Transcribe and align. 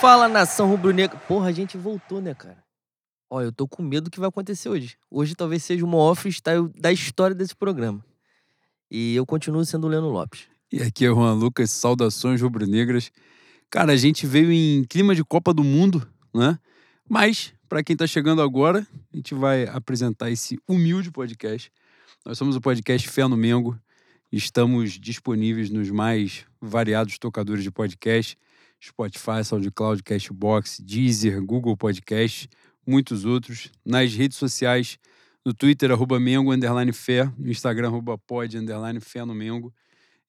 Fala 0.00 0.28
nação 0.28 0.68
rubro-negra. 0.68 1.18
Porra, 1.26 1.48
a 1.48 1.52
gente 1.52 1.76
voltou, 1.76 2.20
né, 2.20 2.32
cara? 2.32 2.62
Olha, 3.28 3.46
eu 3.46 3.52
tô 3.52 3.66
com 3.66 3.82
medo 3.82 4.04
do 4.04 4.10
que 4.10 4.20
vai 4.20 4.28
acontecer 4.28 4.68
hoje. 4.68 4.96
Hoje 5.10 5.34
talvez 5.34 5.64
seja 5.64 5.84
o 5.84 5.88
maior 5.88 6.14
freestyle 6.14 6.68
da 6.78 6.92
história 6.92 7.34
desse 7.34 7.54
programa. 7.54 8.04
E 8.88 9.16
eu 9.16 9.26
continuo 9.26 9.64
sendo 9.64 9.88
o 9.88 9.90
Leandro 9.90 10.10
Lopes. 10.10 10.42
E 10.70 10.80
aqui 10.80 11.04
é 11.04 11.10
o 11.10 11.16
Juan 11.16 11.34
Lucas, 11.34 11.72
saudações 11.72 12.40
rubro-negras. 12.40 13.10
Cara, 13.68 13.92
a 13.92 13.96
gente 13.96 14.24
veio 14.24 14.52
em 14.52 14.84
clima 14.84 15.16
de 15.16 15.24
Copa 15.24 15.52
do 15.52 15.64
Mundo, 15.64 16.06
né? 16.32 16.56
Mas, 17.08 17.52
para 17.68 17.82
quem 17.82 17.96
tá 17.96 18.06
chegando 18.06 18.40
agora, 18.40 18.86
a 19.12 19.16
gente 19.16 19.34
vai 19.34 19.66
apresentar 19.66 20.30
esse 20.30 20.60
humilde 20.68 21.10
podcast. 21.10 21.72
Nós 22.24 22.38
somos 22.38 22.54
o 22.54 22.60
podcast 22.60 23.08
Fé 23.08 23.26
no 23.26 23.36
Mengo. 23.36 23.76
Estamos 24.30 24.92
disponíveis 24.92 25.70
nos 25.70 25.90
mais 25.90 26.46
variados 26.60 27.18
tocadores 27.18 27.64
de 27.64 27.70
podcast. 27.72 28.38
Spotify, 28.80 29.44
SoundCloud, 29.44 30.02
Cashbox, 30.02 30.80
Deezer, 30.80 31.44
Google 31.44 31.76
Podcast, 31.76 32.48
muitos 32.86 33.24
outros. 33.24 33.70
Nas 33.84 34.14
redes 34.14 34.38
sociais, 34.38 34.98
no 35.44 35.52
Twitter, 35.52 35.90
arroba 35.90 36.20
Mengo, 36.20 36.52
underline 36.52 36.92
fé, 36.92 37.30
no 37.38 37.50
Instagram, 37.50 37.88
arroba 37.88 38.18
pod, 38.18 38.56
underline 38.56 39.00
fé 39.00 39.24
no 39.24 39.34
Mengo. 39.34 39.72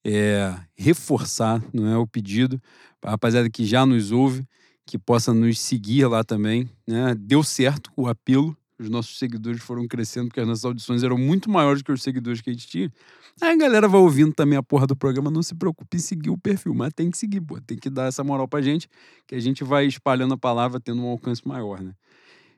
É, 0.04 0.54
reforçar, 0.76 1.62
não 1.72 1.86
é 1.86 1.96
o 1.96 2.06
pedido, 2.06 2.60
a 3.02 3.10
rapaziada 3.10 3.50
que 3.50 3.64
já 3.66 3.84
nos 3.84 4.10
ouve, 4.12 4.46
que 4.86 4.98
possa 4.98 5.34
nos 5.34 5.60
seguir 5.60 6.06
lá 6.06 6.24
também. 6.24 6.68
Né? 6.86 7.14
Deu 7.18 7.42
certo 7.42 7.92
o 7.96 8.08
apelo, 8.08 8.56
os 8.80 8.88
nossos 8.88 9.18
seguidores 9.18 9.60
foram 9.62 9.86
crescendo, 9.86 10.28
porque 10.28 10.40
as 10.40 10.46
nossas 10.46 10.64
audições 10.64 11.02
eram 11.02 11.18
muito 11.18 11.50
maiores 11.50 11.82
que 11.82 11.92
os 11.92 12.02
seguidores 12.02 12.40
que 12.40 12.50
a 12.50 12.52
gente 12.52 12.66
tinha. 12.66 12.92
Aí 13.40 13.52
a 13.52 13.56
galera 13.56 13.86
vai 13.86 14.00
ouvindo 14.00 14.32
também 14.32 14.58
a 14.58 14.62
porra 14.62 14.86
do 14.86 14.96
programa, 14.96 15.30
não 15.30 15.42
se 15.42 15.54
preocupe 15.54 15.96
em 15.96 16.00
seguir 16.00 16.30
o 16.30 16.38
perfil, 16.38 16.74
mas 16.74 16.92
tem 16.92 17.10
que 17.10 17.18
seguir, 17.18 17.40
pô, 17.40 17.60
tem 17.60 17.76
que 17.76 17.90
dar 17.90 18.06
essa 18.06 18.24
moral 18.24 18.48
pra 18.48 18.60
gente, 18.62 18.88
que 19.26 19.34
a 19.34 19.40
gente 19.40 19.62
vai 19.62 19.86
espalhando 19.86 20.34
a 20.34 20.38
palavra, 20.38 20.80
tendo 20.80 21.02
um 21.02 21.08
alcance 21.08 21.46
maior, 21.46 21.80
né? 21.80 21.92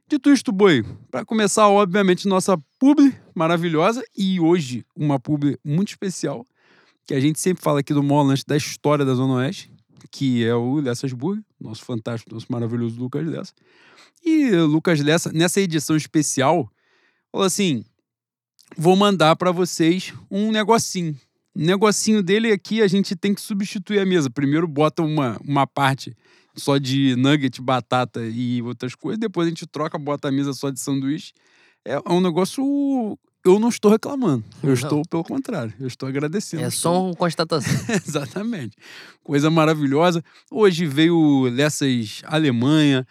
Dito 0.09 0.31
isto, 0.31 0.53
Boi, 0.53 0.85
para 1.11 1.25
começar, 1.25 1.69
obviamente, 1.69 2.29
nossa 2.29 2.59
publi 2.79 3.15
maravilhosa 3.35 4.05
e 4.17 4.39
hoje 4.39 4.85
uma 4.95 5.19
publi 5.19 5.59
muito 5.65 5.89
especial, 5.89 6.45
que 7.07 7.15
a 7.15 7.21
gente 7.21 7.41
sempre 7.41 7.63
fala 7.63 7.81
aqui 7.81 7.95
do 7.95 8.03
maior 8.03 8.23
lanche 8.23 8.45
da 8.47 8.57
história 8.57 9.05
da 9.05 9.15
Zona 9.15 9.35
Oeste, 9.35 9.73
que 10.11 10.45
é 10.45 10.55
o 10.55 10.81
Lessas 10.81 11.13
Burger, 11.13 11.43
nosso 11.61 11.85
fantástico, 11.85 12.35
nosso 12.35 12.47
maravilhoso 12.51 13.01
Lucas 13.01 13.27
Lessa. 13.27 13.55
E 14.25 14.51
Lucas 14.51 15.01
Lessa, 15.01 15.33
nessa 15.33 15.61
edição 15.61 15.97
especial, 15.97 16.71
falou 17.31 17.47
assim: 17.47 17.85
vou 18.77 18.97
mandar 18.97 19.37
para 19.37 19.51
vocês 19.51 20.13
um 20.31 20.53
negocinho. 20.53 21.19
O 21.55 21.61
negocinho 21.61 22.23
dele 22.23 22.51
aqui 22.51 22.81
a 22.81 22.89
gente 22.89 23.15
tem 23.15 23.35
que 23.35 23.41
substituir 23.41 23.99
a 23.99 24.07
mesa. 24.07 24.31
Primeiro 24.31 24.67
bota 24.67 25.03
uma, 25.03 25.39
uma 25.47 25.67
parte 25.67 26.17
só 26.55 26.79
de 26.79 27.17
nugget, 27.17 27.61
batata 27.61 28.21
e 28.25 28.63
outras 28.63 28.95
coisas, 28.95 29.19
depois 29.19 29.47
a 29.47 29.51
gente 29.51 29.67
troca, 29.67 29.99
bota 29.99 30.29
a 30.29 30.33
mesa 30.33 30.53
só 30.53 30.71
de 30.71 30.81
sanduíche. 30.81 31.33
É, 31.85 31.95
é 31.95 32.13
um 32.13 32.21
negócio 32.21 33.19
eu 33.45 33.59
não 33.59 33.69
estou 33.69 33.91
reclamando. 33.91 34.45
Eu 34.63 34.69
não. 34.69 34.75
estou, 34.75 35.03
pelo 35.05 35.25
contrário, 35.25 35.75
eu 35.81 35.89
estou 35.89 36.09
agradecendo. 36.09 36.63
É 36.63 36.71
só 36.71 37.07
uma 37.07 37.15
constatação. 37.15 37.73
Exatamente. 38.07 38.77
Coisa 39.25 39.51
maravilhosa. 39.51 40.23
Hoje 40.51 40.87
veio 40.87 41.49
Lessas 41.51 42.23
Alemanha. 42.25 43.07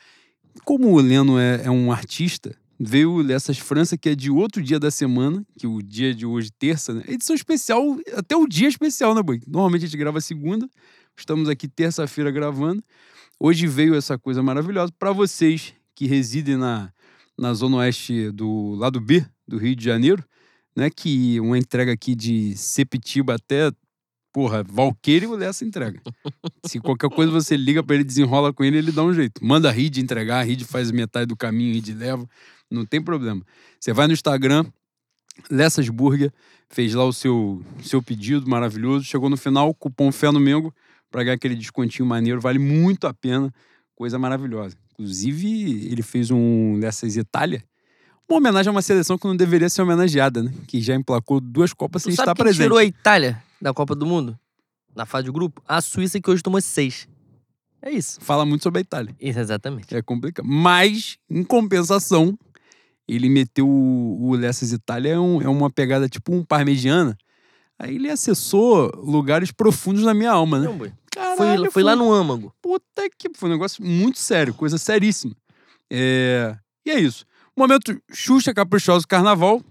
Como 0.63 0.93
o 0.93 0.99
Leno 0.99 1.39
é, 1.39 1.63
é, 1.65 1.71
um 1.71 1.91
artista, 1.91 2.55
veio 2.79 3.17
Lessas 3.17 3.57
França, 3.57 3.97
que 3.97 4.09
é 4.09 4.15
de 4.15 4.29
outro 4.29 4.61
dia 4.61 4.79
da 4.79 4.91
semana, 4.91 5.45
que 5.57 5.67
o 5.67 5.81
dia 5.81 6.13
de 6.13 6.25
hoje, 6.25 6.51
terça, 6.51 6.93
né? 6.93 7.03
Edição 7.07 7.35
especial, 7.35 7.83
até 8.15 8.35
o 8.35 8.47
dia 8.47 8.67
especial, 8.67 9.13
né, 9.13 9.21
Boi? 9.21 9.41
Normalmente 9.47 9.85
a 9.85 9.87
gente 9.87 9.97
grava 9.97 10.19
segunda, 10.19 10.67
estamos 11.15 11.47
aqui 11.47 11.67
terça-feira 11.67 12.31
gravando. 12.31 12.83
Hoje 13.39 13.67
veio 13.67 13.95
essa 13.95 14.17
coisa 14.17 14.43
maravilhosa 14.43 14.91
para 14.97 15.11
vocês 15.11 15.73
que 15.95 16.05
residem 16.05 16.57
na, 16.57 16.91
na 17.37 17.53
zona 17.53 17.77
oeste 17.77 18.31
do 18.31 18.75
lado 18.75 18.99
B 18.99 19.25
do 19.47 19.57
Rio 19.57 19.75
de 19.75 19.83
Janeiro, 19.83 20.23
né? 20.75 20.89
Que 20.89 21.39
uma 21.39 21.57
entrega 21.57 21.91
aqui 21.91 22.15
de 22.15 22.55
Sepitiba 22.57 23.35
até 23.35 23.71
porra, 24.31 24.63
Valqueire 24.63 25.27
o 25.27 25.35
Lessa 25.35 25.65
entrega. 25.65 26.01
Se 26.65 26.79
qualquer 26.79 27.09
coisa 27.09 27.31
você 27.31 27.55
liga 27.55 27.83
para 27.83 27.95
ele, 27.95 28.03
desenrola 28.03 28.53
com 28.53 28.63
ele, 28.63 28.77
ele 28.77 28.91
dá 28.91 29.03
um 29.03 29.13
jeito. 29.13 29.43
Manda 29.43 29.69
a 29.69 29.71
Reed 29.71 29.97
entregar, 29.97 30.39
a 30.39 30.43
Reed 30.43 30.63
faz 30.63 30.91
metade 30.91 31.27
do 31.27 31.35
caminho, 31.35 31.71
a 31.71 31.73
Reed 31.73 31.89
leva, 31.97 32.27
não 32.69 32.85
tem 32.85 33.01
problema. 33.01 33.41
Você 33.79 33.93
vai 33.93 34.07
no 34.07 34.13
Instagram, 34.13 34.65
Lessas 35.49 35.87
Burger, 35.89 36.31
fez 36.69 36.93
lá 36.93 37.05
o 37.05 37.13
seu, 37.13 37.63
seu 37.83 38.01
pedido 38.01 38.49
maravilhoso, 38.49 39.05
chegou 39.05 39.29
no 39.29 39.37
final, 39.37 39.73
cupom 39.73 40.11
Fé 40.11 40.31
no 40.31 40.39
Mengo, 40.39 40.73
para 41.09 41.23
ganhar 41.23 41.35
aquele 41.35 41.55
descontinho 41.55 42.05
maneiro, 42.05 42.39
vale 42.39 42.59
muito 42.59 43.05
a 43.05 43.13
pena, 43.13 43.53
coisa 43.95 44.17
maravilhosa. 44.17 44.75
Inclusive, 44.93 45.87
ele 45.91 46.01
fez 46.01 46.31
um 46.31 46.79
Lessas 46.79 47.17
Itália, 47.17 47.63
uma 48.29 48.37
homenagem 48.37 48.69
a 48.69 48.71
uma 48.71 48.81
seleção 48.81 49.17
que 49.17 49.27
não 49.27 49.35
deveria 49.35 49.67
ser 49.69 49.81
homenageada, 49.81 50.41
né? 50.41 50.53
Que 50.65 50.79
já 50.79 50.95
emplacou 50.95 51.41
duas 51.41 51.73
Copas 51.73 52.03
tu 52.03 52.05
sem 52.05 52.13
estar 52.13 52.33
presente. 52.33 52.63
tirou 52.63 52.77
a 52.77 52.85
Itália 52.85 53.43
da 53.61 53.73
Copa 53.73 53.95
do 53.95 54.05
Mundo? 54.05 54.37
Na 54.95 55.05
fase 55.05 55.25
de 55.25 55.31
grupo? 55.31 55.61
A 55.67 55.79
Suíça 55.81 56.19
que 56.19 56.29
hoje 56.29 56.41
tomou 56.41 56.61
seis. 56.61 57.07
É 57.81 57.89
isso. 57.89 58.19
Fala 58.21 58.45
muito 58.45 58.63
sobre 58.63 58.79
a 58.79 58.81
Itália. 58.81 59.15
Isso, 59.19 59.39
exatamente. 59.39 59.95
É 59.95 60.01
complicado. 60.01 60.45
Mas, 60.45 61.17
em 61.29 61.43
compensação, 61.43 62.37
ele 63.07 63.27
meteu 63.29 63.67
o, 63.67 64.29
o 64.29 64.35
Lessas 64.35 64.71
Itália, 64.71 65.13
é, 65.13 65.19
um, 65.19 65.41
é 65.41 65.47
uma 65.47 65.69
pegada 65.69 66.07
tipo 66.07 66.33
um 66.33 66.43
parmegiana. 66.43 67.17
Aí 67.79 67.95
ele 67.95 68.09
acessou 68.09 68.91
lugares 68.97 69.51
profundos 69.51 70.03
na 70.03 70.13
minha 70.13 70.31
alma, 70.31 70.59
né? 70.59 70.67
Não. 70.67 70.77
Caralho, 71.11 71.37
foi, 71.37 71.57
foi, 71.57 71.71
foi 71.71 71.83
lá 71.83 71.95
no 71.95 72.11
âmago. 72.11 72.53
Puta 72.61 73.09
que... 73.17 73.29
Foi 73.35 73.49
um 73.49 73.53
negócio 73.53 73.83
muito 73.83 74.19
sério, 74.19 74.53
coisa 74.53 74.77
seríssima. 74.77 75.35
É... 75.89 76.55
E 76.85 76.91
é 76.91 76.99
isso. 76.99 77.25
Momento 77.57 77.99
Xuxa 78.11 78.53
Caprichoso 78.53 79.07
Carnaval, 79.07 79.61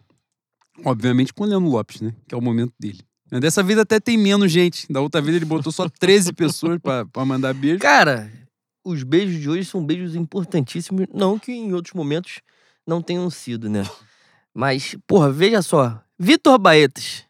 obviamente 0.84 1.32
com 1.32 1.44
o 1.44 1.46
Leandro 1.46 1.70
Lopes, 1.70 2.00
né? 2.00 2.14
Que 2.28 2.34
é 2.34 2.38
o 2.38 2.42
momento 2.42 2.74
dele. 2.78 3.00
Dessa 3.38 3.62
vez 3.62 3.78
até 3.78 4.00
tem 4.00 4.16
menos 4.16 4.50
gente. 4.50 4.90
Da 4.90 5.00
outra 5.00 5.20
vez 5.20 5.36
ele 5.36 5.44
botou 5.44 5.70
só 5.70 5.88
13 5.88 6.32
pessoas 6.32 6.78
para 6.80 7.24
mandar 7.24 7.54
beijo. 7.54 7.78
Cara, 7.78 8.30
os 8.84 9.02
beijos 9.02 9.40
de 9.40 9.48
hoje 9.48 9.64
são 9.64 9.84
beijos 9.84 10.14
importantíssimos. 10.16 11.06
Não 11.12 11.38
que 11.38 11.52
em 11.52 11.72
outros 11.72 11.94
momentos 11.94 12.40
não 12.86 13.00
tenham 13.00 13.30
sido, 13.30 13.68
né? 13.68 13.86
Mas, 14.52 14.96
porra, 15.06 15.30
veja 15.30 15.62
só. 15.62 16.02
Vitor 16.18 16.58
Baetas. 16.58 17.24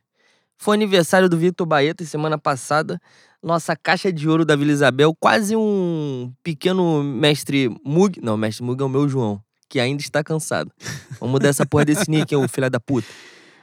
Foi 0.56 0.76
aniversário 0.76 1.28
do 1.28 1.36
Vitor 1.36 1.66
Baetas 1.66 2.08
semana 2.08 2.38
passada. 2.38 3.00
Nossa 3.42 3.76
caixa 3.76 4.12
de 4.12 4.28
ouro 4.28 4.44
da 4.44 4.56
Vila 4.56 4.72
Isabel. 4.72 5.14
Quase 5.18 5.54
um 5.56 6.32
pequeno 6.42 7.02
mestre 7.02 7.68
Mug. 7.84 8.20
Não, 8.22 8.36
mestre 8.36 8.64
Mug 8.64 8.82
é 8.82 8.84
o 8.84 8.88
meu 8.88 9.08
João 9.08 9.42
que 9.70 9.78
ainda 9.78 10.02
está 10.02 10.22
cansado. 10.22 10.70
Vamos 11.20 11.32
mudar 11.32 11.48
essa 11.48 11.64
porra 11.64 11.84
desse 11.84 12.10
nick, 12.10 12.34
o 12.34 12.48
filho 12.48 12.68
da 12.68 12.80
puta. 12.80 13.06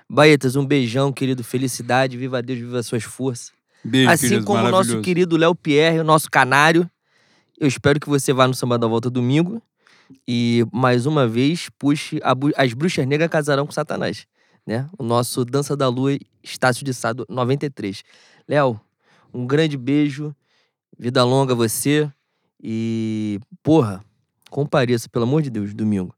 Baetas, 0.10 0.56
um 0.56 0.66
beijão, 0.66 1.12
querido. 1.12 1.44
Felicidade. 1.44 2.18
Viva 2.18 2.42
Deus, 2.42 2.60
viva 2.60 2.84
suas 2.84 3.04
forças. 3.04 3.52
Beijo, 3.84 4.10
assim 4.10 4.30
querido, 4.30 4.46
como 4.46 4.64
o 4.64 4.70
nosso 4.70 5.02
querido 5.02 5.38
Léo 5.38 5.56
Pierre, 5.56 6.00
o 6.00 6.04
nosso 6.04 6.30
canário. 6.30 6.90
Eu 7.60 7.68
espero 7.68 8.00
que 8.00 8.10
você 8.10 8.34
vá 8.34 8.48
no 8.48 8.54
Samba 8.54 8.78
da 8.78 8.88
Volta 8.88 9.10
domingo. 9.10 9.62
E, 10.28 10.66
mais 10.72 11.06
uma 11.06 11.28
vez, 11.28 11.70
puxe 11.78 12.20
as 12.56 12.74
bruxas 12.74 13.06
negras 13.06 13.30
casarão 13.30 13.66
com 13.66 13.72
Satanás. 13.72 14.26
Né? 14.66 14.88
O 14.98 15.04
nosso 15.04 15.44
Dança 15.44 15.76
da 15.76 15.88
Lua, 15.88 16.18
Estácio 16.44 16.86
de 16.86 16.94
Sado 16.94 17.26
93. 17.30 18.04
Léo, 18.48 18.80
um 19.34 19.46
grande 19.46 19.78
beijo. 19.78 20.36
Vida 20.98 21.24
longa 21.24 21.54
a 21.54 21.56
você. 21.56 22.10
E, 22.62 23.40
porra, 23.62 24.04
Compareça, 24.50 25.10
pelo 25.10 25.26
amor 25.26 25.42
de 25.42 25.50
Deus, 25.50 25.74
domingo. 25.74 26.16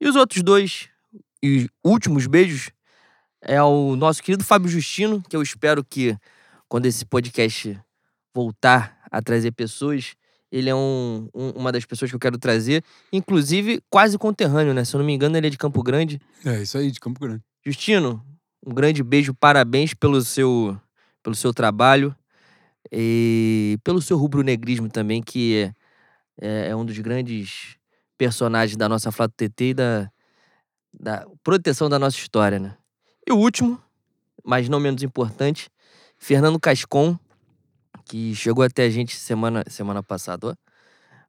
E 0.00 0.08
os 0.08 0.16
outros 0.16 0.42
dois 0.42 0.88
e 1.42 1.68
últimos 1.82 2.26
beijos 2.26 2.70
é 3.42 3.56
ao 3.56 3.96
nosso 3.96 4.22
querido 4.22 4.44
Fábio 4.44 4.68
Justino, 4.68 5.22
que 5.28 5.36
eu 5.36 5.42
espero 5.42 5.84
que 5.84 6.16
quando 6.68 6.86
esse 6.86 7.04
podcast 7.04 7.78
voltar 8.34 8.98
a 9.10 9.20
trazer 9.20 9.52
pessoas, 9.52 10.14
ele 10.50 10.70
é 10.70 10.74
um, 10.74 11.28
um, 11.34 11.50
uma 11.50 11.70
das 11.70 11.84
pessoas 11.84 12.10
que 12.10 12.14
eu 12.14 12.20
quero 12.20 12.38
trazer, 12.38 12.82
inclusive 13.12 13.82
quase 13.90 14.16
conterrâneo, 14.16 14.72
né? 14.72 14.84
Se 14.84 14.94
eu 14.94 14.98
não 14.98 15.06
me 15.06 15.12
engano, 15.12 15.36
ele 15.36 15.48
é 15.48 15.50
de 15.50 15.58
Campo 15.58 15.82
Grande. 15.82 16.20
É, 16.44 16.62
isso 16.62 16.78
aí, 16.78 16.90
de 16.90 17.00
Campo 17.00 17.20
Grande. 17.20 17.42
Justino, 17.64 18.24
um 18.64 18.72
grande 18.72 19.02
beijo, 19.02 19.34
parabéns 19.34 19.92
pelo 19.92 20.20
seu, 20.22 20.78
pelo 21.22 21.34
seu 21.34 21.52
trabalho 21.52 22.14
e 22.90 23.78
pelo 23.84 24.00
seu 24.00 24.16
rubro-negrismo 24.16 24.88
também, 24.88 25.22
que 25.22 25.56
é 25.56 25.82
é, 26.40 26.68
é 26.68 26.76
um 26.76 26.84
dos 26.84 26.98
grandes 26.98 27.76
personagens 28.16 28.76
da 28.76 28.88
nossa 28.88 29.10
Flato 29.12 29.34
TT 29.36 29.64
e 29.64 29.74
da, 29.74 30.10
da 30.92 31.26
proteção 31.42 31.88
da 31.88 31.98
nossa 31.98 32.16
história, 32.16 32.58
né? 32.58 32.76
E 33.26 33.32
o 33.32 33.36
último, 33.36 33.80
mas 34.44 34.68
não 34.68 34.80
menos 34.80 35.02
importante, 35.02 35.70
Fernando 36.18 36.58
Cascon, 36.58 37.18
que 38.04 38.34
chegou 38.34 38.64
até 38.64 38.84
a 38.84 38.90
gente 38.90 39.16
semana, 39.16 39.64
semana 39.68 40.02
passada, 40.02 40.48
ó. 40.48 40.54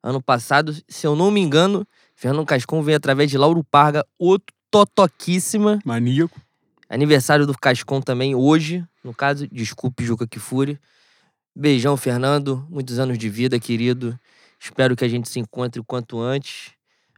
Ano 0.02 0.22
passado, 0.22 0.76
se 0.88 1.08
eu 1.08 1.16
não 1.16 1.32
me 1.32 1.40
engano, 1.40 1.88
Fernando 2.14 2.46
Cascon 2.46 2.82
veio 2.82 2.98
através 2.98 3.32
de 3.32 3.38
Lauro 3.38 3.64
Parga, 3.64 4.06
outro 4.20 4.54
totoquíssima. 4.70 5.80
Maníaco. 5.86 6.42
Aniversário 6.90 7.48
do 7.48 7.58
Cascon 7.58 8.02
também 8.02 8.36
hoje, 8.36 8.86
no 9.04 9.14
caso, 9.14 9.48
desculpe, 9.48 10.04
Juca 10.04 10.28
Kifuri. 10.28 10.80
Beijão, 11.56 11.96
Fernando. 11.96 12.66
Muitos 12.70 13.00
anos 13.00 13.18
de 13.18 13.30
vida, 13.30 13.60
querido. 13.60 14.20
Espero 14.60 14.96
que 14.96 15.06
a 15.06 15.08
gente 15.08 15.30
se 15.30 15.40
encontre 15.40 15.80
o 15.80 15.84
quanto 15.84 16.20
antes 16.20 16.72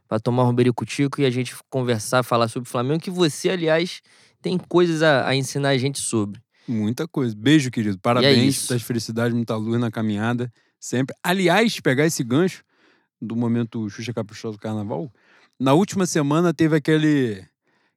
para 0.06 0.20
tomar 0.20 0.44
um 0.44 0.54
bericutico 0.54 1.20
e 1.20 1.24
a 1.24 1.30
gente 1.30 1.54
conversar, 1.70 2.22
falar 2.22 2.48
sobre 2.48 2.68
o 2.68 2.70
Flamengo, 2.70 3.00
que 3.00 3.10
você, 3.10 3.50
aliás, 3.50 4.00
tem 4.46 4.56
coisas 4.56 5.02
a, 5.02 5.26
a 5.26 5.34
ensinar 5.34 5.70
a 5.70 5.78
gente 5.78 5.98
sobre. 5.98 6.40
Muita 6.68 7.08
coisa. 7.08 7.34
Beijo, 7.36 7.68
querido. 7.68 7.96
é 7.96 8.00
Parabéns, 8.00 8.54
isso. 8.54 8.68
das 8.72 8.80
felicidades, 8.80 9.34
muita 9.34 9.56
luz 9.56 9.80
na 9.80 9.90
caminhada. 9.90 10.52
Sempre. 10.78 11.16
Aliás, 11.20 11.80
pegar 11.80 12.06
esse 12.06 12.22
gancho 12.22 12.62
do 13.20 13.34
momento 13.34 13.90
Xuxa 13.90 14.14
Caprichoso 14.14 14.56
do 14.56 14.60
Carnaval, 14.60 15.12
na 15.58 15.72
última 15.72 16.06
semana 16.06 16.54
teve 16.54 16.76
aquele 16.76 17.44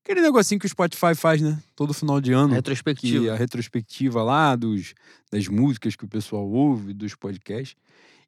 aquele 0.03 0.21
negocinho 0.21 0.59
que 0.59 0.65
o 0.65 0.69
Spotify 0.69 1.13
faz, 1.13 1.39
né? 1.39 1.61
Todo 1.75 1.93
final 1.93 2.19
de 2.19 2.33
ano. 2.33 2.55
Retrospectiva. 2.55 3.25
Que 3.25 3.29
a 3.29 3.35
retrospectiva 3.35 4.23
lá 4.23 4.55
dos, 4.55 4.95
das 5.31 5.47
músicas 5.47 5.95
que 5.95 6.05
o 6.05 6.07
pessoal 6.07 6.49
ouve, 6.49 6.93
dos 6.93 7.13
podcasts. 7.13 7.75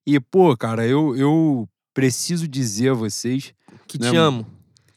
E, 0.06 0.20
pô, 0.20 0.56
cara, 0.56 0.86
eu, 0.86 1.16
eu 1.16 1.68
preciso 1.92 2.48
dizer 2.48 2.90
a 2.90 2.94
vocês. 2.94 3.52
Que 3.88 4.00
né, 4.00 4.12
te 4.12 4.16
amo. 4.16 4.46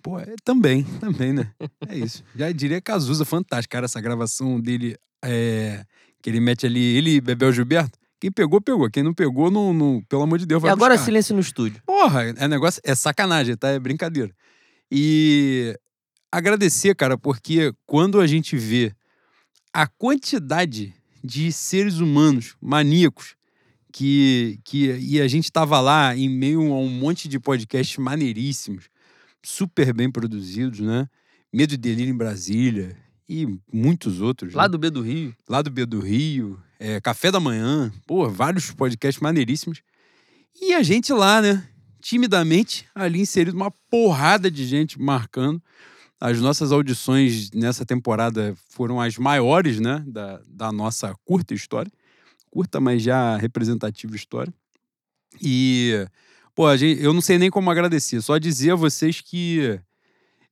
Pô, 0.04 0.18
é, 0.20 0.34
também, 0.44 0.84
também, 1.00 1.32
né? 1.32 1.50
É 1.88 1.96
isso. 1.96 2.22
Já 2.36 2.52
diria 2.52 2.78
Cazuza, 2.80 3.24
fantástico, 3.24 3.72
cara, 3.72 3.86
essa 3.86 4.00
gravação 4.02 4.60
dele, 4.60 4.96
é, 5.24 5.82
que 6.22 6.28
ele 6.28 6.40
mete 6.40 6.66
ali, 6.66 6.78
ele 6.96 7.12
e 7.16 7.20
Bebel 7.22 7.50
Gilberto. 7.52 7.98
Quem 8.20 8.30
pegou, 8.30 8.60
pegou. 8.60 8.90
Quem 8.90 9.02
não 9.02 9.14
pegou, 9.14 9.50
não, 9.50 9.72
não- 9.72 10.02
pelo 10.08 10.22
amor 10.22 10.38
de 10.38 10.44
Deus, 10.46 10.60
E 10.60 10.64
vai 10.64 10.72
agora 10.72 10.92
buscar. 10.94 11.06
silêncio 11.06 11.34
no 11.34 11.40
estúdio. 11.40 11.82
Porra, 11.86 12.24
é 12.36 12.46
negócio, 12.46 12.80
é 12.84 12.94
sacanagem, 12.94 13.56
tá? 13.56 13.68
É 13.70 13.78
brincadeira. 13.78 14.30
E 14.90 15.74
agradecer, 16.30 16.94
cara, 16.94 17.16
porque 17.18 17.72
quando 17.86 18.20
a 18.20 18.26
gente 18.26 18.56
vê 18.56 18.92
a 19.72 19.86
quantidade 19.86 20.94
de 21.22 21.50
seres 21.50 21.98
humanos 21.98 22.54
maníacos 22.60 23.34
que, 23.92 24.58
que 24.64 24.92
e 24.98 25.20
a 25.20 25.28
gente 25.28 25.50
tava 25.50 25.80
lá 25.80 26.14
em 26.16 26.28
meio 26.28 26.60
a 26.72 26.78
um 26.78 26.88
monte 26.90 27.28
de 27.28 27.38
podcasts 27.40 27.96
maneiríssimos, 27.98 28.84
super 29.44 29.93
bem 29.93 30.11
produzidos, 30.11 30.81
né? 30.81 31.08
Medo 31.52 31.75
e 31.75 31.76
Delírio 31.76 32.12
em 32.12 32.17
Brasília 32.17 32.96
e 33.29 33.46
muitos 33.73 34.20
outros. 34.20 34.52
né? 34.52 34.56
Lá 34.56 34.67
do 34.67 34.79
B 34.79 34.91
do 34.91 35.02
Rio. 35.02 35.35
lá 35.49 35.62
do 35.62 35.70
B 35.70 35.87
do 35.87 36.00
Rio, 36.00 36.61
é, 36.79 37.00
Café 37.00 37.31
da 37.31 37.38
Manhã, 37.38 37.93
pô, 38.06 38.29
vários 38.29 38.70
podcasts 38.70 39.23
maneiríssimos. 39.23 39.82
E 40.61 40.73
a 40.75 40.82
gente 40.82 41.12
lá, 41.12 41.41
né, 41.41 41.67
timidamente, 42.00 42.87
ali 42.94 43.20
inserido, 43.20 43.56
uma 43.56 43.70
porrada 43.70 44.50
de 44.50 44.67
gente 44.67 45.00
marcando. 45.00 45.62
As 46.20 46.40
nossas 46.40 46.73
audições 46.73 47.50
nessa 47.50 47.85
temporada 47.85 48.55
foram 48.70 49.00
as 49.00 49.19
maiores, 49.19 49.81
né, 49.81 50.02
da, 50.06 50.40
da 50.47 50.73
nossa 50.73 51.14
curta 51.25 51.55
história. 51.55 51.90
Curta, 52.50 52.81
mas 52.81 53.02
já 53.02 53.37
representativa 53.37 54.14
história. 54.14 54.52
E, 55.43 56.06
pô, 56.54 56.72
eu 56.72 57.12
não 57.12 57.20
sei 57.20 57.38
nem 57.38 57.50
como 57.50 57.70
agradecer, 57.70 58.20
só 58.22 58.38
dizer 58.38 58.72
a 58.72 58.76
vocês 58.76 59.20
que 59.20 59.80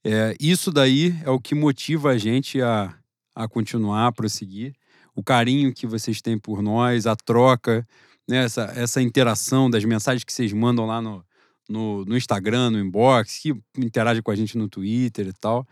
é, 0.05 0.35
isso 0.41 0.73
daí 0.73 1.15
é 1.25 1.31
o 1.31 1.39
que 1.39 1.55
motiva 1.55 2.11
a 2.11 2.19
gente 2.19 2.61
a, 2.61 2.95
a 3.35 3.49
continuar, 3.49 4.09
a 4.09 4.13
prosseguir. 4.13 4.75
O 5.15 5.23
carinho 5.23 5.73
que 5.73 5.87
vocês 5.87 6.21
têm 6.21 6.39
por 6.39 6.63
nós, 6.63 7.07
a 7.07 7.15
troca, 7.15 7.87
né, 8.29 8.45
essa, 8.45 8.73
essa 8.75 9.01
interação 9.01 9.71
das 9.71 9.85
mensagens 9.85 10.25
que 10.25 10.33
vocês 10.33 10.53
mandam 10.53 10.87
lá 10.87 11.01
no, 11.01 11.25
no, 11.69 12.05
no 12.05 12.17
Instagram, 12.17 12.71
no 12.71 12.81
inbox, 12.81 13.39
que 13.39 13.55
interagem 13.79 14.23
com 14.23 14.31
a 14.31 14.37
gente 14.37 14.57
no 14.59 14.69
Twitter 14.69 15.29
e 15.29 15.33
tal. 15.33 15.67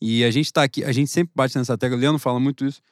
E 0.00 0.22
a 0.24 0.30
gente 0.30 0.52
tá 0.52 0.62
aqui, 0.62 0.84
a 0.84 0.92
gente 0.92 1.10
sempre 1.10 1.32
bate 1.34 1.56
nessa 1.56 1.78
tecla, 1.78 1.96
o 1.96 2.00
Leandro 2.00 2.18
fala 2.18 2.38
muito 2.38 2.64
isso, 2.64 2.82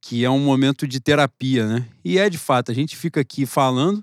que 0.00 0.24
é 0.24 0.30
um 0.30 0.38
momento 0.38 0.86
de 0.86 1.00
terapia, 1.00 1.66
né? 1.66 1.88
E 2.04 2.18
é 2.18 2.28
de 2.30 2.38
fato, 2.38 2.70
a 2.70 2.74
gente 2.74 2.96
fica 2.96 3.20
aqui 3.20 3.46
falando, 3.46 4.02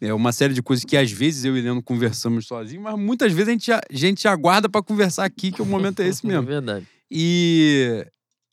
é 0.00 0.12
uma 0.14 0.32
série 0.32 0.54
de 0.54 0.62
coisas 0.62 0.84
que 0.84 0.96
às 0.96 1.10
vezes 1.10 1.44
eu 1.44 1.56
e 1.56 1.60
Leandro 1.60 1.82
conversamos 1.82 2.46
sozinhos, 2.46 2.82
mas 2.84 2.98
muitas 2.98 3.32
vezes 3.32 3.48
a 3.48 3.52
gente, 3.52 3.72
a 3.72 3.80
gente 3.90 4.28
aguarda 4.28 4.68
para 4.68 4.82
conversar 4.82 5.24
aqui, 5.24 5.50
que 5.50 5.62
o 5.62 5.66
momento 5.66 6.00
é 6.00 6.08
esse 6.08 6.24
É 6.26 6.28
mesmo. 6.30 6.46
verdade. 6.46 6.86
E, 7.10 8.06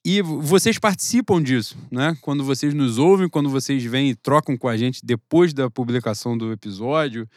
e 0.06 0.22
vocês 0.22 0.80
participam 0.80 1.42
disso, 1.42 1.78
né? 1.92 2.18
Quando 2.22 2.44
vocês 2.44 2.74
nos 2.74 2.98
ouvem, 2.98 3.30
quando 3.30 3.50
vocês 3.50 3.84
vêm 3.84 4.10
e 4.10 4.16
trocam 4.16 4.58
com 4.58 4.68
a 4.68 4.78
gente 4.78 5.02
depois 5.04 5.54
da 5.54 5.70
publicação 5.70 6.38
do 6.38 6.52
episódio, 6.52 7.28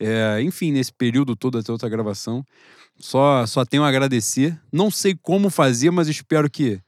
é, 0.00 0.40
enfim, 0.42 0.72
nesse 0.72 0.92
período 0.92 1.34
todo 1.34 1.58
até 1.58 1.72
outra 1.72 1.88
gravação. 1.88 2.44
Só, 3.00 3.46
só 3.46 3.64
tenho 3.64 3.84
a 3.84 3.88
agradecer. 3.88 4.58
Não 4.72 4.90
sei 4.90 5.14
como 5.20 5.50
fazer, 5.50 5.90
mas 5.90 6.08
espero 6.08 6.50
que, 6.50 6.80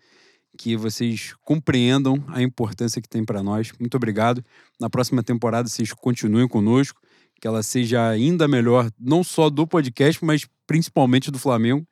que 0.61 0.77
vocês 0.77 1.33
compreendam 1.41 2.23
a 2.29 2.43
importância 2.43 3.01
que 3.01 3.09
tem 3.09 3.25
para 3.25 3.43
nós. 3.43 3.73
Muito 3.81 3.97
obrigado. 3.97 4.45
Na 4.79 4.91
próxima 4.91 5.23
temporada, 5.23 5.67
vocês 5.67 5.91
continuem 5.95 6.47
conosco, 6.47 7.01
que 7.41 7.49
ela 7.49 7.63
seja 7.63 8.07
ainda 8.07 8.47
melhor, 8.47 8.91
não 9.01 9.25
só 9.25 9.49
do 9.49 9.67
podcast, 9.67 10.23
mas 10.23 10.47
principalmente 10.67 11.31
do 11.31 11.39
Flamengo, 11.39 11.87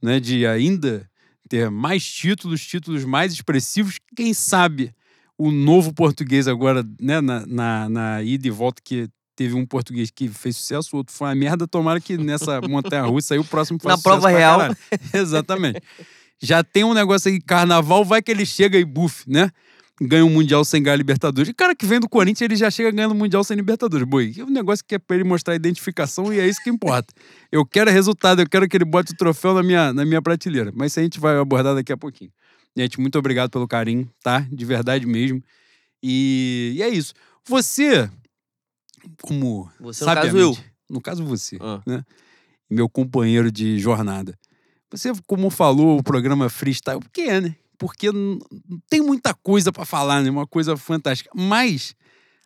né? 0.00 0.20
De 0.20 0.46
ainda 0.46 1.04
ter 1.48 1.68
mais 1.68 2.04
títulos, 2.04 2.64
títulos 2.64 3.04
mais 3.04 3.32
expressivos. 3.32 3.98
Quem 4.14 4.32
sabe 4.32 4.94
o 5.36 5.50
novo 5.50 5.92
português 5.92 6.46
agora, 6.46 6.86
né, 7.00 7.20
na, 7.20 7.44
na, 7.44 7.88
na 7.88 8.22
ida 8.22 8.46
e 8.46 8.50
volta, 8.50 8.80
que 8.84 9.08
teve 9.34 9.54
um 9.54 9.66
português 9.66 10.12
que 10.12 10.28
fez 10.28 10.58
sucesso, 10.58 10.90
o 10.92 10.98
outro 10.98 11.12
foi 11.12 11.26
uma 11.26 11.34
merda. 11.34 11.66
Tomara 11.66 12.00
que 12.00 12.16
nessa 12.16 12.60
montanha 12.60 13.02
russa 13.02 13.34
aí 13.34 13.40
o 13.40 13.44
próximo 13.44 13.80
faça 13.82 13.96
Na 13.96 14.00
prova 14.00 14.28
real. 14.28 14.60
Exatamente. 15.12 15.82
Já 16.42 16.64
tem 16.64 16.82
um 16.82 16.92
negócio 16.92 17.30
aí, 17.30 17.40
carnaval, 17.40 18.04
vai 18.04 18.20
que 18.20 18.30
ele 18.30 18.44
chega 18.44 18.76
e 18.76 18.84
buff, 18.84 19.24
né? 19.28 19.50
Ganha 20.00 20.24
um 20.24 20.30
Mundial 20.30 20.64
sem 20.64 20.82
ganhar 20.82 20.96
Libertadores. 20.96 21.48
O 21.48 21.54
cara 21.54 21.76
que 21.76 21.86
vem 21.86 22.00
do 22.00 22.08
Corinthians, 22.08 22.40
ele 22.40 22.56
já 22.56 22.68
chega 22.68 22.90
ganhando 22.90 23.14
Mundial 23.14 23.44
sem 23.44 23.56
Libertadores. 23.56 24.04
Boi, 24.06 24.34
é 24.36 24.42
um 24.42 24.50
negócio 24.50 24.84
que 24.84 24.96
é 24.96 24.98
pra 24.98 25.14
ele 25.14 25.22
mostrar 25.22 25.52
a 25.52 25.56
identificação 25.56 26.32
e 26.32 26.40
é 26.40 26.48
isso 26.48 26.60
que 26.62 26.68
importa. 26.68 27.14
Eu 27.52 27.64
quero 27.64 27.88
resultado, 27.90 28.42
eu 28.42 28.48
quero 28.48 28.68
que 28.68 28.76
ele 28.76 28.84
bote 28.84 29.12
o 29.12 29.16
troféu 29.16 29.54
na 29.54 29.62
minha, 29.62 29.92
na 29.92 30.04
minha 30.04 30.20
prateleira. 30.20 30.72
Mas 30.74 30.92
isso 30.92 31.00
a 31.00 31.02
gente 31.04 31.20
vai 31.20 31.36
abordar 31.38 31.76
daqui 31.76 31.92
a 31.92 31.96
pouquinho. 31.96 32.32
Gente, 32.76 32.98
muito 33.00 33.16
obrigado 33.16 33.50
pelo 33.50 33.68
carinho, 33.68 34.10
tá? 34.22 34.40
De 34.50 34.64
verdade 34.64 35.06
mesmo. 35.06 35.40
E, 36.02 36.72
e 36.76 36.82
é 36.82 36.88
isso. 36.88 37.14
Você, 37.46 38.10
como. 39.20 39.70
Você, 39.78 40.04
no 40.04 40.14
caso, 40.14 40.36
eu. 40.36 40.56
No 40.90 41.00
caso, 41.00 41.24
você 41.24 41.58
Ah. 41.60 41.80
meu 42.68 42.88
companheiro 42.88 43.52
de 43.52 43.78
jornada. 43.78 44.36
Você, 44.92 45.12
como 45.26 45.48
falou, 45.48 45.98
o 45.98 46.02
programa 46.02 46.48
Freestyle, 46.48 47.00
por 47.00 47.10
que 47.10 47.22
é, 47.22 47.40
né? 47.40 47.56
Porque 47.78 48.08
tem 48.88 49.00
muita 49.00 49.34
coisa 49.34 49.72
pra 49.72 49.84
falar, 49.84 50.22
né? 50.22 50.30
Uma 50.30 50.46
coisa 50.46 50.76
fantástica. 50.76 51.30
Mas 51.34 51.94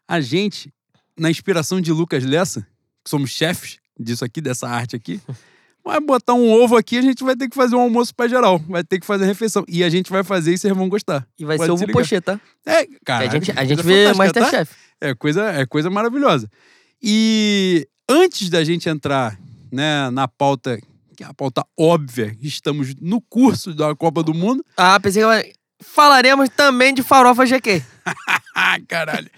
a 0.06 0.20
gente, 0.20 0.72
na 1.18 1.30
inspiração 1.30 1.80
de 1.80 1.92
Lucas 1.92 2.24
Lessa, 2.24 2.66
que 3.04 3.10
somos 3.10 3.30
chefes 3.30 3.78
disso 3.98 4.24
aqui, 4.24 4.40
dessa 4.40 4.68
arte 4.68 4.94
aqui, 4.94 5.20
vai 5.84 6.00
botar 6.00 6.34
um 6.34 6.50
ovo 6.50 6.76
aqui, 6.76 6.98
a 6.98 7.02
gente 7.02 7.22
vai 7.22 7.36
ter 7.36 7.48
que 7.48 7.56
fazer 7.56 7.74
um 7.74 7.80
almoço 7.80 8.14
pra 8.14 8.28
geral. 8.28 8.58
Vai 8.60 8.84
ter 8.84 9.00
que 9.00 9.06
fazer 9.06 9.26
refeição. 9.26 9.64
E 9.68 9.82
a 9.82 9.90
gente 9.90 10.10
vai 10.10 10.22
fazer 10.22 10.54
e 10.54 10.58
vocês 10.58 10.74
vão 10.74 10.88
gostar. 10.88 11.26
E 11.38 11.44
vai 11.44 11.56
Pode 11.56 11.70
ser 11.70 11.78
se 11.78 11.84
ovo 11.84 11.92
pochê, 11.92 12.20
tá? 12.20 12.40
É, 12.64 12.86
cara. 13.04 13.24
a 13.24 13.28
gente, 13.28 13.50
a 13.50 13.64
gente 13.64 13.82
vê 13.82 14.12
Masterchef. 14.14 14.72
É 15.00 15.14
coisa, 15.14 15.50
é 15.50 15.66
coisa 15.66 15.90
maravilhosa. 15.90 16.48
E 17.02 17.86
antes 18.08 18.48
da 18.48 18.64
gente 18.64 18.88
entrar 18.88 19.38
né, 19.70 20.10
na 20.10 20.26
pauta, 20.26 20.78
que 21.16 21.24
é 21.24 21.26
a 21.26 21.34
pauta 21.34 21.64
óbvia, 21.78 22.36
estamos 22.42 22.94
no 23.00 23.20
curso 23.20 23.74
da 23.74 23.94
Copa 23.96 24.22
do 24.22 24.34
Mundo. 24.34 24.64
Ah, 24.76 25.00
pensei 25.00 25.22
que 25.24 25.52
falaremos 25.80 26.48
também 26.50 26.92
de 26.94 27.02
farofa 27.02 27.44
GQ. 27.46 27.82
Caralho. 28.88 29.30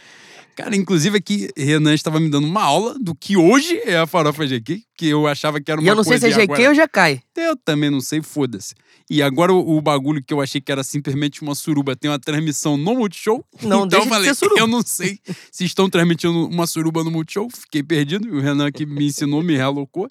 Cara, 0.56 0.74
inclusive 0.74 1.16
aqui, 1.16 1.48
Renan 1.56 1.94
estava 1.94 2.18
me 2.18 2.28
dando 2.28 2.48
uma 2.48 2.62
aula 2.64 2.96
do 2.98 3.14
que 3.14 3.36
hoje 3.36 3.80
é 3.84 3.96
a 3.96 4.08
farofa 4.08 4.44
GQ, 4.44 4.82
que 4.96 5.06
eu 5.06 5.28
achava 5.28 5.60
que 5.60 5.70
era 5.70 5.80
uma 5.80 5.86
E 5.86 5.88
eu 5.88 5.94
não 5.94 6.02
sei 6.02 6.18
coisa 6.18 6.26
se 6.26 6.32
é 6.32 6.34
GQ 6.46 6.52
agora- 6.52 6.68
ou 6.70 6.74
GK. 7.14 7.22
Eu 7.36 7.56
também 7.56 7.88
não 7.90 8.00
sei, 8.00 8.20
foda-se. 8.22 8.74
E 9.08 9.22
agora 9.22 9.52
o, 9.54 9.76
o 9.76 9.80
bagulho 9.80 10.20
que 10.22 10.34
eu 10.34 10.40
achei 10.40 10.60
que 10.60 10.72
era 10.72 10.82
simplesmente 10.82 11.42
uma 11.42 11.54
suruba 11.54 11.94
tem 11.94 12.10
uma 12.10 12.18
transmissão 12.18 12.76
no 12.76 12.96
Multishow. 12.96 13.44
Não 13.62 13.86
então 13.86 13.88
deixa 13.88 13.96
eu 13.98 14.02
de 14.02 14.08
falei, 14.08 14.28
ser 14.30 14.34
suruba. 14.34 14.60
eu 14.60 14.66
não 14.66 14.82
sei 14.82 15.20
se 15.52 15.64
estão 15.64 15.88
transmitindo 15.88 16.48
uma 16.48 16.66
suruba 16.66 17.04
no 17.04 17.10
Multishow. 17.12 17.48
Fiquei 17.48 17.84
perdido. 17.84 18.26
E 18.26 18.32
o 18.32 18.40
Renan 18.40 18.72
que 18.72 18.84
me 18.84 19.06
ensinou, 19.06 19.40
me 19.44 19.56
realocou. 19.56 20.08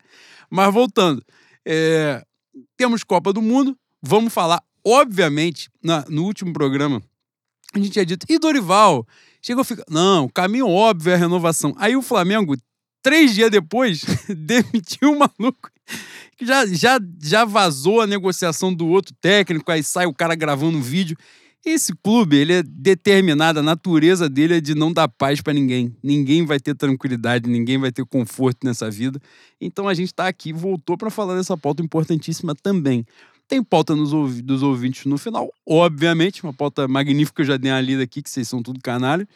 Mas 0.50 0.74
voltando. 0.74 1.22
É, 1.68 2.24
temos 2.78 3.04
Copa 3.04 3.34
do 3.34 3.42
Mundo. 3.42 3.78
Vamos 4.02 4.34
falar, 4.34 4.64
obviamente, 4.86 5.70
na- 5.84 6.06
no 6.08 6.24
último 6.24 6.54
programa, 6.54 7.02
a 7.74 7.78
gente 7.80 7.92
tinha 7.92 8.06
dito, 8.06 8.26
e 8.30 8.40
Dorival? 8.40 9.06
Chegou 9.42 9.62
a 9.62 9.66
ficar. 9.66 9.84
Não, 9.90 10.30
caminho 10.30 10.68
óbvio 10.70 11.12
é 11.12 11.16
a 11.16 11.18
renovação. 11.18 11.76
Aí 11.78 11.96
o 11.96 12.02
Flamengo, 12.02 12.56
três 13.04 13.36
dias 13.36 13.52
depois, 13.52 14.04
demitiu 14.30 15.12
o 15.14 15.20
maluco. 15.20 15.70
que 16.38 16.46
Já, 16.46 16.66
já, 16.66 17.00
já 17.22 17.44
vazou 17.46 18.02
a 18.02 18.08
negociação 18.08 18.74
do 18.74 18.88
outro 18.88 19.14
técnico, 19.20 19.72
aí 19.72 19.84
sai 19.84 20.06
o 20.06 20.14
cara 20.14 20.36
gravando 20.36 20.78
um 20.78 20.82
vídeo. 20.82 21.18
Esse 21.66 21.94
clube, 21.96 22.38
ele 22.38 22.54
é 22.54 22.64
determinado, 22.64 23.60
a 23.60 23.64
natureza 23.64 24.30
dele 24.30 24.58
é 24.58 24.62
de 24.62 24.74
não 24.74 24.94
dar 24.94 25.08
paz 25.08 25.42
pra 25.42 25.54
ninguém. 25.54 25.96
Ninguém 26.02 26.46
vai 26.46 26.60
ter 26.60 26.76
tranquilidade, 26.76 27.50
ninguém 27.50 27.78
vai 27.78 27.92
ter 27.92 28.06
conforto 28.06 28.66
nessa 28.66 28.90
vida. 28.90 29.20
Então 29.60 29.88
a 29.88 29.94
gente 29.94 30.14
tá 30.14 30.28
aqui, 30.28 30.54
voltou 30.54 30.98
pra 30.98 31.10
falar 31.10 31.36
dessa 31.36 31.58
pauta 31.58 31.84
importantíssima 31.84 32.56
também. 32.56 33.06
Tem 33.48 33.64
pauta 33.64 33.96
nos 33.96 34.42
dos 34.42 34.62
ouvintes 34.62 35.06
no 35.06 35.18
final, 35.18 35.50
obviamente, 35.66 36.44
uma 36.44 36.54
pauta 36.54 36.88
magnífica 36.88 37.42
eu 37.42 37.46
já 37.46 37.58
dei 37.58 37.72
uma 37.72 37.82
lida 37.82 38.04
aqui, 38.04 38.22
que 38.22 38.30
vocês 38.30 38.48
são 38.48 38.62
tudo 38.62 38.80
canalha. 38.82 39.28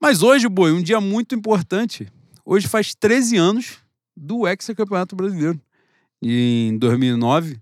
Mas 0.00 0.22
hoje, 0.22 0.48
boi, 0.48 0.72
um 0.72 0.82
dia 0.82 1.00
muito 1.00 1.34
importante. 1.34 2.08
hoje 2.44 2.66
faz 2.66 2.94
13 2.94 3.36
anos 3.36 3.78
do 4.16 4.46
ex-campeonato 4.46 5.14
brasileiro. 5.14 5.60
E 6.22 6.68
em 6.68 6.78
2009, 6.78 7.58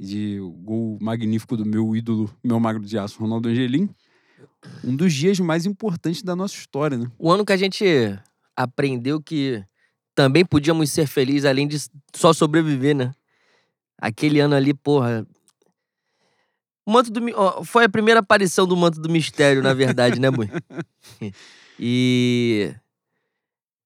de 0.00 0.38
gol 0.62 0.96
magnífico 0.98 1.58
do 1.58 1.66
meu 1.66 1.94
ídolo, 1.94 2.34
meu 2.42 2.58
magro 2.58 2.82
de 2.82 2.98
aço, 2.98 3.20
Ronaldo 3.20 3.50
Angelim. 3.50 3.88
Um 4.82 4.96
dos 4.96 5.12
dias 5.12 5.38
mais 5.38 5.66
importantes 5.66 6.22
da 6.22 6.34
nossa 6.34 6.54
história, 6.54 6.96
né? 6.96 7.10
O 7.18 7.30
ano 7.30 7.44
que 7.44 7.52
a 7.52 7.56
gente 7.56 7.84
aprendeu 8.56 9.20
que 9.20 9.62
também 10.14 10.42
podíamos 10.42 10.90
ser 10.90 11.06
felizes 11.06 11.44
além 11.44 11.68
de 11.68 11.76
só 12.14 12.32
sobreviver, 12.32 12.96
né? 12.96 13.14
Aquele 13.98 14.40
ano 14.40 14.54
ali, 14.54 14.72
porra. 14.72 15.26
O 16.86 16.92
manto 16.92 17.10
do, 17.10 17.20
foi 17.64 17.84
a 17.84 17.88
primeira 17.88 18.20
aparição 18.20 18.66
do 18.66 18.76
manto 18.76 18.98
do 19.00 19.10
mistério, 19.10 19.62
na 19.62 19.74
verdade, 19.74 20.18
né, 20.18 20.30
Bui? 20.30 20.48
e. 21.78 22.74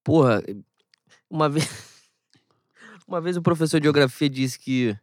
Porra, 0.04 0.42
uma 1.28 1.48
vez. 1.48 1.68
Uma 3.06 3.20
vez 3.20 3.36
o 3.36 3.42
professor 3.42 3.78
de 3.78 3.84
geografia 3.84 4.30
disse 4.30 4.58
que. 4.58 4.96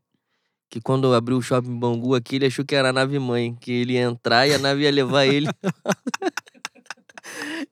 Que 0.71 0.79
quando 0.79 1.13
abriu 1.13 1.37
o 1.37 1.41
shopping 1.41 1.77
Bangu 1.77 2.15
aqui, 2.15 2.37
ele 2.37 2.45
achou 2.45 2.63
que 2.65 2.73
era 2.73 2.89
a 2.89 2.93
nave 2.93 3.19
mãe, 3.19 3.53
que 3.59 3.71
ele 3.71 3.93
ia 3.93 4.03
entrar 4.03 4.47
e 4.47 4.53
a 4.53 4.57
nave 4.57 4.83
ia 4.83 4.91
levar 4.91 5.25
ele. 5.25 5.47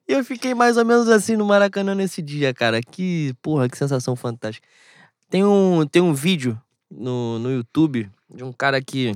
E 0.08 0.12
eu 0.12 0.24
fiquei 0.24 0.54
mais 0.54 0.76
ou 0.76 0.84
menos 0.84 1.08
assim 1.08 1.36
no 1.36 1.44
Maracanã 1.44 1.94
nesse 1.94 2.22
dia, 2.22 2.52
cara. 2.54 2.80
Que, 2.80 3.34
porra, 3.42 3.68
que 3.68 3.76
sensação 3.76 4.16
fantástica. 4.16 4.66
Tem 5.28 5.44
um, 5.44 5.86
tem 5.86 6.02
um 6.02 6.12
vídeo 6.12 6.60
no, 6.90 7.38
no 7.38 7.50
YouTube 7.50 8.10
de 8.28 8.42
um 8.42 8.52
cara 8.52 8.80
que 8.80 9.14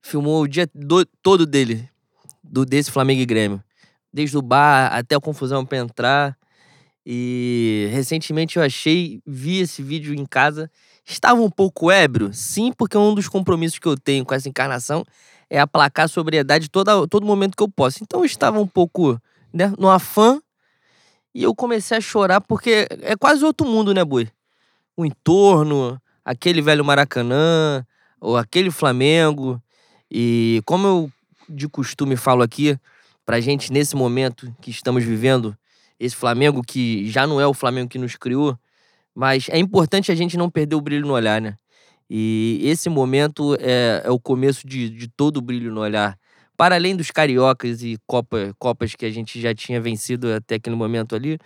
filmou 0.00 0.42
o 0.42 0.48
dia 0.48 0.68
do, 0.74 1.04
todo 1.22 1.44
dele, 1.46 1.88
do 2.42 2.64
desse 2.64 2.90
Flamengo 2.90 3.20
e 3.20 3.26
Grêmio. 3.26 3.62
Desde 4.12 4.36
o 4.36 4.42
bar 4.42 4.94
até 4.94 5.14
a 5.14 5.20
confusão 5.20 5.64
pra 5.64 5.78
entrar. 5.78 6.38
E 7.04 7.88
recentemente 7.92 8.56
eu 8.56 8.62
achei, 8.62 9.20
vi 9.26 9.60
esse 9.60 9.82
vídeo 9.82 10.14
em 10.14 10.24
casa. 10.24 10.70
Estava 11.10 11.40
um 11.40 11.50
pouco 11.50 11.90
ébrio? 11.90 12.32
Sim, 12.32 12.72
porque 12.72 12.96
um 12.96 13.12
dos 13.12 13.28
compromissos 13.28 13.80
que 13.80 13.88
eu 13.88 13.96
tenho 13.96 14.24
com 14.24 14.32
essa 14.32 14.48
encarnação 14.48 15.04
é 15.50 15.58
aplacar 15.58 16.04
a 16.04 16.08
sobriedade 16.08 16.68
toda, 16.70 17.06
todo 17.08 17.26
momento 17.26 17.56
que 17.56 17.62
eu 17.62 17.68
posso. 17.68 17.98
Então 18.02 18.20
eu 18.20 18.24
estava 18.24 18.60
um 18.60 18.66
pouco 18.66 19.20
né, 19.52 19.72
no 19.76 19.90
afã 19.90 20.40
e 21.34 21.42
eu 21.42 21.52
comecei 21.52 21.96
a 21.96 22.00
chorar 22.00 22.40
porque 22.40 22.86
é 23.02 23.16
quase 23.16 23.44
outro 23.44 23.66
mundo, 23.66 23.92
né, 23.92 24.04
Boi? 24.04 24.28
O 24.96 25.04
entorno, 25.04 26.00
aquele 26.24 26.62
velho 26.62 26.84
Maracanã, 26.84 27.84
ou 28.20 28.36
aquele 28.36 28.70
Flamengo. 28.70 29.60
E 30.08 30.62
como 30.64 30.86
eu 30.86 31.12
de 31.48 31.68
costume 31.68 32.14
falo 32.14 32.40
aqui, 32.40 32.78
pra 33.26 33.40
gente 33.40 33.72
nesse 33.72 33.96
momento 33.96 34.54
que 34.60 34.70
estamos 34.70 35.02
vivendo, 35.02 35.56
esse 35.98 36.14
Flamengo 36.14 36.62
que 36.62 37.10
já 37.10 37.26
não 37.26 37.40
é 37.40 37.46
o 37.48 37.54
Flamengo 37.54 37.88
que 37.88 37.98
nos 37.98 38.14
criou, 38.14 38.56
mas 39.14 39.48
é 39.48 39.58
importante 39.58 40.10
a 40.10 40.14
gente 40.14 40.36
não 40.36 40.50
perder 40.50 40.76
o 40.76 40.80
brilho 40.80 41.06
no 41.06 41.14
olhar, 41.14 41.40
né? 41.40 41.56
E 42.08 42.60
esse 42.64 42.88
momento 42.88 43.56
é, 43.60 44.02
é 44.04 44.10
o 44.10 44.18
começo 44.18 44.66
de, 44.66 44.90
de 44.90 45.08
todo 45.08 45.36
o 45.36 45.40
brilho 45.40 45.72
no 45.72 45.80
olhar. 45.80 46.18
Para 46.56 46.74
além 46.74 46.96
dos 46.96 47.10
cariocas 47.10 47.82
e 47.82 47.96
Copa, 48.06 48.52
Copas 48.58 48.94
que 48.94 49.06
a 49.06 49.10
gente 49.10 49.40
já 49.40 49.54
tinha 49.54 49.80
vencido 49.80 50.32
até 50.34 50.56
aquele 50.56 50.76
momento 50.76 51.14
ali, 51.14 51.38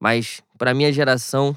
mas 0.00 0.42
para 0.56 0.72
minha 0.72 0.92
geração, 0.92 1.56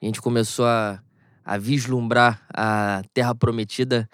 a 0.00 0.04
gente 0.04 0.20
começou 0.22 0.64
a, 0.64 1.02
a 1.44 1.58
vislumbrar 1.58 2.42
a 2.52 3.02
Terra 3.12 3.34
Prometida 3.34 4.08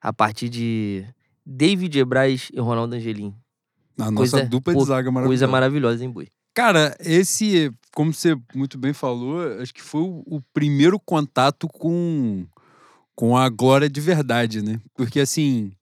a 0.00 0.12
partir 0.12 0.48
de 0.48 1.06
David 1.46 2.04
Braz 2.04 2.50
e 2.52 2.60
Ronaldo 2.60 2.96
Angelim. 2.96 3.34
A 3.98 4.10
nossa 4.10 4.38
coisa, 4.38 4.48
dupla 4.48 4.74
de 4.74 4.84
zaga 4.84 5.10
maravilhosa. 5.10 5.28
Coisa 5.28 5.46
maravilhosa, 5.46 6.04
hein, 6.04 6.10
Bui? 6.10 6.28
Cara, 6.54 6.96
esse, 7.00 7.72
como 7.94 8.12
você 8.12 8.36
muito 8.54 8.78
bem 8.78 8.92
falou, 8.92 9.60
acho 9.60 9.72
que 9.72 9.82
foi 9.82 10.00
o, 10.00 10.22
o 10.26 10.40
primeiro 10.52 10.98
contato 10.98 11.68
com, 11.68 12.46
com 13.14 13.36
a 13.36 13.48
glória 13.48 13.88
de 13.88 14.00
verdade, 14.00 14.62
né? 14.62 14.80
Porque, 14.94 15.20
assim, 15.20 15.72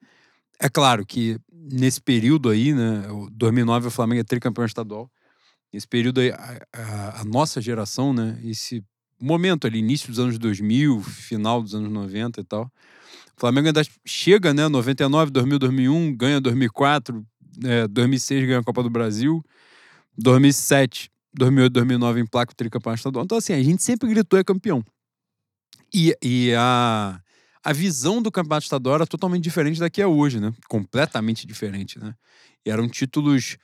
é 0.59 0.69
claro 0.69 1.07
que 1.07 1.39
nesse 1.53 2.01
período 2.01 2.49
aí, 2.49 2.75
né? 2.75 3.03
2009 3.33 3.89
o 3.89 3.91
Flamengo 3.91 4.21
é 4.21 4.25
tricampeão 4.25 4.65
estadual. 4.65 5.11
Nesse 5.73 5.87
período 5.87 6.21
aí, 6.21 6.31
a, 6.31 6.61
a, 6.73 7.21
a, 7.21 7.25
nossa 7.25 7.61
geração, 7.61 8.13
né? 8.13 8.39
Esse 8.45 8.85
momento 9.21 9.67
ali, 9.67 9.79
início 9.79 10.09
dos 10.09 10.19
anos 10.19 10.39
2000, 10.39 11.01
final 11.03 11.63
dos 11.63 11.75
anos 11.75 11.91
90 11.91 12.41
e 12.41 12.45
tal. 12.45 12.65
O 13.37 13.41
Flamengo 13.41 13.69
ainda 13.69 13.83
chega, 14.05 14.53
né? 14.53 14.69
99, 14.69 15.31
2000, 15.31 15.59
2001, 15.59 16.17
ganha 16.17 16.41
2004, 16.41 17.25
é, 17.65 17.87
2006 17.87 18.47
ganha 18.47 18.59
a 18.59 18.65
Copa 18.65 18.83
do 18.83 18.91
Brasil. 18.91 19.45
2007, 20.19 21.11
2008, 21.35 21.73
2009 21.73 22.21
em 22.21 22.27
placa 22.27 22.53
o 22.53 22.57
tricampeão 22.57 22.95
estadual. 22.95 23.25
Então, 23.25 23.39
assim, 23.39 23.53
a 23.53 23.63
gente 23.63 23.83
sempre 23.83 24.09
gritou 24.09 24.39
é 24.39 24.45
campeão. 24.45 24.85
E, 25.93 26.17
e 26.23 26.55
a, 26.57 27.21
a 27.65 27.73
visão 27.73 28.23
do 28.23 28.31
campeonato 28.31 28.65
estadual 28.65 28.97
era 28.97 29.07
totalmente 29.07 29.43
diferente 29.43 29.81
da 29.81 29.91
que 29.91 30.01
é 30.01 30.07
hoje, 30.07 30.41
né? 30.41 30.53
Completamente 30.69 31.47
diferente, 31.47 31.99
né? 31.99 32.15
E 32.65 32.71
eram 32.71 32.89
títulos 32.89 33.57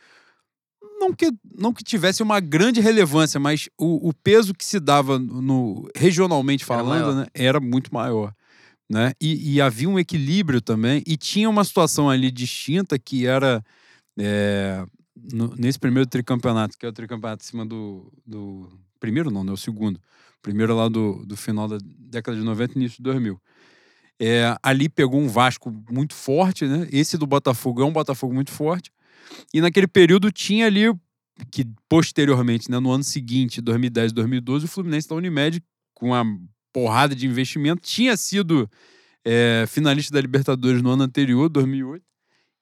não 0.98 1.12
que, 1.12 1.30
não 1.56 1.72
que 1.72 1.84
tivesse 1.84 2.22
uma 2.22 2.40
grande 2.40 2.80
relevância, 2.80 3.38
mas 3.38 3.68
o, 3.78 4.08
o 4.08 4.14
peso 4.14 4.54
que 4.54 4.64
se 4.64 4.80
dava 4.80 5.18
no 5.18 5.88
regionalmente 5.94 6.64
falando, 6.64 7.10
era, 7.10 7.14
né, 7.14 7.26
era 7.34 7.60
muito 7.60 7.92
maior. 7.92 8.34
Né? 8.88 9.12
E, 9.20 9.54
e, 9.54 9.60
havia 9.60 9.88
um 9.88 9.98
equilíbrio 9.98 10.60
também, 10.60 11.02
e 11.06 11.16
tinha 11.16 11.50
uma 11.50 11.64
situação 11.64 12.08
ali 12.08 12.30
distinta 12.30 12.96
que 12.98 13.26
era 13.26 13.62
é, 14.18 14.84
no, 15.16 15.54
nesse 15.56 15.78
primeiro 15.78 16.08
tricampeonato, 16.08 16.76
que 16.78 16.84
é 16.84 16.88
o 16.88 16.92
tricampeonato 16.92 17.44
em 17.44 17.46
cima 17.46 17.64
do. 17.64 18.12
do 18.26 18.68
primeiro 19.00 19.30
não, 19.30 19.42
né? 19.42 19.52
O 19.52 19.56
segundo. 19.56 20.00
Primeiro 20.42 20.76
lá 20.76 20.88
do, 20.88 21.24
do 21.26 21.36
final 21.36 21.66
da 21.66 21.78
década 21.82 22.36
de 22.36 22.44
90 22.44 22.74
início 22.76 22.98
de 22.98 23.02
2000. 23.02 23.40
É, 24.18 24.56
ali 24.62 24.88
pegou 24.88 25.20
um 25.20 25.28
Vasco 25.28 25.74
muito 25.90 26.14
forte, 26.14 26.66
né? 26.66 26.88
Esse 26.92 27.18
do 27.18 27.26
Botafogo 27.26 27.82
é 27.82 27.84
um 27.84 27.92
Botafogo 27.92 28.32
muito 28.32 28.50
forte. 28.50 28.90
E 29.52 29.60
naquele 29.60 29.86
período 29.86 30.30
tinha 30.30 30.66
ali, 30.66 30.92
que 31.50 31.66
posteriormente, 31.88 32.70
né, 32.70 32.78
no 32.78 32.92
ano 32.92 33.04
seguinte, 33.04 33.60
2010, 33.60 34.12
2012, 34.12 34.64
o 34.64 34.68
Fluminense 34.68 35.08
da 35.08 35.16
Unimed, 35.16 35.62
com 35.92 36.08
uma 36.08 36.24
porrada 36.72 37.14
de 37.14 37.26
investimento, 37.26 37.82
tinha 37.82 38.16
sido 38.16 38.70
é, 39.24 39.64
finalista 39.66 40.14
da 40.14 40.20
Libertadores 40.20 40.80
no 40.80 40.90
ano 40.90 41.02
anterior, 41.02 41.48
2008. 41.48 42.04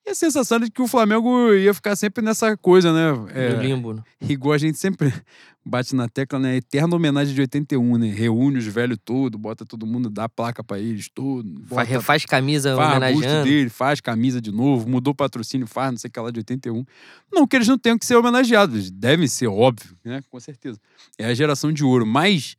E 0.06 0.10
a 0.10 0.14
sensação 0.14 0.58
de 0.60 0.70
que 0.70 0.82
o 0.82 0.86
Flamengo 0.86 1.52
ia 1.54 1.72
ficar 1.72 1.96
sempre 1.96 2.22
nessa 2.22 2.56
coisa, 2.58 2.92
né? 2.92 3.26
É, 3.34 3.54
no 3.54 3.62
limbo, 3.62 3.94
né? 3.94 4.02
Igual 4.20 4.52
a 4.52 4.58
gente 4.58 4.76
sempre 4.78 5.10
bate 5.64 5.96
na 5.96 6.06
tecla, 6.08 6.38
né? 6.38 6.56
Eterna 6.56 6.94
homenagem 6.94 7.34
de 7.34 7.40
81, 7.40 7.96
né? 7.96 8.08
Reúne 8.08 8.58
os 8.58 8.66
velhos 8.66 8.98
tudo, 9.02 9.38
bota 9.38 9.64
todo 9.64 9.86
mundo, 9.86 10.10
dá 10.10 10.28
placa 10.28 10.62
para 10.62 10.78
eles, 10.78 11.08
tudo. 11.08 11.48
Bota, 11.62 11.84
refaz 11.84 12.26
camisa 12.26 12.76
faz 12.76 12.90
homenageando. 12.90 13.48
dele, 13.48 13.70
faz 13.70 14.00
camisa 14.02 14.42
de 14.42 14.52
novo, 14.52 14.86
mudou 14.86 15.14
patrocínio, 15.14 15.66
faz 15.66 15.92
não 15.92 15.98
sei 15.98 16.08
o 16.08 16.12
que 16.12 16.20
lá 16.20 16.30
de 16.30 16.40
81. 16.40 16.84
Não 17.32 17.46
que 17.46 17.56
eles 17.56 17.68
não 17.68 17.78
tenham 17.78 17.98
que 17.98 18.04
ser 18.04 18.16
homenageados, 18.16 18.90
devem 18.90 19.26
ser, 19.26 19.46
óbvio, 19.46 19.96
né? 20.04 20.22
Com 20.30 20.38
certeza. 20.38 20.78
É 21.16 21.24
a 21.24 21.32
geração 21.32 21.72
de 21.72 21.82
ouro, 21.82 22.04
mas 22.04 22.56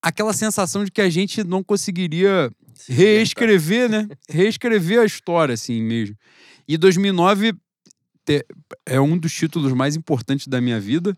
aquela 0.00 0.32
sensação 0.32 0.84
de 0.84 0.92
que 0.92 1.00
a 1.00 1.10
gente 1.10 1.42
não 1.42 1.64
conseguiria 1.64 2.52
reescrever, 2.88 3.88
né? 3.90 4.08
Reescrever 4.30 5.00
a 5.00 5.04
história, 5.04 5.54
assim 5.54 5.82
mesmo. 5.82 6.16
E 6.68 6.76
2009 6.76 7.54
é 8.84 9.00
um 9.00 9.16
dos 9.16 9.32
títulos 9.32 9.72
mais 9.72 9.96
importantes 9.96 10.46
da 10.46 10.60
minha 10.60 10.78
vida. 10.78 11.16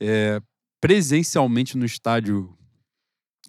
É, 0.00 0.40
presencialmente 0.80 1.76
no 1.76 1.84
estádio, 1.84 2.56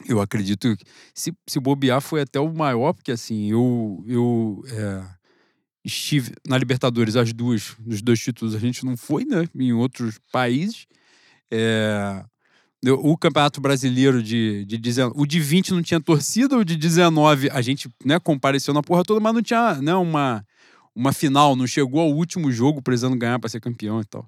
eu 0.07 0.19
acredito 0.19 0.75
que 0.75 0.85
se, 1.13 1.33
se 1.47 1.59
bobear 1.59 2.01
foi 2.01 2.21
até 2.21 2.39
o 2.39 2.53
maior, 2.53 2.93
porque 2.93 3.11
assim, 3.11 3.49
eu, 3.49 4.03
eu 4.05 4.61
é, 4.69 5.05
estive 5.85 6.33
na 6.45 6.57
Libertadores, 6.57 7.15
as 7.15 7.31
duas, 7.31 7.77
nos 7.79 8.01
dois 8.01 8.19
títulos 8.19 8.53
a 8.53 8.59
gente 8.59 8.85
não 8.85 8.97
foi, 8.97 9.23
né? 9.23 9.47
Em 9.55 9.71
outros 9.71 10.19
países. 10.31 10.85
É, 11.49 12.25
o 12.85 13.17
Campeonato 13.17 13.59
Brasileiro 13.59 14.21
de, 14.21 14.65
de 14.65 14.77
19, 14.77 15.15
o 15.17 15.25
de 15.25 15.39
20 15.39 15.73
não 15.73 15.81
tinha 15.81 15.99
torcida, 15.99 16.57
o 16.57 16.65
de 16.65 16.75
19 16.75 17.49
a 17.49 17.61
gente 17.61 17.89
né, 18.05 18.19
compareceu 18.19 18.73
na 18.73 18.83
porra 18.83 19.03
toda, 19.03 19.19
mas 19.19 19.33
não 19.33 19.41
tinha 19.41 19.75
né, 19.81 19.95
uma 19.95 20.45
uma 20.97 21.13
final, 21.13 21.55
não 21.55 21.67
chegou 21.67 22.01
ao 22.01 22.11
último 22.11 22.51
jogo 22.51 22.81
precisando 22.81 23.15
ganhar 23.15 23.37
para 23.37 23.47
ser 23.47 23.59
campeão 23.59 24.01
e 24.01 24.05
tal. 24.05 24.27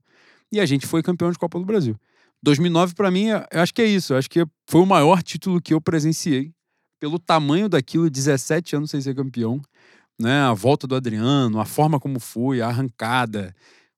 E 0.51 0.59
a 0.59 0.65
gente 0.67 0.85
foi 0.85 1.01
campeão 1.01 1.31
de 1.31 1.39
Copa 1.39 1.57
do 1.57 1.65
Brasil. 1.65 1.95
2009 2.43 2.93
para 2.93 3.09
mim, 3.09 3.29
eu 3.29 3.61
acho 3.61 3.73
que 3.73 3.81
é 3.81 3.85
isso, 3.85 4.13
eu 4.13 4.17
acho 4.17 4.29
que 4.29 4.45
foi 4.69 4.79
o 4.79 4.85
maior 4.85 5.23
título 5.23 5.59
que 5.59 5.73
eu 5.73 5.81
presenciei 5.81 6.53
pelo 6.99 7.17
tamanho 7.17 7.67
daquilo, 7.67 8.07
17 8.07 8.75
anos 8.75 8.91
sem 8.91 9.01
ser 9.01 9.15
campeão, 9.15 9.59
né? 10.19 10.41
A 10.41 10.53
volta 10.53 10.85
do 10.85 10.95
Adriano, 10.95 11.59
a 11.59 11.65
forma 11.65 11.99
como 11.99 12.19
foi, 12.19 12.61
a 12.61 12.67
arrancada. 12.67 13.53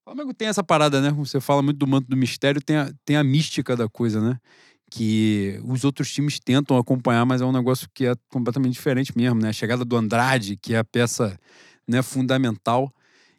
O 0.05 0.11
Flamengo 0.11 0.33
tem 0.33 0.47
essa 0.47 0.63
parada, 0.63 1.01
né? 1.01 1.11
Você 1.11 1.41
fala 1.41 1.61
muito 1.61 1.77
do 1.77 1.87
manto 1.87 2.07
do 2.07 2.15
mistério, 2.15 2.61
tem 2.61 2.77
a, 2.77 2.91
tem 3.03 3.17
a 3.17 3.23
mística 3.23 3.75
da 3.75 3.89
coisa, 3.89 4.21
né? 4.21 4.37
Que 4.89 5.59
os 5.65 5.83
outros 5.83 6.11
times 6.11 6.39
tentam 6.39 6.77
acompanhar, 6.77 7.25
mas 7.25 7.41
é 7.41 7.45
um 7.45 7.51
negócio 7.51 7.87
que 7.93 8.05
é 8.05 8.13
completamente 8.29 8.73
diferente 8.73 9.15
mesmo, 9.15 9.41
né? 9.41 9.49
A 9.49 9.53
chegada 9.53 9.83
do 9.83 9.97
Andrade, 9.97 10.55
que 10.55 10.73
é 10.73 10.77
a 10.77 10.83
peça 10.83 11.37
né, 11.87 12.01
fundamental. 12.01 12.93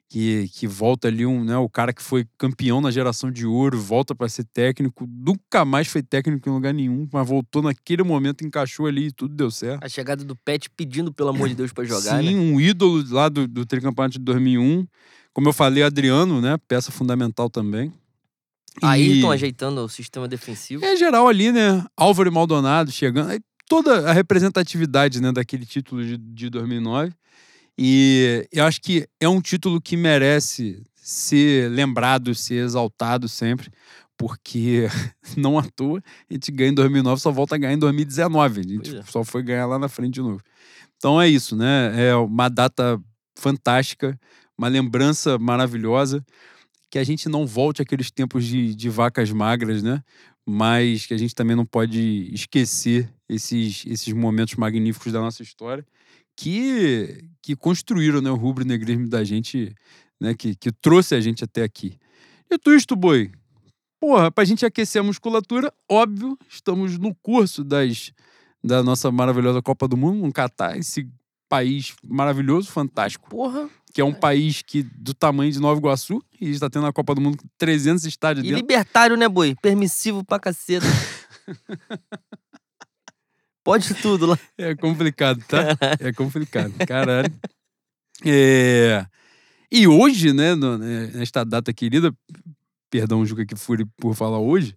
que, 0.09 0.47
que 0.53 0.67
volta 0.67 1.09
ali 1.09 1.25
um, 1.25 1.43
né, 1.43 1.57
o 1.57 1.71
cara 1.71 1.91
que 1.91 2.03
foi 2.03 2.27
campeão 2.37 2.83
na 2.83 2.91
geração 2.91 3.31
de 3.31 3.47
ouro, 3.47 3.81
volta 3.81 4.15
para 4.15 4.29
ser 4.29 4.45
técnico, 4.45 5.07
nunca 5.09 5.65
mais 5.65 5.89
foi 5.89 6.03
técnico 6.03 6.47
em 6.51 6.53
lugar 6.53 6.75
nenhum, 6.75 7.09
mas 7.11 7.27
voltou 7.27 7.63
naquele 7.63 8.03
momento, 8.03 8.45
encaixou 8.45 8.87
ali 8.87 9.07
e 9.07 9.11
tudo 9.11 9.35
deu 9.35 9.51
certo. 9.51 9.83
A 9.83 9.89
chegada 9.89 10.23
do 10.23 10.37
Pet 10.37 10.69
pedindo, 10.69 11.11
pelo 11.15 11.31
amor 11.31 11.49
de 11.49 11.55
Deus, 11.55 11.73
para 11.73 11.85
jogar, 11.85 12.21
Sim, 12.23 12.35
né? 12.35 12.41
um 12.41 12.61
ídolo 12.61 13.03
lá 13.09 13.31
do, 13.31 13.49
do 13.49 13.65
tricampeonato 13.65 14.19
de 14.19 14.19
2001. 14.19 14.87
Como 15.33 15.49
eu 15.49 15.53
falei, 15.55 15.83
Adriano, 15.83 16.43
né, 16.43 16.59
peça 16.69 16.93
fundamental 16.93 17.49
também. 17.49 17.91
Ayrton 18.83 19.33
E- 19.33 19.35
ajeitando 19.35 19.81
o 19.83 19.89
sistema 19.89 20.29
defensivo. 20.29 20.85
é 20.85 20.95
geral 20.97 21.27
ali, 21.29 21.53
né? 21.53 21.85
Álvaro 21.97 22.29
e 22.29 22.33
Maldonado 22.33 22.91
chegando. 22.93 23.31
aí 23.31 23.41
Toda 23.69 24.11
a 24.11 24.13
representatividade 24.13 25.23
né, 25.23 25.33
daquele 25.33 25.65
título 25.65 26.05
de, 26.05 26.19
de 26.19 26.51
2009. 26.51 27.15
E 27.79 28.47
eu 28.53 28.65
acho 28.65 28.81
que 28.81 29.09
é 29.21 29.29
um 29.29 29.41
título 29.41 29.81
que 29.81 29.97
merece 29.97 30.83
ser 30.95 31.71
lembrado, 31.71 32.35
ser 32.35 32.65
exaltado 32.65 33.29
sempre, 33.29 33.71
porque 34.17 34.87
não 35.37 35.59
à 35.59 35.63
toa 35.63 36.03
a 36.31 36.33
gente 36.33 36.53
ganha 36.53 36.71
em 36.71 36.75
2009, 36.75 37.21
só 37.21 37.31
volta 37.31 37.55
a 37.55 37.59
ganhar 37.59 37.73
em 37.73 37.79
2019. 37.79 38.61
A 38.61 38.63
gente 38.63 38.97
é. 38.97 39.03
só 39.03 39.25
foi 39.25 39.43
ganhar 39.43 39.67
lá 39.67 39.79
na 39.79 39.89
frente 39.89 40.15
de 40.15 40.23
novo. 40.23 40.43
Então 40.97 41.21
é 41.21 41.29
isso, 41.29 41.57
né? 41.57 42.09
É 42.09 42.15
uma 42.15 42.49
data 42.49 43.01
fantástica, 43.37 44.19
uma 44.57 44.69
lembrança 44.69 45.39
maravilhosa. 45.39 46.25
Que 46.89 46.99
a 46.99 47.05
gente 47.05 47.27
não 47.27 47.47
volte 47.47 47.81
àqueles 47.81 48.11
tempos 48.11 48.45
de, 48.45 48.75
de 48.75 48.91
vacas 48.91 49.31
magras, 49.31 49.83
né? 49.83 50.03
Mas 50.47 51.07
que 51.07 51.15
a 51.15 51.17
gente 51.17 51.35
também 51.35 51.57
não 51.57 51.65
pode 51.65 52.29
esquecer 52.33 53.11
esses, 53.29 53.85
esses 53.87 54.13
momentos 54.13 54.57
magníficos 54.57 55.11
da 55.11 55.21
nossa 55.21 55.43
história 55.43 55.85
que, 56.37 57.25
que 57.43 57.55
construíram 57.57 58.21
né, 58.21 58.31
o 58.31 58.37
rubro-negrismo 58.37 59.09
da 59.09 59.23
gente, 59.25 59.75
né? 60.21 60.35
Que, 60.35 60.55
que 60.55 60.73
trouxe 60.73 61.15
a 61.15 61.21
gente 61.21 61.45
até 61.45 61.63
aqui. 61.63 61.99
Dito 62.51 62.73
isto, 62.75 62.95
boi, 62.97 63.31
porra, 64.01 64.31
pra 64.31 64.45
gente 64.45 64.67
aquecer 64.67 65.01
a 65.01 65.05
musculatura, 65.05 65.73
óbvio, 65.89 66.37
estamos 66.49 66.99
no 66.99 67.15
curso 67.15 67.63
das, 67.65 68.13
da 68.63 68.83
nossa 68.83 69.11
maravilhosa 69.11 69.63
Copa 69.63 69.87
do 69.89 69.97
Mundo, 69.97 70.27
no 70.27 70.33
Catar, 70.33 70.77
esse 70.77 71.09
país 71.49 71.95
maravilhoso, 72.05 72.71
fantástico, 72.71 73.29
Porra. 73.31 73.69
que 73.93 74.01
é 74.01 74.05
um 74.05 74.13
país 74.13 74.63
que 74.63 74.83
do 74.83 75.13
tamanho 75.15 75.53
de 75.53 75.61
Nova 75.61 75.79
Iguaçu 75.79 76.23
e 76.41 76.51
está 76.51 76.69
tendo 76.69 76.87
a 76.87 76.93
Copa 76.93 77.15
do 77.15 77.21
Mundo 77.21 77.37
com 77.39 77.47
300 77.59 78.05
estádios 78.05 78.45
E 78.45 78.49
dentro. 78.49 78.61
libertário, 78.61 79.17
né, 79.17 79.29
boi? 79.29 79.55
Permissivo 79.63 80.25
pra 80.25 80.39
caceta. 80.41 80.87
Pode 83.65 83.95
tudo 83.95 84.27
lá. 84.27 84.39
É 84.59 84.75
complicado, 84.75 85.43
tá? 85.47 85.77
É 86.01 86.13
complicado, 86.13 86.73
caralho. 86.87 87.33
É... 88.25 89.07
E 89.71 89.87
hoje, 89.87 90.33
né, 90.33 90.55
né, 90.55 91.11
nesta 91.15 91.45
data 91.45 91.73
querida, 91.73 92.15
perdão, 92.91 93.25
Juca, 93.25 93.47
que 93.47 93.57
fure 93.57 93.87
por 93.97 94.15
falar 94.15 94.39
hoje, 94.39 94.77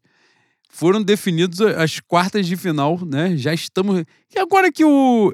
foram 0.69 1.01
definidos 1.01 1.61
as 1.61 1.99
quartas 1.99 2.45
de 2.45 2.55
final, 2.55 2.99
né? 3.05 3.35
Já 3.37 3.53
estamos. 3.53 4.03
E 4.33 4.39
agora 4.39 4.71
que 4.71 4.83
o. 4.85 5.33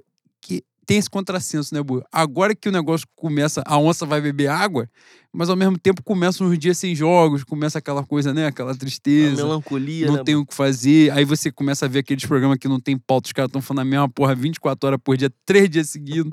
Tem 0.86 0.98
esse 0.98 1.10
contrassenso, 1.10 1.74
né, 1.74 1.82
Bu? 1.82 2.04
Agora 2.12 2.56
que 2.56 2.68
o 2.68 2.72
negócio 2.72 3.08
começa, 3.16 3.62
a 3.66 3.78
onça 3.78 4.06
vai 4.06 4.20
beber 4.20 4.48
água, 4.48 4.90
mas 5.32 5.48
ao 5.50 5.56
mesmo 5.56 5.78
tempo 5.78 6.02
começam 6.04 6.48
os 6.48 6.58
dias 6.58 6.78
sem 6.78 6.96
jogos, 6.96 7.44
começa 7.44 7.78
aquela 7.78 8.04
coisa, 8.04 8.34
né? 8.34 8.48
Aquela 8.48 8.72
A 8.72 8.76
tristeza 8.76 9.44
melancolia, 9.44 10.08
não 10.08 10.16
né? 10.16 10.24
tem 10.24 10.36
boi? 10.36 10.44
o 10.44 10.46
que 10.46 10.54
fazer. 10.56 11.12
Aí 11.12 11.24
você 11.24 11.52
começa 11.52 11.86
a 11.86 11.88
ver 11.88 12.00
aqueles 12.00 12.26
programas 12.26 12.58
que 12.58 12.68
não 12.68 12.80
tem 12.80 12.98
pauta, 12.98 13.28
os 13.28 13.32
caras 13.32 13.50
estão 13.50 13.62
falando 13.62 13.82
a 13.82 13.86
mesma 13.86 14.10
porra 14.10 14.34
24 14.36 14.88
horas 14.88 15.00
por 15.04 15.16
dia, 15.16 15.32
três 15.46 15.70
dias 15.70 15.90
seguidos. 15.90 16.32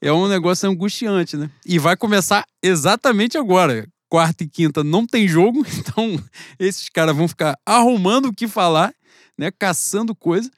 é 0.00 0.12
um 0.12 0.28
negócio 0.28 0.68
angustiante, 0.68 1.36
né? 1.36 1.50
E 1.66 1.78
vai 1.78 1.96
começar 1.96 2.44
exatamente 2.62 3.38
agora. 3.38 3.86
Quarta 4.08 4.44
e 4.44 4.48
quinta 4.48 4.84
não 4.84 5.06
tem 5.06 5.26
jogo, 5.26 5.64
então 5.78 6.22
esses 6.58 6.90
caras 6.90 7.16
vão 7.16 7.26
ficar 7.26 7.58
arrumando 7.64 8.26
o 8.26 8.32
que 8.34 8.46
falar, 8.46 8.92
né? 9.38 9.50
Caçando 9.50 10.14
coisa. 10.14 10.50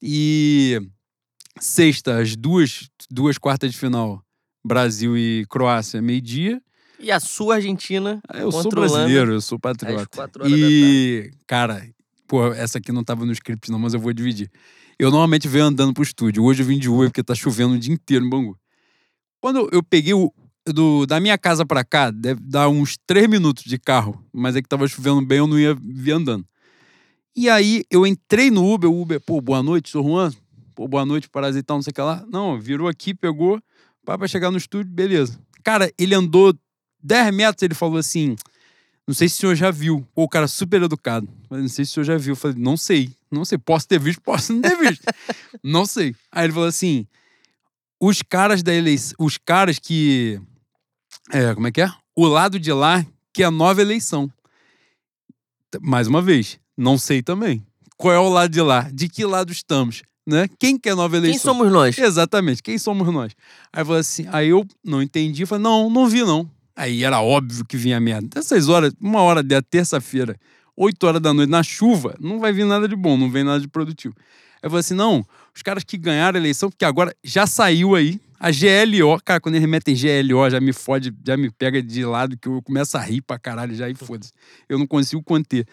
E 0.00 0.80
sexta, 1.58 2.20
as 2.20 2.36
duas, 2.36 2.88
duas 3.10 3.38
quartas 3.38 3.72
de 3.72 3.78
final, 3.78 4.22
Brasil 4.64 5.16
e 5.16 5.44
Croácia, 5.48 6.00
meio-dia. 6.00 6.60
E 6.98 7.10
a 7.10 7.18
sua 7.18 7.56
Argentina 7.56 8.20
Ah, 8.28 8.38
Eu 8.38 8.52
sou 8.52 8.70
brasileiro, 8.70 9.32
eu 9.32 9.40
sou 9.40 9.58
patriota. 9.58 10.30
E, 10.46 11.30
cara, 11.46 11.84
pô, 12.28 12.46
essa 12.52 12.78
aqui 12.78 12.92
não 12.92 13.02
tava 13.02 13.26
no 13.26 13.32
script 13.32 13.70
não, 13.70 13.78
mas 13.78 13.92
eu 13.92 14.00
vou 14.00 14.12
dividir. 14.12 14.48
Eu 14.98 15.10
normalmente 15.10 15.48
venho 15.48 15.64
andando 15.64 15.92
pro 15.92 16.02
estúdio. 16.02 16.44
Hoje 16.44 16.62
eu 16.62 16.66
vim 16.66 16.78
de 16.78 16.88
Uber 16.88 17.08
porque 17.08 17.24
tá 17.24 17.34
chovendo 17.34 17.74
o 17.74 17.78
dia 17.78 17.92
inteiro 17.92 18.24
em 18.24 18.30
Bangu. 18.30 18.56
Quando 19.40 19.68
eu 19.72 19.82
peguei 19.82 20.14
o 20.14 20.32
do, 20.64 21.04
da 21.06 21.18
minha 21.18 21.36
casa 21.36 21.66
pra 21.66 21.82
cá, 21.84 22.12
deve 22.12 22.40
dar 22.40 22.68
uns 22.68 22.96
três 23.04 23.28
minutos 23.28 23.64
de 23.64 23.78
carro, 23.78 24.24
mas 24.32 24.54
é 24.54 24.62
que 24.62 24.68
tava 24.68 24.86
chovendo 24.86 25.20
bem, 25.26 25.38
eu 25.38 25.46
não 25.48 25.58
ia 25.58 25.74
vir 25.74 26.12
andando. 26.12 26.46
E 27.34 27.48
aí 27.48 27.82
eu 27.90 28.06
entrei 28.06 28.48
no 28.50 28.72
Uber, 28.72 28.88
o 28.88 29.00
Uber, 29.00 29.20
pô, 29.20 29.40
boa 29.40 29.60
noite, 29.62 29.90
sou 29.90 30.04
Juan. 30.04 30.32
Pô, 30.74 30.88
boa 30.88 31.04
noite, 31.04 31.28
parasital, 31.28 31.76
não 31.76 31.82
sei 31.82 31.90
o 31.90 31.94
que 31.94 32.00
lá. 32.00 32.24
Não, 32.28 32.58
virou 32.58 32.88
aqui, 32.88 33.14
pegou, 33.14 33.60
pá, 34.04 34.16
pra 34.16 34.26
chegar 34.26 34.50
no 34.50 34.56
estúdio, 34.56 34.90
beleza. 34.92 35.38
Cara, 35.62 35.92
ele 35.98 36.14
andou 36.14 36.54
10 37.02 37.34
metros, 37.34 37.62
ele 37.62 37.74
falou 37.74 37.98
assim: 37.98 38.36
Não 39.06 39.14
sei 39.14 39.28
se 39.28 39.36
o 39.36 39.38
senhor 39.40 39.54
já 39.54 39.70
viu. 39.70 40.06
Pô, 40.14 40.24
o 40.24 40.28
cara 40.28 40.48
super 40.48 40.82
educado. 40.82 41.28
Não 41.50 41.68
sei 41.68 41.84
se 41.84 41.92
o 41.92 41.94
senhor 41.94 42.04
já 42.04 42.16
viu. 42.16 42.32
Eu 42.32 42.36
falei, 42.36 42.56
não 42.58 42.76
sei. 42.76 43.10
Não 43.30 43.44
sei. 43.44 43.58
Posso 43.58 43.86
ter 43.86 43.98
visto, 43.98 44.20
posso 44.20 44.52
não 44.52 44.62
ter 44.62 44.76
visto. 44.76 45.04
não 45.62 45.86
sei. 45.86 46.14
Aí 46.30 46.44
ele 46.46 46.52
falou 46.52 46.68
assim: 46.68 47.06
os 48.00 48.22
caras 48.22 48.62
da 48.62 48.74
eleição. 48.74 49.14
Os 49.18 49.38
caras 49.38 49.78
que. 49.78 50.40
É, 51.32 51.54
como 51.54 51.66
é 51.66 51.72
que 51.72 51.82
é? 51.82 51.92
O 52.16 52.26
lado 52.26 52.58
de 52.58 52.72
lá 52.72 53.06
que 53.32 53.42
é 53.42 53.46
a 53.46 53.50
nova 53.50 53.80
eleição. 53.80 54.30
Mais 55.80 56.06
uma 56.06 56.20
vez, 56.20 56.58
não 56.76 56.98
sei 56.98 57.22
também. 57.22 57.64
Qual 57.96 58.12
é 58.12 58.18
o 58.18 58.28
lado 58.28 58.50
de 58.50 58.60
lá? 58.60 58.90
De 58.92 59.08
que 59.08 59.24
lado 59.24 59.52
estamos? 59.52 60.02
Né? 60.26 60.48
Quem 60.58 60.78
quer 60.78 60.94
nova 60.94 61.16
eleição? 61.16 61.32
Quem 61.32 61.60
somos 61.60 61.72
nós? 61.72 61.98
Exatamente, 61.98 62.62
quem 62.62 62.78
somos 62.78 63.12
nós? 63.12 63.32
Aí 63.72 63.84
falou 63.84 63.98
assim, 63.98 64.26
aí 64.30 64.50
eu 64.50 64.64
não 64.84 65.02
entendi, 65.02 65.44
falei, 65.44 65.62
não, 65.62 65.90
não 65.90 66.08
vi 66.08 66.22
não. 66.22 66.48
Aí 66.76 67.02
era 67.04 67.20
óbvio 67.20 67.64
que 67.64 67.76
vinha 67.76 67.98
merda. 68.00 68.38
Essas 68.38 68.68
horas, 68.68 68.92
uma 69.00 69.20
hora 69.20 69.42
da 69.42 69.60
terça-feira, 69.60 70.36
8 70.76 71.06
horas 71.06 71.20
da 71.20 71.34
noite, 71.34 71.50
na 71.50 71.62
chuva, 71.62 72.16
não 72.20 72.38
vai 72.38 72.52
vir 72.52 72.64
nada 72.64 72.88
de 72.88 72.96
bom, 72.96 73.16
não 73.16 73.30
vem 73.30 73.44
nada 73.44 73.60
de 73.60 73.68
produtivo. 73.68 74.14
Aí 74.16 74.60
eu 74.62 74.70
falei 74.70 74.80
assim, 74.80 74.94
não, 74.94 75.26
os 75.54 75.60
caras 75.60 75.82
que 75.82 75.98
ganharam 75.98 76.38
a 76.38 76.40
eleição, 76.40 76.70
porque 76.70 76.84
agora 76.84 77.14
já 77.22 77.46
saiu 77.46 77.94
aí, 77.96 78.20
a 78.38 78.50
GLO, 78.50 79.20
cara, 79.24 79.40
quando 79.40 79.54
eles 79.54 79.68
metem 79.68 79.94
GLO, 79.94 80.50
já 80.50 80.60
me 80.60 80.72
fode, 80.72 81.14
já 81.24 81.36
me 81.36 81.48
pega 81.50 81.80
de 81.80 82.04
lado, 82.04 82.36
que 82.36 82.48
eu 82.48 82.60
começo 82.62 82.96
a 82.96 83.00
rir 83.00 83.20
pra 83.20 83.38
caralho 83.38 83.72
já 83.74 83.88
e 83.88 83.94
foda-se. 83.94 84.32
Eu 84.68 84.78
não 84.78 84.86
consigo 84.86 85.22
conter. 85.22 85.64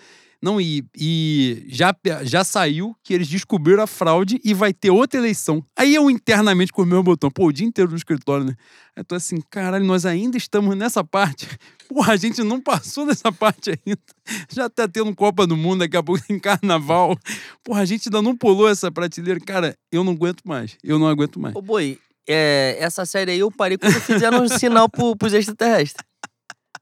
Não, 0.42 0.60
e, 0.60 0.86
e 0.96 1.66
já, 1.68 1.94
já 2.24 2.46
saiu 2.46 2.96
que 3.04 3.14
eles 3.14 3.28
descobriram 3.28 3.84
a 3.84 3.88
fraude 3.88 4.40
e 4.44 4.54
vai 4.54 4.72
ter 4.72 4.90
outra 4.90 5.20
eleição. 5.20 5.64
Aí 5.78 5.94
eu 5.94 6.10
internamente 6.10 6.72
com 6.72 6.84
o 6.84 6.86
meu 6.86 7.04
botão, 7.04 7.30
pô, 7.30 7.48
o 7.48 7.52
dia 7.52 7.68
inteiro 7.68 7.92
no 7.92 7.98
escritório, 7.98 8.46
né? 8.46 8.56
Eu 8.96 9.04
tô 9.04 9.16
assim, 9.16 9.42
caralho, 9.50 9.84
nós 9.84 10.06
ainda 10.06 10.38
estamos 10.38 10.78
nessa 10.78 11.04
parte. 11.04 11.46
Porra, 11.90 12.14
a 12.14 12.16
gente 12.16 12.42
não 12.42 12.62
passou 12.62 13.06
dessa 13.06 13.32
parte 13.32 13.72
ainda. 13.72 14.00
Já 14.50 14.70
tá 14.70 14.88
tendo 14.88 15.14
Copa 15.14 15.46
do 15.46 15.58
Mundo, 15.58 15.80
daqui 15.80 15.98
a 15.98 16.04
pouco 16.04 16.26
tem 16.26 16.40
carnaval. 16.40 17.18
Porra, 17.64 17.82
a 17.82 17.86
gente 17.86 18.08
ainda 18.08 18.22
não 18.22 18.36
pulou 18.36 18.70
essa 18.70 18.90
prateleira. 18.90 19.40
Cara, 19.42 19.76
eu 19.92 20.04
não 20.04 20.14
aguento 20.14 20.42
mais. 20.46 20.78
Eu 20.82 20.98
não 20.98 21.08
aguento 21.08 21.38
mais. 21.40 21.54
Ô, 21.56 21.62
boi, 21.62 22.00
é, 22.28 22.78
essa 22.80 23.06
série 23.06 23.32
aí 23.32 23.40
eu 23.40 23.52
parei 23.52 23.78
quando 23.78 24.00
fizeram 24.02 24.44
um 24.44 24.48
sinal 24.48 24.88
pro, 24.88 25.16
pros 25.18 25.34
extraterrestres. 25.34 26.06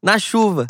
Na 0.04 0.20
chuva. 0.20 0.68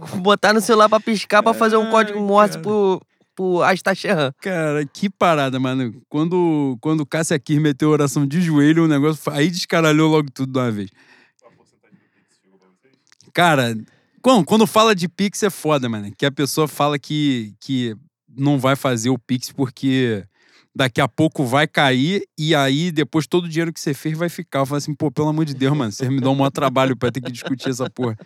Botar 0.22 0.52
no 0.52 0.60
celular 0.60 0.88
pra 0.88 1.00
piscar 1.00 1.42
pra 1.42 1.54
fazer 1.54 1.76
um 1.76 1.90
código 1.90 2.18
Ai, 2.18 2.24
Morse 2.24 2.52
cara. 2.52 2.62
pro, 2.62 3.02
pro 3.34 3.62
Astacheran. 3.62 4.32
Cara, 4.40 4.84
que 4.86 5.08
parada, 5.08 5.58
mano. 5.58 6.00
Quando, 6.08 6.76
quando 6.80 7.00
o 7.00 7.06
Cássia 7.06 7.38
Kier 7.38 7.60
meteu 7.60 7.88
a 7.88 7.92
oração 7.92 8.26
de 8.26 8.40
joelho, 8.40 8.84
o 8.84 8.88
negócio. 8.88 9.32
Aí 9.32 9.50
descaralhou 9.50 10.10
logo 10.10 10.30
tudo 10.32 10.52
de 10.52 10.58
uma 10.58 10.70
vez. 10.70 10.90
Cara, 13.32 13.76
quando, 14.22 14.44
quando 14.44 14.66
fala 14.66 14.94
de 14.94 15.08
Pix 15.08 15.42
é 15.42 15.50
foda, 15.50 15.88
mano. 15.88 16.12
Que 16.16 16.26
a 16.26 16.32
pessoa 16.32 16.68
fala 16.68 16.98
que, 16.98 17.54
que 17.60 17.94
não 18.28 18.58
vai 18.58 18.76
fazer 18.76 19.10
o 19.10 19.18
Pix 19.18 19.52
porque 19.52 20.24
daqui 20.74 21.00
a 21.00 21.08
pouco 21.08 21.44
vai 21.44 21.66
cair 21.66 22.22
e 22.38 22.54
aí 22.54 22.92
depois 22.92 23.26
todo 23.26 23.44
o 23.44 23.48
dinheiro 23.48 23.72
que 23.72 23.80
você 23.80 23.94
fez 23.94 24.16
vai 24.16 24.28
ficar. 24.28 24.60
Eu 24.60 24.66
falo 24.66 24.78
assim, 24.78 24.94
pô, 24.94 25.10
pelo 25.10 25.28
amor 25.28 25.44
de 25.44 25.54
Deus, 25.54 25.76
mano, 25.76 25.90
vocês 25.92 26.10
me 26.10 26.20
dão 26.20 26.32
um 26.32 26.36
maior 26.36 26.50
trabalho 26.50 26.96
pra 26.96 27.10
ter 27.10 27.20
que 27.20 27.32
discutir 27.32 27.70
essa 27.70 27.88
porra. 27.90 28.16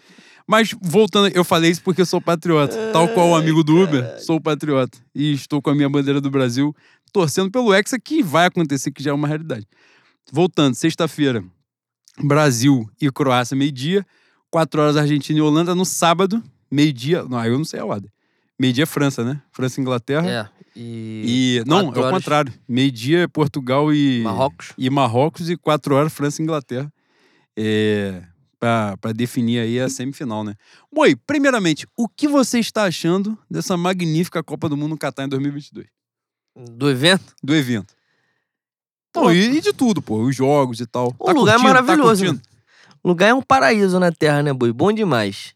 Mas 0.46 0.74
voltando, 0.80 1.28
eu 1.34 1.42
falei 1.42 1.70
isso 1.70 1.82
porque 1.82 2.02
eu 2.02 2.06
sou 2.06 2.20
patriota. 2.20 2.76
Tal 2.92 3.08
qual 3.08 3.30
o 3.30 3.34
amigo 3.34 3.64
do 3.64 3.82
Uber, 3.82 4.20
sou 4.20 4.40
patriota. 4.40 4.98
E 5.14 5.32
estou 5.32 5.62
com 5.62 5.70
a 5.70 5.74
minha 5.74 5.88
bandeira 5.88 6.20
do 6.20 6.30
Brasil 6.30 6.74
torcendo 7.14 7.50
pelo 7.50 7.72
Hexa, 7.72 7.98
que 7.98 8.22
vai 8.22 8.46
acontecer, 8.46 8.90
que 8.90 9.02
já 9.02 9.12
é 9.12 9.14
uma 9.14 9.28
realidade. 9.28 9.66
Voltando, 10.32 10.74
sexta-feira, 10.74 11.44
Brasil 12.18 12.90
e 13.00 13.10
Croácia, 13.10 13.56
meio-dia. 13.56 14.04
Quatro 14.50 14.82
horas 14.82 14.96
Argentina 14.96 15.38
e 15.38 15.42
Holanda 15.42 15.74
no 15.74 15.84
sábado, 15.84 16.42
meio-dia. 16.70 17.22
Não, 17.24 17.38
aí 17.38 17.50
eu 17.50 17.58
não 17.58 17.64
sei 17.64 17.80
a 17.80 17.84
ordem. 17.84 18.10
Meio-dia 18.58 18.86
França, 18.86 19.24
né? 19.24 19.40
França 19.52 19.80
e 19.80 19.82
Inglaterra. 19.82 20.28
É. 20.28 20.48
E. 20.76 21.62
E. 21.62 21.68
Não, 21.68 21.92
é 21.94 21.98
o 22.00 22.10
contrário. 22.10 22.52
Meio-dia 22.68 23.28
Portugal 23.28 23.92
e. 23.92 24.22
Marrocos. 24.22 24.72
E 24.76 24.90
Marrocos 24.90 25.50
e 25.50 25.56
quatro 25.56 25.94
horas 25.94 26.12
França 26.12 26.40
e 26.40 26.44
Inglaterra. 26.44 26.92
É, 27.56 28.22
pra 29.00 29.12
definir 29.12 29.60
aí 29.60 29.80
a 29.80 29.88
semifinal, 29.88 30.44
né? 30.44 30.54
Boi, 30.92 31.14
primeiramente, 31.14 31.86
o 31.96 32.08
que 32.08 32.26
você 32.26 32.58
está 32.58 32.84
achando 32.84 33.38
dessa 33.50 33.76
magnífica 33.76 34.42
Copa 34.42 34.68
do 34.68 34.76
Mundo 34.76 34.90
no 34.90 34.98
Catar 34.98 35.24
em 35.24 35.28
2022? 35.28 35.86
Do 36.56 36.88
evento? 36.88 37.34
Do 37.42 37.54
evento. 37.54 37.94
Pô, 39.12 39.30
e, 39.30 39.58
e 39.58 39.60
de 39.60 39.72
tudo, 39.72 40.02
pô, 40.02 40.22
os 40.22 40.34
jogos 40.34 40.80
e 40.80 40.86
tal. 40.86 41.14
O 41.18 41.30
lugar 41.32 41.52
é 41.52 41.58
curtindo? 41.58 41.62
maravilhoso. 41.62 42.24
Tá 42.24 42.30
curtindo? 42.30 42.54
O 43.02 43.08
lugar 43.08 43.28
é 43.28 43.34
um 43.34 43.42
paraíso 43.42 44.00
na 44.00 44.10
Terra, 44.10 44.42
né, 44.42 44.52
boi? 44.52 44.72
Bom 44.72 44.92
demais. 44.92 45.54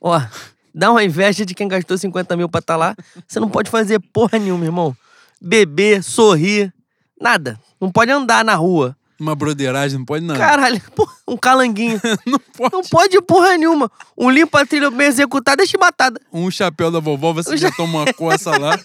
Ó, 0.00 0.20
dá 0.74 0.90
uma 0.90 1.04
inveja 1.04 1.44
de 1.44 1.54
quem 1.54 1.68
gastou 1.68 1.98
50 1.98 2.36
mil 2.36 2.48
pra 2.48 2.60
estar 2.60 2.76
lá. 2.76 2.96
Você 3.28 3.38
não 3.38 3.48
pode 3.48 3.70
fazer 3.70 4.00
porra 4.12 4.38
nenhuma, 4.38 4.64
irmão. 4.64 4.96
Beber, 5.40 6.02
sorrir, 6.02 6.72
nada. 7.20 7.60
Não 7.80 7.90
pode 7.90 8.10
andar 8.10 8.44
na 8.44 8.54
rua. 8.54 8.96
Uma 9.20 9.34
broderagem, 9.34 9.98
não 9.98 10.04
pode 10.06 10.24
nada. 10.24 10.40
Caralho, 10.40 10.80
porra, 10.96 11.12
um 11.28 11.36
calanguinho. 11.36 12.00
não 12.26 12.38
pode. 12.38 12.72
Não 12.72 12.82
pode 12.82 13.20
porra 13.22 13.56
nenhuma. 13.58 13.90
Um 14.16 14.30
limpa 14.30 14.64
trilha 14.64 14.90
bem 14.90 15.06
executado, 15.08 15.58
deixa 15.58 15.76
matada. 15.78 16.18
Um 16.32 16.50
chapéu 16.50 16.90
da 16.90 17.00
vovó, 17.00 17.32
você 17.34 17.56
já 17.58 17.70
toma 17.76 17.98
uma 18.04 18.14
coça 18.14 18.56
lá. 18.58 18.78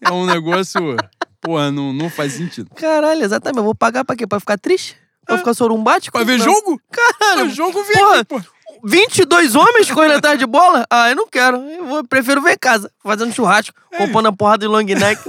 É 0.00 0.10
um 0.10 0.26
negócio. 0.26 0.96
Porra, 1.40 1.70
não, 1.70 1.92
não 1.92 2.10
faz 2.10 2.32
sentido. 2.32 2.68
Caralho, 2.74 3.22
exatamente. 3.22 3.58
Eu 3.58 3.64
vou 3.64 3.74
pagar 3.74 4.04
pra 4.04 4.16
quê? 4.16 4.26
Pra 4.26 4.40
ficar 4.40 4.58
triste? 4.58 4.96
Pra 5.24 5.38
ficar 5.38 5.54
sorumbático? 5.54 6.16
Pra 6.16 6.24
ver 6.26 6.38
Não. 6.38 6.44
jogo? 6.44 6.80
Caralho, 6.90 7.46
Pra 7.46 7.54
jogo, 7.54 7.84
vem 7.84 7.96
porra, 7.98 8.14
aqui, 8.16 8.24
pô. 8.24 8.40
22 8.84 9.54
homens 9.54 9.90
correndo 9.90 10.14
atrás 10.16 10.38
de 10.38 10.46
bola? 10.46 10.84
Ah, 10.90 11.10
eu 11.10 11.16
não 11.16 11.28
quero. 11.28 11.56
Eu 11.58 11.86
vou, 11.86 12.04
prefiro 12.04 12.40
ver 12.42 12.54
em 12.54 12.58
casa, 12.58 12.90
fazendo 13.02 13.32
churrasco, 13.32 13.74
É. 13.92 13.98
comprando 13.98 14.26
a 14.26 14.32
porrada 14.32 14.58
de 14.60 14.66
long 14.66 14.82
neck. 14.82 15.20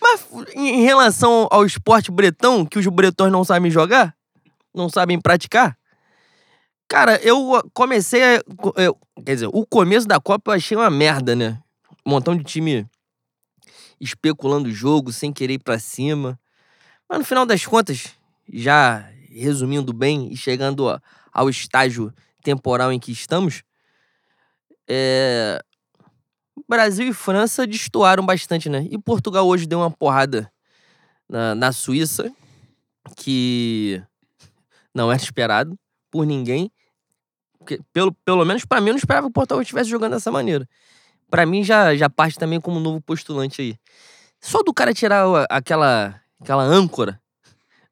Mas 0.00 0.26
em 0.54 0.82
relação 0.82 1.48
ao 1.50 1.64
esporte 1.64 2.10
bretão, 2.10 2.64
que 2.64 2.78
os 2.78 2.86
bretões 2.86 3.32
não 3.32 3.44
sabem 3.44 3.70
jogar, 3.70 4.14
não 4.74 4.88
sabem 4.88 5.20
praticar, 5.20 5.76
cara, 6.86 7.16
eu 7.22 7.62
comecei 7.74 8.22
a. 8.22 8.42
eu- 8.76 8.96
quer 9.24 9.34
dizer, 9.34 9.48
o 9.52 9.66
começo 9.66 10.06
da 10.06 10.20
Copa 10.20 10.50
eu 10.52 10.56
achei 10.56 10.76
uma 10.76 10.90
merda, 10.90 11.34
né? 11.34 11.58
Um 12.06 12.10
montão 12.10 12.36
de 12.36 12.44
time 12.44 12.86
especulando 14.00 14.68
o 14.68 14.72
jogo, 14.72 15.12
sem 15.12 15.32
querer 15.32 15.54
ir 15.54 15.58
pra 15.58 15.78
cima. 15.78 16.38
Mas 17.08 17.18
no 17.18 17.24
final 17.24 17.44
das 17.44 17.64
contas, 17.66 18.14
já 18.52 19.04
resumindo 19.30 19.92
bem 19.92 20.32
e 20.32 20.36
chegando 20.36 20.84
ao 21.32 21.48
estágio 21.48 22.12
temporal 22.42 22.92
em 22.92 22.98
que 23.00 23.12
estamos, 23.12 23.62
é, 24.88 25.60
Brasil 26.68 27.08
e 27.08 27.12
França 27.14 27.66
destoaram 27.66 28.24
bastante, 28.26 28.68
né? 28.68 28.86
E 28.90 28.98
Portugal 28.98 29.46
hoje 29.46 29.66
deu 29.66 29.78
uma 29.78 29.90
porrada 29.90 30.50
na, 31.28 31.54
na 31.54 31.72
Suíça, 31.72 32.30
que 33.16 34.02
não 34.94 35.10
era 35.10 35.20
esperado 35.20 35.78
por 36.10 36.26
ninguém. 36.26 36.70
Porque, 37.58 37.80
pelo, 37.92 38.12
pelo 38.24 38.44
menos 38.44 38.64
pra 38.64 38.80
mim, 38.80 38.88
eu 38.88 38.92
não 38.94 38.98
esperava 38.98 39.26
que 39.26 39.30
o 39.30 39.32
Portugal 39.32 39.62
estivesse 39.62 39.88
jogando 39.88 40.12
dessa 40.12 40.30
maneira. 40.30 40.68
Pra 41.30 41.46
mim, 41.46 41.64
já, 41.64 41.94
já 41.96 42.08
parte 42.08 42.38
também 42.38 42.60
como 42.60 42.80
novo 42.80 43.00
postulante 43.00 43.60
aí. 43.62 43.76
Só 44.40 44.62
do 44.62 44.72
cara 44.72 44.94
tirar 44.94 45.24
aquela, 45.50 46.20
aquela 46.40 46.62
âncora 46.62 47.20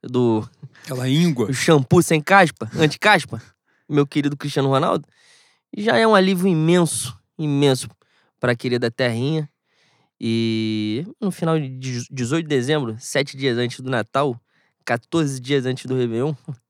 do, 0.03 0.49
Aquela 0.85 1.09
íngua. 1.09 1.51
o 1.51 1.55
shampoo 1.55 2.03
sem 2.03 2.21
caspa, 2.21 2.71
anti-caspa, 2.77 3.43
meu 3.89 4.07
querido 4.07 4.37
Cristiano 4.37 4.69
Ronaldo, 4.69 5.07
já 5.77 5.97
é 5.97 6.07
um 6.07 6.15
alívio 6.15 6.47
imenso, 6.47 7.19
imenso 7.37 7.89
para 8.47 8.53
a 8.53 8.57
querida 8.57 8.89
terrinha. 8.93 9.51
E 10.21 11.05
no 11.21 11.33
final 11.33 11.59
de 11.59 11.69
dezo- 11.69 12.07
18 12.13 12.45
de 12.45 12.49
dezembro, 12.49 12.97
sete 13.01 13.37
dias 13.37 13.59
antes 13.59 13.81
do 13.81 13.91
Natal, 13.91 14.41
14 14.85 15.41
dias 15.41 15.67
antes 15.67 15.85
do 15.87 15.97
Réveillon, 15.97 16.33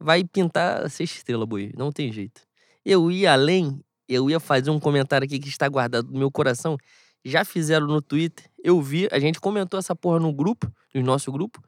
vai 0.00 0.24
pintar 0.24 0.82
a 0.86 0.88
sexta 0.88 1.18
estrela, 1.18 1.44
boi. 1.44 1.72
Não 1.76 1.92
tem 1.92 2.10
jeito. 2.10 2.40
Eu 2.86 3.10
ia 3.10 3.34
além, 3.34 3.84
eu 4.08 4.30
ia 4.30 4.40
fazer 4.40 4.70
um 4.70 4.80
comentário 4.80 5.26
aqui 5.26 5.38
que 5.38 5.48
está 5.50 5.68
guardado 5.68 6.10
no 6.10 6.18
meu 6.18 6.30
coração. 6.30 6.78
Já 7.22 7.44
fizeram 7.44 7.86
no 7.86 8.00
Twitter, 8.00 8.50
eu 8.64 8.80
vi, 8.80 9.06
a 9.12 9.18
gente 9.18 9.38
comentou 9.38 9.78
essa 9.78 9.94
porra 9.94 10.18
no 10.18 10.32
grupo, 10.32 10.72
no 10.94 11.02
nosso 11.02 11.30
grupo. 11.30 11.62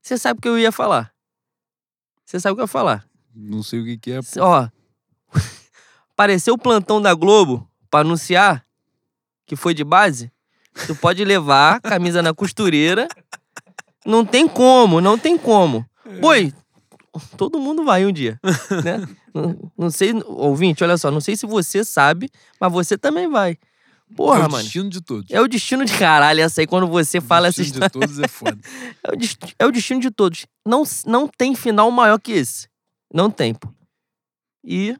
Você 0.00 0.16
sabe 0.16 0.38
o 0.38 0.40
que 0.40 0.48
eu 0.48 0.56
ia 0.56 0.70
falar. 0.70 1.12
Você 2.24 2.38
sabe 2.38 2.52
o 2.52 2.54
que 2.56 2.60
eu 2.60 2.64
ia 2.64 2.68
falar. 2.68 3.04
Não 3.34 3.60
sei 3.60 3.80
o 3.80 3.84
que, 3.84 3.98
que 3.98 4.12
é. 4.12 4.22
Cê- 4.22 4.38
Ó, 4.40 4.68
apareceu 6.14 6.54
o 6.54 6.58
plantão 6.58 7.02
da 7.02 7.12
Globo 7.12 7.68
pra 7.90 8.00
anunciar 8.00 8.63
que 9.46 9.56
foi 9.56 9.74
de 9.74 9.84
base. 9.84 10.30
Tu 10.86 10.94
pode 10.96 11.24
levar 11.24 11.80
camisa 11.80 12.20
na 12.22 12.34
costureira. 12.34 13.06
Não 14.04 14.24
tem 14.24 14.46
como, 14.48 15.00
não 15.00 15.16
tem 15.18 15.38
como. 15.38 15.86
Boi, 16.20 16.52
todo 17.36 17.58
mundo 17.60 17.84
vai 17.84 18.04
um 18.04 18.12
dia, 18.12 18.38
né? 18.84 19.06
não, 19.34 19.72
não 19.78 19.90
sei, 19.90 20.12
ouvinte, 20.26 20.84
olha 20.84 20.98
só, 20.98 21.10
não 21.10 21.20
sei 21.20 21.36
se 21.36 21.46
você 21.46 21.82
sabe, 21.84 22.28
mas 22.60 22.70
você 22.72 22.98
também 22.98 23.30
vai. 23.30 23.56
Porra, 24.14 24.40
é 24.44 24.46
o 24.46 24.50
mano. 24.50 24.62
destino 24.62 24.90
de 24.90 25.00
todos. 25.00 25.30
É 25.30 25.40
o 25.40 25.48
destino 25.48 25.84
de 25.84 25.96
caralho 25.96 26.42
essa 26.42 26.60
aí 26.60 26.66
quando 26.66 26.86
você 26.86 27.20
fala 27.20 27.46
o 27.46 27.48
essa 27.48 27.62
destino 27.62 27.84
história. 27.86 28.06
de 28.06 28.14
todos 28.14 28.24
é 28.24 28.28
foda. 28.28 28.58
É 29.02 29.12
o, 29.12 29.16
dest- 29.16 29.54
é 29.58 29.66
o 29.66 29.72
destino 29.72 30.00
de 30.00 30.10
todos. 30.10 30.46
Não, 30.66 30.82
não 31.06 31.26
tem 31.26 31.54
final 31.54 31.90
maior 31.90 32.18
que 32.18 32.32
esse. 32.32 32.68
Não 33.12 33.30
tem, 33.30 33.54
pô. 33.54 33.68
E. 34.62 34.96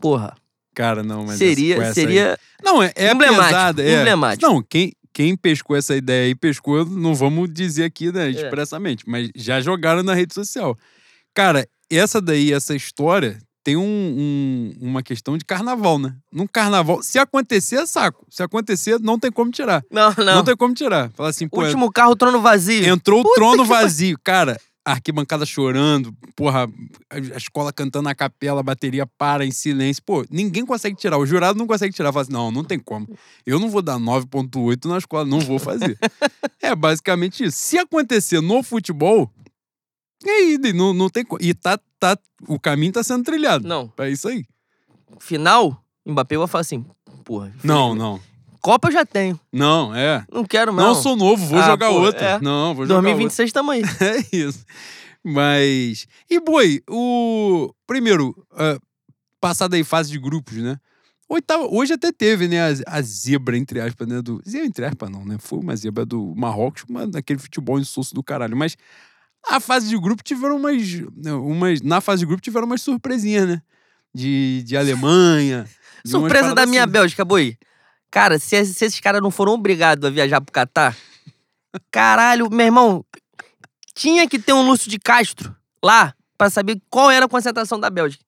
Porra. 0.00 0.36
Cara, 0.80 1.02
não, 1.02 1.20
mas 1.24 1.30
essa- 1.32 1.38
seria. 1.38 1.94
seria. 1.94 2.38
Não, 2.62 2.82
é, 2.82 2.92
é 2.96 3.10
Emblemático, 3.12 3.46
pesada, 3.48 3.82
é. 3.82 4.00
emblemático. 4.00 4.46
Não, 4.50 4.62
quem, 4.62 4.92
quem 5.12 5.36
pescou 5.36 5.76
essa 5.76 5.94
ideia 5.96 6.26
aí, 6.26 6.34
pescou, 6.34 6.84
não 6.84 7.14
vamos 7.14 7.52
dizer 7.52 7.84
aqui, 7.84 8.08
É. 8.08 8.12
né, 8.12 8.30
expressamente, 8.30 9.04
mas 9.08 9.30
já 9.36 9.60
jogaram 9.60 10.02
na 10.02 10.14
rede 10.14 10.34
social. 10.34 10.76
Cara, 11.34 11.66
essa 11.90 12.20
daí, 12.20 12.52
essa 12.52 12.74
história, 12.74 13.38
tem 13.62 13.76
um, 13.76 13.82
um- 13.82 14.74
uma 14.80 15.02
questão 15.02 15.36
de 15.36 15.44
carnaval, 15.44 15.98
né? 15.98 16.14
Num 16.32 16.46
carnaval, 16.46 17.02
se 17.02 17.18
acontecer, 17.18 17.76
é 17.76 17.86
saco. 17.86 18.26
Se 18.30 18.42
acontecer, 18.42 18.98
não 18.98 19.18
tem 19.18 19.30
como 19.30 19.50
tirar. 19.50 19.82
Não, 19.90 20.14
Não, 20.16 20.24
não. 20.36 20.44
tem 20.44 20.56
como 20.56 20.72
tirar. 20.72 21.10
Fala 21.14 21.28
assim, 21.28 21.46
pô, 21.46 21.62
Último 21.62 21.92
carro, 21.92 22.16
trono 22.16 22.40
vazio. 22.40 22.86
entrou 22.86 23.20
o 23.20 23.22
Puta 23.22 23.34
trono 23.34 23.62
que 23.64 23.68
pariu. 23.68 23.82
vazio. 23.84 24.18
Cara, 24.24 24.56
a 24.84 24.92
arquibancada 24.92 25.44
chorando, 25.44 26.12
porra, 26.34 26.68
a 27.10 27.18
escola 27.36 27.72
cantando 27.72 28.08
a 28.08 28.14
capela, 28.14 28.60
a 28.60 28.62
bateria 28.62 29.06
para 29.06 29.44
em 29.44 29.50
silêncio. 29.50 30.02
Pô, 30.02 30.24
ninguém 30.30 30.64
consegue 30.64 30.96
tirar. 30.96 31.18
O 31.18 31.26
jurado 31.26 31.58
não 31.58 31.66
consegue 31.66 31.94
tirar. 31.94 32.12
Fala 32.12 32.22
assim, 32.22 32.32
não, 32.32 32.50
não 32.50 32.64
tem 32.64 32.78
como. 32.78 33.08
Eu 33.44 33.58
não 33.58 33.68
vou 33.68 33.82
dar 33.82 33.98
9.8 33.98 34.86
na 34.86 34.98
escola, 34.98 35.24
não 35.24 35.40
vou 35.40 35.58
fazer. 35.58 35.98
é 36.62 36.74
basicamente 36.74 37.44
isso. 37.44 37.58
Se 37.58 37.78
acontecer 37.78 38.40
no 38.40 38.62
futebol, 38.62 39.30
e 40.24 40.28
aí, 40.28 40.72
não, 40.72 40.92
não 40.92 41.08
tem 41.08 41.24
como. 41.24 41.42
E 41.42 41.54
tá, 41.54 41.78
tá, 41.98 42.18
o 42.46 42.58
caminho 42.58 42.92
tá 42.92 43.02
sendo 43.02 43.24
trilhado. 43.24 43.66
Não. 43.66 43.92
É 43.98 44.10
isso 44.10 44.28
aí. 44.28 44.44
Final, 45.18 45.82
Mbappé 46.06 46.36
vai 46.36 46.46
falar 46.46 46.62
assim. 46.62 46.84
Porra. 47.24 47.54
Não, 47.62 47.94
não. 47.94 48.20
Copa 48.60 48.88
eu 48.88 48.92
já 48.92 49.04
tenho. 49.06 49.38
Não, 49.52 49.94
é. 49.94 50.24
Não 50.32 50.44
quero, 50.44 50.72
Não, 50.72 50.88
não. 50.88 50.94
sou 50.94 51.16
novo, 51.16 51.44
vou 51.46 51.58
Ah, 51.58 51.66
jogar 51.66 51.88
pô, 51.88 51.94
outro. 52.00 52.24
é. 52.24 52.38
Não, 52.40 52.74
vou 52.74 52.84
jogar 52.86 52.96
outro. 52.98 53.10
2026 53.10 53.52
tamo 53.52 53.70
aí. 53.70 53.82
É 54.00 54.36
isso. 54.36 54.64
Mas. 55.24 56.06
E, 56.28 56.40
Boi, 56.40 56.82
o. 56.88 57.72
Primeiro, 57.86 58.34
ah, 58.52 58.78
passada 59.40 59.76
aí 59.76 59.84
fase 59.84 60.10
de 60.10 60.18
grupos, 60.18 60.56
né? 60.56 60.78
Oitava, 61.28 61.64
hoje 61.70 61.92
até 61.92 62.10
teve, 62.10 62.48
né? 62.48 62.60
A, 62.60 62.74
a 62.98 63.02
zebra, 63.02 63.56
entre 63.56 63.80
aspas, 63.80 64.06
né? 64.08 64.20
Do, 64.20 64.42
zebra, 64.48 64.66
entre 64.66 64.84
aspas, 64.84 65.08
não, 65.10 65.24
né? 65.24 65.36
Foi 65.38 65.58
uma 65.60 65.76
zebra 65.76 66.04
do 66.04 66.34
Marrocos, 66.36 66.84
uma, 66.88 67.06
daquele 67.06 67.38
futebol 67.38 67.78
insosso 67.78 68.12
do 68.14 68.22
caralho. 68.22 68.56
Mas 68.56 68.76
a 69.48 69.60
fase 69.60 69.88
de 69.88 69.98
grupo 69.98 70.22
tiveram 70.22 70.56
umas. 70.56 70.82
né, 71.16 71.32
umas 71.32 71.80
na 71.82 72.00
fase 72.00 72.20
de 72.20 72.26
grupo 72.26 72.42
tiveram 72.42 72.66
umas 72.66 72.82
surpresinhas, 72.82 73.48
né? 73.48 73.62
De, 74.12 74.62
de 74.64 74.76
Alemanha. 74.76 75.66
de 76.04 76.10
Surpresa 76.10 76.52
da 76.54 76.66
minha 76.66 76.82
assim. 76.82 76.92
Bélgica, 76.92 77.24
boi. 77.24 77.56
Cara, 78.10 78.38
se, 78.38 78.64
se 78.66 78.84
esses 78.84 79.00
caras 79.00 79.22
não 79.22 79.30
foram 79.30 79.52
obrigados 79.52 80.04
a 80.04 80.10
viajar 80.10 80.40
pro 80.40 80.52
Catar, 80.52 80.96
caralho, 81.90 82.50
meu 82.50 82.66
irmão, 82.66 83.04
tinha 83.94 84.28
que 84.28 84.38
ter 84.38 84.52
um 84.52 84.66
Lúcio 84.66 84.90
de 84.90 84.98
Castro 84.98 85.54
lá 85.82 86.14
pra 86.36 86.50
saber 86.50 86.80
qual 86.90 87.10
era 87.10 87.26
a 87.26 87.28
concentração 87.28 87.78
da 87.78 87.90
Bélgica. 87.90 88.24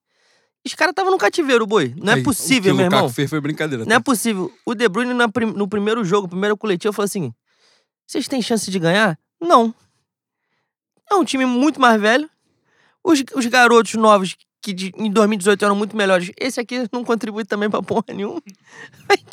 Os 0.65 0.73
caras 0.73 0.91
estavam 0.91 1.11
no 1.11 1.17
cativeiro, 1.17 1.67
boi. 1.67 1.93
Não 1.97 2.13
Aí, 2.13 2.21
é 2.21 2.23
possível, 2.23 2.73
o 2.73 2.77
meu 2.77 2.85
o 2.85 2.87
irmão. 2.87 3.09
fez 3.09 3.29
foi 3.29 3.41
brincadeira. 3.41 3.83
Não 3.83 3.91
é 3.95 3.99
tá? 3.99 4.03
possível. 4.03 4.53
O 4.65 4.73
De 4.73 4.87
Bruyne 4.87 5.13
no 5.13 5.67
primeiro 5.67 6.05
jogo, 6.05 6.29
primeiro 6.29 6.55
coletivo, 6.55 6.93
falou 6.93 7.05
assim: 7.05 7.33
vocês 8.07 8.27
têm 8.29 8.41
chance 8.41 8.71
de 8.71 8.79
ganhar? 8.79 9.19
Não. 9.41 9.75
É 11.11 11.15
um 11.15 11.25
time 11.25 11.45
muito 11.45 11.81
mais 11.81 11.99
velho. 11.99 12.29
Os, 13.03 13.21
os 13.35 13.45
garotos 13.47 13.93
novos 13.95 14.37
que 14.61 14.71
de- 14.71 14.93
em 14.95 15.11
2018 15.11 15.65
eram 15.65 15.75
muito 15.75 15.97
melhores. 15.97 16.31
Esse 16.39 16.61
aqui 16.61 16.87
não 16.93 17.03
contribui 17.03 17.43
também 17.43 17.69
pra 17.69 17.83
porra 17.83 18.05
nenhuma. 18.13 18.41
Ai, 19.09 19.17
caralho, 19.17 19.32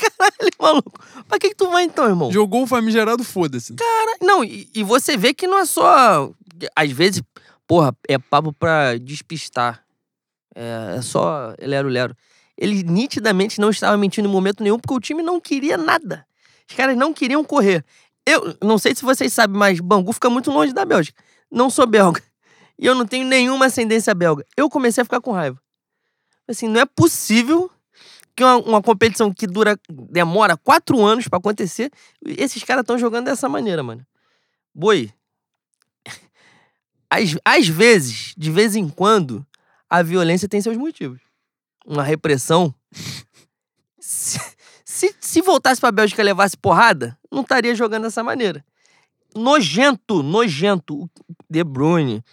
maluco. 0.73 1.01
Pra 1.29 1.39
que, 1.39 1.51
que 1.51 1.55
tu 1.55 1.71
vai 1.71 1.85
então, 1.85 2.07
irmão? 2.07 2.33
Jogou 2.33 2.63
o 2.63 2.67
famigerado, 2.67 3.23
foda-se. 3.25 3.75
Cara, 3.75 4.17
Não, 4.21 4.45
e, 4.45 4.69
e 4.75 4.83
você 4.83 5.17
vê 5.17 5.35
que 5.35 5.47
não 5.47 5.59
é 5.59 5.65
só. 5.65 6.31
Às 6.75 6.91
vezes, 6.91 7.23
porra, 7.67 7.95
é 8.09 8.19
papo 8.19 8.53
pra 8.53 8.97
despistar. 8.99 9.85
É, 10.55 10.97
é 10.99 11.03
só 11.03 11.55
lero-lero. 11.61 12.17
Ele 12.57 12.83
nitidamente 12.83 13.61
não 13.61 13.71
estava 13.71 13.97
mentindo 13.97 14.29
em 14.29 14.33
momento 14.33 14.63
nenhum, 14.63 14.79
porque 14.79 14.95
o 14.95 15.01
time 15.01 15.23
não 15.23 15.41
queria 15.41 15.77
nada. 15.77 16.27
Os 16.69 16.77
caras 16.77 16.97
não 16.97 17.13
queriam 17.15 17.43
correr. 17.43 17.85
Eu 18.27 18.57
não 18.63 18.79
sei 18.79 18.95
se 18.95 19.03
vocês 19.03 19.33
sabem, 19.33 19.57
mas 19.57 19.81
Bangu 19.81 20.13
fica 20.13 20.29
muito 20.29 20.51
longe 20.51 20.73
da 20.73 20.85
Bélgica. 20.85 21.23
Não 21.51 21.71
sou 21.71 21.87
belga. 21.87 22.23
e 22.79 22.87
eu 22.87 22.95
não 22.95 23.07
tenho 23.07 23.27
nenhuma 23.27 23.67
ascendência 23.67 24.15
belga. 24.15 24.45
Eu 24.57 24.69
comecei 24.69 25.01
a 25.03 25.05
ficar 25.05 25.21
com 25.21 25.33
raiva. 25.33 25.61
Assim, 26.47 26.69
não 26.69 26.81
é 26.81 26.85
possível 26.87 27.71
que 28.41 28.45
uma, 28.45 28.57
uma 28.57 28.83
competição 28.83 29.31
que 29.31 29.47
dura, 29.47 29.79
demora 29.89 30.57
quatro 30.57 31.05
anos 31.05 31.29
pra 31.29 31.39
acontecer, 31.39 31.93
esses 32.25 32.65
caras 32.65 32.83
estão 32.83 32.99
jogando 32.99 33.27
dessa 33.27 33.51
maneira, 33.51 33.83
mano. 33.83 34.07
Boi, 34.75 35.13
às, 37.11 37.37
às 37.45 37.69
vezes, 37.69 38.33
de 38.39 38.51
vez 38.51 38.75
em 38.75 38.89
quando, 38.89 39.47
a 39.91 40.03
violência 40.03 40.49
tem 40.49 40.63
seus 40.63 40.79
motivos. 40.79 41.21
Uma 41.85 42.03
repressão. 42.03 42.75
Se, 43.99 44.41
se, 44.87 45.15
se 45.21 45.43
voltasse 45.43 45.79
pra 45.79 45.93
Bélgica 45.93 46.23
e 46.23 46.25
levasse 46.25 46.57
porrada, 46.57 47.19
não 47.31 47.43
estaria 47.43 47.75
jogando 47.75 48.05
dessa 48.05 48.25
maneira. 48.25 48.65
Nojento, 49.37 50.23
nojento. 50.23 51.11
De 51.49 51.63
Bruyne. 51.63 52.25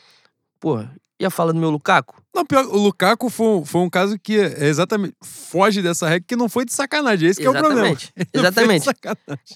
Pô, 0.60 0.86
ia 1.20 1.30
falar 1.30 1.52
do 1.52 1.60
meu 1.60 1.70
Lukaku? 1.70 2.22
Não, 2.36 2.46
pior, 2.46 2.66
o 2.66 2.78
Lukaku 2.78 3.30
foi, 3.30 3.66
foi 3.66 3.82
um 3.82 3.90
caso 3.90 4.18
que 4.20 4.38
é 4.40 4.66
exatamente 4.68 5.16
foge 5.24 5.82
dessa 5.82 6.08
regra, 6.08 6.26
que 6.28 6.36
não 6.36 6.48
foi 6.48 6.66
de 6.66 6.74
sacanagem. 6.74 7.30
Esse 7.30 7.42
que 7.42 7.48
é 7.48 7.50
o 7.50 7.54
problema. 7.54 7.88
Exatamente. 7.88 8.14
De 8.34 8.40
Exatamente. 8.40 8.86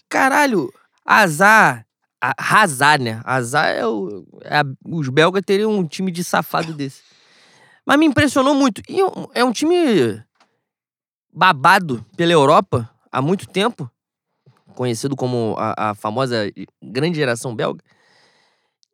Caralho, 0.10 0.74
azar. 1.06 1.86
a- 2.22 2.62
Azar, 2.62 3.00
né? 3.02 3.22
Azar 3.24 3.68
é 3.70 3.86
o. 3.86 4.26
é 4.44 4.58
a- 4.60 4.66
os 4.86 5.10
belgas 5.10 5.42
teriam 5.46 5.72
um 5.72 5.86
time 5.88 6.12
de 6.12 6.24
safado 6.24 6.74
desse. 6.74 7.02
Mas 7.86 7.98
me 8.00 8.06
impressionou 8.06 8.54
muito. 8.56 8.82
E 8.90 9.04
um- 9.04 9.28
é 9.34 9.44
um 9.44 9.52
time 9.52 10.24
babado 11.34 12.06
pela 12.18 12.32
Europa 12.32 12.90
há 13.12 13.22
muito 13.22 13.48
tempo. 13.48 13.90
Conhecido 14.76 15.16
como 15.16 15.56
a, 15.58 15.90
a 15.92 15.96
famosa 15.96 16.50
grande 16.82 17.18
geração 17.18 17.56
belga. 17.56 17.84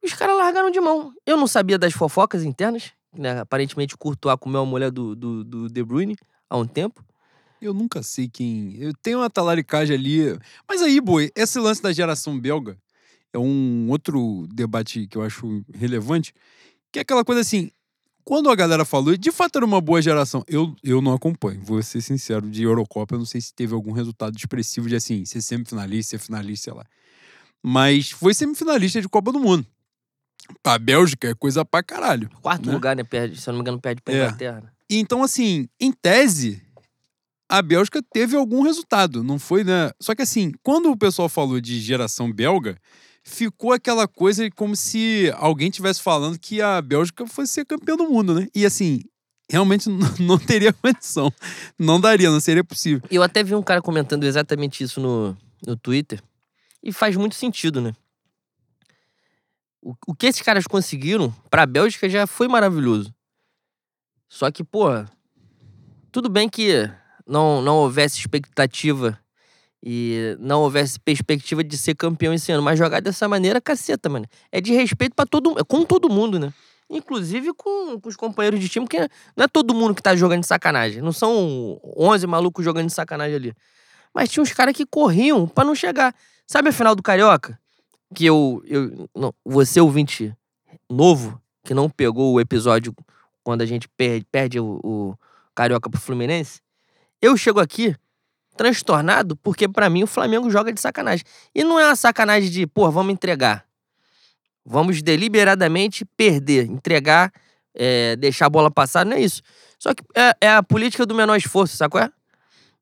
Os 0.04 0.14
caras 0.14 0.38
largaram 0.38 0.72
de 0.72 0.80
mão. 0.80 1.14
Eu 1.26 1.38
não 1.38 1.48
sabia 1.48 1.78
das 1.78 1.94
fofocas 1.94 2.44
internas. 2.44 2.92
Né? 3.14 3.40
Aparentemente, 3.40 3.96
o 3.96 3.98
Courtois 3.98 4.38
comeu 4.40 4.62
a 4.62 4.66
mulher 4.66 4.92
do, 4.92 5.16
do, 5.16 5.44
do 5.44 5.70
De 5.70 5.84
Bruyne 5.84 6.16
há 6.50 6.58
um 6.58 6.68
tempo. 6.68 7.04
Eu 7.62 7.74
nunca 7.74 8.04
sei 8.04 8.30
quem. 8.30 8.76
Eu 8.78 8.94
tenho 9.02 9.20
uma 9.20 9.30
talaricagem 9.30 9.96
ali. 9.96 10.40
Mas 10.68 10.82
aí, 10.82 11.02
boi, 11.02 11.32
esse 11.36 11.60
lance 11.60 11.82
da 11.82 11.92
geração 11.92 12.40
belga 12.40 12.78
é 13.34 13.40
um 13.40 13.88
outro 13.90 14.48
debate 14.54 15.08
que 15.08 15.18
eu 15.18 15.24
acho 15.24 15.64
relevante. 15.74 16.34
Que 16.92 17.00
é 17.00 17.02
aquela 17.02 17.26
coisa 17.26 17.42
assim. 17.42 17.72
Quando 18.24 18.50
a 18.50 18.56
galera 18.56 18.84
falou, 18.84 19.16
de 19.16 19.32
fato 19.32 19.56
era 19.56 19.66
uma 19.66 19.80
boa 19.80 20.02
geração. 20.02 20.44
Eu, 20.48 20.76
eu 20.84 21.02
não 21.02 21.14
acompanho, 21.14 21.62
vou 21.64 21.82
ser 21.82 22.02
sincero. 22.02 22.50
De 22.50 22.62
Eurocopa, 22.62 23.16
eu 23.16 23.20
não 23.20 23.26
sei 23.26 23.40
se 23.40 23.54
teve 23.54 23.74
algum 23.74 23.94
resultado 23.94 24.38
expressivo 24.38 24.90
de 24.90 24.98
assim, 24.98 25.24
ser 25.24 25.42
semifinalista, 25.42 26.12
ser 26.12 26.20
finalista, 26.20 26.66
sei 26.66 26.74
lá. 26.74 26.86
Mas 27.64 28.12
foi 28.12 28.34
semifinalista 28.34 29.02
de 29.02 29.08
Copa 29.08 29.32
do 29.32 29.40
Mundo. 29.40 29.66
A 30.64 30.78
Bélgica 30.78 31.30
é 31.30 31.34
coisa 31.34 31.64
pra 31.64 31.82
caralho. 31.84 32.30
Quarto 32.42 32.68
Né? 32.68 32.74
lugar, 32.74 32.96
né? 32.96 33.04
Perde, 33.04 33.40
se 33.40 33.50
eu 33.50 33.54
não 33.54 33.60
me 33.60 33.62
engano, 33.62 33.80
perde 33.80 34.02
pra 34.02 34.14
É. 34.14 34.18
Inglaterra. 34.26 34.74
E 34.90 34.98
Então, 34.98 35.22
assim, 35.24 35.68
em 35.80 35.92
tese, 35.92 36.62
a 37.50 37.62
Bélgica 37.62 38.02
teve 38.14 38.36
algum 38.36 38.62
resultado, 38.62 39.24
não 39.24 39.40
foi, 39.40 39.64
né? 39.64 39.92
Só 40.00 40.14
que 40.16 40.22
assim, 40.22 40.52
quando 40.64 40.90
o 40.92 40.98
pessoal 40.98 41.30
falou 41.30 41.60
de 41.62 41.80
geração 41.80 42.32
belga, 42.32 42.78
ficou 43.24 43.74
aquela 43.74 44.08
coisa 44.08 44.50
como 44.52 44.76
se 44.76 45.32
alguém 45.38 45.70
tivesse 45.70 46.02
falando 46.02 46.40
que 46.40 46.62
a 46.62 46.82
Bélgica 46.82 47.26
fosse 47.28 47.52
ser 47.54 47.66
campeã 47.66 47.96
do 47.96 48.10
mundo, 48.10 48.34
né? 48.34 48.48
E 48.56 48.66
assim, 48.66 49.02
realmente 49.50 49.90
não 50.20 50.38
teria 50.38 50.72
condição. 50.74 51.32
Não 51.78 52.00
daria, 52.00 52.30
não 52.30 52.40
seria 52.40 52.64
possível. 52.64 53.02
Eu 53.12 53.24
até 53.24 53.44
vi 53.44 53.56
um 53.56 53.64
cara 53.64 53.82
comentando 53.82 54.24
exatamente 54.26 54.84
isso 54.84 55.00
no, 55.02 55.38
no 55.66 55.76
Twitter. 55.76 56.22
E 56.84 56.92
faz 56.94 57.16
muito 57.18 57.36
sentido, 57.36 57.82
né? 57.82 57.94
O, 60.06 60.14
que 60.14 60.26
esses 60.26 60.42
caras 60.42 60.68
conseguiram 60.68 61.34
pra 61.50 61.66
Bélgica 61.66 62.10
já 62.10 62.28
foi 62.28 62.50
maravilhoso. 62.50 63.14
Só 64.28 64.52
que, 64.52 64.62
porra, 64.62 65.10
tudo 66.12 66.28
bem 66.28 66.50
que 66.50 66.92
não, 67.26 67.62
não 67.62 67.78
houvesse 67.78 68.20
expectativa 68.20 69.18
e 69.82 70.36
não 70.42 70.60
houvesse 70.60 71.00
perspectiva 71.00 71.64
de 71.64 71.78
ser 71.78 71.96
campeão 71.96 72.34
esse 72.34 72.52
ano, 72.52 72.62
mas 72.62 72.78
jogar 72.78 73.00
dessa 73.00 73.30
maneira, 73.30 73.62
caceta, 73.62 74.10
mano. 74.10 74.26
É 74.52 74.60
de 74.60 74.74
respeito 74.74 75.16
para 75.16 75.26
todo 75.26 75.58
é 75.58 75.64
com 75.64 75.86
todo 75.86 76.10
mundo, 76.10 76.38
né? 76.38 76.52
Inclusive 76.90 77.54
com, 77.54 77.98
com 77.98 78.10
os 78.10 78.18
companheiros 78.18 78.60
de 78.60 78.68
time, 78.68 78.86
porque 78.86 79.10
não 79.38 79.46
é 79.46 79.48
todo 79.48 79.74
mundo 79.74 79.96
que 79.96 80.04
tá 80.04 80.14
jogando 80.18 80.42
de 80.42 80.48
sacanagem. 80.48 81.02
Não 81.02 81.14
são 81.14 81.80
11 81.96 82.28
malucos 82.28 82.66
jogando 82.66 82.88
de 82.88 82.94
sacanagem 82.94 83.36
ali. 83.36 83.54
Mas 84.14 84.30
tinha 84.30 84.44
uns 84.44 84.52
caras 84.52 84.76
que 84.76 84.86
corriam 84.86 85.48
pra 85.48 85.64
não 85.64 85.74
chegar. 85.74 86.14
Sabe 86.46 86.68
a 86.70 86.74
final 86.74 86.94
do 86.94 87.02
Carioca? 87.02 87.58
Que 88.14 88.26
eu. 88.26 88.64
eu 88.66 89.10
não, 89.16 89.34
você, 89.46 89.82
ouvinte 89.82 90.36
novo, 90.90 91.42
que 91.64 91.74
não 91.74 91.90
pegou 91.90 92.34
o 92.34 92.40
episódio 92.40 92.96
quando 93.44 93.62
a 93.62 93.66
gente 93.66 93.88
perde, 93.90 94.26
perde 94.32 94.60
o, 94.60 94.80
o 94.84 95.16
Carioca 95.56 95.90
pro 95.90 96.00
Fluminense. 96.00 96.62
Eu 97.22 97.36
chego 97.38 97.60
aqui 97.60 97.96
transtornado 98.56 99.36
porque 99.38 99.68
pra 99.68 99.90
mim 99.90 100.04
o 100.04 100.08
Flamengo 100.08 100.50
joga 100.50 100.74
de 100.74 100.82
sacanagem. 100.82 101.26
E 101.54 101.64
não 101.64 101.80
é 101.80 101.86
uma 101.86 101.96
sacanagem 101.96 102.50
de, 102.50 102.68
pô, 102.68 102.90
vamos 102.92 103.14
entregar. 103.14 103.66
Vamos 104.66 105.02
deliberadamente 105.02 106.04
perder, 106.04 106.66
entregar, 106.66 107.32
é, 107.74 108.16
deixar 108.18 108.48
a 108.48 108.50
bola 108.50 108.70
passar, 108.70 109.06
não 109.06 109.16
é 109.16 109.22
isso. 109.22 109.42
Só 109.80 109.94
que 109.94 110.04
é, 110.14 110.36
é 110.42 110.52
a 110.52 110.64
política 110.64 111.06
do 111.06 111.16
menor 111.16 111.38
esforço, 111.38 111.78
sabe 111.78 111.92
qual 111.92 112.04
é? 112.04 112.12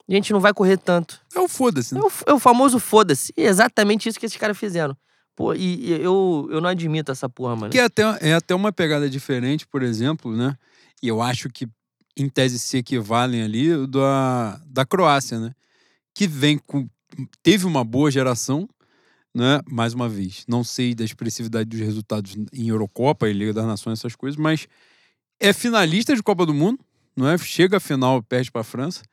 A 0.07 0.13
gente 0.13 0.31
não 0.31 0.39
vai 0.39 0.53
correr 0.53 0.77
tanto. 0.77 1.19
É 1.35 1.39
o 1.39 1.47
foda-se, 1.47 1.93
né? 1.93 1.99
É 1.99 2.03
o, 2.03 2.11
é 2.31 2.33
o 2.33 2.39
famoso 2.39 2.79
foda-se. 2.79 3.33
É 3.35 3.43
exatamente 3.43 4.07
isso 4.07 4.19
que 4.19 4.25
esses 4.25 4.37
caras 4.37 4.57
fizeram. 4.57 4.95
Pô, 5.35 5.53
e, 5.53 5.87
e 5.87 5.91
eu, 5.91 6.47
eu 6.49 6.61
não 6.61 6.69
admito 6.69 7.11
essa 7.11 7.27
porra, 7.27 7.55
mano. 7.55 7.71
Que 7.71 7.79
é 7.79 7.83
até, 7.83 8.03
é 8.21 8.33
até 8.33 8.55
uma 8.55 8.71
pegada 8.71 9.09
diferente, 9.09 9.67
por 9.67 9.83
exemplo, 9.83 10.35
né? 10.35 10.57
E 11.03 11.07
eu 11.07 11.21
acho 11.21 11.49
que, 11.49 11.67
em 12.15 12.29
tese, 12.29 12.57
se 12.57 12.77
equivalem 12.77 13.41
ali 13.41 13.85
da, 13.87 14.61
da 14.65 14.85
Croácia, 14.85 15.39
né? 15.39 15.51
Que 16.13 16.25
vem 16.25 16.57
com. 16.57 16.87
Teve 17.43 17.65
uma 17.65 17.83
boa 17.83 18.09
geração, 18.09 18.67
né? 19.33 19.59
Mais 19.67 19.93
uma 19.93 20.07
vez. 20.07 20.45
Não 20.47 20.63
sei 20.63 20.95
da 20.95 21.03
expressividade 21.03 21.69
dos 21.69 21.79
resultados 21.79 22.37
em 22.53 22.69
Eurocopa 22.69 23.27
e 23.27 23.33
Liga 23.33 23.53
das 23.53 23.65
Nações, 23.65 23.99
essas 23.99 24.15
coisas, 24.15 24.37
mas 24.37 24.67
é 25.37 25.51
finalista 25.51 26.15
de 26.15 26.23
Copa 26.23 26.45
do 26.45 26.53
Mundo, 26.53 26.79
não 27.15 27.27
é? 27.27 27.37
Chega 27.37 27.77
à 27.77 27.79
final, 27.81 28.23
perde 28.23 28.49
para 28.49 28.61
a 28.61 28.63
França. 28.63 29.03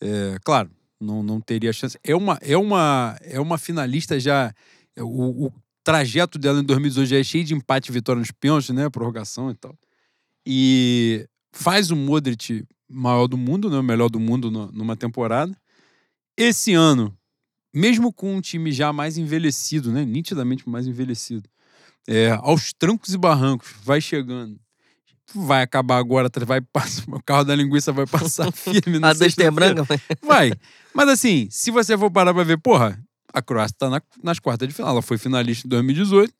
É, 0.00 0.36
claro, 0.44 0.70
não, 1.00 1.24
não 1.24 1.40
teria 1.40 1.72
chance. 1.72 1.98
É 2.04 2.14
uma, 2.14 2.38
é 2.40 2.56
uma, 2.56 3.18
é 3.20 3.40
uma 3.40 3.58
finalista 3.58 4.18
já. 4.20 4.54
O, 4.96 5.46
o 5.46 5.52
trajeto 5.84 6.38
dela 6.38 6.60
em 6.60 6.64
2018 6.64 7.08
já 7.08 7.18
é 7.18 7.24
cheio 7.24 7.44
de 7.44 7.54
empate 7.54 7.90
e 7.90 7.92
vitória 7.92 8.20
nos 8.20 8.30
pênaltis, 8.30 8.70
né? 8.70 8.88
Prorrogação 8.88 9.50
e 9.50 9.54
tal. 9.54 9.76
E 10.46 11.26
faz 11.52 11.90
o 11.90 11.96
Modric 11.96 12.64
maior 12.88 13.26
do 13.26 13.36
mundo, 13.36 13.70
né? 13.70 13.78
O 13.78 13.82
melhor 13.82 14.08
do 14.08 14.20
mundo 14.20 14.50
numa 14.50 14.96
temporada. 14.96 15.56
Esse 16.36 16.72
ano, 16.74 17.16
mesmo 17.74 18.12
com 18.12 18.34
um 18.36 18.40
time 18.40 18.72
já 18.72 18.92
mais 18.92 19.16
envelhecido, 19.18 19.92
né? 19.92 20.04
Nitidamente 20.04 20.68
mais 20.68 20.86
envelhecido. 20.86 21.48
É, 22.08 22.30
aos 22.32 22.72
trancos 22.72 23.14
e 23.14 23.18
barrancos, 23.18 23.72
vai 23.84 24.00
chegando. 24.00 24.58
Vai 25.34 25.62
acabar 25.62 25.96
agora, 25.98 26.28
vai 26.44 26.60
passar, 26.60 27.04
o 27.14 27.22
carro 27.22 27.44
da 27.44 27.54
linguiça 27.54 27.92
vai 27.92 28.06
passar 28.06 28.50
firme. 28.52 28.96
a 28.98 29.12
Duster 29.12 29.16
sexta-feira. 29.30 29.52
Branca, 29.74 29.86
mas- 29.88 30.00
Vai. 30.20 30.52
Mas 30.94 31.08
assim, 31.08 31.48
se 31.50 31.70
você 31.70 31.96
for 31.96 32.10
parar 32.10 32.34
pra 32.34 32.42
ver, 32.44 32.58
porra, 32.58 33.02
a 33.32 33.40
Croácia 33.42 33.76
tá 33.78 33.88
na- 33.90 34.02
nas 34.22 34.38
quartas 34.38 34.68
de 34.68 34.74
final. 34.74 34.90
Ela 34.92 35.02
foi 35.02 35.18
finalista 35.18 35.66
em 35.66 35.70
2018, 35.70 36.32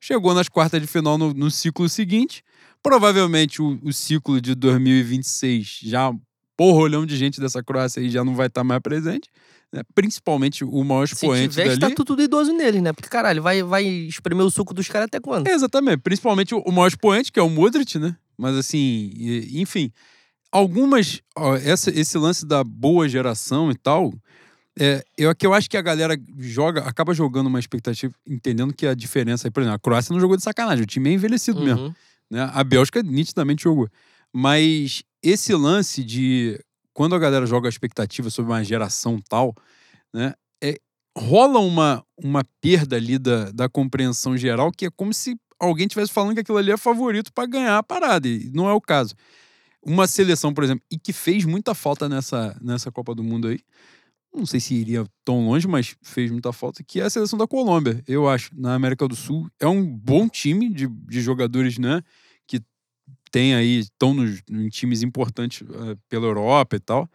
chegou 0.00 0.34
nas 0.34 0.48
quartas 0.48 0.80
de 0.80 0.86
final 0.86 1.18
no, 1.18 1.32
no 1.34 1.50
ciclo 1.50 1.88
seguinte. 1.88 2.42
Provavelmente 2.82 3.60
o, 3.60 3.78
o 3.82 3.92
ciclo 3.92 4.40
de 4.40 4.54
2026 4.54 5.80
já, 5.82 6.12
porrolhão 6.56 7.04
de 7.06 7.16
gente 7.16 7.40
dessa 7.40 7.62
Croácia 7.62 8.00
aí 8.00 8.08
já 8.10 8.24
não 8.24 8.34
vai 8.34 8.46
estar 8.46 8.62
mais 8.64 8.80
presente. 8.80 9.28
né? 9.72 9.82
Principalmente 9.94 10.64
o 10.64 10.84
maior 10.84 11.06
se 11.08 11.14
expoente 11.14 11.50
tiver, 11.50 11.76
dali. 11.76 11.92
está 11.92 12.04
tudo 12.04 12.22
idoso 12.22 12.52
neles, 12.52 12.80
né? 12.82 12.92
Porque, 12.92 13.08
caralho, 13.08 13.42
vai, 13.42 13.62
vai 13.62 13.84
espremer 13.84 14.44
o 14.46 14.50
suco 14.50 14.72
dos 14.72 14.88
caras 14.88 15.06
até 15.06 15.20
quando? 15.20 15.46
É, 15.48 15.52
exatamente. 15.52 15.98
Principalmente 16.00 16.54
o, 16.54 16.58
o 16.60 16.72
maior 16.72 16.88
expoente, 16.88 17.30
que 17.32 17.38
é 17.40 17.42
o 17.42 17.50
Modric, 17.50 17.98
né? 17.98 18.16
Mas 18.36 18.56
assim, 18.56 19.10
enfim. 19.52 19.90
Algumas. 20.50 21.20
ó, 21.36 21.56
essa, 21.56 21.90
esse 21.90 22.16
lance 22.16 22.46
da 22.46 22.64
boa 22.64 23.08
geração 23.08 23.70
e 23.70 23.74
tal. 23.74 24.12
É, 24.78 25.04
eu, 25.16 25.34
que 25.34 25.46
eu 25.46 25.52
acho 25.52 25.68
que 25.68 25.76
a 25.76 25.82
galera 25.82 26.16
joga, 26.38 26.82
acaba 26.82 27.12
jogando 27.12 27.48
uma 27.48 27.58
expectativa, 27.58 28.14
entendendo 28.26 28.72
que 28.72 28.86
a 28.86 28.94
diferença 28.94 29.50
por 29.50 29.60
exemplo, 29.60 29.74
a 29.74 29.78
Croácia 29.78 30.12
não 30.12 30.20
jogou 30.20 30.36
de 30.36 30.42
sacanagem, 30.42 30.84
o 30.84 30.86
time 30.86 31.10
é 31.10 31.12
envelhecido 31.14 31.60
mesmo. 31.60 31.86
Uhum. 31.86 31.94
Né? 32.30 32.50
A 32.52 32.62
Bélgica 32.62 33.02
nitidamente 33.02 33.64
jogou. 33.64 33.88
Mas 34.32 35.02
esse 35.22 35.52
lance 35.54 36.04
de 36.04 36.60
quando 36.92 37.14
a 37.14 37.18
galera 37.18 37.46
joga 37.46 37.68
a 37.68 37.70
expectativa 37.70 38.30
sobre 38.30 38.52
uma 38.52 38.62
geração 38.62 39.20
tal, 39.28 39.54
né? 40.12 40.34
É, 40.62 40.76
rola 41.16 41.58
uma, 41.60 42.04
uma 42.16 42.42
perda 42.60 42.96
ali 42.96 43.18
da, 43.18 43.50
da 43.50 43.68
compreensão 43.68 44.36
geral 44.36 44.70
que 44.72 44.86
é 44.86 44.90
como 44.90 45.14
se 45.14 45.36
alguém 45.58 45.86
estivesse 45.86 46.12
falando 46.12 46.34
que 46.34 46.40
aquilo 46.40 46.58
ali 46.58 46.70
é 46.70 46.76
favorito 46.76 47.32
para 47.32 47.46
ganhar 47.46 47.78
a 47.78 47.82
parada. 47.82 48.28
E 48.28 48.50
não 48.52 48.68
é 48.68 48.72
o 48.72 48.80
caso. 48.80 49.14
Uma 49.82 50.06
seleção, 50.06 50.52
por 50.52 50.64
exemplo, 50.64 50.84
e 50.90 50.98
que 50.98 51.12
fez 51.12 51.44
muita 51.44 51.74
falta 51.74 52.08
nessa, 52.08 52.56
nessa 52.60 52.90
Copa 52.90 53.14
do 53.14 53.22
Mundo 53.22 53.48
aí. 53.48 53.60
Não 54.38 54.46
sei 54.46 54.60
se 54.60 54.74
iria 54.74 55.04
tão 55.24 55.46
longe, 55.46 55.66
mas 55.66 55.96
fez 56.02 56.30
muita 56.30 56.52
falta, 56.52 56.82
que 56.82 57.00
é 57.00 57.04
a 57.04 57.10
seleção 57.10 57.38
da 57.38 57.46
Colômbia, 57.46 58.02
eu 58.06 58.28
acho, 58.28 58.50
na 58.56 58.74
América 58.74 59.06
do 59.06 59.16
Sul. 59.16 59.50
É 59.58 59.66
um 59.66 59.84
bom 59.84 60.28
time 60.28 60.72
de, 60.72 60.86
de 60.86 61.20
jogadores, 61.20 61.78
né? 61.78 62.02
Que 62.46 62.60
tem 63.30 63.54
aí, 63.54 63.80
estão 63.80 64.14
em 64.50 64.68
times 64.68 65.02
importantes 65.02 65.62
uh, 65.62 65.98
pela 66.08 66.26
Europa 66.26 66.76
e 66.76 66.80
tal. 66.80 67.08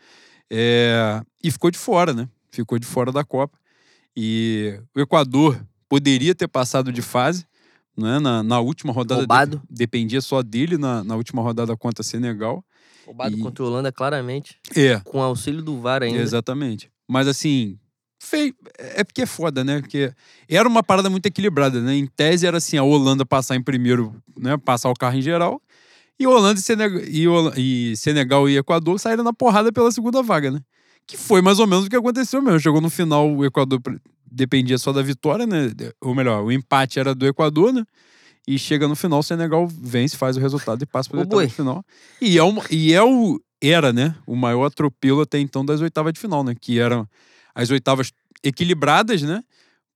É, 0.50 1.22
e 1.44 1.50
ficou 1.50 1.72
de 1.72 1.78
fora, 1.78 2.14
né? 2.14 2.30
Ficou 2.52 2.78
de 2.78 2.86
fora 2.86 3.12
da 3.12 3.24
Copa. 3.24 3.58
E 4.16 4.80
o 4.96 5.02
Equador 5.02 5.60
poderia 5.90 6.36
ter 6.36 6.48
passado 6.48 6.92
de 6.92 7.02
fase, 7.02 7.46
né? 7.98 8.20
Na, 8.20 8.44
na 8.44 8.60
última 8.60 8.94
rodada. 8.94 9.22
Roubado. 9.22 9.62
De, 9.70 9.78
dependia 9.78 10.22
só 10.22 10.44
dele 10.44 10.78
na, 10.78 11.04
na 11.04 11.16
última 11.16 11.42
rodada 11.42 11.76
contra 11.76 12.04
Senegal. 12.04 12.64
Roubado 13.06 13.36
e... 13.36 13.40
contra 13.40 13.64
a 13.64 13.68
Holanda, 13.68 13.92
claramente. 13.92 14.58
É. 14.76 15.00
Com 15.00 15.22
auxílio 15.22 15.62
do 15.62 15.80
VAR 15.80 16.04
ainda. 16.04 16.20
Exatamente. 16.20 16.93
Mas 17.08 17.28
assim, 17.28 17.78
feio. 18.20 18.56
É 18.78 19.04
porque 19.04 19.24
é 19.24 19.26
foda, 19.26 19.64
né? 19.64 19.82
Porque 19.82 20.14
era 20.48 20.68
uma 20.68 20.82
parada 20.84 21.10
muito 21.10 21.26
equilibrada, 21.26 21.82
né? 21.82 21.96
Em 21.96 22.08
tese 22.08 22.48
era 22.48 22.58
assim, 22.58 22.78
a 22.78 22.84
Holanda 22.84 23.26
passar 23.26 23.56
em 23.56 23.64
primeiro, 23.64 24.16
né? 24.38 24.58
Passar 24.58 24.90
o 24.90 24.94
carro 24.94 25.18
em 25.18 25.22
geral. 25.22 25.62
E 26.20 26.28
Holanda 26.28 26.60
e 26.60 26.64
Senegal, 26.64 27.02
e, 27.06 27.92
e 27.92 27.98
Senegal 27.98 28.48
e 28.48 28.58
Equador 28.58 29.00
saíram 29.00 29.24
na 29.24 29.34
porrada 29.34 29.72
pela 29.72 29.92
segunda 29.92 30.22
vaga, 30.22 30.52
né? 30.52 30.62
Que 31.06 31.18
foi 31.18 31.42
mais 31.42 31.60
ou 31.60 31.68
menos 31.68 31.86
o 31.86 31.90
que 31.90 31.96
aconteceu 31.96 32.42
mesmo. 32.42 32.60
Chegou 32.60 32.80
no 32.80 32.90
final, 32.90 33.30
o 33.30 33.44
Equador 33.44 33.82
dependia 34.32 34.78
só 34.78 34.94
da 34.94 35.02
vitória, 35.02 35.46
né? 35.46 35.72
Ou 36.02 36.16
melhor, 36.16 36.44
o 36.44 36.52
empate 36.52 37.00
era 37.00 37.14
do 37.14 37.28
Equador, 37.28 37.74
né? 37.74 37.84
E 38.48 38.58
chega 38.60 38.88
no 38.88 38.96
final, 38.96 39.20
o 39.20 39.24
Senegal 39.24 39.68
vence, 39.68 40.18
faz 40.18 40.36
o 40.36 40.40
resultado 40.40 40.82
e 40.84 40.86
passa 40.86 41.10
para 41.10 41.20
o 41.20 41.50
final. 41.50 41.86
E 42.22 42.38
é, 42.38 42.44
uma, 42.44 42.64
e 42.70 42.94
é 42.94 43.02
o. 43.02 43.40
Era, 43.66 43.94
né? 43.94 44.14
O 44.28 44.36
maior 44.36 44.66
atropelo 44.66 45.22
até 45.22 45.40
então 45.40 45.64
das 45.64 45.80
oitavas 45.80 46.12
de 46.12 46.20
final, 46.20 46.44
né? 46.44 46.54
Que 46.60 46.80
eram 46.80 47.08
as 47.56 47.70
oitavas 47.70 48.12
equilibradas, 48.44 49.22
né? 49.22 49.42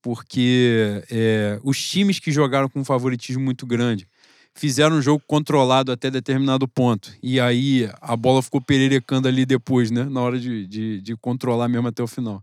Porque 0.01 1.03
é, 1.11 1.59
os 1.63 1.77
times 1.77 2.17
que 2.17 2.31
jogaram 2.31 2.69
com 2.69 2.79
um 2.79 2.85
favoritismo 2.85 3.43
muito 3.43 3.65
grande 3.65 4.07
fizeram 4.55 4.95
um 4.95 5.01
jogo 5.01 5.21
controlado 5.27 5.91
até 5.91 6.09
determinado 6.09 6.65
ponto. 6.65 7.13
E 7.21 7.41
aí 7.41 7.89
a 8.01 8.15
bola 8.15 8.41
ficou 8.41 8.61
pererecando 8.61 9.27
ali 9.27 9.45
depois, 9.45 9.91
né? 9.91 10.05
Na 10.05 10.21
hora 10.21 10.39
de, 10.39 10.65
de, 10.65 11.01
de 11.01 11.17
controlar 11.17 11.67
mesmo 11.67 11.89
até 11.89 12.01
o 12.01 12.07
final. 12.07 12.41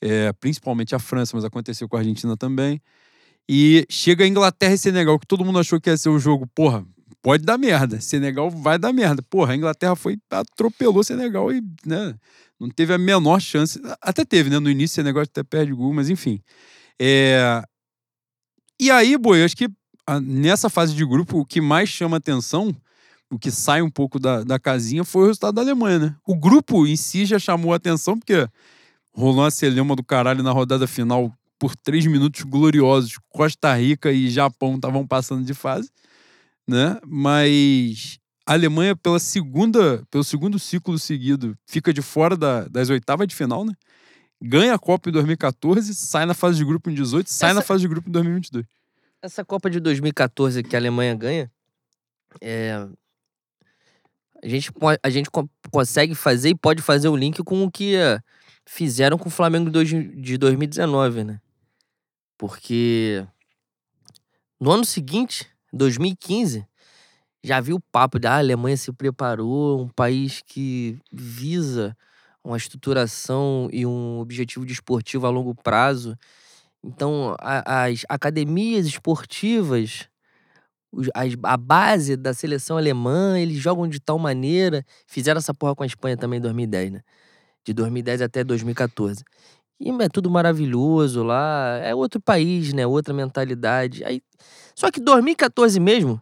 É, 0.00 0.32
principalmente 0.32 0.92
a 0.94 0.98
França, 0.98 1.36
mas 1.36 1.44
aconteceu 1.44 1.88
com 1.88 1.96
a 1.96 2.00
Argentina 2.00 2.36
também. 2.36 2.82
E 3.48 3.86
chega 3.88 4.24
a 4.24 4.26
Inglaterra 4.26 4.74
e 4.74 4.78
Senegal, 4.78 5.18
que 5.20 5.26
todo 5.26 5.44
mundo 5.44 5.58
achou 5.58 5.80
que 5.80 5.88
ia 5.88 5.96
ser 5.96 6.08
o 6.08 6.14
um 6.14 6.18
jogo, 6.18 6.48
porra, 6.54 6.84
pode 7.24 7.42
dar 7.42 7.56
merda. 7.56 8.02
Senegal 8.02 8.50
vai 8.50 8.78
dar 8.78 8.92
merda. 8.92 9.22
Porra, 9.22 9.54
a 9.54 9.56
Inglaterra 9.56 9.96
foi, 9.96 10.18
atropelou 10.30 11.02
Senegal 11.02 11.50
e, 11.50 11.62
né? 11.86 12.14
Não 12.60 12.68
teve 12.68 12.92
a 12.92 12.98
menor 12.98 13.40
chance. 13.40 13.80
Até 14.02 14.26
teve, 14.26 14.50
né? 14.50 14.58
No 14.58 14.70
início, 14.70 14.96
Senegal 14.96 15.22
até 15.22 15.42
perde 15.42 15.72
gol, 15.72 15.94
mas 15.94 16.10
enfim. 16.10 16.38
É... 17.00 17.62
E 18.78 18.90
aí, 18.90 19.16
boi, 19.16 19.42
acho 19.42 19.56
que 19.56 19.68
nessa 20.22 20.68
fase 20.68 20.94
de 20.94 21.04
grupo, 21.06 21.38
o 21.38 21.46
que 21.46 21.62
mais 21.62 21.88
chama 21.88 22.18
atenção, 22.18 22.76
o 23.30 23.38
que 23.38 23.50
sai 23.50 23.80
um 23.80 23.90
pouco 23.90 24.18
da, 24.20 24.44
da 24.44 24.58
casinha, 24.58 25.02
foi 25.02 25.22
o 25.22 25.26
resultado 25.28 25.54
da 25.54 25.62
Alemanha, 25.62 25.98
né? 25.98 26.16
O 26.26 26.36
grupo 26.36 26.86
em 26.86 26.94
si 26.94 27.24
já 27.24 27.38
chamou 27.38 27.72
atenção, 27.72 28.18
porque 28.18 28.46
rolou 29.14 29.44
uma 29.44 29.50
celema 29.50 29.96
do 29.96 30.04
caralho 30.04 30.42
na 30.42 30.52
rodada 30.52 30.86
final 30.86 31.32
por 31.58 31.74
três 31.74 32.04
minutos 32.04 32.42
gloriosos. 32.42 33.18
Costa 33.30 33.74
Rica 33.74 34.12
e 34.12 34.28
Japão 34.28 34.74
estavam 34.74 35.06
passando 35.06 35.42
de 35.42 35.54
fase, 35.54 35.88
né? 36.66 36.98
Mas 37.06 38.18
a 38.46 38.52
Alemanha, 38.52 38.94
pela 38.94 39.18
segunda, 39.18 40.04
pelo 40.10 40.22
segundo 40.22 40.58
ciclo 40.58 40.98
seguido, 40.98 41.56
fica 41.66 41.92
de 41.92 42.02
fora 42.02 42.36
da, 42.36 42.66
das 42.68 42.90
oitavas 42.90 43.26
de 43.26 43.34
final, 43.34 43.64
né? 43.64 43.72
Ganha 44.40 44.74
a 44.74 44.78
Copa 44.78 45.08
em 45.08 45.12
2014, 45.12 45.94
sai 45.94 46.26
na 46.26 46.34
fase 46.34 46.58
de 46.58 46.64
grupo 46.64 46.90
em 46.90 46.94
18, 46.94 47.30
sai 47.30 47.50
Essa... 47.50 47.60
na 47.60 47.62
fase 47.62 47.80
de 47.80 47.88
grupo 47.88 48.08
em 48.08 48.12
2022. 48.12 48.66
Essa 49.22 49.44
Copa 49.44 49.70
de 49.70 49.80
2014 49.80 50.62
que 50.62 50.76
a 50.76 50.78
Alemanha 50.78 51.14
ganha, 51.14 51.50
é... 52.40 52.86
a, 54.42 54.48
gente, 54.48 54.70
a 55.02 55.10
gente 55.10 55.30
consegue 55.70 56.14
fazer 56.14 56.50
e 56.50 56.54
pode 56.54 56.82
fazer 56.82 57.08
o 57.08 57.16
link 57.16 57.42
com 57.42 57.64
o 57.64 57.70
que 57.70 57.96
eh, 57.96 58.20
fizeram 58.66 59.16
com 59.16 59.28
o 59.28 59.32
Flamengo 59.32 59.70
de 59.70 60.36
2019, 60.36 61.24
né? 61.24 61.40
Porque 62.36 63.26
no 64.60 64.70
ano 64.70 64.84
seguinte, 64.84 65.53
2015, 65.74 66.66
já 67.42 67.60
vi 67.60 67.72
o 67.74 67.80
papo 67.92 68.18
da 68.18 68.34
ah, 68.34 68.38
Alemanha 68.38 68.76
se 68.76 68.92
preparou, 68.92 69.82
um 69.82 69.88
país 69.88 70.42
que 70.46 70.98
visa 71.12 71.96
uma 72.42 72.56
estruturação 72.56 73.68
e 73.72 73.86
um 73.86 74.18
objetivo 74.20 74.64
desportivo 74.64 75.26
a 75.26 75.30
longo 75.30 75.54
prazo. 75.54 76.16
Então, 76.82 77.34
a, 77.38 77.84
as 77.84 78.04
academias 78.08 78.86
esportivas, 78.86 80.08
a 81.42 81.56
base 81.56 82.16
da 82.16 82.32
seleção 82.34 82.76
alemã, 82.76 83.38
eles 83.38 83.58
jogam 83.58 83.88
de 83.88 84.00
tal 84.00 84.18
maneira. 84.18 84.84
Fizeram 85.06 85.38
essa 85.38 85.54
porra 85.54 85.74
com 85.74 85.82
a 85.82 85.86
Espanha 85.86 86.16
também 86.16 86.38
em 86.38 86.42
2010, 86.42 86.92
né? 86.92 87.00
De 87.64 87.72
2010 87.72 88.22
até 88.22 88.44
2014. 88.44 89.24
E 89.84 89.90
é 90.02 90.08
tudo 90.08 90.30
maravilhoso 90.30 91.22
lá. 91.22 91.78
É 91.82 91.94
outro 91.94 92.18
país, 92.18 92.72
né? 92.72 92.86
Outra 92.86 93.12
mentalidade. 93.12 94.02
Aí... 94.02 94.22
Só 94.74 94.90
que 94.90 94.98
2014 94.98 95.78
mesmo, 95.78 96.18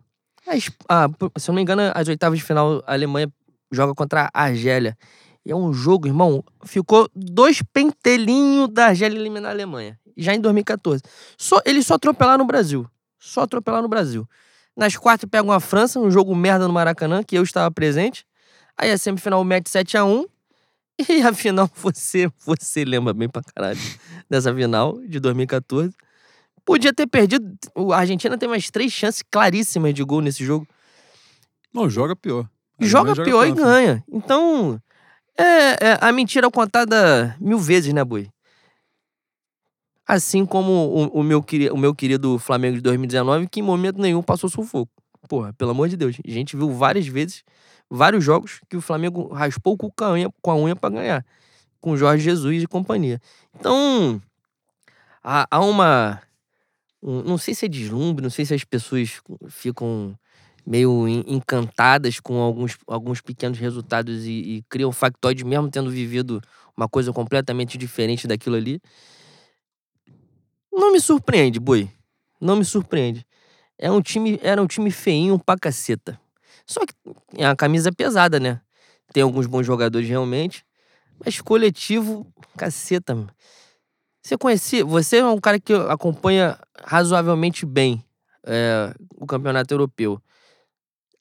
a, 0.88 1.09
se 1.38 1.48
eu 1.48 1.53
não 1.53 1.55
me 1.55 1.62
engano, 1.62 1.83
as 1.94 2.09
oitavas 2.09 2.40
de 2.40 2.44
final, 2.44 2.83
a 2.85 2.92
Alemanha 2.92 3.33
joga 3.70 3.94
contra 3.94 4.29
a 4.35 4.42
Argélia. 4.42 4.98
E 5.46 5.53
é 5.53 5.57
um 5.57 5.72
jogo, 5.72 6.09
irmão, 6.09 6.44
ficou 6.64 7.09
dois 7.14 7.62
pentelinhos 7.72 8.68
da 8.68 8.87
Argélia 8.87 9.16
eliminar 9.16 9.51
a 9.51 9.55
Alemanha 9.55 9.96
já 10.16 10.35
em 10.35 10.40
2014. 10.40 11.03
Só, 11.38 11.61
eles 11.64 11.87
só 11.87 11.94
atropelaram 11.94 12.38
no 12.38 12.46
Brasil. 12.46 12.87
Só 13.18 13.42
atropelaram 13.42 13.83
no 13.83 13.88
Brasil. 13.88 14.29
Nas 14.77 14.96
quartas 14.96 15.29
pegam 15.31 15.53
a 15.53 15.61
França, 15.61 16.01
um 16.01 16.11
jogo 16.11 16.35
merda 16.35 16.66
no 16.66 16.75
Maracanã, 16.75 17.22
que 17.22 17.37
eu 17.37 17.42
estava 17.42 17.70
presente. 17.70 18.27
Aí 18.77 18.90
a 18.90 18.98
semifinal 18.98 19.42
mete 19.44 19.66
7x1. 19.66 20.27
E 21.09 21.22
a 21.22 21.33
final, 21.33 21.68
você, 21.74 22.31
você 22.44 22.85
lembra 22.85 23.12
bem 23.12 23.28
pra 23.28 23.42
caralho 23.42 23.81
dessa 24.28 24.55
final 24.55 25.00
de 25.00 25.18
2014. 25.18 25.94
Podia 26.64 26.92
ter 26.92 27.07
perdido. 27.07 27.57
A 27.92 27.98
Argentina 27.98 28.38
tem 28.38 28.48
mais 28.48 28.70
três 28.70 28.92
chances 28.92 29.22
claríssimas 29.22 29.94
de 29.94 30.05
gol 30.05 30.20
nesse 30.20 30.44
jogo. 30.44 30.66
Não, 31.74 31.88
joga 31.88 32.14
pior. 32.14 32.48
Joga, 32.78 33.14
joga 33.14 33.24
pior 33.24 33.46
e 33.46 33.52
ganha. 33.52 34.05
Então, 34.11 34.81
é, 35.37 35.44
é, 35.44 35.98
a 36.00 36.12
mentira 36.12 36.50
contada 36.50 37.37
mil 37.40 37.59
vezes, 37.59 37.92
né, 37.92 38.05
Boi? 38.05 38.28
Assim 40.07 40.44
como 40.44 40.72
o, 40.72 41.20
o, 41.20 41.22
meu, 41.22 41.44
o 41.72 41.76
meu 41.76 41.94
querido 41.94 42.38
Flamengo 42.38 42.76
de 42.76 42.83
2019, 42.83 43.48
que 43.48 43.61
em 43.61 43.62
momento 43.62 44.00
nenhum 44.00 44.22
passou 44.22 44.50
sufoco. 44.50 44.90
Porra, 45.28 45.52
pelo 45.55 45.70
amor 45.70 45.88
de 45.88 45.96
Deus. 45.96 46.16
A 46.26 46.31
gente 46.31 46.57
viu 46.57 46.72
várias 46.72 47.07
vezes, 47.07 47.42
vários 47.92 48.24
jogos, 48.24 48.61
que 48.68 48.76
o 48.76 48.81
Flamengo 48.81 49.28
raspou 49.28 49.76
com 49.76 49.92
a 50.02 50.12
unha, 50.12 50.31
com 50.40 50.50
a 50.50 50.57
unha 50.57 50.74
pra 50.74 50.88
ganhar. 50.88 51.26
Com 51.81 51.96
Jorge 51.96 52.24
Jesus 52.24 52.62
e 52.62 52.66
companhia. 52.66 53.20
Então, 53.55 54.20
há, 55.22 55.46
há 55.50 55.61
uma. 55.61 56.22
Um, 57.02 57.22
não 57.22 57.37
sei 57.37 57.55
se 57.55 57.66
é 57.66 57.68
deslumbre, 57.68 58.22
não 58.22 58.31
sei 58.31 58.44
se 58.44 58.55
as 58.55 58.64
pessoas 58.64 59.20
ficam 59.48 60.16
meio 60.64 61.09
encantadas 61.26 62.20
com 62.20 62.38
alguns, 62.38 62.78
alguns 62.87 63.20
pequenos 63.20 63.59
resultados 63.59 64.24
e, 64.24 64.31
e 64.31 64.64
criam 64.68 64.92
factoides 64.92 65.42
mesmo 65.42 65.68
tendo 65.68 65.90
vivido 65.90 66.40
uma 66.76 66.88
coisa 66.88 67.12
completamente 67.12 67.76
diferente 67.76 68.28
daquilo 68.28 68.57
ali. 68.57 68.81
Não 70.72 70.92
me 70.92 71.00
surpreende, 71.00 71.59
Boi. 71.59 71.90
Não 72.40 72.57
me 72.57 72.64
surpreende. 72.64 73.26
É 73.76 73.90
um 73.90 74.00
time, 74.00 74.38
era 74.42 74.62
um 74.62 74.66
time 74.66 74.90
feinho 74.90 75.38
pra 75.38 75.59
caceta. 75.59 76.18
Só 76.72 76.80
que 76.87 76.94
é 77.37 77.46
uma 77.46 77.56
camisa 77.56 77.92
pesada, 77.92 78.40
né? 78.40 78.61
Tem 79.12 79.22
alguns 79.22 79.46
bons 79.46 79.64
jogadores 79.64 80.08
realmente. 80.08 80.64
Mas 81.24 81.40
coletivo, 81.40 82.26
caceta. 82.56 83.14
Mano. 83.14 83.30
Você 84.22 84.38
conhecia. 84.38 84.85
Você 84.85 85.18
é 85.18 85.26
um 85.26 85.38
cara 85.38 85.61
que 85.61 85.72
acompanha 85.72 86.58
razoavelmente 86.82 87.66
bem 87.66 88.04
é, 88.44 88.94
o 89.16 89.26
campeonato 89.26 89.72
europeu. 89.72 90.20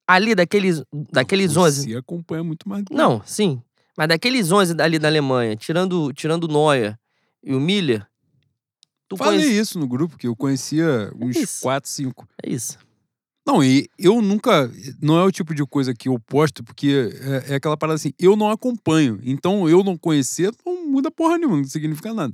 Ali, 0.08 0.36
daqueles, 0.36 0.84
daqueles 0.92 1.54
Você 1.54 1.60
11. 1.60 1.92
Você 1.92 1.98
acompanha 1.98 2.44
muito 2.44 2.68
mais. 2.68 2.84
Não, 2.90 3.22
sim. 3.26 3.62
Mas 3.98 4.08
daqueles 4.08 4.52
11 4.52 4.82
ali 4.82 4.98
da 4.98 5.08
Alemanha, 5.08 5.56
tirando, 5.56 6.12
tirando 6.14 6.46
o 6.46 6.48
Neuer 6.48 6.98
e 7.44 7.54
o 7.54 7.60
Miller, 7.60 8.08
Tu 9.12 9.18
Falei 9.18 9.42
conhece... 9.42 9.60
isso 9.60 9.78
no 9.78 9.86
grupo, 9.86 10.18
que 10.18 10.26
eu 10.26 10.34
conhecia 10.34 11.12
uns 11.20 11.36
é 11.36 11.62
quatro, 11.62 11.90
cinco. 11.90 12.26
É 12.42 12.50
isso. 12.50 12.80
Não, 13.46 13.64
e 13.64 13.90
eu 13.98 14.22
nunca. 14.22 14.72
Não 15.02 15.18
é 15.18 15.24
o 15.24 15.32
tipo 15.32 15.56
de 15.56 15.66
coisa 15.66 15.94
que 15.94 16.08
eu 16.08 16.20
posto, 16.20 16.64
porque 16.64 17.12
é, 17.48 17.54
é, 17.54 17.56
aquela 17.56 17.76
parada 17.76 17.96
assim, 17.96 18.14
eu 18.20 18.36
não 18.36 18.50
acompanho. 18.50 19.20
Então 19.24 19.68
eu 19.68 19.84
não 19.84 19.98
conhecer 19.98 20.54
não 20.66 20.88
muda 20.88 21.10
porra 21.10 21.38
nenhuma, 21.38 21.58
não 21.58 21.64
significa 21.64 22.14
nada. 22.14 22.34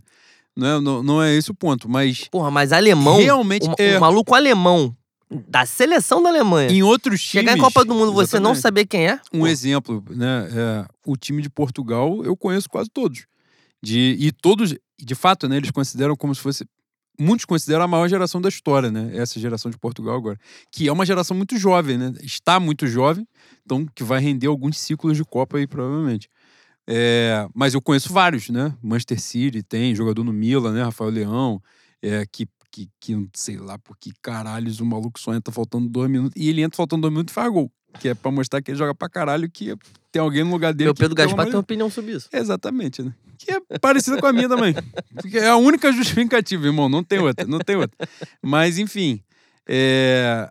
Não 0.55 0.67
é, 0.67 0.81
não, 0.81 1.03
não 1.03 1.23
é 1.23 1.35
esse 1.35 1.51
o 1.51 1.53
ponto, 1.53 1.87
mas. 1.87 2.27
Porra, 2.29 2.51
mas 2.51 2.73
alemão. 2.73 3.17
Realmente 3.17 3.69
um, 3.69 3.73
é. 3.77 3.97
Um 3.97 4.01
maluco 4.01 4.33
alemão 4.35 4.95
da 5.29 5.65
seleção 5.65 6.21
da 6.23 6.29
Alemanha. 6.29 6.71
Em 6.71 6.83
outros 6.83 7.21
times. 7.21 7.45
Chegar 7.45 7.57
em 7.57 7.61
Copa 7.61 7.83
do 7.83 7.93
Mundo, 7.93 8.13
você 8.13 8.39
não 8.39 8.55
saber 8.55 8.85
quem 8.85 9.07
é? 9.07 9.19
Um 9.33 9.39
Pô. 9.39 9.47
exemplo, 9.47 10.03
né? 10.09 10.47
É, 10.51 10.85
o 11.05 11.15
time 11.15 11.41
de 11.41 11.49
Portugal 11.49 12.23
eu 12.23 12.35
conheço 12.35 12.69
quase 12.69 12.89
todos. 12.89 13.25
De, 13.83 14.15
e 14.19 14.31
todos, 14.31 14.73
de 14.99 15.15
fato, 15.15 15.47
né, 15.47 15.57
eles 15.57 15.69
consideram 15.69 16.15
como 16.15 16.33
se 16.33 16.41
fosse 16.41 16.65
muitos 17.19 17.45
consideram 17.45 17.83
a 17.83 17.87
maior 17.87 18.07
geração 18.07 18.39
da 18.39 18.49
história, 18.49 18.91
né? 18.91 19.11
Essa 19.15 19.39
geração 19.39 19.71
de 19.71 19.77
Portugal 19.77 20.15
agora. 20.15 20.37
Que 20.71 20.87
é 20.87 20.91
uma 20.91 21.05
geração 21.05 21.35
muito 21.35 21.57
jovem, 21.57 21.97
né? 21.97 22.13
Está 22.21 22.59
muito 22.59 22.87
jovem, 22.87 23.27
então 23.65 23.85
que 23.95 24.03
vai 24.03 24.19
render 24.19 24.47
alguns 24.47 24.77
ciclos 24.77 25.17
de 25.17 25.23
Copa 25.23 25.57
aí, 25.57 25.67
provavelmente. 25.67 26.29
É, 26.87 27.47
mas 27.53 27.73
eu 27.73 27.81
conheço 27.81 28.13
vários, 28.13 28.49
né? 28.49 28.75
Manchester 28.81 29.19
City 29.19 29.61
tem, 29.63 29.93
jogador 29.93 30.23
no 30.23 30.31
Milan, 30.31 30.73
né? 30.73 30.83
Rafael 30.83 31.09
Leão, 31.09 31.61
é, 32.01 32.25
que, 32.31 32.47
que, 32.71 32.89
que 32.99 33.29
sei 33.33 33.57
lá 33.57 33.77
por 33.77 33.97
que 33.97 34.13
caralhos 34.21 34.79
o 34.79 34.85
maluco 34.85 35.19
só 35.19 35.33
entra 35.33 35.53
faltando 35.53 35.89
dois 35.89 36.09
minutos. 36.09 36.41
E 36.41 36.49
ele 36.49 36.61
entra 36.61 36.77
faltando 36.77 37.01
dois 37.01 37.11
minutos 37.13 37.33
e 37.33 37.35
faz 37.35 37.51
gol. 37.51 37.71
Que 37.99 38.09
é 38.09 38.13
pra 38.13 38.29
mostrar 38.31 38.61
que 38.61 38.71
ele 38.71 38.77
joga 38.77 38.93
pra 38.93 39.09
caralho, 39.09 39.49
que 39.49 39.75
tem 40.11 40.21
alguém 40.21 40.43
no 40.43 40.51
lugar 40.51 40.73
dele. 40.73 40.87
Meu 40.87 40.95
Pedro 40.95 41.15
Gaspar 41.15 41.45
tem 41.45 41.53
uma 41.55 41.59
opinião 41.61 41.89
sobre 41.89 42.13
isso. 42.15 42.29
Exatamente, 42.31 43.01
né? 43.01 43.13
Que 43.37 43.51
é 43.53 43.79
parecida 43.79 44.19
com 44.19 44.25
a 44.27 44.33
minha 44.33 44.47
também. 44.49 44.73
Porque 45.15 45.37
é 45.37 45.47
a 45.49 45.55
única 45.57 45.91
justificativa, 45.93 46.65
irmão. 46.65 46.87
Não 46.89 47.03
tem 47.03 47.19
outra, 47.19 47.45
não 47.47 47.59
tem 47.59 47.75
outra. 47.75 47.97
Mas, 48.41 48.77
enfim. 48.77 49.21
é, 49.67 50.49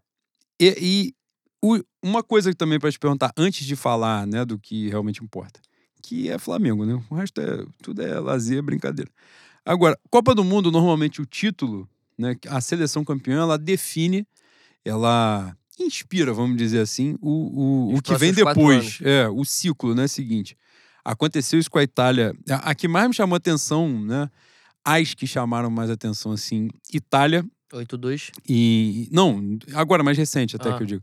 E, 0.60 0.76
e 0.80 1.14
o- 1.62 1.82
uma 2.02 2.22
coisa 2.22 2.52
também 2.54 2.78
para 2.78 2.90
te 2.90 2.98
perguntar, 2.98 3.32
antes 3.36 3.66
de 3.66 3.76
falar 3.76 4.26
né, 4.26 4.44
do 4.44 4.58
que 4.58 4.88
realmente 4.88 5.22
importa, 5.22 5.60
que 6.02 6.28
é 6.30 6.38
Flamengo, 6.38 6.84
né? 6.86 7.02
O 7.10 7.14
resto 7.14 7.40
é 7.40 7.64
tudo 7.82 8.02
é 8.02 8.18
lazer, 8.20 8.62
brincadeira. 8.62 9.10
Agora, 9.64 9.98
Copa 10.10 10.34
do 10.34 10.44
Mundo, 10.44 10.70
normalmente 10.70 11.20
o 11.20 11.26
título, 11.26 11.88
né? 12.16 12.36
A 12.48 12.60
seleção 12.60 13.04
campeã, 13.04 13.40
ela 13.40 13.58
define, 13.58 14.26
ela 14.84 15.56
inspira, 15.84 16.32
vamos 16.32 16.56
dizer 16.56 16.80
assim, 16.80 17.16
o, 17.20 17.90
o, 17.92 17.96
o 17.96 18.02
que 18.02 18.14
vem 18.16 18.32
depois. 18.32 18.98
É, 19.02 19.28
o 19.28 19.44
ciclo, 19.44 19.94
né? 19.94 20.06
Seguinte. 20.08 20.56
Aconteceu 21.04 21.58
isso 21.58 21.70
com 21.70 21.78
a 21.78 21.82
Itália. 21.82 22.34
A, 22.50 22.70
a 22.70 22.74
que 22.74 22.88
mais 22.88 23.08
me 23.08 23.14
chamou 23.14 23.36
atenção, 23.36 24.00
né? 24.04 24.28
As 24.84 25.14
que 25.14 25.26
chamaram 25.26 25.70
mais 25.70 25.90
atenção, 25.90 26.32
assim, 26.32 26.68
Itália 26.92 27.44
8-2. 27.72 28.30
e. 28.48 29.08
Não, 29.12 29.58
agora 29.74 30.02
mais 30.02 30.16
recente, 30.16 30.56
até 30.56 30.70
Ah. 30.70 30.76
que 30.76 30.82
eu 30.82 30.86
digo. 30.86 31.02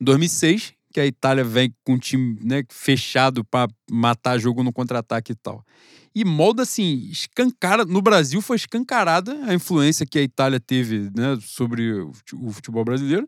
2006, 0.00 0.72
que 0.92 1.00
a 1.00 1.06
Itália 1.06 1.42
vem 1.44 1.74
com 1.84 1.94
um 1.94 1.98
time 1.98 2.38
né, 2.42 2.62
fechado 2.70 3.44
pra 3.44 3.66
matar 3.90 4.38
jogo 4.38 4.62
no 4.62 4.72
contra-ataque 4.72 5.32
e 5.32 5.34
tal. 5.34 5.64
E 6.14 6.24
molda 6.24 6.62
assim, 6.64 7.08
escancara. 7.10 7.84
No 7.86 8.02
Brasil 8.02 8.42
foi 8.42 8.56
escancarada 8.56 9.34
a 9.46 9.54
influência 9.54 10.04
que 10.04 10.18
a 10.18 10.22
Itália 10.22 10.60
teve 10.60 11.10
né, 11.16 11.38
sobre 11.40 11.92
o 11.92 12.50
futebol 12.52 12.84
brasileiro. 12.84 13.26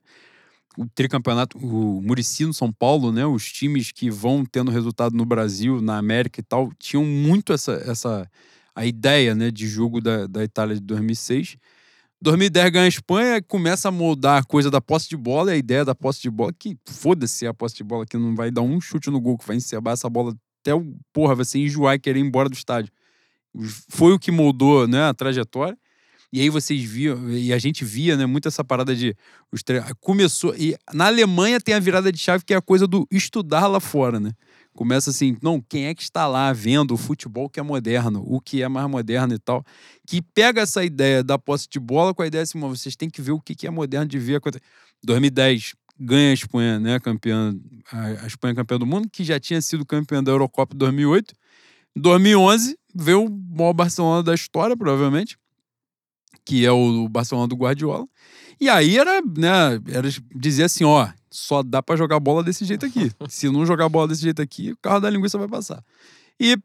O 0.76 0.86
tricampeonato, 0.94 1.56
o 1.58 2.02
Murici 2.02 2.44
no 2.44 2.52
São 2.52 2.72
Paulo, 2.72 3.12
né? 3.12 3.24
Os 3.24 3.50
times 3.52 3.92
que 3.92 4.10
vão 4.10 4.44
tendo 4.44 4.70
resultado 4.70 5.16
no 5.16 5.24
Brasil, 5.24 5.80
na 5.80 5.98
América 5.98 6.40
e 6.40 6.42
tal, 6.42 6.72
tinham 6.78 7.04
muito 7.04 7.52
essa, 7.52 7.74
essa 7.86 8.28
a 8.74 8.84
ideia 8.84 9.34
né, 9.34 9.50
de 9.50 9.68
jogo 9.68 10.00
da, 10.00 10.26
da 10.26 10.42
Itália 10.42 10.74
de 10.74 10.82
2006. 10.82 11.56
2010 12.20 12.70
ganha 12.70 12.84
a 12.86 12.88
Espanha, 12.88 13.42
começa 13.42 13.88
a 13.88 13.92
moldar 13.92 14.42
a 14.42 14.44
coisa 14.44 14.70
da 14.70 14.80
posse 14.80 15.08
de 15.08 15.16
bola, 15.16 15.52
e 15.52 15.54
a 15.54 15.56
ideia 15.56 15.84
da 15.84 15.94
posse 15.94 16.22
de 16.22 16.30
bola, 16.30 16.52
que 16.58 16.76
foda-se 16.86 17.46
a 17.46 17.52
posse 17.52 17.76
de 17.76 17.84
bola, 17.84 18.06
que 18.06 18.16
não 18.16 18.34
vai 18.34 18.50
dar 18.50 18.62
um 18.62 18.80
chute 18.80 19.10
no 19.10 19.20
gol, 19.20 19.36
que 19.36 19.46
vai 19.46 19.56
encebar 19.56 19.92
essa 19.92 20.08
bola 20.08 20.34
até 20.62 20.74
o, 20.74 20.96
porra, 21.12 21.34
você 21.34 21.58
enjoar 21.58 21.94
e 21.94 21.98
querer 21.98 22.18
ir 22.18 22.22
embora 22.22 22.48
do 22.48 22.54
estádio. 22.54 22.90
Foi 23.90 24.12
o 24.12 24.18
que 24.18 24.32
moldou 24.32 24.88
né, 24.88 25.02
a 25.04 25.14
trajetória. 25.14 25.76
E 26.34 26.40
aí 26.40 26.50
vocês 26.50 26.82
viam, 26.82 27.30
e 27.30 27.52
a 27.52 27.58
gente 27.58 27.84
via, 27.84 28.16
né, 28.16 28.26
muito 28.26 28.48
essa 28.48 28.64
parada 28.64 28.92
de. 28.92 29.16
Os 29.52 29.62
tre... 29.62 29.80
Começou. 30.00 30.52
E 30.56 30.76
na 30.92 31.06
Alemanha 31.06 31.60
tem 31.60 31.76
a 31.76 31.78
virada 31.78 32.10
de 32.10 32.18
chave, 32.18 32.42
que 32.44 32.52
é 32.52 32.56
a 32.56 32.60
coisa 32.60 32.88
do 32.88 33.06
estudar 33.08 33.68
lá 33.68 33.78
fora, 33.78 34.18
né? 34.18 34.32
Começa 34.74 35.10
assim, 35.10 35.36
não, 35.40 35.60
quem 35.60 35.86
é 35.86 35.94
que 35.94 36.02
está 36.02 36.26
lá 36.26 36.52
vendo 36.52 36.92
o 36.92 36.96
futebol 36.96 37.48
que 37.48 37.60
é 37.60 37.62
moderno, 37.62 38.20
o 38.26 38.40
que 38.40 38.64
é 38.64 38.68
mais 38.68 38.90
moderno 38.90 39.32
e 39.32 39.38
tal, 39.38 39.64
que 40.04 40.20
pega 40.20 40.62
essa 40.62 40.84
ideia 40.84 41.22
da 41.22 41.38
posse 41.38 41.68
de 41.70 41.78
bola 41.78 42.12
com 42.12 42.22
a 42.22 42.26
ideia 42.26 42.42
assim, 42.42 42.58
"Mano, 42.58 42.76
vocês 42.76 42.96
têm 42.96 43.08
que 43.08 43.22
ver 43.22 43.30
o 43.30 43.40
que 43.40 43.64
é 43.64 43.70
moderno 43.70 44.08
de 44.08 44.18
ver. 44.18 44.34
a 44.34 44.40
coisa." 44.40 44.58
2010 45.04 45.74
ganha 46.00 46.32
a 46.32 46.34
Espanha, 46.34 46.80
né, 46.80 46.98
campeã, 46.98 47.54
a 47.92 48.26
Espanha 48.26 48.56
campeã 48.56 48.76
do 48.76 48.86
mundo, 48.86 49.08
que 49.08 49.22
já 49.22 49.38
tinha 49.38 49.62
sido 49.62 49.86
campeã 49.86 50.20
da 50.20 50.32
Eurocopa 50.32 50.74
em 50.74 50.78
2008. 50.78 51.32
Em 51.96 52.00
2011 52.00 52.76
veio 52.92 53.24
o 53.26 53.30
maior 53.56 53.72
Barcelona 53.72 54.20
da 54.20 54.34
história, 54.34 54.76
provavelmente, 54.76 55.38
que 56.44 56.64
é 56.64 56.70
o 56.70 57.08
Barcelona 57.08 57.48
do 57.48 57.56
Guardiola. 57.56 58.06
E 58.60 58.68
aí 58.68 58.98
era, 58.98 59.20
né, 59.20 59.80
era 59.88 60.08
dizer 60.34 60.64
assim, 60.64 60.84
ó, 60.84 61.08
só 61.30 61.62
dá 61.62 61.82
pra 61.82 61.96
jogar 61.96 62.20
bola 62.20 62.42
desse 62.42 62.64
jeito 62.64 62.86
aqui. 62.86 63.10
Se 63.28 63.48
não 63.48 63.66
jogar 63.66 63.88
bola 63.88 64.08
desse 64.08 64.22
jeito 64.22 64.40
aqui, 64.40 64.72
o 64.72 64.76
carro 64.76 65.00
da 65.00 65.10
linguiça 65.10 65.38
vai 65.38 65.48
passar. 65.48 65.82
E 66.38 66.56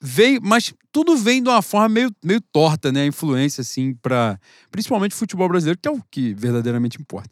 veio, 0.00 0.40
mas 0.42 0.72
tudo 0.92 1.16
vem 1.16 1.42
de 1.42 1.48
uma 1.48 1.62
forma 1.62 1.88
meio, 1.88 2.10
meio 2.24 2.40
torta, 2.40 2.90
né, 2.92 3.02
a 3.02 3.06
influência 3.06 3.60
assim 3.62 3.94
para 3.94 4.38
principalmente 4.70 5.12
o 5.12 5.16
futebol 5.16 5.48
brasileiro, 5.48 5.78
que 5.80 5.88
é 5.88 5.90
o 5.90 6.02
que 6.10 6.34
verdadeiramente 6.34 7.00
importa. 7.00 7.30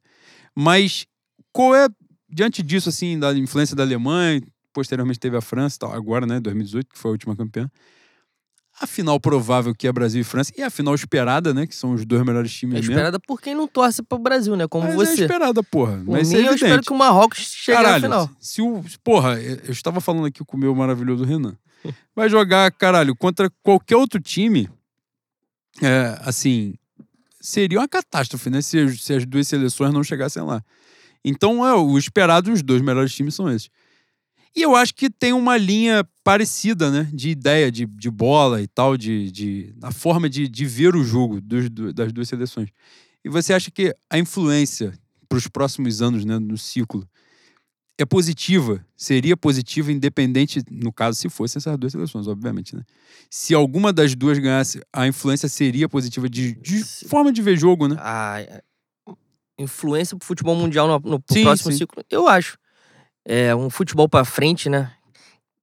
Mas 0.54 1.06
qual 1.52 1.74
é 1.74 1.88
diante 2.28 2.62
disso 2.62 2.88
assim 2.88 3.18
da 3.18 3.32
influência 3.32 3.76
da 3.76 3.82
Alemanha, 3.82 4.42
posteriormente 4.72 5.18
teve 5.18 5.36
a 5.36 5.40
França, 5.40 5.78
tal, 5.80 5.92
agora, 5.92 6.26
né, 6.26 6.40
2018, 6.40 6.88
que 6.92 6.98
foi 6.98 7.10
a 7.10 7.12
última 7.12 7.36
campeã. 7.36 7.70
A 8.80 8.86
final 8.86 9.18
provável 9.18 9.74
que 9.74 9.86
é 9.88 9.92
Brasil 9.92 10.20
e 10.20 10.24
França 10.24 10.52
e 10.56 10.62
a 10.62 10.68
final 10.68 10.94
esperada, 10.94 11.54
né, 11.54 11.66
que 11.66 11.74
são 11.74 11.92
os 11.94 12.04
dois 12.04 12.22
melhores 12.24 12.52
times 12.52 12.74
É 12.74 12.78
mesmo. 12.80 12.92
esperada 12.92 13.18
por 13.18 13.40
quem 13.40 13.54
não 13.54 13.66
torce 13.66 14.02
pro 14.02 14.18
Brasil, 14.18 14.54
né? 14.54 14.68
Como 14.68 14.84
Mas 14.84 14.92
é 14.94 14.96
você. 14.96 15.22
esperada, 15.22 15.62
porra. 15.62 15.96
Por 16.04 16.12
Mas 16.12 16.28
mim, 16.30 16.36
é 16.44 16.48
eu 16.48 16.54
espero 16.54 16.82
que 16.82 16.92
o 16.92 16.96
Marrocos 16.98 17.38
chegue 17.38 17.76
Caralho, 17.78 18.08
na 18.08 18.20
final. 18.26 18.30
se 18.38 18.60
o. 18.60 18.84
Porra, 19.02 19.40
eu 19.40 19.72
estava 19.72 20.00
falando 20.00 20.26
aqui 20.26 20.44
com 20.44 20.56
o 20.56 20.60
meu 20.60 20.74
maravilhoso 20.74 21.24
Renan. 21.24 21.56
Vai 22.14 22.28
jogar, 22.28 22.70
caralho, 22.72 23.14
contra 23.16 23.48
qualquer 23.62 23.96
outro 23.96 24.20
time. 24.20 24.68
É, 25.82 26.18
assim. 26.22 26.74
Seria 27.40 27.78
uma 27.78 27.86
catástrofe, 27.88 28.50
né? 28.50 28.60
Se, 28.60 28.78
as- 28.78 29.02
se 29.02 29.12
as 29.14 29.24
duas 29.24 29.46
seleções 29.46 29.92
não 29.94 30.02
chegassem 30.02 30.42
lá. 30.42 30.62
Então, 31.24 31.64
é, 31.66 31.74
o 31.74 31.96
esperado, 31.96 32.52
os 32.52 32.60
dois 32.62 32.82
melhores 32.82 33.14
times 33.14 33.34
são 33.34 33.48
esses. 33.50 33.70
E 34.56 34.62
eu 34.62 34.74
acho 34.74 34.94
que 34.94 35.10
tem 35.10 35.34
uma 35.34 35.56
linha 35.58 36.02
parecida, 36.24 36.90
né? 36.90 37.10
De 37.12 37.28
ideia 37.28 37.70
de, 37.70 37.84
de 37.84 38.10
bola 38.10 38.62
e 38.62 38.66
tal, 38.66 38.96
de, 38.96 39.30
de, 39.30 39.74
a 39.82 39.92
forma 39.92 40.30
de, 40.30 40.48
de 40.48 40.64
ver 40.64 40.96
o 40.96 41.04
jogo 41.04 41.40
dos, 41.42 41.68
do- 41.68 41.92
das 41.92 42.10
duas 42.12 42.26
seleções. 42.28 42.70
E 43.22 43.28
você 43.28 43.52
acha 43.52 43.70
que 43.70 43.94
a 44.08 44.18
influência 44.18 44.98
para 45.28 45.36
os 45.36 45.46
próximos 45.46 46.00
anos, 46.00 46.24
né, 46.24 46.38
no 46.38 46.56
ciclo, 46.56 47.06
é 47.98 48.04
positiva? 48.06 48.84
Seria 48.96 49.36
positiva, 49.36 49.92
independente, 49.92 50.62
no 50.70 50.92
caso, 50.92 51.18
se 51.18 51.28
fossem 51.28 51.58
essas 51.58 51.76
duas 51.76 51.92
seleções, 51.92 52.26
obviamente, 52.26 52.74
né? 52.74 52.82
Se 53.30 53.52
alguma 53.54 53.92
das 53.92 54.14
duas 54.14 54.38
ganhasse, 54.38 54.80
a 54.92 55.06
influência 55.06 55.48
seria 55.48 55.88
positiva 55.88 56.28
de, 56.30 56.54
de 56.54 56.82
forma 57.08 57.30
de 57.32 57.42
ver 57.42 57.58
jogo, 57.58 57.88
né? 57.88 57.96
A 57.98 58.62
influência 59.58 60.16
pro 60.16 60.26
futebol 60.26 60.54
mundial 60.54 60.86
no, 60.86 61.10
no 61.10 61.22
Sim, 61.30 61.42
próximo 61.42 61.72
sim. 61.72 61.78
ciclo, 61.78 62.02
eu 62.10 62.28
acho. 62.28 62.58
É 63.28 63.52
um 63.56 63.68
futebol 63.68 64.08
pra 64.08 64.24
frente, 64.24 64.70
né? 64.70 64.92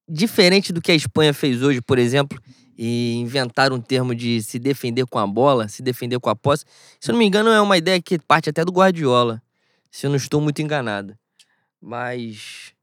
Diferente 0.08 0.74
do 0.74 0.82
que 0.82 0.92
a 0.92 0.96
Espanha 0.96 1.34
fez 1.34 1.64
hoje, 1.64 1.82
por 1.82 1.98
exemplo, 1.98 2.38
e 2.78 3.14
inventar 3.16 3.72
um 3.72 3.80
termo 3.80 4.14
de 4.14 4.44
se 4.44 4.60
defender 4.60 5.06
com 5.06 5.18
a 5.18 5.26
bola, 5.26 5.70
se 5.70 5.82
defender 5.82 6.20
com 6.20 6.30
a 6.30 6.36
posse. 6.36 6.66
Se 7.00 7.10
eu 7.10 7.14
não 7.14 7.20
me 7.20 7.26
engano, 7.26 7.50
é 7.50 7.62
uma 7.62 7.78
ideia 7.78 8.02
que 8.02 8.20
parte 8.20 8.50
até 8.50 8.66
do 8.66 8.72
Guardiola, 8.74 9.42
se 9.90 10.06
eu 10.06 10.10
não 10.10 10.18
estou 10.18 10.42
muito 10.42 10.62
enganado. 10.62 11.18
Mas 11.80 12.74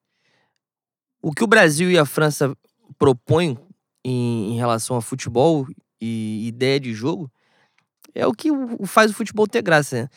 o 1.20 1.30
que 1.30 1.44
o 1.44 1.46
Brasil 1.46 1.90
e 1.90 1.98
a 1.98 2.06
França 2.06 2.56
propõem 2.98 3.58
em, 4.02 4.52
em 4.52 4.56
relação 4.56 4.96
a 4.96 5.02
futebol 5.02 5.66
e 6.00 6.48
ideia 6.48 6.80
de 6.80 6.94
jogo 6.94 7.30
é 8.14 8.26
o 8.26 8.32
que 8.32 8.48
faz 8.86 9.10
o 9.10 9.14
futebol 9.14 9.46
ter 9.46 9.60
graça. 9.60 10.02
Né? 10.02 10.08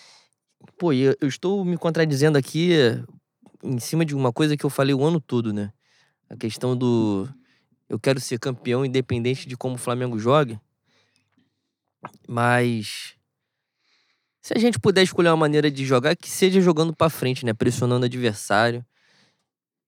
Pô, 0.77 0.93
eu, 0.93 1.13
eu 1.19 1.27
estou 1.27 1.65
me 1.65 1.77
contradizendo 1.77 2.37
aqui 2.37 2.71
em 3.63 3.79
cima 3.79 4.05
de 4.05 4.15
uma 4.15 4.31
coisa 4.33 4.57
que 4.57 4.65
eu 4.65 4.69
falei 4.69 4.93
o 4.93 5.03
ano 5.03 5.19
todo, 5.19 5.53
né? 5.53 5.71
A 6.29 6.37
questão 6.37 6.77
do 6.77 7.29
eu 7.89 7.99
quero 7.99 8.19
ser 8.19 8.39
campeão 8.39 8.85
independente 8.85 9.47
de 9.47 9.57
como 9.57 9.75
o 9.75 9.79
Flamengo 9.79 10.19
jogue. 10.19 10.59
Mas 12.27 13.15
se 14.41 14.53
a 14.55 14.59
gente 14.59 14.79
puder 14.79 15.01
escolher 15.01 15.29
uma 15.29 15.37
maneira 15.37 15.71
de 15.71 15.85
jogar, 15.85 16.15
que 16.15 16.29
seja 16.29 16.61
jogando 16.61 16.95
pra 16.95 17.09
frente, 17.09 17.45
né? 17.45 17.53
Pressionando 17.53 18.03
o 18.03 18.05
adversário, 18.05 18.85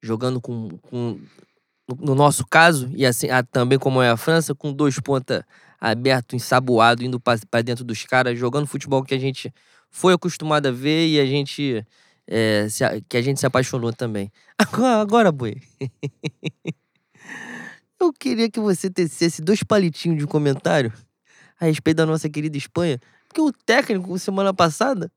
jogando 0.02 0.40
com, 0.42 0.70
com 0.80 1.20
no- 1.90 1.98
no 2.08 2.16
nosso 2.16 2.46
caso, 2.48 2.90
e 2.96 3.06
assim 3.06 3.30
ah, 3.30 3.44
também 3.44 3.80
como 3.80 4.02
é 4.02 4.10
a 4.10 4.18
França, 4.18 4.56
com 4.56 4.74
dois 4.74 5.00
pontas 5.00 5.44
aberto, 5.80 6.36
ensaboado, 6.36 7.04
indo 7.04 7.20
pra 7.20 7.62
dentro 7.64 7.84
dos 7.86 8.04
caras, 8.06 8.40
jogando 8.40 8.68
futebol 8.68 9.04
que 9.04 9.14
a 9.16 9.20
gente 9.20 9.54
foi 9.92 10.14
acostumado 10.14 10.68
a 10.68 10.72
ver 10.72 11.08
e 11.08 11.20
a 11.20 11.26
gente 11.26 11.86
é, 12.28 12.68
a- 12.82 13.02
que 13.08 13.18
a 13.18 13.22
gente 13.22 13.40
se 13.40 13.46
apaixonou 13.46 13.94
também. 13.94 14.32
Agora, 14.58 15.02
agora 15.02 15.32
boi. 15.32 15.62
Eu 18.00 18.12
queria 18.14 18.50
que 18.50 18.60
você 18.60 18.90
tecesse 18.90 19.42
dois 19.42 19.64
palitinhos 19.64 20.20
de 20.20 20.28
comentário 20.28 20.92
a 21.60 21.66
respeito 21.66 21.98
da 21.98 22.06
nossa 22.06 22.30
querida 22.30 22.58
Espanha, 22.58 23.00
porque 23.28 23.42
o 23.42 23.52
técnico 23.52 24.18
semana 24.20 24.54
passada 24.54 25.12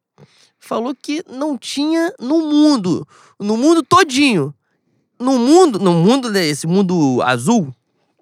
falou 0.59 0.95
que 0.95 1.23
não 1.29 1.57
tinha 1.59 2.13
no 2.19 2.39
mundo, 2.49 3.07
no 3.39 3.57
mundo 3.57 3.83
todinho, 3.83 4.55
no 5.19 5.39
mundo, 5.39 5.79
no 5.79 5.93
mundo 5.93 6.33
desse 6.33 6.67
mundo 6.67 7.21
azul 7.23 7.75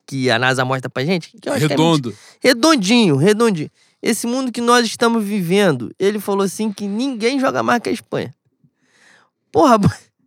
que 0.06 0.30
a 0.30 0.38
NASA 0.38 0.64
mostra 0.64 0.88
pra 0.88 1.04
gente, 1.04 1.30
que 1.40 1.48
eu 1.48 1.52
acho 1.52 1.66
que 1.66 1.72
é 1.72 1.76
Redondo. 1.76 2.16
Redondinho, 2.40 3.16
redondinho. 3.16 3.70
esse 4.02 4.26
mundo 4.26 4.50
que 4.52 4.60
nós 4.60 4.86
estamos 4.86 5.22
vivendo, 5.24 5.92
ele 5.98 6.18
falou 6.18 6.44
assim 6.44 6.72
que 6.72 6.86
ninguém 6.86 7.38
joga 7.40 7.62
mais 7.62 7.80
que 7.82 7.88
a 7.88 7.92
Espanha. 7.92 8.34
Porra, 9.56 9.78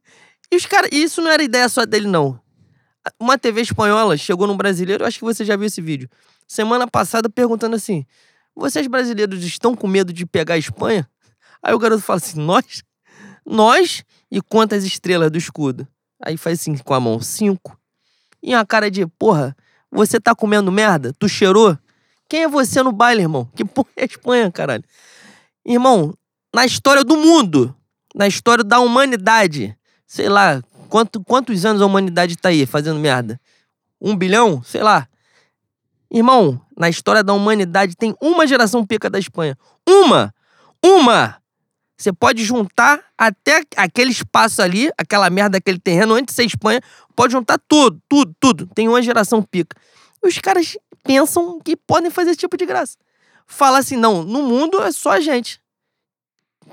e 0.51 0.55
os 0.55 0.65
caras, 0.65 0.89
isso 0.91 1.21
não 1.21 1.29
era 1.29 1.43
ideia 1.43 1.69
só 1.69 1.85
dele, 1.85 2.07
não. 2.07 2.41
Uma 3.19 3.37
TV 3.37 3.61
espanhola 3.61 4.17
chegou 4.17 4.47
num 4.47 4.57
brasileiro, 4.57 5.05
acho 5.05 5.19
que 5.19 5.23
você 5.23 5.45
já 5.45 5.55
viu 5.55 5.67
esse 5.67 5.79
vídeo, 5.79 6.09
semana 6.47 6.87
passada 6.87 7.29
perguntando 7.29 7.75
assim: 7.75 8.07
vocês 8.55 8.87
brasileiros 8.87 9.43
estão 9.43 9.75
com 9.75 9.85
medo 9.85 10.11
de 10.11 10.25
pegar 10.25 10.55
a 10.55 10.57
Espanha? 10.57 11.07
Aí 11.61 11.75
o 11.75 11.77
garoto 11.77 12.01
fala 12.01 12.17
assim: 12.17 12.39
nós? 12.39 12.83
Nós? 13.45 14.03
E 14.31 14.41
quantas 14.41 14.83
estrelas 14.83 15.29
do 15.29 15.37
escudo? 15.37 15.87
Aí 16.19 16.35
faz 16.35 16.61
assim 16.61 16.75
com 16.77 16.93
a 16.95 16.99
mão: 16.99 17.21
cinco. 17.21 17.79
E 18.41 18.55
uma 18.55 18.65
cara 18.65 18.89
de, 18.89 19.05
porra, 19.05 19.55
você 19.91 20.19
tá 20.19 20.33
comendo 20.33 20.71
merda? 20.71 21.13
Tu 21.19 21.29
cheirou? 21.29 21.77
Quem 22.27 22.45
é 22.45 22.47
você 22.47 22.81
no 22.81 22.91
baile, 22.91 23.21
irmão? 23.21 23.45
Que 23.55 23.63
porra 23.63 23.89
é 23.95 24.01
a 24.01 24.05
Espanha, 24.05 24.51
caralho? 24.51 24.83
Irmão, 25.63 26.15
na 26.51 26.65
história 26.65 27.03
do 27.03 27.15
mundo, 27.15 27.75
na 28.15 28.27
história 28.27 28.63
da 28.63 28.79
humanidade, 28.79 29.77
sei 30.05 30.29
lá, 30.29 30.61
quanto, 30.89 31.23
quantos 31.23 31.65
anos 31.65 31.81
a 31.81 31.85
humanidade 31.85 32.35
tá 32.35 32.49
aí 32.49 32.65
fazendo 32.65 32.99
merda? 32.99 33.39
Um 34.01 34.15
bilhão? 34.15 34.63
Sei 34.63 34.81
lá. 34.81 35.07
Irmão, 36.11 36.59
na 36.77 36.89
história 36.89 37.23
da 37.23 37.33
humanidade 37.33 37.95
tem 37.95 38.15
uma 38.21 38.47
geração 38.47 38.85
pica 38.85 39.09
da 39.09 39.19
Espanha. 39.19 39.57
Uma! 39.87 40.33
Uma! 40.83 41.39
Você 41.95 42.13
pode 42.13 42.45
juntar 42.45 43.03
até 43.17 43.61
aquele 43.75 44.11
espaço 44.11 44.61
ali, 44.61 44.89
aquela 44.97 45.29
merda, 45.29 45.57
aquele 45.57 45.77
terreno, 45.77 46.13
antes 46.15 46.33
de 46.33 46.41
ser 46.41 46.45
Espanha, 46.45 46.81
pode 47.13 47.33
juntar 47.33 47.59
tudo, 47.67 48.01
tudo, 48.07 48.33
tudo. 48.39 48.67
Tem 48.67 48.87
uma 48.87 49.01
geração 49.01 49.43
pica. 49.43 49.75
Os 50.23 50.37
caras 50.39 50.77
pensam 51.03 51.59
que 51.59 51.75
podem 51.75 52.09
fazer 52.09 52.31
esse 52.31 52.39
tipo 52.39 52.55
de 52.55 52.65
graça. 52.65 52.97
Fala 53.45 53.79
assim, 53.79 53.97
não, 53.97 54.23
no 54.23 54.43
mundo 54.43 54.81
é 54.81 54.91
só 54.93 55.11
a 55.11 55.19
gente. 55.19 55.61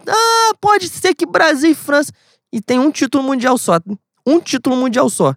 Ah, 0.06 0.54
pode 0.60 0.88
ser 0.88 1.14
que 1.14 1.26
Brasil 1.26 1.70
e 1.70 1.74
França. 1.74 2.12
E 2.52 2.60
tem 2.60 2.78
um 2.78 2.90
título 2.90 3.22
mundial 3.22 3.58
só. 3.58 3.78
Um 4.26 4.40
título 4.40 4.76
mundial 4.76 5.08
só. 5.08 5.34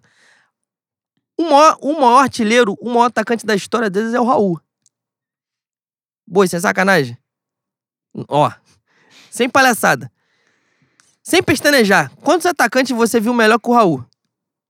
O 1.38 1.44
maior, 1.44 1.78
o 1.80 1.94
maior 1.94 2.18
artilheiro, 2.18 2.76
o 2.80 2.88
maior 2.90 3.06
atacante 3.06 3.46
da 3.46 3.54
história 3.54 3.88
deles 3.88 4.12
é 4.12 4.20
o 4.20 4.24
Raul. 4.24 4.60
Boi, 6.26 6.46
isso 6.46 6.56
é 6.56 6.60
sacanagem? 6.60 7.16
Ó, 8.28 8.50
sem 9.30 9.48
palhaçada. 9.48 10.10
Sem 11.22 11.42
pestanejar. 11.42 12.10
Quantos 12.22 12.46
atacantes 12.46 12.96
você 12.96 13.20
viu 13.20 13.32
melhor 13.32 13.58
que 13.58 13.68
o 13.68 13.72
Raul? 13.72 14.04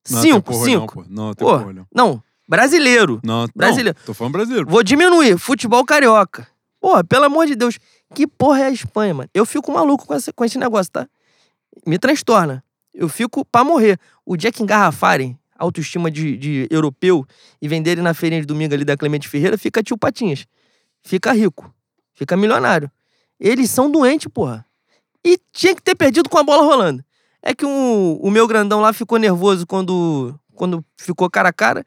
Não, 0.08 0.20
cinco, 0.22 0.52
porra 0.52 0.64
cinco. 0.64 1.04
Não, 1.08 1.34
pô. 1.34 1.44
não, 1.44 1.58
porra 1.58 1.72
não. 1.72 1.86
não, 1.94 2.22
brasileiro. 2.48 3.20
Não, 3.22 3.46
Brasileiro. 3.54 3.98
Não, 3.98 4.06
tô 4.06 4.14
falando 4.14 4.32
brasileiro. 4.32 4.68
Vou 4.68 4.82
diminuir. 4.82 5.38
Futebol 5.38 5.84
carioca. 5.84 6.48
Porra, 6.80 7.04
pelo 7.04 7.24
amor 7.24 7.46
de 7.46 7.54
Deus. 7.54 7.78
Que 8.14 8.26
porra 8.26 8.60
é 8.60 8.66
a 8.66 8.70
Espanha, 8.70 9.14
mano? 9.14 9.30
Eu 9.32 9.46
fico 9.46 9.72
maluco 9.72 10.06
com 10.06 10.14
esse, 10.14 10.32
com 10.32 10.44
esse 10.44 10.58
negócio, 10.58 10.92
tá? 10.92 11.08
Me 11.86 11.98
transtorna. 11.98 12.64
Eu 12.92 13.08
fico 13.08 13.44
pra 13.44 13.62
morrer. 13.62 13.98
O 14.26 14.36
dia 14.36 14.50
que 14.50 14.62
engarrafarem 14.62 15.38
autoestima 15.60 16.10
de, 16.10 16.36
de 16.36 16.66
europeu 16.70 17.24
e 17.60 17.68
venderem 17.68 18.02
na 18.02 18.14
feirinha 18.14 18.40
de 18.40 18.46
domingo 18.46 18.74
ali 18.74 18.84
da 18.84 18.96
Clemente 18.96 19.28
Ferreira, 19.28 19.58
fica 19.58 19.82
tio 19.82 19.96
Patinhas. 19.96 20.46
Fica 21.02 21.32
rico. 21.32 21.72
Fica 22.14 22.36
milionário. 22.36 22.90
Eles 23.38 23.70
são 23.70 23.90
doentes, 23.90 24.28
porra. 24.32 24.64
E 25.24 25.38
tinha 25.52 25.74
que 25.74 25.82
ter 25.82 25.94
perdido 25.94 26.28
com 26.28 26.38
a 26.38 26.42
bola 26.42 26.62
rolando. 26.62 27.04
É 27.42 27.54
que 27.54 27.64
o, 27.64 28.18
o 28.22 28.30
meu 28.30 28.46
grandão 28.46 28.80
lá 28.80 28.92
ficou 28.92 29.18
nervoso 29.18 29.66
quando, 29.66 30.38
quando 30.54 30.84
ficou 30.96 31.30
cara 31.30 31.50
a 31.50 31.52
cara, 31.52 31.84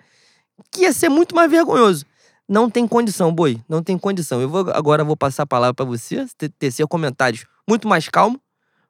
que 0.72 0.82
ia 0.82 0.94
ser 0.94 1.10
muito 1.10 1.36
mais 1.36 1.50
vergonhoso. 1.50 2.06
Não 2.48 2.70
tem 2.70 2.88
condição, 2.88 3.34
boi. 3.34 3.60
Não 3.70 3.82
tem 3.82 3.98
condição. 3.98 4.42
Eu 4.42 4.50
vou 4.50 4.70
agora 4.72 5.04
vou 5.04 5.16
passar 5.18 5.44
a 5.44 5.48
palavra 5.48 5.74
para 5.74 5.86
você, 5.86 6.26
te- 6.38 6.50
tecer 6.50 6.86
comentários 6.88 7.46
muito 7.68 7.88
mais 7.88 8.08
calmo, 8.10 8.40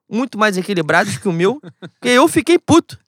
muito 0.09 0.37
mais 0.37 0.57
equilibrados 0.57 1.17
que 1.17 1.27
o 1.27 1.33
meu, 1.33 1.61
porque 1.79 2.09
eu 2.09 2.27
fiquei 2.27 2.57
puto. 2.59 2.99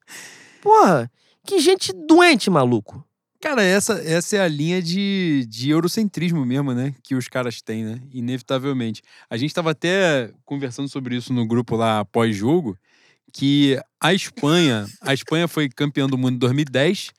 Porra, 0.62 1.10
que 1.46 1.60
gente 1.60 1.92
doente, 2.08 2.50
maluco. 2.50 3.04
Cara, 3.42 3.62
essa, 3.64 3.94
essa 4.04 4.38
é 4.38 4.40
a 4.42 4.48
linha 4.48 4.82
de, 4.82 5.46
de 5.48 5.70
eurocentrismo 5.70 6.44
mesmo, 6.46 6.74
né? 6.74 6.96
Que 7.04 7.14
os 7.14 7.28
caras 7.28 7.62
têm, 7.62 7.84
né? 7.84 8.00
Inevitavelmente. 8.12 9.02
A 9.30 9.38
gente 9.38 9.54
tava 9.54 9.72
até 9.72 10.32
conversando 10.44 10.90
sobre 10.90 11.16
isso 11.16 11.32
no 11.32 11.46
grupo 11.46 11.76
lá 11.76 12.04
pós-jogo, 12.06 12.76
que 13.32 13.80
a 14.02 14.14
Espanha, 14.14 14.86
a 15.02 15.14
Espanha 15.14 15.48
foi 15.48 15.70
campeã 15.70 16.08
do 16.08 16.18
mundo 16.18 16.36
em 16.36 16.40
2010 16.40 17.12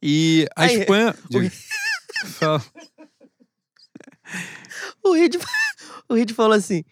e 0.00 0.46
a 0.54 0.62
Aí, 0.64 0.80
Espanha... 0.80 1.14
o- 1.32 1.50
O 5.04 5.12
Reed, 5.12 5.34
o 6.08 6.14
Reed 6.14 6.32
falou 6.32 6.52
assim: 6.52 6.84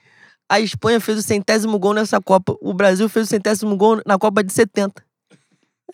a 0.48 0.60
Espanha 0.60 1.00
fez 1.00 1.18
o 1.18 1.22
centésimo 1.22 1.78
gol 1.78 1.94
nessa 1.94 2.20
Copa, 2.20 2.56
o 2.60 2.74
Brasil 2.74 3.08
fez 3.08 3.26
o 3.26 3.30
centésimo 3.30 3.76
gol 3.76 4.02
na 4.04 4.18
Copa 4.18 4.42
de 4.42 4.52
70. 4.52 5.02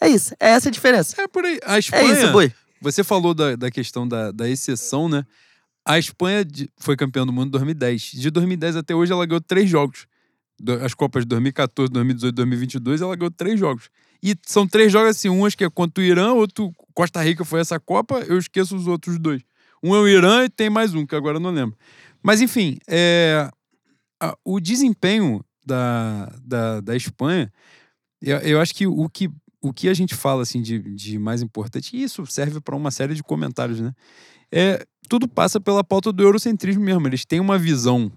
É 0.01 0.09
isso, 0.09 0.34
é 0.41 0.51
essa 0.51 0.68
a 0.68 0.72
diferença. 0.72 1.20
É 1.20 1.28
por 1.28 1.45
aí. 1.45 1.59
A 1.64 1.76
É 1.76 1.78
Espanha... 1.78 2.12
isso, 2.12 2.32
boi. 2.32 2.53
Você 2.80 3.03
falou 3.03 3.32
da, 3.32 3.57
da 3.57 3.70
questão 3.70 4.07
da, 4.07 4.30
da 4.30 4.49
exceção, 4.49 5.09
né? 5.09 5.24
A 5.84 5.99
Espanha 5.99 6.45
foi 6.78 6.97
campeã 6.97 7.24
do 7.24 7.32
mundo 7.32 7.49
em 7.49 7.51
2010. 7.53 8.12
De 8.12 8.30
2010 8.30 8.76
até 8.76 8.95
hoje, 8.95 9.12
ela 9.12 9.24
ganhou 9.24 9.41
três 9.41 9.68
jogos. 9.70 10.07
As 10.82 10.95
Copas 10.95 11.22
de 11.22 11.28
2014, 11.28 11.91
2018 11.93 12.34
2022, 12.34 13.01
ela 13.03 13.14
ganhou 13.16 13.30
três 13.30 13.59
jogos. 13.59 13.89
E 14.22 14.34
são 14.47 14.66
três 14.66 14.91
jogos 14.93 15.11
assim: 15.11 15.28
um 15.28 15.47
acho 15.47 15.57
que 15.57 15.64
é 15.64 15.70
contra 15.70 16.03
o 16.03 16.05
Irã, 16.05 16.32
outro 16.32 16.72
Costa 16.97 17.23
Rica 17.23 17.45
foi 17.45 17.61
essa 17.61 17.79
Copa, 17.79 18.21
eu 18.21 18.39
esqueço 18.39 18.75
os 18.75 18.87
outros 18.87 19.19
dois. 19.19 19.43
Um 19.83 19.95
é 19.95 19.99
o 20.01 20.09
Irã 20.09 20.45
e 20.45 20.49
tem 20.49 20.71
mais 20.71 20.95
um, 20.95 21.05
que 21.05 21.15
agora 21.15 21.37
eu 21.37 21.41
não 21.41 21.51
lembro. 21.51 21.77
Mas 22.23 22.41
enfim, 22.41 22.79
é, 22.89 23.51
a- 24.19 24.35
o 24.43 24.59
desempenho 24.59 25.45
da, 25.65 26.33
da, 26.43 26.81
da 26.81 26.97
Espanha, 26.97 27.53
eu, 28.23 28.39
eu 28.39 28.61
acho 28.61 28.75
que 28.75 28.87
o 28.87 29.09
que 29.11 29.29
o 29.61 29.73
que 29.73 29.89
a 29.89 29.95
gente 29.95 30.15
fala 30.15 30.43
assim 30.43 30.63
de, 30.63 30.79
de 30.79 31.19
mais 31.19 31.43
importante, 31.43 31.97
e 31.97 32.03
isso 32.03 32.25
serve 32.27 32.61
para 32.61 32.77
uma 32.77 32.91
série 32.91 33.15
de 33.15 33.23
comentários, 33.23 33.81
né? 33.81 33.93
É, 34.51 34.87
tudo 35.09 35.29
passa 35.29 35.61
pela 35.61 35.83
pauta 35.85 36.13
do 36.13 36.23
eurocentrismo 36.23 36.83
mesmo. 36.83 37.07
Eles 37.07 37.25
têm 37.25 37.41
uma 37.41 37.59
visão 37.59 38.11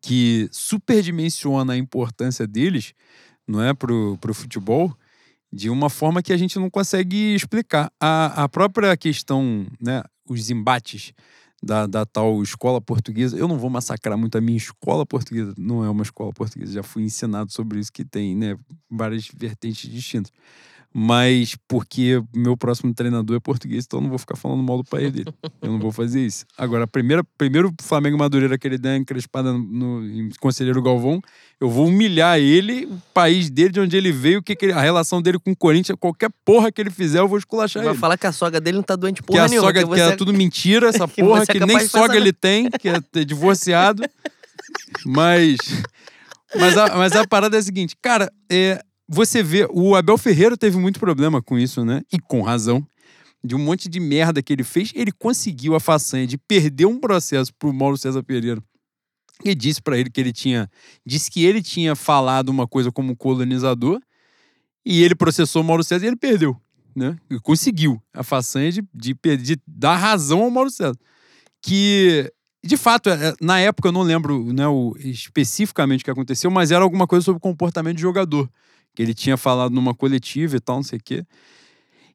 que 0.00 0.48
superdimensiona 0.50 1.74
a 1.74 1.76
importância 1.76 2.46
deles, 2.46 2.94
não 3.46 3.62
é, 3.62 3.74
pro, 3.74 4.16
pro 4.18 4.34
futebol, 4.34 4.96
de 5.52 5.70
uma 5.70 5.88
forma 5.88 6.22
que 6.22 6.32
a 6.32 6.36
gente 6.36 6.58
não 6.58 6.68
consegue 6.68 7.34
explicar. 7.34 7.90
A, 8.00 8.44
a 8.44 8.48
própria 8.48 8.96
questão, 8.96 9.66
né, 9.80 10.02
os 10.28 10.50
embates 10.50 11.12
da, 11.62 11.86
da 11.86 12.04
tal 12.04 12.42
escola 12.42 12.80
portuguesa, 12.80 13.36
eu 13.36 13.48
não 13.48 13.58
vou 13.58 13.70
massacrar 13.70 14.16
muito 14.18 14.36
a 14.36 14.40
minha 14.40 14.56
escola 14.56 15.06
portuguesa, 15.06 15.54
não 15.56 15.84
é 15.84 15.90
uma 15.90 16.02
escola 16.02 16.32
portuguesa, 16.32 16.72
já 16.72 16.82
fui 16.82 17.02
ensinado 17.02 17.52
sobre 17.52 17.78
isso, 17.78 17.92
que 17.92 18.04
tem, 18.04 18.36
né, 18.36 18.56
várias 18.90 19.28
vertentes 19.34 19.90
distintas. 19.90 20.32
Mas 20.98 21.54
porque 21.68 22.22
meu 22.34 22.56
próximo 22.56 22.94
treinador 22.94 23.36
é 23.36 23.38
português, 23.38 23.84
então 23.84 23.98
eu 23.98 24.04
não 24.04 24.08
vou 24.08 24.18
ficar 24.18 24.34
falando 24.34 24.62
mal 24.62 24.78
do 24.78 24.84
país 24.84 25.12
dele. 25.12 25.30
Eu 25.60 25.72
não 25.72 25.78
vou 25.78 25.92
fazer 25.92 26.24
isso. 26.24 26.46
Agora, 26.56 26.84
a 26.84 26.86
primeira, 26.86 27.22
primeiro 27.36 27.70
Flamengo 27.82 28.16
Madureira 28.16 28.56
que 28.56 28.66
ele 28.66 28.78
der 28.78 28.96
encrespada 28.96 29.52
no, 29.52 29.58
no 29.58 30.06
em 30.06 30.30
Conselheiro 30.40 30.80
Galvão, 30.80 31.20
eu 31.60 31.68
vou 31.68 31.88
humilhar 31.88 32.38
ele, 32.38 32.86
o 32.86 32.98
país 33.12 33.50
dele, 33.50 33.68
de 33.68 33.80
onde 33.80 33.94
ele 33.94 34.10
veio, 34.10 34.42
que, 34.42 34.56
que 34.56 34.72
a 34.72 34.80
relação 34.80 35.20
dele 35.20 35.38
com 35.38 35.50
o 35.50 35.56
Corinthians, 35.56 35.98
qualquer 36.00 36.30
porra 36.42 36.72
que 36.72 36.80
ele 36.80 36.90
fizer, 36.90 37.18
eu 37.18 37.28
vou 37.28 37.36
esculachar 37.36 37.82
Vai 37.82 37.92
ele. 37.92 38.00
falar 38.00 38.16
que 38.16 38.26
a 38.26 38.32
sogra 38.32 38.58
dele 38.58 38.78
não 38.78 38.82
tá 38.82 38.96
doente 38.96 39.20
Que 39.20 39.26
porra 39.26 39.44
a 39.44 39.48
nenhuma. 39.48 39.68
sogra, 39.68 39.82
que 39.82 39.88
que 39.90 39.94
você 39.96 40.12
é 40.12 40.16
tudo 40.16 40.32
mentira, 40.32 40.88
essa 40.88 41.06
que 41.06 41.22
porra, 41.22 41.42
é 41.42 41.46
que 41.46 41.58
capaz 41.58 41.78
nem 41.78 41.88
sogra 41.88 42.16
ele 42.16 42.32
tem, 42.32 42.70
que 42.70 42.88
é 42.88 43.02
ter 43.02 43.26
divorciado. 43.26 44.02
Mas. 45.04 45.58
Mas 46.54 46.74
a, 46.78 46.96
mas 46.96 47.12
a 47.12 47.26
parada 47.26 47.54
é 47.54 47.60
a 47.60 47.62
seguinte, 47.62 47.94
cara, 48.00 48.32
é, 48.50 48.80
você 49.08 49.42
vê, 49.42 49.66
o 49.70 49.94
Abel 49.94 50.18
Ferreira 50.18 50.56
teve 50.56 50.76
muito 50.78 50.98
problema 50.98 51.40
com 51.42 51.58
isso, 51.58 51.84
né? 51.84 52.02
E 52.12 52.18
com 52.18 52.42
razão. 52.42 52.86
De 53.44 53.54
um 53.54 53.58
monte 53.58 53.88
de 53.88 54.00
merda 54.00 54.42
que 54.42 54.52
ele 54.52 54.64
fez, 54.64 54.92
ele 54.94 55.12
conseguiu 55.12 55.74
a 55.76 55.80
façanha 55.80 56.26
de 56.26 56.36
perder 56.36 56.86
um 56.86 56.98
processo 56.98 57.52
pro 57.54 57.72
Mauro 57.72 57.96
César 57.96 58.22
Pereira. 58.22 58.60
E 59.44 59.54
disse 59.54 59.80
pra 59.82 59.96
ele 59.98 60.10
que 60.10 60.20
ele 60.20 60.32
tinha. 60.32 60.68
Disse 61.04 61.30
que 61.30 61.44
ele 61.44 61.62
tinha 61.62 61.94
falado 61.94 62.48
uma 62.48 62.66
coisa 62.66 62.90
como 62.90 63.14
colonizador, 63.14 64.00
e 64.84 65.02
ele 65.02 65.14
processou 65.14 65.62
o 65.62 65.64
Mauro 65.64 65.84
César 65.84 66.04
e 66.04 66.08
ele 66.08 66.16
perdeu. 66.16 66.56
Né? 66.94 67.16
E 67.30 67.38
conseguiu 67.38 68.02
a 68.14 68.22
façanha 68.22 68.72
de, 68.72 68.82
de, 68.94 69.14
de 69.36 69.60
dar 69.66 69.96
razão 69.96 70.42
ao 70.42 70.50
Mauro 70.50 70.70
César. 70.70 70.96
Que, 71.60 72.32
de 72.64 72.76
fato, 72.76 73.10
é- 73.10 73.34
na 73.40 73.60
época 73.60 73.88
eu 73.88 73.92
não 73.92 74.02
lembro 74.02 74.52
né, 74.52 74.66
o, 74.66 74.94
especificamente 74.98 76.00
o 76.00 76.04
que 76.04 76.10
aconteceu, 76.10 76.50
mas 76.50 76.70
era 76.70 76.82
alguma 76.82 77.06
coisa 77.06 77.24
sobre 77.24 77.40
comportamento 77.40 77.96
de 77.96 78.02
jogador. 78.02 78.48
Que 78.96 79.02
ele 79.02 79.14
tinha 79.14 79.36
falado 79.36 79.72
numa 79.72 79.94
coletiva 79.94 80.56
e 80.56 80.60
tal, 80.60 80.76
não 80.76 80.82
sei 80.82 80.98
o 80.98 81.02
quê. 81.04 81.22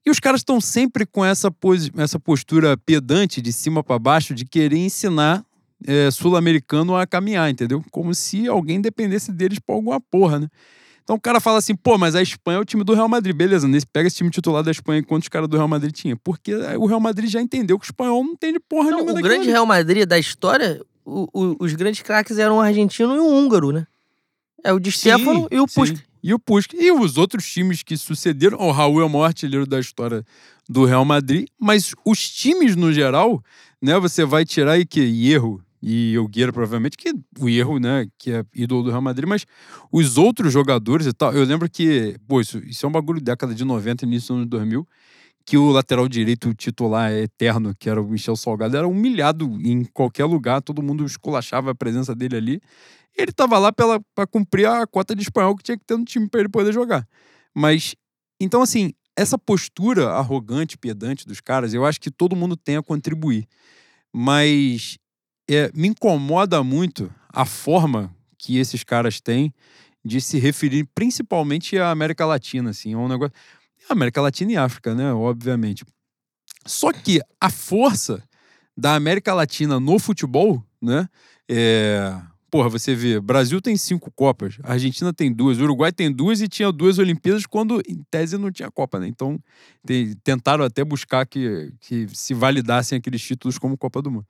E 0.04 0.10
os 0.10 0.20
caras 0.20 0.42
estão 0.42 0.60
sempre 0.60 1.06
com 1.06 1.24
essa, 1.24 1.54
essa 1.98 2.20
postura 2.20 2.76
pedante 2.76 3.40
de 3.40 3.54
cima 3.54 3.84
para 3.84 4.00
baixo 4.00 4.34
de 4.34 4.44
querer 4.46 4.78
ensinar 4.78 5.46
é, 5.86 6.10
sul-americano 6.10 6.96
a 6.98 7.06
caminhar, 7.06 7.50
entendeu? 7.52 7.84
Como 7.92 8.14
se 8.16 8.48
alguém 8.48 8.82
dependesse 8.82 9.32
deles 9.32 9.60
por 9.60 9.74
alguma 9.74 10.02
porra, 10.02 10.40
né? 10.40 10.48
Então 11.04 11.16
o 11.16 11.22
cara 11.22 11.40
fala 11.40 11.60
assim, 11.60 11.76
pô, 11.76 11.98
mas 12.00 12.16
a 12.16 12.22
Espanha 12.22 12.58
é 12.58 12.60
o 12.62 12.66
time 12.66 12.84
do 12.84 12.94
Real 12.96 13.08
Madrid. 13.08 13.36
Beleza, 13.36 13.68
nesse, 13.68 13.86
pega 13.86 14.08
esse 14.08 14.16
time 14.18 14.30
titular 14.32 14.64
da 14.64 14.72
Espanha 14.72 15.04
quantos 15.04 15.30
caras 15.30 15.48
do 15.48 15.56
Real 15.58 15.68
Madrid 15.68 15.94
tinha. 15.94 16.16
Porque 16.16 16.54
o 16.56 16.86
Real 16.88 17.00
Madrid 17.00 17.30
já 17.30 17.42
entendeu 17.42 17.78
que 17.78 17.86
o 17.86 17.88
espanhol 17.88 18.24
não 18.24 18.36
tem 18.36 18.54
de 18.54 18.60
porra 18.60 18.90
Não, 18.92 19.00
nenhuma 19.00 19.20
o 19.20 19.22
grande 19.22 19.42
ali. 19.44 19.52
Real 19.52 19.66
Madrid 19.66 20.06
da 20.08 20.18
história, 20.18 20.82
o- 21.06 21.28
o- 21.34 21.56
os 21.60 21.74
grandes 21.74 22.02
craques 22.02 22.38
eram 22.40 22.58
o 22.58 22.62
argentino 22.62 23.16
e 23.16 23.20
o 23.20 23.28
húngaro, 23.28 23.72
né? 23.72 23.86
É 24.64 24.72
o 24.74 24.80
Di 24.80 24.92
Stefano 24.92 25.48
e 25.52 25.60
o. 25.60 25.68
Puskas. 25.68 26.04
E 26.24 26.34
o 26.34 26.40
Puskas. 26.40 26.80
E 26.80 26.92
os 26.92 27.18
outros 27.18 27.46
times 27.46 27.84
que 27.84 27.98
sucederam. 27.98 28.60
O 28.60 28.72
Raul 28.72 29.02
é 29.02 29.06
o 29.06 29.10
maior 29.10 29.26
artilheiro 29.26 29.66
da 29.66 29.80
história 29.80 30.24
do 30.70 30.86
Real 30.86 31.04
Madrid. 31.04 31.48
Mas 31.60 31.94
os 32.06 32.30
times, 32.30 32.76
no 32.76 32.94
geral, 32.94 33.44
né? 33.82 33.98
Você 34.00 34.24
vai 34.24 34.46
tirar 34.46 34.74
aí 34.74 34.86
que 34.86 35.02
Hierro 35.02 35.62
e 35.82 36.14
Elgueira, 36.14 36.54
provavelmente, 36.54 36.96
que 36.96 37.12
o 37.40 37.50
Hierro, 37.50 37.80
né? 37.80 38.06
Que 38.18 38.32
é 38.32 38.46
ídolo 38.54 38.84
do 38.84 38.90
Real 38.92 39.02
Madrid. 39.02 39.28
Mas 39.28 39.46
os 39.92 40.18
outros 40.18 40.54
jogadores 40.54 41.08
e 41.08 41.14
tal... 41.14 41.34
Eu 41.34 41.44
lembro 41.44 41.68
que... 41.70 42.16
Pô, 42.28 42.40
isso, 42.40 42.60
isso 42.60 42.86
é 42.86 42.90
um 42.90 42.92
bagulho 42.92 43.20
da 43.20 43.34
década 43.34 43.56
de 43.56 43.66
90, 43.66 44.06
início 44.06 44.28
dos 44.28 44.38
anos 44.38 44.50
2000. 44.50 44.88
Que 45.44 45.58
o 45.58 45.72
lateral 45.72 46.08
direito 46.08 46.54
titular 46.54 47.12
eterno, 47.12 47.74
que 47.80 47.90
era 47.90 48.00
o 48.00 48.08
Michel 48.08 48.36
Salgado, 48.36 48.78
era 48.78 48.88
humilhado 48.88 49.46
em 49.64 49.84
qualquer 49.86 50.26
lugar. 50.26 50.62
Todo 50.62 50.84
mundo 50.84 51.04
esculachava 51.04 51.72
a 51.72 51.76
presença 51.76 52.14
dele 52.14 52.36
ali 52.36 52.62
ele 53.16 53.32
tava 53.32 53.58
lá 53.60 53.72
para 53.72 54.28
cumprir 54.28 54.68
a 54.68 54.86
cota 54.88 55.16
de 55.16 55.22
espanhol 55.22 55.56
que 55.56 55.64
tinha 55.64 55.78
que 55.78 55.86
ter 55.86 55.98
no 55.98 56.06
time 56.06 56.28
para 56.28 56.40
ele 56.40 56.50
poder 56.50 56.74
jogar. 56.74 57.08
Mas, 57.54 57.96
então, 58.40 58.62
assim, 58.62 58.94
essa 59.16 59.38
postura 59.38 60.12
arrogante, 60.12 60.78
pedante 60.78 61.28
dos 61.28 61.42
caras, 61.42 61.74
eu 61.74 61.86
acho 61.86 62.00
que 62.00 62.10
todo 62.10 62.36
mundo 62.36 62.56
tem 62.56 62.78
a 62.78 62.84
contribuir. 62.84 63.48
Mas 64.14 64.98
é, 65.50 65.72
me 65.74 65.90
incomoda 65.90 66.64
muito 66.64 67.14
a 67.30 67.46
forma 67.46 68.16
que 68.38 68.58
esses 68.58 68.84
caras 68.84 69.20
têm 69.22 69.54
de 70.04 70.20
se 70.20 70.40
referir 70.40 70.88
principalmente 70.96 71.78
à 71.78 71.92
América 71.92 72.26
Latina, 72.26 72.72
assim, 72.72 72.94
é 72.94 72.98
um 72.98 73.08
negócio... 73.08 73.34
América 73.90 74.22
Latina 74.22 74.52
e 74.52 74.58
África, 74.58 74.96
né, 74.96 75.12
obviamente. 75.12 75.84
Só 76.66 76.92
que 76.94 77.20
a 77.40 77.50
força 77.50 78.24
da 78.78 78.96
América 78.96 79.34
Latina 79.34 79.80
no 79.80 80.00
futebol, 80.00 80.64
né, 80.82 81.08
é 81.50 82.16
porra, 82.52 82.68
você 82.68 82.94
vê, 82.94 83.18
Brasil 83.22 83.62
tem 83.62 83.78
cinco 83.78 84.12
Copas, 84.12 84.58
Argentina 84.62 85.14
tem 85.14 85.32
duas, 85.32 85.58
Uruguai 85.58 85.92
tem 85.94 86.12
duas 86.12 86.42
e 86.42 86.50
tinha 86.50 86.70
duas 86.70 87.00
Olimpíadas 87.00 87.46
quando, 87.46 87.82
em 87.88 88.04
tese, 88.12 88.38
não 88.38 88.52
tinha 88.52 88.70
Copa, 88.70 89.00
né? 89.00 89.08
Então, 89.08 89.40
tentaram 90.22 90.66
até 90.66 90.84
buscar 90.84 91.26
que, 91.26 91.72
que 91.80 92.08
se 92.14 92.34
validassem 92.34 92.98
aqueles 92.98 93.22
títulos 93.22 93.58
como 93.58 93.78
Copa 93.78 94.02
do 94.02 94.12
Mundo. 94.12 94.28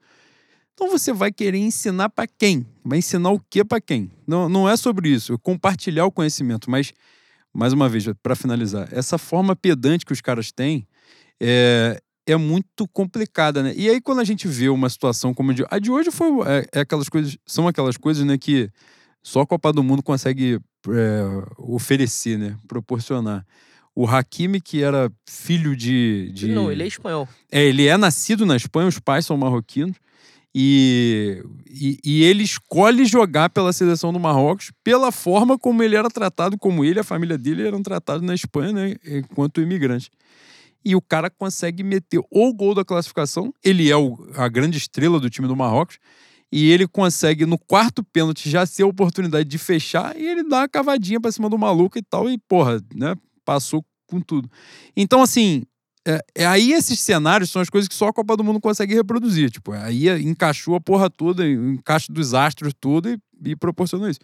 Então 0.72 0.88
você 0.88 1.12
vai 1.12 1.32
querer 1.32 1.58
ensinar 1.58 2.08
para 2.08 2.26
quem? 2.26 2.64
Vai 2.84 2.98
ensinar 2.98 3.30
o 3.30 3.40
que 3.50 3.62
para 3.64 3.80
quem? 3.80 4.10
Não, 4.26 4.48
não 4.48 4.68
é 4.68 4.76
sobre 4.76 5.08
isso, 5.08 5.34
é 5.34 5.38
compartilhar 5.38 6.06
o 6.06 6.12
conhecimento, 6.12 6.70
mas, 6.70 6.92
mais 7.52 7.72
uma 7.72 7.88
vez, 7.88 8.06
para 8.22 8.36
finalizar, 8.36 8.88
essa 8.92 9.18
forma 9.18 9.56
pedante 9.56 10.06
que 10.06 10.12
os 10.12 10.20
caras 10.20 10.52
têm 10.52 10.86
é, 11.40 12.00
é 12.26 12.36
muito 12.36 12.86
complicada, 12.88 13.62
né? 13.62 13.72
E 13.76 13.88
aí, 13.88 14.00
quando 14.00 14.20
a 14.20 14.24
gente 14.24 14.46
vê 14.46 14.68
uma 14.68 14.88
situação 14.88 15.34
como 15.34 15.50
a 15.50 15.54
de, 15.54 15.64
a 15.70 15.78
de 15.78 15.90
hoje, 15.90 16.10
foi, 16.10 16.28
é, 16.46 16.66
é 16.72 16.80
aquelas 16.80 17.08
coisas, 17.08 17.36
são 17.46 17.66
aquelas 17.66 17.96
coisas, 17.96 18.24
né, 18.24 18.38
que 18.38 18.70
só 19.22 19.40
a 19.40 19.46
Copa 19.46 19.72
do 19.72 19.82
Mundo 19.82 20.02
consegue 20.02 20.60
é, 20.88 21.22
oferecer, 21.58 22.38
né? 22.38 22.56
Proporcionar. 22.66 23.44
O 23.94 24.06
Hakimi, 24.06 24.60
que 24.60 24.82
era 24.82 25.12
filho 25.28 25.76
de. 25.76 26.32
de... 26.32 26.48
Não, 26.48 26.72
ele 26.72 26.82
é 26.82 26.86
espanhol. 26.86 27.28
É, 27.50 27.62
ele 27.62 27.86
é 27.86 27.96
nascido 27.96 28.46
na 28.46 28.56
Espanha, 28.56 28.88
os 28.88 28.98
pais 28.98 29.26
são 29.26 29.36
marroquinos. 29.36 29.96
E, 30.54 31.42
e, 31.66 31.98
e 32.04 32.24
ele 32.24 32.42
escolhe 32.42 33.06
jogar 33.06 33.48
pela 33.48 33.72
seleção 33.72 34.12
do 34.12 34.20
Marrocos 34.20 34.70
pela 34.84 35.10
forma 35.10 35.58
como 35.58 35.82
ele 35.82 35.96
era 35.96 36.10
tratado, 36.10 36.58
como 36.58 36.84
ele 36.84 36.98
e 36.98 37.00
a 37.00 37.04
família 37.04 37.38
dele 37.38 37.66
eram 37.66 37.82
tratados 37.82 38.22
na 38.22 38.34
Espanha, 38.34 38.70
né, 38.70 38.96
enquanto 39.06 39.62
imigrante. 39.62 40.10
E 40.84 40.96
o 40.96 41.00
cara 41.00 41.30
consegue 41.30 41.82
meter 41.82 42.20
o 42.30 42.52
gol 42.52 42.74
da 42.74 42.84
classificação. 42.84 43.52
Ele 43.62 43.90
é 43.90 43.96
o- 43.96 44.18
a 44.34 44.48
grande 44.48 44.78
estrela 44.78 45.20
do 45.20 45.30
time 45.30 45.46
do 45.46 45.56
Marrocos. 45.56 45.98
E 46.50 46.70
ele 46.70 46.86
consegue, 46.86 47.46
no 47.46 47.58
quarto 47.58 48.04
pênalti, 48.04 48.50
já 48.50 48.66
ter 48.66 48.82
a 48.82 48.86
oportunidade 48.86 49.48
de 49.48 49.56
fechar. 49.56 50.14
E 50.16 50.26
ele 50.26 50.42
dá 50.42 50.58
uma 50.58 50.68
cavadinha 50.68 51.20
pra 51.20 51.32
cima 51.32 51.48
do 51.48 51.56
maluco 51.56 51.98
e 51.98 52.02
tal. 52.02 52.28
E, 52.28 52.36
porra, 52.36 52.78
né? 52.94 53.14
Passou 53.44 53.82
com 54.06 54.20
tudo. 54.20 54.50
Então, 54.94 55.22
assim, 55.22 55.62
é, 56.06 56.20
é 56.34 56.46
aí 56.46 56.72
esses 56.72 57.00
cenários 57.00 57.50
são 57.50 57.62
as 57.62 57.70
coisas 57.70 57.88
que 57.88 57.94
só 57.94 58.08
a 58.08 58.12
Copa 58.12 58.36
do 58.36 58.44
Mundo 58.44 58.60
consegue 58.60 58.92
reproduzir. 58.94 59.50
Tipo, 59.50 59.72
aí 59.72 60.08
encaixou 60.22 60.74
a 60.74 60.80
porra 60.80 61.08
toda, 61.08 61.42
o 61.42 61.72
encaixe 61.72 62.12
dos 62.12 62.34
astros 62.34 62.74
tudo 62.78 63.08
e, 63.08 63.18
e 63.50 63.56
proporcionou 63.56 64.10
isso. 64.10 64.20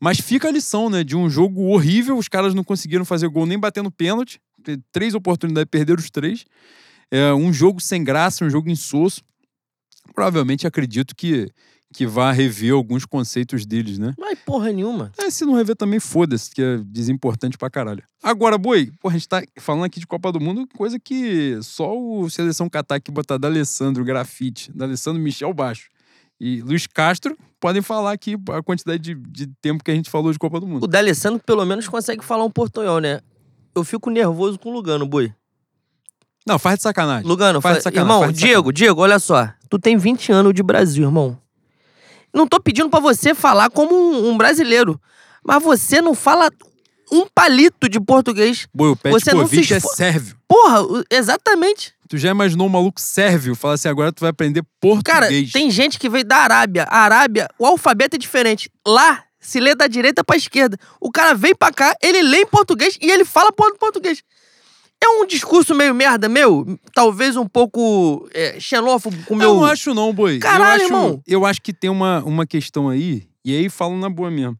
Mas 0.00 0.18
fica 0.18 0.48
a 0.48 0.50
lição, 0.50 0.88
né? 0.90 1.04
De 1.04 1.14
um 1.14 1.28
jogo 1.28 1.66
horrível, 1.68 2.16
os 2.16 2.26
caras 2.26 2.54
não 2.54 2.64
conseguiram 2.64 3.04
fazer 3.04 3.28
gol 3.28 3.44
nem 3.46 3.58
batendo 3.58 3.90
pênalti. 3.90 4.40
Teve 4.62 4.82
Três 4.92 5.14
oportunidades, 5.14 5.68
perderam 5.70 6.00
os 6.00 6.10
três. 6.10 6.44
É 7.10 7.32
um 7.32 7.52
jogo 7.52 7.80
sem 7.80 8.04
graça, 8.04 8.44
um 8.44 8.50
jogo 8.50 8.70
insosso. 8.70 9.22
Provavelmente 10.14 10.66
acredito 10.66 11.14
que, 11.14 11.48
que 11.92 12.06
vá 12.06 12.30
rever 12.30 12.72
alguns 12.72 13.04
conceitos 13.04 13.66
deles, 13.66 13.98
né? 13.98 14.14
Mas 14.18 14.38
porra 14.38 14.72
nenhuma. 14.72 15.12
É, 15.18 15.30
se 15.30 15.44
não 15.44 15.54
rever 15.54 15.76
também, 15.76 15.98
foda-se, 15.98 16.50
que 16.50 16.62
é 16.62 16.78
desimportante 16.84 17.58
pra 17.58 17.68
caralho. 17.68 18.02
Agora, 18.22 18.56
Boi, 18.56 18.92
porra, 19.00 19.14
a 19.14 19.18
gente 19.18 19.28
tá 19.28 19.42
falando 19.58 19.84
aqui 19.84 19.98
de 19.98 20.06
Copa 20.06 20.30
do 20.30 20.40
Mundo, 20.40 20.68
coisa 20.76 20.98
que 20.98 21.58
só 21.62 21.96
o 21.96 22.28
Seleção 22.30 22.68
Catar 22.68 23.00
que 23.00 23.10
botar 23.10 23.38
D'Alessandro 23.38 24.04
Grafite, 24.04 24.70
D'Alessandro 24.72 25.20
Michel 25.20 25.52
Baixo 25.52 25.88
e 26.40 26.62
Luiz 26.62 26.86
Castro 26.86 27.36
podem 27.60 27.82
falar 27.82 28.12
aqui 28.12 28.34
a 28.50 28.62
quantidade 28.62 28.98
de, 29.02 29.14
de 29.14 29.46
tempo 29.60 29.84
que 29.84 29.90
a 29.90 29.94
gente 29.94 30.08
falou 30.08 30.32
de 30.32 30.38
Copa 30.38 30.58
do 30.58 30.66
O 30.66 30.68
Mundo. 30.68 30.86
D'Alessandro 30.86 31.40
pelo 31.44 31.64
menos 31.66 31.86
consegue 31.86 32.24
falar 32.24 32.44
um 32.44 32.50
portunhol, 32.50 32.98
né? 32.98 33.20
Eu 33.74 33.84
fico 33.84 34.10
nervoso 34.10 34.58
com 34.58 34.70
o 34.70 34.72
Lugano, 34.72 35.06
boi. 35.06 35.32
Não, 36.46 36.58
faz 36.58 36.76
de 36.78 36.82
sacanagem. 36.82 37.26
Lugano, 37.26 37.60
Faz 37.60 37.74
fa- 37.74 37.78
de 37.78 37.84
sacanagem, 37.84 38.16
irmão, 38.20 38.32
de 38.32 38.38
Diego, 38.38 38.72
Diego, 38.72 39.00
olha 39.02 39.18
só. 39.18 39.48
Tu 39.68 39.78
tem 39.78 39.96
20 39.96 40.32
anos 40.32 40.54
de 40.54 40.62
Brasil, 40.62 41.04
irmão. 41.04 41.38
Não 42.32 42.46
tô 42.46 42.60
pedindo 42.60 42.88
pra 42.88 43.00
você 43.00 43.34
falar 43.34 43.70
como 43.70 43.94
um, 43.94 44.30
um 44.30 44.36
brasileiro, 44.38 45.00
mas 45.44 45.62
você 45.62 46.00
não 46.00 46.14
fala 46.14 46.50
um 47.12 47.26
palito 47.32 47.88
de 47.88 48.00
português. 48.00 48.66
Boi, 48.74 48.90
o 48.90 48.94
Você 49.10 49.32
não 49.34 49.46
se 49.46 49.56
Petkovic 49.56 49.74
é 49.74 49.76
esfor- 49.76 49.94
sérvio. 49.94 50.36
Porra, 50.48 50.78
exatamente. 51.10 51.92
Tu 52.08 52.16
já 52.18 52.30
imaginou 52.30 52.66
um 52.66 52.70
maluco 52.70 53.00
sérvio 53.00 53.54
falar 53.54 53.74
assim, 53.74 53.88
agora 53.88 54.10
tu 54.12 54.20
vai 54.20 54.30
aprender 54.30 54.62
Cara, 55.04 55.26
português. 55.26 55.52
tem 55.52 55.70
gente 55.70 55.98
que 55.98 56.08
veio 56.08 56.24
da 56.24 56.36
Arábia. 56.38 56.84
A 56.90 56.98
Arábia, 57.00 57.48
o 57.58 57.66
alfabeto 57.66 58.16
é 58.16 58.18
diferente. 58.18 58.70
Lá, 58.86 59.22
se 59.40 59.58
lê 59.58 59.74
da 59.74 59.86
direita 59.86 60.22
pra 60.22 60.36
esquerda. 60.36 60.76
O 61.00 61.10
cara 61.10 61.34
vem 61.34 61.54
pra 61.54 61.72
cá, 61.72 61.94
ele 62.02 62.22
lê 62.22 62.42
em 62.42 62.46
português 62.46 62.98
e 63.00 63.10
ele 63.10 63.24
fala 63.24 63.50
português. 63.52 64.22
É 65.02 65.08
um 65.08 65.26
discurso 65.26 65.74
meio 65.74 65.94
merda 65.94 66.28
meu, 66.28 66.78
talvez 66.94 67.34
um 67.34 67.48
pouco 67.48 68.28
é, 68.34 68.60
xenófobo 68.60 69.16
com 69.24 69.34
meu... 69.34 69.48
Eu 69.48 69.54
não 69.56 69.64
acho 69.64 69.94
não, 69.94 70.12
boi. 70.12 70.38
Caralho, 70.38 70.62
eu 70.62 70.66
acho, 70.74 70.84
irmão. 70.84 71.22
Eu 71.26 71.46
acho 71.46 71.62
que 71.62 71.72
tem 71.72 71.88
uma, 71.88 72.22
uma 72.22 72.46
questão 72.46 72.90
aí, 72.90 73.26
e 73.42 73.56
aí 73.56 73.70
falam 73.70 73.98
na 73.98 74.10
boa 74.10 74.30
mesmo. 74.30 74.58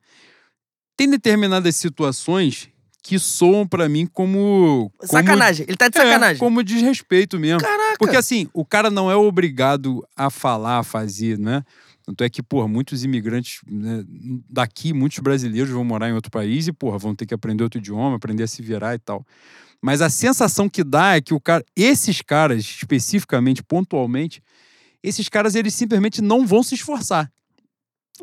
Tem 0.96 1.10
determinadas 1.10 1.76
situações 1.76 2.70
que 3.02 3.18
soam 3.18 3.66
pra 3.66 3.86
mim 3.86 4.06
como... 4.06 4.90
como 4.96 5.10
Sacanagem, 5.10 5.66
ele 5.68 5.76
tá 5.76 5.88
de 5.88 5.98
É, 5.98 6.02
sacanagem. 6.02 6.38
como 6.38 6.62
desrespeito 6.62 7.38
mesmo. 7.38 7.60
Caraca. 7.60 7.96
Porque 7.98 8.16
assim, 8.16 8.48
o 8.54 8.64
cara 8.64 8.90
não 8.90 9.10
é 9.10 9.16
obrigado 9.16 10.02
a 10.16 10.30
falar, 10.30 10.78
a 10.78 10.82
fazer, 10.82 11.38
né? 11.38 11.62
Tanto 12.04 12.24
é 12.24 12.30
que, 12.30 12.42
porra, 12.42 12.66
muitos 12.66 13.04
imigrantes 13.04 13.60
né, 13.70 14.04
daqui, 14.48 14.92
muitos 14.92 15.18
brasileiros 15.18 15.70
vão 15.70 15.84
morar 15.84 16.08
em 16.08 16.12
outro 16.12 16.30
país 16.30 16.66
e, 16.66 16.72
porra, 16.72 16.98
vão 16.98 17.14
ter 17.14 17.26
que 17.26 17.34
aprender 17.34 17.62
outro 17.62 17.78
idioma, 17.78 18.16
aprender 18.16 18.44
a 18.44 18.46
se 18.46 18.62
virar 18.62 18.94
e 18.94 18.98
tal. 18.98 19.24
Mas 19.82 20.02
a 20.02 20.10
sensação 20.10 20.68
que 20.68 20.84
dá 20.84 21.16
é 21.16 21.20
que 21.20 21.32
o 21.32 21.40
cara, 21.40 21.64
esses 21.74 22.20
caras, 22.20 22.60
especificamente, 22.60 23.62
pontualmente, 23.62 24.42
esses 25.02 25.28
caras, 25.28 25.54
eles 25.54 25.74
simplesmente 25.74 26.20
não 26.20 26.46
vão 26.46 26.62
se 26.62 26.74
esforçar. 26.74 27.30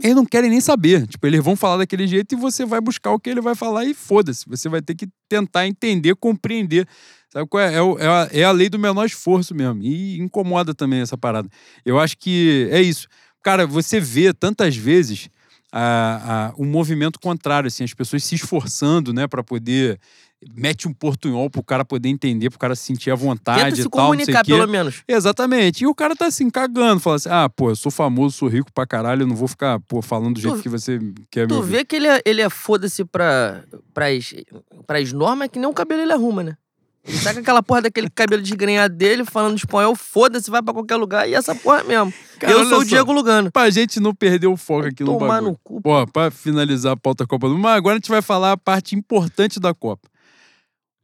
Eles 0.02 0.16
não 0.16 0.26
querem 0.26 0.50
nem 0.50 0.62
saber. 0.62 1.08
Tipo, 1.08 1.26
eles 1.26 1.44
vão 1.44 1.56
falar 1.56 1.78
daquele 1.78 2.06
jeito 2.06 2.36
e 2.36 2.38
você 2.38 2.66
vai 2.66 2.80
buscar 2.80 3.12
o 3.12 3.20
que 3.20 3.30
ele 3.30 3.42
vai 3.42 3.56
falar 3.56 3.86
e 3.86 3.94
foda-se. 3.94 4.46
Você 4.48 4.70
vai 4.70 4.82
ter 4.82 4.94
que 4.94 5.08
tentar 5.28 5.68
entender, 5.68 6.16
compreender. 6.16 6.88
Sabe 7.30 7.48
qual 7.48 7.62
é? 7.62 7.74
É, 7.74 7.78
é 7.78 8.08
a, 8.08 8.30
é 8.32 8.44
a 8.44 8.52
lei 8.52 8.70
do 8.70 8.78
menor 8.78 9.06
esforço 9.06 9.56
mesmo. 9.56 9.82
E 9.82 10.20
incomoda 10.20 10.74
também 10.74 11.00
essa 11.00 11.18
parada. 11.18 11.50
Eu 11.84 12.00
acho 12.00 12.18
que 12.18 12.68
é 12.72 12.82
isso. 12.82 13.08
Cara, 13.44 13.66
você 13.68 14.00
vê 14.00 14.34
tantas 14.34 14.76
vezes 14.76 15.30
a, 15.72 16.48
a, 16.48 16.54
um 16.62 16.66
movimento 16.66 17.20
contrário, 17.20 17.68
assim, 17.68 17.84
as 17.84 17.94
pessoas 17.94 18.24
se 18.24 18.36
esforçando, 18.36 19.14
né, 19.14 19.28
para 19.28 19.44
poder. 19.44 20.00
Mete 20.56 20.88
um 20.88 20.94
portunhol 20.94 21.50
pro 21.50 21.64
cara 21.64 21.84
poder 21.84 22.10
entender, 22.10 22.52
pro 22.52 22.60
cara 22.60 22.76
se 22.76 22.84
sentir 22.84 23.10
à 23.10 23.16
vontade 23.16 23.64
Tenta 23.72 23.74
e 23.80 23.84
se 23.84 23.90
tal, 23.90 24.14
não 24.14 24.24
sei 24.24 24.36
pelo 24.44 24.68
menos. 24.68 25.02
Exatamente. 25.08 25.84
E 25.84 25.88
o 25.88 25.96
cara 25.96 26.16
tá 26.16 26.28
assim, 26.28 26.48
cagando, 26.48 27.00
fala 27.00 27.16
assim: 27.16 27.30
ah, 27.32 27.50
pô, 27.50 27.72
eu 27.72 27.76
sou 27.76 27.92
famoso, 27.92 28.38
sou 28.38 28.48
rico 28.48 28.72
pra 28.72 28.86
caralho, 28.86 29.24
eu 29.24 29.28
não 29.28 29.36
vou 29.36 29.48
ficar, 29.48 29.80
pô, 29.88 30.00
falando 30.00 30.36
do 30.36 30.40
jeito 30.40 30.58
Tu- 30.58 30.62
que 30.62 30.70
você 30.70 31.00
quer 31.32 31.48
me 31.48 31.48
Tu 31.48 31.62
vê 31.64 31.84
que 31.84 31.96
ele 31.96 32.08
é, 32.08 32.22
ele 32.24 32.42
é 32.42 32.50
foda-se 32.52 33.04
pra, 33.04 33.64
pras, 33.96 34.32
pras 34.86 35.12
normas, 35.12 35.50
que 35.52 35.58
nem 35.58 35.68
o 35.68 35.74
cabelo 35.74 36.04
ele 36.04 36.14
arruma, 36.14 36.44
né? 36.44 36.56
Ele 37.08 37.20
tá 37.22 37.34
com 37.34 37.40
aquela 37.40 37.64
porra 37.64 37.84
daquele 37.84 38.10
cabelo 38.10 38.42
desgrenhado 38.42 38.94
dele, 38.94 39.24
falando 39.24 39.56
espanhol, 39.58 39.96
foda-se, 39.96 40.52
vai 40.52 40.62
pra 40.62 40.74
qualquer 40.74 40.98
lugar, 40.98 41.28
e 41.30 41.34
essa 41.34 41.56
porra 41.56 41.84
mesmo. 41.84 42.14
Cara, 42.38 42.52
eu 42.52 42.68
sou 42.68 42.80
o 42.80 42.86
Diego 42.86 43.12
Lugano. 43.14 43.50
Pra 43.52 43.70
gente 43.70 44.00
não 44.00 44.14
perder 44.14 44.48
o 44.48 44.58
foco 44.58 44.88
aqui 44.88 45.04
no 45.04 45.14
Tomar 45.14 45.28
bagulho. 45.28 45.52
no 45.52 45.58
cu. 45.64 45.82
Pô, 45.82 46.06
pra 46.08 46.30
finalizar 46.30 46.92
a 46.94 46.98
pauta 46.98 47.26
Copa 47.26 47.48
do 47.48 47.54
Mundo, 47.54 47.64
mas 47.64 47.78
agora 47.78 47.96
a 47.96 47.98
gente 47.98 48.10
vai 48.10 48.22
falar 48.22 48.52
a 48.52 48.58
parte 48.58 48.94
importante 48.96 49.60
da 49.60 49.74
Copa. 49.74 50.08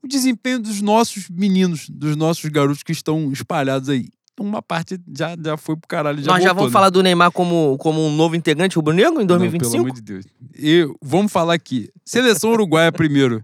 O 0.04 0.08
desempenho 0.08 0.60
dos 0.60 0.82
nossos 0.82 1.30
meninos, 1.30 1.88
dos 1.90 2.18
nossos 2.18 2.44
garotos 2.50 2.84
que 2.84 2.92
estão 2.92 3.32
espalhados 3.32 3.88
aí. 3.88 4.10
uma 4.38 4.62
parte 4.62 5.00
já, 5.18 5.38
já 5.42 5.56
foi 5.56 5.78
pro 5.78 5.88
caralho. 5.88 6.22
Já 6.22 6.30
Nós 6.34 6.44
já 6.44 6.50
voltou, 6.50 6.56
vamos 6.56 6.72
né? 6.72 6.74
falar 6.74 6.90
do 6.90 7.02
Neymar 7.02 7.32
como, 7.32 7.78
como 7.80 8.06
um 8.06 8.14
novo 8.14 8.36
integrante 8.36 8.76
rubro-negro 8.76 9.16
em 9.22 9.26
Não, 9.26 9.28
2025? 9.28 9.72
pelo 9.72 9.84
amor 9.86 9.96
de 9.96 10.02
Deus. 10.02 10.26
E 10.60 10.86
vamos 11.02 11.32
falar 11.32 11.54
aqui. 11.54 11.90
Seleção 12.04 12.52
uruguaia 12.52 12.92
primeiro. 12.92 13.42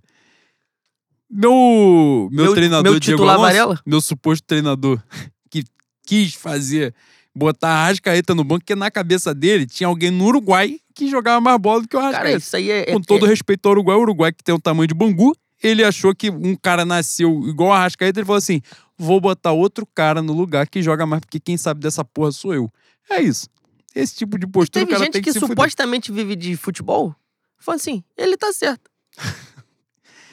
Meu, 1.29 2.27
meu, 2.31 2.45
Meu- 2.45 2.53
treinador 2.55 2.91
meu 2.91 2.99
Diego 2.99 3.23
Alonso, 3.23 3.39
Varela? 3.41 3.81
meu 3.85 4.01
suposto 4.01 4.45
treinador, 4.47 5.01
que 5.49 5.63
quis 6.05 6.33
fazer, 6.33 6.93
botar 7.35 7.69
a 7.69 7.83
Arrascaeta 7.83 8.33
no 8.33 8.43
banco, 8.43 8.61
porque 8.61 8.75
na 8.75 8.89
cabeça 8.89 9.33
dele 9.33 9.65
tinha 9.67 9.87
alguém 9.87 10.09
no 10.11 10.25
Uruguai 10.25 10.79
que 10.95 11.07
jogava 11.07 11.39
mais 11.39 11.57
bola 11.59 11.81
do 11.81 11.87
que 11.87 11.95
o 11.95 11.99
Cara, 11.99 12.09
Arrascaeta. 12.17 12.37
isso 12.39 12.55
aí 12.55 12.71
é. 12.71 12.85
Com 12.91 12.99
é- 12.99 13.01
todo 13.05 13.25
é- 13.25 13.29
respeito 13.29 13.65
ao 13.67 13.71
Uruguai, 13.73 13.95
o 13.95 14.01
Uruguai 14.01 14.31
que 14.31 14.43
tem 14.43 14.55
o 14.55 14.59
tamanho 14.59 14.87
de 14.87 14.93
Bangu, 14.95 15.35
ele 15.61 15.83
achou 15.83 16.15
que 16.15 16.29
um 16.31 16.55
cara 16.55 16.83
nasceu 16.83 17.47
igual 17.47 17.71
a 17.73 17.77
Arrascaeta, 17.77 18.19
ele 18.19 18.25
falou 18.25 18.37
assim, 18.37 18.61
vou 18.97 19.21
botar 19.21 19.51
outro 19.51 19.85
cara 19.85 20.21
no 20.23 20.33
lugar 20.33 20.67
que 20.67 20.81
joga 20.81 21.05
mais, 21.05 21.19
porque 21.21 21.39
quem 21.39 21.57
sabe 21.57 21.79
dessa 21.79 22.03
porra 22.03 22.31
sou 22.31 22.53
eu. 22.55 22.71
É 23.09 23.21
isso. 23.21 23.47
Esse 23.93 24.15
tipo 24.15 24.37
de 24.39 24.47
postura 24.47 24.83
o 24.83 24.87
Teve 24.87 24.91
cara 24.91 25.03
gente 25.05 25.13
tem 25.13 25.21
que, 25.21 25.29
que, 25.29 25.33
se 25.33 25.39
fuder. 25.39 25.55
supostamente 25.55 26.11
vive 26.11 26.35
de 26.35 26.55
futebol. 26.57 27.15
Falando 27.59 27.79
assim, 27.81 28.03
ele 28.17 28.35
tá 28.37 28.51
certo. 28.53 28.89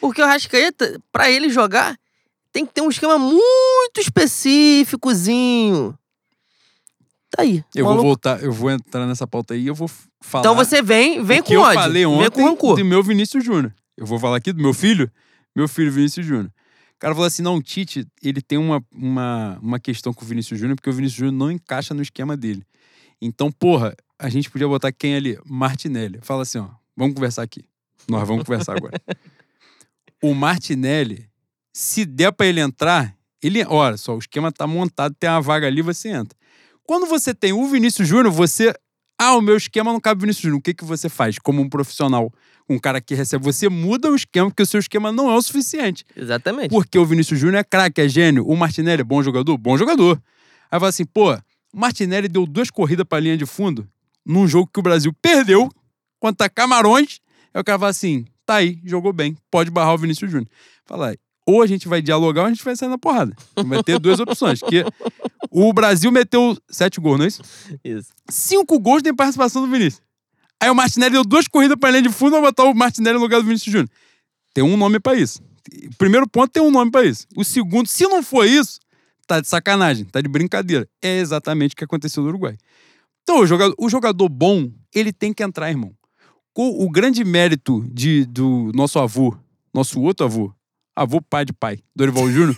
Porque 0.06 0.22
o 0.22 0.26
Rascaeta, 0.26 1.00
pra 1.10 1.28
ele 1.28 1.50
jogar, 1.50 1.98
tem 2.52 2.64
que 2.64 2.72
ter 2.72 2.80
um 2.80 2.88
esquema 2.88 3.18
muito 3.18 3.98
específicozinho. 3.98 5.98
Tá 7.30 7.42
aí. 7.42 7.64
Eu 7.74 7.84
maluco. 7.84 8.02
vou 8.02 8.10
voltar, 8.10 8.42
eu 8.42 8.52
vou 8.52 8.70
entrar 8.70 9.04
nessa 9.04 9.26
pauta 9.26 9.54
aí 9.54 9.62
e 9.62 9.66
eu 9.66 9.74
vou 9.74 9.90
falar. 10.20 10.42
Então 10.42 10.54
você 10.54 10.80
vem, 10.80 11.24
vem 11.24 11.40
o 11.40 11.44
com 11.44 11.52
eu 11.52 11.60
ódio. 11.60 11.80
falei 11.80 12.04
vem 12.04 12.06
ontem 12.06 12.30
com 12.30 12.44
rancor. 12.44 12.76
do 12.76 12.84
meu 12.84 13.02
Vinícius 13.02 13.44
Júnior. 13.44 13.74
Eu 13.96 14.06
vou 14.06 14.18
falar 14.18 14.36
aqui 14.36 14.52
do 14.52 14.62
meu 14.62 14.72
filho, 14.72 15.10
meu 15.56 15.66
filho 15.66 15.90
Vinícius 15.90 16.24
Júnior. 16.24 16.52
O 16.94 16.98
cara 17.00 17.14
falou 17.14 17.26
assim: 17.26 17.42
não, 17.42 17.56
o 17.56 17.62
Tite, 17.62 18.06
ele 18.22 18.40
tem 18.40 18.58
uma, 18.58 18.82
uma, 18.94 19.58
uma 19.60 19.80
questão 19.80 20.14
com 20.14 20.24
o 20.24 20.28
Vinícius 20.28 20.60
Júnior, 20.60 20.76
porque 20.76 20.88
o 20.88 20.92
Vinícius 20.92 21.18
Júnior 21.18 21.34
não 21.34 21.50
encaixa 21.50 21.92
no 21.92 22.00
esquema 22.00 22.36
dele. 22.36 22.62
Então, 23.20 23.50
porra, 23.50 23.94
a 24.18 24.28
gente 24.28 24.50
podia 24.50 24.68
botar 24.68 24.92
quem 24.92 25.16
ali? 25.16 25.38
Martinelli. 25.44 26.20
Fala 26.22 26.42
assim: 26.42 26.58
ó, 26.58 26.68
vamos 26.96 27.14
conversar 27.14 27.42
aqui. 27.42 27.64
Nós 28.08 28.26
vamos 28.26 28.44
conversar 28.44 28.76
agora. 28.76 29.00
o 30.22 30.34
Martinelli, 30.34 31.28
se 31.72 32.04
der 32.04 32.32
pra 32.32 32.46
ele 32.46 32.60
entrar, 32.60 33.14
ele. 33.42 33.64
Olha 33.64 33.96
só, 33.96 34.14
o 34.14 34.18
esquema 34.18 34.50
tá 34.50 34.66
montado, 34.66 35.14
tem 35.18 35.28
uma 35.28 35.40
vaga 35.40 35.66
ali, 35.66 35.82
você 35.82 36.08
entra. 36.08 36.36
Quando 36.84 37.06
você 37.06 37.34
tem 37.34 37.52
o 37.52 37.66
Vinícius 37.66 38.08
Júnior, 38.08 38.32
você. 38.32 38.74
Ah, 39.18 39.34
o 39.34 39.40
meu 39.40 39.56
esquema 39.56 39.92
não 39.92 40.00
cabe 40.00 40.20
Vinícius 40.20 40.42
Júnior. 40.42 40.58
O 40.58 40.62
que, 40.62 40.74
que 40.74 40.84
você 40.84 41.08
faz 41.08 41.38
como 41.38 41.62
um 41.62 41.68
profissional? 41.68 42.30
Um 42.68 42.78
cara 42.78 43.00
que 43.00 43.14
recebe. 43.14 43.44
Você 43.44 43.68
muda 43.68 44.10
o 44.10 44.14
esquema, 44.14 44.50
porque 44.50 44.62
o 44.62 44.66
seu 44.66 44.80
esquema 44.80 45.10
não 45.10 45.30
é 45.30 45.34
o 45.34 45.40
suficiente. 45.42 46.04
Exatamente. 46.14 46.68
Porque 46.68 46.98
o 46.98 47.06
Vinícius 47.06 47.40
Júnior 47.40 47.60
é 47.60 47.64
craque, 47.64 48.00
é 48.00 48.08
gênio. 48.08 48.46
O 48.46 48.56
Martinelli 48.56 49.00
é 49.00 49.04
bom 49.04 49.22
jogador? 49.22 49.56
Bom 49.56 49.76
jogador. 49.78 50.20
Aí 50.70 50.78
fala 50.78 50.88
assim, 50.88 51.04
pô, 51.04 51.32
o 51.32 51.40
Martinelli 51.72 52.28
deu 52.28 52.46
duas 52.46 52.70
corridas 52.70 53.06
pra 53.08 53.20
linha 53.20 53.36
de 53.36 53.46
fundo 53.46 53.88
num 54.26 54.46
jogo 54.48 54.68
que 54.72 54.80
o 54.80 54.82
Brasil 54.82 55.12
perdeu 55.22 55.70
contra 56.18 56.48
Camarões. 56.50 57.20
Aí 57.54 57.60
o 57.60 57.64
cara 57.64 57.78
fala 57.78 57.90
assim, 57.90 58.26
tá 58.46 58.54
aí, 58.56 58.80
jogou 58.84 59.12
bem, 59.12 59.36
pode 59.50 59.70
barrar 59.70 59.94
o 59.94 59.98
Vinícius 59.98 60.30
Júnior. 60.30 60.48
Fala, 60.86 61.14
ou 61.44 61.62
a 61.62 61.66
gente 61.66 61.86
vai 61.86 62.00
dialogar 62.00 62.42
ou 62.42 62.46
a 62.46 62.50
gente 62.50 62.64
vai 62.64 62.74
sair 62.74 62.88
na 62.88 62.96
porrada. 62.96 63.34
Vai 63.66 63.82
ter 63.82 63.98
duas 63.98 64.18
opções. 64.18 64.60
Que 64.60 64.84
o 65.50 65.72
Brasil 65.72 66.10
meteu 66.10 66.56
sete 66.68 67.00
gols, 67.00 67.18
não 67.18 67.24
é 67.24 67.28
isso? 67.28 67.42
Isso. 67.84 68.08
Cinco 68.28 68.78
gols 68.78 69.02
tem 69.02 69.14
participação 69.14 69.62
do 69.62 69.70
Vinícius. 69.70 70.02
Aí 70.60 70.70
o 70.70 70.74
Martinelli 70.74 71.12
deu 71.12 71.24
duas 71.24 71.46
corridas 71.46 71.76
pra 71.78 71.90
linha 71.90 72.02
de 72.02 72.08
fundo, 72.08 72.32
vai 72.32 72.42
botar 72.42 72.64
o 72.64 72.74
Martinelli 72.74 73.16
no 73.16 73.22
lugar 73.22 73.40
do 73.40 73.46
Vinícius 73.46 73.72
Júnior. 73.72 73.90
Tem 74.54 74.64
um 74.64 74.76
nome 74.76 74.98
pra 74.98 75.14
isso. 75.14 75.42
O 75.92 75.96
primeiro 75.96 76.28
ponto 76.28 76.50
tem 76.50 76.62
um 76.62 76.70
nome 76.70 76.90
pra 76.90 77.04
isso. 77.04 77.26
O 77.36 77.44
segundo, 77.44 77.86
se 77.86 78.04
não 78.04 78.22
for 78.22 78.46
isso, 78.46 78.80
tá 79.26 79.40
de 79.40 79.48
sacanagem, 79.48 80.04
tá 80.06 80.20
de 80.20 80.28
brincadeira. 80.28 80.88
É 81.02 81.18
exatamente 81.18 81.74
o 81.74 81.76
que 81.76 81.84
aconteceu 81.84 82.22
no 82.22 82.30
Uruguai. 82.30 82.56
Então, 83.22 83.40
o 83.40 83.46
jogador, 83.46 83.74
o 83.78 83.88
jogador 83.88 84.28
bom, 84.28 84.70
ele 84.94 85.12
tem 85.12 85.32
que 85.32 85.42
entrar, 85.42 85.68
irmão. 85.68 85.92
O, 86.56 86.86
o 86.86 86.90
grande 86.90 87.22
mérito 87.22 87.84
de, 87.92 88.24
do 88.24 88.72
nosso 88.74 88.98
avô, 88.98 89.36
nosso 89.74 90.00
outro 90.00 90.24
avô, 90.24 90.50
avô 90.96 91.20
pai 91.20 91.44
de 91.44 91.52
pai, 91.52 91.80
Dorival 91.94 92.30
Júnior, 92.30 92.56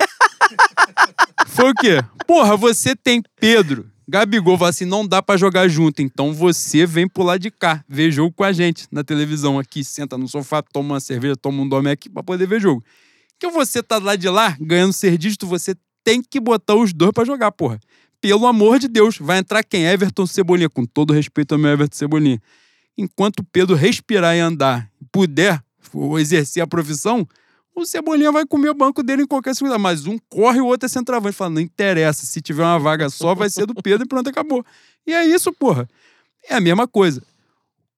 foi 1.49 1.72
o 1.72 1.74
quê? 1.74 2.01
Porra, 2.24 2.57
você 2.57 2.94
tem 2.94 3.20
Pedro, 3.40 3.90
Gabigol, 4.07 4.57
fala 4.57 4.70
assim, 4.70 4.84
não 4.84 5.05
dá 5.05 5.20
pra 5.20 5.36
jogar 5.36 5.66
junto, 5.66 6.01
então 6.01 6.32
você 6.32 6.86
vem 6.86 7.09
pro 7.09 7.24
lado 7.24 7.40
de 7.40 7.51
cá, 7.51 7.84
ver 7.88 8.12
jogo 8.12 8.32
com 8.32 8.44
a 8.44 8.53
gente 8.53 8.86
na 8.92 9.03
televisão 9.03 9.59
aqui, 9.59 9.82
senta 9.82 10.16
no 10.16 10.28
sofá, 10.28 10.62
toma 10.62 10.94
uma 10.94 11.01
cerveja, 11.01 11.34
toma 11.34 11.61
um 11.61 11.68
dome 11.68 11.90
aqui 11.90 12.09
pra 12.09 12.22
poder 12.22 12.46
ver 12.46 12.61
jogo. 12.61 12.84
Que 13.36 13.51
você 13.51 13.82
tá 13.82 13.99
lá 13.99 14.14
de 14.14 14.28
lá, 14.28 14.57
ganhando 14.61 14.92
ser 14.92 15.18
dígito, 15.18 15.44
você 15.44 15.74
tem 16.05 16.22
que 16.22 16.38
botar 16.38 16.76
os 16.76 16.92
dois 16.92 17.11
pra 17.11 17.24
jogar, 17.24 17.51
porra. 17.51 17.80
Pelo 18.20 18.46
amor 18.46 18.78
de 18.78 18.86
Deus, 18.86 19.18
vai 19.18 19.38
entrar 19.38 19.64
quem? 19.64 19.86
Everton 19.86 20.24
Cebolinha, 20.24 20.70
com 20.70 20.84
todo 20.84 21.12
respeito 21.12 21.53
ao 21.53 21.59
meu 21.59 21.72
Everton 21.72 21.96
Cebolinha. 21.96 22.40
Enquanto 22.99 23.40
o 23.40 23.44
Pedro 23.44 23.76
respirar 23.76 24.36
e 24.36 24.40
andar, 24.40 24.90
puder 25.12 25.62
ou 25.94 26.18
exercer 26.18 26.61
a 26.62 26.66
profissão, 26.66 27.26
o 27.74 27.86
Cebolinha 27.86 28.32
vai 28.32 28.44
comer 28.44 28.70
o 28.70 28.74
banco 28.74 29.05
dele 29.05 29.22
em 29.22 29.26
qualquer 29.26 29.55
segunda. 29.55 29.78
Mas 29.78 30.05
um 30.05 30.18
corre 30.28 30.61
o 30.61 30.66
outro 30.66 30.86
é 30.86 30.88
centroavante. 30.88 31.36
Fala, 31.36 31.51
não 31.51 31.61
interessa. 31.61 32.26
Se 32.26 32.40
tiver 32.40 32.64
uma 32.64 32.78
vaga 32.78 33.09
só, 33.09 33.36
vai 33.36 33.49
ser 33.49 33.66
do 33.66 33.74
Pedro 33.74 34.05
e 34.05 34.09
pronto, 34.09 34.28
acabou. 34.28 34.64
E 35.07 35.14
é 35.14 35.24
isso, 35.24 35.53
porra. 35.53 35.88
É 36.49 36.57
a 36.57 36.61
mesma 36.61 36.88
coisa. 36.88 37.22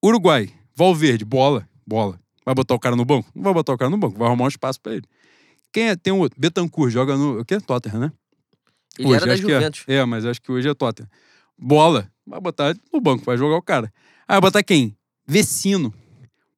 Uruguai, 0.05 0.51
Valverde, 0.74 1.24
bola, 1.24 1.66
bola. 1.86 2.20
Vai 2.44 2.55
botar 2.55 2.74
o 2.74 2.78
cara 2.78 2.96
no 2.96 3.05
banco? 3.05 3.30
Não 3.34 3.42
vai 3.42 3.55
botar 3.55 3.72
o 3.72 3.78
cara 3.78 3.90
no 3.90 3.96
banco, 3.96 4.18
vai 4.18 4.26
arrumar 4.28 4.44
um 4.44 4.48
espaço 4.48 4.80
pra 4.80 4.94
ele. 4.94 5.05
Quem 5.72 5.88
é? 5.88 5.96
Tem 5.96 6.12
um 6.12 6.18
outro. 6.18 6.38
Betancourt, 6.40 6.92
joga 6.92 7.16
no. 7.16 7.40
O 7.40 7.44
quê? 7.44 7.61
Tottenham, 7.61 8.01
né? 8.01 8.12
Ele 8.98 9.14
era 9.14 9.26
da 9.26 9.32
é. 9.32 9.36
Juventus. 9.36 9.84
É, 9.86 10.05
mas 10.05 10.26
acho 10.26 10.42
que 10.42 10.51
hoje 10.51 10.68
é 10.68 10.74
Tottenham. 10.74 11.09
Bola, 11.59 12.11
vai 12.26 12.40
botar 12.40 12.74
no 12.92 13.01
banco, 13.01 13.24
vai 13.24 13.36
jogar 13.36 13.57
o 13.57 13.62
cara. 13.62 13.92
Vai 14.30 14.40
botar 14.40 14.62
quem? 14.62 14.96
Vecino. 15.26 15.92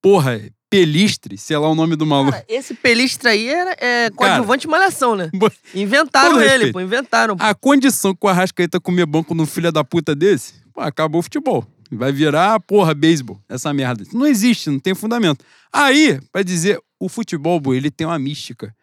Porra, 0.01 0.41
Pelistre, 0.69 1.37
sei 1.37 1.57
lá 1.59 1.69
o 1.69 1.75
nome 1.75 1.97
do 1.97 2.07
maluco. 2.07 2.33
Cara, 2.33 2.45
esse 2.49 2.73
pelistra 2.75 3.31
aí 3.31 3.47
era 3.47 3.77
é, 3.79 4.11
coadjuvante 4.11 4.63
de 4.63 4.69
malhação, 4.69 5.15
né? 5.15 5.31
Bo- 5.35 5.53
Inventaram 5.75 6.41
ele, 6.41 6.49
respeito. 6.49 6.73
pô, 6.73 6.81
inventaram. 6.81 7.37
A 7.39 7.55
condição 7.55 8.15
que 8.15 8.25
o 8.25 8.29
Arrascaeta 8.29 8.81
comer 8.81 9.05
banco 9.05 9.35
no 9.35 9.45
filho 9.47 9.71
da 9.71 9.85
puta 9.85 10.15
desse, 10.15 10.55
pô, 10.73 10.81
acabou 10.81 11.19
o 11.21 11.23
futebol. 11.23 11.67
Vai 11.91 12.11
virar, 12.11 12.59
porra, 12.61 12.95
beisebol, 12.95 13.39
essa 13.49 13.71
merda. 13.75 14.03
Não 14.15 14.27
existe, 14.27 14.71
não 14.71 14.79
tem 14.81 14.95
fundamento. 14.95 15.45
Aí, 15.71 16.19
pra 16.33 16.43
dizer, 16.43 16.81
o 16.99 17.07
futebol, 17.07 17.61
boy, 17.61 17.77
ele 17.77 17.91
tem 17.91 18.07
uma 18.07 18.19
mística. 18.19 18.75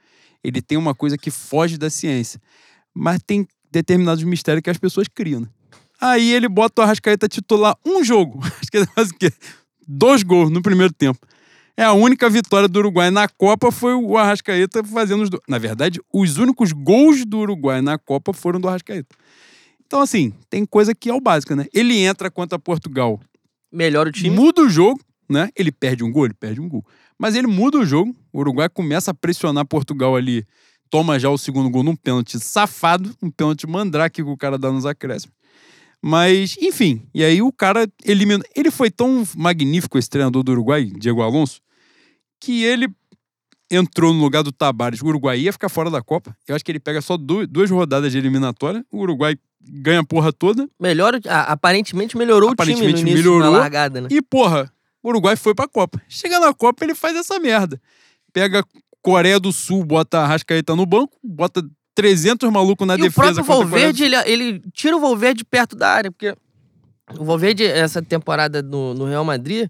Ele 0.43 0.61
tem 0.61 0.77
uma 0.77 0.93
coisa 0.93 1.17
que 1.17 1.31
foge 1.31 1.75
da 1.75 1.89
ciência. 1.89 2.39
Mas 2.93 3.19
tem 3.25 3.47
determinados 3.71 4.23
mistérios 4.23 4.61
que 4.61 4.69
as 4.69 4.77
pessoas 4.77 5.07
criam. 5.07 5.41
né? 5.41 5.47
Aí 6.01 6.31
ele 6.31 6.47
bota 6.47 6.81
o 6.81 6.85
Arrascaeta 6.85 7.27
titular 7.27 7.75
um 7.85 8.03
jogo. 8.03 8.39
Acho 8.59 8.71
que 8.71 8.77
ele 8.77 8.87
faz 8.87 9.09
o 9.09 9.15
quê? 9.15 9.31
Dois 9.87 10.23
gols 10.23 10.49
no 10.49 10.61
primeiro 10.61 10.93
tempo. 10.93 11.19
É 11.75 11.83
a 11.83 11.93
única 11.93 12.29
vitória 12.29 12.67
do 12.67 12.77
Uruguai 12.79 13.09
na 13.09 13.27
Copa 13.27 13.71
foi 13.71 13.93
o 13.93 14.17
Arrascaeta 14.17 14.83
fazendo 14.83 15.23
os 15.23 15.29
dois. 15.29 15.41
Na 15.47 15.57
verdade, 15.57 16.01
os 16.13 16.37
únicos 16.37 16.73
gols 16.73 17.25
do 17.25 17.39
Uruguai 17.39 17.81
na 17.81 17.97
Copa 17.97 18.33
foram 18.33 18.59
do 18.59 18.67
Arrascaeta. 18.67 19.15
Então, 19.85 20.01
assim, 20.01 20.33
tem 20.49 20.65
coisa 20.65 20.93
que 20.93 21.09
é 21.09 21.13
o 21.13 21.21
básico, 21.21 21.55
né? 21.55 21.65
Ele 21.73 21.97
entra 21.97 22.29
contra 22.29 22.59
Portugal, 22.59 23.19
Melhora 23.71 24.09
o 24.09 24.11
time. 24.11 24.29
muda 24.29 24.61
o 24.61 24.69
jogo, 24.69 24.99
né? 25.29 25.49
Ele 25.55 25.71
perde 25.71 26.03
um 26.03 26.11
gol, 26.11 26.25
ele 26.25 26.33
perde 26.33 26.59
um 26.59 26.67
gol. 26.67 26.85
Mas 27.17 27.33
ele 27.33 27.47
muda 27.47 27.77
o 27.79 27.85
jogo, 27.85 28.15
o 28.31 28.39
Uruguai 28.39 28.69
começa 28.69 29.11
a 29.11 29.13
pressionar 29.13 29.65
Portugal 29.65 30.15
ali, 30.15 30.45
toma 30.89 31.17
já 31.17 31.29
o 31.29 31.37
segundo 31.37 31.69
gol 31.69 31.83
num 31.83 31.95
pênalti 31.95 32.39
safado, 32.39 33.15
um 33.21 33.31
pênalti 33.31 33.65
mandrake 33.65 34.21
que 34.21 34.29
o 34.29 34.37
cara 34.37 34.57
dá 34.57 34.71
nos 34.71 34.85
acréscimos. 34.85 35.33
Mas, 36.01 36.55
enfim, 36.61 37.05
e 37.13 37.23
aí 37.23 37.41
o 37.41 37.51
cara 37.51 37.87
elimina. 38.05 38.43
Ele 38.55 38.71
foi 38.71 38.89
tão 38.89 39.27
magnífico, 39.35 39.97
esse 39.97 40.09
treinador 40.09 40.43
do 40.43 40.51
Uruguai, 40.51 40.85
Diego 40.85 41.21
Alonso, 41.21 41.59
que 42.39 42.63
ele 42.63 42.87
entrou 43.69 44.13
no 44.13 44.21
lugar 44.21 44.41
do 44.43 44.51
Tabares. 44.51 45.01
O 45.01 45.05
Uruguai 45.07 45.39
ia 45.39 45.51
ficar 45.53 45.67
fora 45.69 45.89
da 45.91 46.01
Copa. 46.01 46.35
Eu 46.47 46.55
acho 46.55 46.63
que 46.63 46.71
ele 46.71 46.79
pega 46.79 47.01
só 47.01 47.17
du- 47.17 47.45
duas 47.45 47.69
rodadas 47.69 48.11
de 48.11 48.17
eliminatória. 48.17 48.83
O 48.91 48.99
Uruguai 49.01 49.37
ganha 49.61 49.99
a 49.99 50.03
porra 50.05 50.31
toda. 50.31 50.67
Melhora, 50.79 51.19
ah, 51.27 51.51
aparentemente 51.51 52.17
melhorou 52.17 52.49
o 52.51 52.55
time 52.55 52.71
no 52.71 52.73
Aparentemente 52.77 53.01
início, 53.01 53.17
melhorou. 53.17 53.51
na 53.51 53.57
largada, 53.59 53.99
né? 54.01 54.07
E, 54.09 54.21
porra, 54.21 54.71
o 55.03 55.09
Uruguai 55.09 55.35
foi 55.35 55.53
pra 55.53 55.67
Copa. 55.67 56.01
Chega 56.07 56.39
na 56.39 56.53
Copa, 56.53 56.83
ele 56.85 56.95
faz 56.95 57.15
essa 57.17 57.37
merda. 57.39 57.79
Pega 58.31 58.63
Coreia 59.01 59.39
do 59.39 59.51
Sul, 59.51 59.83
bota 59.83 60.19
a 60.19 60.27
Rascaeta 60.27 60.75
no 60.75 60.85
banco, 60.85 61.17
bota 61.23 61.61
300 62.01 62.49
malucos 62.51 62.87
na 62.87 62.93
E 62.95 63.01
o 63.01 63.03
defesa. 63.03 63.15
próprio 63.15 63.45
Coreia 63.45 63.65
do 63.65 63.69
Valverde, 63.69 64.03
ele, 64.03 64.15
ele 64.25 64.63
tira 64.73 64.95
o 64.95 64.99
Valverde 64.99 65.43
perto 65.43 65.75
da 65.75 65.89
área, 65.89 66.11
porque 66.11 66.35
o 67.17 67.25
Valverde, 67.25 67.65
essa 67.65 68.01
temporada 68.01 68.61
no, 68.61 68.93
no 68.93 69.05
Real 69.05 69.25
Madrid, 69.25 69.69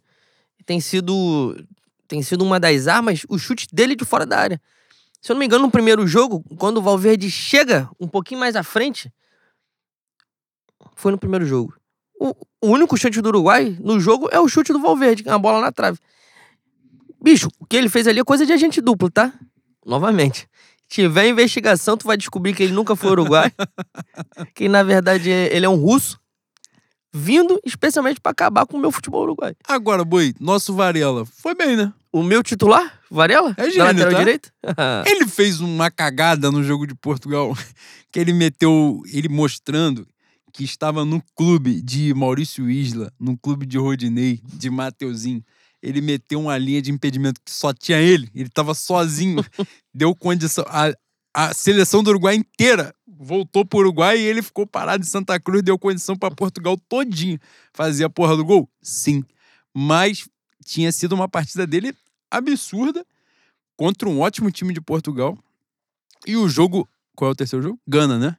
tem 0.66 0.80
sido, 0.80 1.56
tem 2.08 2.22
sido 2.22 2.44
uma 2.44 2.60
das 2.60 2.88
armas, 2.88 3.26
o 3.28 3.38
chute 3.38 3.68
dele 3.72 3.96
de 3.96 4.06
fora 4.06 4.26
da 4.26 4.38
área. 4.38 4.62
Se 5.22 5.32
eu 5.32 5.34
não 5.34 5.40
me 5.40 5.46
engano, 5.46 5.66
no 5.66 5.72
primeiro 5.72 6.06
jogo, 6.08 6.44
quando 6.58 6.78
o 6.78 6.82
Valverde 6.82 7.30
chega 7.32 7.90
um 8.00 8.08
pouquinho 8.08 8.40
mais 8.40 8.56
à 8.56 8.64
frente, 8.64 9.12
foi 10.96 11.12
no 11.12 11.18
primeiro 11.18 11.46
jogo. 11.46 11.74
O, 12.20 12.36
o 12.62 12.68
único 12.68 12.98
chute 12.98 13.22
do 13.22 13.30
Uruguai 13.30 13.78
no 13.80 14.00
jogo 14.00 14.30
é 14.32 14.40
o 14.40 14.48
chute 14.48 14.72
do 14.74 14.80
Valverde, 14.80 15.24
que 15.24 15.30
é 15.30 15.32
uma 15.32 15.40
bola 15.40 15.62
na 15.62 15.72
trave. 15.72 15.98
Bicho, 17.22 17.50
o 17.60 17.66
que 17.66 17.76
ele 17.76 17.90
fez 17.90 18.08
ali 18.08 18.20
é 18.20 18.24
coisa 18.24 18.46
de 18.46 18.54
agente 18.54 18.82
duplo, 18.82 19.10
tá? 19.10 19.34
Novamente. 19.86 20.49
Tiver 20.90 21.28
investigação, 21.28 21.96
tu 21.96 22.08
vai 22.08 22.18
descobrir 22.18 22.54
que 22.54 22.64
ele 22.64 22.74
nunca 22.74 22.96
foi 22.96 23.12
Uruguai. 23.12 23.52
que 24.56 24.68
na 24.68 24.84
verdade 24.84 25.30
ele 25.30 25.66
é 25.66 25.70
um 25.70 25.76
russo. 25.76 26.20
Vindo 27.12 27.60
especialmente 27.66 28.22
pra 28.22 28.32
acabar 28.32 28.68
com 28.68 28.78
o 28.78 28.80
meu 28.80 28.92
futebol 28.92 29.24
uruguai. 29.24 29.56
Agora, 29.68 30.06
Boi, 30.06 30.36
nosso 30.40 30.76
Varela 30.76 31.26
foi 31.26 31.56
bem, 31.56 31.76
né? 31.76 31.92
O 32.12 32.22
meu 32.22 32.44
titular, 32.44 33.00
Varela? 33.10 33.52
É 33.58 33.64
da 33.64 33.70
gênio, 33.70 33.86
lateral 33.86 34.12
tá? 34.12 34.20
direita? 34.20 34.52
Ele 35.08 35.28
fez 35.28 35.60
uma 35.60 35.90
cagada 35.90 36.52
no 36.52 36.64
jogo 36.64 36.86
de 36.86 36.94
Portugal, 36.94 37.58
que 38.12 38.20
ele 38.20 38.34
meteu, 38.34 39.02
ele 39.12 39.28
mostrando 39.28 40.08
que 40.54 40.64
estava 40.64 41.06
no 41.06 41.22
clube 41.36 41.82
de 41.82 42.14
Maurício 42.14 42.70
Isla, 42.70 43.12
no 43.20 43.38
clube 43.38 43.66
de 43.66 43.78
Rodinei, 43.78 44.42
de 44.44 44.70
Mateuzinho. 44.70 45.44
Ele 45.82 46.02
meteu 46.02 46.42
uma 46.42 46.58
linha 46.58 46.82
de 46.82 46.92
impedimento 46.92 47.40
que 47.44 47.52
só 47.52 47.74
tinha 47.74 48.00
ele, 48.00 48.30
ele 48.36 48.50
estava 48.50 48.74
sozinho. 48.74 49.44
Deu 50.00 50.16
condição. 50.16 50.64
A, 50.70 50.94
a 51.34 51.54
seleção 51.54 52.02
do 52.02 52.10
Uruguai 52.10 52.36
inteira 52.36 52.96
voltou 53.06 53.66
pro 53.66 53.80
Uruguai 53.80 54.18
e 54.18 54.24
ele 54.24 54.42
ficou 54.42 54.66
parado 54.66 55.04
em 55.04 55.06
Santa 55.06 55.38
Cruz, 55.38 55.62
deu 55.62 55.78
condição 55.78 56.16
para 56.16 56.34
Portugal 56.34 56.78
todinho 56.88 57.38
fazer 57.74 58.06
a 58.06 58.10
porra 58.10 58.38
do 58.38 58.46
gol? 58.46 58.70
Sim. 58.82 59.26
Mas 59.76 60.26
tinha 60.66 60.90
sido 60.94 61.14
uma 61.16 61.28
partida 61.28 61.68
dele 61.68 61.94
absurda 62.32 63.06
contra 63.76 64.08
um 64.08 64.22
ótimo 64.22 64.50
time 64.50 64.74
de 64.74 64.80
Portugal. 64.80 65.38
E 66.26 66.38
o 66.38 66.48
jogo. 66.48 66.88
Qual 67.14 67.30
é 67.30 67.34
o 67.34 67.36
terceiro 67.36 67.62
jogo? 67.62 67.78
Gana, 67.86 68.18
né? 68.18 68.38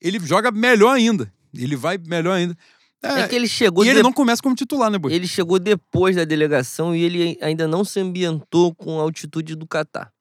Ele 0.00 0.18
joga 0.18 0.50
melhor 0.50 0.94
ainda. 0.96 1.32
Ele 1.54 1.76
vai 1.76 1.96
melhor 1.96 2.32
ainda. 2.32 2.56
É, 3.04 3.20
É 3.20 3.28
que 3.28 3.36
ele 3.36 3.46
chegou 3.46 3.84
e 3.84 3.88
ele 3.88 3.98
de- 3.98 4.02
não 4.02 4.12
começa 4.12 4.42
como 4.42 4.56
titular, 4.56 4.90
né, 4.90 4.98
Boi? 4.98 5.12
Ele 5.12 5.28
chegou 5.28 5.60
depois 5.60 6.16
da 6.16 6.24
delegação 6.24 6.94
e 6.96 7.02
ele 7.02 7.38
ainda 7.40 7.68
não 7.68 7.84
se 7.84 8.00
ambientou 8.00 8.74
com 8.74 8.98
a 8.98 9.02
altitude 9.04 9.54
do 9.54 9.64
Catar. 9.64 10.12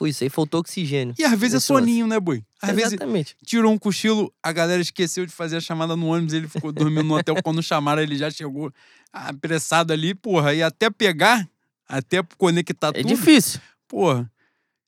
Foi 0.00 0.08
isso 0.08 0.24
aí, 0.24 0.30
faltou 0.30 0.60
oxigênio. 0.60 1.14
E 1.18 1.24
às 1.24 1.38
vezes 1.38 1.56
é 1.56 1.60
soninho, 1.60 2.06
né, 2.06 2.18
Boi? 2.18 2.42
Às 2.62 2.70
vezes 2.70 2.94
Exatamente. 2.94 3.36
tirou 3.44 3.70
um 3.70 3.76
cochilo, 3.76 4.32
a 4.42 4.50
galera 4.50 4.80
esqueceu 4.80 5.26
de 5.26 5.32
fazer 5.32 5.58
a 5.58 5.60
chamada 5.60 5.94
no 5.94 6.06
ônibus, 6.06 6.32
ele 6.32 6.48
ficou 6.48 6.72
dormindo 6.72 7.02
no 7.02 7.18
hotel. 7.18 7.34
Quando 7.44 7.62
chamaram, 7.62 8.00
ele 8.00 8.16
já 8.16 8.30
chegou 8.30 8.72
apressado 9.12 9.92
ali, 9.92 10.14
porra. 10.14 10.54
E 10.54 10.62
até 10.62 10.88
pegar, 10.88 11.46
até 11.86 12.22
conectar 12.38 12.88
É 12.94 13.02
tudo, 13.02 13.08
difícil. 13.08 13.60
porra. 13.86 14.32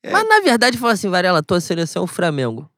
É. 0.03 0.13
Mas 0.13 0.27
na 0.27 0.41
verdade, 0.41 0.79
fala 0.79 0.95
assim, 0.95 1.11
Varela, 1.11 1.43
tua 1.43 1.61
seleção 1.61 2.01
é 2.01 2.05
o 2.05 2.09
Flamengo. 2.09 2.71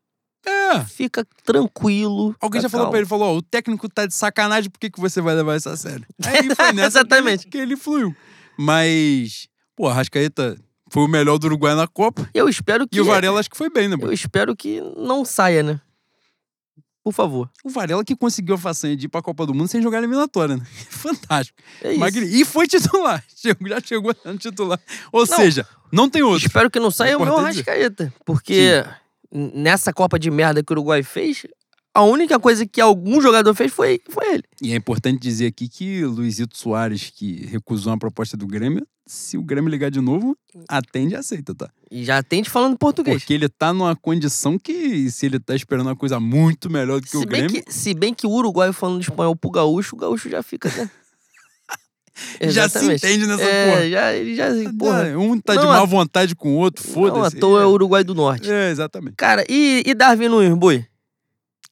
É. 0.44 0.84
Fica 0.86 1.24
tranquilo. 1.44 2.34
Alguém 2.40 2.60
já 2.60 2.68
falou 2.68 2.88
pra 2.90 2.98
ele, 2.98 3.06
falou, 3.06 3.32
ó, 3.32 3.36
o 3.36 3.42
técnico 3.42 3.88
tá 3.88 4.06
de 4.06 4.14
sacanagem, 4.14 4.68
por 4.70 4.80
que, 4.80 4.90
que 4.90 5.00
você 5.00 5.20
vai 5.20 5.36
levar 5.36 5.56
isso 5.56 5.68
a 5.68 5.76
sério? 5.76 6.04
Aí 6.24 6.52
foi 6.52 6.72
nessa 6.74 6.98
Exatamente. 6.98 7.46
Que, 7.46 7.58
ele, 7.58 7.66
que 7.66 7.72
ele 7.74 7.76
fluiu. 7.76 8.12
Mas, 8.58 9.46
pô, 9.76 9.86
a 9.86 9.94
Rascaeta 9.94 10.58
foi 10.90 11.04
o 11.04 11.08
melhor 11.08 11.38
do 11.38 11.46
Uruguai 11.46 11.74
na 11.74 11.86
Copa. 11.86 12.28
Eu 12.34 12.48
espero 12.48 12.86
que. 12.88 12.96
E 12.96 13.00
o 13.00 13.04
Varela 13.04 13.40
acho 13.40 13.50
que 13.50 13.56
foi 13.56 13.70
bem, 13.70 13.88
né, 13.88 13.94
Eu 13.94 13.98
Boi? 13.98 14.14
espero 14.14 14.54
que 14.56 14.80
não 14.96 15.24
saia, 15.24 15.62
né? 15.62 15.80
Por 17.02 17.12
favor. 17.12 17.50
O 17.62 17.68
Varela 17.68 18.02
que 18.02 18.16
conseguiu 18.16 18.54
a 18.54 18.58
façanha 18.58 18.96
de 18.96 19.04
ir 19.06 19.08
pra 19.08 19.20
Copa 19.20 19.44
do 19.44 19.52
Mundo 19.52 19.68
sem 19.68 19.82
jogar 19.82 19.98
eliminatória, 19.98 20.56
né? 20.56 20.64
Fantástico. 20.88 21.58
É 21.82 21.90
isso. 21.90 22.00
Magni- 22.00 22.40
E 22.40 22.44
foi 22.46 22.66
titular. 22.66 23.22
Chegou- 23.36 23.68
Já 23.68 23.80
chegou 23.80 24.14
sendo 24.22 24.38
titular. 24.38 24.80
Ou 25.12 25.26
seja, 25.26 25.66
não 25.92 26.08
tem 26.08 26.22
outro. 26.22 26.46
Espero 26.46 26.70
que 26.70 26.80
não 26.80 26.90
saia 26.90 27.18
o 27.18 27.24
meu. 27.24 27.36
Arrascaeta. 27.36 28.12
Porque 28.24 28.82
n- 29.30 29.52
nessa 29.54 29.92
Copa 29.92 30.18
de 30.18 30.30
merda 30.30 30.62
que 30.62 30.72
o 30.72 30.74
Uruguai 30.76 31.02
fez, 31.02 31.46
a 31.94 32.02
única 32.02 32.38
coisa 32.40 32.66
que 32.66 32.80
algum 32.80 33.20
jogador 33.20 33.54
fez 33.54 33.72
foi, 33.72 34.00
foi 34.10 34.34
ele. 34.34 34.42
E 34.60 34.72
é 34.72 34.76
importante 34.76 35.20
dizer 35.20 35.46
aqui 35.46 35.68
que 35.68 36.04
Luizito 36.04 36.58
Soares, 36.58 37.10
que 37.14 37.46
recusou 37.46 37.92
uma 37.92 37.98
proposta 37.98 38.36
do 38.36 38.46
Grêmio, 38.46 38.84
se 39.06 39.36
o 39.36 39.42
Grêmio 39.42 39.70
ligar 39.70 39.90
de 39.90 40.00
novo, 40.00 40.36
atende 40.68 41.14
e 41.14 41.16
aceita, 41.16 41.54
tá? 41.54 41.70
E 41.90 42.02
já 42.04 42.18
atende 42.18 42.50
falando 42.50 42.76
português. 42.76 43.18
Porque 43.18 43.34
ele 43.34 43.48
tá 43.48 43.72
numa 43.72 43.94
condição 43.94 44.58
que, 44.58 45.08
se 45.10 45.26
ele 45.26 45.38
tá 45.38 45.54
esperando 45.54 45.86
uma 45.86 45.96
coisa 45.96 46.18
muito 46.18 46.68
melhor 46.70 47.00
do 47.00 47.04
que 47.04 47.10
Se 47.10 47.16
o 47.18 47.26
Grêmio, 47.26 47.62
que, 47.62 47.72
se 47.72 47.94
bem 47.94 48.12
que 48.12 48.26
o 48.26 48.30
Uruguai 48.30 48.72
falando 48.72 49.00
espanhol 49.02 49.36
pro 49.36 49.50
gaúcho, 49.50 49.94
o 49.94 49.98
gaúcho 49.98 50.28
já 50.28 50.42
fica, 50.42 50.68
né? 50.70 50.90
já 52.50 52.68
se 52.68 52.84
entende 52.84 53.26
nessa 53.26 53.42
É, 53.42 53.70
porra. 53.70 53.90
já, 53.90 54.12
ele 54.14 54.34
já, 54.34 54.46
porra. 54.78 55.12
Ah, 55.12 55.18
um 55.18 55.38
tá 55.40 55.54
de 55.54 55.60
Não, 55.60 55.68
má 55.68 55.84
vontade 55.84 56.34
com 56.34 56.54
o 56.54 56.56
outro, 56.56 56.82
Não 56.96 57.06
à 57.06 57.10
foda-se. 57.12 57.36
toa 57.36 57.62
é 57.62 57.66
o 57.66 57.70
Uruguai 57.70 58.02
do 58.02 58.14
Norte. 58.14 58.50
É, 58.50 58.70
exatamente. 58.70 59.14
Cara, 59.16 59.44
e, 59.48 59.82
e 59.86 59.94
Darwin 59.94 60.28
Nunes, 60.28 60.54
boi? 60.56 60.84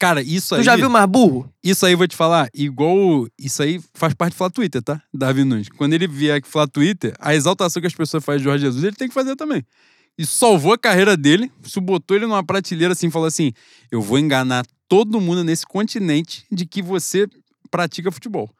Cara, 0.02 0.20
isso 0.20 0.48
Tu 0.48 0.56
aí. 0.56 0.64
já 0.64 0.74
viu 0.74 0.90
mais 0.90 1.06
burro? 1.06 1.48
Isso 1.62 1.86
aí 1.86 1.94
vou 1.94 2.08
te 2.08 2.16
falar, 2.16 2.50
igual. 2.52 3.28
Isso 3.38 3.62
aí 3.62 3.80
faz 3.94 4.12
parte 4.14 4.32
do 4.32 4.36
Flá 4.36 4.50
Twitter, 4.50 4.82
tá? 4.82 5.00
Davi 5.14 5.44
Nunes. 5.44 5.68
Quando 5.68 5.92
ele 5.92 6.08
vier 6.08 6.38
aqui 6.38 6.48
falar 6.48 6.66
Twitter, 6.66 7.14
a 7.20 7.36
exaltação 7.36 7.80
que 7.80 7.86
as 7.86 7.94
pessoas 7.94 8.24
fazem 8.24 8.38
de 8.38 8.44
Jorge 8.44 8.64
Jesus, 8.64 8.82
ele 8.82 8.96
tem 8.96 9.06
que 9.06 9.14
fazer 9.14 9.36
também. 9.36 9.64
E 10.18 10.26
salvou 10.26 10.72
a 10.72 10.78
carreira 10.78 11.16
dele, 11.16 11.52
botou 11.76 12.16
ele 12.16 12.26
numa 12.26 12.42
prateleira 12.42 12.94
assim, 12.94 13.12
falou 13.12 13.28
assim: 13.28 13.52
eu 13.92 14.02
vou 14.02 14.18
enganar 14.18 14.66
todo 14.88 15.20
mundo 15.20 15.44
nesse 15.44 15.64
continente 15.64 16.44
de 16.50 16.66
que 16.66 16.82
você 16.82 17.28
pratica 17.70 18.10
futebol. 18.10 18.50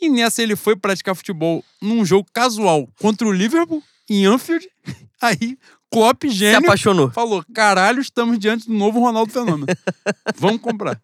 E 0.00 0.08
nessa 0.08 0.42
ele 0.42 0.56
foi 0.56 0.74
praticar 0.74 1.14
futebol 1.14 1.64
num 1.80 2.04
jogo 2.04 2.26
casual 2.34 2.88
contra 3.00 3.28
o 3.28 3.30
Liverpool, 3.30 3.80
em 4.10 4.26
Anfield. 4.26 4.68
Aí, 5.22 5.56
Klopp, 5.92 6.22
Se 6.24 6.30
gênio, 6.30 6.58
apaixonou. 6.68 7.10
falou: 7.10 7.44
caralho, 7.54 8.00
estamos 8.00 8.38
diante 8.38 8.66
do 8.66 8.74
novo 8.74 9.00
Ronaldo 9.00 9.32
Fenômeno. 9.32 9.66
Vamos 10.36 10.60
comprar. 10.60 11.00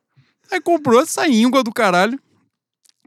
Aí 0.50 0.60
comprou 0.60 1.00
essa 1.00 1.28
íngua 1.28 1.62
do 1.62 1.72
caralho. 1.72 2.18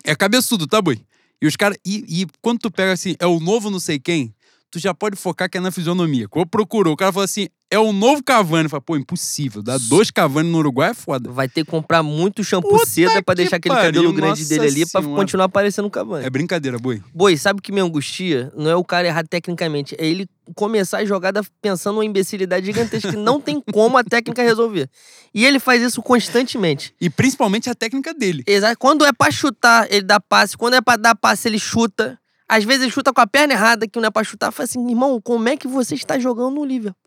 É 0.04 0.16
cabeçudo, 0.16 0.68
tá, 0.68 0.82
boi? 0.82 1.02
E 1.42 1.48
os 1.48 1.56
caras. 1.56 1.78
E, 1.86 2.22
e 2.22 2.28
quando 2.42 2.60
tu 2.60 2.72
pega 2.72 2.92
assim, 2.94 3.16
é 3.20 3.26
o 3.26 3.40
novo 3.40 3.70
não 3.70 3.80
sei 3.80 4.00
quem, 4.00 4.34
tu 4.70 4.78
já 4.80 4.94
pode 4.94 5.16
focar 5.16 5.50
que 5.50 5.58
é 5.58 5.62
na 5.62 5.72
fisionomia. 5.72 6.28
Quando 6.30 6.48
procurou, 6.48 6.94
o 6.94 6.98
cara 6.98 7.12
falou 7.12 7.26
assim: 7.26 7.48
é 7.72 7.80
o 7.80 7.94
novo 7.94 8.22
Cavani. 8.22 8.68
Fala, 8.68 8.82
pô, 8.82 8.98
impossível. 8.98 9.64
Dar 9.64 9.80
dois 9.80 10.12
Cavani 10.12 10.52
no 10.52 10.58
Uruguai 10.58 10.92
é 10.92 10.94
foda. 10.94 11.32
Vai 11.32 11.48
ter 11.48 11.64
que 11.64 11.72
comprar 11.72 12.04
muito 12.04 12.44
shampoo 12.44 12.70
Puta 12.70 12.86
seda 12.86 13.24
pra 13.24 13.34
que 13.34 13.42
deixar 13.42 13.56
aquele 13.56 13.74
pariu, 13.74 13.94
cabelo 13.94 14.14
grande 14.14 14.46
dele 14.46 14.68
ali 14.68 14.86
pra 14.86 15.02
senhora. 15.02 15.22
continuar 15.22 15.50
parecendo 15.50 15.88
o 15.88 15.92
Cavani. 15.92 16.26
É 16.26 16.30
brincadeira, 16.30 16.78
boi. 16.78 17.02
Boi, 17.14 17.38
sabe 17.38 17.60
o 17.60 17.62
que 17.64 17.72
me 17.72 17.80
angustia? 17.80 18.52
Não 18.56 18.70
é 18.70 18.76
o 18.76 18.84
cara 18.84 19.08
errar 19.08 19.26
tecnicamente, 19.26 19.96
é 19.98 20.06
ele 20.06 20.28
começar 20.54 20.98
a 20.98 21.06
jogada 21.06 21.42
pensando 21.62 21.96
uma 21.96 22.06
imbecilidade 22.06 22.66
gigantesca 22.66 23.10
que 23.10 23.16
não 23.16 23.40
tem 23.40 23.62
como 23.72 23.98
a 23.98 24.04
técnica 24.04 24.44
resolver. 24.44 24.90
E 25.34 25.46
ele 25.46 25.60
faz 25.60 25.82
isso 25.82 26.02
constantemente. 26.02 26.94
E 27.00 27.10
principalmente 27.10 27.70
a 27.70 27.76
técnica 27.76 28.14
dele. 28.14 28.44
Exato. 28.46 28.78
Quando 28.78 29.06
é 29.06 29.14
pra 29.14 29.32
chutar, 29.32 29.88
ele 29.90 30.04
dá 30.04 30.20
passe. 30.20 30.58
Quando 30.58 30.74
é 30.74 30.82
pra 30.82 30.98
dar 30.98 31.16
passe, 31.16 31.48
ele 31.48 31.58
chuta. 31.58 32.20
Às 32.50 32.66
vezes 32.66 32.82
ele 32.82 32.92
chuta 32.92 33.14
com 33.14 33.22
a 33.22 33.28
perna 33.28 33.54
errada, 33.54 33.88
que 33.88 33.98
não 33.98 34.08
é 34.08 34.12
pra 34.12 34.26
chutar. 34.26 34.52
Fala 34.52 34.66
assim, 34.66 34.86
irmão, 34.90 35.22
como 35.22 35.48
é 35.48 35.56
que 35.56 35.70
você 35.70 35.96
está 35.96 36.20
jogando 36.20 36.56
no 36.56 36.66
Liverpool? 36.66 37.01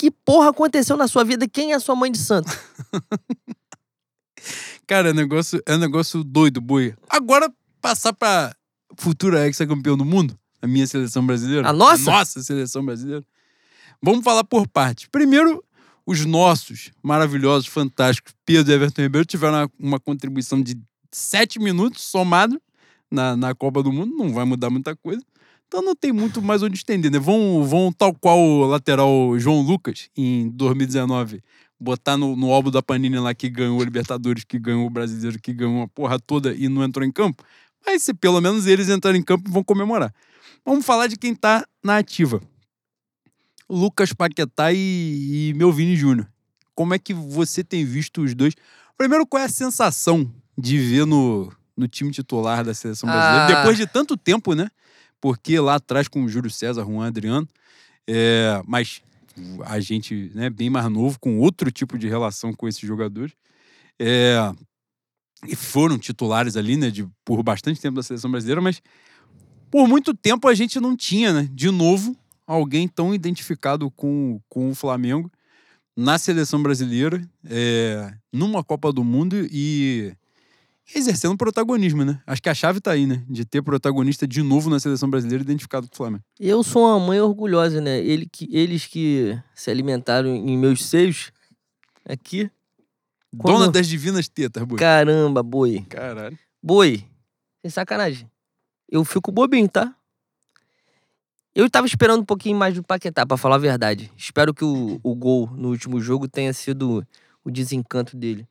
Que 0.00 0.10
porra 0.10 0.48
aconteceu 0.48 0.96
na 0.96 1.06
sua 1.06 1.22
vida? 1.24 1.46
Quem 1.46 1.72
é 1.72 1.74
a 1.74 1.78
sua 1.78 1.94
mãe 1.94 2.10
de 2.10 2.16
santo? 2.16 2.50
Cara, 4.88 5.10
é 5.10 5.12
um 5.12 5.14
negócio, 5.14 5.62
é 5.66 5.76
negócio 5.76 6.24
doido, 6.24 6.58
boi. 6.58 6.94
Agora, 7.06 7.52
passar 7.82 8.14
pra 8.14 8.56
futura 8.96 9.44
ex-campeão 9.44 9.98
do 9.98 10.04
mundo, 10.06 10.38
a 10.62 10.66
minha 10.66 10.86
seleção 10.86 11.26
brasileira. 11.26 11.68
A 11.68 11.72
nossa? 11.74 12.10
Nossa 12.10 12.42
seleção 12.42 12.82
brasileira. 12.82 13.22
Vamos 14.02 14.24
falar 14.24 14.42
por 14.42 14.66
partes. 14.66 15.06
Primeiro, 15.12 15.62
os 16.06 16.24
nossos 16.24 16.90
maravilhosos, 17.02 17.66
fantásticos, 17.68 18.32
Pedro 18.46 18.72
e 18.72 18.76
Everton 18.76 19.02
Ribeiro 19.02 19.26
tiveram 19.26 19.58
uma, 19.58 19.70
uma 19.78 20.00
contribuição 20.00 20.62
de 20.62 20.80
sete 21.12 21.58
minutos 21.58 22.04
somado 22.04 22.58
na, 23.10 23.36
na 23.36 23.54
Copa 23.54 23.82
do 23.82 23.92
Mundo. 23.92 24.16
Não 24.16 24.32
vai 24.32 24.46
mudar 24.46 24.70
muita 24.70 24.96
coisa. 24.96 25.22
Então 25.70 25.82
não 25.82 25.94
tem 25.94 26.10
muito 26.10 26.42
mais 26.42 26.64
onde 26.64 26.76
estender, 26.76 27.12
né? 27.12 27.18
Vão, 27.20 27.62
vão 27.62 27.92
tal 27.92 28.12
qual 28.12 28.40
o 28.40 28.66
lateral 28.66 29.38
João 29.38 29.62
Lucas, 29.62 30.10
em 30.16 30.48
2019, 30.48 31.40
botar 31.78 32.16
no, 32.16 32.34
no 32.34 32.50
álbum 32.52 32.72
da 32.72 32.82
Panini 32.82 33.20
lá 33.20 33.32
que 33.32 33.48
ganhou 33.48 33.78
o 33.78 33.84
Libertadores, 33.84 34.42
que 34.42 34.58
ganhou 34.58 34.84
o 34.84 34.90
Brasileiro, 34.90 35.38
que 35.38 35.52
ganhou 35.52 35.82
a 35.82 35.86
porra 35.86 36.18
toda 36.18 36.52
e 36.52 36.68
não 36.68 36.82
entrou 36.82 37.06
em 37.06 37.12
campo. 37.12 37.44
Mas 37.86 38.02
se 38.02 38.12
pelo 38.12 38.40
menos 38.40 38.66
eles 38.66 38.88
entrarem 38.88 39.20
em 39.20 39.24
campo, 39.24 39.48
vão 39.48 39.62
comemorar. 39.62 40.12
Vamos 40.66 40.84
falar 40.84 41.06
de 41.06 41.16
quem 41.16 41.36
tá 41.36 41.64
na 41.84 41.98
ativa. 41.98 42.42
Lucas 43.68 44.12
Paquetá 44.12 44.72
e, 44.72 45.50
e 45.50 45.54
meu 45.54 45.70
Vini 45.70 45.94
Júnior. 45.94 46.28
Como 46.74 46.94
é 46.94 46.98
que 46.98 47.14
você 47.14 47.62
tem 47.62 47.84
visto 47.84 48.22
os 48.22 48.34
dois? 48.34 48.54
Primeiro, 48.98 49.24
qual 49.24 49.40
é 49.40 49.46
a 49.46 49.48
sensação 49.48 50.28
de 50.58 50.78
ver 50.78 51.06
no, 51.06 51.52
no 51.76 51.86
time 51.86 52.10
titular 52.10 52.64
da 52.64 52.74
seleção 52.74 53.08
brasileira? 53.08 53.44
Ah. 53.44 53.56
Depois 53.60 53.76
de 53.76 53.86
tanto 53.86 54.16
tempo, 54.16 54.52
né? 54.52 54.68
Porque 55.20 55.58
lá 55.60 55.74
atrás 55.76 56.08
com 56.08 56.24
o 56.24 56.28
Júlio 56.28 56.50
César, 56.50 56.84
Juan 56.84 57.06
Adriano, 57.06 57.48
é, 58.06 58.62
mas 58.66 59.02
a 59.64 59.80
gente 59.80 60.30
né, 60.34 60.50
bem 60.50 60.70
mais 60.70 60.90
novo, 60.90 61.18
com 61.18 61.38
outro 61.38 61.70
tipo 61.70 61.98
de 61.98 62.08
relação 62.08 62.52
com 62.52 62.66
esses 62.66 62.80
jogadores. 62.80 63.32
É, 63.98 64.38
e 65.46 65.54
foram 65.54 65.98
titulares 65.98 66.56
ali, 66.56 66.76
né, 66.76 66.90
de, 66.90 67.06
por 67.24 67.42
bastante 67.42 67.80
tempo 67.80 67.96
da 67.96 68.02
seleção 68.02 68.30
brasileira, 68.30 68.60
mas 68.60 68.82
por 69.70 69.86
muito 69.88 70.14
tempo 70.14 70.48
a 70.48 70.54
gente 70.54 70.80
não 70.80 70.96
tinha, 70.96 71.32
né, 71.32 71.48
de 71.52 71.70
novo, 71.70 72.16
alguém 72.46 72.88
tão 72.88 73.14
identificado 73.14 73.90
com, 73.90 74.40
com 74.48 74.70
o 74.70 74.74
Flamengo 74.74 75.30
na 75.96 76.18
seleção 76.18 76.62
brasileira, 76.62 77.22
é, 77.44 78.12
numa 78.32 78.64
Copa 78.64 78.92
do 78.92 79.04
Mundo 79.04 79.46
e 79.50 80.12
exercendo 80.94 81.36
protagonismo, 81.36 82.04
né? 82.04 82.20
Acho 82.26 82.42
que 82.42 82.48
a 82.48 82.54
chave 82.54 82.80
tá 82.80 82.90
aí, 82.92 83.06
né? 83.06 83.24
De 83.28 83.44
ter 83.44 83.62
protagonista 83.62 84.26
de 84.26 84.42
novo 84.42 84.68
na 84.70 84.78
seleção 84.80 85.08
brasileira 85.10 85.42
identificado 85.42 85.86
com 85.88 85.94
o 85.94 85.96
Flamengo. 85.96 86.24
Eu 86.38 86.62
sou 86.62 86.82
uma 86.86 86.98
mãe 87.04 87.20
orgulhosa, 87.20 87.80
né? 87.80 87.98
Ele 87.98 88.26
que, 88.30 88.48
eles 88.50 88.86
que 88.86 89.38
se 89.54 89.70
alimentaram 89.70 90.28
em 90.34 90.56
meus 90.58 90.84
seios 90.84 91.32
aqui. 92.08 92.50
Quando- 93.38 93.58
Dona 93.58 93.70
das 93.72 93.86
divinas 93.86 94.28
tetas, 94.28 94.64
boi. 94.64 94.78
Caramba, 94.78 95.42
boi. 95.42 95.84
Caralho. 95.88 96.36
Boi, 96.62 97.04
sem 97.62 97.70
sacanagem. 97.70 98.28
Eu 98.90 99.04
fico 99.04 99.30
bobinho, 99.30 99.68
tá? 99.68 99.94
Eu 101.54 101.68
tava 101.68 101.86
esperando 101.86 102.20
um 102.20 102.24
pouquinho 102.24 102.56
mais 102.56 102.74
do 102.74 102.82
Paquetá, 102.82 103.26
pra 103.26 103.36
falar 103.36 103.56
a 103.56 103.58
verdade. 103.58 104.10
Espero 104.16 104.54
que 104.54 104.64
o, 104.64 105.00
o 105.02 105.14
gol 105.14 105.48
no 105.56 105.68
último 105.70 106.00
jogo 106.00 106.28
tenha 106.28 106.52
sido 106.52 107.06
o 107.44 107.50
desencanto 107.50 108.16
dele. 108.16 108.46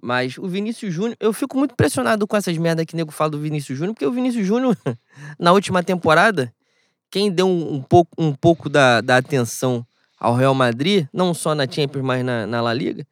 Mas 0.00 0.38
o 0.38 0.46
Vinícius 0.46 0.94
Júnior, 0.94 1.16
eu 1.18 1.32
fico 1.32 1.56
muito 1.58 1.72
impressionado 1.72 2.26
com 2.26 2.36
essas 2.36 2.56
merdas 2.56 2.86
que 2.86 2.94
o 2.94 2.96
nego 2.96 3.10
fala 3.10 3.30
do 3.30 3.40
Vinícius 3.40 3.76
Júnior, 3.76 3.94
porque 3.94 4.06
o 4.06 4.12
Vinícius 4.12 4.46
Júnior, 4.46 4.76
na 5.38 5.52
última 5.52 5.82
temporada, 5.82 6.52
quem 7.10 7.30
deu 7.30 7.46
um, 7.48 7.74
um 7.74 7.82
pouco, 7.82 8.10
um 8.16 8.32
pouco 8.32 8.68
da, 8.68 9.00
da 9.00 9.16
atenção 9.16 9.84
ao 10.18 10.34
Real 10.34 10.54
Madrid, 10.54 11.06
não 11.12 11.34
só 11.34 11.54
na 11.54 11.66
Champions, 11.68 12.04
mas 12.04 12.24
na, 12.24 12.46
na 12.46 12.60
La 12.60 12.72
Liga, 12.72 13.06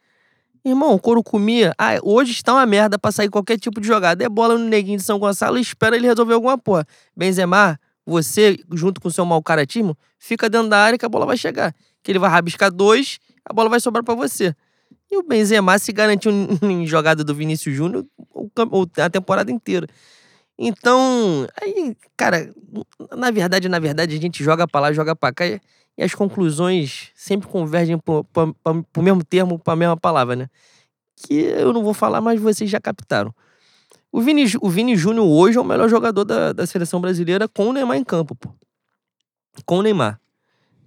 Irmão, 0.68 0.94
o 0.94 0.98
couro 0.98 1.22
comia. 1.22 1.72
Ah, 1.78 1.92
hoje 2.02 2.32
está 2.32 2.52
uma 2.52 2.66
merda 2.66 2.98
pra 2.98 3.12
sair 3.12 3.28
qualquer 3.30 3.56
tipo 3.56 3.80
de 3.80 3.86
jogada. 3.86 4.24
É 4.24 4.28
bola 4.28 4.58
no 4.58 4.64
neguinho 4.64 4.98
de 4.98 5.04
São 5.04 5.16
Gonçalo 5.16 5.58
e 5.58 5.60
espera 5.60 5.94
ele 5.94 6.08
resolver 6.08 6.34
alguma 6.34 6.58
porra. 6.58 6.84
Benzema, 7.16 7.78
você, 8.04 8.58
junto 8.72 9.00
com 9.00 9.06
o 9.06 9.12
seu 9.12 9.24
mau 9.24 9.40
caratismo, 9.40 9.96
fica 10.18 10.50
dentro 10.50 10.68
da 10.68 10.78
área 10.78 10.98
que 10.98 11.06
a 11.06 11.08
bola 11.08 11.24
vai 11.24 11.36
chegar. 11.36 11.72
Que 12.02 12.10
ele 12.10 12.18
vai 12.18 12.28
rabiscar 12.28 12.72
dois, 12.72 13.20
a 13.44 13.52
bola 13.52 13.68
vai 13.68 13.78
sobrar 13.78 14.02
pra 14.02 14.16
você. 14.16 14.56
E 15.10 15.16
o 15.16 15.22
Benzema 15.22 15.78
se 15.78 15.92
garantiu 15.92 16.32
em 16.62 16.86
jogada 16.86 17.22
do 17.22 17.34
Vinícius 17.34 17.74
Júnior 17.74 18.04
a 18.98 19.10
temporada 19.10 19.50
inteira. 19.50 19.86
Então, 20.58 21.46
aí, 21.60 21.96
cara, 22.16 22.52
na 23.16 23.30
verdade, 23.30 23.68
na 23.68 23.78
verdade, 23.78 24.16
a 24.16 24.20
gente 24.20 24.42
joga 24.42 24.66
pra 24.66 24.80
lá, 24.80 24.92
joga 24.92 25.14
pra 25.14 25.32
cá 25.32 25.46
e, 25.46 25.60
as 25.98 26.14
conclusões 26.14 27.10
sempre 27.14 27.48
convergem 27.48 27.98
pro, 27.98 28.24
pro, 28.24 28.54
pro, 28.54 28.84
pro 28.84 29.02
mesmo 29.02 29.22
termo, 29.24 29.58
pra 29.58 29.76
mesma 29.76 29.96
palavra, 29.96 30.36
né? 30.36 30.48
Que 31.16 31.34
eu 31.34 31.72
não 31.72 31.82
vou 31.82 31.94
falar, 31.94 32.20
mas 32.20 32.40
vocês 32.40 32.70
já 32.70 32.80
captaram. 32.80 33.34
O 34.10 34.20
Vini, 34.20 34.44
o 34.60 34.68
Vini 34.68 34.96
Júnior 34.96 35.26
hoje 35.26 35.58
é 35.58 35.60
o 35.60 35.64
melhor 35.64 35.88
jogador 35.88 36.24
da, 36.24 36.52
da 36.52 36.66
seleção 36.66 37.00
brasileira 37.00 37.48
com 37.48 37.68
o 37.68 37.72
Neymar 37.72 37.98
em 37.98 38.04
campo, 38.04 38.34
pô. 38.34 38.50
Com 39.64 39.78
o 39.78 39.82
Neymar. 39.82 40.20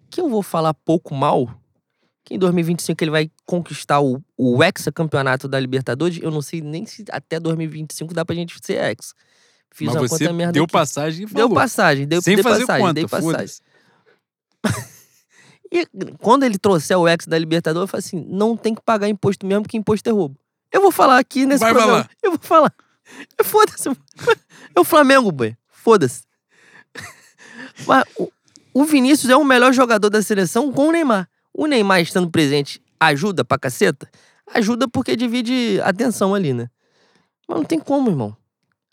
Que 0.09 0.21
eu 0.21 0.29
vou 0.29 0.41
falar 0.41 0.73
pouco 0.73 1.13
mal, 1.13 1.49
que 2.29 2.35
em 2.35 2.37
2025 2.37 3.03
ele 3.03 3.09
vai 3.11 3.31
conquistar 3.43 3.99
o, 4.01 4.21
o 4.37 4.63
hexacampeonato 4.63 5.47
da 5.47 5.59
Libertadores. 5.59 6.19
Eu 6.21 6.29
não 6.29 6.43
sei 6.43 6.61
nem 6.61 6.85
se 6.85 7.03
até 7.11 7.39
2025 7.39 8.13
dá 8.13 8.23
pra 8.23 8.35
gente 8.35 8.55
ser 8.61 8.75
hexa. 8.75 9.15
Fiz 9.73 9.87
Mas 9.87 9.95
uma 9.95 10.07
você 10.07 10.25
conta 10.25 10.33
merda 10.33 10.53
deu 10.53 10.63
aqui. 10.65 10.71
passagem 10.73 11.23
e 11.23 11.25
Deu 11.25 11.47
falou. 11.47 11.55
passagem, 11.55 12.07
deu, 12.07 12.21
Sem 12.21 12.35
dei 12.35 12.43
fazer 12.43 12.65
passagem, 12.67 12.81
conta, 12.81 12.93
dei 12.93 13.07
passagem. 13.07 13.55
E 15.71 15.85
quando 16.17 16.43
ele 16.43 16.57
trouxer 16.57 16.97
o 16.97 17.07
ex 17.07 17.27
da 17.27 17.37
Libertadores, 17.37 17.83
eu 17.83 17.87
falo 17.87 17.99
assim: 17.99 18.25
não 18.27 18.57
tem 18.57 18.73
que 18.73 18.81
pagar 18.81 19.07
imposto 19.07 19.45
mesmo, 19.45 19.67
que 19.67 19.77
imposto 19.77 20.09
é 20.09 20.11
roubo. 20.11 20.35
Eu 20.71 20.81
vou 20.81 20.89
falar 20.91 21.19
aqui 21.19 21.45
nesse 21.45 21.59
Vai 21.59 21.71
programa. 21.73 22.03
falar. 22.03 22.09
Eu 22.23 22.31
vou 22.31 22.39
falar. 22.41 22.73
É 23.39 23.43
Foda-se. 23.43 23.89
É 24.75 24.79
o 24.79 24.83
Flamengo, 24.83 25.31
boy. 25.31 25.55
Foda-se. 25.71 26.23
Mas 27.85 28.03
o, 28.17 28.31
o 28.73 28.83
Vinícius 28.83 29.29
é 29.31 29.35
o 29.37 29.43
melhor 29.45 29.71
jogador 29.71 30.09
da 30.09 30.23
seleção 30.23 30.71
com 30.71 30.87
o 30.87 30.91
Neymar. 30.91 31.29
O 31.53 31.65
Neymar 31.67 32.01
estando 32.01 32.29
presente 32.29 32.81
ajuda 32.99 33.43
pra 33.43 33.57
caceta? 33.57 34.09
Ajuda 34.53 34.87
porque 34.87 35.15
divide 35.15 35.79
atenção 35.83 36.33
ali, 36.33 36.53
né? 36.53 36.69
Mas 37.47 37.57
não 37.57 37.65
tem 37.65 37.79
como, 37.79 38.09
irmão. 38.09 38.35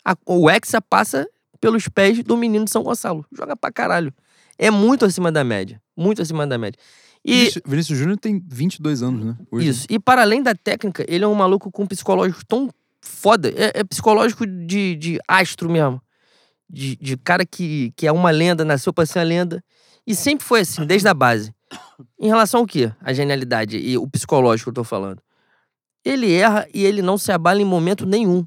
A- 0.05 0.15
o 0.25 0.49
Hexa 0.49 0.81
passa 0.81 1.27
pelos 1.59 1.87
pés 1.87 2.23
do 2.23 2.37
menino 2.37 2.65
de 2.65 2.71
São 2.71 2.83
Gonçalo. 2.83 3.25
Joga 3.31 3.55
pra 3.55 3.71
caralho. 3.71 4.13
É 4.57 4.69
muito 4.71 5.05
acima 5.05 5.31
da 5.31 5.43
média. 5.43 5.81
Muito 5.95 6.21
acima 6.21 6.45
da 6.47 6.57
média. 6.57 6.79
E 7.25 7.33
Vinícius, 7.33 7.63
Vinícius 7.65 7.99
Júnior 7.99 8.17
tem 8.17 8.41
22 8.47 9.01
anos, 9.03 9.25
né? 9.25 9.37
Hoje. 9.51 9.67
isso. 9.67 9.87
E 9.89 9.99
para 9.99 10.21
além 10.21 10.41
da 10.41 10.55
técnica, 10.55 11.03
ele 11.07 11.23
é 11.23 11.27
um 11.27 11.33
maluco 11.33 11.71
com 11.71 11.83
um 11.83 11.87
psicológico 11.87 12.45
tão 12.45 12.69
foda. 13.01 13.49
É, 13.49 13.79
é 13.79 13.83
psicológico 13.83 14.45
de, 14.45 14.95
de 14.95 15.19
astro 15.27 15.69
mesmo. 15.69 16.01
De, 16.69 16.95
de 16.97 17.17
cara 17.17 17.45
que, 17.45 17.91
que 17.95 18.05
é 18.07 18.11
uma 18.11 18.29
lenda, 18.29 18.63
nasceu 18.65 18.93
pra 18.93 19.05
ser 19.05 19.19
uma 19.19 19.25
lenda. 19.25 19.63
E 20.05 20.15
sempre 20.15 20.45
foi 20.45 20.61
assim, 20.61 20.85
desde 20.85 21.07
a 21.07 21.13
base. 21.13 21.53
Em 22.19 22.27
relação 22.27 22.61
ao 22.61 22.65
quê? 22.65 22.91
A 23.01 23.13
genialidade 23.13 23.77
e 23.77 23.97
o 23.97 24.07
psicológico 24.07 24.69
eu 24.69 24.73
tô 24.73 24.83
falando. 24.83 25.21
Ele 26.03 26.31
erra 26.33 26.67
e 26.73 26.85
ele 26.85 27.01
não 27.01 27.17
se 27.17 27.31
abala 27.31 27.61
em 27.61 27.65
momento 27.65 28.05
nenhum. 28.05 28.45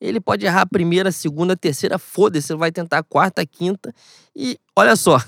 Ele 0.00 0.20
pode 0.20 0.46
errar 0.46 0.62
a 0.62 0.66
primeira, 0.66 1.10
a 1.10 1.12
segunda, 1.12 1.52
a 1.52 1.56
terceira, 1.56 1.98
foda-se, 1.98 2.52
ele 2.52 2.58
vai 2.58 2.72
tentar 2.72 2.98
a 2.98 3.02
quarta, 3.02 3.42
a 3.42 3.46
quinta. 3.46 3.92
E 4.34 4.58
olha 4.74 4.96
só, 4.96 5.18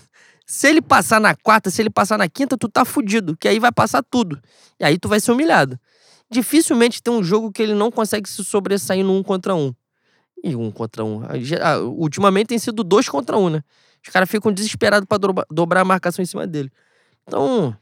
se 0.47 0.69
ele 0.69 0.81
passar 0.81 1.21
na 1.21 1.35
quarta, 1.35 1.71
se 1.71 1.83
ele 1.83 1.91
passar 1.91 2.17
na 2.19 2.29
quinta, 2.29 2.57
tu 2.57 2.69
tá 2.69 2.85
fudido, 2.85 3.37
que 3.37 3.49
aí 3.49 3.59
vai 3.59 3.71
passar 3.73 4.03
tudo. 4.03 4.41
E 4.81 4.85
aí 4.85 4.99
tu 4.99 5.09
vai 5.09 5.21
ser 5.21 5.33
humilhado. 5.33 5.79
Dificilmente 6.31 7.03
tem 7.03 7.13
um 7.13 7.23
jogo 7.23 7.53
que 7.53 7.63
ele 7.63 7.75
não 7.75 7.91
consegue 7.91 8.29
se 8.29 8.43
sobressair 8.45 9.05
no 9.05 9.15
um 9.15 9.23
contra 9.23 9.55
um. 9.55 9.75
E 10.43 10.57
um 10.57 10.71
contra 10.71 11.05
um. 11.05 11.21
Ultimamente 11.99 12.49
tem 12.49 12.59
sido 12.59 12.83
dois 12.83 13.09
contra 13.09 13.37
um, 13.37 13.51
né? 13.51 13.63
Os 14.03 14.11
caras 14.11 14.29
ficam 14.31 14.51
desesperados 14.51 15.07
pra 15.07 15.19
dobra- 15.19 15.47
dobrar 15.51 15.83
a 15.83 15.85
marcação 15.85 16.23
em 16.23 16.27
cima 16.27 16.47
dele. 16.47 16.73
Então, 17.27 17.77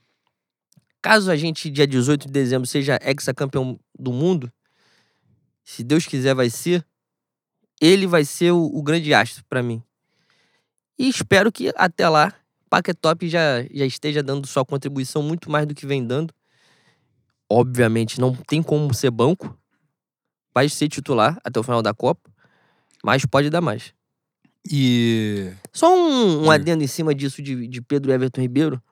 caso 1.02 1.30
a 1.30 1.36
gente, 1.36 1.70
dia 1.70 1.86
18 1.86 2.26
de 2.26 2.32
dezembro, 2.32 2.66
seja 2.66 2.98
ex-campeão 3.02 3.78
do 3.98 4.12
mundo, 4.12 4.52
se 5.64 5.82
Deus 5.84 6.06
quiser 6.06 6.34
vai 6.34 6.50
ser, 6.50 6.84
ele 7.80 8.06
vai 8.06 8.24
ser 8.24 8.52
o, 8.52 8.64
o 8.64 8.82
grande 8.82 9.12
astro 9.14 9.44
pra 9.48 9.62
mim. 9.62 9.82
E 10.98 11.08
espero 11.08 11.50
que 11.50 11.72
até 11.76 12.08
lá, 12.08 12.34
Paquetop 12.68 13.28
já, 13.28 13.62
já 13.72 13.86
esteja 13.86 14.22
dando 14.22 14.46
sua 14.46 14.64
contribuição 14.64 15.22
muito 15.22 15.50
mais 15.50 15.66
do 15.66 15.74
que 15.74 15.86
vem 15.86 16.06
dando. 16.06 16.34
Obviamente 17.48 18.20
não 18.20 18.34
tem 18.34 18.62
como 18.62 18.92
ser 18.92 19.10
banco, 19.10 19.58
vai 20.54 20.68
ser 20.68 20.88
titular 20.88 21.40
até 21.42 21.58
o 21.58 21.62
final 21.62 21.82
da 21.82 21.94
Copa, 21.94 22.30
mas 23.02 23.24
pode 23.24 23.48
dar 23.48 23.60
mais. 23.60 23.94
E. 24.70 25.52
Só 25.72 25.96
um, 25.96 26.44
um 26.44 26.50
adendo 26.50 26.84
em 26.84 26.86
cima 26.86 27.14
disso 27.14 27.42
de, 27.42 27.66
de 27.66 27.80
Pedro 27.80 28.12
Everton 28.12 28.42
Ribeiro. 28.42 28.82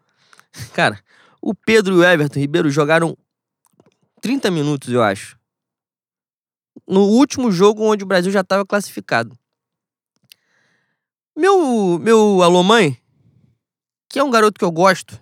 Cara, 0.73 1.03
o 1.41 1.55
Pedro 1.55 1.95
e 1.95 1.99
o 1.99 2.05
Everton 2.05 2.41
Ribeiro 2.41 2.71
jogaram 2.71 3.17
30 4.21 4.51
minutos, 4.51 4.93
eu 4.93 5.03
acho. 5.03 5.39
No 6.87 7.03
último 7.03 7.51
jogo 7.51 7.83
onde 7.83 8.05
o 8.05 8.07
Brasil 8.07 8.31
já 8.31 8.41
estava 8.41 8.65
classificado. 8.65 9.37
Meu, 11.37 11.99
meu 11.99 12.43
alô 12.43 12.63
mãe, 12.63 12.99
que 14.09 14.19
é 14.19 14.25
um 14.25 14.31
garoto 14.31 14.59
que 14.59 14.65
eu 14.65 14.73
gosto, 14.73 15.21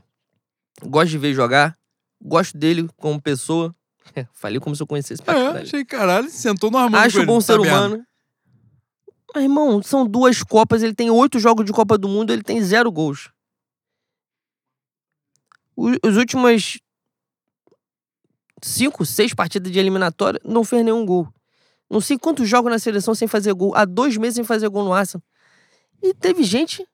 gosto 0.82 1.10
de 1.10 1.18
ver 1.18 1.34
jogar, 1.34 1.76
gosto 2.22 2.56
dele 2.56 2.88
como 2.96 3.20
pessoa. 3.20 3.74
Falei 4.32 4.58
como 4.58 4.74
se 4.74 4.82
eu 4.82 4.86
conhecesse 4.86 5.22
pra 5.22 5.34
É, 5.34 5.62
achei 5.62 5.84
caralho, 5.84 6.30
sentou 6.30 6.70
no 6.70 6.78
armário. 6.78 7.06
Acho 7.06 7.26
bom 7.26 7.40
ser 7.40 7.60
humano. 7.60 8.02
Mas, 9.34 9.44
irmão, 9.44 9.82
são 9.82 10.06
duas 10.06 10.42
Copas, 10.42 10.82
ele 10.82 10.94
tem 10.94 11.10
oito 11.10 11.38
jogos 11.38 11.66
de 11.66 11.72
Copa 11.72 11.98
do 11.98 12.08
Mundo, 12.08 12.32
ele 12.32 12.42
tem 12.42 12.62
zero 12.62 12.90
gols. 12.90 13.30
Os 15.76 16.16
últimas 16.16 16.78
cinco, 18.62 19.04
seis 19.04 19.34
partidas 19.34 19.70
de 19.70 19.78
eliminatória, 19.78 20.40
não 20.44 20.64
fez 20.64 20.84
nenhum 20.84 21.04
gol. 21.04 21.28
Não 21.88 22.00
sei 22.00 22.18
quantos 22.18 22.48
jogos 22.48 22.70
na 22.70 22.78
seleção 22.78 23.14
sem 23.14 23.28
fazer 23.28 23.52
gol. 23.52 23.74
Há 23.74 23.84
dois 23.84 24.16
meses 24.16 24.36
sem 24.36 24.44
fazer 24.44 24.68
gol 24.68 24.84
no 24.84 24.92
Arsenal. 24.92 25.22
E 26.02 26.12
teve 26.14 26.42
gente 26.42 26.86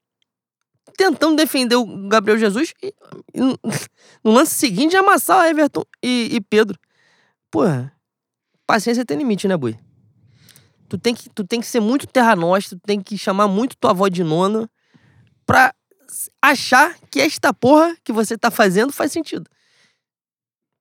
tentando 0.97 1.37
defender 1.37 1.76
o 1.76 2.09
Gabriel 2.09 2.39
Jesus 2.39 2.74
e, 2.83 2.95
e 3.33 3.41
no- 3.41 3.59
lance 4.24 4.55
seguinte 4.55 4.97
amassar 4.97 5.47
Everton 5.49 5.85
e, 6.03 6.28
e 6.33 6.41
Pedro. 6.41 6.78
Porra, 7.51 7.93
paciência 8.66 9.05
tem 9.05 9.16
limite, 9.16 9.49
né, 9.49 9.57
Boi? 9.57 9.78
Tu 10.89 10.99
tem, 10.99 11.14
que, 11.14 11.30
tu 11.30 11.43
tem 11.45 11.59
que 11.61 11.66
ser 11.66 11.80
muito 11.80 12.07
terra 12.07 12.37
nostra, 12.37 12.78
tu 12.78 12.83
tem 12.85 13.01
que 13.01 13.16
chamar 13.16 13.49
muito 13.49 13.76
tua 13.78 13.93
avó 13.93 14.09
de 14.09 14.22
nona 14.22 14.68
pra 15.47 15.74
achar 16.40 16.98
que 17.10 17.20
esta 17.20 17.52
porra 17.52 17.96
que 18.04 18.12
você 18.12 18.36
tá 18.36 18.50
fazendo 18.50 18.92
faz 18.92 19.12
sentido. 19.12 19.48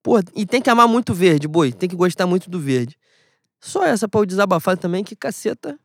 Porra, 0.04 0.24
e 0.36 0.46
tem 0.46 0.62
que 0.62 0.70
amar 0.70 0.88
muito 0.88 1.14
verde, 1.14 1.48
boi. 1.48 1.72
Tem 1.72 1.88
que 1.88 1.96
gostar 1.96 2.26
muito 2.26 2.50
do 2.50 2.60
verde. 2.60 2.98
Só 3.60 3.84
essa 3.86 4.08
pra 4.08 4.22
eu 4.22 4.26
desabafar 4.26 4.78
também, 4.78 5.04
que 5.04 5.16
caceta. 5.16 5.80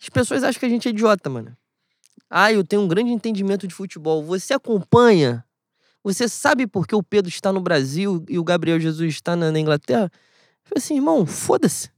As 0.00 0.08
pessoas 0.08 0.42
acham 0.42 0.58
que 0.58 0.66
a 0.66 0.68
gente 0.68 0.88
é 0.88 0.90
idiota, 0.90 1.30
mano. 1.30 1.56
Ah, 2.28 2.52
eu 2.52 2.64
tenho 2.64 2.82
um 2.82 2.88
grande 2.88 3.12
entendimento 3.12 3.66
de 3.66 3.74
futebol. 3.74 4.24
Você 4.24 4.54
acompanha? 4.54 5.44
Você 6.02 6.28
sabe 6.28 6.66
por 6.66 6.86
que 6.86 6.94
o 6.94 7.02
Pedro 7.02 7.28
está 7.28 7.52
no 7.52 7.60
Brasil 7.60 8.24
e 8.28 8.38
o 8.38 8.44
Gabriel 8.44 8.80
Jesus 8.80 9.14
está 9.14 9.36
na, 9.36 9.52
na 9.52 9.60
Inglaterra? 9.60 10.10
Eu 10.12 10.68
falei 10.68 10.78
assim, 10.78 10.96
irmão, 10.96 11.24
foda-se. 11.24 11.90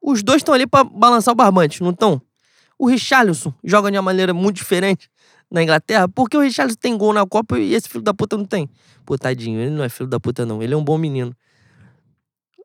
Os 0.00 0.22
dois 0.22 0.40
estão 0.40 0.54
ali 0.54 0.66
pra 0.66 0.84
balançar 0.84 1.32
o 1.32 1.36
barbante, 1.36 1.82
não 1.82 1.90
estão? 1.90 2.22
O 2.78 2.86
Richarlison 2.86 3.52
joga 3.62 3.90
de 3.90 3.96
uma 3.96 4.02
maneira 4.02 4.32
muito 4.32 4.56
diferente 4.56 5.10
na 5.52 5.62
Inglaterra, 5.62 6.08
porque 6.08 6.34
o 6.34 6.40
Richarlison 6.40 6.78
tem 6.80 6.96
gol 6.96 7.12
na 7.12 7.26
Copa 7.26 7.58
e 7.58 7.74
esse 7.74 7.86
filho 7.86 8.02
da 8.02 8.14
puta 8.14 8.38
não 8.38 8.46
tem. 8.46 8.70
Pô, 9.04 9.18
tadinho, 9.18 9.60
ele 9.60 9.70
não 9.70 9.84
é 9.84 9.88
filho 9.90 10.08
da 10.08 10.18
puta, 10.18 10.46
não. 10.46 10.62
Ele 10.62 10.72
é 10.72 10.76
um 10.76 10.82
bom 10.82 10.96
menino. 10.96 11.36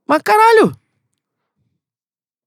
Mas 0.08 0.22
caralho! 0.22 0.74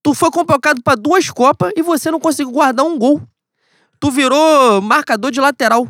Tu 0.02 0.14
foi 0.14 0.30
convocado 0.30 0.82
pra 0.82 0.94
duas 0.94 1.28
Copas 1.30 1.72
e 1.76 1.82
você 1.82 2.10
não 2.10 2.18
conseguiu 2.18 2.52
guardar 2.52 2.86
um 2.86 2.98
gol. 2.98 3.22
Tu 4.00 4.10
virou 4.10 4.80
marcador 4.80 5.30
de 5.30 5.40
lateral. 5.40 5.86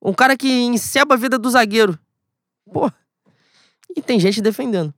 Um 0.00 0.12
cara 0.12 0.36
que 0.36 0.48
enceba 0.48 1.14
a 1.14 1.18
vida 1.18 1.36
do 1.36 1.50
zagueiro. 1.50 1.98
Pô. 2.72 2.88
E 3.96 4.00
tem 4.00 4.20
gente 4.20 4.40
defendendo. 4.40 4.94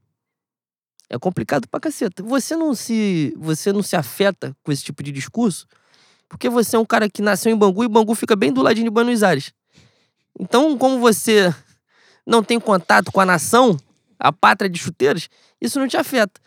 É 1.09 1.19
complicado 1.19 1.67
pra 1.69 1.81
caceta. 1.81 2.23
Você 2.23 2.55
não 2.55 2.75
se, 2.75 3.35
você 3.39 3.73
não 3.73 3.83
se 3.83 3.97
afeta 3.97 4.55
com 4.63 4.71
esse 4.71 4.85
tipo 4.85 5.03
de 5.03 5.11
discurso, 5.11 5.67
porque 6.35 6.49
você 6.49 6.75
é 6.75 6.79
um 6.81 6.85
cara 6.85 7.09
que 7.09 7.23
nasceu 7.23 7.53
em 7.53 7.57
Bangu 7.57 7.85
e 7.85 7.89
Bangu 7.89 8.13
fica 8.13 8.35
bem 8.35 8.53
do 8.53 8.61
ladinho 8.61 8.87
de 8.87 8.91
Buenos 8.91 9.23
Aires. 9.23 9.53
Então, 10.37 10.77
como 10.77 10.99
você 10.99 11.55
não 12.27 12.43
tem 12.43 12.59
contato 12.59 13.13
com 13.13 13.21
a 13.21 13.25
nação, 13.25 13.77
a 14.19 14.33
pátria 14.33 14.69
de 14.69 14.77
chuteiros, 14.77 15.29
isso 15.61 15.79
não 15.79 15.87
te 15.87 15.97
afeta. 15.97 16.41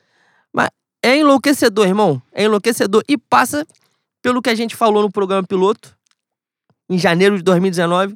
Mas 0.51 0.67
é 1.01 1.15
enlouquecedor, 1.15 1.88
irmão. 1.88 2.21
É 2.33 2.43
enlouquecedor. 2.43 3.01
E 3.07 3.17
passa 3.17 3.65
pelo 4.21 4.41
que 4.41 4.49
a 4.49 4.55
gente 4.55 4.75
falou 4.75 5.01
no 5.01 5.09
programa 5.09 5.47
piloto, 5.47 5.95
em 6.89 6.97
janeiro 6.97 7.38
de 7.38 7.43
2019. 7.43 8.13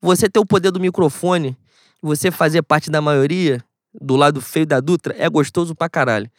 Você 0.00 0.26
ter 0.26 0.40
o 0.40 0.46
poder 0.46 0.70
do 0.70 0.80
microfone, 0.80 1.54
você 2.00 2.30
fazer 2.30 2.62
parte 2.62 2.90
da 2.90 3.02
maioria, 3.02 3.62
do 4.00 4.16
lado 4.16 4.40
feio 4.40 4.66
da 4.66 4.80
Dutra, 4.80 5.14
é 5.18 5.28
gostoso 5.28 5.74
pra 5.74 5.86
caralho. 5.86 6.30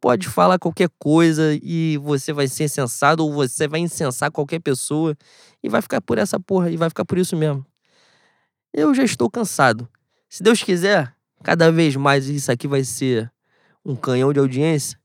Pode 0.00 0.28
falar 0.28 0.58
qualquer 0.58 0.88
coisa 0.98 1.58
e 1.62 1.98
você 1.98 2.32
vai 2.32 2.48
ser 2.48 2.64
insensado 2.64 3.24
ou 3.24 3.32
você 3.32 3.68
vai 3.68 3.80
incensar 3.80 4.30
qualquer 4.30 4.58
pessoa 4.58 5.14
e 5.62 5.68
vai 5.68 5.82
ficar 5.82 6.00
por 6.00 6.16
essa 6.16 6.40
porra 6.40 6.70
e 6.70 6.76
vai 6.76 6.88
ficar 6.88 7.04
por 7.04 7.18
isso 7.18 7.36
mesmo. 7.36 7.66
Eu 8.72 8.94
já 8.94 9.04
estou 9.04 9.28
cansado. 9.28 9.86
Se 10.28 10.42
Deus 10.42 10.62
quiser, 10.62 11.14
cada 11.42 11.70
vez 11.70 11.96
mais 11.96 12.26
isso 12.28 12.50
aqui 12.50 12.66
vai 12.66 12.82
ser 12.82 13.30
um 13.84 13.94
canhão 13.94 14.32
de 14.32 14.38
audiência 14.38 14.98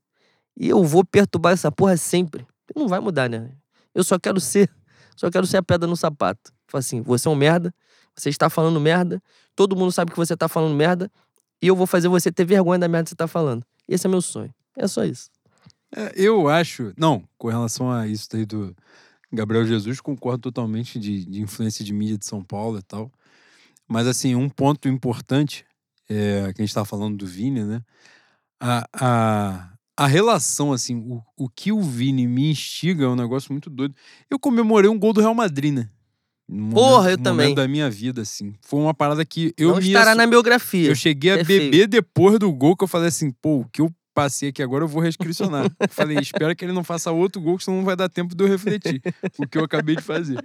e 0.56 0.68
eu 0.68 0.82
vou 0.82 1.04
perturbar 1.04 1.52
essa 1.52 1.70
porra 1.70 1.96
sempre. 1.98 2.46
Não 2.74 2.88
vai 2.88 3.00
mudar, 3.00 3.28
né? 3.28 3.50
Eu 3.94 4.02
só 4.02 4.18
quero 4.18 4.40
ser, 4.40 4.70
só 5.14 5.30
quero 5.30 5.46
ser 5.46 5.58
a 5.58 5.62
pedra 5.62 5.86
no 5.86 5.96
sapato. 5.96 6.52
Fala 6.68 6.80
assim, 6.80 7.02
você 7.02 7.28
é 7.28 7.30
um 7.30 7.34
merda, 7.34 7.74
você 8.14 8.30
está 8.30 8.48
falando 8.48 8.80
merda, 8.80 9.22
todo 9.54 9.76
mundo 9.76 9.92
sabe 9.92 10.10
que 10.10 10.16
você 10.16 10.32
está 10.32 10.48
falando 10.48 10.74
merda 10.74 11.10
e 11.60 11.66
eu 11.66 11.76
vou 11.76 11.86
fazer 11.86 12.08
você 12.08 12.32
ter 12.32 12.46
vergonha 12.46 12.78
da 12.78 12.88
merda 12.88 13.04
que 13.04 13.10
você 13.10 13.14
está 13.14 13.26
falando. 13.26 13.62
Esse 13.86 14.06
é 14.06 14.10
meu 14.10 14.22
sonho. 14.22 14.52
É 14.76 14.86
só 14.86 15.04
isso. 15.04 15.30
É, 15.94 16.12
eu 16.14 16.48
acho. 16.48 16.92
Não, 16.96 17.22
com 17.38 17.48
relação 17.48 17.90
a 17.90 18.06
isso 18.06 18.28
daí 18.30 18.44
do 18.44 18.74
Gabriel 19.32 19.64
Jesus, 19.64 20.00
concordo 20.00 20.42
totalmente 20.42 20.98
de, 20.98 21.24
de 21.24 21.40
influência 21.40 21.84
de 21.84 21.92
mídia 21.92 22.18
de 22.18 22.26
São 22.26 22.42
Paulo 22.42 22.78
e 22.78 22.82
tal. 22.82 23.10
Mas, 23.88 24.06
assim, 24.06 24.34
um 24.34 24.48
ponto 24.48 24.88
importante, 24.88 25.64
é, 26.08 26.52
que 26.52 26.60
a 26.60 26.62
gente 26.62 26.70
estava 26.70 26.84
falando 26.84 27.16
do 27.16 27.26
Vini, 27.26 27.62
né? 27.64 27.80
A, 28.60 28.86
a, 28.92 29.70
a 29.96 30.06
relação, 30.06 30.72
assim, 30.72 30.96
o, 30.96 31.22
o 31.36 31.48
que 31.48 31.70
o 31.70 31.80
Vini 31.80 32.26
me 32.26 32.50
instiga 32.50 33.04
é 33.04 33.08
um 33.08 33.16
negócio 33.16 33.52
muito 33.52 33.70
doido. 33.70 33.94
Eu 34.28 34.38
comemorei 34.38 34.90
um 34.90 34.98
gol 34.98 35.12
do 35.12 35.20
Real 35.20 35.34
Madrid, 35.34 35.72
né? 35.72 35.88
Um 36.48 36.70
Porra, 36.70 37.02
momento, 37.02 37.10
eu 37.10 37.22
também. 37.22 37.54
da 37.54 37.66
minha 37.68 37.90
vida, 37.90 38.22
assim. 38.22 38.54
Foi 38.62 38.80
uma 38.80 38.94
parada 38.94 39.24
que 39.24 39.52
eu 39.56 39.70
não 39.70 39.76
me 39.78 39.86
estará 39.86 40.10
assu- 40.12 40.18
na 40.18 40.26
biografia. 40.26 40.88
Eu 40.88 40.94
cheguei 40.94 41.32
a 41.32 41.38
É 41.38 41.44
beber 41.44 41.88
depois 41.88 42.38
do 42.38 42.52
gol 42.52 42.76
que 42.76 42.84
eu 42.84 42.88
falei 42.88 43.08
assim, 43.08 43.30
pô, 43.30 43.60
o 43.60 43.68
que 43.68 43.80
eu 43.80 43.92
passei 44.16 44.48
aqui 44.48 44.62
agora 44.62 44.82
eu 44.82 44.88
vou 44.88 45.02
reescricionar. 45.02 45.70
falei, 45.90 46.16
espero 46.18 46.56
que 46.56 46.64
ele 46.64 46.72
não 46.72 46.82
faça 46.82 47.12
outro 47.12 47.38
gol, 47.42 47.60
senão 47.60 47.76
não 47.76 47.84
vai 47.84 47.94
dar 47.94 48.08
tempo 48.08 48.34
de 48.34 48.42
eu 48.42 48.48
refletir 48.48 49.02
o 49.38 49.46
que 49.46 49.58
eu 49.58 49.64
acabei 49.64 49.94
de 49.94 50.02
fazer. 50.02 50.42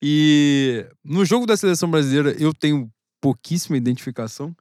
E 0.00 0.84
no 1.02 1.24
jogo 1.24 1.46
da 1.46 1.56
seleção 1.56 1.90
brasileira 1.90 2.36
eu 2.38 2.52
tenho 2.52 2.92
pouquíssima 3.20 3.76
identificação. 3.78 4.54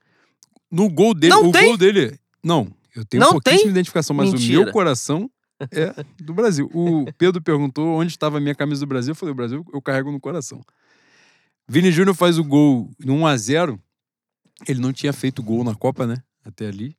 No 0.72 0.90
gol 0.90 1.14
dele, 1.14 1.34
Não 1.34 1.50
o 1.50 1.52
tem? 1.52 1.66
gol 1.68 1.78
dele, 1.78 2.18
não, 2.42 2.74
eu 2.96 3.04
tenho 3.04 3.20
Não 3.20 3.32
pouquíssima 3.34 3.64
tem? 3.64 3.70
identificação, 3.72 4.16
mas 4.16 4.30
o 4.30 4.34
Mentira. 4.34 4.64
meu 4.64 4.72
coração 4.72 5.30
é 5.70 5.94
do 6.24 6.34
Brasil. 6.34 6.70
O 6.74 7.06
Pedro 7.18 7.42
perguntou 7.42 7.86
onde 8.00 8.12
estava 8.12 8.38
a 8.38 8.40
minha 8.40 8.56
camisa 8.56 8.80
do 8.86 8.88
Brasil, 8.88 9.12
eu 9.12 9.16
falei, 9.16 9.34
o 9.34 9.36
Brasil 9.36 9.66
eu 9.74 9.82
carrego 9.82 10.10
no 10.10 10.20
coração. 10.22 10.62
Vini 11.68 11.92
Júnior 11.92 12.16
faz 12.16 12.38
o 12.40 12.44
gol 12.46 12.90
no 13.00 13.14
1 13.16 13.28
a 13.28 13.38
0 13.38 13.80
ele 14.68 14.80
não 14.80 14.94
tinha 14.94 15.12
feito 15.12 15.44
gol 15.44 15.64
na 15.64 15.76
Copa, 15.76 16.06
né? 16.08 16.18
Até 16.46 16.68
ali. 16.68 16.96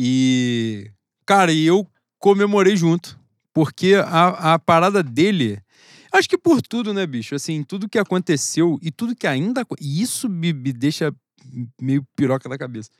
E, 0.00 0.92
cara, 1.26 1.50
e 1.50 1.66
eu 1.66 1.84
comemorei 2.20 2.76
junto. 2.76 3.18
Porque 3.52 3.96
a, 3.96 4.54
a 4.54 4.58
parada 4.58 5.02
dele. 5.02 5.60
Acho 6.12 6.28
que 6.28 6.38
por 6.38 6.62
tudo, 6.62 6.94
né, 6.94 7.04
bicho? 7.04 7.34
Assim, 7.34 7.64
tudo 7.64 7.88
que 7.88 7.98
aconteceu 7.98 8.78
e 8.80 8.92
tudo 8.92 9.16
que 9.16 9.26
ainda. 9.26 9.66
E 9.80 10.00
isso 10.00 10.28
me, 10.28 10.52
me 10.52 10.72
deixa 10.72 11.12
meio 11.80 12.06
piroca 12.14 12.48
da 12.48 12.56
cabeça. 12.56 12.90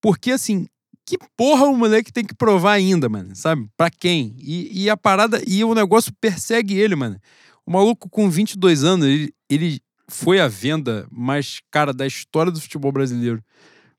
Porque, 0.00 0.30
assim, 0.30 0.66
que 1.04 1.18
porra 1.36 1.66
o 1.66 1.76
moleque 1.76 2.10
tem 2.10 2.24
que 2.24 2.34
provar 2.34 2.72
ainda, 2.72 3.06
mano? 3.10 3.36
Sabe? 3.36 3.68
Pra 3.76 3.90
quem? 3.90 4.34
E, 4.38 4.84
e 4.84 4.88
a 4.88 4.96
parada. 4.96 5.42
E 5.46 5.62
o 5.62 5.74
negócio 5.74 6.10
persegue 6.18 6.78
ele, 6.78 6.96
mano. 6.96 7.20
O 7.66 7.70
maluco 7.70 8.08
com 8.08 8.30
22 8.30 8.82
anos, 8.82 9.06
ele, 9.06 9.34
ele 9.50 9.82
foi 10.08 10.40
a 10.40 10.48
venda 10.48 11.06
mais 11.10 11.60
cara 11.70 11.92
da 11.92 12.06
história 12.06 12.50
do 12.50 12.60
futebol 12.62 12.90
brasileiro, 12.90 13.44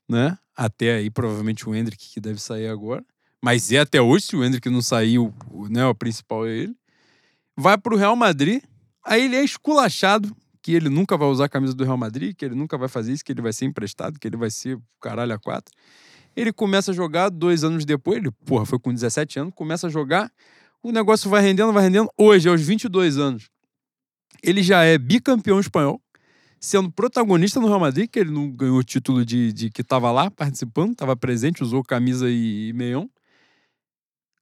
né? 0.08 0.36
Até 0.62 0.96
aí, 0.96 1.08
provavelmente, 1.08 1.66
o 1.66 1.74
Hendrick, 1.74 2.06
que 2.10 2.20
deve 2.20 2.38
sair 2.38 2.68
agora. 2.68 3.02
Mas 3.42 3.72
é 3.72 3.78
até 3.78 3.98
hoje, 3.98 4.26
se 4.26 4.36
o 4.36 4.44
Hendrick 4.44 4.68
não 4.68 4.82
saiu, 4.82 5.32
o- 5.50 5.66
né, 5.70 5.86
o 5.86 5.94
principal 5.94 6.46
é 6.46 6.50
ele. 6.50 6.76
Vai 7.56 7.78
pro 7.78 7.96
Real 7.96 8.14
Madrid, 8.14 8.62
aí 9.02 9.24
ele 9.24 9.36
é 9.36 9.42
esculachado, 9.42 10.36
que 10.60 10.72
ele 10.72 10.90
nunca 10.90 11.16
vai 11.16 11.28
usar 11.28 11.46
a 11.46 11.48
camisa 11.48 11.72
do 11.72 11.82
Real 11.82 11.96
Madrid, 11.96 12.36
que 12.36 12.44
ele 12.44 12.54
nunca 12.54 12.76
vai 12.76 12.88
fazer 12.88 13.14
isso, 13.14 13.24
que 13.24 13.32
ele 13.32 13.40
vai 13.40 13.54
ser 13.54 13.64
emprestado, 13.64 14.20
que 14.20 14.28
ele 14.28 14.36
vai 14.36 14.50
ser 14.50 14.78
caralho 15.00 15.32
a 15.32 15.38
quatro. 15.38 15.74
Ele 16.36 16.52
começa 16.52 16.90
a 16.90 16.94
jogar, 16.94 17.30
dois 17.30 17.64
anos 17.64 17.86
depois, 17.86 18.18
ele, 18.18 18.30
porra, 18.44 18.66
foi 18.66 18.78
com 18.78 18.92
17 18.92 19.38
anos, 19.38 19.54
começa 19.56 19.86
a 19.86 19.90
jogar, 19.90 20.30
o 20.82 20.92
negócio 20.92 21.30
vai 21.30 21.40
rendendo, 21.40 21.72
vai 21.72 21.84
rendendo. 21.84 22.10
Hoje, 22.18 22.50
aos 22.50 22.60
22 22.60 23.16
anos, 23.16 23.48
ele 24.42 24.62
já 24.62 24.82
é 24.84 24.98
bicampeão 24.98 25.58
espanhol, 25.58 26.02
sendo 26.60 26.92
protagonista 26.92 27.58
no 27.58 27.66
Real 27.66 27.80
Madrid, 27.80 28.08
que 28.08 28.18
ele 28.18 28.30
não 28.30 28.50
ganhou 28.50 28.78
o 28.78 28.84
título 28.84 29.24
de, 29.24 29.52
de 29.52 29.70
que 29.70 29.80
estava 29.80 30.12
lá 30.12 30.30
participando, 30.30 30.92
estava 30.92 31.16
presente, 31.16 31.62
usou 31.62 31.82
camisa 31.82 32.30
e, 32.30 32.68
e 32.68 32.72
meião. 32.74 33.08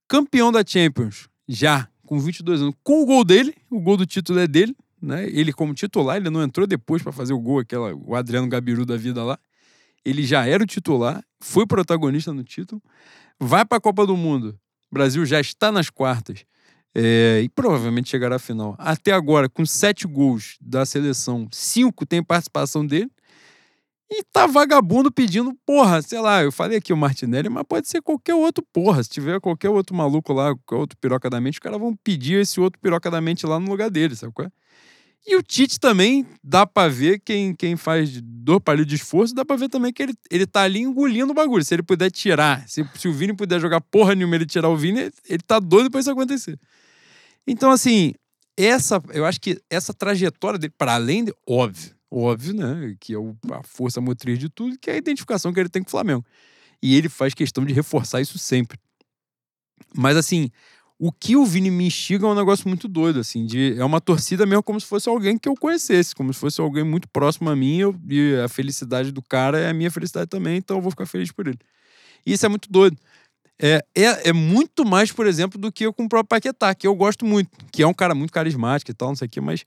Campeão 0.07 0.51
da 0.51 0.63
Champions, 0.65 1.29
já 1.47 1.87
com 2.05 2.19
22 2.19 2.61
anos, 2.61 2.75
com 2.83 3.03
o 3.03 3.05
gol 3.05 3.23
dele, 3.23 3.55
o 3.69 3.79
gol 3.79 3.95
do 3.95 4.05
título 4.05 4.39
é 4.39 4.47
dele, 4.47 4.75
né? 5.01 5.29
Ele 5.29 5.53
como 5.53 5.73
titular, 5.73 6.17
ele 6.17 6.29
não 6.29 6.43
entrou 6.43 6.67
depois 6.67 7.01
para 7.01 7.11
fazer 7.11 7.33
o 7.33 7.39
gol, 7.39 7.59
aquela, 7.59 7.93
o 7.95 8.15
Adriano 8.15 8.49
Gabiru 8.49 8.85
da 8.85 8.97
vida 8.97 9.23
lá. 9.23 9.39
Ele 10.03 10.23
já 10.23 10.45
era 10.45 10.63
o 10.63 10.65
titular, 10.65 11.23
foi 11.39 11.67
protagonista 11.67 12.33
no 12.33 12.43
título, 12.43 12.81
vai 13.39 13.63
para 13.63 13.77
a 13.77 13.81
Copa 13.81 14.05
do 14.05 14.17
Mundo. 14.17 14.59
O 14.91 14.95
Brasil 14.95 15.25
já 15.25 15.39
está 15.39 15.71
nas 15.71 15.89
quartas. 15.89 16.43
É, 16.95 17.41
e 17.43 17.49
provavelmente 17.49 18.09
chegará 18.09 18.37
à 18.37 18.39
final. 18.39 18.75
Até 18.77 19.11
agora, 19.11 19.47
com 19.47 19.65
sete 19.65 20.07
gols 20.07 20.57
da 20.59 20.85
seleção, 20.85 21.47
cinco 21.51 22.05
tem 22.05 22.23
participação 22.23 22.85
dele. 22.85 23.09
E 24.11 24.23
tá 24.23 24.47
vagabundo 24.47 25.11
pedindo, 25.11 25.53
porra, 25.65 26.01
sei 26.01 26.19
lá, 26.19 26.41
eu 26.41 26.51
falei 26.51 26.79
aqui 26.79 26.91
o 26.91 26.97
Martinelli, 26.97 27.47
mas 27.47 27.63
pode 27.67 27.87
ser 27.87 28.01
qualquer 28.01 28.33
outro 28.33 28.65
porra. 28.73 29.03
Se 29.03 29.09
tiver 29.09 29.39
qualquer 29.39 29.69
outro 29.69 29.95
maluco 29.95 30.33
lá, 30.33 30.55
qualquer 30.55 30.81
outro 30.81 30.97
piroca 30.97 31.29
da 31.29 31.39
mente, 31.39 31.55
os 31.55 31.59
caras 31.59 31.79
vão 31.79 31.95
pedir 31.95 32.41
esse 32.41 32.59
outro 32.59 32.79
piroca 32.81 33.11
da 33.11 33.21
mente 33.21 33.45
lá 33.45 33.59
no 33.59 33.69
lugar 33.69 33.91
dele, 33.91 34.15
sabe 34.15 34.33
qual 34.33 34.47
é? 34.47 34.51
E 35.27 35.35
o 35.35 35.43
Tite 35.43 35.79
também 35.79 36.25
dá 36.43 36.65
pra 36.65 36.87
ver 36.87 37.19
quem, 37.19 37.53
quem 37.53 37.75
faz 37.75 38.19
dor 38.21 38.59
palito 38.59 38.87
de 38.89 38.95
esforço, 38.95 39.35
dá 39.35 39.45
pra 39.45 39.55
ver 39.55 39.69
também 39.69 39.93
que 39.93 40.01
ele, 40.01 40.13
ele 40.31 40.47
tá 40.47 40.61
ali 40.63 40.79
engolindo 40.79 41.31
o 41.31 41.35
bagulho. 41.35 41.63
Se 41.63 41.75
ele 41.75 41.83
puder 41.83 42.09
tirar, 42.09 42.67
se, 42.67 42.83
se 42.95 43.07
o 43.07 43.13
Vini 43.13 43.33
puder 43.35 43.59
jogar 43.59 43.81
porra 43.81 44.15
nenhuma 44.15 44.35
ele 44.35 44.45
tirar 44.45 44.69
o 44.69 44.77
Vini, 44.77 45.11
ele 45.27 45.43
tá 45.45 45.59
doido 45.59 45.91
pra 45.91 45.99
isso 45.99 46.09
acontecer. 46.09 46.57
Então, 47.47 47.71
assim, 47.71 48.13
essa, 48.57 49.01
eu 49.13 49.25
acho 49.25 49.39
que 49.41 49.61
essa 49.69 49.93
trajetória 49.93 50.59
dele, 50.59 50.73
para 50.77 50.95
além 50.95 51.25
de, 51.25 51.33
óbvio, 51.47 51.95
óbvio, 52.11 52.53
né, 52.53 52.95
que 52.99 53.13
é 53.13 53.17
o- 53.17 53.35
a 53.51 53.63
força 53.63 54.01
motriz 54.01 54.39
de 54.39 54.49
tudo, 54.49 54.77
que 54.79 54.89
é 54.89 54.95
a 54.95 54.97
identificação 54.97 55.53
que 55.53 55.59
ele 55.59 55.69
tem 55.69 55.83
com 55.83 55.87
o 55.89 55.91
Flamengo. 55.91 56.25
E 56.81 56.95
ele 56.95 57.09
faz 57.09 57.33
questão 57.33 57.65
de 57.65 57.73
reforçar 57.73 58.21
isso 58.21 58.39
sempre. 58.39 58.79
Mas, 59.95 60.17
assim, 60.17 60.49
o 60.99 61.11
que 61.13 61.37
o 61.37 61.45
Vini 61.45 61.71
me 61.71 61.85
instiga 61.87 62.27
é 62.27 62.29
um 62.29 62.35
negócio 62.35 62.67
muito 62.67 62.87
doido, 62.87 63.19
assim, 63.21 63.45
de, 63.45 63.75
é 63.79 63.85
uma 63.85 64.01
torcida 64.01 64.45
mesmo 64.45 64.61
como 64.63 64.79
se 64.81 64.85
fosse 64.87 65.07
alguém 65.09 65.37
que 65.37 65.47
eu 65.49 65.55
conhecesse, 65.55 66.13
como 66.13 66.33
se 66.33 66.39
fosse 66.39 66.59
alguém 66.59 66.83
muito 66.83 67.07
próximo 67.09 67.49
a 67.49 67.55
mim, 67.55 67.77
eu- 67.77 67.95
e 68.09 68.35
a 68.43 68.49
felicidade 68.49 69.11
do 69.11 69.21
cara 69.21 69.57
é 69.59 69.69
a 69.69 69.73
minha 69.73 69.89
felicidade 69.89 70.27
também, 70.29 70.57
então 70.57 70.77
eu 70.77 70.81
vou 70.81 70.91
ficar 70.91 71.05
feliz 71.05 71.31
por 71.31 71.47
ele. 71.47 71.57
E 72.25 72.33
isso 72.33 72.45
é 72.45 72.49
muito 72.49 72.71
doido. 72.71 72.97
É, 73.61 73.83
é, 73.95 74.29
é 74.29 74.33
muito 74.33 74.85
mais, 74.85 75.11
por 75.11 75.27
exemplo, 75.27 75.59
do 75.59 75.71
que 75.71 75.85
eu 75.85 75.93
com 75.93 76.05
o 76.05 76.09
próprio 76.09 76.29
Paquetá, 76.29 76.73
que 76.75 76.87
eu 76.87 76.95
gosto 76.95 77.25
muito, 77.25 77.49
que 77.71 77.83
é 77.83 77.87
um 77.87 77.93
cara 77.93 78.15
muito 78.15 78.33
carismático 78.33 78.91
e 78.91 78.93
tal, 78.93 79.09
não 79.09 79.15
sei 79.15 79.27
o 79.27 79.29
quê, 79.29 79.41
mas, 79.41 79.65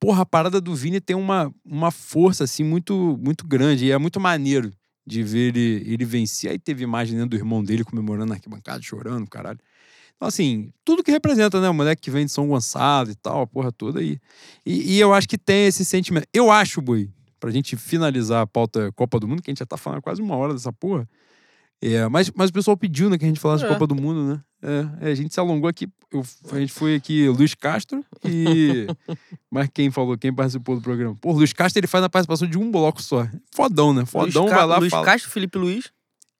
porra, 0.00 0.22
a 0.22 0.26
parada 0.26 0.60
do 0.60 0.74
Vini 0.74 1.00
tem 1.00 1.16
uma, 1.16 1.52
uma 1.64 1.90
força, 1.90 2.44
assim, 2.44 2.64
muito, 2.64 3.18
muito 3.22 3.46
grande, 3.46 3.86
e 3.86 3.92
é 3.92 3.98
muito 3.98 4.20
maneiro 4.20 4.72
de 5.06 5.22
ver 5.22 5.48
ele, 5.54 5.84
ele 5.86 6.04
vencer. 6.04 6.50
Aí 6.52 6.58
teve 6.58 6.84
imagem 6.84 7.18
né, 7.18 7.26
do 7.26 7.36
irmão 7.36 7.62
dele 7.64 7.84
comemorando 7.84 8.28
na 8.30 8.34
arquibancada, 8.36 8.82
chorando, 8.82 9.28
caralho. 9.28 9.60
Então, 10.16 10.28
assim, 10.28 10.70
tudo 10.84 11.02
que 11.02 11.10
representa, 11.10 11.60
né? 11.60 11.68
O 11.68 11.74
moleque 11.74 12.02
que 12.02 12.10
vem 12.10 12.24
de 12.24 12.30
São 12.32 12.48
Gonçalo 12.48 13.10
e 13.10 13.14
tal, 13.14 13.42
a 13.42 13.46
porra 13.46 13.70
toda 13.72 14.00
aí. 14.00 14.18
E, 14.64 14.94
e 14.94 15.00
eu 15.00 15.12
acho 15.12 15.28
que 15.28 15.36
tem 15.36 15.66
esse 15.66 15.84
sentimento. 15.84 16.26
Eu 16.32 16.50
acho, 16.50 16.80
Boi, 16.80 17.10
pra 17.40 17.50
gente 17.50 17.76
finalizar 17.76 18.42
a 18.42 18.46
pauta 18.46 18.90
Copa 18.92 19.18
do 19.20 19.26
Mundo, 19.28 19.42
que 19.42 19.50
a 19.50 19.52
gente 19.52 19.58
já 19.58 19.66
tá 19.66 19.76
falando 19.76 20.00
quase 20.02 20.22
uma 20.22 20.36
hora 20.36 20.52
dessa 20.54 20.72
porra, 20.72 21.08
É, 21.82 22.08
mas, 22.08 22.30
mas 22.34 22.48
o 22.48 22.52
pessoal 22.52 22.76
pediu, 22.76 23.10
né, 23.10 23.18
que 23.18 23.24
a 23.24 23.28
gente 23.28 23.40
falasse 23.40 23.64
É. 23.64 23.68
Copa 23.68 23.86
do 23.86 23.94
Mundo, 23.94 24.22
né? 24.24 24.40
É, 24.62 25.08
é, 25.08 25.12
a 25.12 25.14
gente 25.14 25.34
se 25.34 25.40
alongou 25.40 25.68
aqui. 25.68 25.86
eu- 26.10 26.24
a 26.52 26.58
gente 26.58 26.72
foi 26.72 26.94
aqui 26.94 27.28
Luiz 27.28 27.54
Castro 27.54 28.02
e. 28.24 28.86
mas 29.50 29.68
quem 29.74 29.90
falou, 29.90 30.16
quem 30.16 30.32
participou 30.32 30.76
do 30.76 30.80
programa? 30.80 31.14
Pô, 31.20 31.32
Luiz 31.32 31.52
Castro 31.52 31.80
ele 31.80 31.86
faz 31.86 32.02
a 32.02 32.08
participação 32.08 32.48
de 32.48 32.56
um 32.56 32.70
bloco 32.70 33.02
só. 33.02 33.28
Fodão, 33.54 33.92
né? 33.92 34.06
Fodão, 34.06 34.44
Luiz 34.44 34.54
vai 34.54 34.66
lá 34.66 34.78
Luiz 34.78 34.90
fala. 34.90 35.04
Castro, 35.04 35.30
Felipe 35.30 35.58
Luiz. 35.58 35.92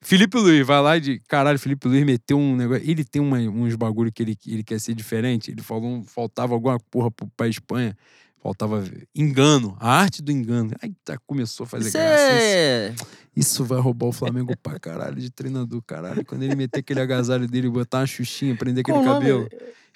Felipe 0.04 0.36
Luiz, 0.38 0.66
vai 0.66 0.80
lá 0.82 0.98
de. 0.98 1.18
Caralho, 1.26 1.58
Felipe 1.58 1.88
Luiz 1.88 2.04
meteu 2.04 2.38
um 2.38 2.54
negócio. 2.54 2.88
Ele 2.88 3.04
tem 3.04 3.20
uma- 3.22 3.38
uns 3.38 3.74
bagulho 3.74 4.12
que 4.12 4.22
ele, 4.22 4.36
ele 4.46 4.62
quer 4.62 4.78
ser 4.78 4.94
diferente. 4.94 5.50
Ele 5.50 5.62
falou, 5.62 6.02
faltava 6.04 6.52
alguma 6.54 6.78
porra 6.78 7.10
pro- 7.10 7.26
pra 7.36 7.48
Espanha. 7.48 7.96
Faltava 8.42 8.84
engano, 9.14 9.74
a 9.80 9.90
arte 10.00 10.20
do 10.20 10.30
engano. 10.30 10.70
Aí 10.82 10.92
tá, 11.02 11.16
começou 11.26 11.64
a 11.64 11.66
fazer 11.66 11.88
Isso 11.88 11.96
graça. 11.96 12.22
Isso, 12.22 12.34
é... 12.44 12.94
isso 13.34 13.64
vai 13.64 13.80
roubar 13.80 14.08
o 14.08 14.12
Flamengo 14.12 14.54
pra 14.62 14.78
caralho 14.78 15.16
de 15.16 15.30
treinador, 15.30 15.80
caralho. 15.86 16.22
Quando 16.26 16.42
ele 16.42 16.54
meter 16.54 16.80
aquele 16.80 17.00
agasalho 17.00 17.48
dele, 17.48 17.70
botar 17.70 18.00
uma 18.00 18.06
xuxinha, 18.06 18.54
prender 18.54 18.82
aquele 18.82 18.98
Qual 18.98 19.02
o 19.02 19.08
nome? 19.08 19.20
cabelo, 19.20 19.48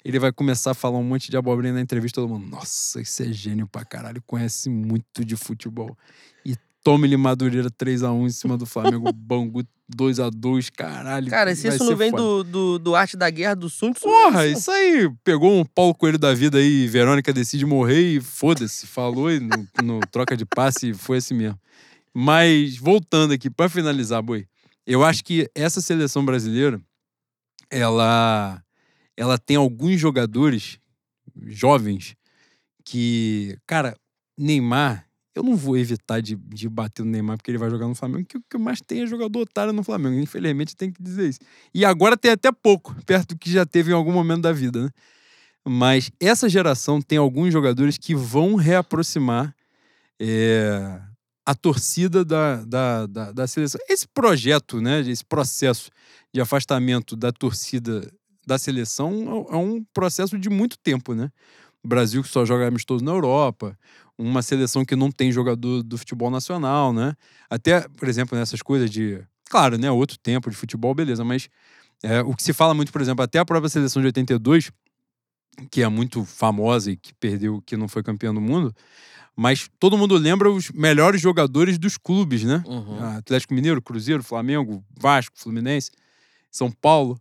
ele 0.03 0.17
vai 0.17 0.31
começar 0.31 0.71
a 0.71 0.73
falar 0.73 0.97
um 0.97 1.03
monte 1.03 1.29
de 1.29 1.37
abobrinha 1.37 1.73
na 1.73 1.81
entrevista. 1.81 2.19
Todo 2.21 2.27
mundo, 2.27 2.47
nossa, 2.47 2.99
esse 2.99 3.21
é 3.29 3.31
gênio 3.31 3.67
pra 3.67 3.85
caralho, 3.85 4.19
conhece 4.25 4.67
muito 4.67 5.23
de 5.23 5.35
futebol. 5.35 5.95
E 6.43 6.55
tome-lhe 6.83 7.17
Madureira 7.17 7.69
3x1 7.69 8.25
em 8.25 8.29
cima 8.29 8.57
do 8.57 8.65
Flamengo, 8.65 9.11
Bangu 9.13 9.63
2x2, 9.95 10.69
caralho. 10.75 11.29
Cara, 11.29 11.55
se 11.55 11.67
isso 11.67 11.83
não 11.83 11.95
vem 11.95 12.11
do, 12.11 12.43
do, 12.43 12.79
do 12.79 12.95
Arte 12.95 13.17
da 13.17 13.29
Guerra 13.29 13.55
do 13.55 13.69
Sun 13.69 13.91
Tzu... 13.91 14.03
Porra, 14.03 14.47
isso 14.47 14.69
aí 14.69 15.11
pegou 15.23 15.59
um 15.59 15.65
Paulo 15.65 15.95
Coelho 15.95 16.17
da 16.17 16.33
vida 16.33 16.57
aí, 16.57 16.87
Verônica 16.87 17.33
decide 17.33 17.65
morrer 17.65 18.15
e 18.15 18.21
foda-se, 18.21 18.87
falou 18.87 19.31
e 19.31 19.39
no, 19.39 19.67
no 19.83 19.99
troca 20.11 20.37
de 20.37 20.45
passe 20.45 20.93
foi 20.93 21.17
assim 21.17 21.33
mesmo. 21.33 21.59
Mas 22.13 22.77
voltando 22.77 23.33
aqui 23.33 23.49
pra 23.49 23.69
finalizar, 23.69 24.21
boi, 24.21 24.47
eu 24.85 25.03
acho 25.03 25.23
que 25.23 25.49
essa 25.55 25.81
seleção 25.81 26.23
brasileira 26.23 26.81
ela 27.69 28.61
ela 29.15 29.37
tem 29.37 29.57
alguns 29.57 29.99
jogadores 29.99 30.79
jovens 31.47 32.15
que, 32.85 33.57
cara, 33.67 33.95
Neymar, 34.37 35.08
eu 35.39 35.43
não 35.43 35.55
vou 35.55 35.77
evitar 35.77 36.21
de, 36.21 36.35
de 36.35 36.69
bater 36.69 37.03
no 37.03 37.11
Neymar 37.11 37.37
porque 37.37 37.49
ele 37.49 37.57
vai 37.57 37.69
jogar 37.69 37.87
no 37.87 37.95
Flamengo, 37.95 38.25
que 38.25 38.37
o 38.37 38.43
que 38.49 38.57
mais 38.57 38.81
tem 38.81 39.01
é 39.01 39.07
jogador 39.07 39.39
otário 39.39 39.73
no 39.73 39.83
Flamengo, 39.83 40.19
infelizmente 40.19 40.75
tem 40.75 40.91
que 40.91 41.01
dizer 41.01 41.29
isso. 41.29 41.39
E 41.73 41.85
agora 41.85 42.17
tem 42.17 42.31
até 42.31 42.51
pouco, 42.51 42.93
perto 43.05 43.35
do 43.35 43.37
que 43.37 43.51
já 43.51 43.65
teve 43.65 43.91
em 43.91 43.95
algum 43.95 44.11
momento 44.11 44.41
da 44.41 44.51
vida, 44.51 44.83
né? 44.83 44.89
Mas 45.67 46.11
essa 46.19 46.49
geração 46.49 47.01
tem 47.01 47.17
alguns 47.17 47.53
jogadores 47.53 47.97
que 47.97 48.15
vão 48.15 48.55
reaproximar 48.55 49.53
é, 50.19 50.99
a 51.45 51.55
torcida 51.55 52.23
da, 52.25 52.63
da, 52.63 53.05
da, 53.05 53.31
da 53.31 53.47
seleção. 53.47 53.79
Esse 53.87 54.07
projeto, 54.07 54.81
né, 54.81 55.01
esse 55.01 55.23
processo 55.23 55.89
de 56.33 56.41
afastamento 56.41 57.15
da 57.15 57.31
torcida 57.31 58.09
da 58.45 58.57
seleção 58.57 59.47
é 59.49 59.55
um 59.55 59.83
processo 59.93 60.37
de 60.37 60.49
muito 60.49 60.77
tempo, 60.79 61.13
né? 61.13 61.29
O 61.83 61.87
Brasil 61.87 62.21
que 62.21 62.29
só 62.29 62.45
joga 62.45 62.67
amistoso 62.67 63.03
na 63.03 63.11
Europa, 63.11 63.77
uma 64.19 64.41
seleção 64.41 64.83
que 64.83 64.97
não 64.97 65.09
tem 65.09 65.31
jogador 65.31 65.81
do 65.81 65.97
futebol 65.97 66.29
nacional, 66.29 66.91
né? 66.91 67.15
Até, 67.49 67.87
por 67.87 68.07
exemplo, 68.07 68.37
nessas 68.37 68.61
coisas 68.61 68.91
de. 68.91 69.23
Claro, 69.49 69.77
né? 69.77 69.89
Outro 69.89 70.17
tempo 70.19 70.49
de 70.49 70.55
futebol, 70.57 70.93
beleza, 70.93 71.23
mas 71.23 71.49
é, 72.03 72.21
o 72.21 72.35
que 72.35 72.43
se 72.43 72.51
fala 72.51 72.73
muito, 72.73 72.91
por 72.91 73.01
exemplo, 73.01 73.23
até 73.23 73.39
a 73.39 73.45
própria 73.45 73.69
seleção 73.69 74.01
de 74.01 74.07
82, 74.07 74.71
que 75.71 75.81
é 75.81 75.87
muito 75.87 76.25
famosa 76.25 76.91
e 76.91 76.97
que 76.97 77.13
perdeu, 77.13 77.63
que 77.65 77.77
não 77.77 77.87
foi 77.87 78.03
campeã 78.03 78.33
do 78.33 78.41
mundo, 78.41 78.75
mas 79.35 79.69
todo 79.79 79.97
mundo 79.97 80.15
lembra 80.17 80.51
os 80.51 80.69
melhores 80.71 81.21
jogadores 81.21 81.77
dos 81.77 81.97
clubes, 81.97 82.43
né? 82.43 82.61
Uhum. 82.67 83.01
Atlético 83.17 83.53
Mineiro, 83.53 83.81
Cruzeiro, 83.81 84.21
Flamengo, 84.21 84.83
Vasco, 84.99 85.39
Fluminense, 85.39 85.91
São 86.51 86.69
Paulo. 86.69 87.17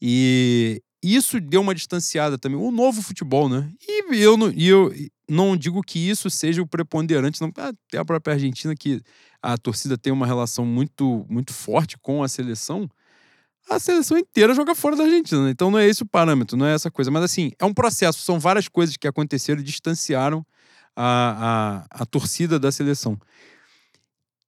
E 0.00 0.82
isso 1.02 1.40
deu 1.40 1.62
uma 1.62 1.74
distanciada 1.74 2.36
também. 2.36 2.58
O 2.58 2.70
novo 2.70 3.00
futebol, 3.00 3.48
né? 3.48 3.70
E 3.88 4.20
eu 4.20 4.36
não, 4.36 4.50
e 4.50 4.68
eu 4.68 4.92
não 5.32 5.56
digo 5.56 5.82
que 5.82 5.98
isso 5.98 6.28
seja 6.28 6.60
o 6.60 6.66
preponderante, 6.66 7.40
não. 7.40 7.48
Até 7.56 7.98
a 7.98 8.04
própria 8.04 8.34
Argentina, 8.34 8.74
que 8.76 9.00
a 9.40 9.56
torcida 9.56 9.96
tem 9.96 10.12
uma 10.12 10.26
relação 10.26 10.66
muito, 10.66 11.24
muito 11.28 11.52
forte 11.54 11.96
com 11.98 12.22
a 12.22 12.28
seleção. 12.28 12.88
A 13.70 13.78
seleção 13.78 14.18
inteira 14.18 14.54
joga 14.54 14.74
fora 14.74 14.94
da 14.94 15.04
Argentina, 15.04 15.48
então 15.50 15.70
não 15.70 15.78
é 15.78 15.86
esse 15.86 16.02
o 16.02 16.06
parâmetro, 16.06 16.56
não 16.56 16.66
é 16.66 16.74
essa 16.74 16.90
coisa. 16.90 17.10
Mas 17.10 17.22
assim, 17.22 17.52
é 17.58 17.64
um 17.64 17.72
processo, 17.72 18.20
são 18.20 18.38
várias 18.38 18.68
coisas 18.68 18.96
que 18.96 19.08
aconteceram 19.08 19.60
e 19.60 19.64
distanciaram 19.64 20.44
a, 20.94 21.86
a, 21.90 22.02
a 22.02 22.06
torcida 22.06 22.58
da 22.58 22.70
seleção. 22.70 23.18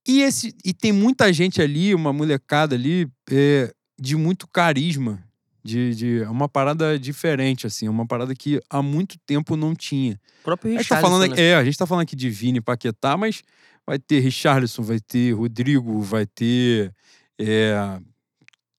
E, 0.07 0.21
esse, 0.21 0.53
e 0.63 0.71
tem 0.71 0.91
muita 0.91 1.33
gente 1.33 1.61
ali, 1.61 1.95
uma 1.95 2.13
molecada 2.13 2.75
ali, 2.75 3.09
é, 3.31 3.73
de 3.99 4.15
muito 4.15 4.47
carisma, 4.47 5.24
de, 5.65 5.95
de 5.95 6.21
é 6.21 6.29
uma 6.29 6.47
parada 6.47 6.99
diferente, 6.99 7.65
assim, 7.65 7.89
uma 7.89 8.05
parada 8.05 8.35
que 8.35 8.61
há 8.69 8.83
muito 8.83 9.17
tempo 9.25 9.55
não 9.55 9.73
tinha. 9.73 10.13
O 10.41 10.43
próprio 10.43 10.75
A 10.75 10.77
gente 10.77 10.87
tá 10.87 11.01
falando, 11.01 11.27
né? 11.27 11.41
É, 11.41 11.55
a 11.55 11.63
gente 11.63 11.75
tá 11.75 11.87
falando 11.87 12.03
aqui 12.03 12.15
de 12.15 12.29
Vini 12.29 12.61
Paquetá, 12.61 13.17
mas 13.17 13.41
vai 13.83 13.97
ter 13.97 14.19
Richarlison, 14.19 14.83
vai 14.83 14.99
ter 14.99 15.31
Rodrigo, 15.31 15.99
vai 16.01 16.27
ter. 16.27 16.93
é, 17.39 17.99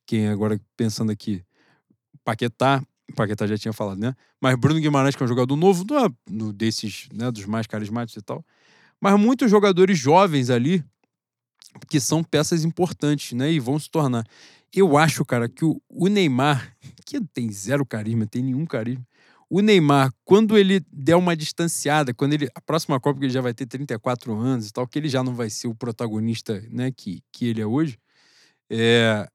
quem 0.07 0.29
agora 0.29 0.61
pensando 0.77 1.11
aqui? 1.11 1.43
Paquetá. 2.25 2.81
Paquetá 3.17 3.49
já 3.49 3.59
tinha 3.59 3.73
falado, 3.73 3.99
né? 3.99 4.15
Mas 4.41 4.55
Bruno 4.55 4.79
Guimarães, 4.79 5.17
que 5.17 5.23
é 5.23 5.27
um 5.27 5.29
jogador 5.29 5.57
novo, 5.57 5.85
não 5.91 6.07
é 6.07 6.09
no 6.31 6.53
desses, 6.53 7.09
né, 7.13 7.33
dos 7.33 7.47
mais 7.47 7.67
carismáticos 7.67 8.23
e 8.23 8.25
tal. 8.25 8.45
Mas 9.01 9.19
muitos 9.19 9.51
jogadores 9.51 9.99
jovens 9.99 10.51
ali 10.51 10.85
que 11.89 12.01
são 12.01 12.23
peças 12.23 12.65
importantes, 12.65 13.33
né? 13.33 13.51
E 13.51 13.59
vão 13.59 13.77
se 13.77 13.91
tornar. 13.91 14.25
Eu 14.77 14.99
acho, 14.99 15.25
cara, 15.25 15.49
que 15.49 15.65
o, 15.65 15.81
o 15.89 16.07
Neymar, 16.07 16.77
que 17.07 17.19
tem 17.21 17.51
zero 17.51 17.87
carisma, 17.87 18.27
tem 18.27 18.43
nenhum 18.43 18.67
carisma. 18.67 19.05
O 19.49 19.61
Neymar, 19.61 20.13
quando 20.25 20.59
ele 20.59 20.85
der 20.93 21.17
uma 21.17 21.37
distanciada, 21.37 22.13
quando 22.13 22.35
ele. 22.35 22.49
A 22.55 22.61
próxima 22.61 23.01
Copa, 23.01 23.19
que 23.19 23.27
ele 23.27 23.33
já 23.33 23.41
vai 23.41 23.55
ter 23.55 23.65
34 23.65 24.37
anos 24.37 24.69
e 24.69 24.73
tal, 24.73 24.87
que 24.87 24.99
ele 24.99 25.09
já 25.09 25.23
não 25.23 25.35
vai 25.35 25.49
ser 25.49 25.69
o 25.69 25.75
protagonista 25.75 26.61
né, 26.69 26.91
que, 26.91 27.23
que 27.33 27.47
ele 27.47 27.61
é 27.61 27.67
hoje, 27.67 27.97
é, 28.71 29.27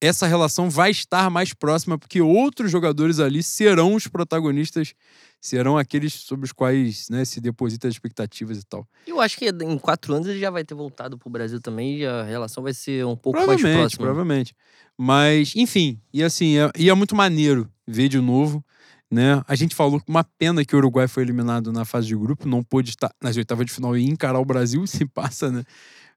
essa 0.00 0.26
relação 0.26 0.68
vai 0.68 0.90
estar 0.90 1.30
mais 1.30 1.54
próxima, 1.54 1.98
porque 1.98 2.20
outros 2.20 2.70
jogadores 2.70 3.18
ali 3.18 3.42
serão 3.42 3.94
os 3.94 4.06
protagonistas, 4.06 4.92
serão 5.40 5.78
aqueles 5.78 6.12
sobre 6.14 6.44
os 6.44 6.52
quais 6.52 7.08
né, 7.08 7.24
se 7.24 7.40
depositam 7.40 7.88
as 7.88 7.94
expectativas 7.94 8.58
e 8.58 8.64
tal. 8.64 8.86
Eu 9.06 9.20
acho 9.20 9.36
que 9.36 9.48
em 9.48 9.78
quatro 9.78 10.14
anos 10.14 10.26
ele 10.26 10.40
já 10.40 10.50
vai 10.50 10.64
ter 10.64 10.74
voltado 10.74 11.18
pro 11.18 11.30
Brasil 11.30 11.60
também 11.60 11.98
e 11.98 12.06
a 12.06 12.22
relação 12.22 12.62
vai 12.62 12.74
ser 12.74 13.04
um 13.06 13.16
pouco 13.16 13.38
mais 13.38 13.46
Provavelmente, 13.46 13.80
próxima. 13.80 14.04
provavelmente. 14.06 14.54
Mas, 14.98 15.54
enfim, 15.54 16.00
e 16.12 16.22
assim, 16.22 16.58
é, 16.58 16.70
e 16.76 16.88
é 16.88 16.94
muito 16.94 17.14
maneiro 17.14 17.70
ver 17.86 18.08
de 18.08 18.20
novo, 18.20 18.64
né? 19.10 19.42
A 19.46 19.54
gente 19.54 19.74
falou 19.74 20.00
que 20.00 20.10
uma 20.10 20.24
pena 20.24 20.64
que 20.64 20.74
o 20.74 20.78
Uruguai 20.78 21.06
foi 21.06 21.22
eliminado 21.22 21.72
na 21.72 21.84
fase 21.84 22.08
de 22.08 22.16
grupo, 22.16 22.48
não 22.48 22.62
pôde 22.62 22.90
estar 22.90 23.10
nas 23.22 23.36
oitavas 23.36 23.66
de 23.66 23.72
final 23.72 23.96
e 23.96 24.04
encarar 24.04 24.40
o 24.40 24.44
Brasil, 24.44 24.84
se 24.88 25.04
passa, 25.06 25.50
né? 25.50 25.64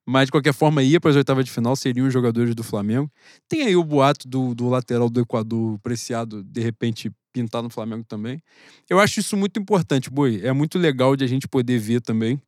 Mas, 0.06 0.26
de 0.26 0.32
qualquer 0.32 0.54
forma, 0.54 0.82
ia 0.82 1.00
para 1.00 1.12
as 1.12 1.18
oitavas 1.18 1.46
de 1.46 1.52
final, 1.52 1.76
seriam 1.76 2.08
os 2.08 2.14
jogadores 2.14 2.56
do 2.56 2.64
Flamengo. 2.64 3.12
Tem 3.48 3.62
aí 3.62 3.76
o 3.76 3.84
boato 3.84 4.28
do, 4.28 4.56
do 4.56 4.68
lateral 4.68 5.08
do 5.08 5.20
Equador, 5.20 5.78
Preciado, 5.80 6.44
de 6.44 6.62
repente 6.62 7.12
pintar 7.32 7.62
no 7.64 7.70
Flamengo 7.70 8.04
também. 8.08 8.42
Eu 8.90 9.00
acho 9.00 9.20
isso 9.20 9.38
muito 9.38 9.60
importante, 9.60 10.10
Boi. 10.10 10.42
É 10.44 10.52
muito 10.54 10.78
legal 10.80 11.16
de 11.16 11.24
a 11.24 11.28
gente 11.28 11.48
poder 11.48 11.78
ver 11.80 12.02
também 12.02 12.42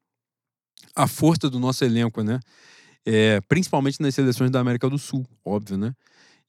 a 0.96 1.08
força 1.08 1.50
do 1.50 1.60
nosso 1.60 1.84
elenco, 1.84 2.24
né? 2.24 2.40
É, 3.06 3.40
principalmente 3.48 4.02
nas 4.02 4.14
seleções 4.14 4.52
da 4.52 4.60
América 4.60 4.90
do 4.90 4.98
Sul, 4.98 5.26
óbvio, 5.44 5.78
né? 5.78 5.94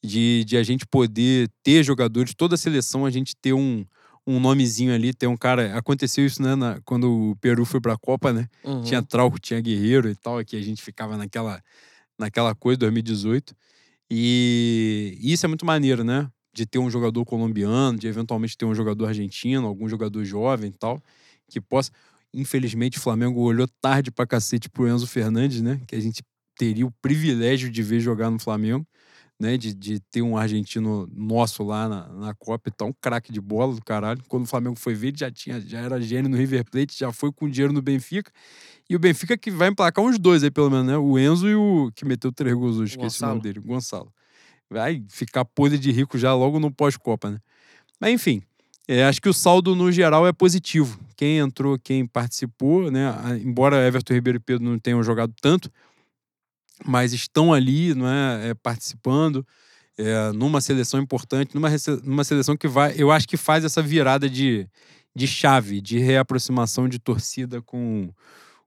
De, 0.05 0.45
de 0.45 0.57
a 0.57 0.63
gente 0.63 0.87
poder 0.87 1.49
ter 1.63 1.83
jogadores, 1.85 2.35
toda 2.35 2.55
a 2.55 2.59
seleção, 2.59 3.07
a 3.07 3.11
gente 3.11 3.35
ter 3.37 3.53
um, 3.53 3.85
um 4.27 4.41
nomezinho 4.41 4.93
ali, 4.95 5.15
ter 5.15 5.27
um 5.29 5.37
cara. 5.37 5.77
Aconteceu 5.79 6.27
isso, 6.27 6.43
né? 6.43 6.55
na- 6.57 6.81
quando 6.85 7.31
o 7.31 7.37
Peru 7.37 7.65
foi 7.65 7.81
pra 7.81 7.97
Copa, 7.97 8.33
né? 8.33 8.49
Uhum. 8.65 8.83
Tinha 8.83 9.03
Trauco, 9.03 9.39
tinha 9.39 9.61
Guerreiro 9.61 10.11
e 10.11 10.17
tal, 10.17 10.45
que 10.45 10.57
a 10.57 10.63
gente 10.63 10.83
ficava 10.83 11.17
naquela, 11.17 11.63
naquela 12.19 12.55
coisa, 12.55 12.79
2018. 12.79 13.55
E 14.11 15.17
isso 15.23 15.47
é 15.47 15.49
muito 15.49 15.65
maneiro, 15.65 16.05
né? 16.05 16.29
De 16.53 16.67
ter 16.67 16.79
um 16.79 16.91
jogador 16.91 17.25
colombiano, 17.25 17.99
de 17.99 18.07
eventualmente 18.07 18.57
ter 18.57 18.65
um 18.65 18.75
jogador 18.75 19.07
argentino, 19.07 19.67
algum 19.67 19.89
jogador 19.89 20.25
jovem 20.25 20.71
e 20.71 20.73
tal, 20.73 21.03
que 21.49 21.61
possa. 21.61 21.91
Infelizmente, 22.35 22.99
o 22.99 23.01
Flamengo 23.01 23.41
olhou 23.41 23.67
tarde 23.81 24.11
pra 24.11 24.27
cacete 24.27 24.69
pro 24.69 24.89
Enzo 24.89 25.07
Fernandes, 25.07 25.61
né? 25.63 25.81
Que 25.87 25.95
a 25.95 26.01
gente 26.01 26.23
teria 26.57 26.87
o 26.87 26.91
privilégio 27.03 27.71
de 27.71 27.83
ver 27.83 28.01
jogar 28.01 28.31
no 28.31 28.39
Flamengo, 28.39 28.87
né? 29.41 29.57
De, 29.57 29.75
de 29.75 30.01
ter 30.11 30.23
um 30.23 30.37
argentino 30.37 31.09
nosso 31.13 31.63
lá 31.63 31.89
na, 31.89 32.09
na 32.09 32.35
Copa 32.35 32.69
e 32.69 32.73
tal, 32.73 32.89
um 32.89 32.95
craque 33.01 33.33
de 33.33 33.41
bola 33.41 33.75
do 33.75 33.83
caralho. 33.83 34.23
Quando 34.29 34.45
o 34.45 34.47
Flamengo 34.47 34.79
foi 34.79 34.95
ver, 34.95 35.09
ele 35.09 35.19
já, 35.19 35.31
tinha, 35.31 35.61
já 35.61 35.81
era 35.81 36.01
gênio 36.01 36.31
no 36.31 36.37
River 36.37 36.65
Plate, 36.71 36.99
já 36.99 37.13
foi 37.13 37.33
com 37.33 37.49
dinheiro 37.49 37.73
no 37.73 37.83
Benfica. 37.83 38.31
E 38.89 38.97
o 38.97 38.99
Benfica 38.99 39.37
que 39.39 39.51
vai 39.51 39.69
emplacar 39.69 40.05
uns 40.05 40.19
dois 40.19 40.43
aí, 40.43 40.51
pelo 40.51 40.71
menos, 40.71 40.87
né? 40.87 40.97
O 40.99 41.19
Enzo 41.19 41.49
e 41.49 41.55
o 41.55 41.91
que 41.95 42.05
meteu 42.05 42.31
três 42.33 42.55
gols 42.55 42.77
hoje, 42.77 42.93
esqueci 42.93 43.23
o 43.23 43.27
nome 43.27 43.41
dele, 43.41 43.59
o 43.59 43.63
Gonçalo. 43.63 44.13
Vai 44.73 45.05
ficar 45.09 45.45
podre 45.45 45.79
de 45.79 45.93
rico 45.93 46.19
já 46.19 46.35
logo 46.35 46.59
no 46.59 46.71
pós-Copa, 46.71 47.31
né? 47.31 47.39
Mas 48.01 48.13
enfim, 48.13 48.43
é, 48.89 49.05
acho 49.05 49.21
que 49.21 49.29
o 49.29 49.33
saldo 49.33 49.77
no 49.77 49.93
geral 49.93 50.27
é 50.27 50.33
positivo. 50.33 50.99
Quem 51.17 51.39
entrou, 51.39 51.79
quem 51.79 52.07
participou, 52.07 52.91
né? 52.91 53.15
Embora 53.45 53.87
Everton 53.87 54.15
Ribeiro 54.15 54.39
e 54.39 54.41
Pedro 54.41 54.65
não 54.65 54.79
tenham 54.79 55.03
jogado 55.03 55.33
tanto, 55.41 55.71
mas 56.85 57.13
estão 57.13 57.53
ali, 57.53 57.95
não 57.95 58.09
é, 58.09 58.51
é 58.51 58.55
participando 58.55 59.47
é, 59.97 60.33
numa 60.33 60.61
seleção 60.61 61.01
importante, 61.01 61.55
numa, 61.55 61.69
numa 62.03 62.25
seleção 62.25 62.57
que 62.57 62.67
vai, 62.67 62.95
eu 62.97 63.11
acho 63.11 63.29
que 63.29 63.37
faz 63.37 63.65
essa 63.65 63.83
virada 63.83 64.29
de, 64.29 64.67
de 65.15 65.27
chave, 65.27 65.81
de 65.81 65.99
reaproximação 65.99 66.89
de 66.89 66.99
torcida 66.99 67.61
com, 67.63 68.11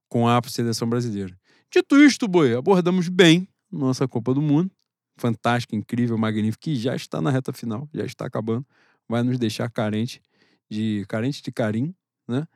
com 0.08 0.28
a 0.28 0.42
seleção 0.48 0.88
brasileira. 0.88 1.38
Dito 1.72 1.98
isto, 1.98 2.28
boi, 2.28 2.56
abordamos 2.56 3.10
bem 3.10 3.48
nossa 3.72 4.08
Copa 4.08 4.34
do 4.34 4.42
Mundo. 4.42 4.72
Fantástica, 5.18 5.76
incrível, 5.76 6.18
magnífica, 6.18 6.64
que 6.64 6.76
já 6.76 6.96
está 6.96 7.22
na 7.22 7.30
reta 7.30 7.54
final, 7.54 7.88
já 7.94 8.06
está 8.06 8.26
acabando. 8.26 8.66
Vai 9.08 9.24
nos 9.24 9.38
deixar 9.38 9.70
carente 9.70 10.22
de 10.70 11.06
carente 11.08 11.42
de 11.42 11.52
carinho, 11.52 11.96
né? 12.28 12.48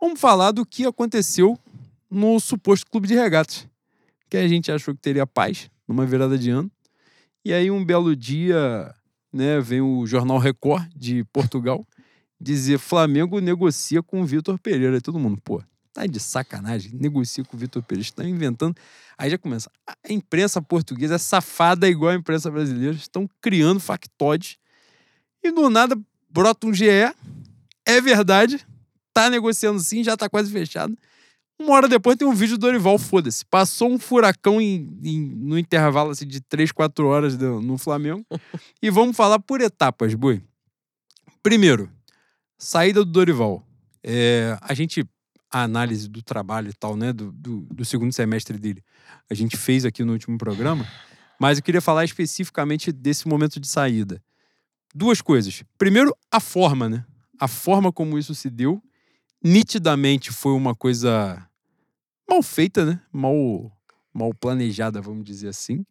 Vamos 0.00 0.20
falar 0.20 0.50
do 0.50 0.66
que 0.66 0.84
aconteceu 0.84 1.58
no 2.10 2.38
suposto 2.40 2.90
clube 2.90 3.08
de 3.08 3.14
regatas, 3.14 3.66
que 4.28 4.36
a 4.36 4.46
gente 4.46 4.70
achou 4.70 4.94
que 4.94 5.00
teria 5.00 5.26
paz 5.26 5.70
numa 5.86 6.04
virada 6.04 6.36
de 6.36 6.50
ano. 6.50 6.70
E 7.44 7.52
aí 7.52 7.70
um 7.70 7.84
belo 7.84 8.16
dia, 8.16 8.94
né, 9.32 9.60
vem 9.60 9.80
o 9.80 10.06
jornal 10.06 10.38
Record 10.38 10.88
de 10.94 11.24
Portugal 11.24 11.86
dizer 12.40 12.78
Flamengo 12.78 13.40
negocia 13.40 14.02
com 14.02 14.24
Vitor 14.24 14.58
Pereira. 14.58 14.96
E 14.96 15.00
todo 15.00 15.18
mundo, 15.18 15.40
pô, 15.42 15.62
tá 15.94 16.06
de 16.06 16.18
sacanagem, 16.18 16.90
negocia 16.92 17.44
com 17.44 17.56
o 17.56 17.60
Vitor 17.60 17.82
Pereira, 17.82 18.06
está 18.06 18.24
inventando. 18.24 18.76
Aí 19.16 19.30
já 19.30 19.38
começa. 19.38 19.70
A 19.86 20.12
imprensa 20.12 20.60
portuguesa 20.60 21.14
é 21.14 21.18
safada 21.18 21.88
igual 21.88 22.10
a 22.10 22.16
imprensa 22.16 22.50
brasileira, 22.50 22.96
estão 22.96 23.30
criando 23.40 23.78
factoides. 23.78 24.58
E 25.42 25.52
do 25.52 25.70
nada 25.70 25.96
brota 26.28 26.66
um 26.66 26.74
GE, 26.74 26.88
é 27.86 28.00
verdade, 28.00 28.66
tá 29.12 29.30
negociando 29.30 29.78
sim, 29.78 30.02
já 30.02 30.16
tá 30.16 30.28
quase 30.28 30.50
fechado. 30.50 30.98
Uma 31.56 31.74
hora 31.74 31.88
depois 31.88 32.16
tem 32.16 32.26
um 32.26 32.34
vídeo 32.34 32.58
do 32.58 32.62
Dorival, 32.62 32.98
foda-se. 32.98 33.44
Passou 33.44 33.88
um 33.88 33.98
furacão 33.98 34.60
em, 34.60 34.98
em, 35.04 35.20
no 35.20 35.56
intervalo 35.56 36.10
assim, 36.10 36.26
de 36.26 36.40
3, 36.40 36.72
4 36.72 37.06
horas 37.06 37.36
do, 37.36 37.60
no 37.60 37.78
Flamengo. 37.78 38.26
e 38.82 38.90
vamos 38.90 39.16
falar 39.16 39.38
por 39.38 39.60
etapas, 39.60 40.14
Boi. 40.14 40.42
Primeiro, 41.40 41.88
saída 42.58 43.04
do 43.04 43.10
Dorival. 43.10 43.64
É, 44.02 44.58
a 44.60 44.74
gente, 44.74 45.06
a 45.54 45.62
análise 45.62 46.08
do 46.08 46.20
trabalho 46.20 46.68
e 46.68 46.72
tal, 46.72 46.96
né, 46.96 47.12
do, 47.12 47.30
do, 47.30 47.60
do 47.60 47.84
segundo 47.84 48.12
semestre 48.12 48.58
dele, 48.58 48.82
a 49.30 49.34
gente 49.34 49.56
fez 49.56 49.84
aqui 49.84 50.02
no 50.02 50.12
último 50.12 50.36
programa. 50.36 50.84
Mas 51.40 51.58
eu 51.58 51.64
queria 51.64 51.80
falar 51.80 52.04
especificamente 52.04 52.90
desse 52.90 53.28
momento 53.28 53.60
de 53.60 53.68
saída. 53.68 54.20
Duas 54.92 55.22
coisas. 55.22 55.62
Primeiro, 55.78 56.12
a 56.28 56.40
forma, 56.40 56.88
né? 56.88 57.06
A 57.40 57.46
forma 57.46 57.92
como 57.92 58.18
isso 58.18 58.34
se 58.34 58.50
deu 58.50 58.82
nitidamente 59.42 60.32
foi 60.32 60.52
uma 60.52 60.74
coisa 60.74 61.40
mal 62.28 62.42
feita, 62.42 62.84
né? 62.84 63.00
Mal, 63.12 63.70
mal 64.12 64.34
planejada, 64.34 65.00
vamos 65.00 65.22
dizer 65.22 65.48
assim. 65.48 65.86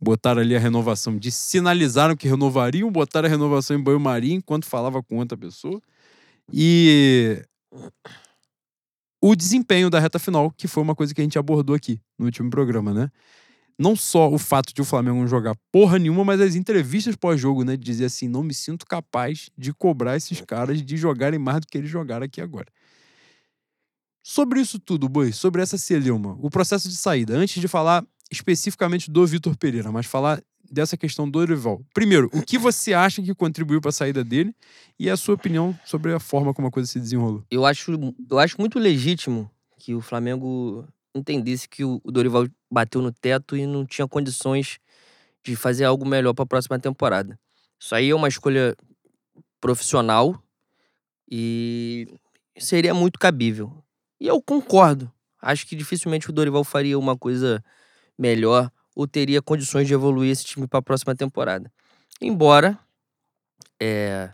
Botaram 0.00 0.40
ali 0.40 0.54
a 0.54 0.60
renovação, 0.60 1.18
de 1.18 1.32
sinalizaram 1.32 2.14
que 2.14 2.28
renovariam, 2.28 2.92
botaram 2.92 3.26
a 3.26 3.30
renovação 3.30 3.76
em 3.76 3.82
banho-maria 3.82 4.34
enquanto 4.34 4.66
falava 4.66 5.02
com 5.02 5.18
outra 5.18 5.36
pessoa. 5.36 5.82
E 6.52 7.42
o 9.26 9.34
desempenho 9.34 9.88
da 9.88 9.98
reta 9.98 10.18
final, 10.18 10.50
que 10.50 10.68
foi 10.68 10.82
uma 10.82 10.94
coisa 10.94 11.14
que 11.14 11.20
a 11.20 11.24
gente 11.24 11.38
abordou 11.38 11.74
aqui 11.74 12.00
no 12.18 12.26
último 12.26 12.50
programa, 12.50 12.92
né? 12.92 13.10
não 13.78 13.96
só 13.96 14.30
o 14.30 14.38
fato 14.38 14.72
de 14.72 14.80
o 14.80 14.84
Flamengo 14.84 15.18
não 15.18 15.26
jogar 15.26 15.56
porra 15.72 15.98
nenhuma, 15.98 16.24
mas 16.24 16.40
as 16.40 16.54
entrevistas 16.54 17.16
pós-jogo, 17.16 17.64
né? 17.64 17.76
De 17.76 17.82
dizer 17.82 18.04
assim, 18.04 18.28
não 18.28 18.42
me 18.42 18.54
sinto 18.54 18.86
capaz 18.86 19.50
de 19.58 19.72
cobrar 19.72 20.16
esses 20.16 20.40
caras 20.40 20.80
de 20.80 20.96
jogarem 20.96 21.38
mais 21.38 21.60
do 21.60 21.66
que 21.66 21.78
eles 21.78 21.90
jogaram 21.90 22.24
aqui 22.24 22.40
agora. 22.40 22.66
Sobre 24.22 24.60
isso 24.60 24.78
tudo, 24.78 25.08
Boi, 25.08 25.32
sobre 25.32 25.60
essa 25.60 25.76
celeuma, 25.76 26.38
o 26.40 26.48
processo 26.48 26.88
de 26.88 26.96
saída, 26.96 27.36
antes 27.36 27.60
de 27.60 27.68
falar 27.68 28.06
especificamente 28.30 29.10
do 29.10 29.26
Vitor 29.26 29.56
Pereira, 29.56 29.92
mas 29.92 30.06
falar 30.06 30.42
dessa 30.74 30.96
questão 30.96 31.24
do 31.24 31.38
Dorival. 31.38 31.80
Primeiro, 31.94 32.28
o 32.34 32.42
que 32.42 32.58
você 32.58 32.92
acha 32.92 33.22
que 33.22 33.34
contribuiu 33.34 33.80
para 33.80 33.90
a 33.90 33.92
saída 33.92 34.24
dele 34.24 34.54
e 34.98 35.08
a 35.08 35.16
sua 35.16 35.34
opinião 35.34 35.78
sobre 35.84 36.12
a 36.12 36.20
forma 36.20 36.52
como 36.52 36.68
a 36.68 36.70
coisa 36.70 36.88
se 36.90 36.98
desenrolou? 36.98 37.44
Eu 37.50 37.64
acho, 37.64 37.92
eu 38.30 38.38
acho 38.38 38.56
muito 38.58 38.78
legítimo 38.78 39.50
que 39.78 39.94
o 39.94 40.00
Flamengo 40.00 40.86
entendesse 41.14 41.68
que 41.68 41.84
o 41.84 42.00
Dorival 42.04 42.46
bateu 42.70 43.00
no 43.00 43.12
teto 43.12 43.56
e 43.56 43.66
não 43.66 43.86
tinha 43.86 44.08
condições 44.08 44.78
de 45.44 45.54
fazer 45.54 45.84
algo 45.84 46.04
melhor 46.04 46.34
para 46.34 46.42
a 46.42 46.46
próxima 46.46 46.78
temporada. 46.78 47.38
Isso 47.78 47.94
aí 47.94 48.10
é 48.10 48.14
uma 48.14 48.28
escolha 48.28 48.76
profissional 49.60 50.42
e 51.30 52.08
seria 52.58 52.92
muito 52.92 53.18
cabível. 53.18 53.72
E 54.20 54.26
eu 54.26 54.42
concordo. 54.42 55.10
Acho 55.40 55.66
que 55.66 55.76
dificilmente 55.76 56.30
o 56.30 56.32
Dorival 56.32 56.64
faria 56.64 56.98
uma 56.98 57.16
coisa 57.16 57.62
melhor 58.18 58.70
ou 58.94 59.06
teria 59.06 59.42
condições 59.42 59.86
de 59.86 59.94
evoluir 59.94 60.30
esse 60.30 60.44
time 60.44 60.66
para 60.66 60.78
a 60.78 60.82
próxima 60.82 61.14
temporada. 61.14 61.70
Embora 62.20 62.78
é, 63.80 64.30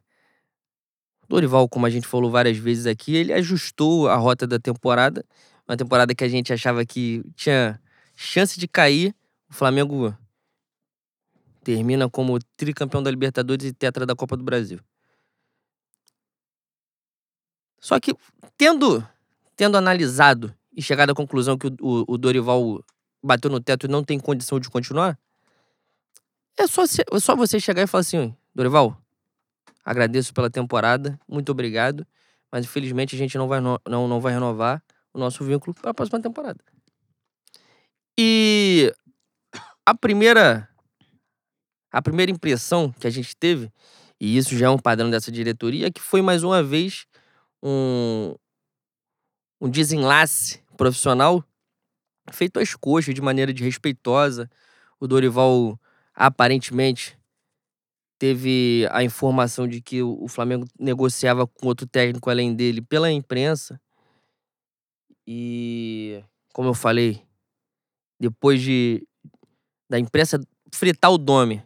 Dorival, 1.29 1.69
como 1.69 1.87
a 1.87 1.91
gente 1.91 2.07
falou 2.07 2.31
várias 2.31 2.57
vezes 2.57 2.87
aqui, 2.87 3.15
ele 3.15 3.33
ajustou 3.33 4.09
a 4.09 4.17
rota 4.17 4.47
da 4.47 4.59
temporada 4.59 5.25
uma 5.71 5.77
temporada 5.77 6.13
que 6.13 6.25
a 6.25 6.29
gente 6.29 6.53
achava 6.53 6.85
que 6.85 7.23
tinha 7.37 7.81
chance 8.17 8.59
de 8.59 8.67
cair. 8.67 9.15
O 9.49 9.55
Flamengo 9.55 10.13
termina 11.63 12.11
como 12.11 12.41
tricampeão 12.57 13.01
da 13.01 13.11
Libertadores 13.11 13.67
e 13.67 13.73
tetra 13.73 14.05
da 14.05 14.17
Copa 14.17 14.37
do 14.37 14.43
Brasil. 14.43 14.81
Só 17.79 18.01
que, 18.01 18.13
tendo, 18.59 19.07
tendo 19.55 19.77
analisado 19.77 20.53
e 20.77 20.83
chegado 20.83 21.11
à 21.11 21.15
conclusão 21.15 21.57
que 21.57 21.69
o, 21.69 21.77
o, 21.81 22.15
o 22.15 22.19
Dorival 22.19 22.85
bateu 23.23 23.51
no 23.51 23.61
teto 23.61 23.87
e 23.87 23.89
não 23.89 24.03
tem 24.03 24.19
condição 24.19 24.59
de 24.59 24.71
continuar, 24.71 25.19
é 26.59 26.67
só, 26.67 26.83
é 26.85 27.21
só 27.21 27.35
você 27.37 27.59
chegar 27.59 27.83
e 27.83 27.87
falar 27.87 28.01
assim: 28.01 28.35
Dorival, 28.55 28.97
agradeço 29.85 30.33
pela 30.35 30.51
temporada, 30.51 31.19
muito 31.29 31.51
obrigado, 31.53 32.07
mas 32.53 32.65
infelizmente 32.65 33.15
a 33.15 33.19
gente 33.19 33.37
não 33.39 33.49
vai, 33.49 33.61
não, 33.61 33.79
não 33.87 34.21
vai 34.21 34.33
renovar 34.33 34.83
o 35.13 35.19
nosso 35.19 35.45
vínculo 35.45 35.75
para 35.75 35.91
a 35.91 35.95
próxima 35.95 36.21
temporada. 36.21 36.63
E 38.19 38.93
a 39.87 39.95
primeira 39.95 40.69
a 41.93 42.01
primeira 42.01 42.31
impressão 42.31 42.93
que 42.93 43.07
a 43.07 43.11
gente 43.11 43.35
teve, 43.37 43.73
e 44.21 44.37
isso 44.37 44.57
já 44.57 44.67
é 44.67 44.71
um 44.71 44.79
padrão 44.79 45.11
dessa 45.11 45.33
diretoria, 45.33 45.89
é 45.89 45.91
que 45.91 46.01
foi 46.01 46.23
mais 46.23 46.45
uma 46.45 46.63
vez 46.63 47.07
um, 47.63 48.35
um 49.61 49.69
desenlace 49.69 50.61
profissional 50.77 51.45
feito 52.31 52.59
às 52.59 52.75
coxas, 52.75 53.15
de 53.15 53.21
maneira 53.21 53.53
desrespeitosa. 53.53 54.51
O 54.99 55.07
Dorival 55.07 55.79
aparentemente 56.15 57.19
teve 58.19 58.87
a 58.91 59.03
informação 59.03 59.67
de 59.67 59.81
que 59.81 60.03
o 60.03 60.29
Flamengo 60.29 60.67
negociava 60.79 61.47
com 61.47 61.67
outro 61.67 61.87
técnico 61.87 62.29
além 62.29 62.55
dele 62.55 62.83
pela 62.83 63.11
imprensa. 63.11 63.81
E, 65.27 66.23
como 66.53 66.69
eu 66.69 66.75
falei, 66.75 67.23
depois 68.19 68.61
de 68.61 69.07
da 69.89 69.99
imprensa 69.99 70.41
fritar 70.73 71.11
o 71.11 71.19
Dome 71.19 71.63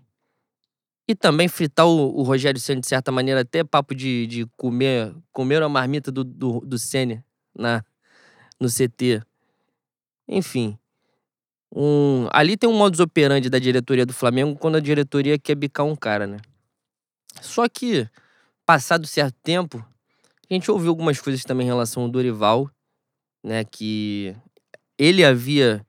e 1.06 1.14
também 1.14 1.48
fritar 1.48 1.86
o, 1.86 2.18
o 2.18 2.22
Rogério 2.22 2.60
Senna, 2.60 2.80
de 2.80 2.86
certa 2.86 3.12
maneira, 3.12 3.40
até 3.40 3.62
papo 3.62 3.94
de, 3.94 4.26
de 4.26 4.46
comer, 4.56 5.14
comer 5.32 5.62
a 5.62 5.68
marmita 5.68 6.10
do, 6.10 6.24
do, 6.24 6.60
do 6.60 6.78
Senna 6.78 7.24
na, 7.54 7.84
no 8.58 8.68
CT. 8.68 9.22
Enfim. 10.28 10.78
Um, 11.74 12.28
ali 12.30 12.56
tem 12.56 12.68
um 12.68 12.76
modus 12.76 13.00
operandi 13.00 13.50
da 13.50 13.58
diretoria 13.58 14.06
do 14.06 14.12
Flamengo 14.12 14.56
quando 14.56 14.76
a 14.76 14.80
diretoria 14.80 15.38
quer 15.38 15.54
bicar 15.54 15.84
um 15.84 15.96
cara, 15.96 16.26
né? 16.26 16.38
Só 17.40 17.68
que, 17.68 18.08
passado 18.64 19.06
certo 19.06 19.36
tempo, 19.42 19.84
a 20.48 20.54
gente 20.54 20.70
ouviu 20.70 20.90
algumas 20.90 21.20
coisas 21.20 21.42
também 21.42 21.66
em 21.66 21.70
relação 21.70 22.04
ao 22.04 22.08
Dorival 22.08 22.70
né, 23.44 23.62
que 23.64 24.34
ele 24.98 25.24
havia 25.24 25.84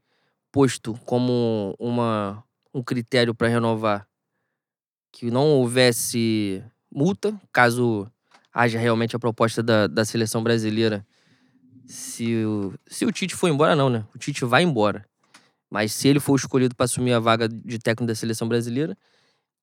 posto 0.52 0.94
como 1.06 1.74
uma, 1.80 2.44
um 2.74 2.84
critério 2.84 3.34
para 3.34 3.48
renovar 3.48 4.08
que 5.12 5.32
não 5.32 5.48
houvesse 5.48 6.62
multa, 6.92 7.40
caso 7.54 8.12
haja 8.54 8.78
realmente 8.78 9.16
a 9.16 9.20
proposta 9.20 9.64
da, 9.64 9.88
da 9.88 10.04
seleção 10.04 10.44
brasileira. 10.44 11.06
Se 11.88 12.44
o, 12.46 12.74
se 12.88 13.06
o 13.06 13.12
Tite 13.12 13.36
for 13.36 13.48
embora, 13.48 13.76
não, 13.76 13.90
né? 13.90 14.06
O 14.14 14.18
Tite 14.18 14.44
vai 14.46 14.64
embora. 14.64 15.06
Mas 15.70 15.92
se 15.92 16.08
ele 16.08 16.20
for 16.20 16.36
escolhido 16.36 16.76
para 16.76 16.86
assumir 16.86 17.14
a 17.14 17.20
vaga 17.20 17.48
de 17.48 17.80
técnico 17.80 18.08
da 18.08 18.16
seleção 18.16 18.48
brasileira. 18.48 18.98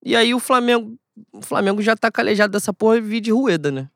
E 0.05 0.15
aí 0.17 0.35
o 0.35 0.41
Flamengo. 0.41 0.99
O 1.33 1.43
Flamengo 1.43 1.83
já 1.83 1.95
tá 1.95 2.11
calejado 2.11 2.53
dessa 2.53 2.73
porra 2.73 2.97
e 2.97 3.21
de 3.21 3.31
Rueda, 3.31 3.71
né? 3.71 3.91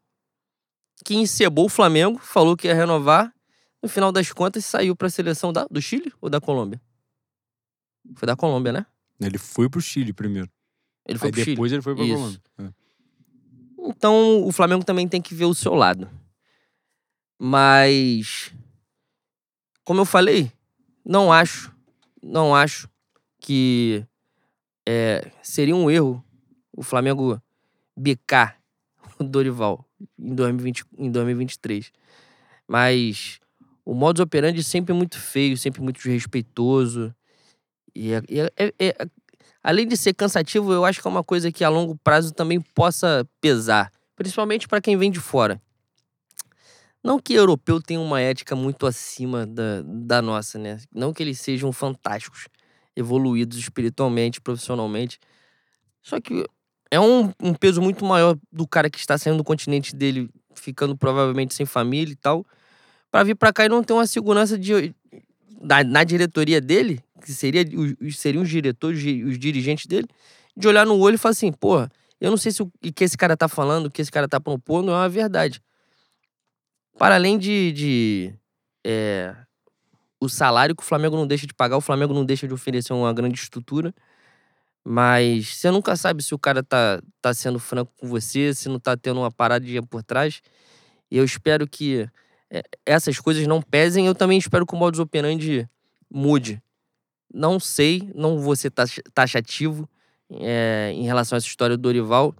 Que 1.04 1.14
encebou 1.14 1.66
o 1.66 1.68
Flamengo, 1.68 2.18
falou 2.18 2.56
que 2.56 2.66
ia 2.66 2.74
renovar 2.74 3.32
no 3.82 3.88
final 3.88 4.10
das 4.10 4.32
contas, 4.32 4.64
saiu 4.64 4.96
para 4.96 5.06
a 5.06 5.10
seleção 5.10 5.52
da, 5.52 5.66
do 5.70 5.80
Chile 5.80 6.12
ou 6.20 6.28
da 6.28 6.40
Colômbia? 6.40 6.80
Foi 8.14 8.26
da 8.26 8.36
Colômbia, 8.36 8.72
né? 8.72 8.86
Ele 9.20 9.38
foi 9.38 9.68
pro 9.68 9.80
Chile 9.80 10.12
primeiro. 10.12 10.50
Ele 11.06 11.18
foi 11.18 11.28
Aí 11.28 11.32
pro 11.32 11.40
Chile. 11.40 11.56
depois 11.56 11.72
ele 11.72 11.82
foi 11.82 11.94
pra. 11.94 12.04
Colômbia. 12.04 12.40
É. 12.58 12.68
Então, 13.78 14.44
o 14.44 14.52
Flamengo 14.52 14.84
também 14.84 15.06
tem 15.06 15.22
que 15.22 15.34
ver 15.34 15.44
o 15.44 15.54
seu 15.54 15.74
lado. 15.74 16.10
Mas, 17.38 18.52
como 19.84 20.00
eu 20.00 20.04
falei, 20.04 20.50
não 21.04 21.32
acho, 21.32 21.74
não 22.22 22.54
acho 22.54 22.88
que 23.40 24.04
é, 24.88 25.30
seria 25.42 25.76
um 25.76 25.90
erro 25.90 26.24
o 26.76 26.82
Flamengo 26.82 27.40
bicar 27.96 28.58
o 29.18 29.24
Dorival 29.24 29.84
em, 30.18 30.34
2020, 30.34 30.84
em 30.98 31.10
2023. 31.10 31.92
Mas 32.68 33.40
o 33.84 33.94
modus 33.94 34.20
operandi 34.20 34.62
sempre 34.62 34.92
muito 34.92 35.18
feio, 35.18 35.56
sempre 35.56 35.80
muito 35.80 35.96
desrespeitoso. 35.96 37.14
E, 37.94 38.12
é, 38.12 38.22
é, 38.28 38.52
é, 38.56 38.88
é, 38.88 39.08
além 39.62 39.86
de 39.86 39.96
ser 39.96 40.14
cansativo, 40.14 40.72
eu 40.72 40.84
acho 40.84 41.00
que 41.00 41.06
é 41.06 41.10
uma 41.10 41.24
coisa 41.24 41.50
que 41.50 41.64
a 41.64 41.68
longo 41.68 41.96
prazo 41.96 42.32
também 42.32 42.60
possa 42.60 43.26
pesar. 43.40 43.90
Principalmente 44.14 44.66
para 44.68 44.80
quem 44.80 44.96
vem 44.96 45.10
de 45.10 45.20
fora. 45.20 45.60
Não 47.06 47.20
que 47.20 47.34
europeu 47.34 47.80
tenha 47.80 48.00
uma 48.00 48.20
ética 48.20 48.56
muito 48.56 48.84
acima 48.84 49.46
da, 49.46 49.80
da 49.84 50.20
nossa, 50.20 50.58
né? 50.58 50.80
Não 50.92 51.12
que 51.12 51.22
eles 51.22 51.38
sejam 51.38 51.70
fantásticos, 51.70 52.48
evoluídos 52.96 53.58
espiritualmente, 53.58 54.40
profissionalmente. 54.40 55.20
Só 56.02 56.20
que 56.20 56.44
é 56.90 56.98
um, 56.98 57.32
um 57.40 57.54
peso 57.54 57.80
muito 57.80 58.04
maior 58.04 58.36
do 58.50 58.66
cara 58.66 58.90
que 58.90 58.98
está 58.98 59.16
saindo 59.16 59.36
do 59.36 59.44
continente 59.44 59.94
dele, 59.94 60.28
ficando 60.56 60.96
provavelmente 60.96 61.54
sem 61.54 61.64
família 61.64 62.12
e 62.12 62.16
tal, 62.16 62.44
para 63.08 63.22
vir 63.22 63.36
para 63.36 63.52
cá 63.52 63.64
e 63.64 63.68
não 63.68 63.84
ter 63.84 63.92
uma 63.92 64.08
segurança 64.08 64.58
de, 64.58 64.92
da, 65.62 65.84
na 65.84 66.02
diretoria 66.02 66.60
dele, 66.60 66.98
que 67.24 67.30
seria, 67.32 67.64
os, 68.02 68.18
seriam 68.18 68.42
os 68.42 68.48
diretores, 68.48 68.98
os 69.24 69.38
dirigentes 69.38 69.86
dele, 69.86 70.08
de 70.56 70.66
olhar 70.66 70.84
no 70.84 70.98
olho 70.98 71.14
e 71.14 71.18
falar 71.18 71.34
assim, 71.34 71.52
porra, 71.52 71.88
eu 72.20 72.32
não 72.32 72.36
sei 72.36 72.50
se 72.50 72.64
o 72.64 72.72
que 72.92 73.04
esse 73.04 73.16
cara 73.16 73.36
tá 73.36 73.46
falando, 73.46 73.86
o 73.86 73.90
que 73.92 74.02
esse 74.02 74.10
cara 74.10 74.26
tá 74.26 74.40
propondo 74.40 74.90
é 74.90 74.94
uma 74.94 75.08
verdade. 75.08 75.62
Para 76.98 77.14
além 77.16 77.38
de, 77.38 77.72
de 77.72 78.34
é, 78.84 79.34
o 80.20 80.28
salário 80.28 80.74
que 80.74 80.82
o 80.82 80.86
Flamengo 80.86 81.16
não 81.16 81.26
deixa 81.26 81.46
de 81.46 81.54
pagar, 81.54 81.76
o 81.76 81.80
Flamengo 81.80 82.14
não 82.14 82.24
deixa 82.24 82.48
de 82.48 82.54
oferecer 82.54 82.92
uma 82.92 83.12
grande 83.12 83.38
estrutura. 83.38 83.94
Mas 84.84 85.56
você 85.56 85.70
nunca 85.70 85.96
sabe 85.96 86.22
se 86.22 86.34
o 86.34 86.38
cara 86.38 86.62
tá, 86.62 87.02
tá 87.20 87.34
sendo 87.34 87.58
franco 87.58 87.92
com 87.98 88.06
você, 88.06 88.54
se 88.54 88.68
não 88.68 88.78
tá 88.78 88.96
tendo 88.96 89.20
uma 89.20 89.32
paradinha 89.32 89.82
por 89.82 90.02
trás. 90.02 90.40
E 91.10 91.16
eu 91.18 91.24
espero 91.24 91.66
que 91.66 92.08
é, 92.48 92.62
essas 92.84 93.18
coisas 93.18 93.46
não 93.46 93.60
pesem. 93.60 94.06
Eu 94.06 94.14
também 94.14 94.38
espero 94.38 94.64
que 94.64 94.74
o 94.74 94.78
modus 94.78 95.00
operandi 95.00 95.68
mude. 96.08 96.62
Não 97.32 97.58
sei, 97.58 98.10
não 98.14 98.38
vou 98.38 98.54
ser 98.54 98.72
taxativo 99.12 99.88
é, 100.30 100.92
em 100.94 101.02
relação 101.02 101.36
a 101.36 101.38
essa 101.38 101.48
história 101.48 101.76
do 101.76 101.82
Dorival. 101.82 102.34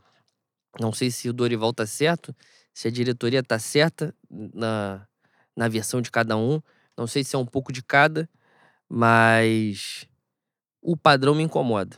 Não 0.80 0.92
sei 0.92 1.10
se 1.10 1.28
o 1.28 1.32
Dorival 1.32 1.72
tá 1.72 1.84
certo, 1.84 2.34
se 2.76 2.88
a 2.88 2.90
diretoria 2.90 3.42
tá 3.42 3.58
certa 3.58 4.14
na, 4.30 5.08
na 5.56 5.66
versão 5.66 6.02
de 6.02 6.10
cada 6.10 6.36
um. 6.36 6.60
Não 6.94 7.06
sei 7.06 7.24
se 7.24 7.34
é 7.34 7.38
um 7.38 7.46
pouco 7.46 7.72
de 7.72 7.82
cada, 7.82 8.28
mas 8.86 10.06
o 10.82 10.94
padrão 10.94 11.34
me 11.34 11.42
incomoda. 11.42 11.96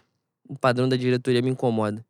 O 0.49 0.57
padrão 0.57 0.89
da 0.89 0.95
diretoria 0.95 1.43
me 1.43 1.51
incomoda. 1.51 2.07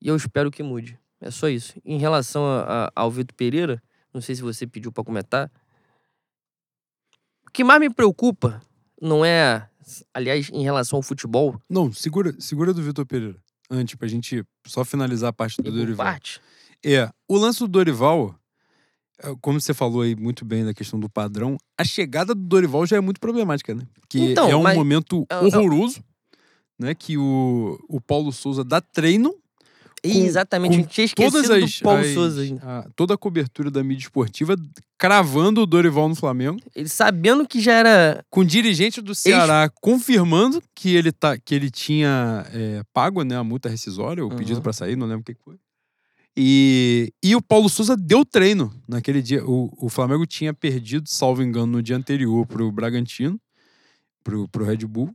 E 0.00 0.08
eu 0.08 0.16
espero 0.16 0.50
que 0.50 0.62
mude. 0.62 0.98
É 1.20 1.30
só 1.30 1.46
isso. 1.50 1.74
Em 1.84 1.98
relação 1.98 2.46
a, 2.46 2.86
a, 2.86 2.92
ao 2.96 3.10
Vitor 3.10 3.36
Pereira, 3.36 3.82
não 4.14 4.22
sei 4.22 4.34
se 4.34 4.40
você 4.40 4.66
pediu 4.66 4.90
para 4.90 5.04
comentar. 5.04 5.52
O 7.46 7.50
que 7.52 7.62
mais 7.62 7.80
me 7.80 7.90
preocupa 7.90 8.62
não 8.98 9.22
é, 9.22 9.68
aliás, 10.14 10.48
em 10.48 10.62
relação 10.62 10.96
ao 10.96 11.02
futebol. 11.02 11.60
Não, 11.68 11.92
segura, 11.92 12.34
segura 12.40 12.72
do 12.72 12.82
Vitor 12.82 13.04
Pereira. 13.04 13.36
Antes, 13.70 13.94
pra 13.94 14.08
gente 14.08 14.42
só 14.66 14.86
finalizar 14.86 15.28
a 15.28 15.34
parte 15.34 15.60
do 15.60 15.70
Dorival. 15.70 16.06
Parte? 16.06 16.40
É, 16.84 17.10
o 17.28 17.36
lance 17.36 17.60
do 17.60 17.68
Dorival, 17.68 18.34
é, 19.22 19.34
como 19.40 19.60
você 19.60 19.74
falou 19.74 20.02
aí 20.02 20.16
muito 20.16 20.44
bem 20.44 20.64
da 20.64 20.74
questão 20.74 20.98
do 20.98 21.08
padrão, 21.08 21.56
a 21.78 21.84
chegada 21.84 22.34
do 22.34 22.40
Dorival 22.40 22.86
já 22.86 22.96
é 22.96 23.00
muito 23.00 23.20
problemática, 23.20 23.74
né? 23.74 23.86
Porque 24.00 24.18
então, 24.18 24.48
é 24.48 24.56
um 24.56 24.62
mas... 24.62 24.76
momento 24.76 25.26
horroroso, 25.42 26.02
né? 26.78 26.94
Que 26.94 27.18
o, 27.18 27.78
o 27.88 28.00
Paulo 28.00 28.32
Souza 28.32 28.64
dá 28.64 28.80
treino. 28.80 29.34
Com, 30.02 30.08
Exatamente, 30.08 30.70
com 30.70 30.74
a 30.76 30.80
gente 30.80 30.90
tinha 30.90 31.04
esquecido 31.04 31.42
todas 31.42 31.50
as, 31.50 31.78
do 31.78 31.82
Paulo 31.82 32.00
as, 32.00 32.14
Souza. 32.14 32.42
A, 32.62 32.88
toda 32.96 33.12
a 33.12 33.18
cobertura 33.18 33.70
da 33.70 33.84
mídia 33.84 34.04
esportiva 34.04 34.56
cravando 34.96 35.60
o 35.60 35.66
Dorival 35.66 36.08
no 36.08 36.14
Flamengo. 36.14 36.58
Ele 36.74 36.88
sabendo 36.88 37.46
que 37.46 37.60
já 37.60 37.74
era. 37.74 38.24
Com 38.30 38.40
o 38.40 38.44
dirigente 38.44 39.02
do 39.02 39.14
Ceará 39.14 39.64
Ex... 39.64 39.72
confirmando 39.78 40.62
que 40.74 40.96
ele, 40.96 41.12
tá, 41.12 41.36
que 41.36 41.54
ele 41.54 41.70
tinha 41.70 42.46
é, 42.50 42.82
pago 42.94 43.22
né, 43.24 43.36
a 43.36 43.44
multa 43.44 43.68
rescisória, 43.68 44.24
o 44.24 44.30
uhum. 44.30 44.36
pedido 44.36 44.62
para 44.62 44.72
sair, 44.72 44.96
não 44.96 45.06
lembro 45.06 45.20
o 45.20 45.24
que 45.24 45.34
foi. 45.34 45.56
E, 46.42 47.12
e 47.22 47.36
o 47.36 47.42
Paulo 47.42 47.68
Souza 47.68 47.94
deu 47.94 48.24
treino 48.24 48.72
naquele 48.88 49.20
dia. 49.20 49.44
O, 49.44 49.70
o 49.76 49.90
Flamengo 49.90 50.24
tinha 50.24 50.54
perdido, 50.54 51.06
salvo 51.06 51.42
engano, 51.42 51.66
no 51.66 51.82
dia 51.82 51.94
anterior 51.94 52.46
pro 52.46 52.72
Bragantino, 52.72 53.38
pro, 54.24 54.48
pro 54.48 54.64
Red 54.64 54.86
Bull. 54.86 55.14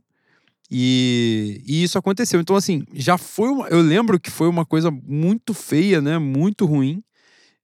E, 0.70 1.64
e 1.66 1.82
isso 1.82 1.98
aconteceu. 1.98 2.40
Então, 2.40 2.54
assim, 2.54 2.84
já 2.92 3.18
foi 3.18 3.48
uma, 3.48 3.66
Eu 3.66 3.80
lembro 3.80 4.20
que 4.20 4.30
foi 4.30 4.46
uma 4.46 4.64
coisa 4.64 4.88
muito 4.88 5.52
feia, 5.52 6.00
né? 6.00 6.16
Muito 6.16 6.64
ruim. 6.64 7.02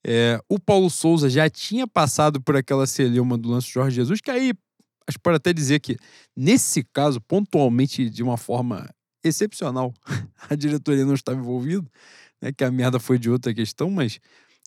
É, 0.05 0.41
o 0.49 0.59
Paulo 0.59 0.91
Souza 0.91 1.31
já 1.31 1.49
tinha 1.49 1.87
passado 1.87 2.41
por 2.41 2.57
aquela 2.57 2.85
celeuma 2.85 3.39
do 3.39 3.49
lance 3.49 3.71
Jorge 3.71 3.95
Jesus, 3.95 4.21
que 4.21 4.33
aí 4.33 4.53
acho 5.07 5.19
que 5.19 5.23
pode 5.23 5.37
até 5.37 5.53
dizer 5.53 5.79
que, 5.79 5.97
nesse 6.37 6.83
caso, 6.83 7.21
pontualmente, 7.21 8.11
de 8.11 8.25
uma 8.25 8.37
forma 8.37 8.93
excepcional, 9.23 9.95
a 10.51 10.57
diretoria 10.57 11.07
não 11.07 11.15
estava 11.15 11.39
envolvida 11.39 11.87
né, 12.43 12.53
que 12.53 12.65
a 12.65 12.71
merda 12.71 12.99
foi 12.99 13.19
de 13.19 13.31
outra 13.31 13.55
questão, 13.55 13.89
mas 13.89 14.19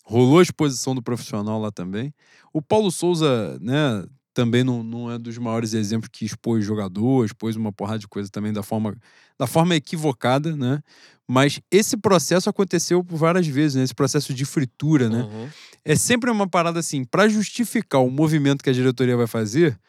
rolou 0.05 0.39
a 0.39 0.43
exposição 0.43 0.95
do 0.95 1.01
profissional 1.03 1.59
lá 1.59 1.71
também. 1.71 2.13
O 2.53 2.61
Paulo 2.61 2.89
Souza, 2.89 3.59
né, 3.59 4.05
também 4.35 4.63
não, 4.63 4.83
não 4.83 5.11
é 5.11 5.17
dos 5.17 5.37
maiores 5.37 5.73
exemplos 5.73 6.09
que 6.11 6.25
expôs 6.25 6.63
jogador, 6.63 7.25
expôs 7.25 7.55
uma 7.55 7.71
porrada 7.71 7.99
de 7.99 8.07
coisa 8.07 8.29
também 8.29 8.51
da 8.53 8.61
forma, 8.61 8.95
da 9.39 9.47
forma 9.47 9.75
equivocada, 9.75 10.55
né? 10.55 10.81
Mas 11.27 11.59
esse 11.71 11.97
processo 11.97 12.49
aconteceu 12.49 13.03
por 13.03 13.17
várias 13.17 13.47
vezes, 13.47 13.75
né? 13.75 13.83
Esse 13.83 13.95
processo 13.95 14.33
de 14.33 14.45
fritura, 14.45 15.09
né? 15.09 15.23
Uhum. 15.23 15.47
É 15.83 15.95
sempre 15.95 16.29
uma 16.29 16.47
parada 16.47 16.79
assim, 16.79 17.03
para 17.03 17.27
justificar 17.29 18.01
o 18.03 18.11
movimento 18.11 18.63
que 18.63 18.69
a 18.69 18.73
diretoria 18.73 19.15
vai 19.15 19.25
fazer, 19.25 19.79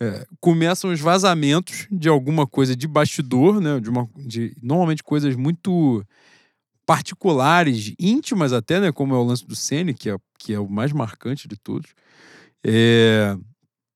é, 0.00 0.24
começam 0.40 0.92
os 0.92 1.00
vazamentos 1.00 1.86
de 1.90 2.08
alguma 2.08 2.46
coisa 2.46 2.76
de 2.76 2.86
bastidor, 2.86 3.60
né? 3.60 3.80
De, 3.80 3.90
uma, 3.90 4.08
de 4.16 4.56
normalmente 4.62 5.02
coisas 5.02 5.34
muito 5.34 6.04
particulares, 6.86 7.92
íntimas 7.98 8.52
até, 8.52 8.80
né? 8.80 8.92
Como 8.92 9.12
é 9.12 9.18
o 9.18 9.24
lance 9.24 9.44
do 9.44 9.56
Sene, 9.56 9.92
que 9.92 10.08
é, 10.08 10.16
que 10.38 10.54
é 10.54 10.60
o 10.60 10.68
mais 10.68 10.92
marcante 10.92 11.48
de 11.48 11.56
todos. 11.56 11.90
É... 12.64 13.36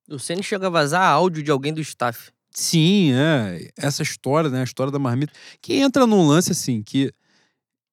O 0.09 0.19
Sene 0.19 0.43
chega 0.43 0.67
a 0.67 0.71
vazar 0.71 1.09
áudio 1.09 1.43
de 1.43 1.53
alguém 1.53 1.73
do 1.73 1.81
staff. 1.81 2.33
Sim, 2.51 3.12
é. 3.12 3.71
Essa 3.79 4.03
história, 4.03 4.51
né? 4.51 4.61
A 4.61 4.65
história 4.65 4.91
da 4.91 4.99
marmita. 4.99 5.33
Que 5.62 5.75
entra 5.75 6.05
num 6.05 6.27
lance 6.27 6.51
assim, 6.51 6.83
que 6.83 7.12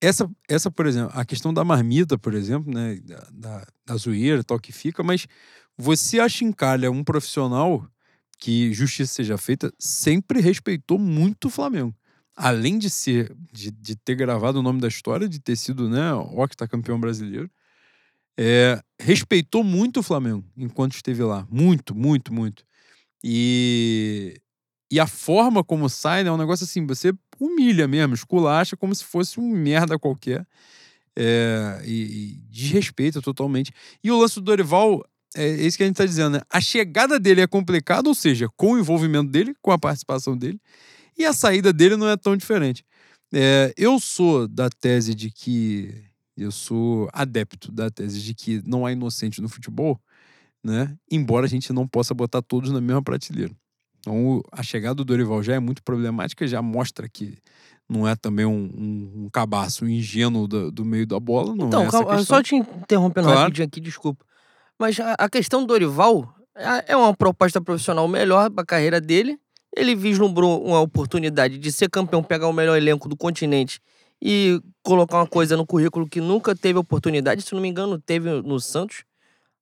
essa, 0.02 0.28
essa, 0.50 0.72
por 0.72 0.88
exemplo, 0.88 1.12
a 1.14 1.24
questão 1.24 1.54
da 1.54 1.64
marmita, 1.64 2.18
por 2.18 2.34
exemplo, 2.34 2.74
né? 2.74 3.00
Da, 3.06 3.28
da, 3.32 3.68
da 3.86 3.96
zoeira 3.96 4.44
tal 4.44 4.60
que 4.60 4.72
fica, 4.72 5.04
mas 5.04 5.28
você 5.78 6.20
achincalha 6.20 6.90
um 6.90 7.04
profissional 7.04 7.88
que 8.40 8.74
justiça 8.74 9.14
seja 9.14 9.38
feita, 9.38 9.72
sempre 9.78 10.42
respeitou 10.42 10.98
muito 10.98 11.46
o 11.46 11.52
Flamengo 11.52 11.96
além 12.38 12.78
de 12.78 12.88
ser 12.88 13.36
de, 13.52 13.72
de, 13.72 13.96
ter 13.96 14.14
gravado 14.16 14.60
o 14.60 14.62
nome 14.62 14.80
da 14.80 14.88
história, 14.88 15.28
de 15.28 15.40
ter 15.40 15.56
sido 15.56 15.90
né, 15.90 16.14
octacampeão 16.14 17.00
brasileiro, 17.00 17.50
é, 18.40 18.80
respeitou 19.00 19.64
muito 19.64 20.00
o 20.00 20.04
Flamengo 20.04 20.46
enquanto 20.56 20.94
esteve 20.94 21.24
lá. 21.24 21.48
Muito, 21.50 21.96
muito, 21.96 22.32
muito. 22.32 22.64
E, 23.24 24.40
e 24.92 25.00
a 25.00 25.08
forma 25.08 25.64
como 25.64 25.90
sai 25.90 26.24
né, 26.24 26.30
é 26.30 26.32
um 26.32 26.38
negócio 26.38 26.64
assim, 26.64 26.86
você 26.86 27.12
humilha 27.40 27.88
mesmo, 27.88 28.14
esculacha 28.14 28.78
como 28.78 28.94
se 28.94 29.04
fosse 29.04 29.40
um 29.40 29.50
merda 29.50 29.98
qualquer. 29.98 30.46
É, 31.20 31.82
e, 31.84 32.04
e 32.04 32.34
desrespeita 32.52 33.20
totalmente. 33.24 33.72
E 34.04 34.12
o 34.12 34.20
lance 34.20 34.36
do 34.36 34.42
Dorival, 34.42 35.04
é 35.36 35.48
isso 35.48 35.76
que 35.76 35.82
a 35.82 35.88
gente 35.88 35.96
está 35.96 36.06
dizendo, 36.06 36.34
né? 36.34 36.42
A 36.48 36.62
chegada 36.62 37.20
dele 37.20 37.42
é 37.42 37.48
complicada, 37.48 38.08
ou 38.08 38.14
seja, 38.14 38.48
com 38.56 38.74
o 38.74 38.80
envolvimento 38.80 39.32
dele, 39.32 39.56
com 39.60 39.72
a 39.72 39.80
participação 39.80 40.38
dele. 40.38 40.62
E 41.18 41.26
a 41.26 41.34
saída 41.34 41.74
dele 41.74 41.96
não 41.96 42.08
é 42.08 42.16
tão 42.16 42.38
diferente. 42.38 42.86
É, 43.34 43.74
eu 43.76 44.00
sou 44.00 44.48
da 44.48 44.70
tese 44.70 45.14
de 45.14 45.32
que. 45.32 46.04
Eu 46.36 46.52
sou 46.52 47.10
adepto 47.12 47.72
da 47.72 47.90
tese 47.90 48.22
de 48.22 48.36
que 48.36 48.62
não 48.64 48.86
há 48.86 48.92
inocente 48.92 49.42
no 49.42 49.50
futebol, 49.50 50.00
né? 50.64 50.96
Embora 51.12 51.48
a 51.48 51.50
gente 51.50 51.74
não 51.74 51.88
possa 51.88 52.14
botar 52.14 52.44
todos 52.44 52.72
na 52.72 52.80
mesma 52.80 53.02
prateleira. 53.02 53.54
Então, 54.00 54.42
a 54.52 54.62
chegada 54.62 54.96
do 54.96 55.04
Dorival 55.04 55.42
já 55.42 55.56
é 55.56 55.60
muito 55.60 55.84
problemática, 55.84 56.48
já 56.48 56.62
mostra 56.62 57.10
que 57.10 57.40
não 57.90 58.08
é 58.08 58.16
também 58.16 58.46
um, 58.46 58.70
um, 58.78 59.24
um 59.24 59.30
cabaço 59.32 59.88
ingênuo 59.88 60.48
do, 60.48 60.72
do, 60.72 60.86
meio 60.86 61.08
da 61.08 61.20
bola. 61.20 61.56
Não 61.56 61.68
então, 61.68 61.84
é 61.84 61.90
calma, 61.90 62.24
só 62.24 62.44
te 62.44 62.56
interrompendo 62.56 63.28
claro. 63.28 63.42
rapidinho 63.42 63.68
aqui, 63.68 63.82
desculpa. 63.82 64.24
Mas 64.80 65.00
a, 65.00 65.14
a 65.14 65.28
questão 65.28 65.62
do 65.62 65.68
Dorival 65.68 66.34
é, 66.56 66.94
é 66.94 66.98
uma 66.98 67.16
proposta 67.16 67.60
profissional 67.60 68.08
melhor 68.08 68.52
para 68.52 68.62
a 68.62 68.66
carreira 68.66 69.02
dele 69.02 69.40
ele 69.78 69.96
vislumbrou 69.96 70.64
uma 70.64 70.82
oportunidade 70.82 71.58
de 71.58 71.72
ser 71.72 71.90
campeão, 71.90 72.24
pegar 72.24 72.48
o 72.48 72.54
melhor 72.54 72.76
elenco 72.76 73.08
do 73.08 73.16
continente 73.16 73.80
e 74.22 74.60
colocar 74.82 75.18
uma 75.18 75.28
coisa 75.28 75.56
no 75.56 75.66
currículo 75.66 76.10
que 76.10 76.20
nunca 76.20 76.56
teve 76.56 76.80
oportunidade, 76.80 77.44
se 77.44 77.54
não 77.54 77.62
me 77.62 77.68
engano, 77.68 78.00
teve 78.00 78.30
no 78.42 78.60
Santos 78.60 79.04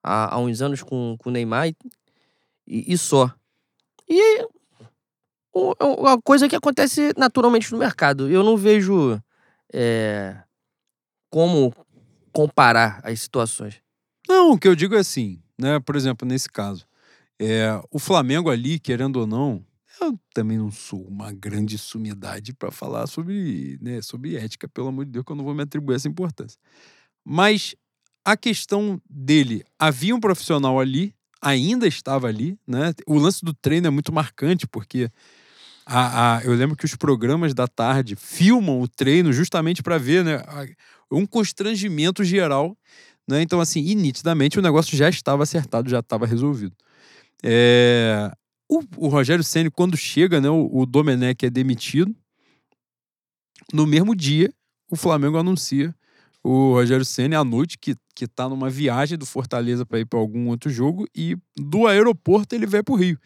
há, 0.01 0.35
há 0.35 0.39
uns 0.39 0.61
anos 0.61 0.81
com, 0.81 1.17
o 1.23 1.29
Neymar 1.29 1.67
e, 1.67 1.75
e 2.65 2.97
só. 2.97 3.33
E 4.07 4.47
uma 5.53 6.21
coisa 6.21 6.47
que 6.47 6.55
acontece 6.55 7.13
naturalmente 7.17 7.71
no 7.71 7.77
mercado. 7.77 8.29
Eu 8.29 8.43
não 8.43 8.57
vejo 8.57 9.19
é, 9.73 10.37
como 11.29 11.73
comparar 12.31 12.99
as 13.03 13.21
situações. 13.21 13.81
Não, 14.27 14.51
o 14.51 14.59
que 14.59 14.67
eu 14.67 14.75
digo 14.75 14.95
é 14.95 14.99
assim, 14.99 15.41
né? 15.57 15.79
Por 15.79 15.95
exemplo, 15.95 16.27
nesse 16.27 16.49
caso, 16.49 16.85
é, 17.39 17.79
o 17.89 17.99
Flamengo 17.99 18.49
ali, 18.49 18.79
querendo 18.79 19.17
ou 19.17 19.27
não, 19.27 19.65
também 20.33 20.57
não 20.57 20.71
sou 20.71 21.01
uma 21.07 21.31
grande 21.31 21.77
sumidade 21.77 22.53
para 22.53 22.71
falar 22.71 23.07
sobre, 23.07 23.77
né, 23.81 24.01
sobre 24.01 24.35
ética, 24.35 24.67
pelo 24.67 24.87
amor 24.87 25.05
de 25.05 25.11
Deus, 25.11 25.25
que 25.25 25.31
eu 25.31 25.35
não 25.35 25.43
vou 25.43 25.53
me 25.53 25.63
atribuir 25.63 25.95
essa 25.95 26.07
importância. 26.07 26.59
Mas 27.23 27.75
a 28.23 28.35
questão 28.35 29.01
dele, 29.09 29.63
havia 29.79 30.15
um 30.15 30.19
profissional 30.19 30.79
ali, 30.79 31.13
ainda 31.41 31.87
estava 31.87 32.27
ali, 32.27 32.57
né? 32.67 32.91
O 33.05 33.17
lance 33.19 33.45
do 33.45 33.53
treino 33.53 33.87
é 33.87 33.89
muito 33.89 34.11
marcante, 34.11 34.65
porque 34.65 35.11
a, 35.85 36.37
a, 36.37 36.43
eu 36.43 36.53
lembro 36.53 36.75
que 36.75 36.85
os 36.85 36.95
programas 36.95 37.53
da 37.53 37.67
tarde 37.67 38.15
filmam 38.15 38.81
o 38.81 38.87
treino 38.87 39.31
justamente 39.31 39.83
para 39.83 39.99
ver, 39.99 40.23
né? 40.23 40.41
Um 41.11 41.25
constrangimento 41.25 42.23
geral, 42.23 42.75
né? 43.27 43.41
Então, 43.43 43.61
assim, 43.61 43.93
nitidamente 43.93 44.57
o 44.57 44.61
negócio 44.61 44.97
já 44.97 45.07
estava 45.07 45.43
acertado, 45.43 45.89
já 45.89 45.99
estava 45.99 46.25
resolvido. 46.25 46.75
É, 47.43 48.31
o, 48.69 48.81
o 48.97 49.07
Rogério 49.07 49.43
Senna, 49.43 49.69
quando 49.69 49.95
chega, 49.95 50.41
né, 50.41 50.49
o, 50.49 50.69
o 50.71 50.85
Domenech 50.85 51.45
é 51.45 51.49
demitido. 51.49 52.15
No 53.73 53.85
mesmo 53.85 54.15
dia, 54.15 54.53
o 54.89 54.95
Flamengo 54.95 55.37
anuncia 55.37 55.95
o 56.43 56.73
Rogério 56.73 57.03
Senna 57.03 57.39
à 57.39 57.43
noite, 57.43 57.77
que, 57.77 57.95
que 58.15 58.27
tá 58.27 58.47
numa 58.47 58.69
viagem 58.69 59.17
do 59.17 59.25
Fortaleza 59.25 59.85
para 59.85 59.99
ir 59.99 60.05
para 60.05 60.19
algum 60.19 60.49
outro 60.49 60.69
jogo, 60.69 61.07
e 61.15 61.35
do 61.57 61.87
aeroporto 61.87 62.53
ele 62.53 62.67
vai 62.67 62.83
para 62.83 62.93
o 62.93 62.97
Rio. 62.97 63.19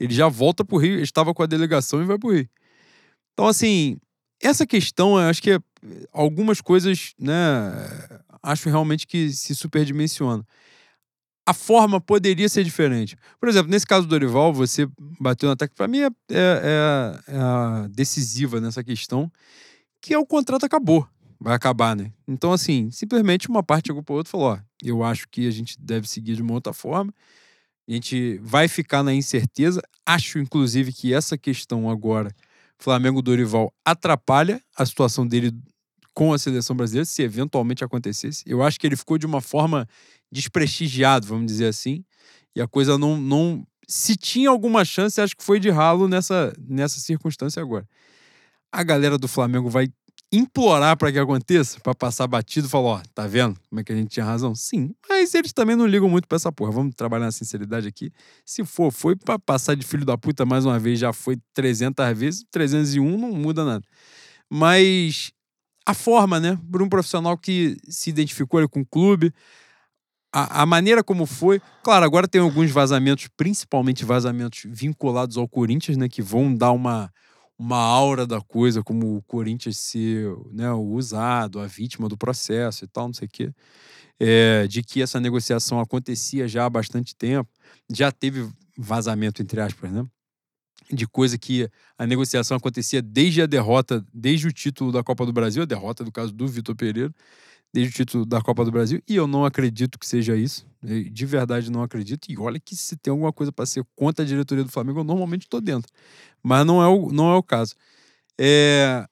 Ele 0.00 0.14
já 0.14 0.28
volta 0.28 0.64
para 0.64 0.74
o 0.74 0.78
Rio, 0.78 0.98
estava 1.00 1.34
com 1.34 1.42
a 1.42 1.46
delegação 1.46 2.02
e 2.02 2.06
vai 2.06 2.18
para 2.18 2.28
o 2.28 2.32
Rio. 2.32 2.48
Então, 3.32 3.46
assim, 3.46 3.98
essa 4.42 4.66
questão, 4.66 5.20
eu 5.20 5.28
acho 5.28 5.42
que 5.42 5.50
é, 5.50 5.58
algumas 6.12 6.60
coisas, 6.60 7.12
né, 7.18 7.38
acho 8.42 8.68
realmente 8.70 9.06
que 9.06 9.30
se 9.30 9.54
superdimensiona 9.54 10.44
a 11.46 11.52
forma 11.52 12.00
poderia 12.00 12.48
ser 12.48 12.64
diferente. 12.64 13.16
Por 13.38 13.48
exemplo, 13.48 13.70
nesse 13.70 13.86
caso 13.86 14.06
do 14.06 14.10
Dorival, 14.10 14.52
você 14.52 14.88
bateu 15.20 15.48
na 15.48 15.56
tecla, 15.56 15.74
para 15.76 15.88
mim 15.88 16.00
é, 16.00 16.08
é, 16.30 17.18
é, 17.28 17.88
decisiva 17.90 18.60
nessa 18.60 18.82
questão, 18.82 19.30
que 20.00 20.14
é 20.14 20.18
o 20.18 20.26
contrato 20.26 20.64
acabou. 20.64 21.06
Vai 21.38 21.54
acabar, 21.54 21.94
né? 21.94 22.10
Então, 22.26 22.52
assim, 22.52 22.90
simplesmente 22.90 23.48
uma 23.48 23.62
parte 23.62 23.88
chegou 23.88 24.02
para 24.02 24.14
outra 24.14 24.30
e 24.30 24.32
falou: 24.32 24.52
ó, 24.52 24.58
eu 24.82 25.02
acho 25.02 25.28
que 25.28 25.46
a 25.46 25.50
gente 25.50 25.78
deve 25.78 26.08
seguir 26.08 26.36
de 26.36 26.42
uma 26.42 26.54
outra 26.54 26.72
forma. 26.72 27.12
A 27.86 27.92
gente 27.92 28.38
vai 28.42 28.66
ficar 28.66 29.02
na 29.02 29.12
incerteza. 29.12 29.82
Acho, 30.06 30.38
inclusive, 30.38 30.92
que 30.92 31.12
essa 31.12 31.36
questão 31.36 31.90
agora, 31.90 32.34
Flamengo 32.78 33.20
Dorival, 33.20 33.74
atrapalha 33.84 34.62
a 34.74 34.86
situação 34.86 35.26
dele 35.26 35.52
com 36.14 36.32
a 36.32 36.38
seleção 36.38 36.74
brasileira, 36.76 37.04
se 37.04 37.22
eventualmente 37.22 37.84
acontecesse. 37.84 38.44
Eu 38.46 38.62
acho 38.62 38.78
que 38.78 38.86
ele 38.86 38.96
ficou 38.96 39.18
de 39.18 39.26
uma 39.26 39.40
forma 39.40 39.86
desprestigiado, 40.34 41.28
vamos 41.28 41.46
dizer 41.46 41.66
assim. 41.66 42.04
E 42.54 42.60
a 42.60 42.66
coisa 42.66 42.98
não, 42.98 43.16
não. 43.16 43.64
Se 43.86 44.16
tinha 44.16 44.50
alguma 44.50 44.84
chance, 44.84 45.20
acho 45.20 45.36
que 45.36 45.44
foi 45.44 45.60
de 45.60 45.70
ralo 45.70 46.08
nessa, 46.08 46.52
nessa 46.58 46.98
circunstância 46.98 47.62
agora. 47.62 47.86
A 48.72 48.82
galera 48.82 49.16
do 49.16 49.28
Flamengo 49.28 49.70
vai 49.70 49.88
implorar 50.32 50.96
para 50.96 51.12
que 51.12 51.18
aconteça, 51.18 51.78
para 51.78 51.94
passar 51.94 52.26
batido 52.26 52.68
falar: 52.68 52.88
ó, 52.88 53.02
tá 53.14 53.28
vendo 53.28 53.56
como 53.70 53.80
é 53.80 53.84
que 53.84 53.92
a 53.92 53.96
gente 53.96 54.08
tinha 54.08 54.26
razão? 54.26 54.54
Sim, 54.56 54.92
mas 55.08 55.32
eles 55.34 55.52
também 55.52 55.76
não 55.76 55.86
ligam 55.86 56.08
muito 56.08 56.26
para 56.26 56.34
essa 56.34 56.50
porra. 56.50 56.72
Vamos 56.72 56.96
trabalhar 56.96 57.26
na 57.26 57.32
sinceridade 57.32 57.86
aqui. 57.86 58.10
Se 58.44 58.64
for, 58.64 58.92
foi 58.92 59.14
para 59.14 59.38
passar 59.38 59.76
de 59.76 59.86
filho 59.86 60.04
da 60.04 60.18
puta 60.18 60.44
mais 60.44 60.66
uma 60.66 60.80
vez, 60.80 60.98
já 60.98 61.12
foi 61.12 61.38
300 61.52 62.18
vezes, 62.18 62.44
301 62.50 63.16
não 63.16 63.30
muda 63.30 63.64
nada. 63.64 63.84
Mas 64.50 65.30
a 65.86 65.94
forma, 65.94 66.40
né, 66.40 66.58
por 66.72 66.82
um 66.82 66.88
profissional 66.88 67.38
que 67.38 67.76
se 67.88 68.10
identificou 68.10 68.66
com 68.68 68.80
o 68.80 68.86
clube, 68.86 69.32
a, 70.34 70.62
a, 70.62 70.66
maneira 70.66 71.04
como 71.04 71.26
foi. 71.26 71.62
Claro, 71.80 72.04
agora 72.04 72.26
tem 72.26 72.40
alguns 72.40 72.68
vazamentos, 72.72 73.28
principalmente 73.36 74.04
vazamentos 74.04 74.62
vinculados 74.66 75.36
ao 75.36 75.48
Corinthians, 75.48 75.96
né? 75.96 76.08
Que 76.08 76.20
vão 76.20 76.52
dar 76.52 76.72
uma, 76.72 77.08
uma 77.56 77.78
aura 77.78 78.26
da 78.26 78.40
coisa, 78.40 78.82
como 78.82 79.16
o 79.16 79.22
Corinthians 79.22 79.78
ser 79.78 80.28
né, 80.50 80.72
o 80.72 80.82
usado, 80.82 81.60
a 81.60 81.68
vítima 81.68 82.08
do 82.08 82.18
processo 82.18 82.84
e 82.84 82.88
tal, 82.88 83.06
não 83.06 83.14
sei 83.14 83.28
o 83.28 83.30
quê. 83.30 83.52
É, 84.18 84.66
de 84.66 84.82
que 84.82 85.00
essa 85.00 85.20
negociação 85.20 85.78
acontecia 85.78 86.48
já 86.48 86.64
há 86.64 86.70
bastante 86.70 87.14
tempo. 87.14 87.48
Já 87.88 88.10
teve 88.10 88.50
vazamento, 88.76 89.40
entre 89.40 89.60
aspas, 89.60 89.92
né? 89.92 90.04
De 90.90 91.06
coisa 91.06 91.38
que 91.38 91.70
a 91.96 92.08
negociação 92.08 92.56
acontecia 92.56 93.00
desde 93.00 93.40
a 93.40 93.46
derrota, 93.46 94.04
desde 94.12 94.48
o 94.48 94.52
título 94.52 94.90
da 94.90 95.04
Copa 95.04 95.24
do 95.24 95.32
Brasil, 95.32 95.62
a 95.62 95.66
derrota 95.66 96.02
do 96.02 96.10
caso 96.10 96.32
do 96.32 96.48
Vitor 96.48 96.74
Pereira 96.74 97.14
desde 97.74 97.90
o 97.90 97.92
título 97.92 98.24
da 98.24 98.40
Copa 98.40 98.64
do 98.64 98.70
Brasil, 98.70 99.02
e 99.06 99.16
eu 99.16 99.26
não 99.26 99.44
acredito 99.44 99.98
que 99.98 100.06
seja 100.06 100.36
isso. 100.36 100.64
De 100.80 101.26
verdade, 101.26 101.72
não 101.72 101.82
acredito. 101.82 102.30
E 102.30 102.38
olha 102.38 102.60
que 102.60 102.76
se 102.76 102.96
tem 102.96 103.10
alguma 103.10 103.32
coisa 103.32 103.50
para 103.50 103.66
ser 103.66 103.84
contra 103.96 104.24
a 104.24 104.28
diretoria 104.28 104.62
do 104.62 104.70
Flamengo, 104.70 105.00
eu 105.00 105.04
normalmente 105.04 105.42
estou 105.42 105.60
dentro. 105.60 105.90
Mas 106.40 106.64
não 106.64 106.80
é 106.80 106.86
o, 106.86 107.10
não 107.10 107.32
é 107.32 107.34
o 107.34 107.42
caso. 107.42 107.74
É, 108.38 109.04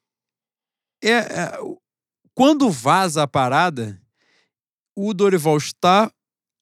é, 1.02 1.10
é, 1.10 1.58
quando 2.36 2.70
vaza 2.70 3.24
a 3.24 3.26
parada, 3.26 4.00
o 4.94 5.12
Dorival 5.12 5.56
está 5.56 6.08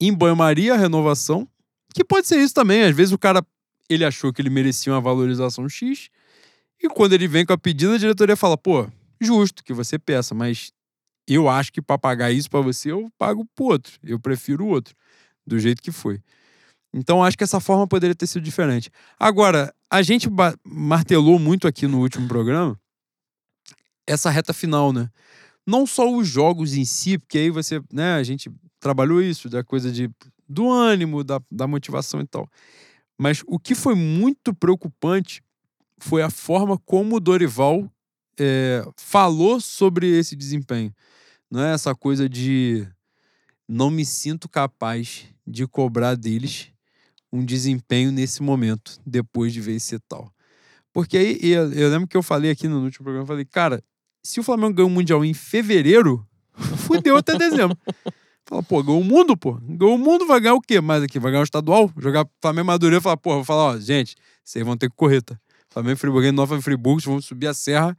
em 0.00 0.10
banho-maria, 0.10 0.72
a 0.72 0.78
renovação, 0.78 1.46
que 1.94 2.02
pode 2.02 2.26
ser 2.26 2.38
isso 2.38 2.54
também. 2.54 2.82
Às 2.82 2.96
vezes 2.96 3.12
o 3.12 3.18
cara 3.18 3.44
ele 3.90 4.06
achou 4.06 4.32
que 4.32 4.40
ele 4.40 4.48
merecia 4.48 4.90
uma 4.90 5.02
valorização 5.02 5.68
X, 5.68 6.08
e 6.82 6.88
quando 6.88 7.12
ele 7.12 7.28
vem 7.28 7.44
com 7.44 7.52
a 7.52 7.58
pedida, 7.58 7.96
a 7.96 7.98
diretoria 7.98 8.36
fala: 8.36 8.56
pô, 8.56 8.88
justo 9.20 9.62
que 9.62 9.74
você 9.74 9.98
peça, 9.98 10.34
mas 10.34 10.72
eu 11.34 11.48
acho 11.48 11.72
que 11.72 11.82
para 11.82 11.98
pagar 11.98 12.30
isso 12.30 12.50
para 12.50 12.60
você, 12.60 12.90
eu 12.92 13.10
pago 13.18 13.46
pro 13.54 13.66
outro. 13.66 13.92
Eu 14.02 14.18
prefiro 14.18 14.64
o 14.64 14.68
outro, 14.68 14.94
do 15.46 15.58
jeito 15.58 15.82
que 15.82 15.92
foi. 15.92 16.20
Então, 16.92 17.22
acho 17.22 17.38
que 17.38 17.44
essa 17.44 17.60
forma 17.60 17.86
poderia 17.86 18.14
ter 18.14 18.26
sido 18.26 18.42
diferente. 18.42 18.90
Agora, 19.18 19.72
a 19.88 20.02
gente 20.02 20.28
martelou 20.64 21.38
muito 21.38 21.68
aqui 21.68 21.86
no 21.86 22.00
último 22.00 22.26
programa 22.26 22.78
essa 24.06 24.28
reta 24.28 24.52
final, 24.52 24.92
né? 24.92 25.08
Não 25.66 25.86
só 25.86 26.12
os 26.12 26.26
jogos 26.26 26.74
em 26.74 26.84
si, 26.84 27.16
porque 27.16 27.38
aí 27.38 27.50
você, 27.50 27.80
né, 27.92 28.14
a 28.14 28.22
gente 28.22 28.50
trabalhou 28.80 29.22
isso, 29.22 29.48
da 29.48 29.62
coisa 29.62 29.92
de, 29.92 30.10
do 30.48 30.68
ânimo, 30.68 31.22
da, 31.22 31.40
da 31.50 31.66
motivação 31.66 32.20
e 32.20 32.26
tal. 32.26 32.48
Mas 33.16 33.42
o 33.46 33.58
que 33.58 33.74
foi 33.74 33.94
muito 33.94 34.52
preocupante 34.54 35.42
foi 35.98 36.22
a 36.22 36.30
forma 36.30 36.78
como 36.78 37.16
o 37.16 37.20
Dorival 37.20 37.88
é, 38.38 38.82
falou 38.96 39.60
sobre 39.60 40.06
esse 40.18 40.34
desempenho. 40.34 40.92
Não 41.50 41.62
é 41.62 41.72
essa 41.74 41.94
coisa 41.94 42.28
de 42.28 42.86
não 43.68 43.90
me 43.90 44.04
sinto 44.04 44.48
capaz 44.48 45.26
de 45.46 45.66
cobrar 45.66 46.14
deles 46.14 46.68
um 47.32 47.44
desempenho 47.44 48.10
nesse 48.12 48.42
momento, 48.42 49.00
depois 49.06 49.52
de 49.52 49.60
vencer 49.60 50.00
tal. 50.08 50.32
Porque 50.92 51.16
aí, 51.16 51.38
eu, 51.42 51.72
eu 51.72 51.88
lembro 51.90 52.08
que 52.08 52.16
eu 52.16 52.22
falei 52.22 52.50
aqui 52.50 52.66
no 52.66 52.82
último 52.82 53.04
programa, 53.04 53.22
eu 53.22 53.26
falei, 53.26 53.44
cara, 53.44 53.82
se 54.22 54.40
o 54.40 54.42
Flamengo 54.42 54.74
ganhou 54.74 54.90
o 54.90 54.92
Mundial 54.92 55.24
em 55.24 55.32
fevereiro, 55.32 56.26
fudeu 56.86 57.16
até 57.16 57.36
dezembro. 57.36 57.76
Fala, 58.44 58.62
pô, 58.62 58.82
ganhou 58.82 59.00
o 59.00 59.04
mundo, 59.04 59.36
pô. 59.36 59.52
Ganhou 59.62 59.94
o 59.94 59.98
mundo, 59.98 60.26
vai 60.26 60.40
ganhar 60.40 60.54
o 60.54 60.60
quê 60.60 60.80
mais 60.80 61.02
aqui? 61.02 61.18
Vai 61.20 61.30
ganhar 61.30 61.42
o 61.42 61.44
estadual? 61.44 61.90
Jogar 61.98 62.26
Flamengo 62.42 62.66
Madureira 62.66 63.00
falar, 63.00 63.16
pô, 63.16 63.34
vou 63.34 63.44
falar, 63.44 63.74
ó, 63.74 63.78
gente, 63.78 64.16
vocês 64.44 64.64
vão 64.64 64.76
ter 64.76 64.90
que 64.90 64.96
correr, 64.96 65.22
tá? 65.22 65.38
Flamengo 65.68 65.96
Friburgo, 65.96 66.32
Nova 66.32 66.60
Friburgo, 66.60 67.00
vão 67.00 67.20
subir 67.20 67.46
a 67.46 67.54
serra 67.54 67.96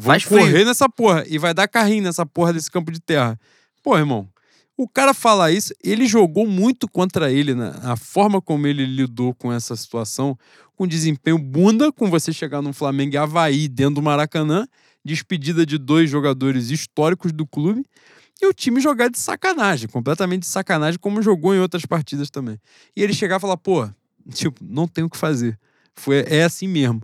Vai 0.00 0.20
correr 0.20 0.50
frio. 0.50 0.64
nessa 0.64 0.88
porra 0.88 1.24
e 1.28 1.38
vai 1.38 1.52
dar 1.52 1.68
carrinho 1.68 2.04
nessa 2.04 2.24
porra 2.24 2.52
desse 2.52 2.70
campo 2.70 2.90
de 2.90 3.00
terra. 3.00 3.38
Pô, 3.82 3.96
irmão, 3.96 4.28
o 4.76 4.88
cara 4.88 5.12
falar 5.12 5.50
isso, 5.50 5.74
ele 5.84 6.06
jogou 6.06 6.46
muito 6.46 6.88
contra 6.88 7.30
ele, 7.30 7.54
né? 7.54 7.72
A 7.82 7.96
forma 7.96 8.40
como 8.40 8.66
ele 8.66 8.86
lidou 8.86 9.34
com 9.34 9.52
essa 9.52 9.76
situação, 9.76 10.38
com 10.74 10.86
desempenho 10.86 11.38
bunda, 11.38 11.92
com 11.92 12.08
você 12.08 12.32
chegar 12.32 12.62
no 12.62 12.72
Flamengo 12.72 13.14
e 13.14 13.18
Havaí 13.18 13.68
dentro 13.68 13.96
do 13.96 14.02
Maracanã, 14.02 14.66
despedida 15.04 15.66
de 15.66 15.76
dois 15.76 16.08
jogadores 16.08 16.70
históricos 16.70 17.32
do 17.32 17.46
clube, 17.46 17.84
e 18.40 18.46
o 18.46 18.54
time 18.54 18.80
jogar 18.80 19.10
de 19.10 19.18
sacanagem, 19.18 19.86
completamente 19.86 20.42
de 20.42 20.48
sacanagem, 20.48 20.98
como 20.98 21.20
jogou 21.20 21.54
em 21.54 21.58
outras 21.58 21.84
partidas 21.84 22.30
também. 22.30 22.58
E 22.96 23.02
ele 23.02 23.12
chegar 23.12 23.36
e 23.36 23.40
falar, 23.40 23.58
pô, 23.58 23.86
tipo, 24.32 24.64
não 24.64 24.88
tem 24.88 25.04
o 25.04 25.10
que 25.10 25.18
fazer. 25.18 25.58
Foi, 25.94 26.24
é 26.26 26.44
assim 26.44 26.66
mesmo. 26.66 27.02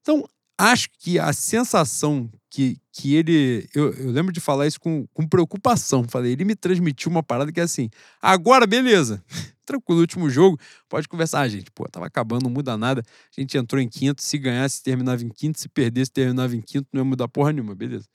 Então, 0.00 0.24
acho 0.58 0.88
que 0.98 1.18
a 1.18 1.32
sensação 1.32 2.30
que, 2.50 2.78
que 2.90 3.14
ele. 3.14 3.68
Eu, 3.74 3.92
eu 3.92 4.10
lembro 4.10 4.32
de 4.32 4.40
falar 4.40 4.66
isso 4.66 4.80
com, 4.80 5.06
com 5.12 5.26
preocupação. 5.28 6.04
Falei, 6.08 6.32
ele 6.32 6.44
me 6.44 6.56
transmitiu 6.56 7.10
uma 7.10 7.22
parada 7.22 7.52
que 7.52 7.60
é 7.60 7.62
assim: 7.62 7.90
agora, 8.20 8.66
beleza. 8.66 9.22
Tranquilo, 9.66 10.00
último 10.00 10.30
jogo, 10.30 10.58
pode 10.88 11.08
conversar. 11.08 11.40
Ah, 11.40 11.48
gente, 11.48 11.70
pô, 11.72 11.88
tava 11.88 12.06
acabando, 12.06 12.44
não 12.44 12.50
muda 12.50 12.76
nada. 12.76 13.02
A 13.36 13.40
gente 13.40 13.58
entrou 13.58 13.82
em 13.82 13.88
quinto, 13.88 14.22
se 14.22 14.38
ganhasse, 14.38 14.80
terminava 14.80 15.24
em 15.24 15.28
quinto, 15.28 15.58
se 15.58 15.68
perdesse, 15.68 16.10
terminava 16.10 16.54
em 16.54 16.60
quinto, 16.60 16.86
não 16.92 17.00
ia 17.00 17.04
mudar 17.04 17.26
porra 17.26 17.52
nenhuma, 17.52 17.74
beleza. 17.74 18.06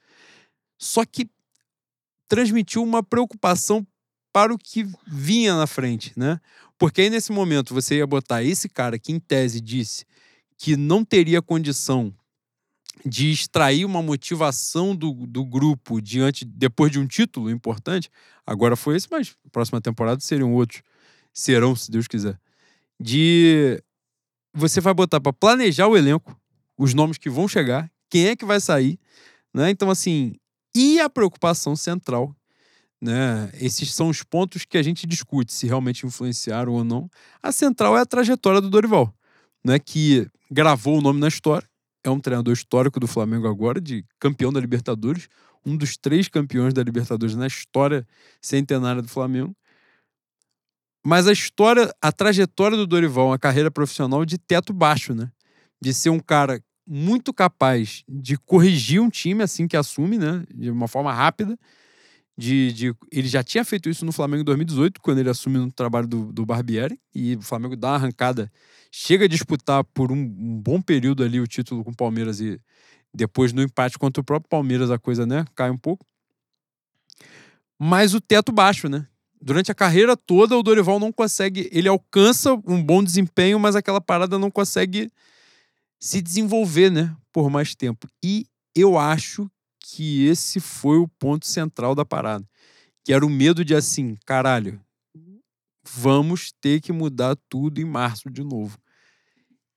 Só 0.79 1.03
que 1.05 1.29
transmitiu 2.27 2.81
uma 2.81 3.03
preocupação 3.03 3.85
para 4.31 4.53
o 4.53 4.57
que 4.57 4.87
vinha 5.05 5.53
na 5.55 5.67
frente, 5.67 6.13
né? 6.15 6.39
Porque 6.79 7.01
aí 7.01 7.09
nesse 7.09 7.33
momento 7.33 7.73
você 7.73 7.97
ia 7.97 8.07
botar 8.07 8.41
esse 8.41 8.69
cara 8.69 8.97
que 8.97 9.11
em 9.11 9.19
tese 9.19 9.59
disse 9.59 10.05
que 10.57 10.77
não 10.77 11.03
teria 11.03 11.41
condição 11.41 12.15
de 13.05 13.31
extrair 13.31 13.85
uma 13.85 14.01
motivação 14.01 14.95
do, 14.95 15.13
do 15.25 15.45
grupo 15.45 16.01
diante 16.01 16.45
depois 16.45 16.91
de 16.91 16.99
um 16.99 17.07
título 17.07 17.49
importante, 17.49 18.09
agora 18.45 18.75
foi 18.75 18.95
esse, 18.95 19.07
mas 19.09 19.35
próxima 19.51 19.81
temporada 19.81 20.19
seriam 20.19 20.53
outros. 20.53 20.81
Serão, 21.33 21.75
se 21.75 21.89
Deus 21.89 22.07
quiser. 22.07 22.39
De 22.99 23.81
você 24.53 24.81
vai 24.81 24.93
botar 24.93 25.21
para 25.21 25.33
planejar 25.33 25.87
o 25.87 25.97
elenco, 25.97 26.37
os 26.77 26.93
nomes 26.93 27.17
que 27.17 27.29
vão 27.29 27.47
chegar, 27.47 27.89
quem 28.09 28.27
é 28.27 28.35
que 28.35 28.45
vai 28.45 28.59
sair, 28.59 28.99
né? 29.53 29.69
Então 29.69 29.89
assim, 29.89 30.35
e 30.75 30.99
a 30.99 31.09
preocupação 31.09 31.75
central, 31.75 32.35
né? 33.01 33.49
Esses 33.59 33.93
são 33.93 34.09
os 34.09 34.21
pontos 34.23 34.65
que 34.65 34.77
a 34.77 34.83
gente 34.83 35.07
discute 35.07 35.53
se 35.53 35.65
realmente 35.65 36.05
influenciaram 36.05 36.73
ou 36.73 36.83
não. 36.83 37.09
A 37.41 37.51
central 37.51 37.97
é 37.97 38.01
a 38.01 38.05
trajetória 38.05 38.61
do 38.61 38.69
Dorival, 38.69 39.13
né? 39.63 39.79
Que 39.79 40.27
gravou 40.51 40.99
o 40.99 41.01
nome 41.01 41.19
na 41.19 41.29
história 41.29 41.70
é 42.03 42.09
um 42.09 42.19
treinador 42.19 42.53
histórico 42.53 42.99
do 42.99 43.07
Flamengo 43.07 43.47
agora, 43.47 43.79
de 43.79 44.05
campeão 44.19 44.51
da 44.51 44.59
Libertadores, 44.59 45.27
um 45.65 45.77
dos 45.77 45.97
três 45.97 46.27
campeões 46.27 46.73
da 46.73 46.83
Libertadores 46.83 47.35
na 47.35 47.47
história 47.47 48.07
centenária 48.41 49.01
do 49.01 49.07
Flamengo. 49.07 49.55
Mas 51.05 51.27
a 51.27 51.31
história, 51.31 51.91
a 52.01 52.11
trajetória 52.11 52.77
do 52.77 52.85
Dorival, 52.85 53.27
uma 53.27 53.39
carreira 53.39 53.71
profissional 53.71 54.23
de 54.23 54.37
teto 54.37 54.71
baixo, 54.71 55.15
né? 55.15 55.31
De 55.81 55.93
ser 55.93 56.09
um 56.09 56.19
cara 56.19 56.61
muito 56.87 57.33
capaz 57.33 58.03
de 58.07 58.37
corrigir 58.37 59.01
um 59.01 59.09
time 59.09 59.43
assim 59.43 59.67
que 59.67 59.77
assume, 59.77 60.17
né? 60.17 60.43
De 60.53 60.69
uma 60.69 60.87
forma 60.87 61.11
rápida. 61.11 61.57
De, 62.41 62.73
de, 62.73 62.95
ele 63.11 63.27
já 63.27 63.43
tinha 63.43 63.63
feito 63.63 63.87
isso 63.87 64.03
no 64.03 64.11
Flamengo 64.11 64.41
em 64.41 64.45
2018, 64.45 64.99
quando 64.99 65.19
ele 65.19 65.29
assume 65.29 65.59
no 65.59 65.71
trabalho 65.71 66.07
do, 66.07 66.33
do 66.33 66.43
Barbieri, 66.43 66.99
e 67.13 67.35
o 67.35 67.41
Flamengo 67.43 67.75
dá 67.75 67.89
uma 67.89 67.95
arrancada 67.97 68.51
chega 68.91 69.25
a 69.25 69.27
disputar 69.27 69.83
por 69.83 70.11
um, 70.11 70.15
um, 70.15 70.59
bom 70.59 70.81
período 70.81 71.23
ali 71.23 71.39
o 71.39 71.45
título 71.45 71.83
com 71.83 71.91
o 71.91 71.95
Palmeiras 71.95 72.41
e 72.41 72.59
depois 73.13 73.53
no 73.53 73.61
empate 73.61 73.99
contra 73.99 74.21
o 74.21 74.23
próprio 74.23 74.49
Palmeiras 74.49 74.89
a 74.89 74.97
coisa, 74.97 75.23
né, 75.23 75.45
cai 75.55 75.69
um 75.69 75.77
pouco. 75.77 76.03
Mas 77.79 78.15
o 78.15 78.21
teto 78.21 78.51
baixo, 78.51 78.89
né? 78.89 79.07
Durante 79.39 79.71
a 79.71 79.75
carreira 79.75 80.17
toda 80.17 80.57
o 80.57 80.63
Dorival 80.63 80.99
não 80.99 81.11
consegue, 81.11 81.69
ele 81.71 81.87
alcança 81.87 82.53
um 82.65 82.83
bom 82.83 83.03
desempenho, 83.03 83.59
mas 83.59 83.75
aquela 83.75 84.01
parada 84.01 84.39
não 84.39 84.49
consegue 84.49 85.11
se 85.99 86.21
desenvolver, 86.21 86.89
né, 86.89 87.15
por 87.31 87.49
mais 87.51 87.75
tempo. 87.75 88.07
E 88.23 88.47
eu 88.75 88.97
acho 88.97 89.47
que 89.81 90.25
esse 90.25 90.59
foi 90.59 90.97
o 90.97 91.07
ponto 91.07 91.45
central 91.45 91.95
da 91.95 92.05
parada, 92.05 92.47
que 93.03 93.11
era 93.11 93.25
o 93.25 93.29
medo 93.29 93.65
de 93.65 93.75
assim, 93.75 94.15
caralho, 94.25 94.79
vamos 95.83 96.51
ter 96.61 96.79
que 96.79 96.93
mudar 96.93 97.35
tudo 97.49 97.81
em 97.81 97.85
março 97.85 98.29
de 98.29 98.43
novo. 98.43 98.77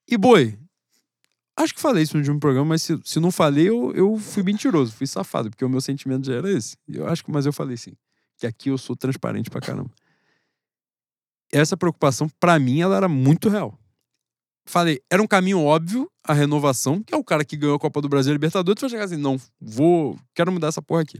E 0.07 0.17
boi, 0.17 0.57
acho 1.57 1.73
que 1.73 1.81
falei 1.81 2.03
isso 2.03 2.13
no 2.13 2.19
último 2.19 2.39
programa, 2.39 2.69
mas 2.69 2.83
se, 2.83 2.99
se 3.03 3.19
não 3.19 3.31
falei, 3.31 3.67
eu, 3.67 3.91
eu 3.93 4.17
fui 4.17 4.43
mentiroso, 4.43 4.93
fui 4.93 5.07
safado, 5.07 5.49
porque 5.49 5.65
o 5.65 5.69
meu 5.69 5.81
sentimento 5.81 6.27
já 6.27 6.35
era 6.35 6.51
esse. 6.51 6.77
Eu 6.87 7.07
acho 7.07 7.23
que, 7.23 7.31
mas 7.31 7.45
eu 7.45 7.53
falei 7.53 7.75
sim, 7.75 7.93
que 8.37 8.45
aqui 8.45 8.69
eu 8.69 8.77
sou 8.77 8.95
transparente 8.95 9.49
pra 9.49 9.59
caramba. 9.59 9.91
Essa 11.51 11.75
preocupação, 11.75 12.29
para 12.39 12.59
mim, 12.59 12.81
ela 12.81 12.95
era 12.95 13.07
muito 13.07 13.49
real. 13.49 13.79
Falei, 14.65 14.99
era 15.09 15.21
um 15.21 15.27
caminho 15.27 15.63
óbvio 15.63 16.09
a 16.23 16.33
renovação, 16.33 17.01
que 17.01 17.13
é 17.13 17.17
o 17.17 17.23
cara 17.23 17.45
que 17.45 17.55
ganhou 17.55 17.75
a 17.75 17.79
Copa 17.79 18.01
do 18.01 18.09
Brasil 18.09 18.31
e 18.31 18.33
Libertadores, 18.33 18.81
vai 18.81 18.89
chegar 18.89 19.03
assim, 19.03 19.17
não, 19.17 19.39
vou, 19.61 20.17
quero 20.33 20.51
mudar 20.51 20.69
essa 20.69 20.81
porra 20.81 21.01
aqui. 21.01 21.19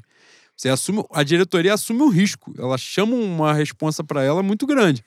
Você 0.58 0.70
assume, 0.70 1.04
a 1.12 1.22
diretoria 1.22 1.74
assume 1.74 2.02
o 2.02 2.10
risco. 2.10 2.54
Ela 2.58 2.78
chama 2.78 3.16
uma 3.16 3.54
responsa 3.54 4.04
para 4.04 4.24
ela 4.24 4.42
muito 4.42 4.66
grande. 4.66 5.04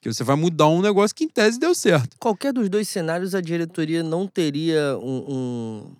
Que 0.00 0.12
você 0.12 0.24
vai 0.24 0.36
mudar 0.36 0.68
um 0.68 0.80
negócio 0.80 1.14
que 1.14 1.24
em 1.24 1.28
tese 1.28 1.58
deu 1.58 1.74
certo. 1.74 2.16
Qualquer 2.18 2.52
dos 2.52 2.68
dois 2.68 2.88
cenários, 2.88 3.34
a 3.34 3.40
diretoria 3.40 4.02
não 4.02 4.26
teria 4.26 4.96
um. 4.98 5.24
um 5.28 5.96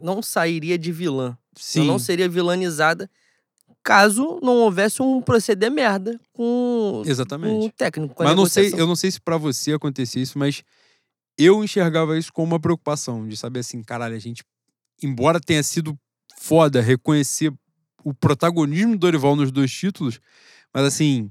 não 0.00 0.22
sairia 0.22 0.78
de 0.78 0.92
vilã. 0.92 1.36
Sim. 1.54 1.86
Não 1.86 1.98
seria 1.98 2.28
vilanizada 2.28 3.08
caso 3.82 4.40
não 4.42 4.54
houvesse 4.56 5.00
um 5.00 5.22
proceder 5.22 5.70
merda 5.70 6.20
com, 6.32 7.04
Exatamente. 7.06 7.52
com 7.52 7.66
o 7.66 7.70
técnico. 7.70 8.14
Com 8.16 8.24
mas 8.24 8.34
não 8.34 8.44
sei, 8.44 8.74
eu 8.76 8.84
não 8.84 8.96
sei 8.96 9.12
se 9.12 9.20
para 9.20 9.36
você 9.36 9.74
acontecia 9.74 10.20
isso, 10.20 10.36
mas 10.36 10.64
eu 11.38 11.62
enxergava 11.62 12.18
isso 12.18 12.32
como 12.32 12.54
uma 12.54 12.60
preocupação 12.60 13.26
de 13.26 13.36
saber 13.36 13.60
assim, 13.60 13.82
caralho, 13.82 14.14
a 14.14 14.18
gente, 14.18 14.42
embora 15.02 15.40
tenha 15.40 15.62
sido 15.62 15.98
foda 16.38 16.80
reconhecer 16.80 17.52
o 18.04 18.14
protagonismo 18.14 18.92
do 18.92 18.98
Dorival 18.98 19.34
nos 19.36 19.50
dois 19.50 19.72
títulos, 19.72 20.20
mas 20.72 20.84
assim, 20.84 21.30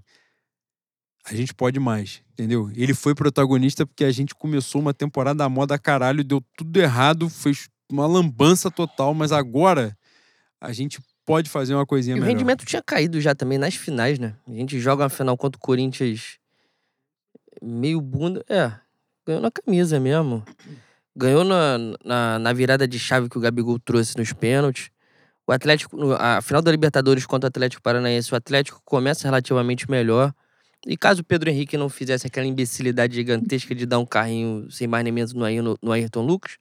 a 1.26 1.34
gente 1.34 1.54
pode 1.54 1.80
mais, 1.80 2.22
entendeu? 2.34 2.70
Ele 2.76 2.94
foi 2.94 3.16
protagonista 3.16 3.86
porque 3.86 4.04
a 4.04 4.12
gente 4.12 4.36
começou 4.36 4.82
uma 4.82 4.94
temporada 4.94 5.44
à 5.44 5.50
moda 5.50 5.78
caralho, 5.80 6.24
deu 6.24 6.44
tudo 6.56 6.78
errado, 6.78 7.30
fez 7.30 7.68
uma 7.90 8.06
lambança 8.06 8.70
total, 8.70 9.14
mas 9.14 9.32
agora 9.32 9.98
a 10.60 10.72
gente 10.72 11.00
pode 11.26 11.50
fazer 11.50 11.74
uma 11.74 11.86
coisinha 11.86 12.16
e 12.16 12.20
melhor. 12.20 12.28
O 12.28 12.32
rendimento 12.32 12.66
tinha 12.66 12.82
caído 12.82 13.20
já 13.20 13.34
também 13.34 13.58
nas 13.58 13.76
finais, 13.76 14.20
né? 14.20 14.36
A 14.48 14.52
gente 14.52 14.80
joga 14.80 15.04
uma 15.04 15.10
final 15.10 15.36
contra 15.36 15.58
o 15.58 15.62
Corinthians 15.62 16.38
meio 17.62 18.00
bunda. 18.00 18.46
É, 18.48 18.72
ganhou 19.26 19.42
na 19.42 19.52
camisa 19.52 20.00
mesmo. 20.00 20.44
Ganhou 21.16 21.44
na, 21.44 21.78
na, 22.04 22.40
na 22.40 22.54
virada 22.54 22.88
de 22.88 23.00
chave 23.00 23.30
que 23.30 23.38
o 23.38 23.42
Gabigol 23.42 23.80
trouxe 23.80 24.18
nos 24.18 24.34
pênaltis. 24.34 24.90
O 25.48 25.52
Atlético, 25.52 25.98
a 26.14 26.42
final 26.42 26.62
da 26.62 26.72
Libertadores 26.72 27.26
contra 27.26 27.48
o 27.48 27.50
Atlético 27.50 27.82
Paranaense, 27.82 28.34
o 28.34 28.36
Atlético 28.36 28.82
começa 28.84 29.28
relativamente 29.28 29.90
melhor. 29.90 30.34
E 30.86 30.96
caso 30.98 31.22
o 31.22 31.24
Pedro 31.24 31.50
Henrique 31.50 31.78
não 31.78 31.90
fizesse 31.90 32.28
aquela 32.28 32.46
imbecilidade 32.46 33.16
gigantesca 33.16 33.74
de 33.74 33.86
dar 33.86 34.00
um 34.00 34.06
carrinho 34.06 34.70
sem 34.70 34.88
mais 34.88 35.04
nem 35.04 35.14
menos 35.14 35.34
no, 35.34 35.50
no, 35.62 35.78
no 35.82 35.92
Ayrton 35.92 36.26
Lucas, 36.26 36.58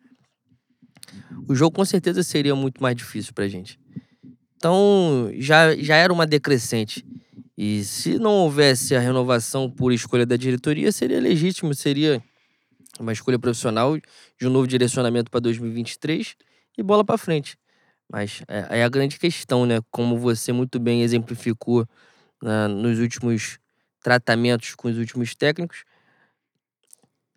o 1.47 1.55
jogo 1.55 1.77
com 1.77 1.85
certeza 1.85 2.23
seria 2.23 2.55
muito 2.55 2.83
mais 2.83 2.97
difícil 2.97 3.35
pra 3.35 3.49
gente. 3.49 3.79
Então, 4.57 5.31
já, 5.35 5.77
já 5.77 5.97
era 5.97 6.13
uma 6.13 6.27
decrescente. 6.27 7.05
E 7.57 7.85
se 7.85 8.19
não 8.19 8.33
houvesse 8.33 8.97
a 8.97 9.01
renovação 9.01 9.71
por 9.71 9.93
escolha 9.93 10.25
da 10.25 10.37
diretoria, 10.37 10.91
seria 10.91 11.21
legítimo, 11.21 11.75
seria 11.75 12.23
uma 12.99 13.13
escolha 13.13 13.39
profissional 13.39 13.97
de 13.97 14.47
um 14.47 14.51
novo 14.51 14.67
direcionamento 14.67 15.31
para 15.31 15.41
2023 15.41 16.37
e 16.77 16.83
bola 16.83 17.05
para 17.05 17.19
frente. 17.19 17.57
Mas 18.11 18.43
é, 18.49 18.81
é, 18.81 18.85
a 18.85 18.89
grande 18.89 19.19
questão, 19.19 19.67
né? 19.67 19.81
Como 19.91 20.19
você 20.19 20.53
muito 20.53 20.79
bem 20.79 21.03
exemplificou 21.03 21.87
né, 22.43 22.69
nos 22.69 22.99
últimos 22.99 23.59
tratamentos 24.03 24.75
com 24.75 24.89
os 24.89 24.99
últimos 24.99 25.35
técnicos, 25.35 25.85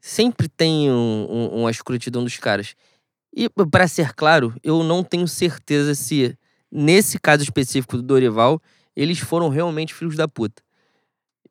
sempre 0.02 0.48
tem 0.50 0.92
um, 0.92 1.28
um, 1.30 1.48
uma 1.62 1.72
escrutidão 1.72 2.24
dos 2.24 2.38
caras. 2.38 2.76
E, 3.36 3.50
para 3.50 3.88
ser 3.88 4.14
claro, 4.14 4.54
eu 4.64 4.84
não 4.84 5.04
tenho 5.04 5.28
certeza 5.28 5.96
se, 5.96 6.38
nesse 6.72 7.20
caso 7.20 7.44
específico 7.44 7.98
do 7.98 8.04
Dorival, 8.04 8.62
eles 8.96 9.20
foram 9.20 9.48
realmente 9.48 9.94
filhos 9.94 10.16
da 10.16 10.28
puta. 10.28 10.62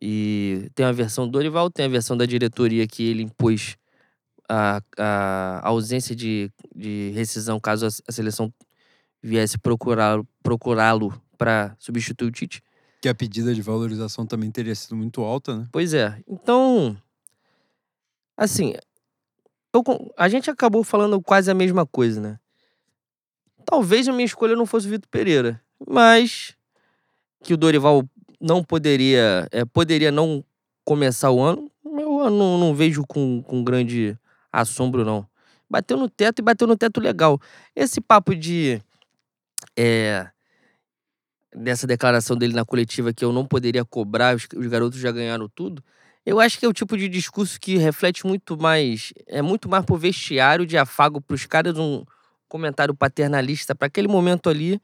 E 0.01 0.69
tem 0.75 0.85
a 0.85 0.93
versão 0.93 1.27
do 1.27 1.33
Dorival, 1.33 1.71
tem 1.71 1.87
a 1.87 1.89
versão 1.89 2.17
da 2.17 2.27
diretoria 2.27 2.87
que 2.87 3.03
ele 3.05 3.23
impôs 3.23 3.77
a, 4.49 4.81
a 4.97 5.69
ausência 5.69 6.15
de, 6.15 6.51
de 6.75 7.11
rescisão 7.15 7.59
caso 7.61 7.87
a, 7.87 8.13
seleção 8.13 8.53
viesse 9.23 9.59
procurá-lo 9.59 10.27
procurá-lo 10.43 11.21
para 11.37 11.77
substituir 11.79 12.29
o 12.29 12.33
Tite. 12.33 12.63
Que 13.01 13.09
a 13.09 13.15
pedida 13.15 13.55
de 13.55 13.61
valorização 13.61 14.27
também 14.27 14.51
teria 14.51 14.75
sido 14.75 14.97
muito 14.97 15.23
alta, 15.23 15.57
né? 15.57 15.69
Pois 15.71 15.93
é. 15.93 16.19
Então, 16.27 16.97
assim, 18.37 18.75
eu, 19.75 19.83
a 20.17 20.29
gente 20.29 20.51
acabou 20.51 20.83
falando 20.83 21.21
quase 21.21 21.51
a 21.51 21.55
mesma 21.55 21.85
coisa, 21.87 22.21
né? 22.21 22.39
Talvez 23.65 24.09
a 24.09 24.13
minha 24.13 24.25
escolha 24.25 24.57
não 24.57 24.65
fosse 24.65 24.87
o 24.87 24.91
Vitor 24.91 25.09
Pereira, 25.11 25.61
mas 25.87 26.57
que 27.43 27.53
o 27.53 27.57
Dorival 27.57 28.09
não 28.41 28.63
poderia, 28.63 29.47
é, 29.51 29.65
poderia 29.65 30.11
não 30.11 30.45
começar 30.85 31.31
o 31.31 31.41
ano, 31.41 31.71
eu 31.85 32.31
não, 32.31 32.59
não 32.59 32.75
vejo 32.75 33.05
com, 33.07 33.43
com 33.43 33.65
grande 33.65 34.17
assombro, 34.61 35.05
não. 35.05 35.27
Bateu 35.69 35.97
no 35.97 36.09
teto 36.09 36.41
e 36.41 36.43
bateu 36.43 36.67
no 36.67 36.77
teto 36.77 37.01
legal. 37.01 37.41
Esse 37.75 38.01
papo 38.01 38.35
de 38.35 38.81
é, 39.77 40.29
dessa 41.55 41.87
declaração 41.87 42.37
dele 42.37 42.55
na 42.55 42.65
coletiva 42.65 43.13
que 43.13 43.25
eu 43.25 43.33
não 43.33 43.47
poderia 43.47 43.85
cobrar, 43.85 44.37
os, 44.37 44.47
os 44.55 44.67
garotos 44.67 44.99
já 44.99 45.11
ganharam 45.11 45.49
tudo. 45.49 45.83
Eu 46.25 46.41
acho 46.41 46.59
que 46.59 46.67
é 46.67 46.69
o 46.69 46.73
tipo 46.73 46.97
de 46.97 47.09
discurso 47.09 47.59
que 47.61 47.77
reflete 47.77 48.27
muito 48.27 48.57
mais, 48.61 49.13
é 49.27 49.41
muito 49.41 49.69
mais 49.69 49.85
pro 49.85 49.97
vestiário 49.97 50.67
de 50.67 50.77
afago 50.77 51.21
pros 51.21 51.47
caras, 51.47 51.79
um 51.79 52.05
comentário 52.49 52.95
paternalista 52.95 53.75
para 53.75 53.87
aquele 53.87 54.09
momento 54.09 54.51
ali, 54.51 54.81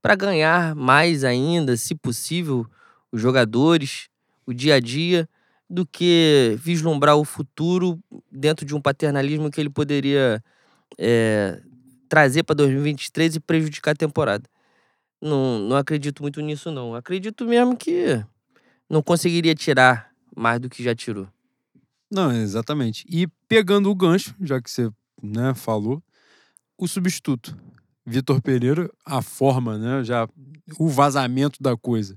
para 0.00 0.14
ganhar 0.14 0.74
mais 0.74 1.22
ainda, 1.24 1.76
se 1.76 1.94
possível, 1.94 2.66
os 3.12 3.20
jogadores, 3.20 4.08
o 4.46 4.54
dia 4.54 4.76
a 4.76 4.80
dia, 4.80 5.28
do 5.68 5.84
que 5.84 6.56
vislumbrar 6.60 7.16
o 7.16 7.24
futuro 7.24 7.98
dentro 8.30 8.64
de 8.64 8.74
um 8.74 8.80
paternalismo 8.80 9.50
que 9.50 9.60
ele 9.60 9.70
poderia 9.70 10.42
é, 10.98 11.60
trazer 12.08 12.44
para 12.44 12.54
2023 12.54 13.36
e 13.36 13.40
prejudicar 13.40 13.92
a 13.92 13.96
temporada. 13.96 14.48
Não, 15.20 15.58
não 15.58 15.76
acredito 15.76 16.22
muito 16.22 16.40
nisso, 16.40 16.70
não. 16.70 16.94
Acredito 16.94 17.44
mesmo 17.44 17.76
que 17.76 18.24
não 18.88 19.02
conseguiria 19.02 19.54
tirar 19.54 20.10
mais 20.36 20.60
do 20.60 20.68
que 20.68 20.82
já 20.82 20.94
tirou. 20.94 21.26
Não, 22.10 22.30
exatamente. 22.30 23.04
E 23.08 23.26
pegando 23.48 23.90
o 23.90 23.94
gancho, 23.94 24.34
já 24.40 24.60
que 24.60 24.70
você 24.70 24.90
né, 25.22 25.54
falou, 25.54 26.02
o 26.78 26.86
substituto. 26.86 27.56
Vitor 28.08 28.40
Pereira, 28.40 28.88
a 29.04 29.20
forma, 29.20 29.76
né, 29.76 30.04
já 30.04 30.28
o 30.78 30.88
vazamento 30.88 31.60
da 31.60 31.76
coisa. 31.76 32.16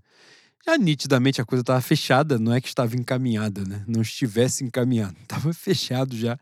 Já 0.65 0.77
nitidamente 0.77 1.41
a 1.41 1.45
coisa 1.45 1.61
estava 1.61 1.81
fechada, 1.81 2.37
não 2.37 2.53
é 2.53 2.61
que 2.61 2.67
estava 2.67 2.95
encaminhada, 2.95 3.63
né? 3.63 3.83
Não 3.87 4.01
estivesse 4.01 4.63
encaminhado, 4.63 5.15
estava 5.23 5.53
fechado 5.53 6.15
já. 6.15 6.37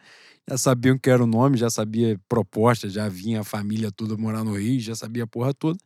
Já 0.49 0.57
sabiam 0.57 0.97
que 0.97 1.09
era 1.09 1.21
o 1.21 1.27
nome, 1.27 1.57
já 1.57 1.69
sabia 1.69 2.19
proposta, 2.27 2.89
já 2.89 3.09
vinha 3.09 3.41
a 3.41 3.43
família 3.43 3.91
toda 3.91 4.15
morar 4.15 4.45
no 4.45 4.57
Rio, 4.57 4.79
já 4.79 4.95
sabia 4.95 5.25
a 5.25 5.27
porra 5.27 5.53
toda. 5.53 5.77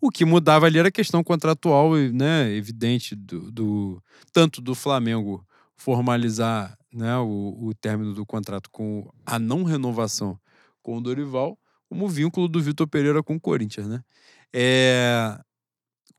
O 0.00 0.10
que 0.10 0.24
mudava 0.24 0.66
ali 0.66 0.78
era 0.78 0.88
a 0.88 0.92
questão 0.92 1.22
contratual, 1.22 1.94
né, 2.12 2.52
evidente, 2.52 3.14
do, 3.14 3.52
do 3.52 4.02
tanto 4.32 4.60
do 4.60 4.74
Flamengo 4.74 5.46
formalizar 5.76 6.76
né, 6.92 7.16
o, 7.18 7.56
o 7.68 7.74
término 7.74 8.12
do 8.12 8.26
contrato 8.26 8.68
com 8.70 9.08
a 9.24 9.38
não 9.38 9.62
renovação 9.62 10.38
com 10.82 10.98
o 10.98 11.00
Dorival, 11.00 11.58
como 11.88 12.04
o 12.04 12.08
vínculo 12.08 12.48
do 12.48 12.60
Vitor 12.60 12.86
Pereira 12.88 13.22
com 13.22 13.36
o 13.36 13.40
Corinthians. 13.40 13.86
Né? 13.86 14.02
É... 14.52 15.38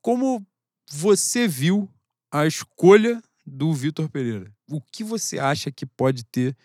Como 0.02 0.46
você 0.90 1.48
viu 1.48 1.90
a 2.32 2.46
escolha 2.46 3.22
do 3.46 3.74
Vitor 3.74 4.10
Pereira? 4.10 4.52
O 4.70 4.82
que 4.82 5.04
você 5.04 5.40
acha 5.40 5.72
que 5.72 5.86
pode 5.86 6.24
ter 6.26 6.56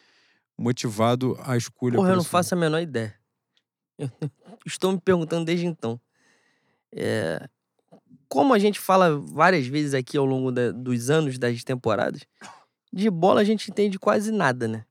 motivado 0.58 1.38
a 1.42 1.56
escolha? 1.56 1.96
Porra, 1.96 2.10
eu 2.10 2.16
não 2.16 2.24
faço 2.24 2.54
a 2.54 2.58
menor 2.58 2.80
ideia. 2.80 3.14
estou 4.66 4.92
me 4.92 5.00
perguntando 5.00 5.44
desde 5.44 5.66
então. 5.66 6.00
É, 6.92 7.48
como 8.28 8.54
a 8.54 8.58
gente 8.58 8.78
fala 8.78 9.18
várias 9.18 9.66
vezes 9.66 9.94
aqui 9.94 10.16
ao 10.16 10.24
longo 10.24 10.50
da, 10.52 10.70
dos 10.70 11.10
anos 11.10 11.38
das 11.38 11.62
temporadas, 11.64 12.22
de 12.92 13.10
bola 13.10 13.40
a 13.40 13.44
gente 13.44 13.70
entende 13.70 13.98
quase 13.98 14.30
nada, 14.30 14.66
né? 14.66 14.84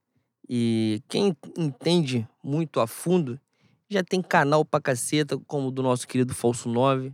E 0.48 1.02
quem 1.08 1.36
entende 1.56 2.28
muito 2.42 2.80
a 2.80 2.86
fundo 2.86 3.40
já 3.88 4.02
tem 4.02 4.22
canal 4.22 4.64
pra 4.64 4.80
caceta, 4.80 5.38
como 5.46 5.68
o 5.68 5.70
do 5.70 5.82
nosso 5.82 6.06
querido 6.06 6.34
Falso 6.34 6.68
9, 6.68 7.12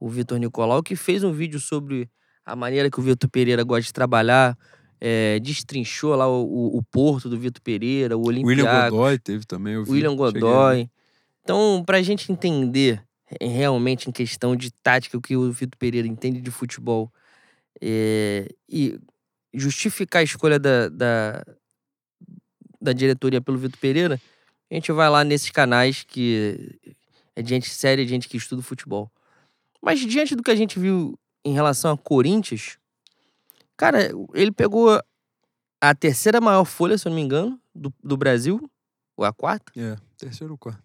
o 0.00 0.08
Vitor 0.08 0.38
Nicolau, 0.38 0.82
que 0.82 0.96
fez 0.96 1.22
um 1.22 1.30
vídeo 1.30 1.60
sobre 1.60 2.08
a 2.44 2.56
maneira 2.56 2.90
que 2.90 2.98
o 2.98 3.02
Vitor 3.02 3.28
Pereira 3.28 3.62
gosta 3.62 3.82
de 3.82 3.92
trabalhar, 3.92 4.56
é, 4.98 5.38
destrinchou 5.40 6.16
lá 6.16 6.26
o, 6.26 6.42
o, 6.42 6.78
o 6.78 6.82
Porto 6.82 7.28
do 7.28 7.38
Vitor 7.38 7.62
Pereira, 7.62 8.16
o 8.16 8.26
Olympiacos. 8.26 8.64
William 8.64 8.90
Godoy 8.90 9.18
teve 9.18 9.44
também. 9.44 9.76
o 9.76 9.82
William 9.88 10.16
Godoy. 10.16 10.90
Então, 11.42 11.82
pra 11.84 12.02
gente 12.02 12.32
entender 12.32 13.02
realmente 13.40 14.08
em 14.08 14.12
questão 14.12 14.56
de 14.56 14.72
tática, 14.72 15.16
o 15.16 15.20
que 15.20 15.36
o 15.36 15.52
Vitor 15.52 15.78
Pereira 15.78 16.08
entende 16.08 16.40
de 16.40 16.50
futebol. 16.50 17.12
É, 17.80 18.48
e 18.68 18.98
justificar 19.54 20.20
a 20.20 20.24
escolha 20.24 20.58
da, 20.58 20.88
da, 20.88 21.44
da 22.80 22.92
diretoria 22.92 23.40
pelo 23.40 23.58
Vitor 23.58 23.78
Pereira, 23.78 24.20
a 24.70 24.74
gente 24.74 24.90
vai 24.92 25.08
lá 25.10 25.24
nesses 25.24 25.50
canais 25.50 26.04
que 26.04 26.78
é 27.36 27.44
gente 27.44 27.68
séria, 27.70 28.06
gente 28.06 28.28
que 28.28 28.36
estuda 28.36 28.62
futebol. 28.62 29.10
Mas 29.82 30.00
diante 30.00 30.34
do 30.34 30.42
que 30.42 30.50
a 30.50 30.56
gente 30.56 30.78
viu 30.78 31.18
em 31.44 31.52
relação 31.52 31.92
a 31.92 31.98
Corinthians, 31.98 32.78
cara, 33.76 34.10
ele 34.34 34.52
pegou 34.52 35.00
a 35.80 35.94
terceira 35.94 36.40
maior 36.40 36.64
folha, 36.64 36.98
se 36.98 37.08
eu 37.08 37.10
não 37.10 37.16
me 37.16 37.22
engano, 37.22 37.58
do, 37.74 37.92
do 38.02 38.16
Brasil, 38.16 38.70
ou 39.16 39.24
a 39.24 39.32
quarta? 39.32 39.72
É, 39.76 39.96
terceiro 40.18 40.52
ou 40.52 40.58
quarto. 40.58 40.82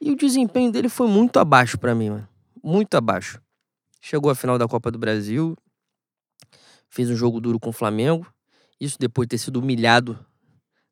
E 0.00 0.10
o 0.10 0.16
desempenho 0.16 0.70
dele 0.70 0.88
foi 0.88 1.08
muito 1.08 1.38
abaixo 1.38 1.78
para 1.78 1.94
mim, 1.94 2.10
mano. 2.10 2.28
Muito 2.62 2.94
abaixo. 2.94 3.40
Chegou 4.00 4.30
à 4.30 4.34
final 4.34 4.58
da 4.58 4.68
Copa 4.68 4.90
do 4.90 4.98
Brasil, 4.98 5.56
fez 6.90 7.10
um 7.10 7.16
jogo 7.16 7.40
duro 7.40 7.58
com 7.58 7.70
o 7.70 7.72
Flamengo. 7.72 8.26
Isso 8.78 8.98
depois 8.98 9.26
de 9.26 9.30
ter 9.30 9.38
sido 9.38 9.58
humilhado 9.58 10.18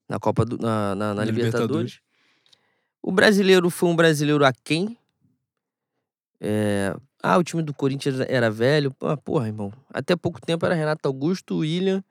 na 0.09 0.19
Copa 0.19 0.45
do, 0.45 0.57
na, 0.57 0.95
na, 0.95 1.15
na 1.15 1.25
Libertadores. 1.25 1.63
Libertadores. 1.63 2.01
O 3.03 3.13
brasileiro 3.13 3.69
foi 3.69 3.89
um 3.91 3.97
brasileiro 3.97 4.45
aquém. 4.45 4.99
É... 6.41 6.95
Ah, 7.23 7.39
o 7.39 7.45
time 7.45 7.63
do 7.63 7.73
Corinthians 7.73 8.21
era 8.21 8.51
velho. 8.51 8.95
Ah, 9.01 9.17
porra, 9.17 9.47
irmão. 9.47 9.73
Até 9.93 10.15
pouco 10.15 10.41
tempo 10.41 10.65
era 10.67 10.75
Renato 10.75 11.07
Augusto, 11.09 11.59
William, 11.59 12.03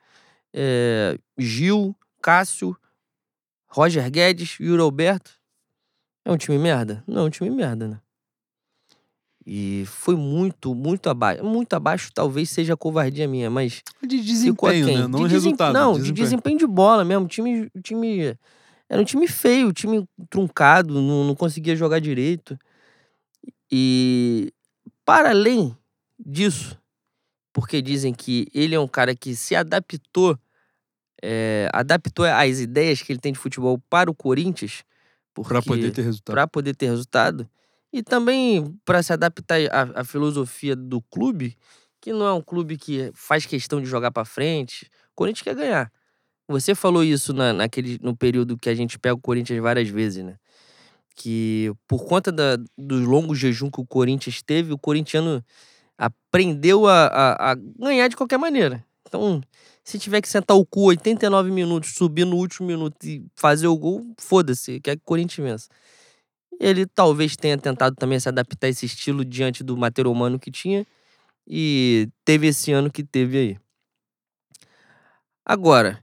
é... 0.53 1.17
Gil, 1.37 1.95
Cássio, 2.21 2.75
Roger 3.67 4.09
Guedes, 4.09 4.57
Yuri 4.59 4.81
Alberto. 4.81 5.31
É 6.25 6.31
um 6.31 6.37
time 6.37 6.57
merda? 6.57 7.03
Não, 7.05 7.23
é 7.23 7.25
um 7.25 7.29
time 7.29 7.49
merda, 7.49 7.87
né? 7.87 7.99
E 9.45 9.83
foi 9.85 10.15
muito, 10.15 10.73
muito 10.73 11.09
abaixo. 11.09 11.43
Muito 11.43 11.73
abaixo 11.73 12.09
talvez 12.13 12.49
seja 12.49 12.77
covardia 12.77 13.27
minha, 13.27 13.49
mas. 13.49 13.83
De 14.01 14.21
desempenho, 14.21 14.87
né? 14.87 15.07
Não 15.07 15.27
de 15.27 15.33
resultado. 15.33 15.73
Não, 15.73 15.93
desempenho. 15.93 16.13
de 16.13 16.21
desempenho 16.21 16.57
de 16.59 16.67
bola 16.67 17.03
mesmo. 17.03 17.25
O 17.25 17.27
time, 17.27 17.69
o 17.75 17.81
time. 17.81 18.37
Era 18.87 19.01
um 19.01 19.05
time 19.05 19.27
feio, 19.27 19.67
um 19.67 19.73
time 19.73 20.07
truncado, 20.29 20.93
não, 21.01 21.25
não 21.25 21.35
conseguia 21.35 21.75
jogar 21.75 21.99
direito. 21.99 22.57
E. 23.72 24.52
Para 25.06 25.32
além 25.32 25.76
disso, 26.18 26.80
porque 27.52 27.82
dizem 27.82 28.14
que 28.14 28.48
ele 28.53 28.74
é 28.74 28.80
um 28.80 28.88
cara 28.88 29.15
que 29.15 29.36
se 29.36 29.56
adaptou. 29.56 30.38
É, 31.22 31.70
adaptou 31.72 32.26
as 32.26 32.60
ideias 32.60 33.02
que 33.02 33.11
ele 33.11 33.20
tem 33.20 33.32
de 33.32 33.40
futebol 33.40 33.80
para 33.90 34.11
o 34.11 34.15
Corinthians 34.15 34.84
para 35.41 35.61
poder 35.61 35.91
ter 35.91 36.02
resultado. 36.02 36.36
Para 36.36 36.48
poder 36.48 36.76
ter 36.76 36.86
resultado. 36.88 37.49
E 37.91 38.03
também 38.03 38.78
para 38.84 39.02
se 39.02 39.14
adaptar 39.14 39.60
à, 39.72 40.02
à, 40.02 40.03
filosofia 40.03 40.76
do 40.76 41.02
clube, 41.02 41.56
que 42.02 42.11
não 42.11 42.26
é 42.26 42.34
um 42.34 42.41
clube 42.41 42.78
que 42.78 43.11
faz 43.14 43.45
questão 43.45 43.80
de 43.80 43.88
jogar 43.88 44.11
para 44.11 44.26
frente. 44.26 44.86
O 45.11 45.15
Corinthians 45.15 45.44
quer 45.44 45.56
ganhar. 45.56 45.91
Você 46.48 46.76
falou 46.76 47.03
isso 47.03 47.34
na, 47.34 47.53
naquele, 47.53 47.98
no 48.02 48.15
período 48.15 48.57
que 48.57 48.70
a 48.70 48.76
gente 48.76 48.99
pega 48.99 49.15
o 49.15 49.22
Corinthians 49.22 49.61
várias 49.61 49.88
vezes, 49.88 50.24
né? 50.24 50.38
Que 51.15 51.72
por 51.88 52.06
conta 52.06 52.31
da, 52.31 52.57
do 52.77 52.99
longo 53.06 53.35
jejum 53.35 53.69
que 53.69 53.80
o 53.80 53.85
Corinthians 53.85 54.41
teve, 54.41 54.73
o 54.73 54.77
corintiano 54.77 55.44
aprendeu 55.98 56.88
a, 56.88 57.06
a, 57.07 57.52
a 57.52 57.56
ganhar 57.56 58.07
de 58.07 58.15
qualquer 58.15 58.38
maneira. 58.38 58.84
Então, 59.07 59.41
se 59.84 59.99
tiver 59.99 60.22
que 60.22 60.27
sentar 60.27 60.57
o 60.57 60.65
cu 60.65 60.85
89 60.85 61.52
minutos, 61.52 61.94
subir 61.94 62.26
no 62.26 62.38
último 62.38 62.68
minuto 62.68 63.03
e 63.03 63.23
fazer 63.35 63.68
o 63.68 63.77
gol, 63.77 64.03
foda-se, 64.18 64.80
quer 64.80 64.95
que 64.95 65.02
o 65.03 65.06
Corinthians 65.06 65.48
vença. 65.48 65.69
Ele 66.60 66.85
talvez 66.85 67.35
tenha 67.35 67.57
tentado 67.57 67.95
também 67.95 68.19
se 68.19 68.30
adaptar 68.30 68.68
a 68.68 68.69
esse 68.69 68.85
estilo 68.85 69.26
diante 69.26 69.64
do 69.64 69.76
material 69.77 70.14
humano 70.14 70.40
que 70.40 70.49
tinha 70.49 70.85
e 71.48 72.10
teve 72.23 72.48
esse 72.48 72.72
ano 72.72 72.91
que 72.91 73.03
teve 73.03 73.38
aí. 73.38 73.57
Agora, 75.45 76.02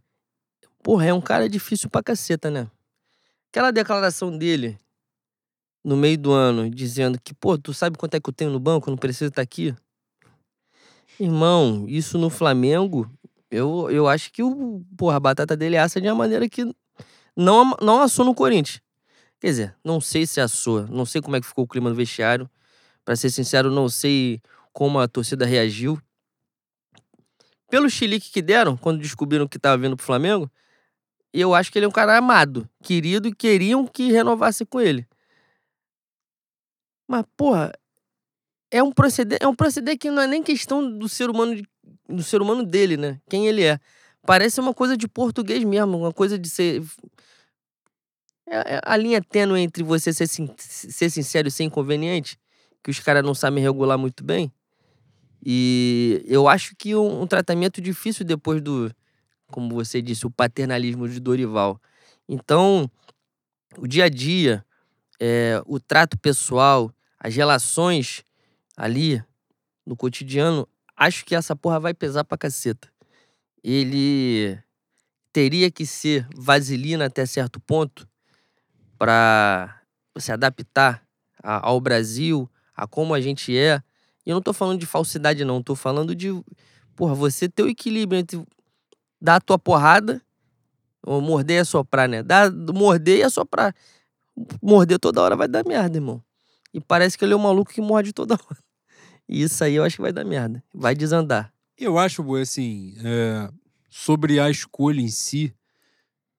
porra, 0.83 1.07
é 1.07 1.15
um 1.15 1.21
cara 1.21 1.49
difícil 1.49 1.89
pra 1.89 2.03
caceta, 2.03 2.51
né? 2.51 2.71
Aquela 3.51 3.71
declaração 3.71 4.37
dele 4.37 4.79
no 5.85 5.97
meio 5.97 6.19
do 6.19 6.33
ano, 6.33 6.69
dizendo 6.71 7.19
que, 7.23 7.35
pô, 7.35 7.57
tu 7.57 7.73
sabe 7.73 7.97
quanto 7.97 8.15
é 8.15 8.21
que 8.21 8.29
eu 8.29 8.35
tenho 8.35 8.51
no 8.51 8.61
banco, 8.61 8.91
não 8.91 8.97
preciso 8.97 9.29
estar 9.29 9.43
aqui. 9.43 9.75
Irmão, 11.19 11.85
isso 11.89 12.19
no 12.19 12.31
Flamengo 12.31 13.11
eu, 13.51 13.91
eu 13.91 14.07
acho 14.07 14.33
que 14.33 14.43
o, 14.43 14.85
porra, 14.97 15.17
a 15.17 15.21
batata 15.21 15.57
dele 15.57 15.77
assa 15.77 16.01
de 16.01 16.07
uma 16.07 16.15
maneira 16.15 16.49
que 16.49 16.65
não, 17.37 17.75
não 17.83 18.01
assou 18.01 18.25
no 18.25 18.35
Corinthians. 18.35 18.81
Quer 19.41 19.47
dizer, 19.49 19.77
não 19.85 20.01
sei 20.01 20.27
se 20.27 20.41
assou, 20.41 20.87
não 20.87 21.05
sei 21.05 21.21
como 21.21 21.35
é 21.35 21.41
que 21.41 21.47
ficou 21.47 21.65
o 21.65 21.69
clima 21.69 21.91
no 21.91 21.97
vestiário. 21.97 22.49
Para 23.05 23.17
ser 23.17 23.31
sincero, 23.31 23.71
não 23.71 23.89
sei 23.89 24.41
como 24.73 25.01
a 25.01 25.09
torcida 25.09 25.45
reagiu. 25.45 26.01
Pelo 27.69 27.89
chilique 27.89 28.31
que 28.31 28.43
deram, 28.43 28.77
quando 28.77 29.01
descobriram 29.01 29.49
que 29.49 29.59
tava 29.59 29.79
vindo 29.79 29.97
pro 29.97 30.07
Flamengo, 30.07 30.51
eu 31.33 31.55
acho 31.55 31.73
que 31.73 31.79
ele 31.79 31.87
é 31.87 31.89
um 31.89 31.93
cara 31.93 32.19
amado, 32.19 32.69
querido 32.83 33.29
e 33.29 33.35
queriam 33.35 33.87
que 33.87 34.13
renovasse 34.13 34.65
com 34.67 34.81
ele. 34.81 35.07
Mas, 37.11 37.25
porra, 37.37 37.73
é 38.71 38.81
um 38.81 38.93
proceder, 38.93 39.37
é 39.43 39.49
um 39.49 39.55
proceder 39.55 39.99
que 39.99 40.09
não 40.13 40.23
é 40.23 40.29
nem 40.29 40.45
questão 40.45 40.97
do 40.97 41.09
ser 41.09 41.29
humano 41.29 41.61
do 42.09 42.23
ser 42.23 42.41
humano 42.41 42.65
dele, 42.65 42.97
né? 42.97 43.21
Quem 43.29 43.49
ele 43.49 43.65
é. 43.65 43.81
Parece 44.25 44.61
uma 44.61 44.73
coisa 44.73 44.97
de 44.97 45.09
português 45.09 45.65
mesmo, 45.65 45.99
uma 45.99 46.13
coisa 46.13 46.39
de 46.39 46.49
ser. 46.49 46.81
É, 48.49 48.77
é 48.77 48.81
a 48.85 48.97
linha 48.97 49.21
tênue 49.21 49.59
entre 49.59 49.83
você 49.83 50.13
ser, 50.13 50.29
ser 50.29 51.11
sincero 51.11 51.49
e 51.49 51.51
ser 51.51 51.65
inconveniente, 51.65 52.39
que 52.81 52.93
os 52.93 53.01
caras 53.01 53.25
não 53.25 53.35
sabem 53.35 53.61
regular 53.61 53.99
muito 53.99 54.23
bem. 54.23 54.53
E 55.45 56.25
eu 56.29 56.47
acho 56.47 56.77
que 56.77 56.95
um, 56.95 57.23
um, 57.23 57.27
tratamento 57.27 57.81
difícil 57.81 58.25
depois 58.25 58.63
do, 58.63 58.89
como 59.51 59.75
você 59.75 60.01
disse, 60.01 60.29
o 60.29 60.31
paternalismo 60.31 61.09
de 61.09 61.19
Dorival. 61.19 61.81
Então, 62.29 62.89
o 63.77 63.89
dia 63.89 64.05
a 64.05 64.09
dia, 64.09 64.65
é, 65.19 65.61
o 65.67 65.81
trato 65.81 66.17
pessoal, 66.17 66.95
as 67.21 67.35
relações 67.37 68.25
ali 68.77 69.23
no 69.87 69.97
cotidiano 69.97 70.67
acho 70.97 71.25
que 71.25 71.35
essa 71.35 71.55
porra 71.55 71.79
vai 71.81 71.95
pesar 71.95 72.25
pra 72.25 72.39
caceta. 72.39 72.89
Ele 73.63 74.59
teria 75.33 75.71
que 75.71 75.87
ser 75.87 76.27
vaselina 76.35 77.07
até 77.07 77.27
certo 77.27 77.61
ponto 77.61 78.09
para 78.99 79.81
se 80.19 80.33
adaptar 80.33 81.03
a, 81.43 81.69
ao 81.69 81.81
Brasil, 81.81 82.51
a 82.75 82.87
como 82.87 83.15
a 83.15 83.21
gente 83.21 83.57
é. 83.57 83.83
E 84.27 84.31
eu 84.31 84.35
não 84.35 84.43
tô 84.43 84.53
falando 84.53 84.79
de 84.81 84.87
falsidade, 84.87 85.45
não. 85.45 85.63
Tô 85.63 85.75
falando 85.75 86.15
de, 86.15 86.29
porra, 86.97 87.15
você 87.15 87.49
ter 87.49 87.63
o 87.63 87.69
equilíbrio 87.69 88.19
entre 88.21 88.43
dar 89.21 89.37
a 89.37 89.41
tua 89.41 89.59
porrada 89.59 90.23
O 91.07 91.21
morder 91.21 91.57
e 91.59 91.61
assoprar, 91.61 92.09
né? 92.09 92.23
Dá, 92.23 92.51
morder 92.51 93.19
e 93.21 93.23
assoprar. 93.23 93.75
Morder 94.63 94.99
toda 94.99 95.23
hora 95.23 95.37
vai 95.37 95.49
dar 95.49 95.65
merda, 95.65 95.99
irmão. 95.99 96.23
E 96.73 96.81
parece 96.81 97.19
que 97.19 97.25
ele 97.25 97.33
é 97.33 97.37
um 97.37 97.41
maluco 97.41 97.73
que 97.73 97.81
morde 97.81 98.13
toda 98.13 98.35
hora. 98.47 98.59
E 99.29 99.43
isso 99.43 99.63
aí 99.63 99.75
eu 99.75 99.85
acho 99.85 99.97
que 99.97 100.03
vai 100.03 100.13
dar 100.13 100.25
merda. 100.25 100.63
Vai 100.75 100.95
desandar. 100.95 101.53
Eu 101.77 101.99
acho, 101.99 102.35
assim, 102.37 102.95
é, 102.99 103.51
sobre 103.89 104.39
a 104.39 104.51
escolha 104.51 105.01
em 105.01 105.09
si, 105.09 105.55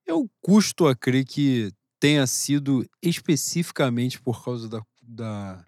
eu 0.05 0.29
custo 0.41 0.87
a 0.87 0.95
crer 0.95 1.25
que 1.25 1.71
tenha 1.99 2.25
sido 2.27 2.85
especificamente 3.01 4.19
por 4.19 4.43
causa 4.43 4.67
da, 4.67 4.81
da, 5.01 5.65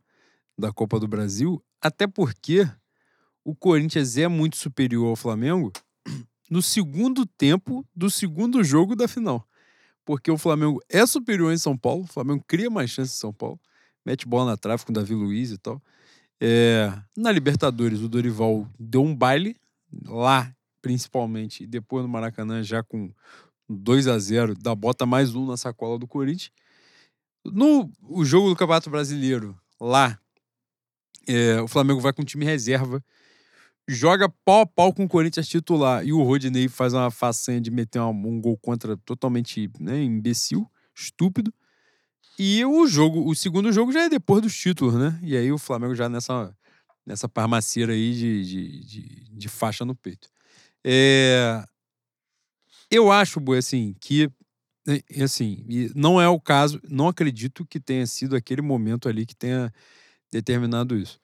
da 0.57 0.71
Copa 0.73 0.99
do 0.99 1.07
Brasil, 1.07 1.63
até 1.81 2.07
porque 2.07 2.67
o 3.43 3.55
Corinthians 3.55 4.17
é 4.17 4.27
muito 4.27 4.57
superior 4.57 5.07
ao 5.07 5.15
Flamengo 5.15 5.71
no 6.49 6.61
segundo 6.61 7.25
tempo 7.25 7.85
do 7.95 8.09
segundo 8.09 8.63
jogo 8.63 8.95
da 8.95 9.07
final. 9.07 9.47
Porque 10.05 10.29
o 10.29 10.37
Flamengo 10.37 10.79
é 10.89 11.05
superior 11.05 11.53
em 11.53 11.57
São 11.57 11.77
Paulo, 11.77 12.03
o 12.03 12.07
Flamengo 12.07 12.43
cria 12.47 12.69
mais 12.69 12.89
chances 12.89 13.15
em 13.15 13.19
São 13.19 13.33
Paulo, 13.33 13.59
mete 14.05 14.27
bola 14.27 14.51
na 14.51 14.57
trave 14.57 14.85
com 14.85 14.91
o 14.91 14.95
Davi 14.95 15.13
Luiz 15.13 15.51
e 15.51 15.57
tal. 15.57 15.81
É, 16.41 16.91
na 17.15 17.31
Libertadores, 17.31 18.01
o 18.01 18.09
Dorival 18.09 18.67
deu 18.77 19.01
um 19.03 19.15
baile, 19.15 19.55
lá 20.05 20.53
principalmente, 20.81 21.63
e 21.63 21.67
depois 21.67 22.03
no 22.03 22.09
Maracanã 22.09 22.61
já 22.61 22.83
com 22.83 23.09
2 23.69 24.07
a 24.07 24.19
0 24.19 24.53
dá 24.55 24.75
bota 24.75 25.05
mais 25.05 25.33
um 25.33 25.45
na 25.45 25.55
sacola 25.55 25.97
do 25.97 26.05
Corinthians. 26.05 26.51
No 27.45 27.89
o 28.01 28.25
jogo 28.25 28.49
do 28.49 28.55
Campeonato 28.55 28.89
Brasileiro, 28.89 29.57
lá, 29.79 30.19
é, 31.27 31.61
o 31.61 31.67
Flamengo 31.67 32.01
vai 32.01 32.11
com 32.11 32.23
time 32.23 32.45
reserva, 32.45 33.03
joga 33.87 34.29
pau 34.43 34.61
a 34.61 34.65
pau 34.65 34.93
com 34.93 35.05
o 35.05 35.09
Corinthians 35.09 35.47
titular 35.47 36.05
e 36.05 36.13
o 36.13 36.23
Rodinei 36.23 36.67
faz 36.67 36.93
uma 36.93 37.11
façanha 37.11 37.61
de 37.61 37.71
meter 37.71 37.99
um, 38.01 38.09
um 38.09 38.41
gol 38.41 38.57
contra 38.57 38.97
totalmente 38.97 39.69
né, 39.79 40.01
imbecil, 40.03 40.69
estúpido. 40.95 41.53
E 42.37 42.65
o 42.65 42.87
jogo, 42.87 43.29
o 43.29 43.35
segundo 43.35 43.71
jogo 43.71 43.91
já 43.91 44.03
é 44.03 44.09
depois 44.09 44.41
dos 44.41 44.55
títulos, 44.55 44.95
né? 44.95 45.19
E 45.21 45.37
aí 45.37 45.51
o 45.51 45.57
Flamengo 45.57 45.93
já 45.93 46.09
nessa, 46.09 46.55
nessa 47.05 47.29
parmaceira 47.29 47.93
aí 47.93 48.13
de, 48.13 48.43
de, 48.43 48.85
de, 48.85 49.29
de 49.31 49.49
faixa 49.49 49.85
no 49.85 49.95
peito. 49.95 50.29
É... 50.83 51.63
Eu 52.89 53.11
acho, 53.11 53.39
Boi, 53.39 53.57
assim, 53.57 53.95
que 53.99 54.31
assim, 55.23 55.65
não 55.95 56.21
é 56.21 56.27
o 56.27 56.39
caso, 56.39 56.79
não 56.87 57.07
acredito 57.07 57.65
que 57.65 57.79
tenha 57.79 58.05
sido 58.05 58.35
aquele 58.35 58.61
momento 58.61 59.07
ali 59.07 59.25
que 59.25 59.35
tenha 59.35 59.73
determinado 60.31 60.97
isso. 60.97 61.19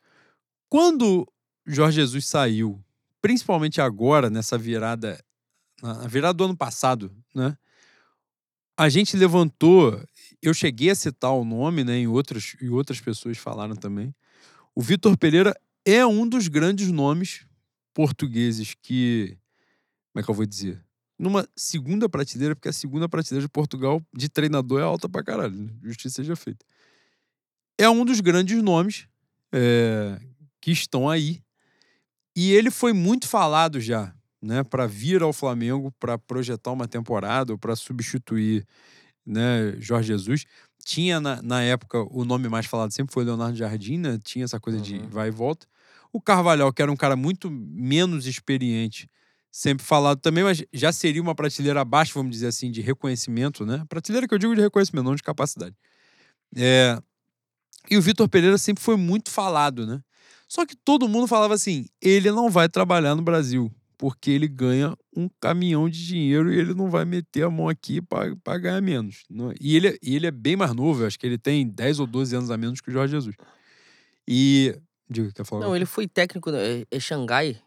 Quando 0.69 1.27
Jorge 1.65 1.97
Jesus 1.97 2.25
saiu, 2.25 2.83
principalmente 3.21 3.81
agora, 3.81 4.29
nessa 4.29 4.57
virada, 4.57 5.23
na 5.81 6.07
virada 6.07 6.33
do 6.33 6.45
ano 6.45 6.55
passado, 6.55 7.11
né? 7.35 7.57
A 8.77 8.87
gente 8.87 9.17
levantou, 9.17 10.01
eu 10.41 10.53
cheguei 10.53 10.89
a 10.89 10.95
citar 10.95 11.31
o 11.31 11.43
nome, 11.43 11.83
né? 11.83 11.99
E 12.01 12.07
outras, 12.07 12.55
e 12.61 12.69
outras 12.69 12.99
pessoas 12.99 13.37
falaram 13.37 13.75
também. 13.75 14.13
O 14.75 14.81
Vitor 14.81 15.17
Pereira 15.17 15.53
é 15.85 16.05
um 16.05 16.27
dos 16.27 16.47
grandes 16.47 16.91
nomes 16.91 17.45
portugueses 17.93 18.75
que. 18.81 19.37
Como 20.11 20.21
é 20.21 20.23
que 20.23 20.29
eu 20.29 20.35
vou 20.35 20.45
dizer? 20.45 20.83
Numa 21.17 21.47
segunda 21.55 22.07
prateleira, 22.07 22.55
porque 22.55 22.69
a 22.69 22.73
segunda 22.73 23.09
prateleira 23.09 23.45
de 23.45 23.51
Portugal 23.51 24.01
de 24.15 24.29
treinador 24.29 24.79
é 24.79 24.83
alta 24.83 25.09
pra 25.09 25.23
caralho, 25.23 25.53
né? 25.53 25.69
justiça 25.83 26.15
seja 26.15 26.35
feita. 26.35 26.65
É 27.77 27.89
um 27.89 28.05
dos 28.05 28.21
grandes 28.21 28.61
nomes 28.63 29.07
é, 29.51 30.19
que 30.61 30.71
estão 30.71 31.09
aí. 31.09 31.41
E 32.35 32.51
ele 32.51 32.71
foi 32.71 32.93
muito 32.93 33.27
falado 33.27 33.81
já, 33.81 34.13
né, 34.41 34.63
para 34.63 34.87
vir 34.87 35.21
ao 35.21 35.33
Flamengo 35.33 35.91
para 35.99 36.17
projetar 36.17 36.71
uma 36.71 36.87
temporada 36.87 37.57
para 37.57 37.75
substituir, 37.75 38.65
né, 39.29 39.75
Jorge 39.79 40.07
Jesus. 40.07 40.45
Tinha 40.83 41.19
na, 41.19 41.41
na, 41.41 41.61
época 41.61 42.01
o 42.09 42.25
nome 42.25 42.49
mais 42.49 42.65
falado 42.65 42.91
sempre 42.91 43.13
foi 43.13 43.23
Leonardo 43.23 43.55
Jardim, 43.55 43.97
né? 43.97 44.19
Tinha 44.23 44.45
essa 44.45 44.59
coisa 44.59 44.79
uhum. 44.79 44.83
de 44.83 44.99
vai 45.07 45.27
e 45.27 45.31
volta. 45.31 45.67
O 46.11 46.19
Carvalhal, 46.19 46.73
que 46.73 46.81
era 46.81 46.91
um 46.91 46.95
cara 46.95 47.15
muito 47.15 47.51
menos 47.51 48.25
experiente, 48.25 49.07
sempre 49.51 49.85
falado 49.85 50.19
também, 50.19 50.43
mas 50.43 50.63
já 50.73 50.91
seria 50.91 51.21
uma 51.21 51.35
prateleira 51.35 51.81
abaixo, 51.81 52.13
vamos 52.13 52.31
dizer 52.31 52.47
assim, 52.47 52.71
de 52.71 52.81
reconhecimento, 52.81 53.65
né? 53.65 53.85
Prateleira 53.87 54.27
que 54.27 54.33
eu 54.33 54.39
digo 54.39 54.55
de 54.55 54.61
reconhecimento, 54.61 55.05
não 55.05 55.15
de 55.15 55.21
capacidade. 55.21 55.75
É... 56.55 56.99
E 57.89 57.97
o 57.97 58.01
Vitor 58.01 58.27
Pereira 58.27 58.57
sempre 58.57 58.83
foi 58.83 58.95
muito 58.95 59.29
falado, 59.29 59.85
né? 59.85 60.01
Só 60.47 60.65
que 60.65 60.75
todo 60.75 61.07
mundo 61.07 61.27
falava 61.27 61.53
assim: 61.53 61.85
ele 62.01 62.31
não 62.31 62.49
vai 62.49 62.67
trabalhar 62.67 63.15
no 63.15 63.21
Brasil, 63.21 63.71
porque 63.99 64.31
ele 64.31 64.47
ganha 64.47 64.97
um 65.13 65.29
caminhão 65.41 65.89
de 65.89 66.07
dinheiro 66.07 66.53
e 66.53 66.57
ele 66.57 66.73
não 66.73 66.89
vai 66.89 67.03
meter 67.03 67.43
a 67.43 67.49
mão 67.49 67.67
aqui 67.67 68.01
para 68.01 68.57
ganhar 68.57 68.79
menos. 68.79 69.25
E 69.59 69.75
ele, 69.75 69.99
e 70.01 70.15
ele 70.15 70.25
é 70.25 70.31
bem 70.31 70.55
mais 70.55 70.73
novo, 70.73 71.05
acho 71.05 71.19
que 71.19 71.27
ele 71.27 71.37
tem 71.37 71.67
10 71.67 71.99
ou 71.99 72.07
12 72.07 72.33
anos 72.33 72.49
a 72.49 72.55
menos 72.55 72.79
que 72.79 72.89
o 72.89 72.93
Jorge 72.93 73.11
Jesus. 73.11 73.35
E. 74.25 74.73
Diga, 75.09 75.33
quer 75.33 75.45
falar? 75.45 75.65
Não, 75.65 75.75
ele 75.75 75.85
foi 75.85 76.07
técnico. 76.07 76.49
É, 76.51 76.85
é 76.89 76.99
Xangai? 76.99 77.59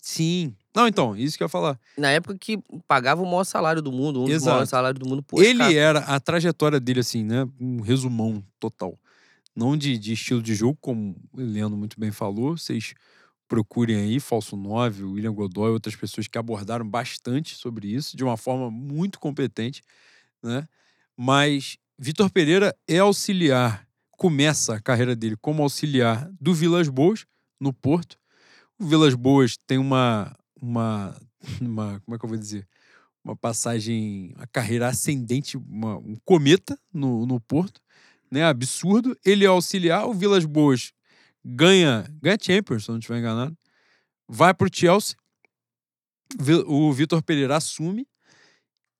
Sim. 0.00 0.56
Não, 0.74 0.88
então, 0.88 1.14
isso 1.14 1.36
que 1.36 1.42
eu 1.42 1.46
ia 1.46 1.50
falar. 1.50 1.78
Na 1.98 2.10
época 2.10 2.38
que 2.38 2.58
pagava 2.88 3.20
o 3.20 3.26
maior 3.26 3.44
salário 3.44 3.82
do 3.82 3.92
mundo, 3.92 4.22
um 4.22 4.24
Exato. 4.24 4.38
dos 4.38 4.46
maiores 4.46 4.70
salários 4.70 4.98
do 4.98 5.08
mundo. 5.08 5.22
Pô, 5.22 5.42
ele 5.42 5.76
era, 5.76 5.98
a 6.00 6.18
trajetória 6.18 6.80
dele, 6.80 7.00
assim, 7.00 7.22
né? 7.22 7.46
Um 7.60 7.82
resumão 7.82 8.42
total 8.58 8.98
não 9.54 9.76
de, 9.76 9.96
de 9.96 10.14
estilo 10.14 10.42
de 10.42 10.54
jogo, 10.54 10.76
como 10.80 11.14
o 11.32 11.40
Leandro 11.40 11.76
muito 11.76 11.98
bem 11.98 12.10
falou. 12.10 12.56
Vocês 12.56 12.94
procurem 13.54 13.94
aí, 13.94 14.18
Falso 14.18 14.56
9, 14.56 15.04
William 15.04 15.32
Godoy, 15.32 15.70
outras 15.70 15.94
pessoas 15.94 16.26
que 16.26 16.36
abordaram 16.36 16.84
bastante 16.88 17.54
sobre 17.54 17.86
isso, 17.86 18.16
de 18.16 18.24
uma 18.24 18.36
forma 18.36 18.68
muito 18.68 19.20
competente, 19.20 19.80
né? 20.42 20.66
Mas 21.16 21.78
Vitor 21.96 22.28
Pereira 22.30 22.76
é 22.88 22.98
auxiliar, 22.98 23.86
começa 24.10 24.74
a 24.74 24.80
carreira 24.80 25.14
dele 25.14 25.36
como 25.40 25.62
auxiliar 25.62 26.28
do 26.40 26.52
Vilas 26.52 26.88
Boas, 26.88 27.26
no 27.60 27.72
Porto. 27.72 28.18
O 28.76 28.86
Vilas 28.86 29.14
Boas 29.14 29.56
tem 29.68 29.78
uma, 29.78 30.36
uma, 30.60 31.16
uma 31.62 32.00
como 32.00 32.16
é 32.16 32.18
que 32.18 32.24
eu 32.24 32.28
vou 32.28 32.38
dizer? 32.38 32.66
Uma 33.22 33.36
passagem, 33.36 34.32
uma 34.34 34.48
carreira 34.48 34.88
ascendente, 34.88 35.56
uma, 35.56 35.96
um 35.98 36.16
cometa 36.24 36.76
no, 36.92 37.24
no 37.24 37.40
Porto 37.40 37.80
né? 38.34 38.44
Absurdo. 38.44 39.16
Ele 39.24 39.44
é 39.44 39.46
auxiliar, 39.46 40.08
o 40.08 40.12
Vilas 40.12 40.44
Boas 40.44 40.92
ganha, 41.44 42.06
ganha 42.22 42.38
Champions, 42.40 42.84
se 42.84 42.90
não 42.90 42.98
estiver 42.98 43.18
enganado. 43.18 43.56
Vai 44.28 44.54
para 44.54 44.66
o 44.66 44.70
Chelsea. 44.72 45.16
O 46.66 46.92
Vitor 46.92 47.22
Pereira 47.22 47.56
assume. 47.56 48.06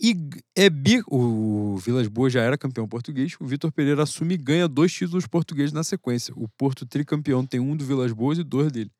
E 0.00 0.14
é 0.54 0.68
bi... 0.68 1.02
O 1.06 1.76
Vilas 1.78 2.08
Boas 2.08 2.32
já 2.32 2.42
era 2.42 2.58
campeão 2.58 2.86
português. 2.86 3.34
O 3.40 3.46
Vitor 3.46 3.72
Pereira 3.72 4.02
assume 4.02 4.34
e 4.34 4.38
ganha 4.38 4.68
dois 4.68 4.92
títulos 4.92 5.26
portugueses 5.26 5.72
na 5.72 5.82
sequência. 5.82 6.34
O 6.36 6.48
Porto 6.48 6.84
tricampeão 6.84 7.46
tem 7.46 7.60
um 7.60 7.76
do 7.76 7.84
Vilas 7.84 8.12
Boas 8.12 8.38
e 8.38 8.44
dois 8.44 8.70
dele. 8.70 8.92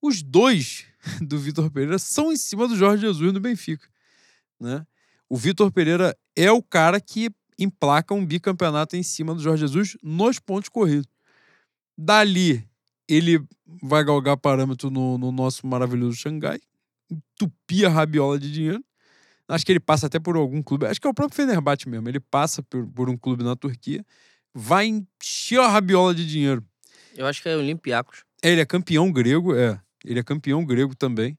Os 0.00 0.22
dois 0.22 0.86
do 1.20 1.38
Vitor 1.38 1.70
Pereira 1.70 1.98
são 1.98 2.32
em 2.32 2.36
cima 2.36 2.66
do 2.66 2.76
Jorge 2.76 3.02
Jesus 3.02 3.32
no 3.32 3.40
Benfica. 3.40 3.86
Né? 4.58 4.86
O 5.28 5.36
Vitor 5.36 5.70
Pereira 5.70 6.16
é 6.34 6.50
o 6.50 6.62
cara 6.62 7.00
que 7.00 7.30
emplaca 7.58 8.14
um 8.14 8.24
bicampeonato 8.24 8.96
em 8.96 9.02
cima 9.02 9.34
do 9.34 9.42
Jorge 9.42 9.60
Jesus 9.60 9.96
nos 10.02 10.38
pontos 10.38 10.68
corridos. 10.68 11.06
Dali, 11.96 12.66
ele 13.12 13.42
vai 13.82 14.04
galgar 14.04 14.36
parâmetro 14.36 14.90
no, 14.90 15.18
no 15.18 15.32
nosso 15.32 15.66
maravilhoso 15.66 16.16
Xangai, 16.16 16.60
entupir 17.10 17.86
a 17.86 17.88
rabiola 17.88 18.38
de 18.38 18.50
dinheiro. 18.50 18.84
Acho 19.48 19.66
que 19.66 19.72
ele 19.72 19.80
passa 19.80 20.06
até 20.06 20.18
por 20.18 20.36
algum 20.36 20.62
clube. 20.62 20.86
Acho 20.86 21.00
que 21.00 21.06
é 21.06 21.10
o 21.10 21.14
próprio 21.14 21.36
Fenerbahçe 21.36 21.88
mesmo. 21.88 22.08
Ele 22.08 22.20
passa 22.20 22.62
por, 22.62 22.86
por 22.86 23.10
um 23.10 23.16
clube 23.16 23.42
na 23.42 23.56
Turquia, 23.56 24.04
vai 24.54 24.86
encher 24.86 25.60
a 25.60 25.68
rabiola 25.68 26.14
de 26.14 26.24
dinheiro. 26.24 26.64
Eu 27.16 27.26
acho 27.26 27.42
que 27.42 27.48
é 27.48 27.56
Olympiacos. 27.56 28.22
É, 28.42 28.50
ele 28.50 28.60
é 28.60 28.66
campeão 28.66 29.10
grego, 29.10 29.54
é. 29.54 29.80
Ele 30.04 30.20
é 30.20 30.22
campeão 30.22 30.64
grego 30.64 30.94
também. 30.94 31.36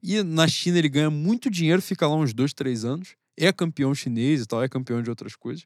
E 0.00 0.22
na 0.22 0.46
China 0.46 0.78
ele 0.78 0.88
ganha 0.88 1.10
muito 1.10 1.50
dinheiro, 1.50 1.82
fica 1.82 2.06
lá 2.06 2.14
uns 2.14 2.32
dois, 2.32 2.54
três 2.54 2.84
anos 2.84 3.16
é 3.38 3.52
campeão 3.52 3.94
chinês 3.94 4.42
e 4.42 4.46
tal, 4.46 4.62
é 4.62 4.68
campeão 4.68 5.02
de 5.02 5.08
outras 5.08 5.36
coisas. 5.36 5.64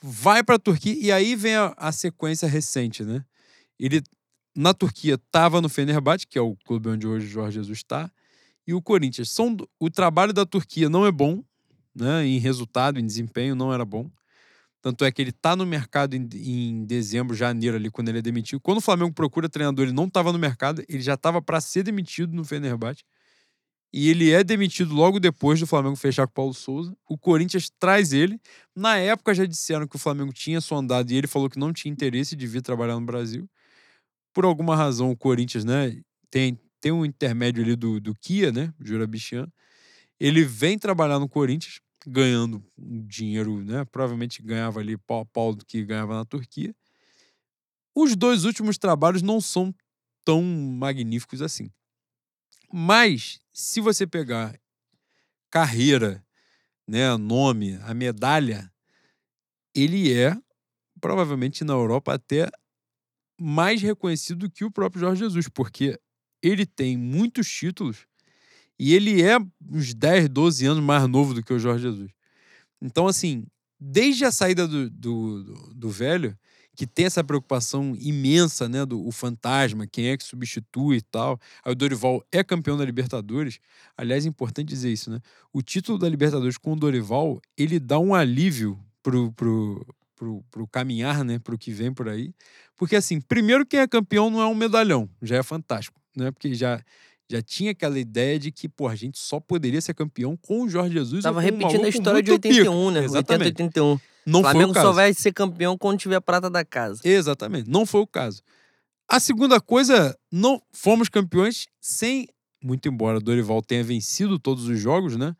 Vai 0.00 0.44
para 0.44 0.56
a 0.56 0.58
Turquia 0.58 0.94
e 0.98 1.10
aí 1.10 1.34
vem 1.34 1.54
a, 1.54 1.74
a, 1.76 1.90
sequência 1.90 2.46
recente, 2.46 3.02
né? 3.02 3.24
Ele 3.78 4.02
na 4.54 4.74
Turquia 4.74 5.14
estava 5.14 5.60
no 5.60 5.68
Fenerbahçe, 5.68 6.26
que 6.26 6.38
é 6.38 6.40
o 6.40 6.56
clube 6.64 6.88
onde 6.88 7.06
hoje 7.06 7.26
o 7.26 7.30
Jorge 7.30 7.58
Jesus 7.58 7.78
está, 7.78 8.10
e 8.66 8.74
o 8.74 8.82
Corinthians. 8.82 9.30
São, 9.30 9.56
o 9.78 9.90
trabalho 9.90 10.32
da 10.32 10.46
Turquia 10.46 10.88
não 10.88 11.06
é 11.06 11.12
bom, 11.12 11.42
né? 11.94 12.26
Em 12.26 12.38
resultado, 12.38 12.98
em 12.98 13.06
desempenho, 13.06 13.54
não 13.54 13.72
era 13.72 13.84
bom. 13.84 14.10
Tanto 14.80 15.04
é 15.04 15.12
que 15.12 15.22
ele 15.22 15.30
está 15.30 15.54
no 15.54 15.64
mercado 15.64 16.14
em, 16.14 16.28
em, 16.34 16.84
dezembro, 16.84 17.36
janeiro, 17.36 17.76
ali, 17.76 17.90
quando 17.90 18.08
ele 18.08 18.18
é 18.18 18.22
demitido. 18.22 18.60
Quando 18.60 18.78
o 18.78 18.80
Flamengo 18.80 19.12
procura 19.12 19.48
treinador, 19.48 19.84
ele 19.84 19.92
não 19.92 20.06
estava 20.06 20.32
no 20.32 20.38
mercado, 20.38 20.84
ele 20.88 21.00
já 21.02 21.14
estava 21.14 21.40
para 21.40 21.60
ser 21.60 21.84
demitido 21.84 22.34
no 22.34 22.44
Fenerbahçe 22.44 23.04
e 23.92 24.08
ele 24.08 24.30
é 24.30 24.42
demitido 24.42 24.94
logo 24.94 25.20
depois 25.20 25.60
do 25.60 25.66
Flamengo 25.66 25.96
fechar 25.96 26.26
com 26.26 26.30
o 26.30 26.34
Paulo 26.34 26.54
Souza. 26.54 26.96
O 27.06 27.18
Corinthians 27.18 27.70
traz 27.78 28.12
ele. 28.12 28.40
Na 28.74 28.96
época 28.96 29.34
já 29.34 29.44
disseram 29.44 29.86
que 29.86 29.96
o 29.96 29.98
Flamengo 29.98 30.32
tinha 30.32 30.60
sondado 30.62 31.12
e 31.12 31.16
ele 31.16 31.26
falou 31.26 31.50
que 31.50 31.58
não 31.58 31.72
tinha 31.72 31.92
interesse 31.92 32.34
de 32.34 32.46
vir 32.46 32.62
trabalhar 32.62 32.98
no 32.98 33.04
Brasil. 33.04 33.46
Por 34.32 34.44
alguma 34.44 34.76
razão, 34.76 35.10
o 35.10 35.16
Corinthians, 35.16 35.64
né, 35.64 36.00
tem, 36.30 36.58
tem 36.80 36.92
um 36.92 37.04
intermédio 37.04 37.62
ali 37.62 37.76
do, 37.76 38.00
do 38.00 38.14
Kia, 38.14 38.50
né, 38.52 38.72
Jura 38.80 39.06
Bichian. 39.06 39.46
Ele 40.18 40.44
vem 40.44 40.78
trabalhar 40.78 41.18
no 41.18 41.28
Corinthians, 41.28 41.80
ganhando 42.06 42.64
dinheiro, 42.78 43.62
né? 43.64 43.84
Provavelmente 43.84 44.42
ganhava 44.42 44.80
ali 44.80 44.96
pau 44.96 45.20
a 45.20 45.26
pau 45.26 45.54
do 45.54 45.64
que 45.64 45.84
ganhava 45.84 46.14
na 46.14 46.24
Turquia. 46.24 46.74
Os 47.94 48.16
dois 48.16 48.44
últimos 48.44 48.78
trabalhos 48.78 49.22
não 49.22 49.40
são 49.40 49.74
tão 50.24 50.42
magníficos 50.42 51.42
assim. 51.42 51.70
Mas, 52.72 53.40
se 53.52 53.80
você 53.80 54.06
pegar 54.06 54.58
carreira, 55.50 56.24
né, 56.88 57.16
nome, 57.16 57.76
a 57.82 57.92
medalha, 57.94 58.72
ele 59.74 60.12
é 60.12 60.36
provavelmente 61.00 61.64
na 61.64 61.72
Europa 61.74 62.14
até 62.14 62.48
mais 63.42 63.82
reconhecido 63.82 64.50
que 64.50 64.64
o 64.64 64.70
próprio 64.70 65.00
Jorge 65.00 65.20
Jesus, 65.20 65.48
porque 65.48 65.98
ele 66.42 66.64
tem 66.64 66.96
muitos 66.96 67.48
títulos 67.48 68.06
e 68.78 68.94
ele 68.94 69.22
é 69.22 69.38
uns 69.70 69.94
10, 69.94 70.28
12 70.28 70.66
anos 70.66 70.82
mais 70.82 71.06
novo 71.08 71.34
do 71.34 71.42
que 71.42 71.52
o 71.52 71.58
Jorge 71.58 71.84
Jesus. 71.84 72.10
Então, 72.80 73.06
assim, 73.06 73.46
desde 73.78 74.24
a 74.24 74.32
saída 74.32 74.66
do, 74.66 74.90
do, 74.90 75.44
do, 75.44 75.74
do 75.74 75.90
velho, 75.90 76.36
que 76.74 76.86
tem 76.86 77.04
essa 77.04 77.22
preocupação 77.22 77.94
imensa, 77.98 78.68
né, 78.68 78.84
do 78.86 79.10
fantasma, 79.10 79.86
quem 79.86 80.08
é 80.08 80.16
que 80.16 80.24
substitui 80.24 80.96
e 80.96 81.02
tal. 81.02 81.38
Aí 81.64 81.72
o 81.72 81.76
Dorival 81.76 82.24
é 82.32 82.42
campeão 82.42 82.76
da 82.76 82.84
Libertadores. 82.84 83.60
Aliás, 83.96 84.24
é 84.24 84.28
importante 84.28 84.68
dizer 84.68 84.90
isso, 84.90 85.10
né? 85.10 85.20
O 85.52 85.60
título 85.60 85.98
da 85.98 86.08
Libertadores 86.08 86.56
com 86.56 86.72
o 86.72 86.76
Dorival, 86.76 87.40
ele 87.56 87.78
dá 87.78 87.98
um 87.98 88.14
alívio 88.14 88.78
pro, 89.02 89.30
pro, 89.32 89.86
pro, 90.22 90.44
pro 90.52 90.68
caminhar, 90.68 91.24
né, 91.24 91.40
pro 91.40 91.58
que 91.58 91.72
vem 91.72 91.92
por 91.92 92.08
aí. 92.08 92.32
Porque 92.76 92.94
assim, 92.94 93.20
primeiro 93.20 93.66
quem 93.66 93.80
é 93.80 93.88
campeão 93.88 94.30
não 94.30 94.40
é 94.40 94.46
um 94.46 94.54
medalhão, 94.54 95.10
já 95.20 95.36
é 95.36 95.42
fantástico, 95.42 96.00
né? 96.16 96.30
Porque 96.30 96.54
já 96.54 96.80
já 97.28 97.40
tinha 97.40 97.70
aquela 97.70 97.98
ideia 97.98 98.38
de 98.38 98.52
que, 98.52 98.68
pô, 98.68 98.88
a 98.88 98.94
gente 98.94 99.18
só 99.18 99.40
poderia 99.40 99.80
ser 99.80 99.94
campeão 99.94 100.36
com 100.36 100.62
o 100.62 100.68
Jorge 100.68 100.92
Jesus. 100.92 101.22
Tava 101.22 101.40
repetindo 101.40 101.84
a 101.84 101.88
história 101.88 102.22
de 102.22 102.30
81, 102.30 102.62
pico. 102.62 102.90
né? 102.90 103.04
Exatamente. 103.04 103.46
80, 103.46 103.80
81. 103.80 104.00
Não 104.26 104.40
o 104.40 104.42
Flamengo 104.42 104.74
só 104.74 104.92
vai 104.92 105.14
ser 105.14 105.32
campeão 105.32 105.78
quando 105.78 105.98
tiver 105.98 106.20
prata 106.20 106.50
da 106.50 106.62
casa. 106.64 107.00
Exatamente, 107.02 107.70
não 107.70 107.86
foi 107.86 108.02
o 108.02 108.06
caso. 108.06 108.42
A 109.08 109.18
segunda 109.18 109.60
coisa, 109.60 110.16
não 110.30 110.62
fomos 110.72 111.08
campeões 111.08 111.66
sem, 111.80 112.28
muito 112.62 112.86
embora 112.88 113.18
Dorival 113.18 113.62
tenha 113.62 113.82
vencido 113.82 114.38
todos 114.38 114.68
os 114.68 114.78
jogos, 114.78 115.16
né? 115.16 115.34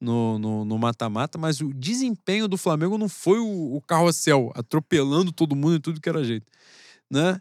No 0.00 0.78
mata-mata, 0.78 1.36
mas 1.38 1.60
o 1.60 1.72
desempenho 1.74 2.46
do 2.46 2.56
Flamengo 2.56 2.96
não 2.96 3.08
foi 3.08 3.38
o, 3.38 3.76
o 3.76 3.80
carrossel 3.82 4.52
atropelando 4.54 5.32
todo 5.32 5.56
mundo 5.56 5.76
em 5.76 5.80
tudo 5.80 6.00
que 6.00 6.08
era 6.08 6.22
jeito, 6.22 6.46
né? 7.10 7.40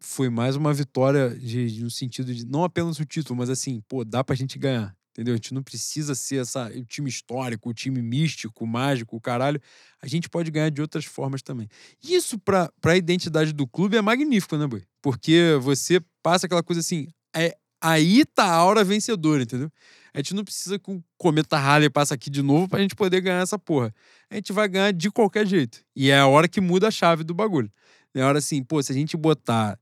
Foi 0.00 0.28
mais 0.30 0.56
uma 0.56 0.72
vitória 0.72 1.30
de, 1.30 1.70
de, 1.70 1.84
no 1.84 1.90
sentido 1.90 2.34
de 2.34 2.46
não 2.46 2.64
apenas 2.64 2.98
o 2.98 3.04
título, 3.04 3.38
mas 3.38 3.50
assim, 3.50 3.82
pô, 3.86 4.04
dá 4.04 4.24
pra 4.24 4.34
gente 4.34 4.58
ganhar. 4.58 4.96
Entendeu? 5.12 5.34
A 5.34 5.36
gente 5.36 5.52
não 5.52 5.62
precisa 5.62 6.14
ser 6.14 6.36
essa, 6.36 6.68
o 6.68 6.84
time 6.84 7.08
histórico, 7.08 7.68
o 7.68 7.74
time 7.74 8.00
místico, 8.00 8.66
mágico, 8.66 9.16
o 9.16 9.20
caralho. 9.20 9.60
A 10.00 10.06
gente 10.06 10.28
pode 10.28 10.50
ganhar 10.50 10.70
de 10.70 10.80
outras 10.80 11.04
formas 11.04 11.42
também. 11.42 11.68
Isso, 12.02 12.38
para 12.38 12.70
a 12.84 12.96
identidade 12.96 13.52
do 13.52 13.66
clube, 13.66 13.96
é 13.96 14.00
magnífico, 14.00 14.56
né, 14.56 14.66
Boi? 14.66 14.82
Porque 15.02 15.58
você 15.60 16.00
passa 16.22 16.46
aquela 16.46 16.62
coisa 16.62 16.80
assim. 16.80 17.08
É, 17.36 17.56
aí 17.80 18.24
tá 18.24 18.44
a 18.44 18.54
aura 18.54 18.84
vencedora, 18.84 19.42
entendeu? 19.42 19.70
A 20.12 20.18
gente 20.18 20.34
não 20.34 20.44
precisa 20.44 20.78
que 20.78 20.90
o 20.90 21.02
Cometa 21.16 21.56
Halley 21.56 21.88
passe 21.88 22.12
aqui 22.12 22.28
de 22.28 22.42
novo 22.42 22.68
pra 22.68 22.80
gente 22.80 22.96
poder 22.96 23.20
ganhar 23.20 23.40
essa 23.40 23.58
porra. 23.58 23.94
A 24.28 24.34
gente 24.34 24.52
vai 24.52 24.68
ganhar 24.68 24.92
de 24.92 25.10
qualquer 25.10 25.46
jeito. 25.46 25.82
E 25.94 26.10
é 26.10 26.18
a 26.18 26.26
hora 26.26 26.48
que 26.48 26.60
muda 26.60 26.88
a 26.88 26.90
chave 26.90 27.22
do 27.22 27.32
bagulho. 27.32 27.70
É 28.14 28.22
a 28.22 28.26
hora 28.26 28.38
assim, 28.38 28.62
pô, 28.62 28.82
se 28.82 28.90
a 28.90 28.94
gente 28.94 29.16
botar 29.16 29.78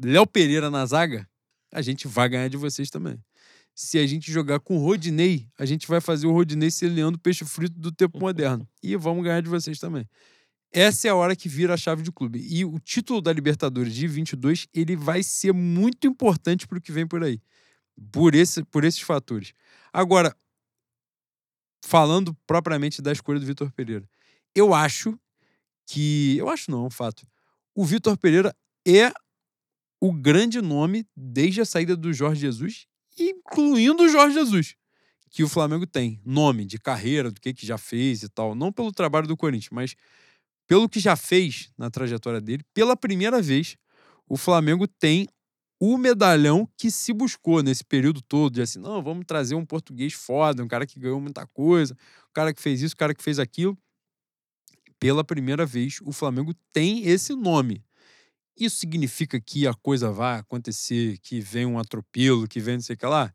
Léo 0.00 0.26
Pereira 0.26 0.70
na 0.70 0.86
zaga, 0.86 1.28
a 1.72 1.82
gente 1.82 2.06
vai 2.06 2.28
ganhar 2.28 2.48
de 2.48 2.56
vocês 2.56 2.90
também 2.90 3.20
se 3.76 3.98
a 3.98 4.06
gente 4.06 4.32
jogar 4.32 4.58
com 4.58 4.78
o 4.78 4.80
Rodinei, 4.80 5.46
a 5.58 5.66
gente 5.66 5.86
vai 5.86 6.00
fazer 6.00 6.26
o 6.26 6.32
Rodinei 6.32 6.70
ser 6.70 6.88
Leandro 6.88 7.20
Peixe 7.20 7.44
Frito 7.44 7.78
do 7.78 7.92
tempo 7.92 8.18
moderno. 8.18 8.66
E 8.82 8.96
vamos 8.96 9.22
ganhar 9.22 9.42
de 9.42 9.50
vocês 9.50 9.78
também. 9.78 10.08
Essa 10.76 11.08
é 11.08 11.10
a 11.10 11.14
hora 11.14 11.34
que 11.34 11.48
vira 11.48 11.74
a 11.74 11.76
chave 11.76 12.02
de 12.02 12.12
clube. 12.12 12.38
E 12.38 12.64
o 12.64 12.78
título 12.78 13.22
da 13.22 13.32
Libertadores 13.32 13.94
de 13.94 14.06
22, 14.06 14.68
ele 14.74 14.94
vai 14.94 15.22
ser 15.22 15.52
muito 15.52 16.06
importante 16.06 16.66
para 16.68 16.76
o 16.76 16.80
que 16.80 16.92
vem 16.92 17.06
por 17.06 17.24
aí. 17.24 17.40
Por, 18.12 18.34
esse, 18.34 18.62
por 18.64 18.84
esses 18.84 19.00
fatores. 19.00 19.54
Agora, 19.90 20.36
falando 21.82 22.36
propriamente 22.46 23.00
da 23.00 23.10
escolha 23.10 23.40
do 23.40 23.46
Vitor 23.46 23.72
Pereira, 23.72 24.06
eu 24.54 24.74
acho 24.74 25.18
que. 25.86 26.36
Eu 26.36 26.50
acho 26.50 26.70
não, 26.70 26.84
é 26.84 26.86
um 26.88 26.90
fato. 26.90 27.26
O 27.74 27.84
Vitor 27.84 28.18
Pereira 28.18 28.54
é 28.86 29.10
o 29.98 30.12
grande 30.12 30.60
nome 30.60 31.06
desde 31.16 31.62
a 31.62 31.64
saída 31.64 31.96
do 31.96 32.12
Jorge 32.12 32.42
Jesus 32.42 32.86
incluindo 33.18 34.02
o 34.02 34.08
Jorge 34.08 34.34
Jesus, 34.34 34.74
que 35.30 35.42
o 35.42 35.48
Flamengo 35.48 35.86
tem 35.86 36.20
nome 36.24 36.64
de 36.64 36.78
carreira, 36.78 37.30
do 37.30 37.40
que, 37.40 37.52
que 37.52 37.66
já 37.66 37.78
fez 37.78 38.22
e 38.22 38.28
tal. 38.28 38.54
Não 38.54 38.72
pelo 38.72 38.92
trabalho 38.92 39.26
do 39.26 39.36
Corinthians, 39.36 39.70
mas 39.70 39.94
pelo 40.66 40.88
que 40.88 41.00
já 41.00 41.16
fez 41.16 41.70
na 41.76 41.90
trajetória 41.90 42.40
dele. 42.40 42.64
Pela 42.74 42.96
primeira 42.96 43.40
vez, 43.40 43.76
o 44.28 44.36
Flamengo 44.36 44.86
tem 44.86 45.28
o 45.78 45.98
medalhão 45.98 46.68
que 46.76 46.90
se 46.90 47.12
buscou 47.12 47.62
nesse 47.62 47.84
período 47.84 48.22
todo, 48.22 48.54
de 48.54 48.62
assim, 48.62 48.78
não, 48.78 49.02
vamos 49.02 49.24
trazer 49.26 49.54
um 49.54 49.64
português 49.64 50.14
foda, 50.14 50.62
um 50.62 50.68
cara 50.68 50.86
que 50.86 50.98
ganhou 50.98 51.20
muita 51.20 51.46
coisa, 51.46 51.94
um 51.94 52.32
cara 52.32 52.52
que 52.52 52.62
fez 52.62 52.80
isso, 52.80 52.94
um 52.94 52.98
cara 52.98 53.14
que 53.14 53.22
fez 53.22 53.38
aquilo. 53.38 53.76
Pela 54.98 55.22
primeira 55.22 55.66
vez, 55.66 55.98
o 56.02 56.12
Flamengo 56.12 56.54
tem 56.72 57.06
esse 57.06 57.34
nome. 57.34 57.84
Isso 58.58 58.76
significa 58.78 59.38
que 59.38 59.66
a 59.66 59.74
coisa 59.74 60.10
vai 60.10 60.38
acontecer, 60.38 61.18
que 61.18 61.40
vem 61.40 61.66
um 61.66 61.78
atropelo, 61.78 62.48
que 62.48 62.58
vem 62.58 62.76
não 62.76 62.80
sei 62.80 62.94
o 62.94 62.98
que 62.98 63.06
lá? 63.06 63.32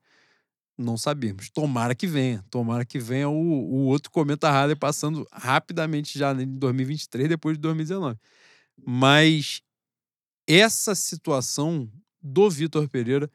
Não 0.81 0.97
sabemos. 0.97 1.49
Tomara 1.49 1.93
que 1.95 2.07
venha. 2.07 2.43
Tomara 2.49 2.83
que 2.83 2.99
venha 2.99 3.29
o, 3.29 3.33
o 3.33 3.85
outro 3.85 4.11
cometa 4.11 4.49
Harley 4.49 4.75
passando 4.75 5.27
rapidamente 5.31 6.17
já 6.17 6.33
em 6.33 6.47
2023, 6.57 7.29
depois 7.29 7.57
de 7.57 7.61
2019. 7.61 8.19
Mas 8.85 9.61
essa 10.47 10.95
situação 10.95 11.89
do 12.21 12.49
Vitor 12.49 12.89
Pereira, 12.89 13.29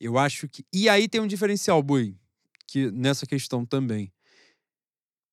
eu 0.00 0.18
acho 0.18 0.48
que. 0.48 0.64
E 0.72 0.88
aí 0.88 1.08
tem 1.08 1.20
um 1.20 1.26
diferencial, 1.26 1.82
Boi, 1.82 2.16
que 2.66 2.90
nessa 2.90 3.26
questão 3.26 3.64
também. 3.64 4.12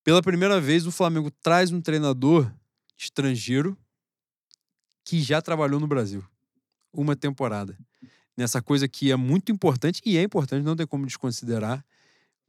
Pela 0.03 0.21
primeira 0.21 0.59
vez, 0.59 0.85
o 0.85 0.91
Flamengo 0.91 1.31
traz 1.31 1.71
um 1.71 1.79
treinador 1.79 2.51
estrangeiro 2.97 3.77
que 5.05 5.21
já 5.21 5.41
trabalhou 5.41 5.79
no 5.79 5.87
Brasil. 5.87 6.23
Uma 6.91 7.15
temporada. 7.15 7.77
Nessa 8.37 8.61
coisa 8.61 8.87
que 8.87 9.11
é 9.11 9.15
muito 9.15 9.51
importante, 9.51 10.01
e 10.05 10.17
é 10.17 10.23
importante, 10.23 10.63
não 10.63 10.75
tem 10.75 10.87
como 10.87 11.05
desconsiderar, 11.05 11.85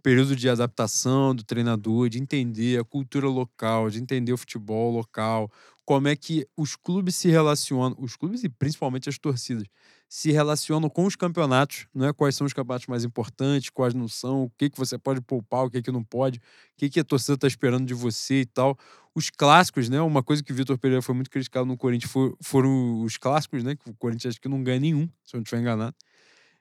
período 0.03 0.37
de 0.37 0.49
adaptação 0.49 1.35
do 1.35 1.45
treinador, 1.45 2.09
de 2.11 2.19
entender 2.21 2.81
a 2.81 2.85
cultura 2.85 3.29
local, 3.29 3.91
de 3.91 4.01
entender 4.01 4.33
o 4.33 4.39
futebol 4.39 4.93
local, 4.93 5.51
como 5.85 6.09
é 6.09 6.17
que 6.17 6.47
os 6.57 6.77
clubes 6.77 7.17
se 7.17 7.29
relacionam, 7.31 7.97
os 8.01 8.17
clubes 8.17 8.45
e 8.45 8.49
principalmente 8.51 9.09
as 9.09 9.19
torcidas, 9.19 9.67
se 10.15 10.31
relacionam 10.31 10.89
com 10.89 11.07
os 11.07 11.17
campeonatos, 11.17 11.89
né? 11.93 12.13
quais 12.13 12.37
são 12.37 12.47
os 12.47 12.53
campeonatos 12.53 12.87
mais 12.87 13.03
importantes, 13.03 13.69
quais 13.69 13.95
não 13.95 14.07
são, 14.07 14.45
o 14.45 14.51
que, 14.51 14.71
que 14.71 14.79
você 14.79 14.97
pode 14.97 15.21
poupar, 15.21 15.65
o 15.65 15.71
que, 15.71 15.83
que 15.83 15.91
não 15.91 16.05
pode, 16.05 16.39
o 16.39 16.43
que, 16.77 16.89
que 16.89 17.01
a 17.01 17.05
torcida 17.05 17.35
está 17.35 17.49
esperando 17.49 17.85
de 17.85 17.95
você 17.95 18.43
e 18.43 18.47
tal. 18.47 18.79
Os 19.13 19.29
clássicos, 19.29 19.89
né? 19.89 20.01
Uma 20.01 20.23
coisa 20.23 20.41
que 20.41 20.53
o 20.53 20.55
Vitor 20.55 20.79
Pereira 20.79 21.03
foi 21.03 21.17
muito 21.17 21.29
criticado 21.29 21.67
no 21.67 21.77
Corinthians 21.77 22.13
for, 22.13 22.37
foram 22.41 23.03
os 23.03 23.17
clássicos, 23.17 23.65
né? 23.65 23.75
Que 23.75 23.91
o 23.91 23.95
Corinthians 23.95 24.35
acho 24.35 24.41
que 24.41 24.49
não 24.49 24.63
ganha 24.63 24.79
nenhum, 24.79 25.09
se 25.25 25.35
eu 25.35 25.39
não 25.39 25.43
estiver 25.43 25.61
enganado, 25.61 25.97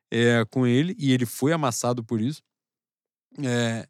é, 0.10 0.44
com 0.50 0.66
ele, 0.66 0.96
e 0.98 1.14
ele 1.14 1.28
foi 1.28 1.54
amassado 1.54 2.04
por 2.04 2.20
isso. 2.20 2.42
É, 3.38 3.88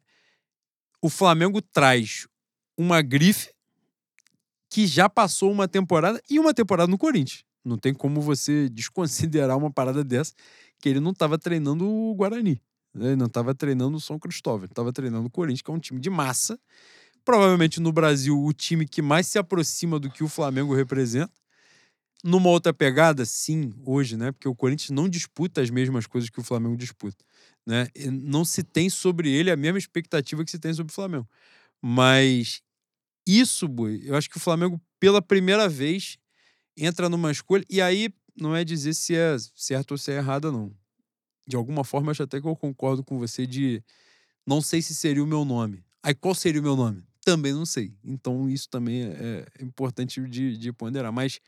o 1.00 1.08
Flamengo 1.08 1.62
traz 1.62 2.28
uma 2.76 3.00
grife 3.00 3.50
que 4.68 4.86
já 4.86 5.08
passou 5.08 5.50
uma 5.50 5.66
temporada 5.66 6.20
e 6.28 6.38
uma 6.38 6.52
temporada 6.52 6.90
no 6.90 6.98
Corinthians. 6.98 7.46
Não 7.64 7.78
tem 7.78 7.94
como 7.94 8.20
você 8.20 8.68
desconsiderar 8.68 9.56
uma 9.56 9.70
parada 9.70 10.04
dessa, 10.04 10.34
que 10.80 10.88
ele 10.88 11.00
não 11.00 11.12
estava 11.12 11.38
treinando 11.38 11.88
o 11.88 12.14
Guarani. 12.14 12.60
Né? 12.94 13.08
Ele 13.08 13.16
não 13.16 13.26
estava 13.26 13.54
treinando 13.54 13.96
o 13.96 14.00
São 14.00 14.18
Cristóvão. 14.18 14.64
Ele 14.64 14.72
estava 14.72 14.92
treinando 14.92 15.26
o 15.26 15.30
Corinthians, 15.30 15.62
que 15.62 15.70
é 15.70 15.74
um 15.74 15.78
time 15.78 16.00
de 16.00 16.10
massa. 16.10 16.58
Provavelmente 17.24 17.80
no 17.80 17.90
Brasil, 17.90 18.38
o 18.38 18.52
time 18.52 18.86
que 18.86 19.00
mais 19.00 19.26
se 19.26 19.38
aproxima 19.38 19.98
do 19.98 20.10
que 20.10 20.22
o 20.22 20.28
Flamengo 20.28 20.74
representa. 20.74 21.32
Numa 22.22 22.48
outra 22.48 22.72
pegada, 22.72 23.24
sim, 23.24 23.72
hoje, 23.84 24.16
né? 24.16 24.32
Porque 24.32 24.48
o 24.48 24.54
Corinthians 24.54 24.90
não 24.90 25.08
disputa 25.08 25.60
as 25.60 25.68
mesmas 25.68 26.06
coisas 26.06 26.30
que 26.30 26.40
o 26.40 26.44
Flamengo 26.44 26.76
disputa. 26.76 27.22
Né? 27.66 27.86
Não 28.10 28.44
se 28.44 28.62
tem 28.62 28.88
sobre 28.90 29.30
ele 29.30 29.50
a 29.50 29.56
mesma 29.56 29.78
expectativa 29.78 30.44
que 30.44 30.50
se 30.50 30.58
tem 30.58 30.72
sobre 30.72 30.90
o 30.90 30.94
Flamengo. 30.94 31.28
Mas 31.82 32.62
isso, 33.26 33.66
Boi, 33.68 34.02
eu 34.04 34.16
acho 34.16 34.28
que 34.28 34.36
o 34.36 34.40
Flamengo, 34.40 34.80
pela 35.00 35.20
primeira 35.20 35.68
vez, 35.68 36.18
entra 36.76 37.08
numa 37.08 37.30
escolha. 37.30 37.64
E 37.68 37.80
aí 37.80 38.12
não 38.36 38.54
é 38.54 38.64
dizer 38.64 38.94
se 38.94 39.14
é 39.14 39.36
certo 39.54 39.92
ou 39.92 39.98
se 39.98 40.12
é 40.12 40.16
errado, 40.16 40.50
não. 40.50 40.72
De 41.46 41.56
alguma 41.56 41.84
forma, 41.84 42.10
acho 42.10 42.22
até 42.22 42.40
que 42.40 42.46
eu 42.46 42.56
concordo 42.56 43.04
com 43.04 43.18
você 43.18 43.46
de 43.46 43.82
não 44.46 44.60
sei 44.60 44.82
se 44.82 44.94
seria 44.94 45.22
o 45.22 45.26
meu 45.26 45.44
nome. 45.44 45.84
Aí 46.02 46.14
qual 46.14 46.34
seria 46.34 46.60
o 46.60 46.64
meu 46.64 46.76
nome? 46.76 47.02
Também 47.22 47.52
não 47.52 47.64
sei. 47.64 47.94
Então 48.04 48.48
isso 48.48 48.68
também 48.68 49.04
é, 49.04 49.46
é 49.58 49.64
importante 49.64 50.20
de, 50.28 50.56
de 50.56 50.72
ponderar. 50.72 51.12
Mas 51.12 51.40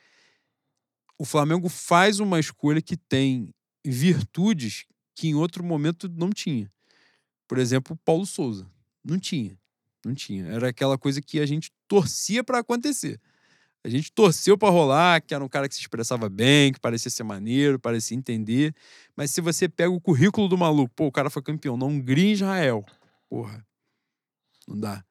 o 1.19 1.25
Flamengo 1.25 1.69
faz 1.69 2.21
uma 2.21 2.39
escolha 2.39 2.81
que 2.81 2.97
tem 2.97 3.55
virtudes 3.85 4.87
que 5.15 5.29
em 5.29 5.35
outro 5.35 5.65
momento 5.65 6.09
não 6.09 6.31
tinha. 6.31 6.71
Por 7.49 7.59
exemplo, 7.59 7.97
Paulo 8.05 8.27
Souza. 8.27 8.67
Não 9.05 9.19
tinha. 9.19 9.59
Não 10.05 10.15
tinha. 10.15 10.47
Era 10.47 10.69
aquela 10.69 10.99
coisa 10.99 11.23
que 11.23 11.41
a 11.41 11.47
gente 11.47 11.73
torcia 11.89 12.45
pra 12.45 12.59
acontecer. 12.59 13.21
A 13.85 13.89
gente 13.89 14.11
torceu 14.13 14.59
pra 14.59 14.69
rolar, 14.69 15.21
que 15.21 15.33
era 15.33 15.45
um 15.45 15.49
cara 15.49 15.69
que 15.69 15.75
se 15.75 15.81
expressava 15.81 16.29
bem, 16.29 16.73
que 16.73 16.81
parecia 16.81 17.11
ser 17.11 17.23
maneiro, 17.23 17.79
parecia 17.79 18.17
entender. 18.17 18.75
Mas 19.15 19.31
se 19.31 19.41
você 19.41 19.69
pega 19.69 19.91
o 19.91 20.01
currículo 20.01 20.49
do 20.49 20.59
maluco, 20.59 20.93
pô, 20.95 21.07
o 21.07 21.13
cara 21.13 21.31
foi 21.31 21.43
campeão 21.43 21.77
na 21.77 21.87
Hungria 21.87 22.31
e 22.31 22.33
Israel. 22.33 22.85
Porra. 23.29 23.65
Não 24.67 24.79
dá. 24.79 25.05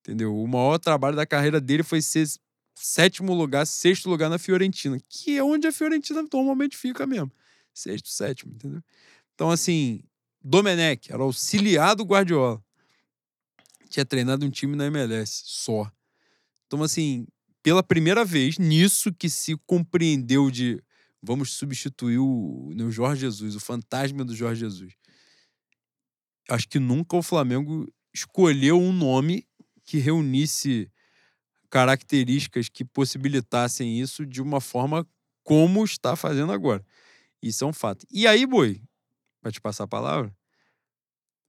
Entendeu? 0.00 0.34
O 0.34 0.48
maior 0.48 0.78
trabalho 0.78 1.16
da 1.16 1.26
carreira 1.26 1.60
dele 1.60 1.82
foi 1.82 2.00
ser 2.00 2.26
sétimo 2.74 3.32
lugar, 3.34 3.66
sexto 3.66 4.08
lugar 4.08 4.28
na 4.28 4.38
Fiorentina, 4.38 4.98
que 5.08 5.36
é 5.36 5.42
onde 5.44 5.66
a 5.66 5.72
Fiorentina 5.72 6.22
normalmente 6.32 6.76
fica 6.76 7.06
mesmo. 7.06 7.30
Sexto, 7.72 8.08
sétimo, 8.08 8.52
entendeu? 8.54 8.82
Então, 9.34 9.50
assim, 9.50 10.02
Domenech 10.42 11.12
era 11.12 11.22
auxiliar 11.22 11.96
do 11.96 12.04
Guardiola. 12.04 12.62
Tinha 13.88 14.04
treinado 14.04 14.44
um 14.44 14.50
time 14.50 14.76
na 14.76 14.86
MLS 14.86 15.42
só. 15.46 15.90
Então, 16.66 16.82
assim, 16.82 17.26
pela 17.64 17.82
primeira 17.82 18.26
vez, 18.26 18.58
nisso 18.58 19.10
que 19.10 19.30
se 19.30 19.56
compreendeu 19.66 20.50
de 20.50 20.84
vamos 21.22 21.52
substituir 21.52 22.18
o, 22.18 22.68
o 22.68 22.90
Jorge 22.90 23.22
Jesus, 23.22 23.56
o 23.56 23.60
fantasma 23.60 24.22
do 24.22 24.36
Jorge 24.36 24.60
Jesus. 24.60 24.92
Acho 26.50 26.68
que 26.68 26.78
nunca 26.78 27.16
o 27.16 27.22
Flamengo 27.22 27.90
escolheu 28.12 28.78
um 28.78 28.92
nome 28.92 29.48
que 29.82 29.96
reunisse 29.96 30.92
características 31.70 32.68
que 32.68 32.84
possibilitassem 32.84 33.98
isso 33.98 34.26
de 34.26 34.42
uma 34.42 34.60
forma 34.60 35.08
como 35.42 35.82
está 35.86 36.14
fazendo 36.14 36.52
agora. 36.52 36.84
Isso 37.42 37.64
é 37.64 37.66
um 37.66 37.72
fato. 37.72 38.06
E 38.10 38.26
aí, 38.26 38.44
Boi, 38.44 38.82
para 39.40 39.50
te 39.50 39.60
passar 39.60 39.84
a 39.84 39.88
palavra, 39.88 40.36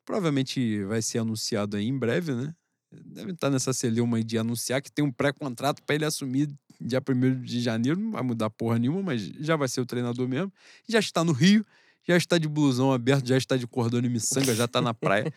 provavelmente 0.05 0.81
vai 0.85 1.01
ser 1.01 1.17
anunciado 1.17 1.75
aí 1.75 1.85
em 1.85 1.99
breve, 1.99 2.33
né? 2.33 2.55
Deve 3.05 3.31
estar 3.31 3.49
nessa 3.49 3.73
celeuma 3.73 4.17
aí 4.17 4.23
de 4.23 4.37
anunciar 4.37 4.81
que 4.81 4.91
tem 4.91 5.03
um 5.03 5.11
pré-contrato 5.11 5.81
para 5.83 5.95
ele 5.95 6.05
assumir 6.05 6.49
dia 6.79 7.01
1 7.01 7.41
de 7.41 7.59
janeiro. 7.59 7.99
Não 7.99 8.11
vai 8.11 8.21
mudar 8.23 8.49
porra 8.49 8.77
nenhuma, 8.79 9.01
mas 9.01 9.21
já 9.39 9.55
vai 9.55 9.67
ser 9.67 9.81
o 9.81 9.85
treinador 9.85 10.27
mesmo. 10.27 10.51
Já 10.87 10.99
está 10.99 11.23
no 11.23 11.31
Rio, 11.31 11.65
já 12.07 12.15
está 12.15 12.37
de 12.37 12.47
blusão 12.47 12.91
aberto, 12.91 13.27
já 13.27 13.37
está 13.37 13.57
de 13.57 13.67
cordão 13.67 13.99
e 13.99 14.09
miçanga, 14.09 14.53
já 14.53 14.65
está 14.65 14.81
na 14.81 14.93
praia. 14.93 15.33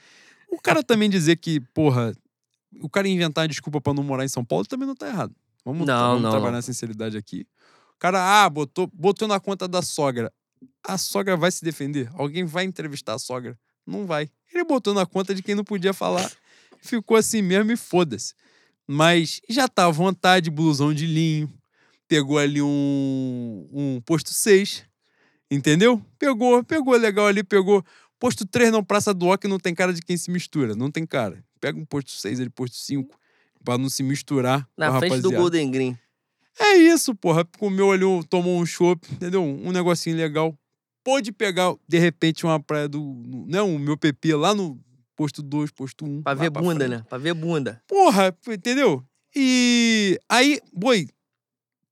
O 0.50 0.60
cara 0.60 0.82
também 0.82 1.10
dizer 1.10 1.36
que, 1.36 1.60
porra, 1.60 2.14
o 2.80 2.88
cara 2.88 3.08
inventar 3.08 3.48
desculpa 3.48 3.80
para 3.80 3.94
não 3.94 4.02
morar 4.02 4.24
em 4.24 4.28
São 4.28 4.44
Paulo 4.44 4.64
também 4.64 4.86
não 4.86 4.94
tá 4.94 5.08
errado. 5.08 5.34
Vamos, 5.64 5.86
Não, 5.86 6.08
vamos 6.08 6.22
não, 6.22 6.30
trabalhar 6.30 6.52
na 6.52 6.62
sinceridade 6.62 7.16
aqui. 7.16 7.46
O 7.94 7.98
cara, 7.98 8.44
ah, 8.44 8.48
botou, 8.48 8.88
botou 8.92 9.26
na 9.26 9.40
conta 9.40 9.66
da 9.66 9.82
sogra. 9.82 10.32
A 10.86 10.96
sogra 10.96 11.36
vai 11.36 11.50
se 11.50 11.64
defender? 11.64 12.10
Alguém 12.14 12.44
vai 12.44 12.64
entrevistar 12.64 13.14
a 13.14 13.18
sogra? 13.18 13.58
Não 13.86 14.06
vai. 14.06 14.30
Ele 14.52 14.64
botou 14.64 14.94
na 14.94 15.04
conta 15.04 15.34
de 15.34 15.42
quem 15.42 15.54
não 15.54 15.64
podia 15.64 15.92
falar. 15.92 16.30
Ficou 16.80 17.16
assim 17.16 17.42
mesmo 17.42 17.72
e 17.72 17.76
foda-se. 17.76 18.34
Mas 18.86 19.40
já 19.48 19.68
tá 19.68 19.86
à 19.86 19.90
vontade, 19.90 20.50
blusão 20.50 20.94
de 20.94 21.06
linho. 21.06 21.52
Pegou 22.08 22.38
ali 22.38 22.62
um, 22.62 23.68
um 23.72 24.00
posto 24.00 24.30
6. 24.30 24.84
Entendeu? 25.50 26.02
Pegou, 26.18 26.62
pegou 26.64 26.94
legal 26.96 27.26
ali, 27.26 27.42
pegou. 27.42 27.84
Posto 28.18 28.44
3 28.46 28.70
não, 28.72 28.82
Praça 28.82 29.14
do 29.14 29.26
Oca 29.26 29.46
não 29.48 29.58
tem 29.58 29.74
cara 29.74 29.92
de 29.92 30.02
quem 30.02 30.16
se 30.16 30.30
mistura. 30.30 30.74
Não 30.74 30.90
tem 30.90 31.06
cara. 31.06 31.44
Pega 31.60 31.78
um 31.78 31.84
posto 31.84 32.10
6 32.12 32.40
ali, 32.40 32.50
posto 32.50 32.76
5. 32.76 33.16
Pra 33.64 33.76
não 33.76 33.88
se 33.88 34.02
misturar 34.02 34.66
Na 34.76 34.98
frente 34.98 35.10
do 35.20 35.30
rapaziada. 35.30 35.36
Golden 35.36 35.70
Green. 35.70 35.98
É 36.58 36.76
isso, 36.76 37.14
porra. 37.14 37.44
Comeu 37.58 37.92
ali, 37.92 38.02
tomou 38.28 38.58
um 38.60 38.66
chopp, 38.66 39.06
entendeu? 39.12 39.42
Um 39.44 39.70
negocinho 39.72 40.16
legal. 40.16 40.56
Pode 41.04 41.30
pegar, 41.32 41.74
de 41.86 41.98
repente, 41.98 42.44
uma 42.44 42.58
praia 42.60 42.88
do. 42.88 43.00
no- 43.00 43.46
Né, 43.46 43.60
o 43.62 43.78
meu 43.78 43.96
PP 43.96 44.34
lá 44.34 44.54
no 44.54 44.78
posto 45.18 45.42
2, 45.42 45.72
posto 45.72 46.04
1. 46.06 46.08
Um, 46.08 46.22
Pra 46.22 46.32
ver 46.34 46.48
bunda, 46.48 46.84
frente. 46.86 46.88
né? 46.90 47.04
Pra 47.08 47.18
ver 47.18 47.34
bunda. 47.34 47.82
Porra, 47.88 48.32
entendeu? 48.46 49.04
E 49.34 50.16
aí, 50.28 50.60
boi, 50.72 51.08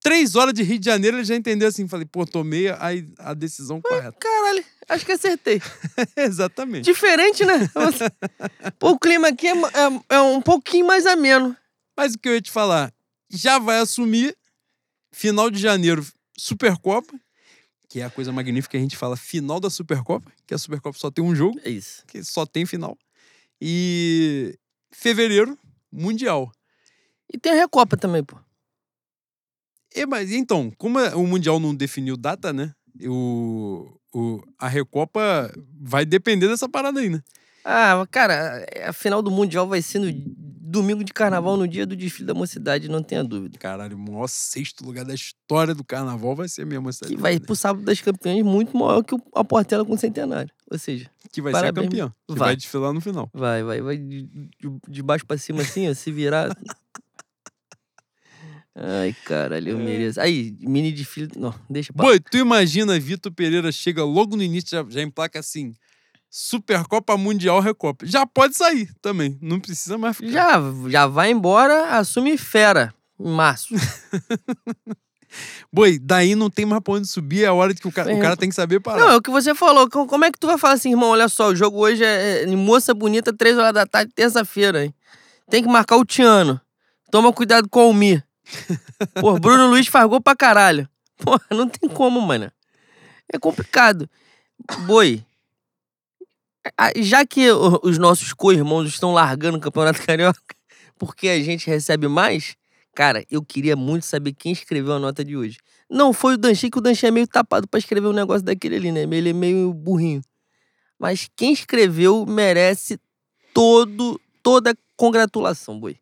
três 0.00 0.36
horas 0.36 0.54
de 0.54 0.62
Rio 0.62 0.78
de 0.78 0.84
Janeiro 0.86 1.16
ele 1.16 1.24
já 1.24 1.34
entendeu 1.34 1.66
assim. 1.66 1.88
Falei, 1.88 2.06
pô, 2.06 2.24
tomei 2.24 2.68
a, 2.68 2.78
a 3.18 3.34
decisão 3.34 3.82
correta. 3.82 4.16
Caralho, 4.20 4.64
acho 4.88 5.04
que 5.04 5.10
acertei. 5.12 5.60
Exatamente. 6.16 6.84
Diferente, 6.84 7.44
né? 7.44 7.68
Pô, 8.78 8.90
o 8.92 8.98
clima 8.98 9.28
aqui 9.28 9.48
é, 9.48 9.52
é- 9.52 10.16
é 10.16 10.20
um 10.20 10.40
pouquinho 10.40 10.86
mais 10.86 11.04
ameno. 11.04 11.56
Mas 11.96 12.14
o 12.14 12.18
que 12.18 12.28
eu 12.28 12.34
ia 12.34 12.40
te 12.40 12.50
falar, 12.50 12.92
já 13.28 13.58
vai 13.58 13.78
assumir 13.78 14.36
final 15.12 15.50
de 15.50 15.58
janeiro, 15.58 16.06
Supercopa, 16.38 17.18
que 17.88 18.00
é 18.00 18.04
a 18.04 18.10
coisa 18.10 18.30
magnífica 18.32 18.72
que 18.72 18.76
a 18.76 18.80
gente 18.80 18.96
fala 18.96 19.16
final 19.16 19.58
da 19.58 19.70
Supercopa, 19.70 20.30
que 20.46 20.52
a 20.54 20.58
Supercopa 20.58 20.98
só 20.98 21.10
tem 21.10 21.24
um 21.24 21.34
jogo, 21.34 21.58
É 21.64 21.70
isso. 21.70 22.04
que 22.06 22.22
só 22.22 22.44
tem 22.46 22.66
final. 22.66 22.96
E 23.60 24.58
fevereiro, 24.92 25.58
Mundial. 25.92 26.50
E 27.32 27.38
tem 27.38 27.52
a 27.52 27.56
Recopa 27.56 27.96
também, 27.96 28.22
pô. 28.24 28.36
E, 29.94 30.04
mas 30.06 30.30
então, 30.32 30.70
como 30.76 30.98
é- 30.98 31.14
o 31.14 31.26
Mundial 31.26 31.58
não 31.58 31.74
definiu 31.74 32.16
data, 32.16 32.52
né? 32.52 32.72
O, 33.04 33.98
o, 34.14 34.42
a 34.58 34.68
Recopa 34.68 35.50
vai 35.80 36.04
depender 36.04 36.48
dessa 36.48 36.68
parada 36.68 37.00
aí, 37.00 37.08
né? 37.08 37.22
Ah, 37.68 38.06
cara, 38.12 38.64
a 38.86 38.92
final 38.92 39.20
do 39.20 39.28
Mundial 39.28 39.66
vai 39.66 39.82
ser 39.82 39.98
no 39.98 40.06
domingo 40.12 41.02
de 41.02 41.12
carnaval, 41.12 41.56
no 41.56 41.66
dia 41.66 41.84
do 41.84 41.96
desfile 41.96 42.26
da 42.26 42.34
mocidade, 42.34 42.88
não 42.88 43.02
tenha 43.02 43.24
dúvida. 43.24 43.58
Caralho, 43.58 43.96
o 43.96 43.98
maior 43.98 44.28
sexto 44.28 44.84
lugar 44.84 45.04
da 45.04 45.14
história 45.14 45.74
do 45.74 45.82
carnaval 45.82 46.36
vai 46.36 46.48
ser 46.48 46.64
mesmo 46.64 46.88
essa 46.88 47.06
Que 47.06 47.16
vai 47.16 47.40
pro 47.40 47.56
sábado 47.56 47.84
das 47.84 48.00
campeãs 48.00 48.40
muito 48.44 48.76
maior 48.76 49.02
que 49.02 49.16
a 49.34 49.42
Portela 49.42 49.84
com 49.84 49.94
o 49.94 49.98
centenário. 49.98 50.50
Ou 50.70 50.78
seja, 50.78 51.10
que 51.32 51.42
vai 51.42 51.52
ser 51.54 51.72
campeão. 51.72 52.08
Que 52.28 52.34
vai. 52.34 52.48
Vai. 52.50 52.56
desfilar 52.56 52.92
no 52.92 53.00
final. 53.00 53.28
vai, 53.34 53.64
vai, 53.64 53.80
vai 53.80 53.96
de, 53.96 54.28
de- 54.88 55.02
baixo 55.02 55.26
pra 55.26 55.36
cima 55.36 55.62
assim, 55.62 55.90
ó, 55.90 55.94
se 55.94 56.12
virar. 56.12 56.56
Ai, 58.78 59.16
caralho, 59.24 59.70
eu 59.70 59.78
mereço. 59.78 60.20
Aí, 60.20 60.54
mini 60.60 60.92
desfile. 60.92 61.30
Não, 61.36 61.54
deixa 61.68 61.92
pra. 61.92 62.04
Boi, 62.04 62.20
tu 62.20 62.36
imagina 62.36 62.98
Vitor 63.00 63.32
Pereira 63.32 63.72
chega 63.72 64.04
logo 64.04 64.36
no 64.36 64.42
início, 64.42 64.70
já, 64.70 64.84
já 64.88 65.02
emplaca 65.02 65.38
assim: 65.38 65.72
Supercopa 66.38 67.16
Mundial 67.16 67.60
Recopa. 67.60 68.04
Já 68.06 68.26
pode 68.26 68.54
sair 68.54 68.90
também. 69.00 69.38
Não 69.40 69.58
precisa 69.58 69.96
mais 69.96 70.18
ficar. 70.18 70.30
Já, 70.30 70.60
já 70.90 71.06
vai 71.06 71.30
embora, 71.30 71.96
assume 71.96 72.36
fera 72.36 72.92
em 73.18 73.30
março. 73.30 73.74
Boi, 75.72 75.98
daí 75.98 76.34
não 76.34 76.50
tem 76.50 76.66
mais 76.66 76.82
pra 76.82 76.92
onde 76.94 77.08
subir, 77.08 77.44
é 77.44 77.46
a 77.46 77.52
hora 77.54 77.74
que 77.74 77.88
o 77.88 77.92
cara, 77.92 78.14
o 78.14 78.20
cara 78.20 78.36
tem 78.36 78.50
que 78.50 78.54
saber 78.54 78.80
parar. 78.80 79.00
Não, 79.00 79.10
é 79.10 79.16
o 79.16 79.22
que 79.22 79.30
você 79.30 79.54
falou. 79.54 79.88
co- 79.88 80.06
Como 80.06 80.24
é 80.26 80.30
que 80.30 80.38
tu 80.38 80.46
vai 80.46 80.58
falar 80.58 80.74
assim, 80.74 80.90
irmão? 80.90 81.08
Olha 81.10 81.26
só, 81.28 81.48
o 81.48 81.56
jogo 81.56 81.78
hoje 81.78 82.04
é, 82.04 82.42
é 82.42 82.46
moça 82.54 82.92
bonita, 82.92 83.32
três 83.32 83.56
horas 83.56 83.72
da 83.72 83.86
tarde, 83.86 84.12
terça-feira, 84.14 84.84
hein? 84.84 84.94
Tem 85.50 85.62
que 85.62 85.68
marcar 85.70 85.96
o 85.96 86.04
Tiano. 86.04 86.60
Toma 87.10 87.32
cuidado 87.32 87.66
com 87.68 87.88
o 87.90 87.94
Mi. 87.94 88.22
Pô, 89.20 89.38
Bruno 89.38 89.68
Luiz 89.68 89.86
faz 89.88 90.06
gol 90.06 90.20
pra 90.20 90.36
caralho. 90.36 90.86
Pô, 91.18 91.38
não 91.50 91.66
tem 91.68 91.88
como, 91.88 92.20
mano. 92.20 92.50
É 93.32 93.38
complicado. 93.38 94.08
Boi. 94.86 95.24
Já 96.98 97.24
que 97.26 97.50
os 97.82 97.98
nossos 97.98 98.32
co-irmãos 98.32 98.88
estão 98.88 99.12
largando 99.12 99.58
o 99.58 99.60
Campeonato 99.60 100.00
Carioca 100.04 100.40
porque 100.98 101.28
a 101.28 101.40
gente 101.40 101.66
recebe 101.68 102.08
mais, 102.08 102.56
cara, 102.94 103.24
eu 103.30 103.44
queria 103.44 103.76
muito 103.76 104.06
saber 104.06 104.32
quem 104.32 104.52
escreveu 104.52 104.94
a 104.94 104.98
nota 104.98 105.24
de 105.24 105.36
hoje. 105.36 105.58
Não 105.88 106.12
foi 106.12 106.34
o 106.34 106.38
Danchi, 106.38 106.70
que 106.70 106.78
o 106.78 106.80
Danchi 106.80 107.06
é 107.06 107.10
meio 107.10 107.28
tapado 107.28 107.68
pra 107.68 107.78
escrever 107.78 108.08
um 108.08 108.12
negócio 108.12 108.42
daquele 108.42 108.76
ali, 108.76 108.92
né? 108.92 109.02
Ele 109.02 109.30
é 109.30 109.32
meio 109.32 109.72
burrinho. 109.72 110.22
Mas 110.98 111.28
quem 111.36 111.52
escreveu 111.52 112.24
merece 112.26 112.98
todo, 113.52 114.20
toda 114.42 114.74
congratulação, 114.96 115.78
boi. 115.78 115.96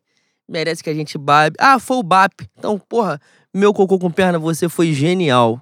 Merece 0.47 0.83
que 0.83 0.89
a 0.89 0.93
gente 0.93 1.17
babe. 1.17 1.55
Ah, 1.59 1.79
foi 1.79 1.97
o 1.97 2.03
BAP. 2.03 2.47
Então, 2.57 2.79
porra, 2.79 3.19
meu 3.53 3.73
cocô 3.73 3.97
com 3.99 4.11
perna, 4.11 4.39
você 4.39 4.69
foi 4.69 4.93
genial. 4.93 5.61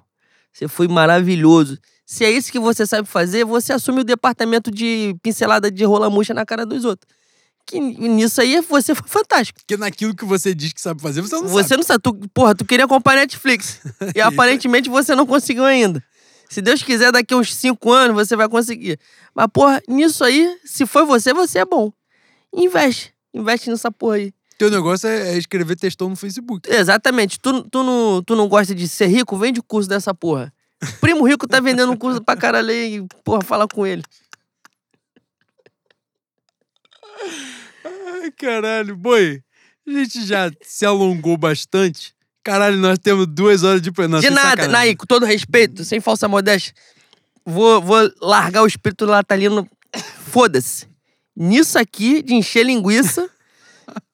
Você 0.52 0.68
foi 0.68 0.86
maravilhoso. 0.86 1.78
Se 2.06 2.24
é 2.24 2.30
isso 2.30 2.52
que 2.52 2.58
você 2.58 2.86
sabe 2.86 3.08
fazer, 3.08 3.44
você 3.44 3.72
assume 3.72 4.00
o 4.00 4.04
departamento 4.04 4.70
de 4.70 5.16
pincelada 5.22 5.70
de 5.70 5.84
rola 5.84 6.10
murcha 6.10 6.34
na 6.34 6.44
cara 6.44 6.66
dos 6.66 6.84
outros. 6.84 7.08
Que 7.66 7.80
nisso 7.80 8.40
aí 8.42 8.60
você 8.60 8.94
foi 8.94 9.08
fantástico. 9.08 9.58
Porque 9.60 9.76
naquilo 9.76 10.14
que 10.14 10.24
você 10.24 10.54
diz 10.54 10.72
que 10.72 10.80
sabe 10.80 11.00
fazer, 11.00 11.22
você 11.22 11.34
não 11.34 11.48
Você 11.48 11.68
sabe. 11.68 11.76
não 11.78 11.82
sabe. 11.82 12.02
Tu, 12.02 12.28
porra, 12.34 12.54
tu 12.54 12.64
queria 12.64 12.84
acompanhar 12.84 13.20
Netflix. 13.20 13.80
e 14.14 14.20
aparentemente 14.20 14.90
você 14.90 15.14
não 15.14 15.26
conseguiu 15.26 15.64
ainda. 15.64 16.02
Se 16.50 16.60
Deus 16.60 16.82
quiser, 16.82 17.10
daqui 17.10 17.32
a 17.32 17.38
uns 17.38 17.54
cinco 17.54 17.90
anos 17.90 18.14
você 18.14 18.36
vai 18.36 18.48
conseguir. 18.50 19.00
Mas, 19.34 19.46
porra, 19.50 19.80
nisso 19.88 20.22
aí, 20.22 20.58
se 20.64 20.84
foi 20.84 21.06
você, 21.06 21.32
você 21.32 21.60
é 21.60 21.64
bom. 21.64 21.90
Investe. 22.54 23.14
Investe 23.32 23.70
nessa 23.70 23.90
porra 23.90 24.16
aí. 24.16 24.32
Teu 24.58 24.70
negócio 24.70 25.08
é, 25.08 25.30
é 25.34 25.38
escrever 25.38 25.74
textão 25.74 26.08
no 26.10 26.16
Facebook. 26.16 26.70
Exatamente. 26.70 27.40
Tu, 27.40 27.62
tu, 27.70 27.82
não, 27.82 28.22
tu 28.22 28.36
não 28.36 28.46
gosta 28.46 28.74
de 28.74 28.86
ser 28.86 29.06
rico? 29.06 29.36
Vende 29.38 29.58
o 29.58 29.62
curso 29.62 29.88
dessa 29.88 30.14
porra. 30.14 30.52
Primo 31.00 31.26
Rico 31.26 31.46
tá 31.46 31.60
vendendo 31.60 31.92
um 31.92 31.96
curso 31.96 32.22
pra 32.22 32.36
caralho 32.36 32.70
aí. 32.70 32.96
e, 32.96 33.06
Porra, 33.24 33.42
fala 33.42 33.66
com 33.66 33.86
ele. 33.86 34.02
Ai, 37.84 38.30
caralho. 38.32 38.96
Boi, 38.96 39.42
a 39.86 39.90
gente 39.90 40.24
já 40.26 40.50
se 40.62 40.84
alongou 40.84 41.36
bastante. 41.36 42.14
Caralho, 42.42 42.76
nós 42.76 42.98
temos 42.98 43.26
duas 43.26 43.62
horas 43.62 43.80
de... 43.80 43.90
Não, 44.08 44.20
de 44.20 44.28
nada, 44.30 44.50
sacanagem. 44.50 44.72
Naí, 44.72 44.96
com 44.96 45.06
todo 45.06 45.24
respeito, 45.24 45.84
sem 45.84 46.00
falsa 46.00 46.28
modéstia. 46.28 46.74
Vou, 47.44 47.80
vou 47.80 48.10
largar 48.20 48.62
o 48.62 48.66
espírito 48.66 49.06
natalino. 49.06 49.68
Foda-se. 50.26 50.86
Nisso 51.34 51.78
aqui, 51.78 52.22
de 52.22 52.34
encher 52.34 52.64
linguiça, 52.66 53.30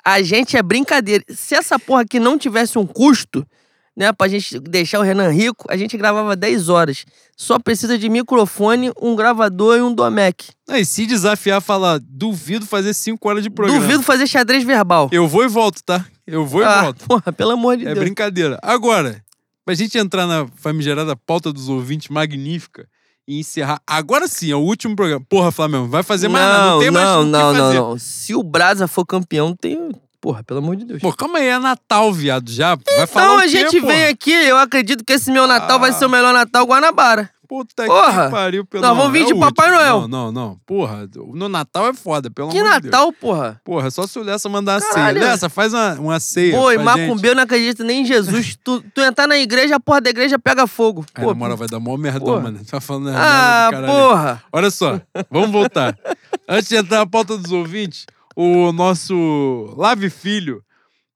A 0.05 0.23
gente 0.23 0.57
é 0.57 0.63
brincadeira. 0.63 1.25
Se 1.29 1.55
essa 1.55 1.79
porra 1.79 2.03
aqui 2.03 2.19
não 2.19 2.39
tivesse 2.39 2.79
um 2.79 2.87
custo, 2.87 3.47
né, 3.97 4.13
pra 4.13 4.29
gente 4.29 4.59
deixar 4.61 4.99
o 5.01 5.03
Renan 5.03 5.31
rico, 5.31 5.67
a 5.69 5.77
gente 5.77 5.97
gravava 5.97 6.37
10 6.37 6.69
horas. 6.69 7.05
Só 7.37 7.59
precisa 7.59 7.99
de 7.99 8.09
microfone, 8.09 8.93
um 9.01 9.15
gravador 9.17 9.79
e 9.79 9.83
um 9.83 9.95
Domec. 9.95 10.49
Aí, 10.69 10.85
se 10.85 11.07
desafiar, 11.07 11.61
falar, 11.61 12.01
duvido 12.03 12.67
fazer 12.67 12.95
5 12.95 13.29
horas 13.29 13.43
de 13.43 13.51
programa. 13.51 13.81
Duvido 13.81 14.03
fazer 14.03 14.27
xadrez 14.27 14.65
verbal. 14.65 15.09
Eu 15.13 15.27
vou 15.27 15.45
e 15.45 15.49
volto, 15.49 15.83
tá? 15.85 16.05
Eu 16.27 16.47
vou 16.47 16.63
e 16.63 16.65
ah, 16.65 16.83
volto. 16.83 17.07
Porra, 17.07 17.33
pelo 17.33 17.53
amor 17.53 17.77
de 17.77 17.87
É 17.87 17.95
Deus. 17.95 18.05
brincadeira. 18.05 18.59
Agora, 18.63 19.23
pra 19.65 19.75
gente 19.75 19.99
entrar 19.99 20.27
na 20.27 20.47
famigerada 20.57 21.17
pauta 21.17 21.53
dos 21.53 21.69
ouvintes 21.69 22.09
magnífica 22.09 22.89
e 23.27 23.39
encerrar. 23.39 23.81
Agora 23.87 24.27
sim, 24.27 24.51
é 24.51 24.57
o 24.57 24.61
último 24.61 24.97
programa. 24.97 25.25
Porra, 25.29 25.51
Flamengo, 25.51 25.89
vai 25.89 26.03
fazer 26.03 26.29
mais 26.29 26.45
nada. 26.45 26.71
Não 26.71 26.79
tem 26.81 26.91
mais 26.91 27.07
não, 27.07 27.25
que 27.25 27.31
não, 27.31 27.53
não, 27.53 27.75
não. 27.75 27.99
Se 27.99 28.35
o 28.35 28.43
Brasa 28.43 28.89
for 28.89 29.05
campeão, 29.05 29.55
tem. 29.55 29.91
Porra, 30.21 30.43
pelo 30.45 30.59
amor 30.59 30.77
de 30.77 30.85
Deus. 30.85 31.01
Pô, 31.01 31.13
calma 31.13 31.39
aí, 31.39 31.47
é 31.47 31.59
Natal, 31.59 32.13
viado, 32.13 32.51
já. 32.51 32.77
Vai 32.97 33.07
falar 33.07 33.25
Então 33.27 33.37
o 33.37 33.39
a 33.39 33.43
quê, 33.43 33.49
gente 33.49 33.81
porra? 33.81 33.93
vem 33.95 34.05
aqui, 34.07 34.33
eu 34.33 34.59
acredito 34.59 35.03
que 35.05 35.13
esse 35.15 35.31
meu 35.33 35.47
Natal 35.47 35.79
vai 35.81 35.91
Ah. 35.91 35.93
ser 35.95 36.05
o 36.07 36.11
melhor 36.11 36.35
Natal 36.35 36.67
Guanabara. 36.67 37.31
Puta 37.49 37.85
Porra! 37.85 38.27
que 38.27 38.31
pariu, 38.31 38.65
pelo 38.65 38.81
Nós 38.87 38.97
vamos 38.97 39.13
vir 39.13 39.23
é 39.23 39.27
de 39.27 39.33
o 39.33 39.41
Papai. 39.41 39.73
Noel. 39.73 40.03
Não, 40.03 40.09
não, 40.09 40.31
não. 40.31 40.61
Porra, 40.65 41.09
no 41.35 41.49
Natal 41.49 41.89
é 41.89 41.93
foda, 41.93 42.31
pelo 42.31 42.49
Que 42.51 42.59
amor 42.61 42.75
de 42.75 42.81
Deus. 42.83 42.93
Natal, 42.93 43.13
porra? 43.13 43.61
Porra, 43.65 43.91
só 43.91 44.07
se 44.07 44.17
o 44.21 44.23
Lessa 44.23 44.49
mandar 44.49 44.77
a 44.77 44.81
ceia. 44.81 45.11
Lessa, 45.11 45.49
faz 45.49 45.75
uma, 45.75 45.95
uma 45.95 46.21
ceia. 46.21 46.55
Pô, 46.57 46.71
e 46.71 46.79
macumbeiro 46.79 47.35
não 47.35 47.43
acredita 47.43 47.83
nem 47.83 48.03
em 48.03 48.05
Jesus. 48.05 48.57
tu, 48.63 48.81
tu 48.95 49.01
entrar 49.01 49.27
na 49.27 49.37
igreja, 49.37 49.75
a 49.77 49.81
porra 49.81 50.01
da 50.01 50.11
igreja 50.11 50.39
pega 50.39 50.65
fogo. 50.69 51.05
Aí, 51.13 51.25
Pô, 51.25 51.31
na 51.31 51.35
moral, 51.35 51.57
vai 51.57 51.67
dar 51.67 51.81
mó 51.81 51.97
merdão, 51.97 52.21
Porra. 52.21 52.41
mano. 52.41 52.61
Tá 52.65 52.81
falando 52.81 53.07
merda 53.07 53.19
ah, 53.21 53.69
caralho. 53.73 53.93
porra. 53.93 54.43
Olha 54.53 54.71
só, 54.71 55.01
vamos 55.29 55.51
voltar. 55.51 55.99
Antes 56.49 56.69
de 56.69 56.77
entrar 56.77 56.99
na 56.99 57.07
pauta 57.07 57.37
dos 57.37 57.51
ouvintes, 57.51 58.07
o 58.37 58.73
nosso 58.73 59.75
Lave 59.77 60.09
Filho, 60.11 60.63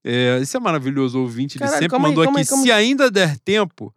é, 0.05 0.39
esse 0.43 0.57
é 0.57 0.61
maravilhoso 0.61 1.19
ouvinte, 1.21 1.57
ele 1.57 1.61
Caralho, 1.65 1.77
sempre 1.79 1.91
calma 1.91 2.09
aí, 2.09 2.11
mandou 2.13 2.25
calma 2.25 2.41
aqui, 2.41 2.53
aí, 2.55 2.57
se 2.63 2.73
ainda 2.73 3.11
der 3.11 3.39
tempo, 3.39 3.95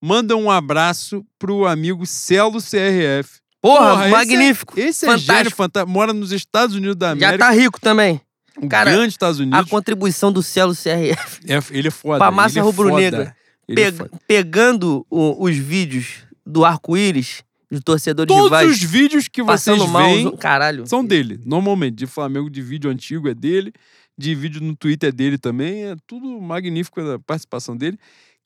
manda 0.00 0.36
um 0.36 0.50
abraço 0.50 1.24
pro 1.38 1.66
amigo 1.66 2.06
Celo 2.06 2.60
CRF. 2.60 3.40
Porra, 3.60 3.90
Porra, 3.90 4.04
esse 4.04 4.08
é- 4.08 4.10
magnífico. 4.10 4.78
Esse 4.80 5.04
é 5.04 5.08
Fantástico. 5.08 5.34
gênio, 5.36 5.50
fantástico. 5.52 5.92
Mora 5.92 6.12
nos 6.12 6.32
Estados 6.32 6.74
Unidos 6.74 6.96
da 6.96 7.08
Já 7.08 7.12
América, 7.28 7.38
tá 7.44 7.50
rico 7.52 7.80
também. 7.80 8.20
um 8.60 8.68
cara, 8.68 8.90
grande 8.90 9.12
Estados 9.12 9.38
A 9.38 9.42
Unidos. 9.44 9.70
contribuição 9.70 10.32
do 10.32 10.42
Cielo 10.42 10.74
CRF. 10.74 11.40
É, 11.48 11.58
ele 11.70 11.88
é 11.88 11.90
foda. 11.90 12.18
Pra 12.18 12.30
massa 12.32 12.54
ele 12.54 12.60
é 12.60 12.62
rubro-negra. 12.62 13.36
Ele 13.68 13.80
é 13.80 13.92
pe- 13.92 14.10
pegando 14.26 15.06
o- 15.08 15.44
os 15.44 15.56
vídeos 15.56 16.24
do 16.44 16.64
arco-íris, 16.64 17.44
de 17.72 17.80
torcedores 17.80 18.28
Todos 18.28 18.44
rivais, 18.44 18.70
os 18.70 18.82
vídeos 18.82 19.28
que 19.28 19.42
vocês 19.42 19.76
passando 19.76 19.88
mal. 19.90 20.02
veem 20.04 20.36
Caralho. 20.36 20.86
são 20.86 21.02
dele. 21.04 21.40
Normalmente, 21.44 21.94
de 21.94 22.06
Flamengo, 22.06 22.50
de 22.50 22.60
vídeo 22.60 22.90
antigo 22.90 23.28
é 23.28 23.34
dele, 23.34 23.72
de 24.16 24.34
vídeo 24.34 24.60
no 24.60 24.76
Twitter 24.76 25.08
é 25.08 25.12
dele 25.12 25.38
também. 25.38 25.84
É 25.84 25.96
tudo 26.06 26.38
magnífico 26.40 27.00
a 27.00 27.18
participação 27.18 27.74
dele. 27.76 27.98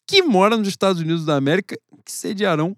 Que 0.06 0.22
mora 0.22 0.56
nos 0.56 0.68
Estados 0.68 1.02
Unidos 1.02 1.24
da 1.24 1.34
América, 1.34 1.76
que 2.04 2.12
sediarão 2.12 2.76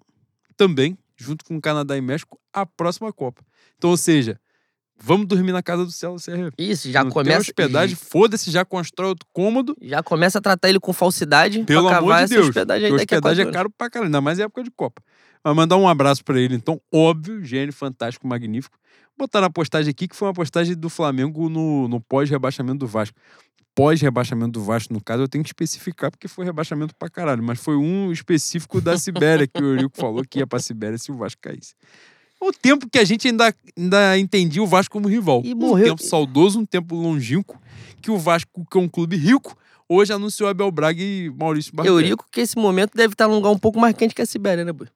também, 0.57 0.97
junto 1.15 1.45
com 1.45 1.55
o 1.57 1.61
Canadá 1.61 1.95
e 1.95 2.01
México, 2.01 2.39
a 2.51 2.65
próxima 2.65 3.13
Copa. 3.13 3.43
Então, 3.77 3.91
ou 3.91 3.97
seja, 3.97 4.39
vamos 4.99 5.27
dormir 5.27 5.51
na 5.51 5.61
casa 5.61 5.85
do 5.85 5.91
Céu 5.91 6.15
CRF. 6.15 6.51
Isso, 6.57 6.89
já 6.89 7.03
Não 7.03 7.11
começa. 7.11 7.29
tem 7.29 7.41
hospedagem, 7.41 7.95
foda-se, 7.95 8.49
já 8.49 8.65
constrói 8.65 9.09
outro 9.09 9.27
cômodo. 9.31 9.77
Já 9.79 10.01
começa 10.01 10.39
a 10.39 10.41
tratar 10.41 10.67
ele 10.67 10.79
com 10.79 10.91
falsidade. 10.91 11.63
Pelo 11.63 11.87
amor 11.87 12.15
de 12.23 12.29
Deus. 12.33 12.47
hospedagem 12.47 12.91
hospedagem 12.91 13.47
é 13.47 13.51
caro 13.51 13.69
pra 13.69 13.87
caralho, 13.87 14.07
ainda 14.07 14.19
mais 14.19 14.39
em 14.39 14.41
época 14.41 14.63
de 14.63 14.71
Copa. 14.71 14.99
Mas 15.43 15.55
mandar 15.55 15.77
um 15.77 15.87
abraço 15.87 16.23
pra 16.23 16.39
ele, 16.39 16.55
então, 16.55 16.81
óbvio, 16.93 17.43
gênio, 17.43 17.73
fantástico, 17.73 18.27
magnífico. 18.27 18.77
Botar 19.17 19.41
na 19.41 19.49
postagem 19.49 19.89
aqui, 19.91 20.07
que 20.07 20.15
foi 20.15 20.27
uma 20.27 20.33
postagem 20.33 20.75
do 20.75 20.89
Flamengo 20.89 21.49
no, 21.49 21.87
no 21.87 21.99
pós-rebaixamento 21.99 22.79
do 22.79 22.87
Vasco. 22.87 23.17
Pós-rebaixamento 23.75 24.51
do 24.59 24.63
Vasco, 24.63 24.93
no 24.93 25.01
caso, 25.01 25.23
eu 25.23 25.27
tenho 25.27 25.43
que 25.43 25.49
especificar, 25.49 26.11
porque 26.11 26.27
foi 26.27 26.43
rebaixamento 26.43 26.93
pra 26.95 27.09
caralho. 27.09 27.41
Mas 27.41 27.59
foi 27.59 27.75
um 27.75 28.11
específico 28.11 28.81
da 28.81 28.97
Sibéria, 28.97 29.47
que 29.47 29.61
o 29.61 29.65
Eurico 29.65 29.95
falou 29.97 30.23
que 30.27 30.39
ia 30.39 30.47
pra 30.47 30.59
Sibéria 30.59 30.97
se 30.97 31.11
o 31.11 31.15
Vasco 31.15 31.41
caísse. 31.41 31.73
O 32.41 32.51
tempo 32.51 32.89
que 32.89 32.97
a 32.99 33.03
gente 33.05 33.27
ainda, 33.27 33.53
ainda 33.77 34.17
entendia 34.17 34.61
o 34.63 34.67
Vasco 34.67 34.91
como 34.93 35.07
rival. 35.07 35.41
E 35.45 35.53
um 35.53 35.57
morreu- 35.57 35.85
tempo 35.95 36.03
saudoso, 36.03 36.59
um 36.59 36.65
tempo 36.65 36.95
longínquo, 36.95 37.57
que 38.01 38.09
o 38.11 38.17
Vasco, 38.17 38.65
que 38.69 38.77
é 38.77 38.81
um 38.81 38.87
clube 38.87 39.15
rico, 39.17 39.57
hoje 39.87 40.11
anunciou 40.13 40.49
Abel 40.49 40.71
Braga 40.71 41.01
e 41.01 41.29
Maurício 41.37 41.73
Barbieri. 41.73 42.03
Eurico, 42.03 42.25
que 42.31 42.41
esse 42.41 42.57
momento 42.57 42.91
deve 42.95 43.13
estar 43.13 43.27
num 43.27 43.35
lugar 43.35 43.49
um 43.51 43.57
pouco 43.59 43.79
mais 43.79 43.93
quente 43.95 44.15
que 44.15 44.21
a 44.21 44.25
Sibéria, 44.25 44.63
né, 44.65 44.71
boy? 44.71 44.87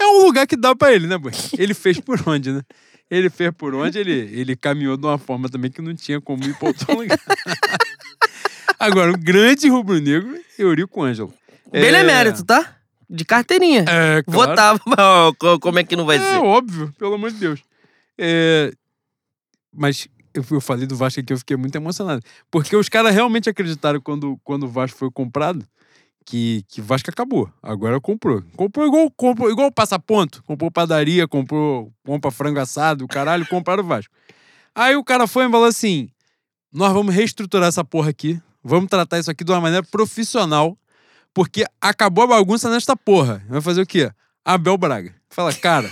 É 0.00 0.06
um 0.06 0.24
lugar 0.24 0.46
que 0.46 0.56
dá 0.56 0.74
pra 0.76 0.92
ele, 0.92 1.06
né, 1.06 1.18
boy? 1.18 1.32
Ele 1.58 1.74
fez 1.74 1.98
por 2.00 2.20
onde, 2.28 2.52
né? 2.52 2.62
Ele 3.10 3.30
fez 3.30 3.50
por 3.56 3.74
onde, 3.74 3.98
ele, 3.98 4.12
ele 4.12 4.54
caminhou 4.54 4.96
de 4.96 5.06
uma 5.06 5.18
forma 5.18 5.48
também 5.48 5.70
que 5.70 5.80
não 5.82 5.94
tinha 5.94 6.20
como 6.20 6.44
ir 6.44 6.54
pra 6.58 6.68
outro 6.68 6.86
lugar. 6.96 7.18
Agora, 8.78 9.10
o 9.12 9.18
grande 9.18 9.68
rubro-negro, 9.68 10.38
Eurico 10.58 11.02
Ângelo. 11.02 11.32
Benemérito, 11.72 12.44
tá? 12.44 12.76
De 13.10 13.24
carteirinha. 13.24 13.84
É, 13.88 14.22
claro. 14.22 14.50
Votava. 14.50 14.80
Co- 15.38 15.58
Como 15.58 15.78
é 15.78 15.84
que 15.84 15.96
não 15.96 16.04
vai 16.04 16.16
É 16.18 16.20
ser? 16.20 16.36
óbvio, 16.36 16.92
pelo 16.98 17.14
amor 17.14 17.30
de 17.30 17.38
Deus. 17.38 17.60
É, 18.18 18.70
Mas 19.72 20.06
eu, 20.34 20.44
eu 20.50 20.60
falei 20.60 20.86
do 20.86 20.94
Vasco 20.96 21.18
aqui, 21.20 21.32
eu 21.32 21.38
fiquei 21.38 21.56
muito 21.56 21.74
emocionado. 21.76 22.22
Porque 22.50 22.76
os 22.76 22.88
caras 22.88 23.14
realmente 23.14 23.48
acreditaram 23.48 24.00
quando, 24.00 24.38
quando 24.44 24.64
o 24.64 24.68
Vasco 24.68 24.98
foi 24.98 25.10
comprado 25.10 25.64
que, 26.28 26.62
que 26.68 26.82
o 26.82 26.84
Vasco 26.84 27.08
acabou. 27.08 27.50
Agora 27.62 27.98
comprou. 27.98 28.42
Comprou 28.54 28.86
igual, 28.86 29.10
comprou 29.10 29.50
igual 29.50 29.68
o 29.68 29.72
passaponto. 29.72 30.42
Comprou 30.44 30.70
padaria, 30.70 31.26
comprou 31.26 31.90
compra 32.04 32.30
frango 32.30 32.60
assado, 32.60 33.08
caralho, 33.08 33.46
compraram 33.46 33.82
o 33.82 33.86
Vasco. 33.86 34.12
Aí 34.74 34.94
o 34.94 35.02
cara 35.02 35.26
foi 35.26 35.46
e 35.46 35.50
falou 35.50 35.66
assim: 35.66 36.10
nós 36.70 36.92
vamos 36.92 37.14
reestruturar 37.14 37.68
essa 37.68 37.82
porra 37.82 38.10
aqui. 38.10 38.38
Vamos 38.62 38.90
tratar 38.90 39.18
isso 39.18 39.30
aqui 39.30 39.42
de 39.42 39.50
uma 39.50 39.60
maneira 39.60 39.86
profissional. 39.90 40.76
Porque 41.32 41.64
acabou 41.80 42.24
a 42.24 42.26
bagunça 42.26 42.68
nesta 42.68 42.94
porra. 42.94 43.42
Vai 43.48 43.62
fazer 43.62 43.80
o 43.80 43.86
quê? 43.86 44.10
Abel 44.44 44.76
Braga. 44.76 45.14
Fala, 45.30 45.54
cara, 45.54 45.90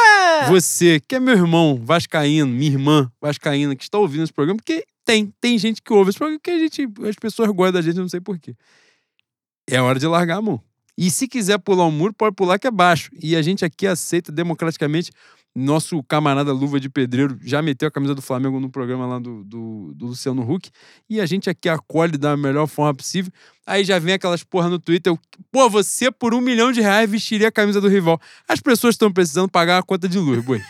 você, 0.48 1.00
que 1.00 1.14
é 1.14 1.20
meu 1.20 1.34
irmão 1.34 1.80
vascaíno, 1.82 2.46
minha 2.46 2.72
irmã 2.72 3.10
vascaína, 3.20 3.74
que 3.76 3.84
está 3.84 3.98
ouvindo 3.98 4.24
esse 4.24 4.32
programa, 4.32 4.58
porque 4.58 4.84
tem, 5.04 5.32
tem 5.40 5.58
gente 5.58 5.80
que 5.80 5.92
ouve 5.92 6.10
esse 6.10 6.18
programa, 6.18 6.40
que 6.42 6.50
a 6.50 6.58
gente, 6.58 6.86
as 7.08 7.16
pessoas 7.16 7.50
gostam 7.50 7.72
da 7.72 7.82
gente, 7.82 7.96
não 7.96 8.08
sei 8.08 8.20
porquê. 8.20 8.54
É 9.70 9.80
hora 9.80 9.98
de 9.98 10.06
largar 10.06 10.38
a 10.38 10.42
mão. 10.42 10.60
E 10.96 11.10
se 11.10 11.28
quiser 11.28 11.58
pular 11.58 11.86
um 11.86 11.92
muro, 11.92 12.12
pode 12.12 12.34
pular 12.34 12.58
que 12.58 12.66
é 12.66 12.70
baixo. 12.70 13.10
E 13.22 13.36
a 13.36 13.42
gente 13.42 13.64
aqui 13.64 13.86
aceita 13.86 14.32
democraticamente. 14.32 15.12
Nosso 15.54 16.02
camarada 16.04 16.52
Luva 16.52 16.78
de 16.78 16.88
Pedreiro 16.88 17.38
já 17.42 17.60
meteu 17.60 17.88
a 17.88 17.90
camisa 17.90 18.14
do 18.14 18.22
Flamengo 18.22 18.60
no 18.60 18.70
programa 18.70 19.06
lá 19.06 19.18
do, 19.18 19.44
do, 19.44 19.92
do 19.94 20.06
Luciano 20.06 20.42
Huck. 20.42 20.70
E 21.08 21.20
a 21.20 21.26
gente 21.26 21.50
aqui 21.50 21.68
acolhe 21.68 22.16
da 22.16 22.36
melhor 22.36 22.66
forma 22.66 22.94
possível. 22.94 23.32
Aí 23.66 23.84
já 23.84 23.98
vem 23.98 24.14
aquelas 24.14 24.42
porra 24.42 24.68
no 24.68 24.78
Twitter. 24.78 25.14
Pô, 25.50 25.68
você 25.68 26.10
por 26.10 26.34
um 26.34 26.40
milhão 26.40 26.72
de 26.72 26.80
reais 26.80 27.10
vestiria 27.10 27.48
a 27.48 27.52
camisa 27.52 27.80
do 27.80 27.88
rival. 27.88 28.20
As 28.48 28.60
pessoas 28.60 28.94
estão 28.94 29.12
precisando 29.12 29.48
pagar 29.48 29.78
a 29.78 29.82
conta 29.82 30.08
de 30.08 30.18
luz, 30.18 30.44
boi. 30.44 30.60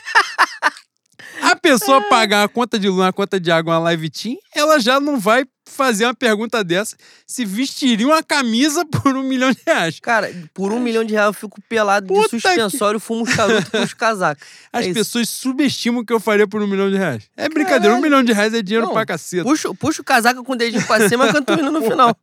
A 1.40 1.56
pessoa 1.56 2.02
pagar 2.08 2.44
a 2.44 2.48
conta 2.48 2.78
de 2.78 2.88
luz, 2.88 3.06
a 3.06 3.12
conta 3.12 3.40
de 3.40 3.50
água, 3.50 3.74
uma 3.74 3.78
live 3.80 4.10
team, 4.10 4.36
ela 4.54 4.78
já 4.78 5.00
não 5.00 5.18
vai 5.18 5.44
fazer 5.68 6.04
uma 6.06 6.14
pergunta 6.14 6.64
dessa 6.64 6.96
se 7.26 7.44
vestiria 7.44 8.06
uma 8.06 8.22
camisa 8.22 8.84
por 8.90 9.16
um 9.16 9.22
milhão 9.22 9.52
de 9.52 9.58
reais. 9.66 10.00
Cara, 10.00 10.32
por 10.52 10.72
um 10.72 10.80
milhão 10.80 11.04
de 11.04 11.12
reais 11.14 11.26
eu 11.28 11.32
fico 11.32 11.60
pelado 11.68 12.06
Puta 12.08 12.36
de 12.36 12.40
suspensório, 12.42 12.98
fumo 12.98 13.22
um 13.22 13.26
charuto 13.26 13.70
com 13.70 13.82
os 13.82 13.94
casacos. 13.94 14.46
As 14.72 14.84
É 14.84 14.88
isso. 14.88 14.94
pessoas 14.94 15.28
subestimam 15.28 16.02
o 16.02 16.04
que 16.04 16.12
eu 16.12 16.18
faria 16.20 16.46
por 16.48 16.62
um 16.62 16.66
milhão 16.66 16.90
de 16.90 16.96
reais. 16.96 17.28
É 17.36 17.48
brincadeira, 17.48 17.94
um 17.94 18.00
Caralho. 18.00 18.02
milhão 18.02 18.22
de 18.24 18.32
reais 18.32 18.52
é 18.54 18.62
dinheiro 18.62 18.86
Não, 18.86 18.92
pra 18.92 19.06
caceta. 19.06 19.44
Puxa, 19.44 19.72
puxa 19.74 20.02
o 20.02 20.04
casaco 20.04 20.42
com 20.42 20.52
o 20.52 20.56
dedinho 20.56 20.86
pra 20.86 21.08
cima, 21.08 21.32
canto 21.32 21.54
o 21.54 21.58
hino 21.58 21.70
no 21.70 21.82
final. 21.88 22.16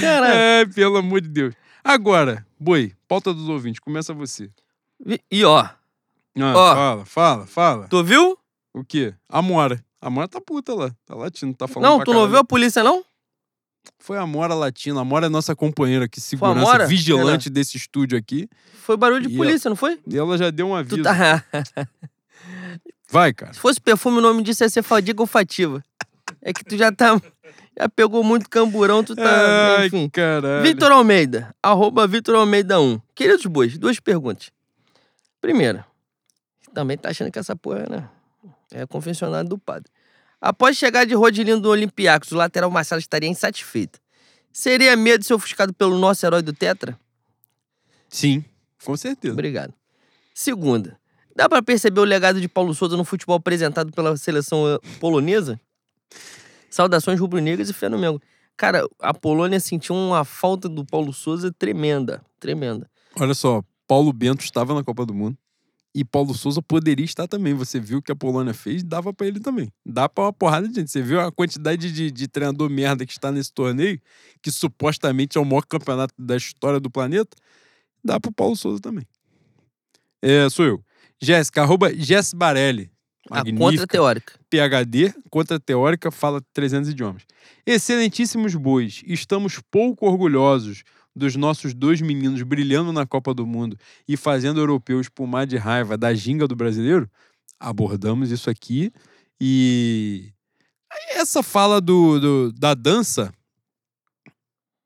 Caralho. 0.00 0.34
É, 0.34 0.66
pelo 0.66 0.96
amor 0.96 1.20
de 1.20 1.28
Deus. 1.28 1.54
Agora, 1.84 2.44
boi, 2.58 2.92
pauta 3.06 3.32
dos 3.32 3.48
ouvintes, 3.48 3.78
começa 3.80 4.12
você. 4.12 4.50
E- 5.06 5.20
E 5.30 5.44
ó, 5.44 5.58
Ah, 5.60 5.76
Ó. 6.38 6.74
Fala, 6.74 7.04
fala, 7.04 7.46
fala. 7.46 7.88
tu 7.88 8.02
viu? 8.02 8.36
O 8.74 8.84
quê? 8.84 9.14
A 9.28 9.40
Mora. 9.40 9.82
A 10.06 10.10
Mora 10.10 10.28
tá 10.28 10.40
puta 10.40 10.72
lá. 10.72 10.92
Tá 11.04 11.16
latindo, 11.16 11.52
tá 11.52 11.66
falando 11.66 11.90
Não, 11.90 11.98
tu 11.98 12.12
não 12.12 12.20
caralho. 12.20 12.30
viu 12.30 12.38
a 12.38 12.44
polícia, 12.44 12.80
não? 12.80 13.04
Foi 13.98 14.16
a 14.16 14.24
Mora 14.24 14.54
latina. 14.54 15.00
A 15.00 15.04
Mora 15.04 15.26
é 15.26 15.28
nossa 15.28 15.56
companheira 15.56 16.04
aqui, 16.04 16.20
a 16.20 16.22
segurança, 16.22 16.86
vigilante 16.86 17.50
desse 17.50 17.76
estúdio 17.76 18.16
aqui. 18.16 18.48
Foi 18.84 18.96
barulho 18.96 19.26
de 19.26 19.34
E 19.34 19.36
polícia, 19.36 19.68
não 19.68 19.74
foi? 19.74 19.98
E 20.06 20.16
ela 20.16 20.38
já 20.38 20.50
deu 20.50 20.68
um 20.68 20.76
aviso. 20.76 21.02
Tá... 21.02 21.44
Vai, 23.10 23.32
cara. 23.32 23.52
Se 23.52 23.58
fosse 23.58 23.80
perfume, 23.80 24.18
o 24.18 24.20
nome 24.20 24.44
disso 24.44 24.62
ia 24.62 24.68
ser 24.68 24.82
fadiga 24.84 25.20
olfativa. 25.22 25.82
É 26.40 26.52
que 26.52 26.64
tu 26.64 26.76
já 26.76 26.92
tá. 26.92 27.20
Já 27.78 27.90
pegou 27.90 28.24
muito 28.24 28.48
camburão, 28.48 29.04
tu 29.04 29.14
tá. 29.14 29.76
Ai, 29.78 29.88
enfim. 29.88 30.08
caralho. 30.08 30.62
Vitor 30.62 30.90
Almeida, 30.90 31.54
arroba 31.62 32.06
Vitor 32.06 32.34
Almeida 32.36 32.80
1. 32.80 32.98
Queridos 33.14 33.44
bois, 33.44 33.76
duas 33.76 34.00
perguntas. 34.00 34.50
Primeira, 35.42 35.84
também 36.72 36.96
tá 36.96 37.10
achando 37.10 37.30
que 37.30 37.38
essa 37.38 37.54
porra 37.54 37.84
né, 37.90 38.08
é 38.72 38.86
confessionário 38.86 39.48
do 39.48 39.58
padre. 39.58 39.90
Após 40.46 40.76
chegar 40.76 41.04
de 41.04 41.12
Rodilino 41.12 41.60
do 41.60 41.68
Olympiacos, 41.68 42.30
o 42.30 42.36
lateral 42.36 42.70
Marcelo 42.70 43.00
estaria 43.00 43.28
insatisfeito. 43.28 43.98
Seria 44.52 44.96
medo 44.96 45.18
de 45.18 45.26
ser 45.26 45.34
ofuscado 45.34 45.74
pelo 45.74 45.98
nosso 45.98 46.24
herói 46.24 46.40
do 46.40 46.52
Tetra? 46.52 46.96
Sim, 48.08 48.44
com 48.84 48.96
certeza. 48.96 49.32
Obrigado. 49.32 49.74
Segunda, 50.32 50.96
dá 51.34 51.48
pra 51.48 51.60
perceber 51.60 51.98
o 51.98 52.04
legado 52.04 52.40
de 52.40 52.46
Paulo 52.48 52.72
Souza 52.76 52.96
no 52.96 53.04
futebol 53.04 53.34
apresentado 53.34 53.90
pela 53.90 54.16
seleção 54.16 54.68
eh, 54.68 54.78
polonesa? 55.00 55.60
Saudações 56.70 57.18
rubro-negras 57.18 57.68
e 57.68 57.72
fé 57.72 57.88
no 57.88 57.98
Mengo. 57.98 58.22
Cara, 58.56 58.86
a 59.00 59.12
Polônia 59.12 59.58
sentiu 59.58 59.96
uma 59.96 60.24
falta 60.24 60.68
do 60.68 60.86
Paulo 60.86 61.12
Souza 61.12 61.52
tremenda. 61.58 62.22
Tremenda. 62.38 62.88
Olha 63.18 63.34
só, 63.34 63.64
Paulo 63.88 64.12
Bento 64.12 64.44
estava 64.44 64.74
na 64.74 64.84
Copa 64.84 65.04
do 65.04 65.12
Mundo. 65.12 65.36
E 65.96 66.04
Paulo 66.04 66.34
Souza 66.34 66.60
poderia 66.60 67.06
estar 67.06 67.26
também. 67.26 67.54
Você 67.54 67.80
viu 67.80 68.00
o 68.00 68.02
que 68.02 68.12
a 68.12 68.14
Polônia 68.14 68.52
fez, 68.52 68.82
dava 68.82 69.14
pra 69.14 69.26
ele 69.26 69.40
também. 69.40 69.72
Dá 69.82 70.06
pra 70.06 70.24
uma 70.24 70.32
porrada 70.32 70.68
de 70.68 70.74
gente. 70.74 70.90
Você 70.90 71.00
viu 71.00 71.18
a 71.18 71.32
quantidade 71.32 71.90
de, 71.90 72.10
de 72.10 72.28
treinador 72.28 72.68
merda 72.68 73.06
que 73.06 73.12
está 73.12 73.32
nesse 73.32 73.50
torneio, 73.50 73.98
que 74.42 74.50
supostamente 74.50 75.38
é 75.38 75.40
o 75.40 75.44
maior 75.46 75.64
campeonato 75.64 76.12
da 76.18 76.36
história 76.36 76.78
do 76.78 76.90
planeta? 76.90 77.34
Dá 78.04 78.20
pro 78.20 78.30
Paulo 78.30 78.54
Souza 78.54 78.78
também. 78.78 79.06
É, 80.20 80.50
sou 80.50 80.66
eu. 80.66 80.84
Jéssica, 81.18 81.62
arroba 81.62 81.90
Jess 81.94 82.34
Barelli. 82.34 82.90
A 83.30 83.36
Magnífica. 83.36 83.64
contra-teórica. 83.64 84.34
PhD, 84.50 85.14
contra 85.30 85.58
teórica, 85.58 86.10
fala 86.10 86.42
300 86.52 86.90
idiomas. 86.90 87.22
Excelentíssimos 87.66 88.54
bois, 88.54 89.02
estamos 89.06 89.60
pouco 89.70 90.06
orgulhosos 90.06 90.84
dos 91.16 91.34
nossos 91.34 91.72
dois 91.72 92.00
meninos 92.02 92.42
brilhando 92.42 92.92
na 92.92 93.06
Copa 93.06 93.32
do 93.32 93.46
Mundo 93.46 93.76
e 94.06 94.16
fazendo 94.16 94.60
europeus 94.60 95.06
espumar 95.06 95.46
de 95.46 95.56
raiva 95.56 95.96
da 95.96 96.12
ginga 96.14 96.46
do 96.46 96.54
brasileiro? 96.54 97.10
Abordamos 97.58 98.30
isso 98.30 98.50
aqui 98.50 98.92
e 99.40 100.30
essa 101.14 101.42
fala 101.42 101.80
do, 101.80 102.20
do- 102.20 102.52
da 102.52 102.74
dança. 102.74 103.32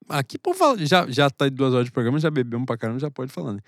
Aqui, 0.08 0.38
pô, 0.38 0.52
já, 0.78 1.06
já 1.08 1.30
tá 1.30 1.46
em 1.46 1.52
duas 1.52 1.72
horas 1.72 1.86
de 1.86 1.92
programa, 1.92 2.18
já 2.18 2.30
bebemos 2.30 2.66
pra 2.66 2.76
caramba, 2.76 2.98
já 2.98 3.10
pode 3.10 3.30
falar, 3.32 3.52
né? 3.54 3.60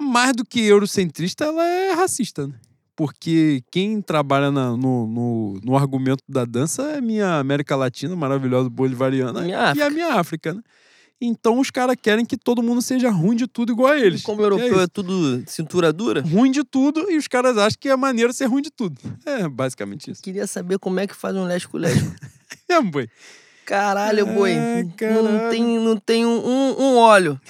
Mais 0.00 0.32
do 0.32 0.44
que 0.44 0.60
eurocentrista, 0.60 1.44
ela 1.44 1.64
é 1.64 1.92
racista, 1.92 2.46
né? 2.46 2.54
Porque 2.94 3.62
quem 3.70 4.00
trabalha 4.00 4.50
na- 4.50 4.76
no, 4.76 5.06
no, 5.06 5.60
no 5.62 5.76
argumento 5.76 6.22
da 6.28 6.44
dança 6.44 6.82
é 6.92 7.00
minha 7.00 7.38
América 7.38 7.74
Latina, 7.76 8.14
maravilhosa, 8.14 8.68
bolivariana, 8.70 9.40
Minha 9.42 9.56
e 9.56 9.60
a 9.60 9.70
África. 9.70 9.90
minha 9.90 10.14
África, 10.14 10.54
né? 10.54 10.62
Então 11.20 11.58
os 11.58 11.68
caras 11.70 11.96
querem 12.00 12.24
que 12.24 12.36
todo 12.36 12.62
mundo 12.62 12.80
seja 12.80 13.10
ruim 13.10 13.34
de 13.34 13.46
tudo 13.48 13.72
igual 13.72 13.92
a 13.92 13.98
eles. 13.98 14.22
Como 14.22 14.40
E 14.40 14.42
é 14.42 14.46
europeu 14.46 14.66
isso. 14.68 14.80
é 14.80 14.86
tudo 14.86 15.42
cintura 15.48 15.92
dura, 15.92 16.20
ruim 16.22 16.50
de 16.50 16.62
tudo 16.62 17.10
e 17.10 17.16
os 17.16 17.26
caras 17.26 17.58
acham 17.58 17.76
que 17.80 17.88
é 17.88 17.96
maneiro 17.96 18.32
ser 18.32 18.46
ruim 18.46 18.62
de 18.62 18.70
tudo. 18.70 19.00
É 19.26 19.48
basicamente 19.48 20.10
isso. 20.12 20.22
queria 20.22 20.46
saber 20.46 20.78
como 20.78 21.00
é 21.00 21.06
que 21.06 21.16
faz 21.16 21.34
um 21.34 21.44
lésbico-lésbico. 21.44 22.14
É, 22.70 22.80
boi. 22.82 23.08
Caralho, 23.64 24.26
boi. 24.26 24.52
É, 24.52 24.82
Não 25.22 25.50
tem, 25.50 25.78
não 25.78 25.96
tem 25.96 26.24
um, 26.26 26.80
um, 26.80 26.96
óleo 26.96 27.40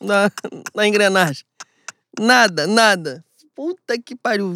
na, 0.00 0.30
na 0.74 0.86
engrenagem. 0.86 1.44
Nada, 2.18 2.66
nada. 2.66 3.24
Puta 3.54 3.98
que 3.98 4.14
pariu. 4.16 4.54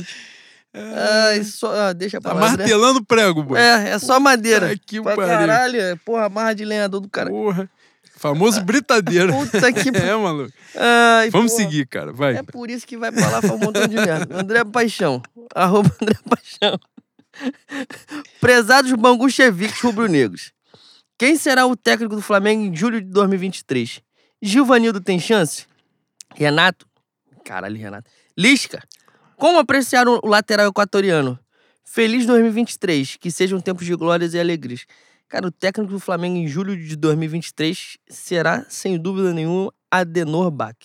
Ai, 0.75 1.43
só, 1.45 1.73
ah, 1.75 1.93
deixa 1.93 2.21
pra 2.21 2.33
Tá 2.33 2.41
lá. 2.41 2.51
né? 2.53 2.57
martelando 2.59 3.01
o 3.01 3.05
prego, 3.05 3.43
boi. 3.43 3.59
É, 3.61 3.91
é 3.91 3.99
só 3.99 4.19
madeira. 4.19 4.69
Ai, 4.69 4.79
que 4.79 5.01
Pra 5.03 5.17
pariu. 5.17 5.29
caralho, 5.37 5.81
é, 5.81 5.97
porra, 5.97 6.29
marra 6.29 6.55
de 6.55 6.65
lenhador 6.65 7.01
do 7.01 7.09
cara. 7.09 7.29
Porra. 7.31 7.69
Famoso 8.23 8.63
britadeira. 8.63 9.33
Puta 9.35 9.73
que 9.73 9.89
é, 9.99 10.15
maluco. 10.15 10.53
Ai, 10.77 11.29
Vamos 11.31 11.51
porra. 11.51 11.65
seguir, 11.65 11.89
cara. 11.89 12.13
Vai. 12.13 12.37
É 12.37 12.43
por 12.45 12.71
isso 12.71 12.87
que 12.87 12.97
vai 12.97 13.11
pra 13.11 13.29
lá 13.29 13.41
faz 13.43 13.53
um 13.53 13.59
montão 13.59 13.89
de 13.89 13.97
merda. 13.97 14.39
André 14.41 14.65
Paixão. 14.65 15.21
Arroba 15.53 15.93
André 16.01 16.17
Paixão. 16.31 16.79
Prezados 18.41 18.93
bangucheviques 18.93 19.81
rubro-negros. 19.81 20.53
Quem 21.19 21.37
será 21.37 21.67
o 21.67 21.75
técnico 21.75 22.15
do 22.15 22.23
Flamengo 22.23 22.63
em 22.63 22.77
julho 22.77 23.01
de 23.01 23.09
2023? 23.09 24.01
Gilvanildo 24.41 25.01
tem 25.01 25.19
chance? 25.19 25.67
Renato? 26.33 26.87
Caralho, 27.45 27.77
Renato. 27.77 28.09
Lisca? 28.39 28.85
Como 29.37 29.59
apreciar 29.59 30.07
o 30.07 30.21
lateral 30.25 30.69
equatoriano? 30.69 31.37
Feliz 31.85 32.25
2023. 32.25 33.17
Que 33.17 33.33
sejam 33.33 33.61
tempos 33.61 33.85
de 33.85 33.97
glórias 33.97 34.33
e 34.33 34.39
alegrias. 34.39 34.87
Cara, 35.33 35.47
o 35.47 35.51
técnico 35.51 35.91
do 35.91 35.99
Flamengo 35.99 36.37
em 36.37 36.47
julho 36.47 36.77
de 36.77 36.95
2023 36.95 37.97
será, 38.07 38.67
sem 38.69 38.99
dúvida 38.99 39.33
nenhuma, 39.33 39.73
Adenor 39.91 40.51
Bach. 40.51 40.77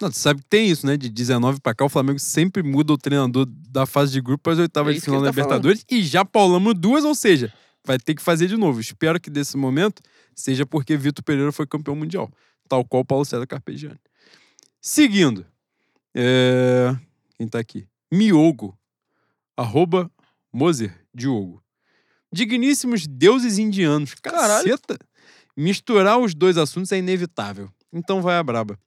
Não, 0.00 0.08
tu 0.08 0.16
sabe 0.16 0.42
que 0.42 0.48
tem 0.48 0.68
isso, 0.68 0.86
né? 0.86 0.96
De 0.96 1.08
19 1.08 1.60
pra 1.60 1.74
cá, 1.74 1.84
o 1.84 1.88
Flamengo 1.88 2.20
sempre 2.20 2.62
muda 2.62 2.92
o 2.92 2.96
treinador 2.96 3.44
da 3.68 3.84
fase 3.84 4.12
de 4.12 4.20
grupo 4.20 4.44
para 4.44 4.52
as 4.52 4.58
oitavas 4.60 4.94
É 4.94 4.94
de 4.94 5.04
final 5.04 5.20
da 5.20 5.26
tá 5.26 5.30
Libertadores 5.32 5.84
e 5.90 6.04
já 6.04 6.24
paulamos 6.24 6.74
duas, 6.76 7.04
ou 7.04 7.16
seja, 7.16 7.52
vai 7.84 7.98
ter 7.98 8.14
que 8.14 8.22
fazer 8.22 8.46
de 8.46 8.56
novo. 8.56 8.80
Espero 8.80 9.20
que 9.20 9.28
desse 9.28 9.56
momento 9.56 10.00
seja 10.36 10.64
porque 10.64 10.96
Vitor 10.96 11.24
Pereira 11.24 11.50
foi 11.50 11.66
campeão 11.66 11.96
mundial, 11.96 12.30
tal 12.68 12.84
qual 12.84 13.04
Paulo 13.04 13.24
César 13.24 13.44
Carpegiani. 13.44 13.98
Seguindo, 14.80 15.44
é... 16.14 16.96
quem 17.36 17.48
tá 17.48 17.58
aqui? 17.58 17.88
Miogo, 18.08 18.78
arroba 19.56 20.08
Moser 20.52 20.96
Diogo. 21.12 21.61
Digníssimos 22.32 23.06
deuses 23.06 23.58
indianos. 23.58 24.14
Caralho. 24.14 24.70
Caceta! 24.70 24.98
Misturar 25.56 26.18
os 26.18 26.34
dois 26.34 26.56
assuntos 26.56 26.90
é 26.92 26.98
inevitável. 26.98 27.70
Então 27.92 28.22
vai 28.22 28.36
a 28.36 28.42
braba. 28.42 28.78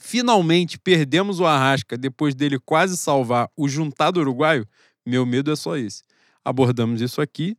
Finalmente 0.00 0.78
perdemos 0.78 1.40
o 1.40 1.46
Arrasca 1.46 1.96
depois 1.96 2.34
dele 2.34 2.58
quase 2.58 2.96
salvar 2.96 3.48
o 3.56 3.68
juntado 3.68 4.20
uruguaio. 4.20 4.66
Meu 5.06 5.24
medo 5.24 5.52
é 5.52 5.56
só 5.56 5.76
esse. 5.76 6.02
Abordamos 6.44 7.00
isso 7.00 7.20
aqui. 7.20 7.56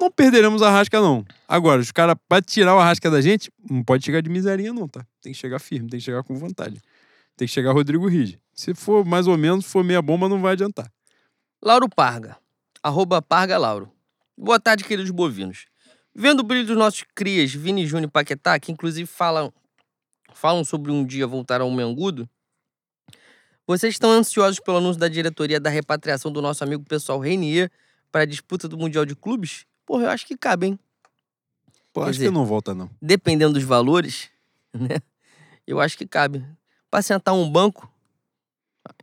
Não 0.00 0.10
perderemos 0.10 0.62
o 0.62 0.64
Arrasca, 0.64 1.00
não. 1.00 1.24
Agora, 1.46 1.80
os 1.80 1.90
caras, 1.90 2.16
pra 2.28 2.40
tirar 2.40 2.76
o 2.76 2.78
Arrasca 2.78 3.10
da 3.10 3.20
gente, 3.20 3.50
não 3.68 3.82
pode 3.82 4.04
chegar 4.04 4.20
de 4.20 4.30
miserinha, 4.30 4.72
não, 4.72 4.86
tá? 4.86 5.04
Tem 5.20 5.32
que 5.32 5.38
chegar 5.38 5.58
firme, 5.58 5.88
tem 5.88 5.98
que 5.98 6.04
chegar 6.04 6.22
com 6.22 6.36
vontade. 6.36 6.80
Tem 7.36 7.48
que 7.48 7.54
chegar 7.54 7.72
Rodrigo 7.72 8.06
Ride. 8.06 8.40
Se 8.52 8.74
for 8.74 9.04
mais 9.04 9.26
ou 9.26 9.36
menos, 9.36 9.64
for 9.64 9.82
meia 9.82 10.02
bomba, 10.02 10.28
não 10.28 10.40
vai 10.40 10.52
adiantar. 10.52 10.90
Lauro 11.62 11.88
Parga, 11.88 12.36
arroba 12.82 13.20
Parga 13.20 13.58
Lauro. 13.58 13.90
Boa 14.40 14.60
tarde, 14.60 14.84
queridos 14.84 15.10
bovinos. 15.10 15.66
Vendo 16.14 16.40
o 16.40 16.42
brilho 16.44 16.64
dos 16.66 16.76
nossos 16.76 17.04
crias, 17.12 17.52
Vini 17.52 17.84
Júnior 17.86 18.08
e 18.08 18.12
Paquetá, 18.12 18.58
que 18.60 18.70
inclusive 18.70 19.04
falam, 19.04 19.52
falam 20.32 20.64
sobre 20.64 20.92
um 20.92 21.04
dia 21.04 21.26
voltar 21.26 21.60
ao 21.60 21.68
Mengudo, 21.70 22.28
vocês 23.66 23.94
estão 23.94 24.10
ansiosos 24.12 24.60
pelo 24.60 24.78
anúncio 24.78 24.98
da 25.00 25.08
diretoria 25.08 25.58
da 25.58 25.68
repatriação 25.68 26.30
do 26.32 26.40
nosso 26.40 26.62
amigo 26.62 26.84
pessoal 26.84 27.18
Renier 27.18 27.68
para 28.12 28.22
a 28.22 28.26
disputa 28.26 28.68
do 28.68 28.78
Mundial 28.78 29.04
de 29.04 29.16
Clubes? 29.16 29.66
Porra, 29.84 30.04
eu 30.04 30.10
acho 30.10 30.24
que 30.24 30.36
cabe, 30.36 30.68
hein? 30.68 30.78
Pô, 31.92 32.00
Quer 32.02 32.10
acho 32.10 32.12
dizer- 32.12 32.26
que 32.28 32.34
não 32.34 32.46
volta, 32.46 32.72
não. 32.74 32.88
Dependendo 33.02 33.54
dos 33.54 33.64
valores, 33.64 34.30
né? 34.72 34.98
Eu 35.66 35.80
acho 35.80 35.98
que 35.98 36.06
cabe. 36.06 36.44
Pra 36.90 37.02
sentar 37.02 37.34
um 37.34 37.50
banco, 37.50 37.92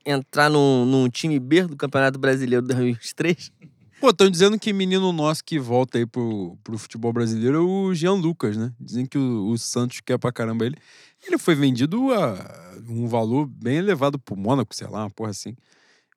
entrar 0.06 0.50
num, 0.50 0.86
num 0.86 1.10
time 1.10 1.40
B 1.40 1.64
do 1.64 1.76
Campeonato 1.76 2.18
Brasileiro 2.18 2.66
2023, 2.66 3.52
Pô, 4.00 4.10
estão 4.10 4.30
dizendo 4.30 4.60
que 4.60 4.74
menino 4.74 5.12
nosso 5.14 5.44
que 5.44 5.58
volta 5.58 5.98
aí 5.98 6.06
pro, 6.06 6.58
pro 6.64 6.78
futebol 6.78 7.14
brasileiro 7.14 7.58
é 7.58 7.60
o 7.62 7.94
Jean 7.94 8.14
Lucas, 8.14 8.58
né? 8.58 8.74
Dizem 8.80 9.06
que 9.06 9.18
o, 9.18 9.48
o 9.48 9.58
Santos 9.58 10.02
quer 10.02 10.18
pra 10.18 10.32
caramba 10.32 10.66
ele. 10.66 10.78
Ele 11.26 11.38
foi 11.38 11.56
vendido 11.56 12.14
a 12.14 12.82
um 12.90 13.08
valor 13.08 13.48
bem 13.48 13.78
elevado 13.78 14.20
pro 14.20 14.36
Mônaco, 14.36 14.76
sei 14.76 14.88
lá, 14.88 15.04
uma 15.04 15.10
porra 15.10 15.32
assim. 15.32 15.56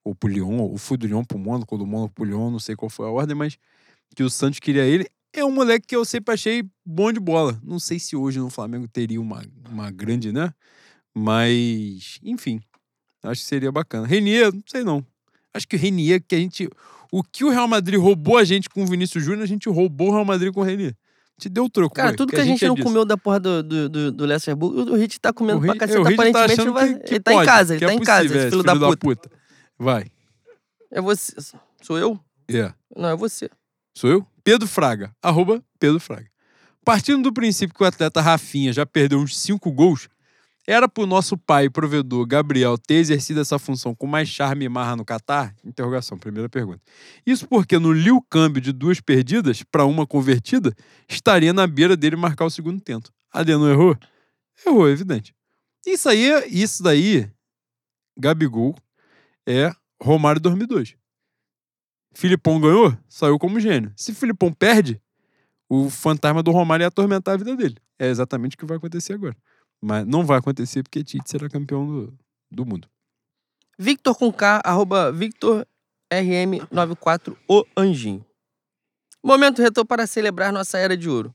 Ou 0.04 0.14
pro 0.14 0.28
Lyon, 0.28 0.58
ou 0.58 0.76
foi 0.76 0.96
do 0.96 1.06
Lyon 1.06 1.24
pro 1.24 1.38
Mônaco, 1.38 1.74
ou 1.74 1.78
do 1.78 1.86
Mônaco 1.86 2.14
pro 2.14 2.24
Lyon, 2.24 2.50
não 2.50 2.58
sei 2.58 2.74
qual 2.74 2.90
foi 2.90 3.06
a 3.06 3.10
ordem, 3.10 3.36
mas 3.36 3.56
que 4.14 4.22
o 4.22 4.30
Santos 4.30 4.58
queria 4.58 4.84
ele. 4.84 5.06
É 5.32 5.44
um 5.44 5.52
moleque 5.52 5.86
que 5.86 5.96
eu 5.96 6.04
sempre 6.04 6.34
achei 6.34 6.64
bom 6.84 7.12
de 7.12 7.20
bola. 7.20 7.60
Não 7.62 7.78
sei 7.78 7.98
se 7.98 8.16
hoje 8.16 8.38
no 8.38 8.50
Flamengo 8.50 8.88
teria 8.88 9.20
uma, 9.20 9.44
uma 9.70 9.90
grande, 9.90 10.32
né? 10.32 10.52
Mas, 11.14 12.18
enfim, 12.22 12.60
acho 13.22 13.42
que 13.42 13.46
seria 13.46 13.70
bacana. 13.70 14.06
Renier, 14.06 14.52
não 14.52 14.62
sei 14.66 14.82
não. 14.82 15.04
Acho 15.52 15.66
que 15.66 15.76
o 15.76 15.78
Renier, 15.78 16.22
que 16.26 16.34
a 16.34 16.38
gente. 16.38 16.68
O 17.10 17.22
que 17.22 17.44
o 17.44 17.50
Real 17.50 17.66
Madrid 17.68 17.98
roubou 17.98 18.36
a 18.36 18.44
gente 18.44 18.68
com 18.68 18.82
o 18.82 18.86
Vinícius 18.86 19.24
Júnior, 19.24 19.42
a 19.42 19.46
gente 19.46 19.68
roubou 19.68 20.08
o 20.08 20.12
Real 20.12 20.24
Madrid 20.24 20.52
com 20.52 20.60
o 20.60 20.62
Renier. 20.64 20.94
Te 21.38 21.48
deu 21.48 21.70
troco. 21.70 21.94
Cara, 21.94 22.14
tudo 22.16 22.30
que 22.32 22.40
a 22.40 22.44
gente, 22.44 22.64
é 22.64 22.68
não 22.68 22.74
disso. 22.74 22.84
comeu 22.86 23.04
da 23.04 23.16
porra 23.16 23.38
do, 23.38 23.62
do, 23.62 23.88
do, 23.88 24.12
do 24.12 24.24
Leicester 24.24 24.56
Bull, 24.56 24.72
o 24.74 24.96
Hit 24.96 25.20
tá 25.20 25.32
comendo 25.32 25.58
O 25.58 25.62
pra 25.62 25.76
caceta. 25.76 26.00
o 26.00 26.02
Rit 26.02 26.16
tá 26.16 26.22
aparentemente 26.24 26.66
não 26.66 26.72
vai. 26.72 26.94
que- 26.94 27.00
que 27.04 27.14
ele 27.14 27.20
tá 27.20 27.32
em 27.32 27.36
pode, 27.36 27.46
casa, 27.46 27.72
ele 27.74 27.78
que 27.80 27.86
tá 27.86 27.92
é 27.92 27.94
em 27.94 28.00
casa, 28.00 28.22
possível, 28.22 28.36
esse 28.38 28.46
é, 28.46 28.50
filho 28.50 28.62
da 28.64 28.96
puta. 28.96 29.30
Vai. 29.78 30.06
É 30.90 31.00
você. 31.00 31.32
Sou 31.80 31.96
eu? 31.96 32.18
É. 32.48 32.72
Não, 32.96 33.08
é 33.10 33.16
você. 33.16 33.48
Sou 33.94 34.10
eu? 34.10 34.26
Pedro 34.42 34.66
Fraga. 34.66 35.12
Arroba 35.22 35.62
Pedro 35.78 36.00
Fraga. 36.00 36.26
Partindo 36.84 37.22
do 37.22 37.32
princípio 37.32 37.74
que 37.76 37.82
o 37.84 37.86
atleta 37.86 38.20
Rafinha 38.20 38.72
já 38.72 38.84
perdeu 38.84 39.18
uns 39.20 39.38
cinco 39.38 39.70
gols, 39.70 40.08
era 40.70 40.86
pro 40.86 41.06
nosso 41.06 41.34
pai 41.38 41.70
provedor 41.70 42.26
Gabriel 42.26 42.76
ter 42.76 42.96
exercido 42.96 43.40
essa 43.40 43.58
função 43.58 43.94
com 43.94 44.06
mais 44.06 44.28
charme 44.28 44.66
e 44.66 44.68
marra 44.68 44.94
no 44.94 45.02
Catar? 45.02 45.54
Interrogação, 45.64 46.18
primeira 46.18 46.46
pergunta. 46.46 46.82
Isso 47.24 47.48
porque 47.48 47.78
no 47.78 47.90
liu 47.90 48.20
câmbio 48.28 48.60
de 48.60 48.70
duas 48.70 49.00
perdidas 49.00 49.62
para 49.62 49.86
uma 49.86 50.06
convertida, 50.06 50.76
estaria 51.08 51.54
na 51.54 51.66
beira 51.66 51.96
dele 51.96 52.16
marcar 52.16 52.44
o 52.44 52.50
segundo 52.50 52.82
tento. 52.82 53.10
Adeno 53.32 53.66
errou? 53.66 53.96
Errou, 54.66 54.86
é 54.86 54.92
evidente. 54.92 55.34
Isso 55.86 56.06
aí, 56.06 56.28
isso 56.50 56.82
daí, 56.82 57.30
Gabigol, 58.18 58.76
é 59.48 59.72
Romário 60.02 60.38
2002. 60.38 60.96
Filipão 62.12 62.60
ganhou, 62.60 62.94
saiu 63.08 63.38
como 63.38 63.58
gênio. 63.58 63.90
Se 63.96 64.12
Filipão 64.12 64.52
perde, 64.52 65.00
o 65.66 65.88
fantasma 65.88 66.42
do 66.42 66.50
Romário 66.50 66.84
ia 66.84 66.88
atormentar 66.88 67.32
a 67.32 67.38
vida 67.38 67.56
dele. 67.56 67.76
É 67.98 68.08
exatamente 68.08 68.54
o 68.54 68.58
que 68.58 68.66
vai 68.66 68.76
acontecer 68.76 69.14
agora. 69.14 69.34
Mas 69.80 70.06
não 70.06 70.24
vai 70.24 70.38
acontecer 70.38 70.82
porque 70.82 71.04
Tite 71.04 71.30
será 71.30 71.48
campeão 71.48 71.86
do, 71.86 72.18
do 72.50 72.66
mundo. 72.66 72.88
Victor 73.78 74.16
com 74.16 74.32
K, 74.32 74.60
arroba 74.64 75.12
Victor 75.12 75.66
RM94, 76.12 77.36
o 77.48 77.64
Anjinho. 77.76 78.24
Momento 79.22 79.62
retorno 79.62 79.86
para 79.86 80.06
celebrar 80.06 80.52
nossa 80.52 80.78
era 80.78 80.96
de 80.96 81.08
ouro. 81.08 81.34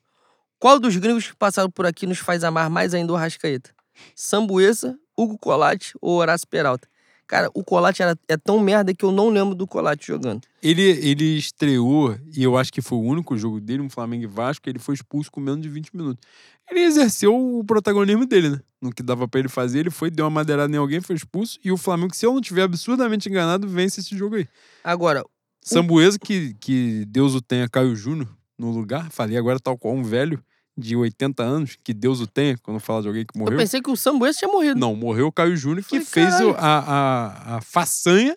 Qual 0.60 0.80
dos 0.80 0.95
gringos 0.95 1.28
que 1.28 1.36
passaram 1.36 1.70
por 1.70 1.86
aqui 1.86 2.06
nos 2.06 2.20
faz 2.20 2.44
amar 2.44 2.70
mais 2.70 2.94
ainda 2.94 3.14
o 3.14 3.15
Rascaeta? 3.15 3.72
Sambuesa, 4.15 4.98
Hugo 5.18 5.38
Colate 5.38 5.94
ou 6.02 6.18
Horácio 6.18 6.48
Peralta? 6.48 6.88
Cara, 7.28 7.49
o 7.53 7.64
Colate 7.64 8.02
era, 8.02 8.18
é 8.28 8.38
tão 8.38 8.60
merda 8.60 8.94
que 8.94 9.03
eu 9.03 9.11
não 9.11 9.30
lembro 9.30 9.56
do 9.56 9.65
Colate 9.65 10.07
jogando. 10.07 10.41
Ele, 10.61 10.82
ele 10.82 11.38
estreou, 11.38 12.18
e 12.36 12.44
eu 12.44 12.57
acho 12.57 12.72
que 12.72 12.82
foi 12.82 12.98
o 12.98 13.02
único 13.02 13.38
jogo 13.38 13.60
dele, 13.60 13.82
um 13.82 13.90
Flamengo 13.90 14.24
e 14.24 14.28
Vasco, 14.28 14.70
ele 14.70 14.80
foi 14.80 14.95
expulso 14.95 15.32
com 15.32 15.40
menos 15.40 15.61
de 15.61 15.70
20 15.70 15.95
minutos. 15.95 16.26
Ele 16.69 16.81
exerceu 16.81 17.35
o 17.35 17.64
protagonismo 17.64 18.26
dele, 18.26 18.49
né? 18.52 18.60
No 18.81 18.91
que 18.94 19.03
dava 19.03 19.27
pra 19.27 19.40
ele 19.40 19.49
fazer, 19.49 19.80
ele 19.80 19.90
foi, 19.90 20.10
deu 20.10 20.26
uma 20.26 20.31
madeirada 20.31 20.73
em 20.73 20.77
alguém, 20.77 20.99
foi 21.02 21.15
expulso, 21.15 21.57
e 21.64 21.72
o 21.72 21.77
Flamengo, 21.77 22.14
se 22.15 22.26
eu 22.26 22.34
não 22.34 22.41
tiver 22.41 22.64
absurdamente 22.64 23.30
enganado, 23.30 23.68
vence 23.68 23.99
esse 24.02 24.18
jogo 24.18 24.35
aí. 24.35 24.48
Agora, 24.84 25.23
Sambuesa, 25.64 26.18
que, 26.19 26.53
que 26.56 27.06
Deus 27.07 27.34
o 27.35 27.41
tenha, 27.41 27.69
Caio 27.69 27.95
Júnior 27.95 28.27
no 28.57 28.72
lugar, 28.72 29.10
falei 29.11 29.38
agora 29.38 29.60
tal 29.60 29.77
qual 29.77 29.94
um 29.94 30.03
velho 30.03 30.44
de 30.77 30.95
80 30.95 31.44
anos, 31.44 31.77
que 31.84 31.94
Deus 31.94 32.19
o 32.19 32.27
tenha, 32.27 32.57
quando 32.57 32.80
fala 32.80 33.02
de 33.03 33.07
alguém 33.07 33.26
que 33.26 33.38
morreu. 33.38 33.53
eu 33.53 33.60
pensei 33.60 33.81
que 33.81 33.91
o 33.91 33.95
Sambuesa 33.95 34.40
tinha 34.40 34.52
morrido. 34.52 34.80
Não, 34.80 34.95
morreu 34.95 35.27
o 35.27 35.31
Caio 35.31 35.56
Júnior, 35.56 35.84
que 35.85 35.99
Falei, 36.02 36.06
fez 36.31 36.41
o- 36.41 36.52
a, 36.57 36.80
a, 36.80 37.56
a 37.57 37.61
façanha 37.61 38.35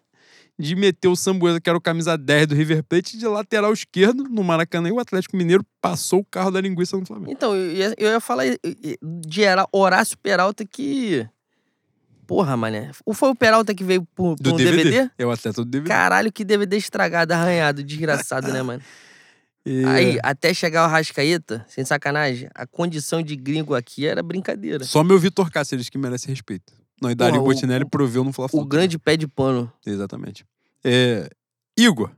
de 0.58 0.74
meter 0.74 1.08
o 1.08 1.16
Sambuesa, 1.16 1.60
que 1.60 1.68
era 1.68 1.76
o 1.76 1.80
camisa 1.80 2.16
10 2.16 2.46
do 2.48 2.54
River 2.54 2.82
Plate, 2.82 3.18
de 3.18 3.26
lateral 3.26 3.72
esquerdo 3.72 4.24
no 4.24 4.42
Maracanã, 4.42 4.88
e 4.88 4.92
o 4.92 4.98
Atlético 4.98 5.36
Mineiro 5.36 5.64
passou 5.80 6.20
o 6.20 6.24
carro 6.24 6.50
da 6.50 6.60
linguiça 6.60 6.96
no 6.96 7.04
Flamengo. 7.04 7.30
Então, 7.30 7.54
eu 7.54 7.72
ia, 7.72 7.94
eu 7.98 8.08
ia 8.10 8.20
falar 8.20 8.44
de 9.02 9.42
Horácio 9.70 10.16
Peralta 10.18 10.64
que. 10.64 11.26
Porra, 12.26 12.56
mané. 12.56 12.90
Ou 13.04 13.14
foi 13.14 13.28
o 13.28 13.34
Peralta 13.36 13.74
que 13.74 13.84
veio 13.84 14.02
por, 14.14 14.34
por 14.36 14.42
Do 14.42 14.54
um 14.54 14.56
DVD. 14.56 14.82
DVD? 14.84 15.10
É 15.16 15.26
o 15.26 15.30
atleta 15.30 15.62
do 15.62 15.70
DVD. 15.70 15.88
Caralho, 15.88 16.32
que 16.32 16.44
DVD 16.44 16.76
estragado, 16.76 17.32
arranhado, 17.32 17.84
desgraçado, 17.84 18.52
né, 18.52 18.62
mano? 18.62 18.82
E- 19.68 19.84
Aí, 19.84 20.18
até 20.22 20.54
chegar 20.54 20.86
o 20.86 20.88
Rascaeta, 20.88 21.66
sem 21.68 21.84
sacanagem, 21.84 22.48
a 22.54 22.64
condição 22.68 23.20
de 23.20 23.34
gringo 23.34 23.74
aqui 23.74 24.06
era 24.06 24.22
brincadeira. 24.22 24.84
Só 24.84 25.02
meu 25.02 25.18
Vitor 25.18 25.50
Cáceres 25.50 25.88
que 25.88 25.98
merece 25.98 26.28
respeito. 26.28 26.72
Não, 27.01 27.10
e 27.10 27.14
Dario 27.14 27.40
Porra, 27.40 27.55
Botinelli 27.55 27.85
o- 27.85 27.89
proveu 27.90 28.24
no 28.24 28.32
fla 28.32 28.48
O 28.52 28.64
grande 28.64 28.98
pé 28.98 29.16
de 29.16 29.28
pano. 29.28 29.70
Exatamente. 29.85 30.44
É, 30.85 31.28
Igor. 31.77 32.10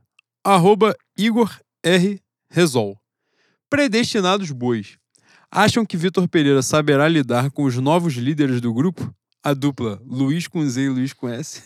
Arroba 0.43 0.95
Igor 1.17 1.59
R. 1.83 2.21
Resol. 2.49 2.97
Predestinados 3.69 4.51
bois. 4.51 4.97
Acham 5.51 5.85
que 5.85 5.97
Vitor 5.97 6.27
Pereira 6.27 6.61
saberá 6.61 7.07
lidar 7.07 7.51
com 7.51 7.63
os 7.63 7.75
novos 7.77 8.13
líderes 8.13 8.61
do 8.61 8.73
grupo? 8.73 9.13
A 9.43 9.53
dupla 9.53 10.01
Luiz 10.05 10.47
com 10.47 10.65
Z 10.67 10.81
e 10.81 10.89
Luiz 10.89 11.13
com 11.13 11.27
S. 11.27 11.61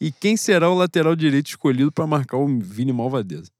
E 0.00 0.12
quem 0.12 0.36
será 0.36 0.70
o 0.70 0.74
lateral 0.74 1.16
direito 1.16 1.48
escolhido 1.48 1.90
para 1.90 2.06
marcar 2.06 2.36
o 2.36 2.46
Vini 2.60 2.92
Malvadeza? 2.92 3.50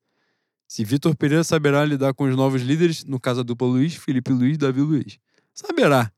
Se 0.69 0.85
Vitor 0.85 1.17
Pereira 1.17 1.43
saberá 1.43 1.85
lidar 1.85 2.13
com 2.15 2.25
os 2.25 2.37
novos 2.37 2.63
líderes, 2.63 3.05
no 3.05 3.19
caso 3.19 3.41
a 3.41 3.43
dupla 3.43 3.67
Luiz, 3.67 3.95
Felipe 3.95 4.33
Luiz, 4.33 4.59
Davi 4.59 4.81
Luiz. 4.83 5.19
Saberá. 5.55 6.13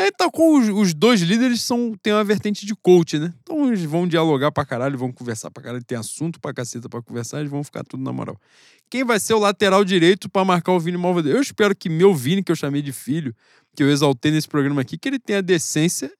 É, 0.00 0.12
tal 0.12 0.30
com 0.30 0.56
os, 0.56 0.68
os 0.68 0.94
dois 0.94 1.20
líderes 1.20 1.60
são, 1.62 1.92
tem 2.00 2.12
uma 2.12 2.22
vertente 2.22 2.64
de 2.64 2.72
coach, 2.72 3.18
né? 3.18 3.34
Então 3.42 3.66
eles 3.66 3.82
vão 3.82 4.06
dialogar 4.06 4.52
pra 4.52 4.64
caralho, 4.64 4.96
vão 4.96 5.10
conversar 5.10 5.50
pra 5.50 5.60
caralho, 5.60 5.82
tem 5.84 5.98
assunto 5.98 6.40
pra 6.40 6.54
caceta 6.54 6.88
pra 6.88 7.02
conversar, 7.02 7.40
eles 7.40 7.50
vão 7.50 7.64
ficar 7.64 7.82
tudo 7.82 8.04
na 8.04 8.12
moral. 8.12 8.40
Quem 8.88 9.02
vai 9.02 9.18
ser 9.18 9.34
o 9.34 9.40
lateral 9.40 9.84
direito 9.84 10.30
pra 10.30 10.44
marcar 10.44 10.70
o 10.70 10.78
Vini 10.78 10.96
Malvadeza? 10.96 11.36
Eu 11.36 11.42
espero 11.42 11.74
que 11.74 11.88
meu 11.88 12.14
Vini, 12.14 12.44
que 12.44 12.52
eu 12.52 12.56
chamei 12.56 12.80
de 12.80 12.92
filho, 12.92 13.34
que 13.74 13.82
eu 13.82 13.90
exaltei 13.90 14.30
nesse 14.30 14.46
programa 14.46 14.82
aqui, 14.82 14.96
que 14.96 15.08
ele 15.08 15.18
tenha 15.18 15.40
a 15.40 15.42
decência 15.42 16.12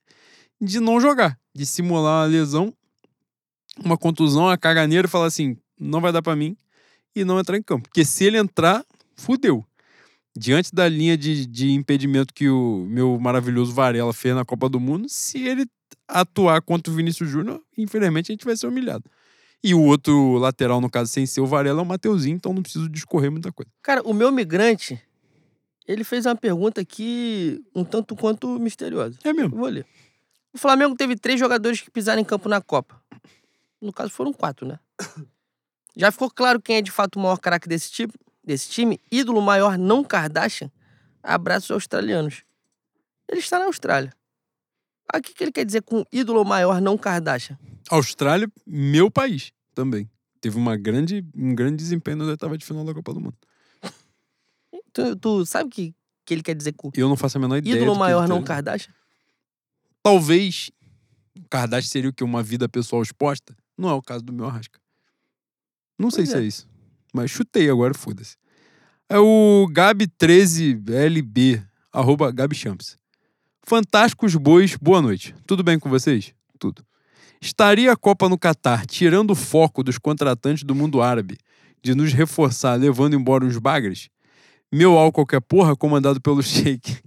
de 0.61 0.81
não 0.81 1.01
jogar, 1.01 1.39
de 1.55 1.65
simular 1.65 2.25
uma 2.25 2.33
lesão, 2.33 2.75
uma 3.85 3.97
contusão, 3.97 4.47
uma 4.47 4.59
caganeira 4.59 5.07
e 5.07 5.11
falar 5.11 5.27
assim: 5.27 5.57
não 5.79 6.01
vai 6.01 6.11
dar 6.11 6.21
pra 6.21 6.35
mim 6.35 6.57
e 7.15 7.25
não 7.25 7.39
entrar 7.39 7.57
em 7.57 7.63
campo. 7.63 7.89
Porque 7.89 8.05
se 8.05 8.25
ele 8.25 8.39
entrar, 8.39 8.85
fudeu. 9.15 9.65
Diante 10.39 10.73
da 10.73 10.89
linha 10.89 11.17
de, 11.19 11.47
de 11.47 11.73
impedimento 11.73 12.33
que 12.33 12.49
o 12.49 12.87
meu 12.89 13.19
maravilhoso 13.19 13.73
Varela 13.73 14.13
fez 14.13 14.35
na 14.35 14.45
Copa 14.45 14.69
do 14.69 14.79
Mundo, 14.79 15.09
se 15.09 15.43
ele 15.43 15.67
atuar 16.07 16.63
contra 16.63 16.93
o 16.93 16.97
Vinícius 16.97 17.29
Júnior, 17.29 17.61
infelizmente 17.77 18.31
a 18.31 18.35
gente 18.35 18.45
vai 18.45 18.57
ser 18.57 18.69
humilhado. 18.69 19.05
E 19.63 19.75
o 19.75 19.83
outro 19.83 20.39
lateral, 20.39 20.81
no 20.81 20.89
caso, 20.89 21.11
sem 21.11 21.27
ser 21.27 21.41
o 21.41 21.47
Varela, 21.47 21.81
é 21.81 21.83
o 21.83 21.87
Mateuzinho, 21.87 22.37
então 22.37 22.53
não 22.53 22.63
preciso 22.63 22.89
discorrer 22.89 23.33
muita 23.33 23.51
coisa. 23.51 23.69
Cara, 23.83 24.01
o 24.03 24.15
meu 24.15 24.31
migrante, 24.31 25.03
ele 25.87 26.05
fez 26.05 26.25
uma 26.25 26.37
pergunta 26.37 26.81
aqui 26.81 27.61
um 27.75 27.85
tanto 27.85 28.15
quanto 28.15 28.47
misteriosa. 28.61 29.19
É 29.25 29.31
Eu 29.31 29.35
mesmo. 29.35 29.57
vou 29.57 29.69
ler. 29.69 29.85
O 30.53 30.59
Flamengo 30.59 30.95
teve 30.95 31.17
três 31.17 31.41
jogadores 31.41 31.81
que 31.81 31.91
pisaram 31.91 32.23
em 32.23 32.25
campo 32.25 32.49
na 32.49 32.61
Copa. 32.61 33.03
No 33.83 33.93
caso, 33.93 34.11
foram 34.11 34.33
quatro, 34.33 34.67
né? 34.67 34.79
Já 35.97 36.13
ficou 36.13 36.31
claro 36.31 36.63
quem 36.63 36.77
é 36.77 36.83
de 36.83 36.93
fato 36.93 37.17
o 37.17 37.21
maior 37.21 37.39
craque 37.39 37.69
desse, 37.69 37.91
tipo, 37.91 38.15
desse 38.49 38.69
time? 38.71 38.99
Ídolo 39.13 39.41
maior 39.43 39.77
não 39.79 40.03
Kardashian? 40.03 40.71
Abraços 41.23 41.71
australianos. 41.71 42.43
Ele 43.29 43.41
está 43.41 43.59
na 43.59 43.67
Austrália. 43.67 44.13
Ah, 45.13 45.19
o 45.19 45.23
que, 45.23 45.35
que 45.35 45.45
ele 45.45 45.53
quer 45.53 45.65
dizer 45.65 45.83
com 45.83 46.05
ídolo 46.11 46.45
maior 46.45 46.81
não 46.81 46.97
Kardashian? 46.97 47.59
Austrália, 47.91 48.51
meu 48.67 49.11
país 49.11 49.53
também. 49.75 50.11
Teve 50.41 50.57
uma 50.57 50.77
grande, 50.77 51.25
um 51.35 51.55
grande 51.55 51.77
desempenho 51.77 52.19
na 52.19 52.25
oitava 52.25 52.57
de 52.57 52.65
final 52.65 52.85
da 52.85 52.95
Copa 52.95 53.13
do 53.15 53.21
Mundo. 53.21 53.37
Tu, 54.93 55.15
tu 55.17 55.45
sabe 55.47 55.69
o 55.69 55.71
que, 55.71 55.95
que 56.25 56.35
ele 56.35 56.43
quer 56.43 56.55
dizer 56.55 56.73
com 56.73 56.91
Eu 56.95 57.09
não 57.09 57.17
faço 57.17 57.37
a 57.37 57.41
menor 57.41 57.57
ideia. 57.59 57.77
do 57.77 57.83
ídolo 57.83 57.99
maior 57.99 58.27
não 58.27 58.43
Kardashian? 58.43 58.93
Talvez 60.03 60.71
Kardashian 61.51 61.89
seria 61.91 62.11
o 62.11 62.13
que? 62.13 62.25
Uma 62.25 62.43
vida 62.43 62.69
pessoal 62.69 63.03
exposta? 63.03 63.55
Não 63.77 63.89
é 63.91 63.93
o 63.93 64.03
caso 64.03 64.25
do 64.25 64.33
meu 64.33 64.47
Arrasca. 64.47 64.81
Não 65.99 66.11
sei 66.11 66.25
Pois 66.25 66.31
se 66.31 66.37
é. 66.37 66.41
é 66.41 66.45
isso. 66.45 66.69
Mas 67.19 67.33
chutei 67.33 67.69
agora, 67.69 67.93
foda-se. 67.95 68.37
É 69.09 69.19
o 69.19 69.67
Gabi13LB, 69.73 71.61
arroba 71.93 72.31
Gabi 72.31 72.55
Champs. 72.55 72.97
Fantásticos 73.65 74.37
bois, 74.37 74.77
boa 74.77 75.03
noite. 75.03 75.35
Tudo 75.45 75.65
bem 75.65 75.81
com 75.81 75.91
vocês? 75.91 76.33
Tudo. 76.61 76.87
Estaria 77.41 77.91
a 77.91 77.97
Copa 77.97 78.29
no 78.29 78.39
Catar 78.39 78.87
tirando 78.87 79.33
o 79.33 79.35
foco 79.35 79.83
dos 79.83 79.99
contratantes 79.99 80.63
do 80.63 80.77
mundo 80.77 81.03
árabe 81.03 81.39
de 81.83 81.93
nos 81.93 82.13
reforçar 82.13 82.77
levando 82.77 83.17
embora 83.17 83.45
os 83.45 83.59
bagres? 83.59 84.09
Meu 84.71 84.97
álcool 84.97 85.27
qualquer 85.27 85.41
porra 85.41 85.75
comandado 85.75 86.21
pelo 86.21 86.41
Sheik. 86.41 86.99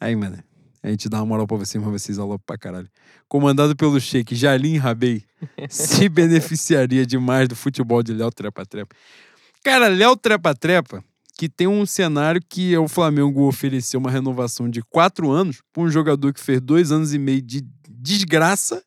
Aí, 0.00 0.16
mano. 0.16 0.42
A 0.82 0.88
gente 0.88 1.08
dá 1.08 1.18
uma 1.18 1.26
moral 1.26 1.46
pra 1.46 1.56
vocês, 1.56 1.82
mas 1.82 2.02
vocês 2.02 2.18
alopam 2.18 2.42
pra 2.44 2.58
caralho. 2.58 2.88
Comandado 3.28 3.76
pelo 3.76 4.00
Sheik 4.00 4.34
Jalim 4.34 4.78
Rabei, 4.78 5.24
se 5.70 6.08
beneficiaria 6.08 7.06
demais 7.06 7.48
do 7.48 7.54
futebol 7.54 8.02
de 8.02 8.12
Léo 8.12 8.32
Trepa 8.32 8.66
Trepa. 8.66 8.94
Cara, 9.62 9.86
Léo 9.86 10.16
Trepa 10.16 10.52
Trepa, 10.54 11.04
que 11.38 11.48
tem 11.48 11.68
um 11.68 11.86
cenário 11.86 12.42
que 12.48 12.76
o 12.76 12.88
Flamengo 12.88 13.46
ofereceu 13.46 14.00
uma 14.00 14.10
renovação 14.10 14.68
de 14.68 14.82
quatro 14.82 15.30
anos 15.30 15.62
pra 15.72 15.84
um 15.84 15.88
jogador 15.88 16.32
que 16.32 16.40
fez 16.40 16.60
dois 16.60 16.90
anos 16.90 17.14
e 17.14 17.18
meio 17.18 17.40
de 17.40 17.64
desgraça 17.88 18.82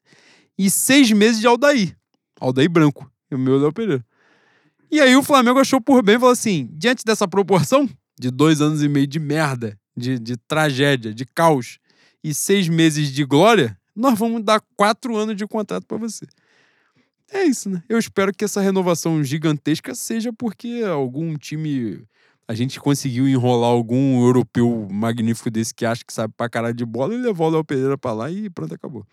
e 0.57 0.69
seis 0.69 1.09
meses 1.11 1.39
de 1.39 1.47
Aldair. 1.47 1.95
Aldair 2.39 2.69
branco. 2.69 3.09
E 3.31 3.35
o 3.35 3.39
meu 3.39 3.57
Léo 3.57 3.71
Pereira. 3.71 4.05
E 4.91 4.99
aí 4.99 5.15
o 5.15 5.23
Flamengo 5.23 5.59
achou 5.59 5.79
por 5.79 6.03
bem 6.03 6.15
e 6.15 6.19
falou 6.19 6.33
assim: 6.33 6.69
diante 6.73 7.05
dessa 7.05 7.25
proporção 7.25 7.89
de 8.19 8.29
dois 8.29 8.59
anos 8.59 8.83
e 8.83 8.89
meio 8.89 9.07
de 9.07 9.19
merda, 9.19 9.77
de, 9.95 10.19
de 10.19 10.35
tragédia, 10.37 11.13
de 11.13 11.25
caos 11.25 11.79
e 12.25 12.33
seis 12.33 12.67
meses 12.67 13.11
de 13.11 13.23
glória, 13.23 13.77
nós 13.95 14.17
vamos 14.17 14.43
dar 14.43 14.59
quatro 14.75 15.15
anos 15.15 15.35
de 15.35 15.45
contrato 15.45 15.85
pra 15.85 15.95
você. 15.95 16.25
É 17.31 17.43
isso, 17.43 17.69
né? 17.69 17.83
Eu 17.87 17.99
espero 17.99 18.33
que 18.33 18.43
essa 18.43 18.59
renovação 18.59 19.23
gigantesca 19.23 19.93
seja 19.93 20.33
porque 20.33 20.81
algum 20.83 21.37
time. 21.37 22.03
A 22.47 22.55
gente 22.55 22.79
conseguiu 22.79 23.27
enrolar 23.27 23.69
algum 23.69 24.23
europeu 24.23 24.87
magnífico 24.91 25.51
desse 25.51 25.73
que 25.73 25.85
acha 25.85 26.03
que 26.03 26.13
sabe 26.13 26.33
pra 26.35 26.49
caralho 26.49 26.73
de 26.73 26.85
bola 26.85 27.13
e 27.13 27.17
levou 27.17 27.47
o 27.47 27.51
Léo 27.51 27.63
Pereira 27.63 27.97
pra 27.97 28.11
lá 28.11 28.31
e 28.31 28.49
pronto, 28.49 28.73
acabou. 28.73 29.05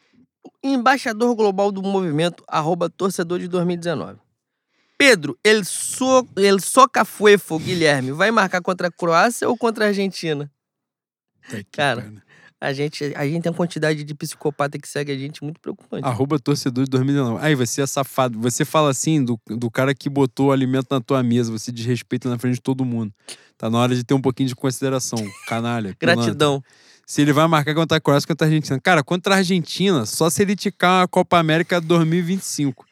Embaixador 0.62 1.34
global 1.34 1.70
do 1.70 1.82
movimento, 1.82 2.42
arroba 2.48 2.88
torcedor 2.88 3.38
de 3.38 3.48
2019. 3.48 4.18
Pedro, 4.96 5.38
ele, 5.44 5.64
so, 5.64 6.26
ele 6.36 6.60
soca 6.60 7.04
fuefo, 7.04 7.58
Guilherme, 7.58 8.12
vai 8.12 8.30
marcar 8.30 8.62
contra 8.62 8.88
a 8.88 8.90
Croácia 8.90 9.48
ou 9.48 9.56
contra 9.56 9.86
a 9.86 9.88
Argentina? 9.88 10.50
Cara, 11.72 12.02
pariu. 12.02 12.31
A 12.62 12.72
gente, 12.72 13.12
a 13.16 13.26
gente 13.26 13.42
tem 13.42 13.50
uma 13.50 13.56
quantidade 13.56 14.04
de 14.04 14.14
psicopata 14.14 14.78
que 14.78 14.86
segue 14.86 15.10
a 15.10 15.18
gente 15.18 15.42
muito 15.42 15.60
preocupante. 15.60 16.06
Arroba 16.06 16.38
torcedor 16.38 16.84
de 16.84 16.90
2019. 16.90 17.44
Aí, 17.44 17.56
você 17.56 17.82
é 17.82 17.86
safado. 17.88 18.38
Você 18.38 18.64
fala 18.64 18.88
assim 18.88 19.24
do, 19.24 19.36
do 19.48 19.68
cara 19.68 19.92
que 19.92 20.08
botou 20.08 20.52
alimento 20.52 20.86
na 20.88 21.00
tua 21.00 21.24
mesa, 21.24 21.50
você 21.50 21.72
desrespeita 21.72 22.30
na 22.30 22.38
frente 22.38 22.54
de 22.54 22.60
todo 22.60 22.84
mundo. 22.84 23.12
Tá 23.58 23.68
na 23.68 23.78
hora 23.78 23.96
de 23.96 24.04
ter 24.04 24.14
um 24.14 24.20
pouquinho 24.20 24.48
de 24.48 24.54
consideração. 24.54 25.18
Canalha. 25.48 25.96
Gratidão. 25.98 26.62
Se 27.04 27.20
ele 27.20 27.32
vai 27.32 27.48
marcar 27.48 27.74
contra 27.74 27.98
a 27.98 28.00
Croácia 28.00 28.28
contra 28.28 28.46
a 28.46 28.48
Argentina. 28.48 28.78
Cara, 28.78 29.02
contra 29.02 29.34
a 29.34 29.38
Argentina, 29.38 30.06
só 30.06 30.30
se 30.30 30.42
ele 30.42 30.54
ticar 30.54 31.02
a 31.02 31.08
Copa 31.08 31.38
América 31.38 31.80
2025. 31.80 32.86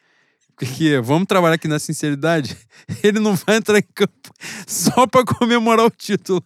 Porque, 0.53 0.99
vamos 0.99 1.27
trabalhar 1.29 1.55
aqui 1.55 1.69
na 1.69 1.79
sinceridade, 1.79 2.57
ele 3.01 3.21
não 3.21 3.37
vai 3.37 3.55
entrar 3.55 3.79
em 3.79 3.87
campo 3.95 4.33
só 4.67 5.07
pra 5.07 5.23
comemorar 5.23 5.85
o 5.85 5.89
título. 5.89 6.43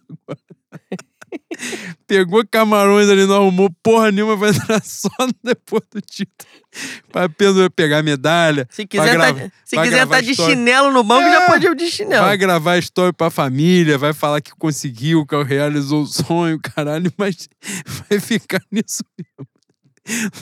Pegou 2.06 2.44
camarões 2.50 3.08
ali, 3.08 3.26
não 3.26 3.36
arrumou 3.36 3.70
porra 3.82 4.10
nenhuma, 4.12 4.36
vai 4.36 4.50
entrar 4.56 4.82
só 4.84 5.08
depois 5.42 5.82
do 5.92 6.00
título. 6.00 6.48
Pra 7.10 7.28
pe- 7.28 7.70
pegar 7.74 8.02
medalha. 8.02 8.66
Se 8.70 8.86
quiser 8.86 9.16
tá, 9.18 9.50
se 9.64 9.76
vai 9.76 9.88
quiser 9.88 10.06
tá 10.06 10.20
de 10.20 10.34
chinelo 10.34 10.90
no 10.92 11.02
banco, 11.02 11.26
É. 11.26 11.32
já 11.32 11.46
pode 11.46 11.66
ir 11.66 11.74
de 11.74 11.90
chinelo. 11.90 12.26
Vai 12.26 12.36
gravar 12.36 12.76
história 12.78 13.12
pra 13.12 13.30
família, 13.30 13.96
vai 13.98 14.12
falar 14.12 14.40
que 14.40 14.50
conseguiu, 14.58 15.24
que 15.26 15.42
realizou 15.42 16.02
o 16.02 16.06
sonho, 16.06 16.58
caralho, 16.62 17.12
mas 17.16 17.48
vai 18.08 18.20
ficar 18.20 18.60
nisso 18.70 19.02
mesmo. 19.18 19.48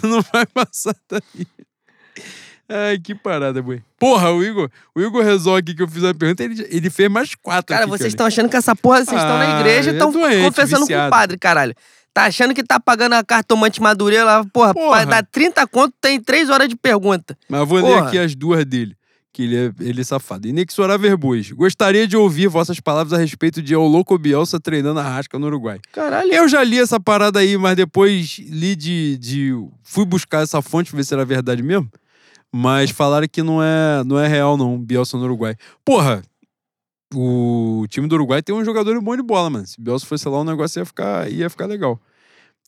Não 0.03 0.21
vai 0.33 0.45
passar 0.47 0.95
daí. 1.11 1.47
Ai, 2.69 2.99
que 2.99 3.15
parada, 3.15 3.61
boi. 3.63 3.83
Porra, 3.99 4.33
o 4.33 4.43
Igor, 4.43 4.71
o 4.95 5.01
Igor 5.01 5.23
resolve 5.23 5.61
aqui 5.61 5.75
que 5.75 5.83
eu 5.83 5.89
fiz 5.89 6.03
a 6.05 6.15
pergunta, 6.15 6.43
ele, 6.43 6.67
ele 6.71 6.91
fez 6.91 7.11
mais 7.11 7.35
quatro. 7.35 7.75
Cara, 7.75 7.87
vocês 7.87 8.09
estão 8.09 8.27
achando 8.27 8.49
que 8.49 8.57
essa 8.57 8.75
porra, 8.75 9.05
vocês 9.05 9.21
estão 9.21 9.39
na 9.39 9.57
Ah, 9.57 9.61
igreja 9.61 9.91
e 9.91 9.93
é 9.93 9.97
estão 9.97 10.11
doente, 10.11 10.45
confessando 10.45 10.81
com 10.81 10.87
viciado. 10.87 11.09
o 11.09 11.11
padre, 11.11 11.39
caralho. 11.39 11.75
Tá 12.13 12.25
achando 12.27 12.55
que 12.55 12.63
tá 12.63 12.79
pagando 12.81 13.15
a 13.15 13.25
cartomante 13.25 13.83
Madureira 13.83 14.25
lá, 14.25 14.45
porra, 14.53 14.73
Porra. 14.73 15.05
dar 15.05 15.27
30 15.27 15.67
conto, 15.67 15.93
tem 16.01 16.21
3 16.21 16.49
horas 16.49 16.69
de 16.69 16.77
pergunta. 16.77 17.37
Mas 17.49 17.61
eu 17.61 17.67
vou 17.67 17.79
ler 17.79 17.95
Porra. 17.97 18.07
aqui 18.09 18.19
as 18.19 18.35
duas 18.37 18.65
dele, 18.65 18.97
que 19.33 19.43
ele 19.43 19.57
é, 19.57 19.73
ele 19.81 20.01
é 20.01 20.05
safado. 20.05 20.47
Inexorável 20.47 21.11
Verbos. 21.11 21.51
Gostaria 21.51 22.07
de 22.07 22.17
ouvir 22.17 22.47
vossas 22.47 22.79
palavras 22.79 23.13
a 23.13 23.21
respeito 23.21 23.61
de 23.61 23.75
O 23.75 23.85
Louco 23.87 24.17
Bielsa 24.17 24.61
treinando 24.61 25.01
a 25.01 25.03
rasca 25.03 25.39
no 25.41 25.47
Uruguai. 25.49 25.81
Caralho. 25.93 26.33
Eu 26.33 26.49
já 26.49 26.63
li 26.63 26.79
essa 26.79 27.01
parada 27.01 27.41
aí, 27.41 27.59
mas 27.59 27.75
depois 27.77 28.39
li 28.49 28.77
de. 28.77 29.19
de 29.19 29.53
fui 29.83 30.05
buscar 30.07 30.43
essa 30.45 30.63
fonte 30.63 30.91
pra 30.91 30.99
ver 30.99 31.05
se 31.05 31.13
era 31.13 31.25
verdade 31.25 31.63
mesmo. 31.65 31.91
Mas 32.57 32.91
falaram 32.91 33.27
que 33.27 33.43
não 33.43 33.61
é, 33.61 34.05
não 34.05 34.17
é 34.17 34.29
real, 34.29 34.57
não. 34.57 34.79
Bielsa 34.79 35.17
no 35.17 35.25
Uruguai. 35.25 35.57
Porra, 35.85 36.23
o 37.13 37.85
time 37.89 38.07
do 38.07 38.15
Uruguai 38.15 38.45
tem 38.45 38.55
um 38.55 38.65
jogador 38.65 39.01
bom 39.01 39.17
de 39.17 39.25
bola, 39.25 39.51
mano. 39.51 39.67
Se 39.67 39.81
Bielsa 39.81 40.07
fosse 40.07 40.29
lá, 40.29 40.39
o 40.39 40.45
negócio 40.45 40.79
ia 40.79 40.85
ficar, 40.85 41.29
ia 41.29 41.51
ficar 41.51 41.67
legal. 41.67 42.01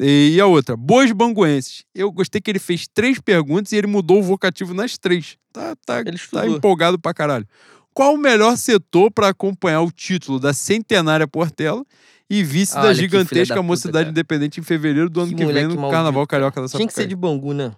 E, 0.00 0.40
a 0.40 0.46
outra, 0.46 0.76
Boas 0.76 1.12
Banguenses. 1.12 1.84
Eu 1.94 2.10
gostei 2.10 2.40
que 2.40 2.50
ele 2.50 2.58
fez 2.58 2.88
três 2.88 3.20
perguntas 3.20 3.70
e 3.70 3.76
ele 3.76 3.86
mudou 3.86 4.18
o 4.18 4.22
vocativo 4.24 4.74
nas 4.74 4.98
três. 4.98 5.38
Tá, 5.52 5.76
tá, 5.86 6.00
Ele 6.00 6.18
tá 6.18 6.48
empolgado 6.48 6.98
pra 6.98 7.14
caralho. 7.14 7.46
Qual 7.94 8.12
o 8.12 8.18
melhor 8.18 8.56
setor 8.56 9.12
pra 9.12 9.28
acompanhar 9.28 9.82
o 9.82 9.92
título 9.92 10.40
da 10.40 10.52
centenária 10.52 11.28
Portela 11.28 11.84
e 12.28 12.42
vice 12.42 12.76
Olha 12.76 12.88
da 12.88 12.92
gigantesca 12.92 13.54
da 13.54 13.60
puta, 13.60 13.62
Mocidade 13.62 14.06
cara. 14.06 14.10
Independente 14.10 14.58
em 14.58 14.64
fevereiro 14.64 15.08
do 15.08 15.20
ano 15.20 15.30
Que 15.30 15.36
que, 15.36 15.46
vem 15.46 15.68
no 15.68 15.76
Carnaval. 15.88 16.26
Carioca 16.26 16.60
da 16.60 16.66
Tinha 16.66 16.88
que 16.88 16.92
ser 16.92 17.02
Sapucaí? 17.02 17.06
de 17.06 17.14
Bangu, 17.14 17.54
né? 17.54 17.72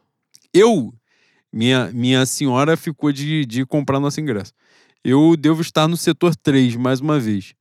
Eu, 0.55 0.95
minha, 1.53 1.91
minha 1.93 2.25
senhora 2.27 2.77
ficou 2.77 3.13
de, 3.13 3.45
de 3.47 3.65
comprar 3.67 4.01
nosso 4.01 4.21
ingresso. 4.21 4.53
Eu 5.05 5.37
devo 5.37 5.63
estar 5.63 5.89
no 5.89 5.97
setor 5.97 6.35
3 6.37 6.77
mais 6.77 7.01
uma 7.01 7.19
vez. 7.19 7.55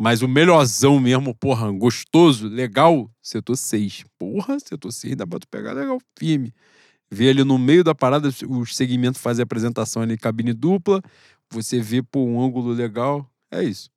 Mas 0.00 0.22
o 0.22 0.28
melhorzão 0.28 1.00
mesmo, 1.00 1.34
porra, 1.34 1.70
gostoso, 1.72 2.46
legal, 2.48 3.10
setor 3.20 3.56
6. 3.56 4.04
Porra, 4.16 4.58
setor 4.60 4.92
6 4.92 5.16
dá 5.16 5.26
pra 5.26 5.40
tu 5.40 5.48
pegar 5.48 5.72
legal, 5.72 6.00
firme. 6.16 6.52
Vê 7.10 7.30
ali 7.30 7.42
no 7.42 7.58
meio 7.58 7.82
da 7.82 7.94
parada, 7.94 8.28
os 8.28 8.76
segmentos 8.76 9.20
fazem 9.20 9.42
a 9.42 9.44
apresentação 9.44 10.02
ali, 10.02 10.16
cabine 10.16 10.52
dupla. 10.52 11.02
Você 11.50 11.80
vê 11.80 12.02
por 12.02 12.20
um 12.20 12.40
ângulo 12.40 12.72
legal. 12.72 13.28
É 13.50 13.64
isso. 13.64 13.90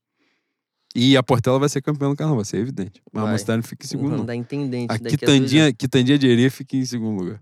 E 0.96 1.16
a 1.16 1.24
Portela 1.24 1.60
vai 1.60 1.70
ser 1.70 1.82
campeã 1.82 2.10
do 2.10 2.16
carnaval, 2.16 2.42
isso 2.42 2.56
é 2.56 2.60
evidente. 2.60 3.02
Mas 3.12 3.22
a 3.22 3.26
Vai. 3.26 3.34
Mocidade 3.34 3.58
não 3.58 3.64
fica 3.64 3.86
em 3.86 3.90
segundo, 3.90 4.06
Vamos 4.06 4.20
não. 4.20 4.26
dar 4.26 4.36
intendente 4.36 4.92
A 4.92 4.98
daqui 4.98 5.16
a 5.16 5.18
Quitandinha, 5.18 5.74
Quitandinha 5.74 6.18
de 6.18 6.32
Areia 6.32 6.52
fica 6.52 6.76
em 6.76 6.86
segundo 6.86 7.22
lugar. 7.22 7.42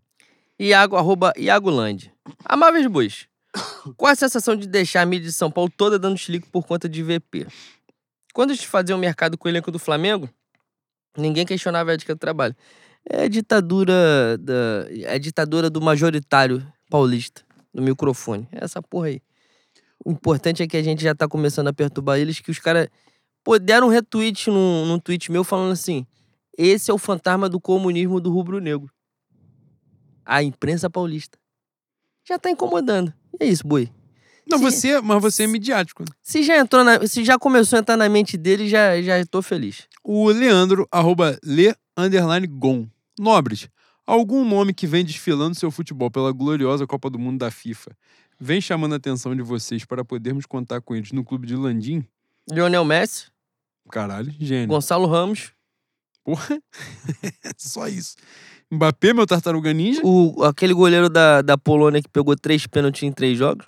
Iago, 0.59 0.97
arroba 0.97 1.31
Iago 1.37 1.69
Land. 1.69 2.11
Amáveis 2.43 2.85
bois. 2.85 3.27
Qual 3.95 4.11
a 4.11 4.15
sensação 4.15 4.57
de 4.57 4.67
deixar 4.67 5.01
a 5.01 5.05
mídia 5.05 5.27
de 5.27 5.33
São 5.33 5.49
Paulo 5.49 5.71
toda 5.75 5.97
dando 5.97 6.17
chilico 6.17 6.49
por 6.51 6.67
conta 6.67 6.89
de 6.89 7.01
VP? 7.01 7.47
Quando 8.33 8.51
a 8.51 8.53
gente 8.53 8.67
fazia 8.67 8.93
o 8.93 8.99
mercado 8.99 9.37
com 9.37 9.47
o 9.47 9.51
elenco 9.51 9.71
do 9.71 9.79
Flamengo, 9.79 10.29
ninguém 11.17 11.45
questionava 11.45 11.91
a 11.91 11.93
ética 11.93 12.13
do 12.13 12.19
trabalho. 12.19 12.53
É 13.09 13.23
a 13.23 13.27
ditadura 13.29 14.37
da, 14.37 14.85
é 14.91 15.13
a 15.13 15.17
ditadura 15.17 15.69
do 15.69 15.79
majoritário 15.79 16.61
paulista, 16.89 17.41
do 17.73 17.81
microfone. 17.81 18.45
É 18.51 18.65
essa 18.65 18.81
porra 18.81 19.07
aí. 19.07 19.21
O 20.03 20.11
importante 20.11 20.61
é 20.61 20.67
que 20.67 20.75
a 20.75 20.83
gente 20.83 21.01
já 21.01 21.15
tá 21.15 21.25
começando 21.25 21.69
a 21.69 21.73
perturbar 21.73 22.19
eles, 22.19 22.41
que 22.41 22.51
os 22.51 22.59
caras 22.59 22.89
deram 23.61 23.87
um 23.87 23.89
retweet 23.89 24.49
num, 24.49 24.85
num 24.85 24.99
tweet 24.99 25.31
meu 25.31 25.45
falando 25.45 25.71
assim: 25.71 26.05
esse 26.57 26.91
é 26.91 26.93
o 26.93 26.97
fantasma 26.97 27.47
do 27.47 27.61
comunismo 27.61 28.19
do 28.19 28.29
rubro-negro 28.29 28.91
a 30.29 30.43
imprensa 30.43 30.89
paulista. 30.89 31.37
Já 32.27 32.37
tá 32.37 32.51
incomodando. 32.51 33.11
E 33.39 33.43
é 33.43 33.47
isso, 33.47 33.67
boi. 33.67 33.89
Não, 34.47 34.57
Sim. 34.59 34.63
você, 34.63 35.01
mas 35.01 35.21
você 35.21 35.43
é 35.43 35.47
midiático. 35.47 36.03
né? 36.03 36.09
Se 36.21 36.43
já 36.43 36.57
entrou 36.57 36.83
na, 36.83 37.05
se 37.07 37.23
já 37.23 37.37
começou 37.37 37.77
a 37.77 37.79
entrar 37.79 37.97
na 37.97 38.07
mente 38.07 38.37
dele, 38.37 38.67
já 38.69 39.01
já 39.01 39.13
tô 39.25 39.41
feliz. 39.41 39.87
O 40.03 40.29
Leandro, 40.29 40.87
arroba 40.91 41.37
Le 41.43 41.75
underline 41.97 42.45
Gon. 42.47 42.87
Nobres, 43.19 43.67
algum 44.05 44.45
nome 44.45 44.73
que 44.73 44.87
vem 44.87 45.03
desfilando 45.03 45.55
seu 45.55 45.69
futebol 45.71 46.09
pela 46.09 46.31
gloriosa 46.31 46.85
Copa 46.87 47.09
do 47.09 47.19
Mundo 47.19 47.39
da 47.39 47.51
FIFA 47.51 47.91
vem 48.39 48.61
chamando 48.61 48.93
a 48.93 48.97
atenção 48.97 49.35
de 49.35 49.41
vocês 49.41 49.83
para 49.83 50.05
podermos 50.05 50.45
contar 50.45 50.79
com 50.81 50.95
eles 50.95 51.11
no 51.11 51.23
clube 51.25 51.45
de 51.45 51.55
Landim? 51.55 52.05
Lionel 52.49 52.85
Messi, 52.85 53.25
Caralho, 53.91 54.33
gênio. 54.39 54.67
Gonçalo 54.69 55.07
Ramos, 55.07 55.51
Porra, 56.23 56.61
só 57.57 57.87
isso. 57.87 58.15
Mbappé, 58.71 59.13
meu 59.13 59.25
tartaruga 59.25 59.73
ninja. 59.73 60.01
o 60.03 60.43
aquele 60.43 60.73
goleiro 60.73 61.09
da, 61.09 61.41
da 61.41 61.57
Polônia 61.57 62.01
que 62.01 62.09
pegou 62.09 62.35
três 62.35 62.67
pênaltis 62.67 63.03
em 63.03 63.11
três 63.11 63.37
jogos, 63.37 63.65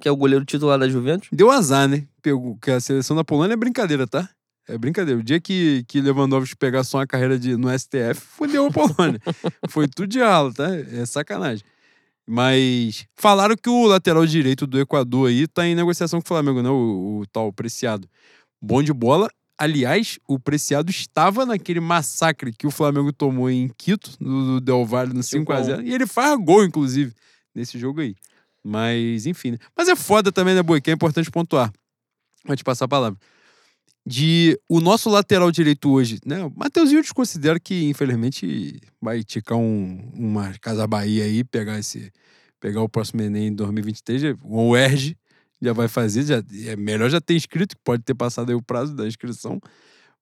que 0.00 0.08
é 0.08 0.10
o 0.10 0.16
goleiro 0.16 0.44
titular 0.44 0.78
da 0.78 0.88
Juventus. 0.88 1.28
Deu 1.32 1.50
azar, 1.50 1.88
né? 1.88 2.06
Pegou, 2.20 2.56
que 2.56 2.70
a 2.70 2.80
seleção 2.80 3.16
da 3.16 3.22
Polônia 3.22 3.54
é 3.54 3.56
brincadeira, 3.56 4.06
tá? 4.06 4.28
É 4.68 4.76
brincadeira. 4.76 5.20
O 5.20 5.22
dia 5.22 5.40
que, 5.40 5.84
que 5.86 6.00
Lewandowski 6.00 6.56
pegar 6.56 6.84
só 6.84 6.98
uma 6.98 7.06
carreira 7.06 7.38
de, 7.38 7.56
no 7.56 7.68
STF, 7.76 8.14
fudeu 8.14 8.66
a 8.66 8.70
Polônia. 8.70 9.20
Foi 9.70 9.86
tudo 9.86 10.08
de 10.08 10.20
ralo, 10.20 10.52
tá? 10.52 10.68
É 10.74 11.06
sacanagem. 11.06 11.64
Mas 12.26 13.06
falaram 13.16 13.56
que 13.56 13.68
o 13.68 13.86
lateral 13.86 14.24
direito 14.26 14.66
do 14.66 14.78
Equador 14.78 15.28
aí 15.28 15.46
tá 15.48 15.66
em 15.66 15.74
negociação 15.74 16.20
com 16.20 16.24
o 16.24 16.28
Flamengo, 16.28 16.62
né? 16.62 16.68
O, 16.68 17.20
o 17.20 17.26
tal 17.32 17.52
Preciado. 17.52 18.08
Bom 18.62 18.82
de 18.82 18.92
bola. 18.92 19.28
Aliás, 19.60 20.18
o 20.26 20.38
Preciado 20.38 20.90
estava 20.90 21.44
naquele 21.44 21.80
massacre 21.80 22.50
que 22.50 22.66
o 22.66 22.70
Flamengo 22.70 23.12
tomou 23.12 23.50
em 23.50 23.68
Quito, 23.76 24.16
do, 24.18 24.46
do 24.54 24.60
Del 24.60 24.86
Valle, 24.86 25.12
no 25.12 25.20
5x0. 25.20 25.84
E 25.86 25.92
ele 25.92 26.06
faz 26.06 26.34
gol, 26.42 26.64
inclusive, 26.64 27.12
nesse 27.54 27.78
jogo 27.78 28.00
aí. 28.00 28.14
Mas, 28.64 29.26
enfim. 29.26 29.50
né? 29.52 29.58
Mas 29.76 29.86
é 29.88 29.94
foda 29.94 30.32
também, 30.32 30.54
né, 30.54 30.62
Boi? 30.62 30.80
Que 30.80 30.90
é 30.90 30.94
importante 30.94 31.30
pontuar. 31.30 31.70
Vou 32.46 32.56
te 32.56 32.64
passar 32.64 32.86
a 32.86 32.88
palavra. 32.88 33.18
De 34.06 34.58
o 34.66 34.80
nosso 34.80 35.10
lateral 35.10 35.50
direito 35.52 35.90
hoje, 35.90 36.18
né? 36.24 36.42
O 36.42 36.50
Mateuzinho 36.56 36.98
eu 37.00 37.02
desconsidero 37.02 37.60
que, 37.60 37.84
infelizmente, 37.84 38.80
vai 39.00 39.22
ticar 39.22 39.58
um, 39.58 40.10
uma 40.14 40.54
Casa 40.60 40.86
Bahia 40.86 41.24
aí, 41.24 41.44
pegar 41.44 41.78
esse. 41.78 42.10
Pegar 42.58 42.80
o 42.82 42.88
próximo 42.88 43.20
Enem 43.22 43.48
em 43.48 43.54
2023, 43.54 44.22
já- 44.22 44.34
o 44.42 44.70
UERJ 44.70 45.16
já 45.60 45.72
vai 45.72 45.88
fazer, 45.88 46.22
já, 46.24 46.42
é 46.70 46.76
melhor 46.76 47.10
já 47.10 47.20
ter 47.20 47.34
inscrito, 47.34 47.76
que 47.76 47.82
pode 47.82 48.02
ter 48.02 48.14
passado 48.14 48.48
aí 48.50 48.54
o 48.54 48.62
prazo 48.62 48.94
da 48.94 49.06
inscrição. 49.06 49.60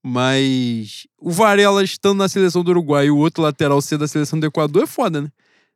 Mas 0.03 1.07
o 1.19 1.31
Varela 1.31 1.83
estando 1.83 2.19
na 2.19 2.29
seleção 2.29 2.63
do 2.63 2.71
Uruguai 2.71 3.07
e 3.07 3.11
o 3.11 3.17
outro 3.17 3.43
lateral 3.43 3.81
ser 3.83 3.99
da 3.99 4.07
seleção 4.09 4.39
do 4.39 4.47
Equador 4.47 4.85
é 4.85 4.87
foda, 4.87 5.23
né? 5.23 5.33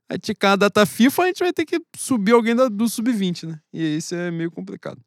Vai 0.09 0.19
ticar 0.19 0.53
a 0.53 0.57
data 0.57 0.85
FIFA, 0.87 1.23
a 1.23 1.27
gente 1.27 1.39
vai 1.41 1.53
ter 1.53 1.65
que 1.65 1.81
subir 1.97 2.33
alguém 2.33 2.55
da- 2.55 2.69
do 2.69 2.89
sub-20, 2.89 3.47
né? 3.49 3.61
E 3.73 3.97
isso 3.97 4.15
é 4.15 4.31
meio 4.31 4.51
complicado. 4.51 5.01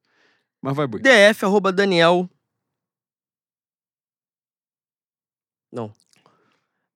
Mas 0.61 0.76
vai, 0.76 0.88
boi. 0.88 0.99
DF, 1.02 1.45
arroba 1.45 1.72
Daniel. 1.72 2.30
Não. 5.72 5.94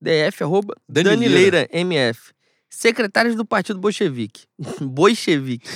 DF, 0.02 0.44
arroba 0.44 0.76
Danileira. 0.88 1.20
Danileira 1.20 1.70
MF. 1.72 2.34
Secretários 2.70 3.36
do 3.36 3.46
Partido 3.46 3.80
Bolchevique. 3.80 4.46
Bolchevique. 4.82 5.68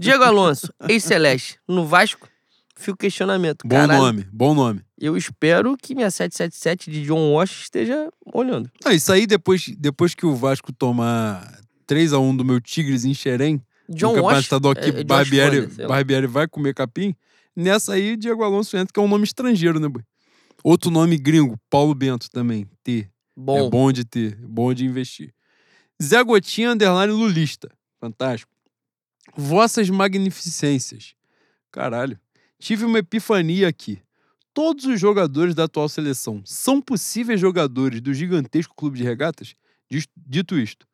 Diego 0.00 0.24
Alonso, 0.24 0.72
ex-Celeste. 0.88 1.58
No 1.68 1.84
Vasco, 1.86 2.28
fica 2.76 2.92
o 2.92 2.96
questionamento. 2.96 3.62
Bom 3.66 3.76
Caralho, 3.76 4.00
nome, 4.02 4.26
bom 4.32 4.54
nome. 4.54 4.80
Eu 4.98 5.16
espero 5.16 5.76
que 5.76 5.94
minha 5.94 6.10
777 6.10 6.90
de 6.90 7.02
John 7.06 7.32
Walsh 7.32 7.62
esteja 7.62 8.08
olhando. 8.34 8.70
Ah, 8.84 8.94
isso 8.94 9.12
aí 9.12 9.26
depois, 9.26 9.66
depois 9.78 10.14
que 10.14 10.24
o 10.26 10.34
Vasco 10.34 10.72
tomar 10.72 11.60
3x1 11.86 12.36
do 12.36 12.44
meu 12.44 12.60
Tigres 12.60 13.04
em 13.04 13.14
Xerém, 13.14 13.62
John 13.88 14.16
no 14.16 14.22
Walsh. 14.22 14.40
estadual 14.40 14.74
que 14.74 14.80
é- 14.80 15.00
é 15.00 15.04
Barbieri. 15.04 15.66
Barbieri 15.86 16.26
vai 16.26 16.46
comer 16.48 16.74
capim, 16.74 17.14
nessa 17.54 17.92
aí 17.94 18.16
Diego 18.16 18.42
Alonso 18.44 18.76
entra, 18.76 18.92
que 18.92 19.00
é 19.00 19.02
um 19.02 19.08
nome 19.08 19.24
estrangeiro, 19.24 19.78
né, 19.80 19.88
boi? 19.88 20.02
Outro 20.62 20.90
nome 20.90 21.16
gringo, 21.16 21.58
Paulo 21.70 21.94
Bento 21.94 22.28
também, 22.30 22.66
T. 22.84 23.08
Bom, 23.36 23.66
É 23.66 23.70
bom 23.70 23.90
de 23.90 24.04
ter, 24.04 24.36
bom 24.36 24.72
de 24.74 24.84
investir. 24.84 25.32
Zé 26.02 26.22
Gotinha, 26.22 26.72
underline 26.72 27.12
lulista. 27.12 27.68
Fantástico. 27.98 28.49
Vossas 29.36 29.88
magnificências. 29.90 31.14
Caralho. 31.70 32.18
Tive 32.58 32.84
uma 32.84 32.98
epifania 32.98 33.68
aqui. 33.68 34.00
Todos 34.52 34.84
os 34.84 35.00
jogadores 35.00 35.54
da 35.54 35.64
atual 35.64 35.88
seleção 35.88 36.42
são 36.44 36.80
possíveis 36.82 37.40
jogadores 37.40 38.00
do 38.00 38.12
gigantesco 38.12 38.74
clube 38.74 38.98
de 38.98 39.04
regatas? 39.04 39.54
Dito 40.16 40.58
isto, 40.58 40.86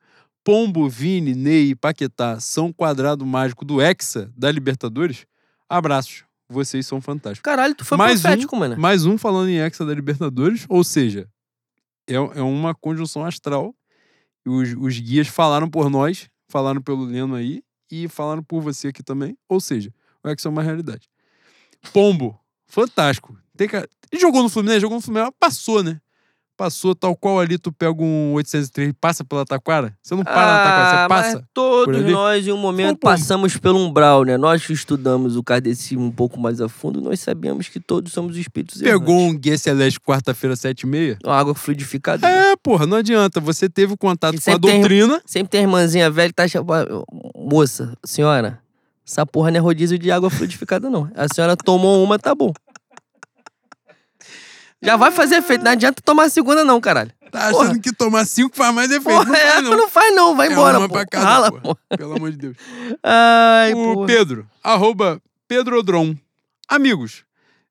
Pombo, 0.43 0.87
Vini, 0.87 1.35
Ney 1.35 1.71
e 1.71 1.75
Paquetá 1.75 2.39
são 2.39 2.71
quadrado 2.71 3.25
mágico 3.25 3.65
do 3.65 3.81
Hexa 3.81 4.31
da 4.37 4.51
Libertadores? 4.51 5.25
Abraços. 5.67 6.23
Vocês 6.49 6.87
são 6.87 7.01
fantásticos. 7.01 7.43
caralho, 7.43 7.75
tu 7.75 7.83
foi 7.83 7.97
Mais 7.97 8.19
um- 8.19 8.23
profético, 8.23 8.55
mano. 8.55 8.77
Mais 8.77 9.05
um 9.05 9.17
falando 9.17 9.49
em 9.49 9.59
Hexa 9.59 9.85
da 9.85 9.93
Libertadores, 9.93 10.65
ou 10.69 10.81
seja, 10.83 11.27
é, 12.07 12.13
é 12.13 12.41
uma 12.41 12.73
conjunção 12.73 13.25
astral. 13.25 13.75
Os, 14.45 14.73
os 14.79 14.97
guias 14.97 15.27
falaram 15.27 15.69
por 15.69 15.89
nós, 15.89 16.29
falaram 16.47 16.81
pelo 16.81 17.03
Leno 17.03 17.35
aí 17.35 17.61
e 17.91 18.07
falaram 18.07 18.43
por 18.43 18.61
você 18.61 18.89
aqui 18.89 19.03
também. 19.03 19.37
Ou 19.47 19.59
seja, 19.59 19.93
o 20.23 20.29
Hexa 20.29 20.47
é 20.47 20.51
uma 20.51 20.61
realidade. 20.63 21.09
Pombo, 21.93 22.39
fantástico. 22.65 23.37
Tem. 23.55 23.67
Ele 24.11 24.21
jogou 24.21 24.43
no 24.43 24.49
Fluminense, 24.49 24.81
jogou 24.81 24.97
no 24.97 25.01
Fluminense, 25.01 25.33
passou, 25.39 25.83
né? 25.83 25.99
Passou 26.57 26.95
tal 26.95 27.15
qual 27.15 27.39
ali, 27.39 27.55
tu 27.59 27.71
pega 27.71 28.01
um 28.01 28.33
803 28.33 28.89
e 28.89 28.93
passa 28.93 29.23
pela 29.23 29.45
Taquara. 29.45 29.93
Você 30.01 30.15
não 30.15 30.23
para 30.23 30.33
na 30.35 30.57
Taquara, 30.57 30.87
Ah, 30.87 31.01
você 31.03 31.07
passa. 31.07 31.47
Todos 31.53 32.03
nós, 32.11 32.47
em 32.47 32.51
um 32.51 32.57
momento, 32.57 32.95
Pô, 32.95 33.01
pô. 33.01 33.07
passamos 33.09 33.55
pelo 33.57 33.77
umbral, 33.77 34.23
né? 34.23 34.37
Nós 34.37 34.65
que 34.65 34.73
estudamos 34.73 35.35
o 35.37 35.43
kardecismo 35.43 36.03
um 36.03 36.11
pouco 36.11 36.39
mais 36.39 36.59
a 36.59 36.67
fundo, 36.67 36.99
nós 36.99 37.19
sabemos 37.19 37.67
que 37.69 37.79
todos 37.79 38.11
somos 38.11 38.35
espíritos 38.37 38.81
Pegou 38.81 39.15
errantes. 39.19 39.35
um 39.35 39.39
Guia 39.39 39.57
Celeste 39.57 39.99
quarta-feira, 39.99 40.55
sete 40.55 40.81
e 40.81 40.87
meia. 40.87 41.19
Uma 41.23 41.35
água 41.37 41.53
fluidificada. 41.53 42.27
É, 42.27 42.55
porra, 42.55 42.87
não 42.87 42.97
adianta. 42.97 43.39
Você 43.39 43.69
teve 43.69 43.93
o 43.93 43.97
contato 43.97 44.33
E 44.33 44.37
com 44.37 44.49
a 44.49 44.53
sempre 44.53 44.69
tem- 44.71 44.79
doutrina. 44.79 45.21
Sempre 45.27 45.49
tem 45.51 45.61
irmãzinha 45.61 46.09
velha 46.09 46.29
que 46.29 46.33
tá 46.35 46.47
chamando. 46.47 47.05
Moça, 47.35 47.93
senhora, 48.03 48.59
essa 49.07 49.25
porra 49.25 49.51
não 49.51 49.57
é 49.57 49.59
rodízio 49.61 49.97
de 49.97 50.11
água 50.11 50.29
fluidificada, 50.29 50.89
não. 50.89 51.09
A 51.15 51.27
senhora 51.33 51.55
tomou 51.55 52.03
uma, 52.03 52.17
tá 52.17 52.33
bom. 52.35 52.51
Já 54.81 54.95
vai 54.95 55.11
fazer 55.11 55.35
efeito. 55.37 55.63
Não 55.63 55.71
adianta 55.71 56.01
tomar 56.03 56.25
a 56.25 56.29
segunda, 56.29 56.63
não, 56.63 56.79
caralho. 56.79 57.11
Tá 57.31 57.49
Porra. 57.51 57.65
achando 57.69 57.81
que 57.81 57.91
tomar 57.93 58.25
cinco 58.25 58.55
faz 58.55 58.73
mais 58.73 58.89
efeito. 58.91 59.09
Porra, 59.09 59.25
não 59.25 59.35
é, 59.35 59.51
faz, 59.51 59.63
não. 59.63 59.77
não 59.77 59.89
faz, 59.89 60.15
não. 60.15 60.35
Vai 60.35 60.47
É 60.47 60.51
embora, 60.51 60.77
uma 60.79 60.87
pô. 60.87 60.93
pra 60.93 61.05
cada, 61.05 61.25
Rala, 61.25 61.51
porra. 61.51 61.61
pô. 61.89 61.97
Pelo 61.97 62.13
amor 62.15 62.31
de 62.31 62.37
Deus. 62.37 62.57
Ai, 63.03 63.73
o 63.73 63.93
pô. 63.95 64.05
Pedro, 64.05 64.47
arroba 64.63 65.21
Pedrodron. 65.47 66.15
Amigos, 66.69 67.23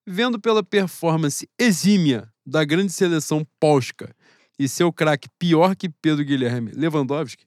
vendo 0.07 0.39
pela 0.41 0.63
performance 0.63 1.49
exímia 1.59 2.29
da 2.45 2.65
grande 2.65 2.93
seleção 2.93 3.47
polska 3.61 4.15
e 4.59 4.69
seu 4.69 4.93
craque 4.93 5.29
pior 5.39 5.77
que 5.77 5.89
Pedro 5.89 6.25
Guilherme 6.25 6.73
Lewandowski, 6.75 7.45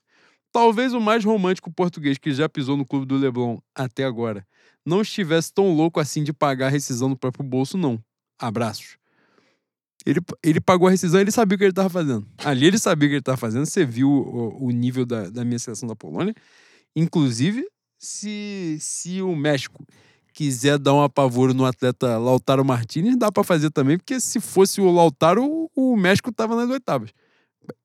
talvez 0.51 0.93
o 0.93 0.99
mais 1.01 1.23
romântico 1.25 1.71
português 1.71 2.17
que 2.17 2.31
já 2.31 2.47
pisou 2.47 2.77
no 2.77 2.85
clube 2.85 3.05
do 3.05 3.17
Leblon 3.17 3.57
até 3.75 4.03
agora 4.05 4.45
não 4.85 5.01
estivesse 5.01 5.51
tão 5.53 5.73
louco 5.75 5.99
assim 5.99 6.23
de 6.23 6.31
pagar 6.33 6.67
a 6.67 6.69
rescisão 6.69 7.09
no 7.09 7.17
próprio 7.17 7.43
bolso, 7.43 7.77
não. 7.77 7.99
Abraços. 8.39 8.97
Ele, 10.05 10.19
ele 10.41 10.61
pagou 10.61 10.87
a 10.87 10.91
rescisão, 10.91 11.19
ele 11.19 11.31
sabia 11.31 11.55
o 11.55 11.57
que 11.57 11.63
ele 11.65 11.71
estava 11.71 11.89
fazendo. 11.89 12.25
Ali 12.37 12.65
ele 12.65 12.77
sabia 12.77 13.07
o 13.07 13.09
que 13.09 13.15
ele 13.15 13.19
estava 13.19 13.37
fazendo. 13.37 13.65
Você 13.65 13.85
viu 13.85 14.09
o, 14.09 14.65
o 14.65 14.71
nível 14.71 15.05
da, 15.05 15.29
da 15.29 15.43
minha 15.43 15.59
seleção 15.59 15.87
da 15.87 15.95
Polônia. 15.95 16.33
Inclusive, 16.95 17.67
se, 17.97 18.77
se 18.79 19.21
o 19.21 19.35
México 19.35 19.85
quiser 20.33 20.77
dar 20.77 20.93
um 20.93 21.01
apavoro 21.01 21.53
no 21.53 21.65
atleta 21.65 22.17
Lautaro 22.17 22.63
Martinez, 22.63 23.17
dá 23.17 23.29
pra 23.31 23.43
fazer 23.43 23.69
também, 23.71 23.97
porque 23.97 24.21
se 24.21 24.39
fosse 24.39 24.79
o 24.79 24.89
Lautaro, 24.89 25.69
o, 25.75 25.97
México 25.97 26.31
tava 26.31 26.55
nas 26.55 26.69
oitavas. 26.69 27.11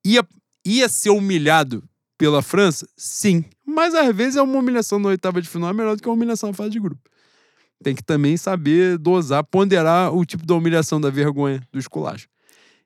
Ia, 0.05 0.25
ia 0.65 0.87
ser 0.87 1.09
humilhado 1.09 1.83
pela 2.17 2.41
França? 2.41 2.87
Sim. 2.95 3.43
Mas 3.65 3.93
às 3.93 4.15
vezes 4.15 4.37
é 4.37 4.41
uma 4.41 4.57
humilhação 4.57 4.99
na 4.99 5.09
oitava 5.09 5.41
de 5.41 5.49
final 5.49 5.69
é 5.69 5.73
melhor 5.73 5.97
do 5.97 6.01
que 6.01 6.07
uma 6.07 6.15
humilhação 6.15 6.49
na 6.49 6.55
fase 6.55 6.69
de 6.69 6.79
grupo. 6.79 7.01
Tem 7.83 7.93
que 7.95 8.03
também 8.03 8.37
saber 8.37 8.97
dosar, 8.97 9.43
ponderar 9.43 10.13
o 10.15 10.25
tipo 10.25 10.45
da 10.45 10.55
humilhação, 10.55 10.99
da 10.99 11.09
vergonha, 11.09 11.61
do 11.71 11.77
esculacho. 11.79 12.27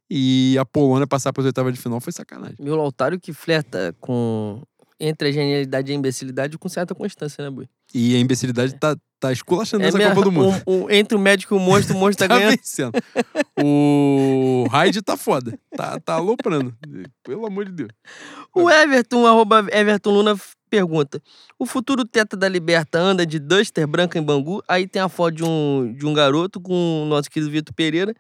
E 0.10 0.57
a 0.60 0.66
Polônia 0.66 1.06
passar 1.06 1.32
para 1.32 1.41
as 1.41 1.45
oitavas 1.45 1.74
de 1.74 1.80
final 1.80 2.02
foi 2.02 2.11
sacanagem. 2.11 2.56
Meu 2.60 2.76
Lautaro 2.76 3.20
que 3.20 3.32
flerta 3.32 3.95
com. 3.99 4.61
Entre 5.02 5.30
a 5.30 5.32
genialidade 5.32 5.90
e 5.90 5.94
a 5.94 5.95
imbecilidade 5.95 6.57
com 6.57 6.68
certa 6.68 6.94
constância, 6.94 7.41
né, 7.41 7.49
Bui? 7.49 7.70
E 7.94 8.18
a 8.18 8.20
imbecilidade 8.20 8.74
tá, 8.76 8.98
tá 9.18 9.32
esculachando 9.32 9.86
essa 9.86 9.98
mesmo- 9.98 10.14
Copa 10.14 10.26
do 10.26 10.32
Mundo. 10.34 10.61
o- 10.66 10.84
o- 10.86 10.91
entre 10.91 11.16
o 11.16 11.20
médico 11.20 11.56
e 11.56 11.57
o 11.57 11.60
monstro, 11.60 11.95
o 11.95 11.99
monstro 12.02 12.28
tá, 12.28 12.34
tá 12.34 12.38
ganhando. 12.38 12.57
vencendo. 12.57 12.91
O 13.64 14.66
Raid 14.70 15.02
tá 15.02 15.16
foda. 15.16 15.57
Tá, 15.76 15.99
tá 16.02 16.14
aloprando. 16.16 16.76
Pelo 17.24 17.45
amor 17.45 17.66
de 17.66 17.72
Deus. 17.72 17.90
O 18.53 18.70
Everton, 18.70 19.26
arroba 19.26 19.66
Everton 19.72 20.11
Luna, 20.11 20.38
pergunta: 20.70 21.22
O 21.58 21.66
futuro 21.66 22.06
teta 22.06 22.38
da 22.38 22.48
Liberta 22.48 23.00
anda 23.00 23.26
de 23.26 23.40
Duster 23.40 23.88
branca 23.88 24.18
em 24.20 24.24
Bangu? 24.24 24.64
Aí 24.68 24.88
tem 24.88 25.02
a 25.02 25.10
foto 25.10 25.36
de 25.36 25.44
um, 25.44 25.94
de 25.98 26.06
um 26.06 26.14
garoto 26.14 26.62
com 26.62 27.04
o 27.04 27.06
nosso 27.08 27.30
querido 27.30 27.52
Vitor 27.52 27.74
Pereira, 27.74 28.14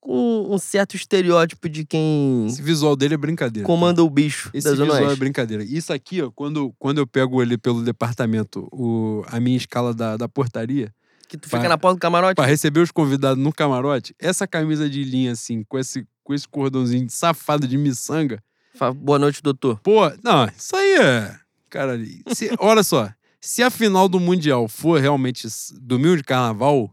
com 0.00 0.46
um 0.54 0.58
certo 0.58 0.94
estereótipo 0.94 1.68
de 1.68 1.84
quem 1.84 2.46
Esse 2.46 2.62
visual 2.62 2.94
dele 2.94 3.14
é 3.14 3.16
brincadeira. 3.16 3.66
comanda 3.66 4.02
o 4.04 4.10
bicho 4.10 4.50
Esse 4.54 4.70
visual 4.70 4.96
é 4.96 5.02
Oeste. 5.06 5.18
brincadeira. 5.18 5.64
Isso 5.64 5.92
aqui, 5.92 6.22
ó, 6.22 6.30
quando, 6.30 6.72
quando 6.78 6.98
eu 6.98 7.06
pego 7.06 7.42
ele 7.42 7.58
pelo 7.58 7.82
departamento, 7.82 8.68
o, 8.72 9.24
a 9.28 9.40
minha 9.40 9.56
escala 9.56 9.92
da, 9.92 10.16
da 10.16 10.28
portaria, 10.28 10.94
Que 11.28 11.36
tu 11.36 11.46
fica 11.48 11.62
Pá. 11.62 11.68
na 11.68 11.76
porta 11.78 11.96
do 11.96 12.00
camarote. 12.00 12.36
pra 12.36 12.46
receber 12.46 12.80
os 12.80 12.92
convidados 12.92 13.42
no 13.42 13.52
camarote, 13.52 14.14
essa 14.18 14.46
camisa 14.46 14.88
de 14.88 15.02
linha, 15.02 15.32
assim, 15.32 15.64
com 15.64 15.76
esse, 15.76 16.06
com 16.22 16.32
esse 16.32 16.46
cordãozinho 16.46 17.08
safado 17.10 17.66
de 17.66 17.76
miçanga, 17.76 18.40
Fala, 18.76 18.92
Boa 18.94 19.18
noite, 19.18 19.42
doutor. 19.42 19.78
Pô, 19.80 20.08
não, 20.22 20.46
isso 20.56 20.76
aí 20.76 20.96
é. 20.98 21.36
Cara, 21.70 21.98
se- 22.34 22.50
olha 22.58 22.82
só. 22.82 23.10
Se 23.40 23.62
a 23.62 23.70
final 23.70 24.08
do 24.08 24.18
Mundial 24.18 24.68
for 24.68 25.00
realmente 25.00 25.46
domingo 25.80 26.16
de 26.16 26.24
carnaval, 26.24 26.90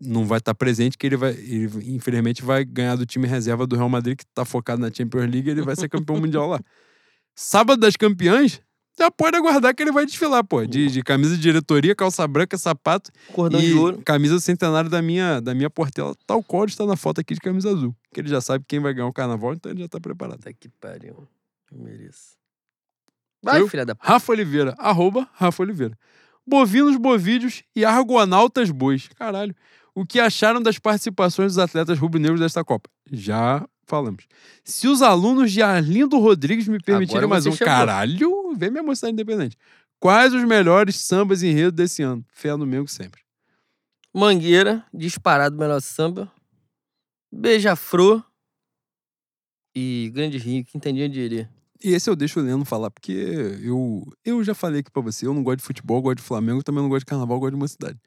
não 0.00 0.24
vai 0.26 0.38
estar 0.38 0.54
presente, 0.54 0.96
que 0.98 1.06
ele 1.06 1.16
vai. 1.16 1.30
Ele, 1.32 1.70
infelizmente, 1.94 2.42
vai 2.42 2.64
ganhar 2.64 2.96
do 2.96 3.06
time 3.06 3.26
reserva 3.26 3.66
do 3.66 3.76
Real 3.76 3.88
Madrid, 3.88 4.16
que 4.18 4.26
tá 4.34 4.44
focado 4.44 4.80
na 4.80 4.92
Champions 4.92 5.30
League, 5.30 5.48
e 5.48 5.52
ele 5.52 5.62
vai 5.62 5.76
ser 5.76 5.88
campeão 5.88 6.16
mundial 6.20 6.48
lá. 6.48 6.60
Sábado 7.34 7.80
das 7.80 7.96
campeãs, 7.96 8.60
já 9.00 9.10
pode 9.10 9.36
aguardar 9.36 9.74
que 9.74 9.82
ele 9.82 9.92
vai 9.92 10.04
desfilar, 10.04 10.44
pô. 10.44 10.64
De, 10.66 10.88
de 10.88 11.02
camisa 11.02 11.34
de 11.36 11.40
diretoria, 11.42 11.94
calça 11.94 12.26
branca, 12.28 12.58
sapato 12.58 13.10
Cordão 13.32 13.60
e 13.60 13.66
de 13.66 13.74
ouro. 13.74 14.02
camisa 14.02 14.38
centenária 14.40 14.90
da 14.90 15.00
minha, 15.00 15.40
da 15.40 15.54
minha 15.54 15.70
portela, 15.70 16.14
tal 16.26 16.42
qual 16.42 16.64
está 16.66 16.84
na 16.84 16.96
foto 16.96 17.20
aqui 17.20 17.34
de 17.34 17.40
camisa 17.40 17.70
azul. 17.70 17.94
Que 18.12 18.20
ele 18.20 18.28
já 18.28 18.40
sabe 18.40 18.64
quem 18.68 18.78
vai 18.80 18.92
ganhar 18.92 19.06
o 19.06 19.12
carnaval, 19.12 19.54
então 19.54 19.72
ele 19.72 19.80
já 19.82 19.88
tá 19.88 19.98
preparado. 19.98 20.36
Puta 20.38 20.52
que 20.52 20.68
pariu. 20.68 21.26
Eu 21.72 21.78
mereço. 21.78 22.38
Vai, 23.42 23.60
Eu? 23.60 23.68
filha 23.68 23.86
da 23.86 23.94
p. 23.94 24.00
Rafa 24.04 24.32
Oliveira, 24.32 24.74
arroba 24.78 25.28
Rafa 25.32 25.62
Oliveira. 25.62 25.96
Bovinos, 26.46 26.96
bovídeos 26.96 27.62
e 27.74 27.84
argonautas 27.84 28.70
bois. 28.70 29.08
Caralho. 29.16 29.54
O 29.94 30.04
que 30.04 30.20
acharam 30.20 30.60
das 30.62 30.78
participações 30.78 31.52
dos 31.54 31.58
atletas 31.58 31.98
rubro-negros 31.98 32.40
desta 32.40 32.62
Copa? 32.64 32.88
Já 33.10 33.66
falamos. 33.90 34.24
Se 34.64 34.88
os 34.88 35.02
alunos 35.02 35.52
de 35.52 35.60
Arlindo 35.60 36.18
Rodrigues 36.18 36.66
me 36.68 36.80
permitirem 36.80 37.28
mais 37.28 37.44
um. 37.44 37.52
chegou. 37.52 37.66
Caralho, 37.66 38.54
vem 38.56 38.70
minha 38.70 38.82
mocidade 38.82 39.12
independente. 39.12 39.56
Quais 39.98 40.32
os 40.32 40.44
melhores 40.44 40.96
sambas 40.96 41.42
enredo 41.42 41.72
desse 41.72 42.02
ano? 42.02 42.24
Fé 42.32 42.56
no 42.56 42.64
Mengo 42.64 42.88
sempre. 42.88 43.20
Mangueira, 44.14 44.84
disparado 44.94 45.58
melhor 45.58 45.80
samba. 45.80 46.32
Beija-Fro. 47.30 48.24
E 49.74 50.10
Grande 50.14 50.38
Rio, 50.38 50.64
que 50.64 50.76
entendia 50.76 51.08
diria. 51.08 51.50
E 51.82 51.90
esse 51.90 52.10
eu 52.10 52.16
deixo 52.16 52.40
o 52.40 52.42
Leno 52.42 52.64
falar, 52.64 52.90
porque 52.90 53.12
eu, 53.62 54.04
eu 54.24 54.44
já 54.44 54.54
falei 54.54 54.80
aqui 54.80 54.90
pra 54.90 55.00
você, 55.00 55.26
eu 55.26 55.32
não 55.32 55.42
gosto 55.42 55.58
de 55.58 55.64
futebol, 55.64 56.02
gosto 56.02 56.18
de 56.18 56.22
Flamengo, 56.22 56.62
também 56.62 56.82
não 56.82 56.90
gosto 56.90 57.00
de 57.00 57.06
carnaval, 57.06 57.40
gosto 57.40 57.54
de 57.54 57.58
mocidade. 57.58 57.98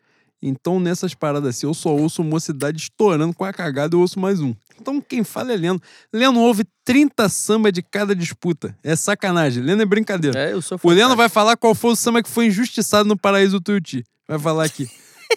Então, 0.45 0.77
nessas 0.77 1.13
paradas 1.15 1.55
assim, 1.55 1.65
eu 1.65 1.73
só 1.73 1.95
ouço 1.95 2.21
mocidade 2.21 2.77
estourando 2.77 3.33
com 3.33 3.45
a 3.45 3.53
cagada, 3.53 3.95
eu 3.95 4.01
ouço 4.01 4.19
mais 4.19 4.41
um. 4.41 4.53
Então, 4.77 4.99
quem 4.99 5.23
fala 5.23 5.53
é 5.53 5.55
Leno. 5.55 5.81
Leno 6.11 6.41
ouve 6.41 6.65
30 6.83 7.29
samba 7.29 7.71
de 7.71 7.81
cada 7.81 8.13
disputa. 8.13 8.77
É 8.83 8.93
sacanagem. 8.93 9.63
Leno 9.63 9.81
é 9.81 9.85
brincadeira. 9.85 10.37
É, 10.37 10.51
eu 10.51 10.61
sou 10.61 10.77
O 10.83 10.89
Leno 10.89 11.15
vai 11.15 11.29
falar 11.29 11.55
qual 11.55 11.73
foi 11.73 11.91
o 11.91 11.95
samba 11.95 12.21
que 12.21 12.29
foi 12.29 12.47
injustiçado 12.47 13.07
no 13.07 13.17
Paraíso 13.17 13.57
do 13.57 13.63
Tuiuti. 13.63 14.03
Vai 14.27 14.37
falar 14.37 14.65
aqui. 14.65 14.85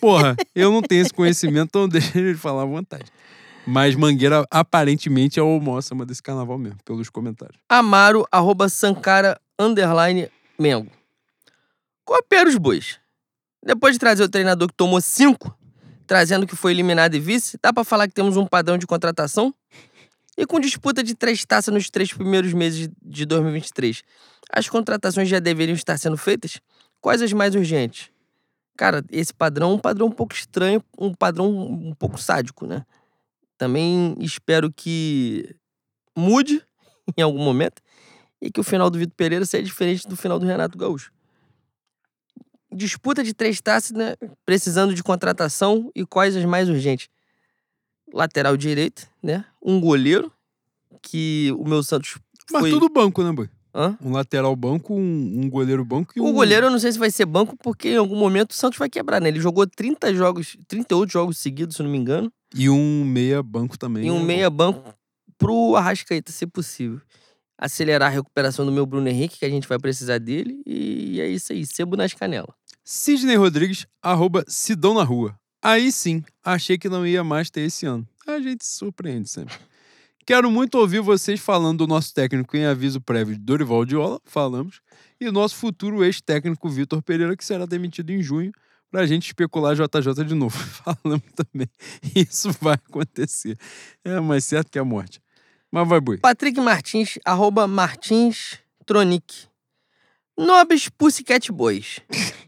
Porra, 0.00 0.34
eu 0.52 0.72
não 0.72 0.82
tenho 0.82 1.02
esse 1.02 1.14
conhecimento, 1.14 1.68
então 1.68 1.88
deixa 1.88 2.18
ele 2.18 2.34
falar 2.34 2.62
à 2.62 2.66
vontade. 2.66 3.04
Mas 3.64 3.94
Mangueira, 3.94 4.44
aparentemente, 4.50 5.38
é 5.38 5.42
o 5.42 5.60
maior 5.60 5.82
samba 5.82 6.04
desse 6.04 6.22
carnaval 6.22 6.58
mesmo, 6.58 6.78
pelos 6.84 7.08
comentários. 7.08 7.56
Amaro, 7.68 8.26
arroba 8.32 8.68
Sankara, 8.68 9.40
underline, 9.56 10.28
Mengo. 10.58 10.90
Coopera 12.04 12.48
os 12.48 12.56
bois. 12.56 12.98
Depois 13.66 13.96
de 13.96 13.98
trazer 13.98 14.22
o 14.22 14.28
treinador 14.28 14.68
que 14.68 14.74
tomou 14.74 15.00
cinco, 15.00 15.52
trazendo 16.06 16.46
que 16.46 16.54
foi 16.54 16.70
eliminado 16.70 17.16
e 17.16 17.18
vice, 17.18 17.58
dá 17.60 17.72
pra 17.72 17.82
falar 17.82 18.06
que 18.06 18.14
temos 18.14 18.36
um 18.36 18.46
padrão 18.46 18.78
de 18.78 18.86
contratação? 18.86 19.52
E 20.38 20.46
com 20.46 20.60
disputa 20.60 21.02
de 21.02 21.16
três 21.16 21.44
taças 21.44 21.74
nos 21.74 21.90
três 21.90 22.12
primeiros 22.12 22.52
meses 22.52 22.88
de 23.02 23.26
2023, 23.26 24.04
as 24.52 24.68
contratações 24.68 25.28
já 25.28 25.40
deveriam 25.40 25.74
estar 25.74 25.98
sendo 25.98 26.16
feitas? 26.16 26.60
Quais 27.00 27.20
as 27.20 27.32
mais 27.32 27.56
urgentes? 27.56 28.08
Cara, 28.76 29.04
esse 29.10 29.34
padrão 29.34 29.72
é 29.72 29.74
um 29.74 29.78
padrão 29.80 30.06
um 30.06 30.12
pouco 30.12 30.32
estranho, 30.32 30.80
um 30.96 31.12
padrão 31.12 31.50
um 31.50 31.92
pouco 31.92 32.20
sádico, 32.20 32.68
né? 32.68 32.86
Também 33.58 34.14
espero 34.20 34.72
que 34.72 35.56
mude 36.16 36.62
em 37.18 37.22
algum 37.22 37.42
momento 37.42 37.82
e 38.40 38.48
que 38.48 38.60
o 38.60 38.64
final 38.64 38.88
do 38.88 38.98
Vitor 38.98 39.16
Pereira 39.16 39.44
seja 39.44 39.64
diferente 39.64 40.06
do 40.06 40.16
final 40.16 40.38
do 40.38 40.46
Renato 40.46 40.78
Gaúcho. 40.78 41.15
Disputa 42.76 43.24
de 43.24 43.32
três 43.32 43.60
taças, 43.60 43.92
né? 43.92 44.14
Precisando 44.44 44.94
de 44.94 45.02
contratação 45.02 45.90
e 45.94 46.04
quais 46.04 46.36
as 46.36 46.44
mais 46.44 46.68
urgentes? 46.68 47.08
Lateral 48.12 48.56
direito, 48.56 49.08
né? 49.22 49.44
Um 49.62 49.80
goleiro, 49.80 50.30
que 51.02 51.52
o 51.58 51.64
meu 51.64 51.82
Santos 51.82 52.18
Mas 52.50 52.60
foi... 52.62 52.70
tudo 52.70 52.88
banco, 52.88 53.22
né, 53.22 53.32
boy? 53.32 53.48
Hã? 53.74 53.96
Um 54.02 54.12
lateral 54.12 54.56
banco, 54.56 54.94
um, 54.94 55.42
um 55.42 55.50
goleiro 55.50 55.84
banco 55.84 56.12
e 56.16 56.20
um. 56.20 56.26
O 56.26 56.32
goleiro 56.32 56.66
eu 56.66 56.70
não 56.70 56.78
sei 56.78 56.92
se 56.92 56.98
vai 56.98 57.10
ser 57.10 57.26
banco, 57.26 57.54
porque 57.58 57.90
em 57.90 57.96
algum 57.96 58.16
momento 58.16 58.52
o 58.52 58.54
Santos 58.54 58.78
vai 58.78 58.88
quebrar, 58.88 59.20
né? 59.20 59.28
Ele 59.28 59.38
jogou 59.38 59.66
30 59.66 60.14
jogos, 60.14 60.56
38 60.66 61.12
jogos 61.12 61.36
seguidos, 61.36 61.76
se 61.76 61.82
não 61.82 61.90
me 61.90 61.98
engano. 61.98 62.32
E 62.54 62.70
um 62.70 63.04
meia 63.04 63.42
banco 63.42 63.78
também. 63.78 64.06
E 64.06 64.10
um 64.10 64.20
né? 64.20 64.24
meia 64.24 64.48
banco 64.48 64.94
pro 65.36 65.76
Arrascaeta, 65.76 66.32
se 66.32 66.46
possível. 66.46 67.02
Acelerar 67.58 68.08
a 68.08 68.14
recuperação 68.14 68.64
do 68.64 68.72
meu 68.72 68.86
Bruno 68.86 69.08
Henrique, 69.08 69.38
que 69.38 69.44
a 69.44 69.50
gente 69.50 69.68
vai 69.68 69.78
precisar 69.78 70.18
dele. 70.18 70.62
E 70.64 71.20
é 71.20 71.28
isso 71.28 71.52
aí, 71.52 71.66
sebo 71.66 71.96
nas 71.96 72.14
canelas. 72.14 72.54
Sidney 72.88 73.34
Rodrigues, 73.34 73.84
arroba 74.00 74.44
Sidão 74.46 74.94
na 74.94 75.02
Rua. 75.02 75.36
Aí 75.60 75.90
sim, 75.90 76.22
achei 76.44 76.78
que 76.78 76.88
não 76.88 77.04
ia 77.04 77.24
mais 77.24 77.50
ter 77.50 77.62
esse 77.62 77.84
ano. 77.84 78.06
A 78.24 78.38
gente 78.38 78.64
se 78.64 78.78
surpreende 78.78 79.28
sempre. 79.28 79.56
Quero 80.24 80.48
muito 80.52 80.78
ouvir 80.78 81.00
vocês 81.00 81.40
falando 81.40 81.78
do 81.78 81.88
nosso 81.88 82.14
técnico 82.14 82.56
em 82.56 82.64
aviso 82.64 83.00
prévio 83.00 83.34
de 83.34 83.40
Dorival 83.40 83.84
Diola, 83.84 84.20
falamos, 84.24 84.80
e 85.20 85.26
o 85.26 85.32
nosso 85.32 85.56
futuro 85.56 86.04
ex-técnico 86.04 86.68
Vitor 86.68 87.02
Pereira, 87.02 87.36
que 87.36 87.44
será 87.44 87.66
demitido 87.66 88.10
em 88.10 88.22
junho, 88.22 88.52
para 88.88 89.00
a 89.00 89.06
gente 89.06 89.26
especular 89.26 89.74
JJ 89.74 90.24
de 90.24 90.34
novo. 90.36 90.56
Falamos 90.84 91.26
também. 91.34 91.68
Isso 92.14 92.52
vai 92.60 92.74
acontecer. 92.74 93.58
É 94.04 94.20
mais 94.20 94.44
certo 94.44 94.70
que 94.70 94.78
a 94.78 94.84
morte. 94.84 95.20
Mas 95.72 95.88
vai, 95.88 96.00
boi. 96.00 96.18
Patrick 96.18 96.60
Martins, 96.60 97.18
arroba 97.24 97.66
Martins 97.66 98.60
Tronic. 98.86 99.48
Nobres 100.38 100.88
Pussycat 100.88 101.50
Boys. 101.50 101.98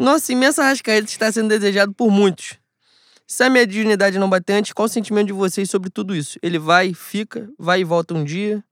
Nossa 0.00 0.32
imensa 0.32 0.62
rascaeta 0.62 1.06
está 1.06 1.30
sendo 1.30 1.48
desejado 1.48 1.92
por 1.92 2.10
muitos. 2.10 2.58
Se 3.26 3.44
a 3.44 3.50
minha 3.50 3.66
dignidade 3.66 4.18
não 4.18 4.28
bater 4.28 4.54
antes, 4.54 4.72
qual 4.72 4.86
o 4.86 4.88
sentimento 4.88 5.28
de 5.28 5.32
vocês 5.32 5.70
sobre 5.70 5.88
tudo 5.90 6.16
isso? 6.16 6.38
Ele 6.42 6.58
vai, 6.58 6.92
fica, 6.94 7.48
vai 7.58 7.82
e 7.82 7.84
volta 7.84 8.14
um 8.14 8.24
dia. 8.24 8.64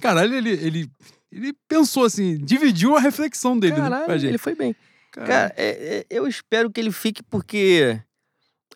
Caralho, 0.00 0.34
ele, 0.34 0.50
ele, 0.50 0.90
ele 1.30 1.52
pensou 1.68 2.04
assim, 2.04 2.36
dividiu 2.38 2.96
a 2.96 3.00
reflexão 3.00 3.56
dele 3.58 3.74
né, 3.76 3.82
Caralho, 3.82 4.18
gente. 4.18 4.30
ele 4.30 4.38
foi 4.38 4.54
bem. 4.54 4.74
Caralho. 5.12 5.30
Cara, 5.32 5.54
é- 5.56 5.98
é- 5.98 6.06
eu 6.10 6.26
espero 6.26 6.70
que 6.70 6.80
ele 6.80 6.90
fique 6.90 7.22
porque. 7.22 8.00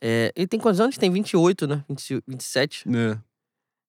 é, 0.01 0.31
ele 0.37 0.47
tem 0.47 0.61
quantos 0.61 0.81
anos? 0.81 0.97
Tem 0.99 1.11
28, 1.11 1.67
né? 1.67 1.85
20, 1.89 2.23
27. 2.29 2.85
É. 2.89 3.19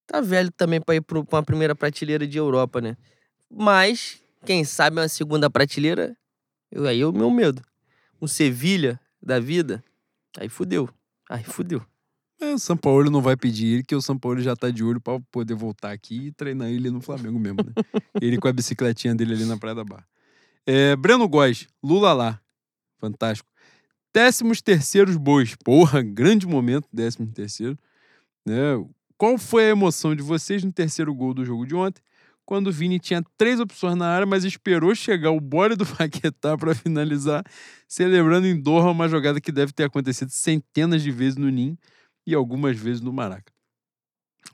Tá 0.06 0.20
velho 0.20 0.50
também 0.52 0.80
pra 0.80 0.94
ir 0.94 1.00
pra 1.00 1.18
uma 1.20 1.42
primeira 1.42 1.74
prateleira 1.74 2.26
de 2.26 2.38
Europa, 2.38 2.80
né? 2.80 2.96
Mas, 3.50 4.20
quem 4.44 4.64
sabe 4.64 4.98
uma 5.00 5.08
segunda 5.08 5.50
prateleira, 5.50 6.16
eu, 6.72 6.86
aí 6.86 7.00
é 7.00 7.06
o 7.06 7.12
meu 7.12 7.30
medo. 7.30 7.62
Um 8.20 8.26
Sevilha 8.26 9.00
da 9.22 9.38
vida, 9.38 9.82
aí 10.38 10.48
fudeu. 10.48 10.88
Aí 11.28 11.44
fudeu. 11.44 11.84
É, 12.40 12.52
o 12.52 12.58
São 12.58 12.76
Paulo 12.76 13.10
não 13.10 13.22
vai 13.22 13.36
pedir 13.36 13.66
ele, 13.66 13.82
que 13.82 13.94
o 13.94 14.02
São 14.02 14.18
Paulo 14.18 14.40
já 14.40 14.54
tá 14.54 14.70
de 14.70 14.84
olho 14.84 15.00
pra 15.00 15.18
poder 15.32 15.54
voltar 15.54 15.90
aqui 15.90 16.26
e 16.26 16.32
treinar 16.32 16.68
ele 16.68 16.90
no 16.90 17.00
Flamengo 17.00 17.38
mesmo, 17.38 17.58
né? 17.64 17.72
ele 18.20 18.36
com 18.36 18.46
a 18.46 18.52
bicicletinha 18.52 19.14
dele 19.14 19.34
ali 19.34 19.44
na 19.46 19.56
Praia 19.56 19.74
da 19.74 19.84
Barra. 19.84 20.06
É, 20.66 20.94
Breno 20.96 21.26
Góes, 21.28 21.66
Lula 21.82 22.12
lá. 22.12 22.40
Fantástico. 22.98 23.48
Décimos 24.12 24.60
terceiros 24.60 25.16
bois. 25.16 25.54
Porra, 25.56 26.02
grande 26.02 26.46
momento, 26.46 26.88
décimos 26.92 27.32
terceiro. 27.32 27.78
Né? 28.44 28.54
Qual 29.16 29.38
foi 29.38 29.66
a 29.66 29.70
emoção 29.70 30.14
de 30.14 30.22
vocês 30.22 30.62
no 30.62 30.72
terceiro 30.72 31.14
gol 31.14 31.32
do 31.32 31.44
jogo 31.44 31.66
de 31.66 31.74
ontem? 31.74 32.02
Quando 32.46 32.68
o 32.68 32.72
Vini 32.72 33.00
tinha 33.00 33.22
três 33.36 33.58
opções 33.58 33.96
na 33.96 34.06
área, 34.06 34.24
mas 34.24 34.44
esperou 34.44 34.94
chegar 34.94 35.32
o 35.32 35.40
bode 35.40 35.74
do 35.74 35.84
Paquetá 35.98 36.56
para 36.56 36.76
finalizar, 36.76 37.44
celebrando 37.88 38.46
em 38.46 38.58
Doha 38.58 38.92
uma 38.92 39.08
jogada 39.08 39.40
que 39.40 39.50
deve 39.50 39.72
ter 39.72 39.82
acontecido 39.82 40.30
centenas 40.30 41.02
de 41.02 41.10
vezes 41.10 41.36
no 41.36 41.50
Ninho 41.50 41.76
e 42.24 42.34
algumas 42.34 42.78
vezes 42.78 43.00
no 43.00 43.12
Maraca. 43.12 43.52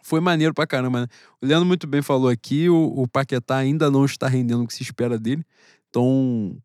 Foi 0.02 0.20
maneiro 0.20 0.54
pra 0.54 0.66
caramba, 0.66 1.02
né? 1.02 1.06
O 1.40 1.46
Leandro 1.46 1.66
muito 1.66 1.86
bem 1.86 2.00
falou 2.00 2.30
aqui, 2.30 2.68
o, 2.70 3.02
o 3.02 3.06
Paquetá 3.06 3.56
ainda 3.56 3.90
não 3.90 4.06
está 4.06 4.26
rendendo 4.26 4.64
o 4.64 4.66
que 4.66 4.72
se 4.72 4.82
espera 4.82 5.18
dele. 5.18 5.44
Então, 5.90 6.56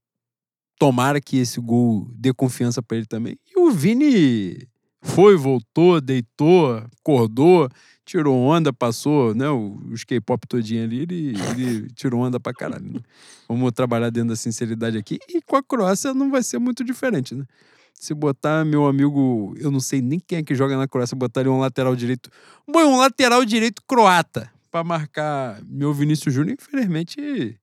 tomara 0.80 1.20
que 1.20 1.38
esse 1.38 1.60
gol 1.60 2.10
dê 2.16 2.34
confiança 2.34 2.82
pra 2.82 2.96
ele 2.96 3.06
também. 3.06 3.38
E 3.46 3.60
o 3.60 3.70
Vini 3.70 4.66
foi, 5.02 5.36
voltou, 5.36 6.00
deitou, 6.00 6.78
acordou, 7.00 7.70
tirou 8.08 8.38
onda, 8.38 8.72
passou, 8.72 9.36
né? 9.36 9.50
Os 9.50 10.06
K-pop 10.06 10.48
todinho 10.48 10.84
ali, 10.84 11.02
ele, 11.02 11.34
ele 11.52 11.90
tirou 11.90 12.22
onda 12.22 12.40
pra 12.40 12.54
caralho. 12.54 12.94
Né? 12.94 13.00
Vamos 13.48 13.72
trabalhar 13.74 14.10
dentro 14.10 14.30
da 14.30 14.36
sinceridade 14.36 14.98
aqui. 14.98 15.20
E 15.28 15.42
com 15.42 15.58
a 15.58 15.62
Croácia 15.62 16.14
não 16.14 16.32
vai 16.32 16.42
ser 16.42 16.58
muito 16.58 16.84
diferente, 16.84 17.36
né? 17.36 17.46
Se 17.94 18.14
botar 18.14 18.64
meu 18.64 18.88
amigo, 18.88 19.54
eu 19.60 19.70
não 19.70 19.80
sei 19.80 20.02
nem 20.02 20.20
quem 20.20 20.40
é 20.40 20.44
que 20.44 20.56
joga 20.56 20.78
na 20.78 20.88
Croácia, 20.88 21.18
botar 21.18 21.42
ele 21.42 21.50
um 21.50 21.60
lateral 21.60 21.96
direito. 21.96 22.30
Bom, 22.66 22.80
um 22.80 22.98
lateral 22.98 23.44
direito 23.44 23.82
croata 23.86 24.50
pra 24.72 24.84
marcar 24.84 25.60
meu 25.68 25.94
Vinícius 25.94 26.34
Júnior, 26.34 26.58
infelizmente 26.60 27.60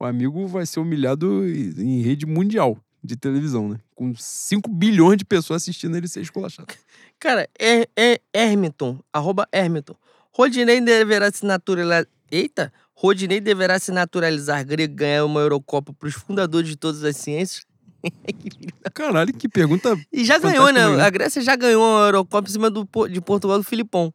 o 0.00 0.04
amigo 0.04 0.46
vai 0.46 0.64
ser 0.64 0.80
humilhado 0.80 1.44
em 1.46 2.00
rede 2.00 2.24
mundial 2.24 2.78
de 3.02 3.16
televisão, 3.16 3.68
né? 3.68 3.78
Com 3.94 4.14
5 4.14 4.68
bilhões 4.70 5.18
de 5.18 5.24
pessoas 5.24 5.62
assistindo 5.62 5.96
ele 5.96 6.08
ser 6.08 6.20
esculachado. 6.20 6.72
Cara, 7.18 7.48
é, 7.58 7.88
é 7.96 8.20
Hermiton, 8.32 8.98
arroba 9.12 9.48
Hermiton. 9.52 9.94
Rodinei 10.32 10.80
deverá 10.80 11.30
se 11.32 11.44
naturalizar. 11.44 12.06
Eita! 12.30 12.72
Rodinei 12.94 13.40
deverá 13.40 13.78
se 13.78 13.92
naturalizar 13.92 14.64
grego 14.64 14.92
e 14.92 14.96
ganhar 14.96 15.24
uma 15.24 15.40
Eurocopa 15.40 15.92
pros 15.92 16.14
fundadores 16.14 16.68
de 16.68 16.76
todas 16.76 17.04
as 17.04 17.16
ciências. 17.16 17.64
Caralho, 18.94 19.32
que 19.32 19.48
pergunta. 19.48 19.96
e 20.12 20.24
já 20.24 20.38
ganhou, 20.38 20.72
né? 20.72 20.86
mesmo. 20.86 21.02
A 21.02 21.10
Grécia 21.10 21.42
já 21.42 21.56
ganhou 21.56 21.82
uma 21.82 22.06
Eurocopa 22.06 22.48
em 22.48 22.52
cima 22.52 22.70
do, 22.70 22.86
de 23.08 23.20
Portugal 23.20 23.58
do 23.58 23.64
Filipão. 23.64 24.12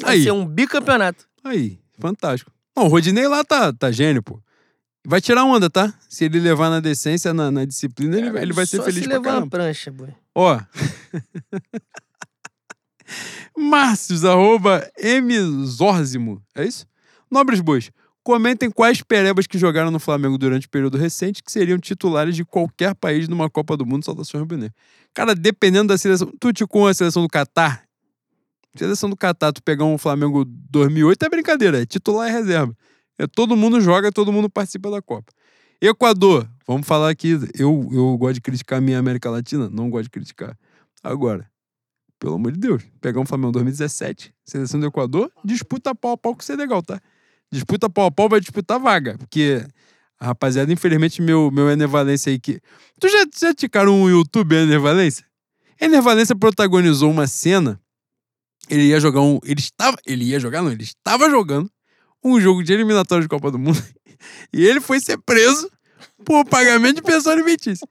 Vai 0.00 0.16
Aí. 0.16 0.24
ser 0.24 0.32
um 0.32 0.46
bicampeonato. 0.46 1.26
Aí, 1.42 1.78
fantástico. 1.98 2.50
Não, 2.76 2.84
o 2.84 2.88
Rodinei 2.88 3.26
lá 3.28 3.44
tá, 3.44 3.72
tá 3.72 3.90
gênio, 3.90 4.22
pô. 4.22 4.40
Vai 5.06 5.20
tirar 5.20 5.44
onda, 5.44 5.68
tá? 5.68 5.92
Se 6.08 6.24
ele 6.24 6.40
levar 6.40 6.70
na 6.70 6.80
decência, 6.80 7.34
na, 7.34 7.50
na 7.50 7.64
disciplina, 7.64 8.16
ele, 8.16 8.30
vai- 8.30 8.42
ele 8.42 8.52
vai 8.54 8.64
ser 8.66 8.78
Só 8.78 8.84
feliz 8.84 9.02
se 9.02 9.08
pra 9.08 9.18
levar 9.18 9.26
na 9.26 9.32
caramba. 9.34 9.50
prancha, 9.50 9.90
boy. 9.90 10.08
Ó. 10.34 10.58
Márcios, 13.56 14.24
arroba 14.24 14.86
Mzorzimo. 15.22 16.42
É 16.54 16.64
isso? 16.64 16.86
Nobres 17.30 17.60
bois, 17.60 17.90
comentem 18.22 18.70
quais 18.70 19.02
perebas 19.02 19.46
que 19.46 19.58
jogaram 19.58 19.90
no 19.90 20.00
Flamengo 20.00 20.38
durante 20.38 20.66
o 20.66 20.70
período 20.70 20.96
recente 20.96 21.42
que 21.42 21.52
seriam 21.52 21.78
titulares 21.78 22.34
de 22.34 22.44
qualquer 22.44 22.94
país 22.94 23.28
numa 23.28 23.50
Copa 23.50 23.76
do 23.76 23.84
Mundo. 23.84 24.04
Saudações 24.04 24.40
rubro 24.40 24.58
Cara, 25.12 25.34
dependendo 25.34 25.88
da 25.88 25.98
seleção. 25.98 26.32
Tu 26.40 26.52
te 26.52 26.66
com 26.66 26.86
a 26.86 26.94
seleção 26.94 27.22
do 27.22 27.28
Catar? 27.28 27.84
Seleção 28.74 29.08
do 29.08 29.16
Catar, 29.16 29.52
tu 29.52 29.62
pegar 29.62 29.84
um 29.84 29.98
Flamengo 29.98 30.44
2008 30.44 31.24
é 31.24 31.28
brincadeira, 31.28 31.82
é 31.82 31.86
titular 31.86 32.28
e 32.28 32.32
reserva. 32.32 32.74
É, 33.18 33.26
todo 33.26 33.56
mundo 33.56 33.80
joga, 33.80 34.10
todo 34.10 34.32
mundo 34.32 34.50
participa 34.50 34.90
da 34.90 35.00
Copa. 35.00 35.32
Equador, 35.80 36.48
vamos 36.66 36.86
falar 36.86 37.10
aqui. 37.10 37.38
Eu, 37.58 37.88
eu 37.92 38.16
gosto 38.16 38.34
de 38.34 38.40
criticar 38.40 38.78
a 38.78 38.80
minha 38.80 38.98
América 38.98 39.30
Latina, 39.30 39.68
não 39.68 39.90
gosto 39.90 40.04
de 40.04 40.10
criticar. 40.10 40.56
Agora, 41.02 41.48
pelo 42.18 42.34
amor 42.34 42.52
de 42.52 42.58
Deus, 42.58 42.82
pegar 43.00 43.20
um 43.20 43.26
Flamengo 43.26 43.52
2017, 43.52 44.34
seleção 44.44 44.80
do 44.80 44.86
Equador, 44.86 45.30
disputa 45.44 45.94
pau 45.94 46.12
a 46.12 46.16
pau 46.16 46.34
com 46.34 46.40
o 46.40 46.44
Senegal, 46.44 46.82
tá? 46.82 47.00
Disputa 47.52 47.90
pau 47.90 48.06
a 48.06 48.10
pau, 48.10 48.28
vai 48.28 48.40
disputar 48.40 48.80
vaga. 48.80 49.18
Porque 49.18 49.64
a 50.18 50.26
rapaziada, 50.26 50.72
infelizmente, 50.72 51.20
meu, 51.20 51.50
meu 51.50 51.70
Ener 51.70 51.88
Valência 51.88 52.30
aí 52.30 52.40
que. 52.40 52.60
Tu 52.98 53.08
já, 53.08 53.26
já 53.38 53.54
ticaram 53.54 53.94
um 53.94 54.08
YouTube 54.08 54.54
Ener 54.54 54.80
Valência? 54.80 55.26
Ener 55.80 56.02
Valência 56.02 56.34
protagonizou 56.34 57.10
uma 57.10 57.26
cena. 57.26 57.80
Ele 58.70 58.84
ia 58.84 58.98
jogar 58.98 59.20
um. 59.20 59.38
Ele 59.44 59.60
estava. 59.60 59.98
Ele 60.06 60.24
ia 60.24 60.40
jogar, 60.40 60.62
não, 60.62 60.72
ele 60.72 60.82
estava 60.82 61.28
jogando 61.28 61.70
um 62.24 62.40
jogo 62.40 62.62
de 62.62 62.72
eliminatório 62.72 63.22
de 63.22 63.28
Copa 63.28 63.50
do 63.50 63.58
Mundo. 63.58 63.82
E 64.50 64.64
ele 64.64 64.80
foi 64.80 65.00
ser 65.00 65.18
preso 65.18 65.70
por 66.24 66.46
pagamento 66.46 66.96
de 66.96 67.02
pensão 67.02 67.30
alimentícia. 67.30 67.86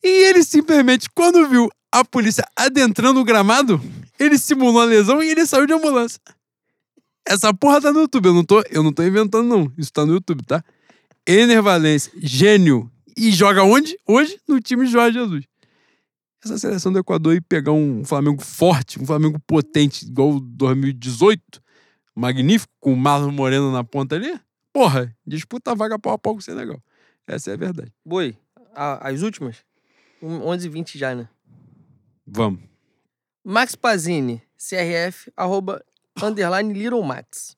E 0.00 0.08
ele 0.28 0.44
simplesmente, 0.44 1.08
quando 1.12 1.48
viu 1.48 1.68
a 1.90 2.04
polícia 2.04 2.46
adentrando 2.54 3.18
o 3.18 3.24
gramado, 3.24 3.80
ele 4.16 4.38
simulou 4.38 4.80
a 4.80 4.84
lesão 4.84 5.20
e 5.20 5.28
ele 5.28 5.44
saiu 5.44 5.66
de 5.66 5.72
ambulância. 5.72 6.20
Essa 7.26 7.52
porra 7.52 7.80
tá 7.80 7.92
no 7.92 8.00
YouTube, 8.00 8.26
eu 8.26 8.34
não 8.34 8.44
tô, 8.44 8.62
eu 8.70 8.82
não 8.82 8.92
tô 8.92 9.02
inventando 9.02 9.48
não. 9.48 9.72
Isso 9.76 9.92
tá 9.92 10.06
no 10.06 10.12
YouTube, 10.12 10.44
tá? 10.44 10.62
Ener 11.26 11.60
Valencia, 11.60 12.12
gênio. 12.16 12.88
E 13.16 13.32
joga 13.32 13.64
onde? 13.64 13.98
Hoje 14.06 14.38
no 14.46 14.60
time 14.60 14.86
Jorge 14.86 15.18
Jesus. 15.18 15.44
Essa 16.44 16.58
seleção 16.58 16.92
do 16.92 17.00
Equador 17.00 17.34
e 17.34 17.40
pegar 17.40 17.72
um 17.72 18.04
Flamengo 18.04 18.40
forte, 18.40 19.02
um 19.02 19.06
Flamengo 19.06 19.40
potente, 19.44 20.06
igual 20.06 20.36
o 20.36 20.40
2018, 20.40 21.60
magnífico, 22.16 22.72
com 22.80 22.92
o 22.92 22.96
Marlon 22.96 23.30
Moreno 23.30 23.70
na 23.70 23.84
ponta 23.84 24.14
ali, 24.16 24.40
porra, 24.72 25.14
disputa 25.26 25.72
a 25.72 25.74
vaga 25.74 25.98
pau 25.98 26.14
a 26.14 26.18
pau 26.18 26.32
com 26.34 26.38
o 26.40 26.42
Senegal. 26.42 26.82
Essa 27.26 27.50
é 27.50 27.54
a 27.54 27.56
verdade. 27.56 27.92
Boi, 28.04 28.36
a- 28.74 29.08
as 29.08 29.22
últimas? 29.22 29.58
Um- 30.22 30.42
11 30.46 30.66
h 30.68 30.72
20 30.72 30.98
já, 30.98 31.14
né? 31.14 31.28
Vamos. 32.26 32.60
Max 33.44 33.74
Pazini, 33.76 34.42
CRF, 34.56 35.30
arroba, 35.36 35.84
underline 36.22 36.72
Little 36.72 37.02
Max. 37.02 37.56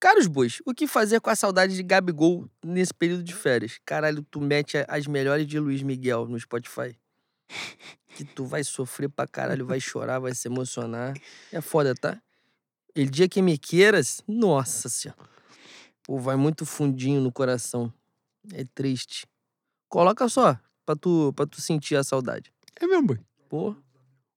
Caros 0.00 0.28
bois, 0.28 0.62
o 0.64 0.72
que 0.72 0.86
fazer 0.86 1.20
com 1.20 1.28
a 1.28 1.34
saudade 1.34 1.74
de 1.74 1.82
Gabigol 1.82 2.48
nesse 2.64 2.94
período 2.94 3.22
de 3.24 3.34
férias? 3.34 3.80
Caralho, 3.84 4.22
tu 4.30 4.40
mete 4.40 4.76
as 4.86 5.06
melhores 5.08 5.44
de 5.46 5.58
Luiz 5.58 5.82
Miguel 5.82 6.26
no 6.28 6.38
Spotify. 6.38 6.96
Que 8.14 8.24
tu 8.24 8.44
vai 8.46 8.62
sofrer 8.62 9.08
pra 9.08 9.26
caralho, 9.26 9.66
vai 9.66 9.80
chorar, 9.80 10.18
vai 10.20 10.34
se 10.34 10.46
emocionar. 10.48 11.14
É 11.52 11.60
foda, 11.60 11.94
tá? 11.94 12.20
El 12.98 13.10
dia 13.10 13.28
que 13.28 13.40
me 13.40 13.56
queiras, 13.56 14.24
nossa 14.26 14.88
senhora. 14.88 15.20
Pô, 16.02 16.18
vai 16.18 16.34
muito 16.34 16.66
fundinho 16.66 17.20
no 17.20 17.30
coração. 17.30 17.92
É 18.52 18.64
triste. 18.74 19.24
Coloca 19.88 20.28
só, 20.28 20.58
pra 20.84 20.96
tu, 20.96 21.32
pra 21.36 21.46
tu 21.46 21.60
sentir 21.60 21.94
a 21.94 22.02
saudade. 22.02 22.52
É 22.74 22.88
mesmo, 22.88 23.06
boy. 23.06 23.18
Pô, 23.48 23.76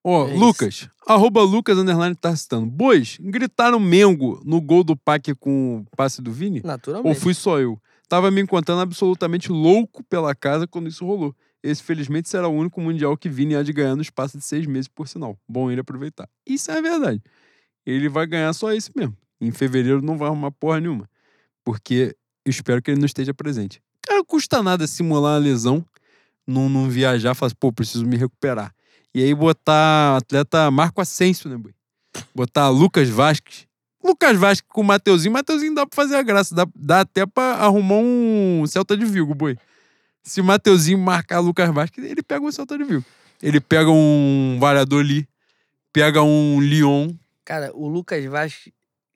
Ó, 0.04 0.28
É 0.28 0.36
isso. 0.36 0.40
Lucas, 0.46 0.90
arroba 1.08 1.42
Lucas 1.42 1.76
underline 1.80 2.16
tá 2.16 2.36
citando. 2.36 2.68
Bois, 2.68 3.18
gritaram 3.20 3.80
Mengo 3.80 4.40
no 4.46 4.62
gol 4.62 4.84
do 4.84 4.96
Paque 4.96 5.34
com 5.34 5.80
o 5.80 5.96
passe 5.98 6.22
do 6.22 6.32
Vini? 6.32 6.62
Naturalmente. 6.64 7.16
Ou 7.16 7.20
fui 7.20 7.34
só 7.34 7.60
eu? 7.60 7.82
Tava 8.08 8.30
me 8.30 8.42
encontrando 8.42 8.82
absolutamente 8.82 9.52
louco 9.52 10.04
pela 10.04 10.36
casa 10.36 10.68
quando 10.68 10.88
isso 10.88 11.04
rolou. 11.04 11.36
Esse, 11.64 11.82
felizmente, 11.82 12.30
será 12.30 12.48
o 12.48 12.54
único 12.54 12.80
Mundial 12.80 13.18
que 13.18 13.28
Vini 13.28 13.56
há 13.56 13.64
de 13.64 13.74
ganhar 13.74 13.96
no 13.96 14.04
espaço 14.04 14.38
de 14.38 14.44
seis 14.44 14.68
meses, 14.68 14.88
por 14.88 15.08
sinal. 15.08 15.36
Bom 15.48 15.72
ele 15.72 15.82
aproveitar. 15.82 16.30
Isso 16.46 16.72
é 16.72 16.80
verdade. 16.80 17.24
Ele 17.86 18.10
vai 18.10 18.28
ganhar 18.28 18.54
só 18.54 18.72
esse 18.74 18.92
mesmo. 18.96 19.16
Em 19.40 19.52
fevereiro 19.52 20.02
não 20.02 20.18
vai 20.18 20.28
arrumar 20.28 20.52
porra 20.52 20.80
nenhuma. 20.80 21.10
Porque 21.64 22.16
eu 22.46 22.50
espero 22.50 22.82
que 22.82 22.92
ele 22.92 23.00
não 23.00 23.06
esteja 23.06 23.34
presente. 23.34 23.82
Cara, 24.02 24.20
não 24.20 24.26
custa 24.26 24.62
nada 24.64 24.88
simular 24.88 25.34
uma 25.34 25.46
lesão, 25.46 25.86
não, 26.46 26.68
não 26.68 26.90
viajar, 26.90 27.36
falar 27.36 27.54
pô, 27.60 27.72
preciso 27.72 28.06
me 28.06 28.18
recuperar. 28.18 28.74
E 29.14 29.22
aí 29.22 29.34
botar 29.36 30.18
atleta 30.18 30.72
Marco 30.72 31.02
Asensio, 31.02 31.50
né, 31.50 31.58
boi? 31.58 31.74
Botar 32.34 32.70
Lucas 32.70 33.10
Vasquez. 33.10 33.68
Lucas 34.04 34.38
Vasquez 34.38 34.68
com 34.70 34.82
o 34.82 34.84
Mateuzinho. 34.84 35.34
Mateuzinho 35.34 35.76
dá 35.76 35.86
pra 35.86 35.96
fazer 35.96 36.16
a 36.16 36.24
graça. 36.24 36.56
Dá, 36.56 36.66
dá 36.76 37.02
até 37.02 37.26
pra 37.26 37.56
arrumar 37.56 37.98
um 37.98 38.64
Celta 38.68 38.96
de 38.98 39.06
Vigo, 39.06 39.36
boi. 39.36 39.58
Se 40.24 40.40
o 40.40 40.44
Mateuzinho 40.44 40.98
marcar 40.98 41.40
Lucas 41.40 41.74
Vasquez, 41.74 42.10
ele 42.10 42.24
pega 42.24 42.46
um 42.46 42.52
Celta 42.52 42.78
de 42.78 42.84
Vigo. 42.84 43.06
Ele 43.42 43.60
pega 43.60 43.90
um 43.90 44.58
Valladolid, 44.60 45.28
pega 45.92 46.22
um 46.24 46.62
Lyon. 46.62 47.14
Cara, 47.52 47.70
o 47.74 47.86
Lucas 47.90 48.24
Vaz, 48.28 48.70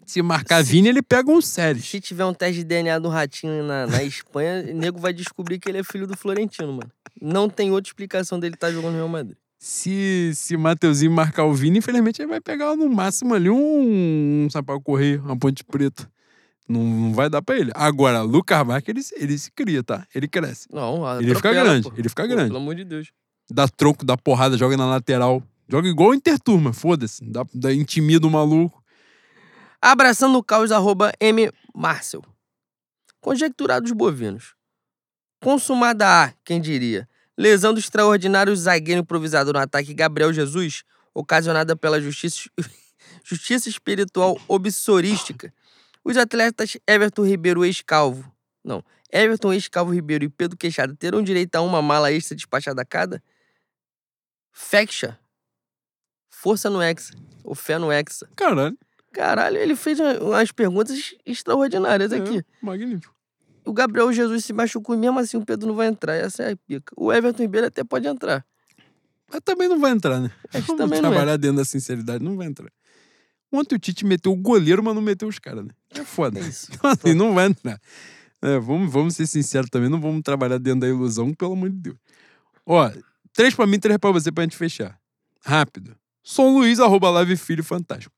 Se 0.05 0.21
marcar 0.21 0.61
Se- 0.61 0.69
Vini, 0.73 0.89
ele 0.89 1.01
pega 1.01 1.31
um 1.31 1.39
Séries. 1.39 1.85
se 1.85 2.01
tiver 2.01 2.25
um 2.25 2.33
teste 2.33 2.57
de 2.57 2.63
DNA 2.65 2.99
do 2.99 3.07
Ratinho 3.07 3.63
na, 3.63 3.87
na 3.87 4.03
Espanha, 4.03 4.61
o 4.69 4.75
nego 4.75 4.99
vai 4.99 5.13
descobrir 5.13 5.57
que 5.57 5.69
ele 5.69 5.77
é 5.77 5.83
filho 5.85 6.05
do 6.05 6.17
Florentino, 6.17 6.67
mano. 6.73 6.91
Não 7.21 7.47
tem 7.47 7.71
outra 7.71 7.87
explicação 7.87 8.37
dele 8.37 8.55
estar 8.55 8.71
jogando 8.73 8.91
no 8.91 8.97
Real 8.97 9.07
Madrid. 9.07 9.37
Se, 9.57 10.33
se 10.35 10.57
Mateuzinho 10.57 11.13
marcar 11.13 11.45
o 11.45 11.53
Vini, 11.53 11.77
infelizmente 11.79 12.21
ele 12.21 12.27
vai 12.27 12.41
pegar 12.41 12.75
no 12.75 12.89
máximo 12.89 13.33
ali 13.33 13.49
um, 13.49 14.43
um 14.45 14.49
Sampaio 14.49 14.81
Correio, 14.81 15.23
uma 15.23 15.37
Ponte 15.39 15.63
Preta. 15.63 16.05
Não, 16.67 16.83
não 16.83 17.13
vai 17.13 17.29
dar 17.29 17.41
pra 17.41 17.55
ele. 17.57 17.71
Agora, 17.73 18.21
Lucas 18.21 18.67
Vasquez, 18.67 19.13
ele, 19.13 19.23
ele 19.23 19.37
se 19.37 19.49
cria, 19.49 19.81
tá? 19.81 20.05
Ele 20.13 20.27
cresce. 20.27 20.67
Não, 20.69 21.19
Ele 21.21 21.33
fica 21.35 21.53
grande, 21.53 21.89
pô. 21.89 21.95
ele 21.97 22.09
fica 22.09 22.23
Pô, 22.23 22.27
grande. 22.29 22.47
Pelo 22.49 22.57
amor 22.59 22.75
de 22.75 22.83
Deus. 22.83 23.07
Dá 23.49 23.65
tronco, 23.65 24.03
dá 24.03 24.17
porrada, 24.17 24.57
joga 24.57 24.75
na 24.75 24.85
lateral. 24.87 25.41
Joga 25.67 25.87
igual 25.87 26.13
Interturma, 26.13 26.73
foda-se. 26.73 27.23
Dá, 27.23 27.45
dá 27.53 27.73
intimida 27.73 28.27
o 28.27 28.31
maluco. 28.31 28.83
Abraçando 29.81 30.37
o 30.37 30.43
caos, 30.43 30.71
arroba 30.71 31.11
M. 31.19 31.51
Marcel. 31.73 32.23
Conjecturados 33.19 33.91
bovinos. 33.91 34.55
Consumada 35.41 36.23
A, 36.23 36.33
quem 36.43 36.61
diria? 36.61 37.07
Lesão 37.37 37.73
do 37.73 37.79
extraordinário 37.79 38.55
zagueiro 38.55 39.01
improvisador 39.01 39.53
no 39.53 39.59
ataque 39.59 39.93
Gabriel 39.93 40.31
Jesus, 40.31 40.83
ocasionada 41.13 41.75
pela 41.75 41.99
justiça, 41.99 42.49
justiça 43.23 43.67
espiritual 43.67 44.39
obsorística. 44.47 45.53
Os 46.03 46.17
atletas 46.17 46.77
Everton 46.87 47.25
Ribeiro 47.25 47.65
ex-calvo. 47.65 48.31
Não, 48.63 48.83
Everton 49.11 49.53
ex-calvo 49.53 49.91
Ribeiro 49.91 50.23
e 50.23 50.29
Pedro 50.29 50.57
Queixada 50.57 50.95
terão 50.95 51.21
direito 51.21 51.55
a 51.55 51.61
uma 51.61 51.81
mala 51.81 52.11
extra 52.11 52.35
despachada 52.35 52.81
a 52.81 52.85
cada? 52.85 53.21
Fecha. 54.51 55.19
Força 56.45 56.69
no 56.69 56.79
Hexa. 56.79 57.11
Ou 57.43 57.55
fé 57.55 57.79
no 57.79 57.91
Hexa. 57.91 58.29
Caralho. 58.35 58.77
Caralho, 59.11 59.57
ele 59.57 59.75
fez 59.75 59.99
uma- 59.99 60.19
umas 60.19 60.51
perguntas 60.51 61.15
extraordinárias 61.25 62.11
É, 62.11 62.17
aqui. 62.17 62.43
magnífico. 62.61 63.11
O 63.65 63.73
Gabriel 63.73 64.13
Jesus 64.13 64.45
se 64.45 64.53
machucou 64.53 64.93
e 64.93 64.97
mesmo 64.99 65.17
assim 65.17 65.37
o 65.37 65.43
Pedro 65.43 65.67
não 65.67 65.73
vai 65.73 65.87
entrar. 65.87 66.13
Essa 66.13 66.43
é 66.43 66.51
a 66.51 66.55
pica. 66.55 66.93
O 66.95 67.11
Everton 67.11 67.41
Ribeiro 67.41 67.65
até 67.65 67.83
pode 67.83 68.07
entrar. 68.07 68.45
Mas 69.27 69.41
também 69.43 69.67
não 69.67 69.79
vai 69.79 69.89
entrar, 69.89 70.19
né? 70.19 70.29
Acho 70.53 70.67
Vamos 70.67 70.77
também 70.85 71.01
não 71.01 71.09
trabalhar 71.09 71.35
dentro 71.37 71.57
da 71.57 71.65
sinceridade, 71.65 72.23
não 72.23 72.37
vai 72.37 72.45
entrar. 72.45 72.69
Ontem 73.51 73.73
o 73.75 73.79
Tite 73.79 74.05
meteu 74.05 74.31
o 74.31 74.35
goleiro, 74.35 74.83
mas 74.83 74.93
não 74.93 75.01
meteu 75.01 75.27
os 75.27 75.39
caras, 75.39 75.65
né? 75.65 75.71
É 75.95 76.03
foda. 76.03 76.39
É 76.39 76.43
isso. 76.43 76.67
Então, 76.77 76.91
assim, 76.91 77.13
não 77.15 77.33
vai 77.33 77.47
entrar. 77.47 77.81
É, 78.39 78.59
vamos, 78.59 78.91
vamos 78.93 79.15
ser 79.15 79.25
sinceros 79.25 79.71
também, 79.71 79.89
não 79.89 79.99
vamos 79.99 80.21
trabalhar 80.21 80.59
dentro 80.59 80.81
da 80.81 80.87
ilusão, 80.87 81.33
pelo 81.33 81.53
amor 81.53 81.71
de 81.71 81.77
Deus. 81.77 81.97
Ó, 82.67 82.91
três 83.33 83.55
pra 83.55 83.65
mim, 83.65 83.79
três 83.79 83.97
pra 83.97 84.11
você 84.11 84.31
pra 84.31 84.43
gente 84.43 84.55
fechar. 84.57 84.99
Rápido. 85.43 85.95
São 86.25 86.55
Luís, 86.55 86.79
arroba 86.79 87.11
Live 87.11 87.37
Filho 87.37 87.63
Fantástico. 87.63 88.11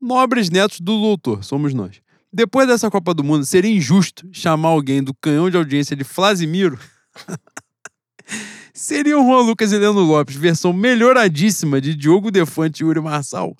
Nobres 0.00 0.50
netos 0.50 0.80
do 0.80 1.00
doutor, 1.00 1.44
somos 1.44 1.72
nós. 1.72 2.00
Depois 2.32 2.66
dessa 2.66 2.90
Copa 2.90 3.14
do 3.14 3.22
Mundo, 3.22 3.44
seria 3.44 3.70
injusto 3.70 4.28
chamar 4.32 4.70
alguém 4.70 5.00
do 5.00 5.14
canhão 5.14 5.48
de 5.48 5.56
audiência 5.56 5.94
de 5.94 6.02
Flasimiro? 6.02 6.76
seria 8.74 9.16
o 9.16 9.22
Juan 9.22 9.42
Lucas 9.42 9.70
e 9.70 9.78
Leandro 9.78 10.02
Lopes, 10.02 10.34
versão 10.34 10.72
melhoradíssima 10.72 11.80
de 11.80 11.94
Diogo 11.94 12.32
Defante 12.32 12.82
e 12.82 12.86
Yuri 12.86 13.00
Marçal? 13.00 13.56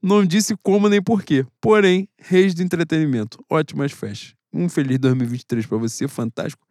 Não 0.00 0.24
disse 0.24 0.56
como 0.62 0.88
nem 0.88 1.02
porquê. 1.02 1.44
Porém, 1.60 2.08
reis 2.18 2.54
do 2.54 2.62
entretenimento. 2.62 3.44
Ótimas 3.50 3.90
festas. 3.90 4.34
Um 4.52 4.68
feliz 4.68 5.00
2023 5.00 5.66
pra 5.66 5.78
você, 5.78 6.06
fantástico. 6.06 6.64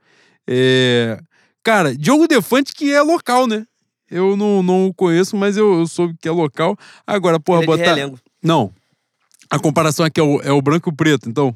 É... 0.48 1.19
Cara, 1.61 1.93
Diogo 1.93 2.30
Defante 2.30 2.72
que 2.74 2.93
é 2.93 3.01
local, 3.01 3.45
né? 3.45 3.66
Eu 4.09 4.38
não, 4.38 4.61
não 4.61 4.88
o 4.88 4.93
conheço, 4.93 5.35
mas 5.35 5.58
eu, 5.58 5.80
eu 5.80 5.88
soube 5.88 6.16
que 6.19 6.27
é 6.27 6.32
local. 6.32 6.77
Agora, 7.06 7.40
porra, 7.40 7.64
Ele 7.64 7.66
é 7.66 7.67
botar. 7.77 7.95
Realengo. 7.95 8.19
Não. 8.42 8.72
A 9.50 9.59
comparação 9.59 10.06
aqui 10.06 10.19
é 10.19 10.24
o, 10.24 10.42
é 10.42 10.51
o 10.51 10.61
branco 10.61 10.90
e 10.90 10.92
o 10.92 10.95
preto. 10.95 11.30
Então, 11.30 11.56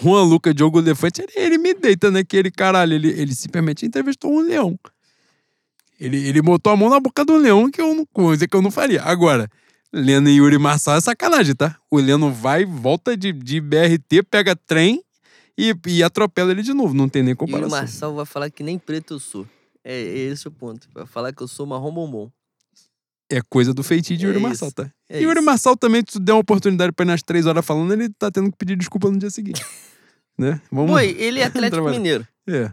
Juan 0.00 0.22
Luca 0.22 0.54
Diogo 0.54 0.80
Defante, 0.82 1.22
ele, 1.22 1.32
ele 1.36 1.58
me 1.58 1.74
deita, 1.74 2.10
né? 2.10 2.24
Que 2.24 2.36
ele, 2.36 2.50
caralho, 2.50 2.94
ele, 2.94 3.08
ele 3.08 3.34
simplesmente 3.34 3.84
entrevistou 3.84 4.32
um 4.32 4.40
leão. 4.40 4.78
Ele, 5.98 6.16
ele 6.26 6.40
botou 6.40 6.72
a 6.72 6.76
mão 6.76 6.88
na 6.88 6.98
boca 6.98 7.24
do 7.24 7.36
leão, 7.36 7.70
que 7.70 7.80
eu 7.80 7.94
não, 7.94 8.06
coisa 8.06 8.48
que 8.48 8.56
eu 8.56 8.62
não 8.62 8.70
faria. 8.70 9.02
Agora, 9.02 9.48
Leno 9.92 10.28
e 10.28 10.36
Yuri 10.36 10.58
Marçal 10.58 10.96
é 10.96 11.00
sacanagem, 11.00 11.54
tá? 11.54 11.76
O 11.90 11.98
Leno 11.98 12.32
vai, 12.32 12.64
volta 12.64 13.16
de, 13.16 13.32
de 13.32 13.60
BRT, 13.60 14.22
pega 14.30 14.56
trem 14.56 15.02
e, 15.58 15.74
e 15.86 16.02
atropela 16.02 16.52
ele 16.52 16.62
de 16.62 16.72
novo. 16.72 16.94
Não 16.94 17.08
tem 17.08 17.22
nem 17.22 17.32
E 17.32 17.34
o 17.34 17.36
comparação. 17.36 17.78
Marçal 17.78 18.14
vai 18.14 18.24
falar 18.24 18.50
que 18.50 18.62
nem 18.62 18.78
preto 18.78 19.14
eu 19.14 19.18
sou. 19.18 19.46
É, 19.84 19.92
é 19.94 20.18
esse 20.18 20.46
o 20.46 20.50
ponto. 20.50 20.88
Vai 20.92 21.06
falar 21.06 21.32
que 21.32 21.42
eu 21.42 21.48
sou 21.48 21.66
marrom 21.66 21.92
bombom. 21.92 22.30
É 23.32 23.40
coisa 23.48 23.72
do 23.72 23.82
feitio 23.82 24.16
de 24.16 24.24
É 24.24 24.28
Yuri. 24.28 24.40
Marçal, 24.40 24.72
tá? 24.72 24.90
É 25.08 25.20
e 25.20 25.22
Yuri. 25.24 25.40
Marçal 25.40 25.76
também, 25.76 26.00
se 26.00 26.14
tu 26.14 26.20
der 26.20 26.32
uma 26.32 26.40
oportunidade 26.40 26.92
pra 26.92 27.04
ir 27.04 27.06
nas 27.06 27.22
três 27.22 27.46
horas 27.46 27.64
falando, 27.64 27.92
ele 27.92 28.08
tá 28.10 28.30
tendo 28.30 28.50
que 28.50 28.56
pedir 28.58 28.76
desculpa 28.76 29.08
no 29.10 29.18
dia 29.18 29.30
seguinte. 29.30 29.64
né? 30.36 30.60
Vamos. 30.70 30.90
Boi, 30.90 31.10
ele 31.18 31.40
é 31.40 31.44
Atlético. 31.46 31.88
Mineiro. 31.90 32.26
É. 32.48 32.72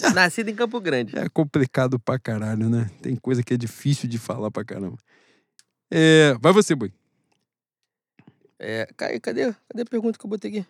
Nascido 0.14 0.48
em 0.48 0.54
Campo 0.56 0.80
Grande. 0.80 1.16
É 1.16 1.28
complicado 1.28 2.00
pra 2.00 2.18
caralho, 2.18 2.68
né? 2.68 2.90
Tem 3.00 3.14
coisa 3.14 3.42
que 3.42 3.54
é 3.54 3.56
difícil 3.56 4.08
de 4.08 4.18
falar 4.18 4.50
pra 4.50 4.64
caramba. 4.64 4.98
É, 5.90 6.34
vai 6.40 6.52
você, 6.52 6.74
Boi. 6.74 6.92
É, 8.58 8.88
cadê, 8.96 9.20
cadê, 9.20 9.54
cadê 9.68 9.82
a 9.82 9.86
pergunta 9.86 10.18
que 10.18 10.24
eu 10.24 10.30
botei 10.30 10.50
aqui? 10.50 10.66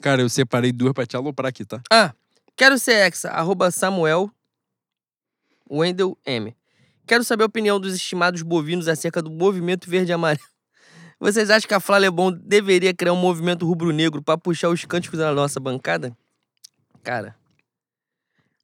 Cara, 0.00 0.22
eu 0.22 0.28
separei 0.28 0.72
duas 0.72 0.92
pra 0.92 1.06
te 1.06 1.16
aloprar 1.16 1.48
aqui, 1.50 1.64
tá? 1.64 1.80
Ah, 1.90 2.14
quero 2.56 2.78
ser 2.78 3.06
exa, 3.06 3.30
arroba 3.30 3.70
Samuel 3.70 4.30
Wendel 5.70 6.18
M. 6.26 6.54
Quero 7.06 7.24
saber 7.24 7.44
a 7.44 7.46
opinião 7.46 7.80
dos 7.80 7.94
estimados 7.94 8.42
bovinos 8.42 8.88
acerca 8.88 9.22
do 9.22 9.30
movimento 9.30 9.88
verde 9.88 10.10
e 10.12 10.14
amarelo. 10.14 10.44
Vocês 11.20 11.50
acham 11.50 11.68
que 11.68 11.74
a 11.74 11.80
Flá 11.80 11.98
Lebon 11.98 12.32
deveria 12.32 12.94
criar 12.94 13.12
um 13.12 13.16
movimento 13.16 13.66
rubro-negro 13.66 14.22
pra 14.22 14.38
puxar 14.38 14.68
os 14.70 14.84
cânticos 14.84 15.18
da 15.18 15.32
nossa 15.34 15.60
bancada? 15.60 16.16
Cara, 17.02 17.34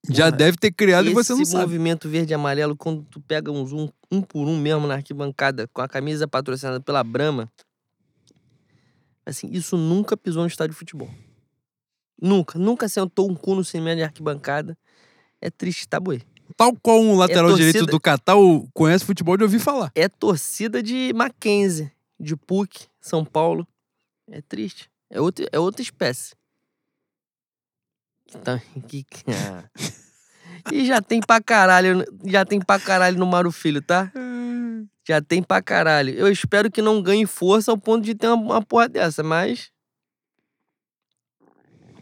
Já 0.09 0.27
Porra, 0.27 0.37
deve 0.37 0.57
ter 0.57 0.73
criado 0.73 1.09
e 1.09 1.13
esse 1.13 1.15
você 1.15 1.35
não 1.35 1.45
sabe. 1.45 1.65
movimento 1.65 2.09
verde 2.09 2.33
e 2.33 2.35
amarelo, 2.35 2.77
quando 2.77 3.03
tu 3.05 3.21
pega 3.21 3.51
um, 3.51 3.91
um 4.11 4.23
por 4.23 4.47
um 4.47 4.59
mesmo 4.59 4.87
na 4.87 4.95
arquibancada, 4.95 5.67
com 5.69 5.83
a 5.83 5.89
camisa 5.89 6.29
patrocinada 6.29 6.81
pela 6.81 7.03
Brahma, 7.03 7.51
assim, 9.25 9.49
isso 9.51 9.77
nunca 9.77 10.17
pisou 10.17 10.43
no 10.43 10.49
estádio 10.49 10.73
de 10.73 10.79
futebol. 10.79 11.11
Nunca, 12.21 12.59
nunca 12.59 12.89
sentou 12.89 13.31
um 13.31 13.35
cu 13.35 13.55
no 13.55 13.65
cimento 13.65 13.99
de 13.99 14.05
arquibancada. 14.05 14.79
É 15.41 15.51
triste, 15.51 15.87
tá, 15.89 15.99
boi? 16.01 16.23
Tal 16.57 16.75
qual 16.75 17.01
um 17.01 17.17
lateral 17.17 17.49
torcida- 17.51 17.73
direito 17.73 17.87
do 17.91 18.01
Catal 18.01 18.67
conhece 18.73 19.05
futebol 19.05 19.37
de 19.37 19.43
ouvir 19.43 19.59
falar. 19.59 19.93
É 19.95 20.09
torcida 20.09 20.83
de 20.83 21.13
Mackenzie, 21.15 21.93
de 22.19 22.35
PUC, 22.35 22.87
São 23.01 23.25
Paulo. 23.25 23.67
É 24.31 24.41
triste. 24.41 24.91
É 25.11 25.21
outra, 25.21 25.47
é 25.53 25.59
outra 25.59 25.83
espécie. 25.83 26.35
Que... 28.89 29.05
ah. 29.31 29.65
E 30.73 30.85
já 30.85 31.01
tem 31.01 31.21
pra 31.21 31.41
caralho, 31.41 32.05
já 32.25 32.45
tem 32.45 32.59
pra 32.61 32.81
caralho 32.81 33.17
no 33.19 33.27
Mauro 33.27 33.53
Filho, 33.53 33.81
tá? 33.81 34.11
Já 35.07 35.23
tem 35.23 35.41
pra 35.43 35.63
caralho. 35.63 36.13
Eu 36.15 36.27
espero 36.27 36.71
que 36.71 36.83
não 36.83 37.01
ganhe 37.01 37.25
força 37.27 37.71
ao 37.71 37.79
ponto 37.79 38.05
de 38.05 38.15
ter 38.17 38.27
uma, 38.27 38.37
uma 38.57 38.63
porra 38.63 38.89
dessa, 38.89 39.23
mas 39.23 39.71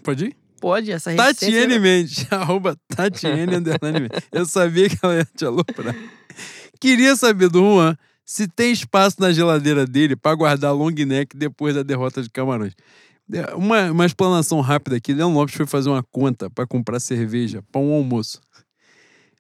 Pode 0.03 0.27
ir? 0.27 0.37
Pode, 0.61 0.91
essa 0.91 1.11
resistência... 1.11 1.47
Tatiane 1.51 1.79
Mendes, 1.79 2.27
arroba 2.33 2.77
Tatiane 2.89 3.47
Mendes. 3.61 3.75
Eu 4.33 4.47
sabia 4.47 4.89
que 4.89 4.99
ela 5.03 5.17
ia 5.17 5.29
te 5.37 5.45
aloprar. 5.45 5.95
Queria 6.81 7.17
saber 7.17 7.49
do 7.49 7.61
Juan 7.61 7.97
se 8.25 8.49
tem 8.49 8.73
espaço 8.73 9.17
na 9.21 9.33
geladeira 9.33 9.87
dele 9.87 10.17
pra 10.17 10.35
guardar 10.35 10.75
long 10.75 10.91
neck 10.91 11.37
depois 11.37 11.75
da 11.75 11.83
derrota 11.83 12.23
de 12.23 12.31
Camarões. 12.31 12.75
É, 13.33 13.55
Uma, 13.55 13.91
uma 13.91 14.07
explanação 14.07 14.61
rápida 14.61 14.97
aqui. 14.97 15.13
Leão 15.15 15.33
Lopes 15.33 15.55
foi 15.55 15.67
fazer 15.67 15.89
uma 15.89 16.03
conta 16.03 16.51
pra 16.51 16.67
comprar 16.67 17.01
cerveja 17.01 17.63
para 17.71 17.81
um 17.81 17.93
almoço. 17.93 18.41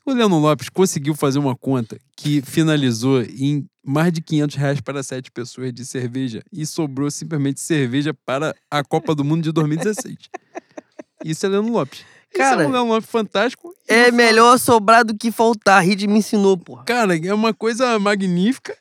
O 0.06 0.12
Leandro 0.12 0.36
Lopes 0.36 0.68
conseguiu 0.68 1.14
fazer 1.14 1.38
uma 1.38 1.56
conta 1.56 1.98
que 2.14 2.42
finalizou 2.42 3.22
em 3.22 3.66
mais 3.82 4.12
de 4.12 4.20
500 4.20 4.56
reais 4.56 4.80
para 4.80 5.02
sete 5.02 5.30
pessoas 5.30 5.72
de 5.72 5.84
cerveja 5.84 6.42
e 6.52 6.66
sobrou 6.66 7.10
simplesmente 7.10 7.60
cerveja 7.60 8.12
para 8.12 8.54
a 8.70 8.84
Copa 8.84 9.14
do 9.14 9.24
Mundo 9.24 9.42
de 9.44 9.52
2016. 9.52 10.16
Isso 11.24 11.46
é 11.46 11.48
Leandro 11.48 11.72
Lopes. 11.72 12.04
Cara, 12.34 12.64
Isso 12.64 12.74
é 12.76 12.82
um 12.82 12.88
Lopes 12.88 13.08
fantástico. 13.08 13.74
É 13.88 14.10
melhor 14.10 14.58
sobrar 14.58 15.04
do 15.04 15.16
que 15.16 15.32
faltar. 15.32 15.78
A 15.78 15.80
Reed 15.80 16.02
me 16.02 16.18
ensinou, 16.18 16.58
porra. 16.58 16.84
Cara, 16.84 17.16
é 17.16 17.32
uma 17.32 17.54
coisa 17.54 17.98
magnífica. 17.98 18.76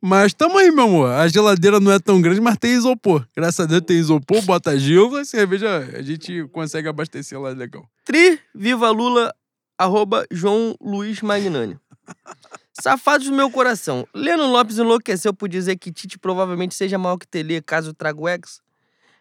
Mas 0.00 0.34
tamo 0.34 0.58
aí, 0.58 0.70
meu 0.70 0.84
amor. 0.84 1.10
A 1.10 1.28
geladeira 1.28 1.78
não 1.78 1.92
é 1.92 1.98
tão 1.98 2.20
grande, 2.20 2.40
mas 2.40 2.56
tem 2.58 2.72
isopor. 2.72 3.26
Graças 3.36 3.60
a 3.60 3.66
Deus 3.66 3.82
tem 3.82 3.98
isopor, 3.98 4.42
bota 4.42 4.78
gelo, 4.78 5.16
a 5.16 5.24
cerveja 5.24 5.78
a 5.94 6.02
gente 6.02 6.46
consegue 6.52 6.88
abastecer 6.88 7.40
lá 7.40 7.50
legal. 7.50 7.88
Tri, 8.04 8.38
viva 8.54 8.90
Lula, 8.90 9.34
arroba 9.78 10.26
João 10.30 10.74
Luiz 10.80 11.22
Magnani. 11.22 11.78
Safados 12.80 13.28
do 13.28 13.34
meu 13.34 13.50
coração. 13.50 14.06
Leno 14.14 14.46
Lopes 14.46 14.78
enlouqueceu 14.78 15.32
por 15.32 15.48
dizer 15.48 15.76
que 15.76 15.90
Tite 15.90 16.18
provavelmente 16.18 16.74
seja 16.74 16.98
maior 16.98 17.16
que 17.16 17.26
Tele 17.26 17.60
caso 17.62 17.94
traga 17.94 18.20
o 18.20 18.28
ex. 18.28 18.60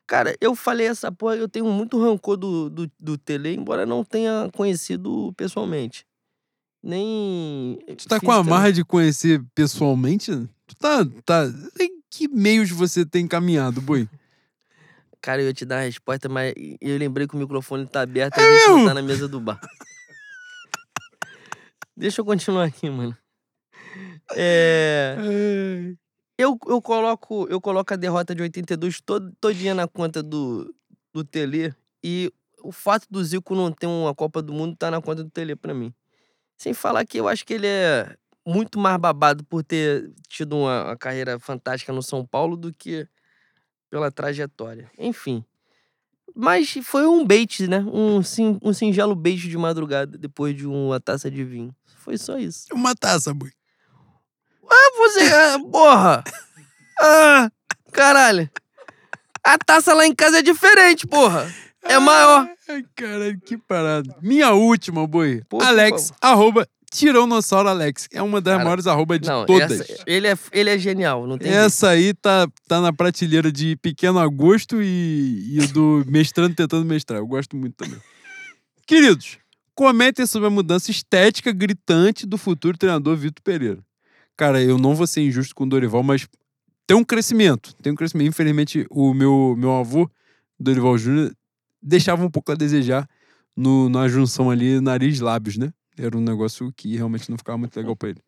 Cara, 0.07 0.35
eu 0.39 0.55
falei 0.55 0.87
essa 0.87 1.11
porra, 1.11 1.35
eu 1.35 1.49
tenho 1.49 1.65
muito 1.65 1.99
rancor 1.99 2.37
do, 2.37 2.69
do, 2.69 2.91
do 2.99 3.17
Tele, 3.17 3.55
embora 3.55 3.85
não 3.85 4.03
tenha 4.03 4.49
conhecido 4.53 5.33
pessoalmente. 5.35 6.05
Nem. 6.83 7.79
Tu 7.97 8.07
tá 8.07 8.19
com 8.19 8.31
a 8.31 8.43
marra 8.43 8.71
de 8.71 8.85
conhecer 8.85 9.43
pessoalmente? 9.55 10.31
Tu 10.67 10.75
tá. 10.75 11.03
tá... 11.25 11.45
Em 11.79 11.99
que 12.11 12.27
meios 12.27 12.69
você 12.69 13.03
tem 13.03 13.27
caminhado, 13.27 13.81
boi? 13.81 14.07
Cara, 15.19 15.41
eu 15.41 15.47
ia 15.47 15.53
te 15.53 15.65
dar 15.65 15.79
a 15.79 15.85
resposta, 15.85 16.29
mas 16.29 16.53
eu 16.79 16.97
lembrei 16.99 17.27
que 17.27 17.35
o 17.35 17.39
microfone 17.39 17.87
tá 17.87 18.01
aberto, 18.01 18.37
a 18.37 18.41
É 18.41 18.59
gente 18.59 18.69
não 18.69 18.85
tá 18.85 18.93
na 18.93 19.01
mesa 19.01 19.27
do 19.27 19.39
bar. 19.39 19.59
Deixa 21.97 22.21
eu 22.21 22.25
continuar 22.25 22.65
aqui, 22.65 22.89
mano. 22.89 23.17
É, 24.35 25.15
eu, 26.37 26.57
eu, 26.67 26.81
coloco, 26.81 27.47
eu 27.49 27.61
coloco 27.61 27.93
a 27.93 27.97
derrota 27.97 28.35
de 28.35 28.41
82 28.41 29.01
todo, 29.01 29.31
todinha 29.39 29.73
na 29.73 29.87
conta 29.87 30.21
do, 30.21 30.73
do 31.13 31.23
Tele. 31.23 31.73
E 32.03 32.31
o 32.61 32.71
fato 32.71 33.07
do 33.09 33.23
Zico 33.23 33.55
não 33.55 33.71
ter 33.71 33.87
uma 33.87 34.13
Copa 34.13 34.41
do 34.41 34.53
Mundo 34.53 34.75
tá 34.75 34.91
na 34.91 35.01
conta 35.01 35.23
do 35.23 35.29
Tele 35.29 35.55
pra 35.55 35.73
mim. 35.73 35.93
Sem 36.57 36.73
falar 36.73 37.05
que 37.05 37.17
eu 37.19 37.27
acho 37.27 37.45
que 37.45 37.53
ele 37.53 37.67
é 37.67 38.15
muito 38.45 38.77
mais 38.79 38.97
babado 38.97 39.43
por 39.43 39.63
ter 39.63 40.11
tido 40.27 40.55
uma, 40.55 40.85
uma 40.85 40.97
carreira 40.97 41.39
fantástica 41.39 41.91
no 41.91 42.03
São 42.03 42.25
Paulo 42.25 42.55
do 42.55 42.71
que 42.71 43.07
pela 43.89 44.11
trajetória. 44.11 44.91
Enfim. 44.97 45.43
Mas 46.35 46.69
foi 46.83 47.07
um 47.07 47.25
bait, 47.25 47.65
né? 47.67 47.79
Um, 47.79 48.21
sim, 48.21 48.59
um 48.61 48.73
singelo 48.73 49.15
bait 49.15 49.39
de 49.39 49.57
madrugada 49.57 50.17
depois 50.17 50.55
de 50.55 50.67
uma 50.67 50.99
taça 50.99 51.31
de 51.31 51.43
vinho. 51.43 51.73
Foi 51.97 52.17
só 52.17 52.37
isso. 52.37 52.67
Uma 52.73 52.93
taça, 52.93 53.33
boi. 53.33 53.51
Ah, 54.69 54.91
você. 54.97 55.19
ah, 55.33 55.57
porra! 55.71 56.23
Ah, 56.99 57.49
caralho. 57.91 58.49
A 59.43 59.57
taça 59.57 59.93
lá 59.93 60.05
em 60.05 60.13
casa 60.15 60.39
é 60.39 60.41
diferente, 60.41 61.05
porra. 61.05 61.51
É 61.83 61.99
maior. 61.99 62.49
Ai, 62.67 62.83
caralho, 62.95 63.39
que 63.41 63.57
parada. 63.57 64.15
Minha 64.21 64.51
última, 64.53 65.05
boi. 65.05 65.41
Pô, 65.47 65.59
por 65.59 65.67
Alex, 65.67 66.11
arroba 66.19 66.67
Tiranossauro 66.91 67.69
Alex. 67.69 68.07
É 68.11 68.21
uma 68.23 68.41
das 68.41 68.53
Cara, 68.53 68.63
maiores 68.63 68.87
arroba 68.87 69.19
de 69.19 69.27
Não, 69.27 69.45
todas. 69.45 69.81
essa- 69.81 70.03
ele, 70.07 70.27
é, 70.27 70.37
ele 70.51 70.69
é 70.71 70.77
genial, 70.79 71.27
não 71.27 71.37
tem 71.37 71.49
jeito. 71.51 71.63
Essa 71.63 71.89
aí 71.89 72.13
tá, 72.15 72.47
tá 72.67 72.81
na 72.81 72.91
prateleira 72.91 73.51
de 73.51 73.75
Pequeno 73.75 74.17
Agosto 74.17 74.81
e, 74.81 75.59
e 75.59 75.67
do 75.67 76.03
Mestrando 76.07 76.55
Tentando 76.55 76.85
Mestrar. 76.85 77.19
Eu 77.19 77.27
gosto 77.27 77.55
muito 77.55 77.75
também. 77.75 77.99
Queridos, 78.87 79.37
comentem 79.75 80.25
sobre 80.25 80.47
a 80.47 80.51
mudança 80.51 80.89
estética 80.89 81.51
gritante 81.51 82.25
do 82.25 82.37
futuro 82.37 82.77
treinador 82.77 83.15
Vitor 83.15 83.43
Pereira. 83.43 83.79
Cara, 84.37 84.61
eu 84.61 84.77
não 84.77 84.95
vou 84.95 85.07
ser 85.07 85.21
injusto 85.21 85.55
com 85.55 85.63
o 85.63 85.69
Dorival, 85.69 86.03
mas 86.03 86.27
tem 86.87 86.95
um 86.95 87.03
crescimento. 87.03 87.73
Tem 87.81 87.91
um 87.93 87.95
crescimento. 87.95 88.27
Infelizmente, 88.27 88.85
o 88.89 89.13
meu, 89.13 89.55
meu 89.57 89.71
avô, 89.73 90.09
Dorival 90.59 90.97
Júnior, 90.97 91.35
deixava 91.81 92.25
um 92.25 92.29
pouco 92.29 92.51
a 92.51 92.55
desejar 92.55 93.07
no, 93.55 93.89
na 93.89 94.07
junção 94.07 94.51
ali 94.51 94.79
nariz-lábios, 94.81 95.57
né? 95.57 95.71
Era 95.97 96.17
um 96.17 96.21
negócio 96.21 96.73
que 96.75 96.95
realmente 96.97 97.29
não 97.29 97.37
ficava 97.37 97.57
muito 97.57 97.75
legal 97.77 97.95
pra 97.95 98.09
ele. 98.09 98.19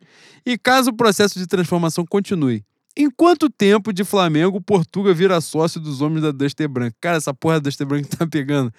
E 0.46 0.58
caso 0.58 0.92
o 0.92 0.96
processo 0.96 1.38
de 1.38 1.46
transformação 1.46 2.06
continue, 2.06 2.64
em 2.96 3.12
quanto 3.12 3.50
tempo 3.50 3.92
de 3.92 4.04
Flamengo 4.04 4.62
Portuga 4.62 5.14
vira 5.14 5.40
sócio 5.42 5.80
dos 5.80 6.02
homens 6.02 6.24
da 6.24 6.32
Duster 6.32 6.68
Branca? 6.70 6.96
Cara, 7.02 7.18
essa 7.18 7.34
porra 7.34 7.56
da 7.56 7.70
Duster 7.70 7.86
Branca 7.86 8.08
tá 8.18 8.26
pegando. 8.26 8.74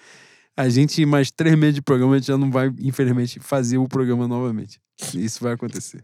A 0.57 0.67
gente, 0.67 1.05
mais 1.05 1.31
três 1.31 1.55
meses 1.57 1.75
de 1.75 1.81
programa, 1.81 2.15
a 2.15 2.17
gente 2.17 2.27
já 2.27 2.37
não 2.37 2.51
vai, 2.51 2.69
infelizmente, 2.79 3.39
fazer 3.39 3.77
o 3.77 3.87
programa 3.87 4.27
novamente. 4.27 4.81
Isso 5.13 5.41
vai 5.41 5.53
acontecer. 5.53 6.03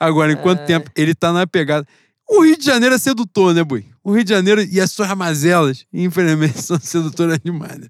Agora, 0.00 0.32
em 0.32 0.36
quanto 0.36 0.60
Ai. 0.60 0.66
tempo 0.66 0.90
ele 0.96 1.14
tá 1.14 1.30
na 1.30 1.46
pegada. 1.46 1.86
O 2.26 2.42
Rio 2.42 2.56
de 2.56 2.64
Janeiro 2.64 2.94
é 2.94 2.98
sedutor, 2.98 3.52
né, 3.52 3.62
Boi? 3.62 3.84
O 4.02 4.12
Rio 4.12 4.24
de 4.24 4.30
Janeiro 4.30 4.62
e 4.62 4.80
as 4.80 4.90
suas 4.92 5.12
mazelas, 5.14 5.84
infelizmente, 5.92 6.58
são 6.62 6.80
sedutoras 6.80 7.38
demais. 7.44 7.78
Né? 7.78 7.88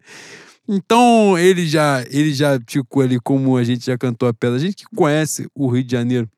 Então, 0.67 1.39
ele 1.39 1.67
já, 1.67 2.05
ele 2.11 2.33
já 2.33 2.59
ticou 2.59 3.03
ali, 3.03 3.21
como 3.21 3.57
a 3.57 3.63
gente 3.63 3.87
já 3.87 3.97
cantou 3.97 4.29
a 4.29 4.35
pedra. 4.35 4.57
A 4.57 4.61
gente 4.61 4.85
que 4.85 4.97
conhece 4.97 5.49
o 5.55 5.69
Rio 5.69 5.85
de 5.85 5.93
Janeiro, 5.93 6.29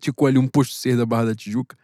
ticou 0.00 0.26
ali 0.26 0.38
um 0.38 0.48
posto 0.48 0.74
6 0.74 0.96
da 0.96 1.06
Barra 1.06 1.26
da 1.26 1.34
Tijuca, 1.34 1.76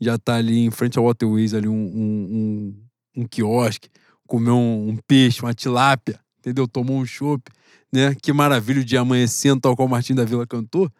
já 0.00 0.18
tá 0.18 0.36
ali 0.36 0.60
em 0.60 0.70
frente 0.70 0.98
ao 0.98 1.04
Waterways, 1.04 1.54
ali 1.54 1.68
um, 1.68 1.72
um, 1.72 2.74
um, 3.16 3.22
um 3.22 3.26
quiosque, 3.26 3.90
comeu 4.26 4.54
um, 4.54 4.88
um 4.88 4.96
peixe, 4.96 5.42
uma 5.42 5.52
tilápia, 5.52 6.18
entendeu? 6.38 6.66
Tomou 6.66 6.98
um 6.98 7.06
chopp, 7.06 7.42
né? 7.92 8.14
Que 8.20 8.32
maravilha 8.32 8.80
o 8.80 8.84
dia 8.84 9.00
amanhecendo, 9.00 9.60
tal 9.60 9.76
qual 9.76 9.86
o 9.86 9.90
Martim 9.90 10.14
da 10.14 10.24
Vila 10.24 10.46
cantou. 10.46 10.90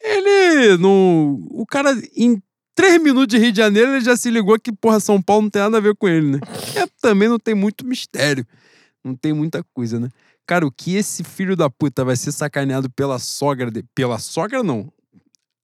Ele 0.00 0.76
não. 0.78 1.40
O 1.50 1.64
cara, 1.66 1.90
em 2.16 2.40
três 2.74 3.02
minutos 3.02 3.28
de 3.28 3.38
Rio 3.38 3.52
de 3.52 3.58
Janeiro, 3.58 3.92
ele 3.92 4.00
já 4.00 4.16
se 4.16 4.30
ligou 4.30 4.58
que, 4.58 4.72
porra, 4.72 5.00
São 5.00 5.20
Paulo 5.20 5.42
não 5.42 5.50
tem 5.50 5.62
nada 5.62 5.78
a 5.78 5.80
ver 5.80 5.96
com 5.96 6.08
ele, 6.08 6.32
né? 6.32 6.40
É, 6.76 6.86
também 7.00 7.28
não 7.28 7.38
tem 7.38 7.54
muito 7.54 7.84
mistério. 7.86 8.46
Não 9.04 9.14
tem 9.14 9.32
muita 9.32 9.64
coisa, 9.74 9.98
né? 9.98 10.08
Cara, 10.46 10.66
o 10.66 10.72
que 10.72 10.94
esse 10.96 11.24
filho 11.24 11.56
da 11.56 11.68
puta 11.68 12.04
vai 12.04 12.16
ser 12.16 12.32
sacaneado 12.32 12.88
pela 12.90 13.18
sogra 13.18 13.70
dele? 13.70 13.86
Pela 13.94 14.18
sogra, 14.18 14.62
não. 14.62 14.90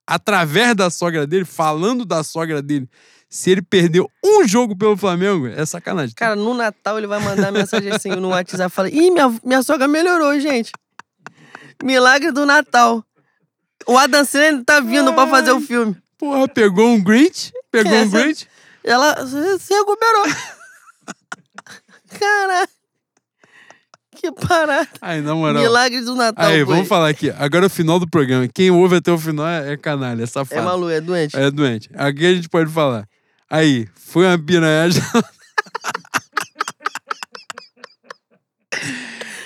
Através 0.07 0.75
da 0.75 0.91
sogra 0.91 1.27
dele, 1.27 1.45
falando 1.45 2.05
da 2.05 2.23
sogra 2.23 2.61
dele, 2.61 2.89
se 3.29 3.51
ele 3.51 3.63
perdeu 3.63 4.11
um 4.23 4.47
jogo 4.47 4.77
pelo 4.77 4.97
Flamengo, 4.97 5.47
é 5.47 5.65
sacanagem. 5.65 6.15
Cara, 6.15 6.37
no 6.37 6.53
Natal 6.53 6.99
ele 6.99 7.07
vai 7.07 7.19
mandar 7.19 7.51
mensagem 7.51 7.91
assim 7.91 8.11
no 8.11 8.29
WhatsApp 8.29 8.71
e 8.71 8.75
fala: 8.75 8.91
Ih, 8.91 9.11
minha, 9.11 9.35
minha 9.43 9.63
sogra 9.63 9.89
melhorou, 9.89 10.39
gente. 10.39 10.71
Milagre 11.83 12.31
do 12.31 12.45
Natal. 12.45 13.05
O 13.87 13.99
Adam 13.99 14.25
Sandler 14.25 14.65
tá 14.65 14.81
vindo 14.81 15.13
pra 15.15 15.27
fazer 15.27 15.53
o 15.53 15.61
filme. 15.61 15.97
Porra, 16.19 16.49
pegou 16.49 16.89
um 16.89 17.03
Grinch? 17.03 17.53
Pegou 17.71 17.93
um 17.93 17.97
Essa- 17.97 18.21
Grinch? 18.23 18.49
Ela 18.83 19.27
se 19.59 19.73
recuperou. 19.75 20.25
Caralho. 22.19 22.69
Que 24.17 24.31
parada. 24.33 24.89
Aí, 25.03 25.21
na 25.21 25.35
moral. 25.35 25.63
Milagre 25.63 26.01
do 26.01 26.15
Natal. 26.15 26.47
Aí, 26.47 26.63
vamos 26.65 26.89
falar 26.89 27.09
aqui. 27.09 27.31
Agora 27.37 27.65
é 27.65 27.67
o 27.67 27.71
final 27.71 27.99
do 27.99 28.09
programa. 28.09 28.49
Quem 28.49 28.71
ouve 28.71 28.97
até 28.97 29.11
o 29.13 29.19
final 29.19 29.47
é, 29.47 29.73
é 29.73 29.77
canalha, 29.77 30.21
é 30.21 30.25
É 30.25 30.27
safado. 30.27 30.63
maluco, 30.65 30.91
é 30.91 31.01
doente. 31.01 31.37
É 31.37 31.51
doente. 31.51 31.91
Aqui 31.95 32.25
a 32.27 32.35
gente 32.35 32.49
pode 32.49 32.71
falar. 32.71 33.07
Aí, 33.51 33.87
foi 33.95 34.27
uma 34.27 34.39
piranhagem. 34.39 35.03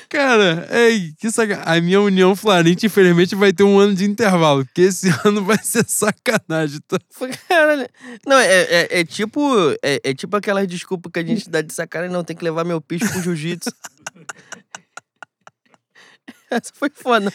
Cara, 0.08 0.66
ei, 0.70 1.12
que 1.18 1.30
sacanagem. 1.30 1.64
A 1.66 1.80
minha 1.82 2.00
União 2.00 2.34
Florente, 2.34 2.86
infelizmente, 2.86 3.34
vai 3.34 3.52
ter 3.52 3.62
um 3.62 3.78
ano 3.78 3.94
de 3.94 4.06
intervalo, 4.06 4.64
porque 4.64 4.82
esse 4.82 5.08
ano 5.24 5.44
vai 5.44 5.58
ser 5.58 5.84
sacanagem. 5.86 6.80
Tá? 6.88 6.98
Caralho. 7.46 7.86
Não, 8.26 8.38
é, 8.38 8.62
é, 8.62 9.00
é 9.00 9.04
tipo. 9.04 9.40
É, 9.82 10.00
é 10.02 10.14
tipo 10.14 10.34
aquelas 10.34 10.66
desculpas 10.66 11.12
que 11.12 11.18
a 11.18 11.24
gente 11.24 11.50
dá 11.50 11.60
de 11.60 11.74
sacanagem, 11.74 12.12
não, 12.12 12.24
tem 12.24 12.34
que 12.34 12.44
levar 12.44 12.64
meu 12.64 12.80
peixe 12.80 13.06
pro 13.06 13.20
jiu-jitsu. 13.20 13.70
Essa 16.50 16.72
foi 16.74 16.88
foda. 16.88 17.30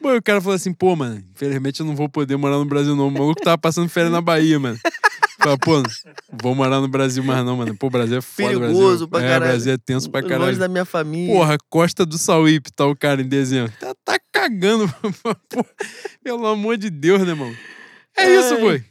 Pô, 0.00 0.14
o 0.14 0.22
cara 0.22 0.40
falou 0.40 0.54
assim, 0.54 0.72
pô, 0.72 0.94
mano, 0.94 1.20
infelizmente 1.34 1.80
eu 1.80 1.86
não 1.86 1.96
vou 1.96 2.08
poder 2.08 2.36
morar 2.36 2.58
no 2.58 2.64
Brasil, 2.64 2.94
não. 2.94 3.08
O 3.08 3.10
maluco 3.10 3.42
tava 3.42 3.58
passando 3.58 3.88
férias 3.88 4.12
na 4.12 4.20
Bahia, 4.20 4.60
mano. 4.60 4.78
Fala, 5.44 5.58
pô, 5.58 5.82
vou 6.42 6.54
morar 6.54 6.80
no 6.80 6.88
Brasil 6.88 7.22
mais 7.22 7.44
não, 7.44 7.58
mano. 7.58 7.76
Pô, 7.76 7.88
o 7.88 7.90
Brasil 7.90 8.16
é 8.16 8.22
foda, 8.22 8.48
Perigoso 8.48 9.06
Brasil. 9.06 9.08
pra 9.08 9.20
é, 9.20 9.22
caralho. 9.22 9.44
o 9.44 9.48
Brasil 9.48 9.72
é 9.74 9.76
tenso 9.76 10.10
pra 10.10 10.22
caralho. 10.22 10.46
Longe 10.46 10.58
da 10.58 10.68
minha 10.68 10.86
família. 10.86 11.34
Porra, 11.34 11.58
Costa 11.68 12.06
do 12.06 12.16
Sauípe, 12.16 12.72
tá 12.72 12.86
o 12.86 12.96
cara 12.96 13.20
em 13.20 13.28
desenho. 13.28 13.70
Tá, 13.78 13.94
tá 14.02 14.18
cagando. 14.32 14.88
pô. 15.50 15.66
Pelo 16.22 16.46
amor 16.46 16.78
de 16.78 16.88
Deus, 16.88 17.20
né, 17.20 17.28
irmão? 17.28 17.54
É 18.16 18.26
isso, 18.34 18.54
Ai. 18.54 18.60
boi. 18.60 18.84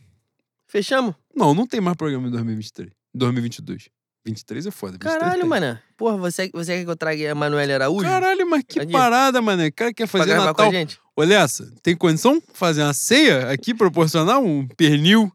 Fechamos? 0.67 1.15
Não, 1.35 1.55
não 1.55 1.65
tem 1.65 1.81
mais 1.81 1.97
programa 1.97 2.27
em 2.27 2.31
2023. 2.31 2.91
2022. 3.15 3.89
23 4.23 4.67
é 4.67 4.71
foda. 4.71 4.93
23 4.93 5.17
Caralho, 5.17 5.41
tem. 5.41 5.49
mano. 5.49 5.79
Porra, 5.97 6.17
você, 6.17 6.51
você 6.53 6.77
quer 6.77 6.83
que 6.83 6.89
eu 6.91 6.95
traga 6.95 7.31
a 7.31 7.35
Manuela 7.35 7.73
Araújo? 7.73 8.05
Caralho, 8.05 8.47
mas 8.47 8.63
que 8.67 8.79
Aqui. 8.79 8.91
parada, 8.91 9.41
mano. 9.41 9.65
O 9.65 9.73
cara 9.73 9.91
quer 9.91 10.07
fazer 10.07 10.27
gravar 10.27 10.45
Natal. 10.45 10.67
com 10.67 10.71
a 10.71 10.75
gente? 10.75 10.99
Olha 11.15 11.35
essa, 11.35 11.71
tem 11.81 11.95
condição 11.95 12.37
de 12.37 12.43
fazer 12.53 12.83
uma 12.83 12.93
ceia 12.93 13.51
aqui, 13.51 13.73
proporcionar 13.73 14.39
um 14.39 14.67
pernil, 14.67 15.31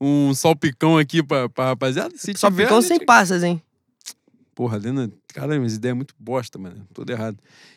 um 0.00 0.34
salpicão 0.34 0.98
aqui 0.98 1.22
pra, 1.22 1.48
pra 1.48 1.66
rapaziada? 1.66 2.14
Se 2.16 2.32
Só 2.36 2.50
tiver, 2.50 2.68
sem 2.82 2.98
gente- 2.98 3.04
passas, 3.06 3.42
hein? 3.42 3.62
Porra, 4.54 4.78
Lena, 4.78 5.10
caralho, 5.28 5.60
mas 5.60 5.74
ideia 5.74 5.90
é 5.90 5.94
muito 5.94 6.14
bosta, 6.18 6.58
mano. 6.58 6.86
Tudo 6.94 7.10
errado. 7.10 7.36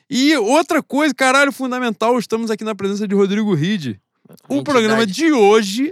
E 0.10 0.36
outra 0.38 0.82
coisa, 0.82 1.14
caralho, 1.14 1.52
fundamental, 1.52 2.18
estamos 2.18 2.50
aqui 2.50 2.64
na 2.64 2.74
presença 2.74 3.08
de 3.08 3.14
Rodrigo 3.14 3.54
Ride. 3.54 4.00
O 4.48 4.64
programa 4.64 5.06
de 5.06 5.32
hoje 5.32 5.92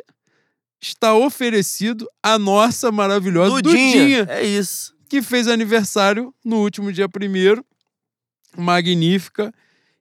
está 0.81 1.13
oferecido 1.13 2.07
a 2.23 2.37
nossa 2.39 2.91
maravilhosa 2.91 3.61
Dudinha. 3.61 4.23
Dudinha, 4.25 4.27
É 4.29 4.43
isso. 4.45 4.95
que 5.09 5.21
fez 5.21 5.47
aniversário 5.47 6.33
no 6.45 6.57
último 6.61 6.91
dia 6.93 7.09
primeiro. 7.09 7.65
Magnífica, 8.55 9.53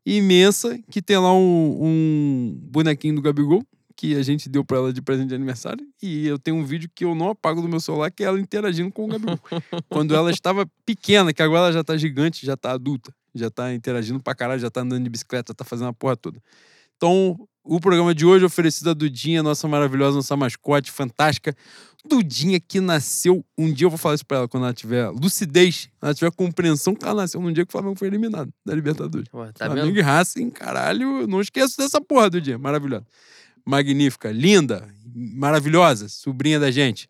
imensa, 0.05 0.79
que 0.91 1.03
tem 1.03 1.17
lá 1.19 1.33
um, 1.35 1.79
um 1.81 2.59
bonequinho 2.71 3.17
do 3.17 3.23
Gabigol, 3.23 3.63
que 3.97 4.15
a 4.15 4.23
gente 4.23 4.49
deu 4.49 4.62
pra 4.62 4.76
ela 4.76 4.92
de 4.92 5.00
presente 5.00 5.28
de 5.28 5.34
aniversário. 5.34 5.84
E 6.02 6.26
eu 6.26 6.39
tenho 6.39 6.57
um 6.57 6.65
vídeo 6.65 6.89
que 6.94 7.05
eu 7.05 7.15
não 7.15 7.31
apago 7.31 7.62
do 7.62 7.68
meu 7.68 7.81
celular, 7.81 8.10
que 8.10 8.23
é 8.23 8.26
ela 8.26 8.39
interagindo 8.39 8.92
com 8.92 9.07
o 9.07 9.08
Gabigol. 9.08 9.41
Quando 9.89 10.15
ela 10.15 10.31
estava 10.31 10.68
pequena, 10.84 11.33
que 11.33 11.42
agora 11.42 11.65
ela 11.65 11.73
já 11.73 11.83
tá 11.83 11.97
gigante, 11.97 12.44
já 12.44 12.57
tá 12.57 12.73
adulta, 12.73 13.12
já 13.34 13.50
tá 13.50 13.73
interagindo 13.73 14.20
pra 14.20 14.34
caralho, 14.34 14.60
já 14.60 14.70
tá 14.70 14.83
andando 14.83 15.02
de 15.02 15.10
bicicleta, 15.10 15.55
tá 15.55 15.65
fazendo 15.65 15.89
a 15.89 15.92
porra 15.94 16.16
toda. 16.16 16.39
Então, 16.97 17.39
o 17.65 17.81
programa 17.81 18.15
de 18.15 18.25
hoje 18.25 18.44
é 18.44 18.47
oferecido 18.47 18.91
a 18.91 18.94
Dudinha, 18.94 19.42
nossa 19.42 19.66
maravilhosa, 19.66 20.16
nossa 20.16 20.36
mascote, 20.36 20.91
fantástica. 20.91 21.55
Dudinha 22.08 22.60
que 22.60 22.81
nasceu. 22.81 23.44
Um 23.58 23.73
dia 23.73 23.86
eu 23.86 23.91
vou 23.91 23.99
falar 23.99 24.15
isso 24.15 24.25
pra 24.25 24.39
ela 24.39 24.49
quando 24.49 24.65
ela 24.65 24.73
tiver 24.73 25.08
lucidez, 25.10 25.89
ela 26.00 26.15
tiver 26.15 26.31
compreensão 26.31 26.94
que 26.94 27.05
ela 27.05 27.23
nasceu 27.23 27.41
num 27.41 27.52
dia 27.52 27.65
que 27.65 27.70
o 27.70 27.73
Flamengo 27.73 27.97
foi 27.99 28.08
eliminado 28.08 28.52
da 28.65 28.75
Libertadores. 28.75 29.28
Pô, 29.28 29.44
tá 29.52 29.66
Flamengo 29.66 29.99
e 29.99 30.00
Racing, 30.00 30.50
caralho, 30.50 31.26
não 31.26 31.41
esqueço 31.41 31.76
dessa 31.78 32.00
porra 32.00 32.31
do 32.31 32.41
dia. 32.41 32.57
Maravilhosa. 32.57 33.05
Magnífica, 33.67 34.31
linda, 34.31 34.86
maravilhosa, 35.15 36.09
sobrinha 36.09 36.61
da 36.61 36.70
gente. 36.70 37.09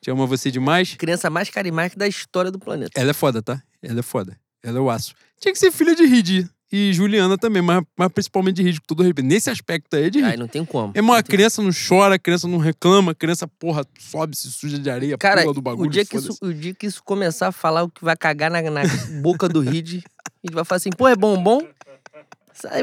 Te 0.00 0.10
amo 0.10 0.26
você 0.26 0.50
demais. 0.50 0.94
Criança 0.94 1.28
mais 1.28 1.50
carismática 1.50 1.98
da 1.98 2.06
história 2.06 2.50
do 2.50 2.58
planeta. 2.58 2.92
Ela 2.94 3.10
é 3.10 3.14
foda, 3.14 3.42
tá? 3.42 3.60
Ela 3.82 4.00
é 4.00 4.02
foda. 4.02 4.38
Ela 4.62 4.78
é 4.78 4.80
o 4.80 4.88
aço. 4.88 5.14
Tinha 5.40 5.52
que 5.52 5.58
ser 5.58 5.72
filha 5.72 5.94
de 5.96 6.04
Ridi. 6.06 6.48
E 6.72 6.92
Juliana 6.92 7.38
também, 7.38 7.62
mas, 7.62 7.82
mas 7.96 8.08
principalmente 8.08 8.56
de 8.56 8.62
Ridi, 8.62 8.80
com 8.80 8.86
todo 8.88 9.02
respeito. 9.02 9.26
Nesse 9.26 9.48
aspecto 9.48 9.94
aí 9.94 10.04
é 10.04 10.10
de 10.10 10.18
Aí 10.18 10.24
Ridi. 10.30 10.36
não 10.38 10.48
tem 10.48 10.64
como. 10.64 10.92
É 10.94 11.00
uma 11.00 11.22
criança 11.22 11.62
não 11.62 11.70
chora, 11.70 12.16
a 12.16 12.18
criança 12.18 12.48
não 12.48 12.58
reclama, 12.58 13.14
criança, 13.14 13.46
porra, 13.46 13.84
sobe, 13.98 14.36
se 14.36 14.50
suja 14.50 14.78
de 14.78 14.90
areia, 14.90 15.16
Cara, 15.16 15.42
pula 15.42 15.54
do 15.54 15.62
bagulho. 15.62 15.88
o, 15.88 15.90
dia 15.90 16.04
que 16.04 16.16
isso, 16.16 16.36
o 16.42 16.52
dia 16.52 16.74
que 16.74 16.86
isso 16.86 17.02
começar 17.04 17.48
a 17.48 17.52
falar 17.52 17.84
o 17.84 17.88
que 17.88 18.04
vai 18.04 18.16
cagar 18.16 18.50
na, 18.50 18.60
na 18.62 18.82
boca 19.22 19.48
do 19.48 19.60
Reed, 19.60 20.02
a 20.24 20.30
gente 20.44 20.54
vai 20.54 20.64
falar 20.64 20.76
assim, 20.76 20.90
pô, 20.90 21.06
é 21.06 21.14
bombom? 21.14 21.66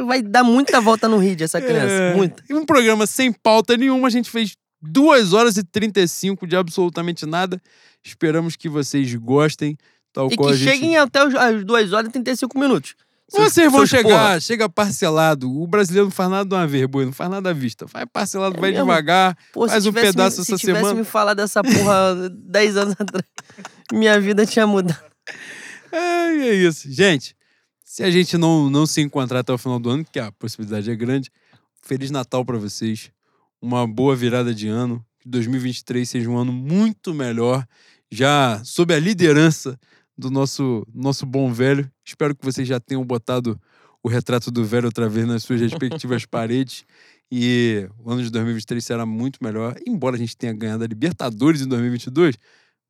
Vai 0.06 0.22
dar 0.22 0.44
muita 0.44 0.80
volta 0.80 1.08
no 1.08 1.18
Reed, 1.18 1.42
essa 1.42 1.60
criança. 1.62 1.92
É, 1.94 2.16
Muita. 2.16 2.44
E 2.50 2.54
um 2.54 2.66
programa 2.66 3.06
sem 3.08 3.32
pauta 3.32 3.76
nenhuma, 3.78 4.08
a 4.08 4.12
gente 4.12 4.30
fez 4.30 4.56
2 4.82 5.34
horas 5.34 5.58
e 5.58 5.64
35 5.64 6.46
de 6.46 6.56
absolutamente 6.56 7.26
nada. 7.26 7.62
Esperamos 8.04 8.56
que 8.56 8.68
vocês 8.70 9.14
gostem, 9.16 9.78
tal 10.12 10.30
E 10.32 10.36
qual 10.36 10.50
que 10.50 10.58
gente... 10.58 10.70
cheguem 10.72 10.98
até 10.98 11.26
os- 11.26 11.36
as 11.36 11.64
2 11.64 11.94
horas 11.94 12.10
e 12.10 12.12
35 12.12 12.60
minutos. 12.60 12.96
Seus- 13.30 13.54
Vocês 13.54 13.72
vão 13.72 13.80
seus 13.88 13.90
chegar, 13.90 14.10
porra. 14.28 14.40
chega 14.42 14.70
parcelado. 14.70 15.50
O 15.50 15.66
brasileiro 15.66 16.06
não 16.08 16.12
faz 16.12 16.30
nada 16.30 16.48
de 16.48 16.54
uma 16.54 16.68
vez, 16.68 16.86
boi, 16.86 17.06
não 17.06 17.14
faz 17.14 17.32
nada 17.32 17.50
à 17.50 17.54
vista. 17.54 17.86
Vai 17.88 18.06
parcelado, 18.06 18.58
É 18.58 18.60
vai 18.60 18.72
mesmo? 18.72 18.86
devagar. 18.86 19.36
Pô, 19.54 19.68
faz 19.68 19.82
se 19.82 19.90
um 19.90 19.92
tivesse 19.94 20.12
pedaço 20.12 20.38
me, 20.38 20.42
essa 20.44 20.58
se 20.58 20.60
tivesse 20.60 20.80
semana. 20.82 21.00
me 21.00 21.06
falado 21.06 21.38
dessa 21.38 21.64
porra 21.64 22.30
10 22.30 22.78
anos 22.78 22.96
atrás, 23.00 23.24
minha 23.92 24.20
vida 24.20 24.46
tinha 24.46 24.68
mudado. 24.68 25.00
É, 25.92 26.48
é 26.50 26.54
isso. 26.56 26.92
Gente, 26.92 27.36
se 27.94 28.02
a 28.02 28.10
gente 28.10 28.40
não, 28.40 28.72
não 28.72 28.88
se 28.88 29.02
encontrar 29.02 29.42
até 29.42 29.54
o 29.54 29.58
final 29.58 29.78
do 29.78 29.88
ano, 29.88 30.04
que 30.04 30.18
a 30.18 30.32
possibilidade 30.32 30.90
é 30.90 30.96
grande, 30.96 31.30
Feliz 31.80 32.10
Natal 32.10 32.44
pra 32.44 32.58
vocês. 32.58 33.12
Uma 33.62 33.86
boa 33.86 34.16
virada 34.16 34.52
de 34.52 34.68
ano. 34.68 35.06
Que 35.20 35.30
2023 35.30 36.10
seja 36.10 36.28
um 36.28 36.36
ano 36.36 36.52
muito 36.52 37.14
melhor. 37.14 37.64
Já 38.10 38.60
sob 38.66 38.96
a 38.96 39.00
liderança 39.00 39.80
do 40.18 40.32
nosso, 40.32 40.84
nosso 40.92 41.24
bom 41.24 41.54
velho. 41.54 41.88
Espero 42.04 42.36
que 42.36 42.44
vocês 42.44 42.68
já 42.68 42.80
tenham 42.80 43.06
botado 43.06 43.62
o 44.02 44.10
retrato 44.10 44.50
do 44.50 44.66
velho 44.66 44.88
outra 44.88 45.08
vez 45.08 45.28
nas 45.28 45.44
suas 45.44 45.62
respectivas 45.62 46.26
paredes. 46.26 46.86
E 47.32 47.88
o 48.00 48.10
ano 48.10 48.24
de 48.24 48.32
2023 48.32 48.84
será 48.84 49.06
muito 49.06 49.38
melhor. 49.40 49.76
Embora 49.86 50.16
a 50.16 50.20
gente 50.20 50.36
tenha 50.36 50.52
ganhado 50.52 50.84
a 50.84 50.88
Libertadores 50.88 51.62
em 51.62 51.68
2022, 51.68 52.40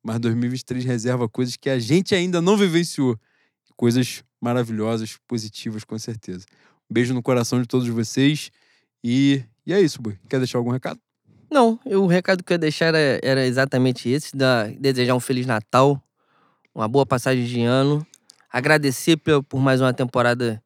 mas 0.02 0.18
2023 0.18 0.82
reserva 0.82 1.28
coisas 1.28 1.56
que 1.56 1.68
a 1.68 1.78
gente 1.78 2.14
ainda 2.14 2.40
não 2.40 2.56
vivenciou. 2.56 3.20
Coisas 3.76 4.24
maravilhosas, 4.44 5.18
positivas, 5.26 5.84
com 5.84 5.98
certeza. 5.98 6.44
Um 6.90 6.92
beijo 6.94 7.14
no 7.14 7.22
coração 7.22 7.60
de 7.60 7.66
todos 7.66 7.88
vocês. 7.88 8.50
E, 9.02 9.42
e 9.66 9.72
é 9.72 9.80
isso, 9.80 10.00
Boi. 10.02 10.18
Quer 10.28 10.38
deixar 10.38 10.58
algum 10.58 10.70
recado? 10.70 11.00
Não, 11.50 11.78
o 11.86 12.06
recado 12.06 12.44
que 12.44 12.52
eu 12.52 12.56
ia 12.56 12.58
deixar 12.58 12.86
era, 12.94 13.20
era 13.22 13.46
exatamente 13.46 14.08
esse: 14.08 14.36
da, 14.36 14.66
desejar 14.66 15.14
um 15.14 15.20
Feliz 15.20 15.46
Natal, 15.46 16.02
uma 16.74 16.86
boa 16.86 17.06
passagem 17.06 17.44
de 17.46 17.62
ano, 17.62 18.06
agradecer 18.50 19.16
pe- 19.16 19.42
por 19.48 19.60
mais 19.60 19.80
uma 19.80 19.94
temporada 19.94 20.62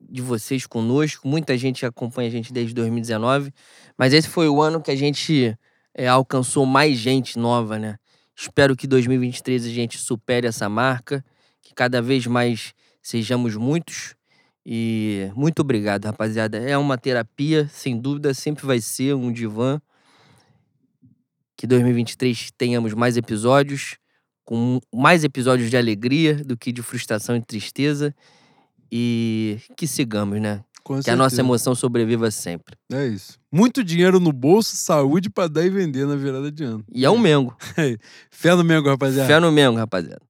de 0.00 0.20
vocês 0.20 0.66
conosco. 0.66 1.28
Muita 1.28 1.56
gente 1.56 1.86
acompanha 1.86 2.28
a 2.28 2.32
gente 2.32 2.52
desde 2.52 2.74
2019, 2.74 3.52
mas 3.96 4.12
esse 4.12 4.28
foi 4.28 4.48
o 4.48 4.60
ano 4.60 4.80
que 4.80 4.90
a 4.90 4.96
gente 4.96 5.56
é, 5.94 6.08
alcançou 6.08 6.66
mais 6.66 6.96
gente 6.98 7.38
nova, 7.38 7.78
né? 7.78 7.98
Espero 8.34 8.74
que 8.76 8.86
2023 8.86 9.64
a 9.64 9.68
gente 9.70 9.96
supere 9.98 10.46
essa 10.46 10.68
marca, 10.68 11.24
que 11.62 11.74
cada 11.74 12.02
vez 12.02 12.26
mais 12.26 12.74
sejamos 13.06 13.54
muitos. 13.54 14.16
E 14.64 15.30
muito 15.36 15.60
obrigado, 15.60 16.06
rapaziada. 16.06 16.58
É 16.58 16.76
uma 16.76 16.98
terapia, 16.98 17.68
sem 17.72 17.96
dúvida, 17.96 18.34
sempre 18.34 18.66
vai 18.66 18.80
ser 18.80 19.14
um 19.14 19.30
divã. 19.30 19.80
Que 21.56 21.68
2023 21.68 22.50
tenhamos 22.58 22.92
mais 22.94 23.16
episódios, 23.16 23.96
com 24.44 24.80
mais 24.92 25.22
episódios 25.22 25.70
de 25.70 25.76
alegria 25.76 26.34
do 26.34 26.56
que 26.56 26.72
de 26.72 26.82
frustração 26.82 27.36
e 27.36 27.40
tristeza. 27.40 28.12
E 28.90 29.58
que 29.76 29.86
sigamos, 29.86 30.40
né? 30.40 30.64
Com 30.82 31.00
Que 31.00 31.10
a 31.10 31.16
nossa 31.16 31.40
emoção 31.40 31.74
sobreviva 31.74 32.30
sempre. 32.32 32.76
É 32.92 33.06
isso. 33.06 33.38
Muito 33.52 33.84
dinheiro 33.84 34.18
no 34.18 34.32
bolso, 34.32 34.76
saúde 34.76 35.30
pra 35.30 35.46
dar 35.46 35.64
e 35.64 35.70
vender 35.70 36.06
na 36.06 36.16
virada 36.16 36.50
de 36.50 36.64
ano. 36.64 36.84
E 36.92 37.04
é 37.04 37.10
um 37.10 37.18
Mengo. 37.18 37.56
Fé 38.30 38.54
no 38.54 38.64
Mengo, 38.64 38.88
rapaziada. 38.88 39.28
Fé 39.28 39.40
no 39.40 39.50
Mengo, 39.50 39.78
rapaziada. 39.78 40.22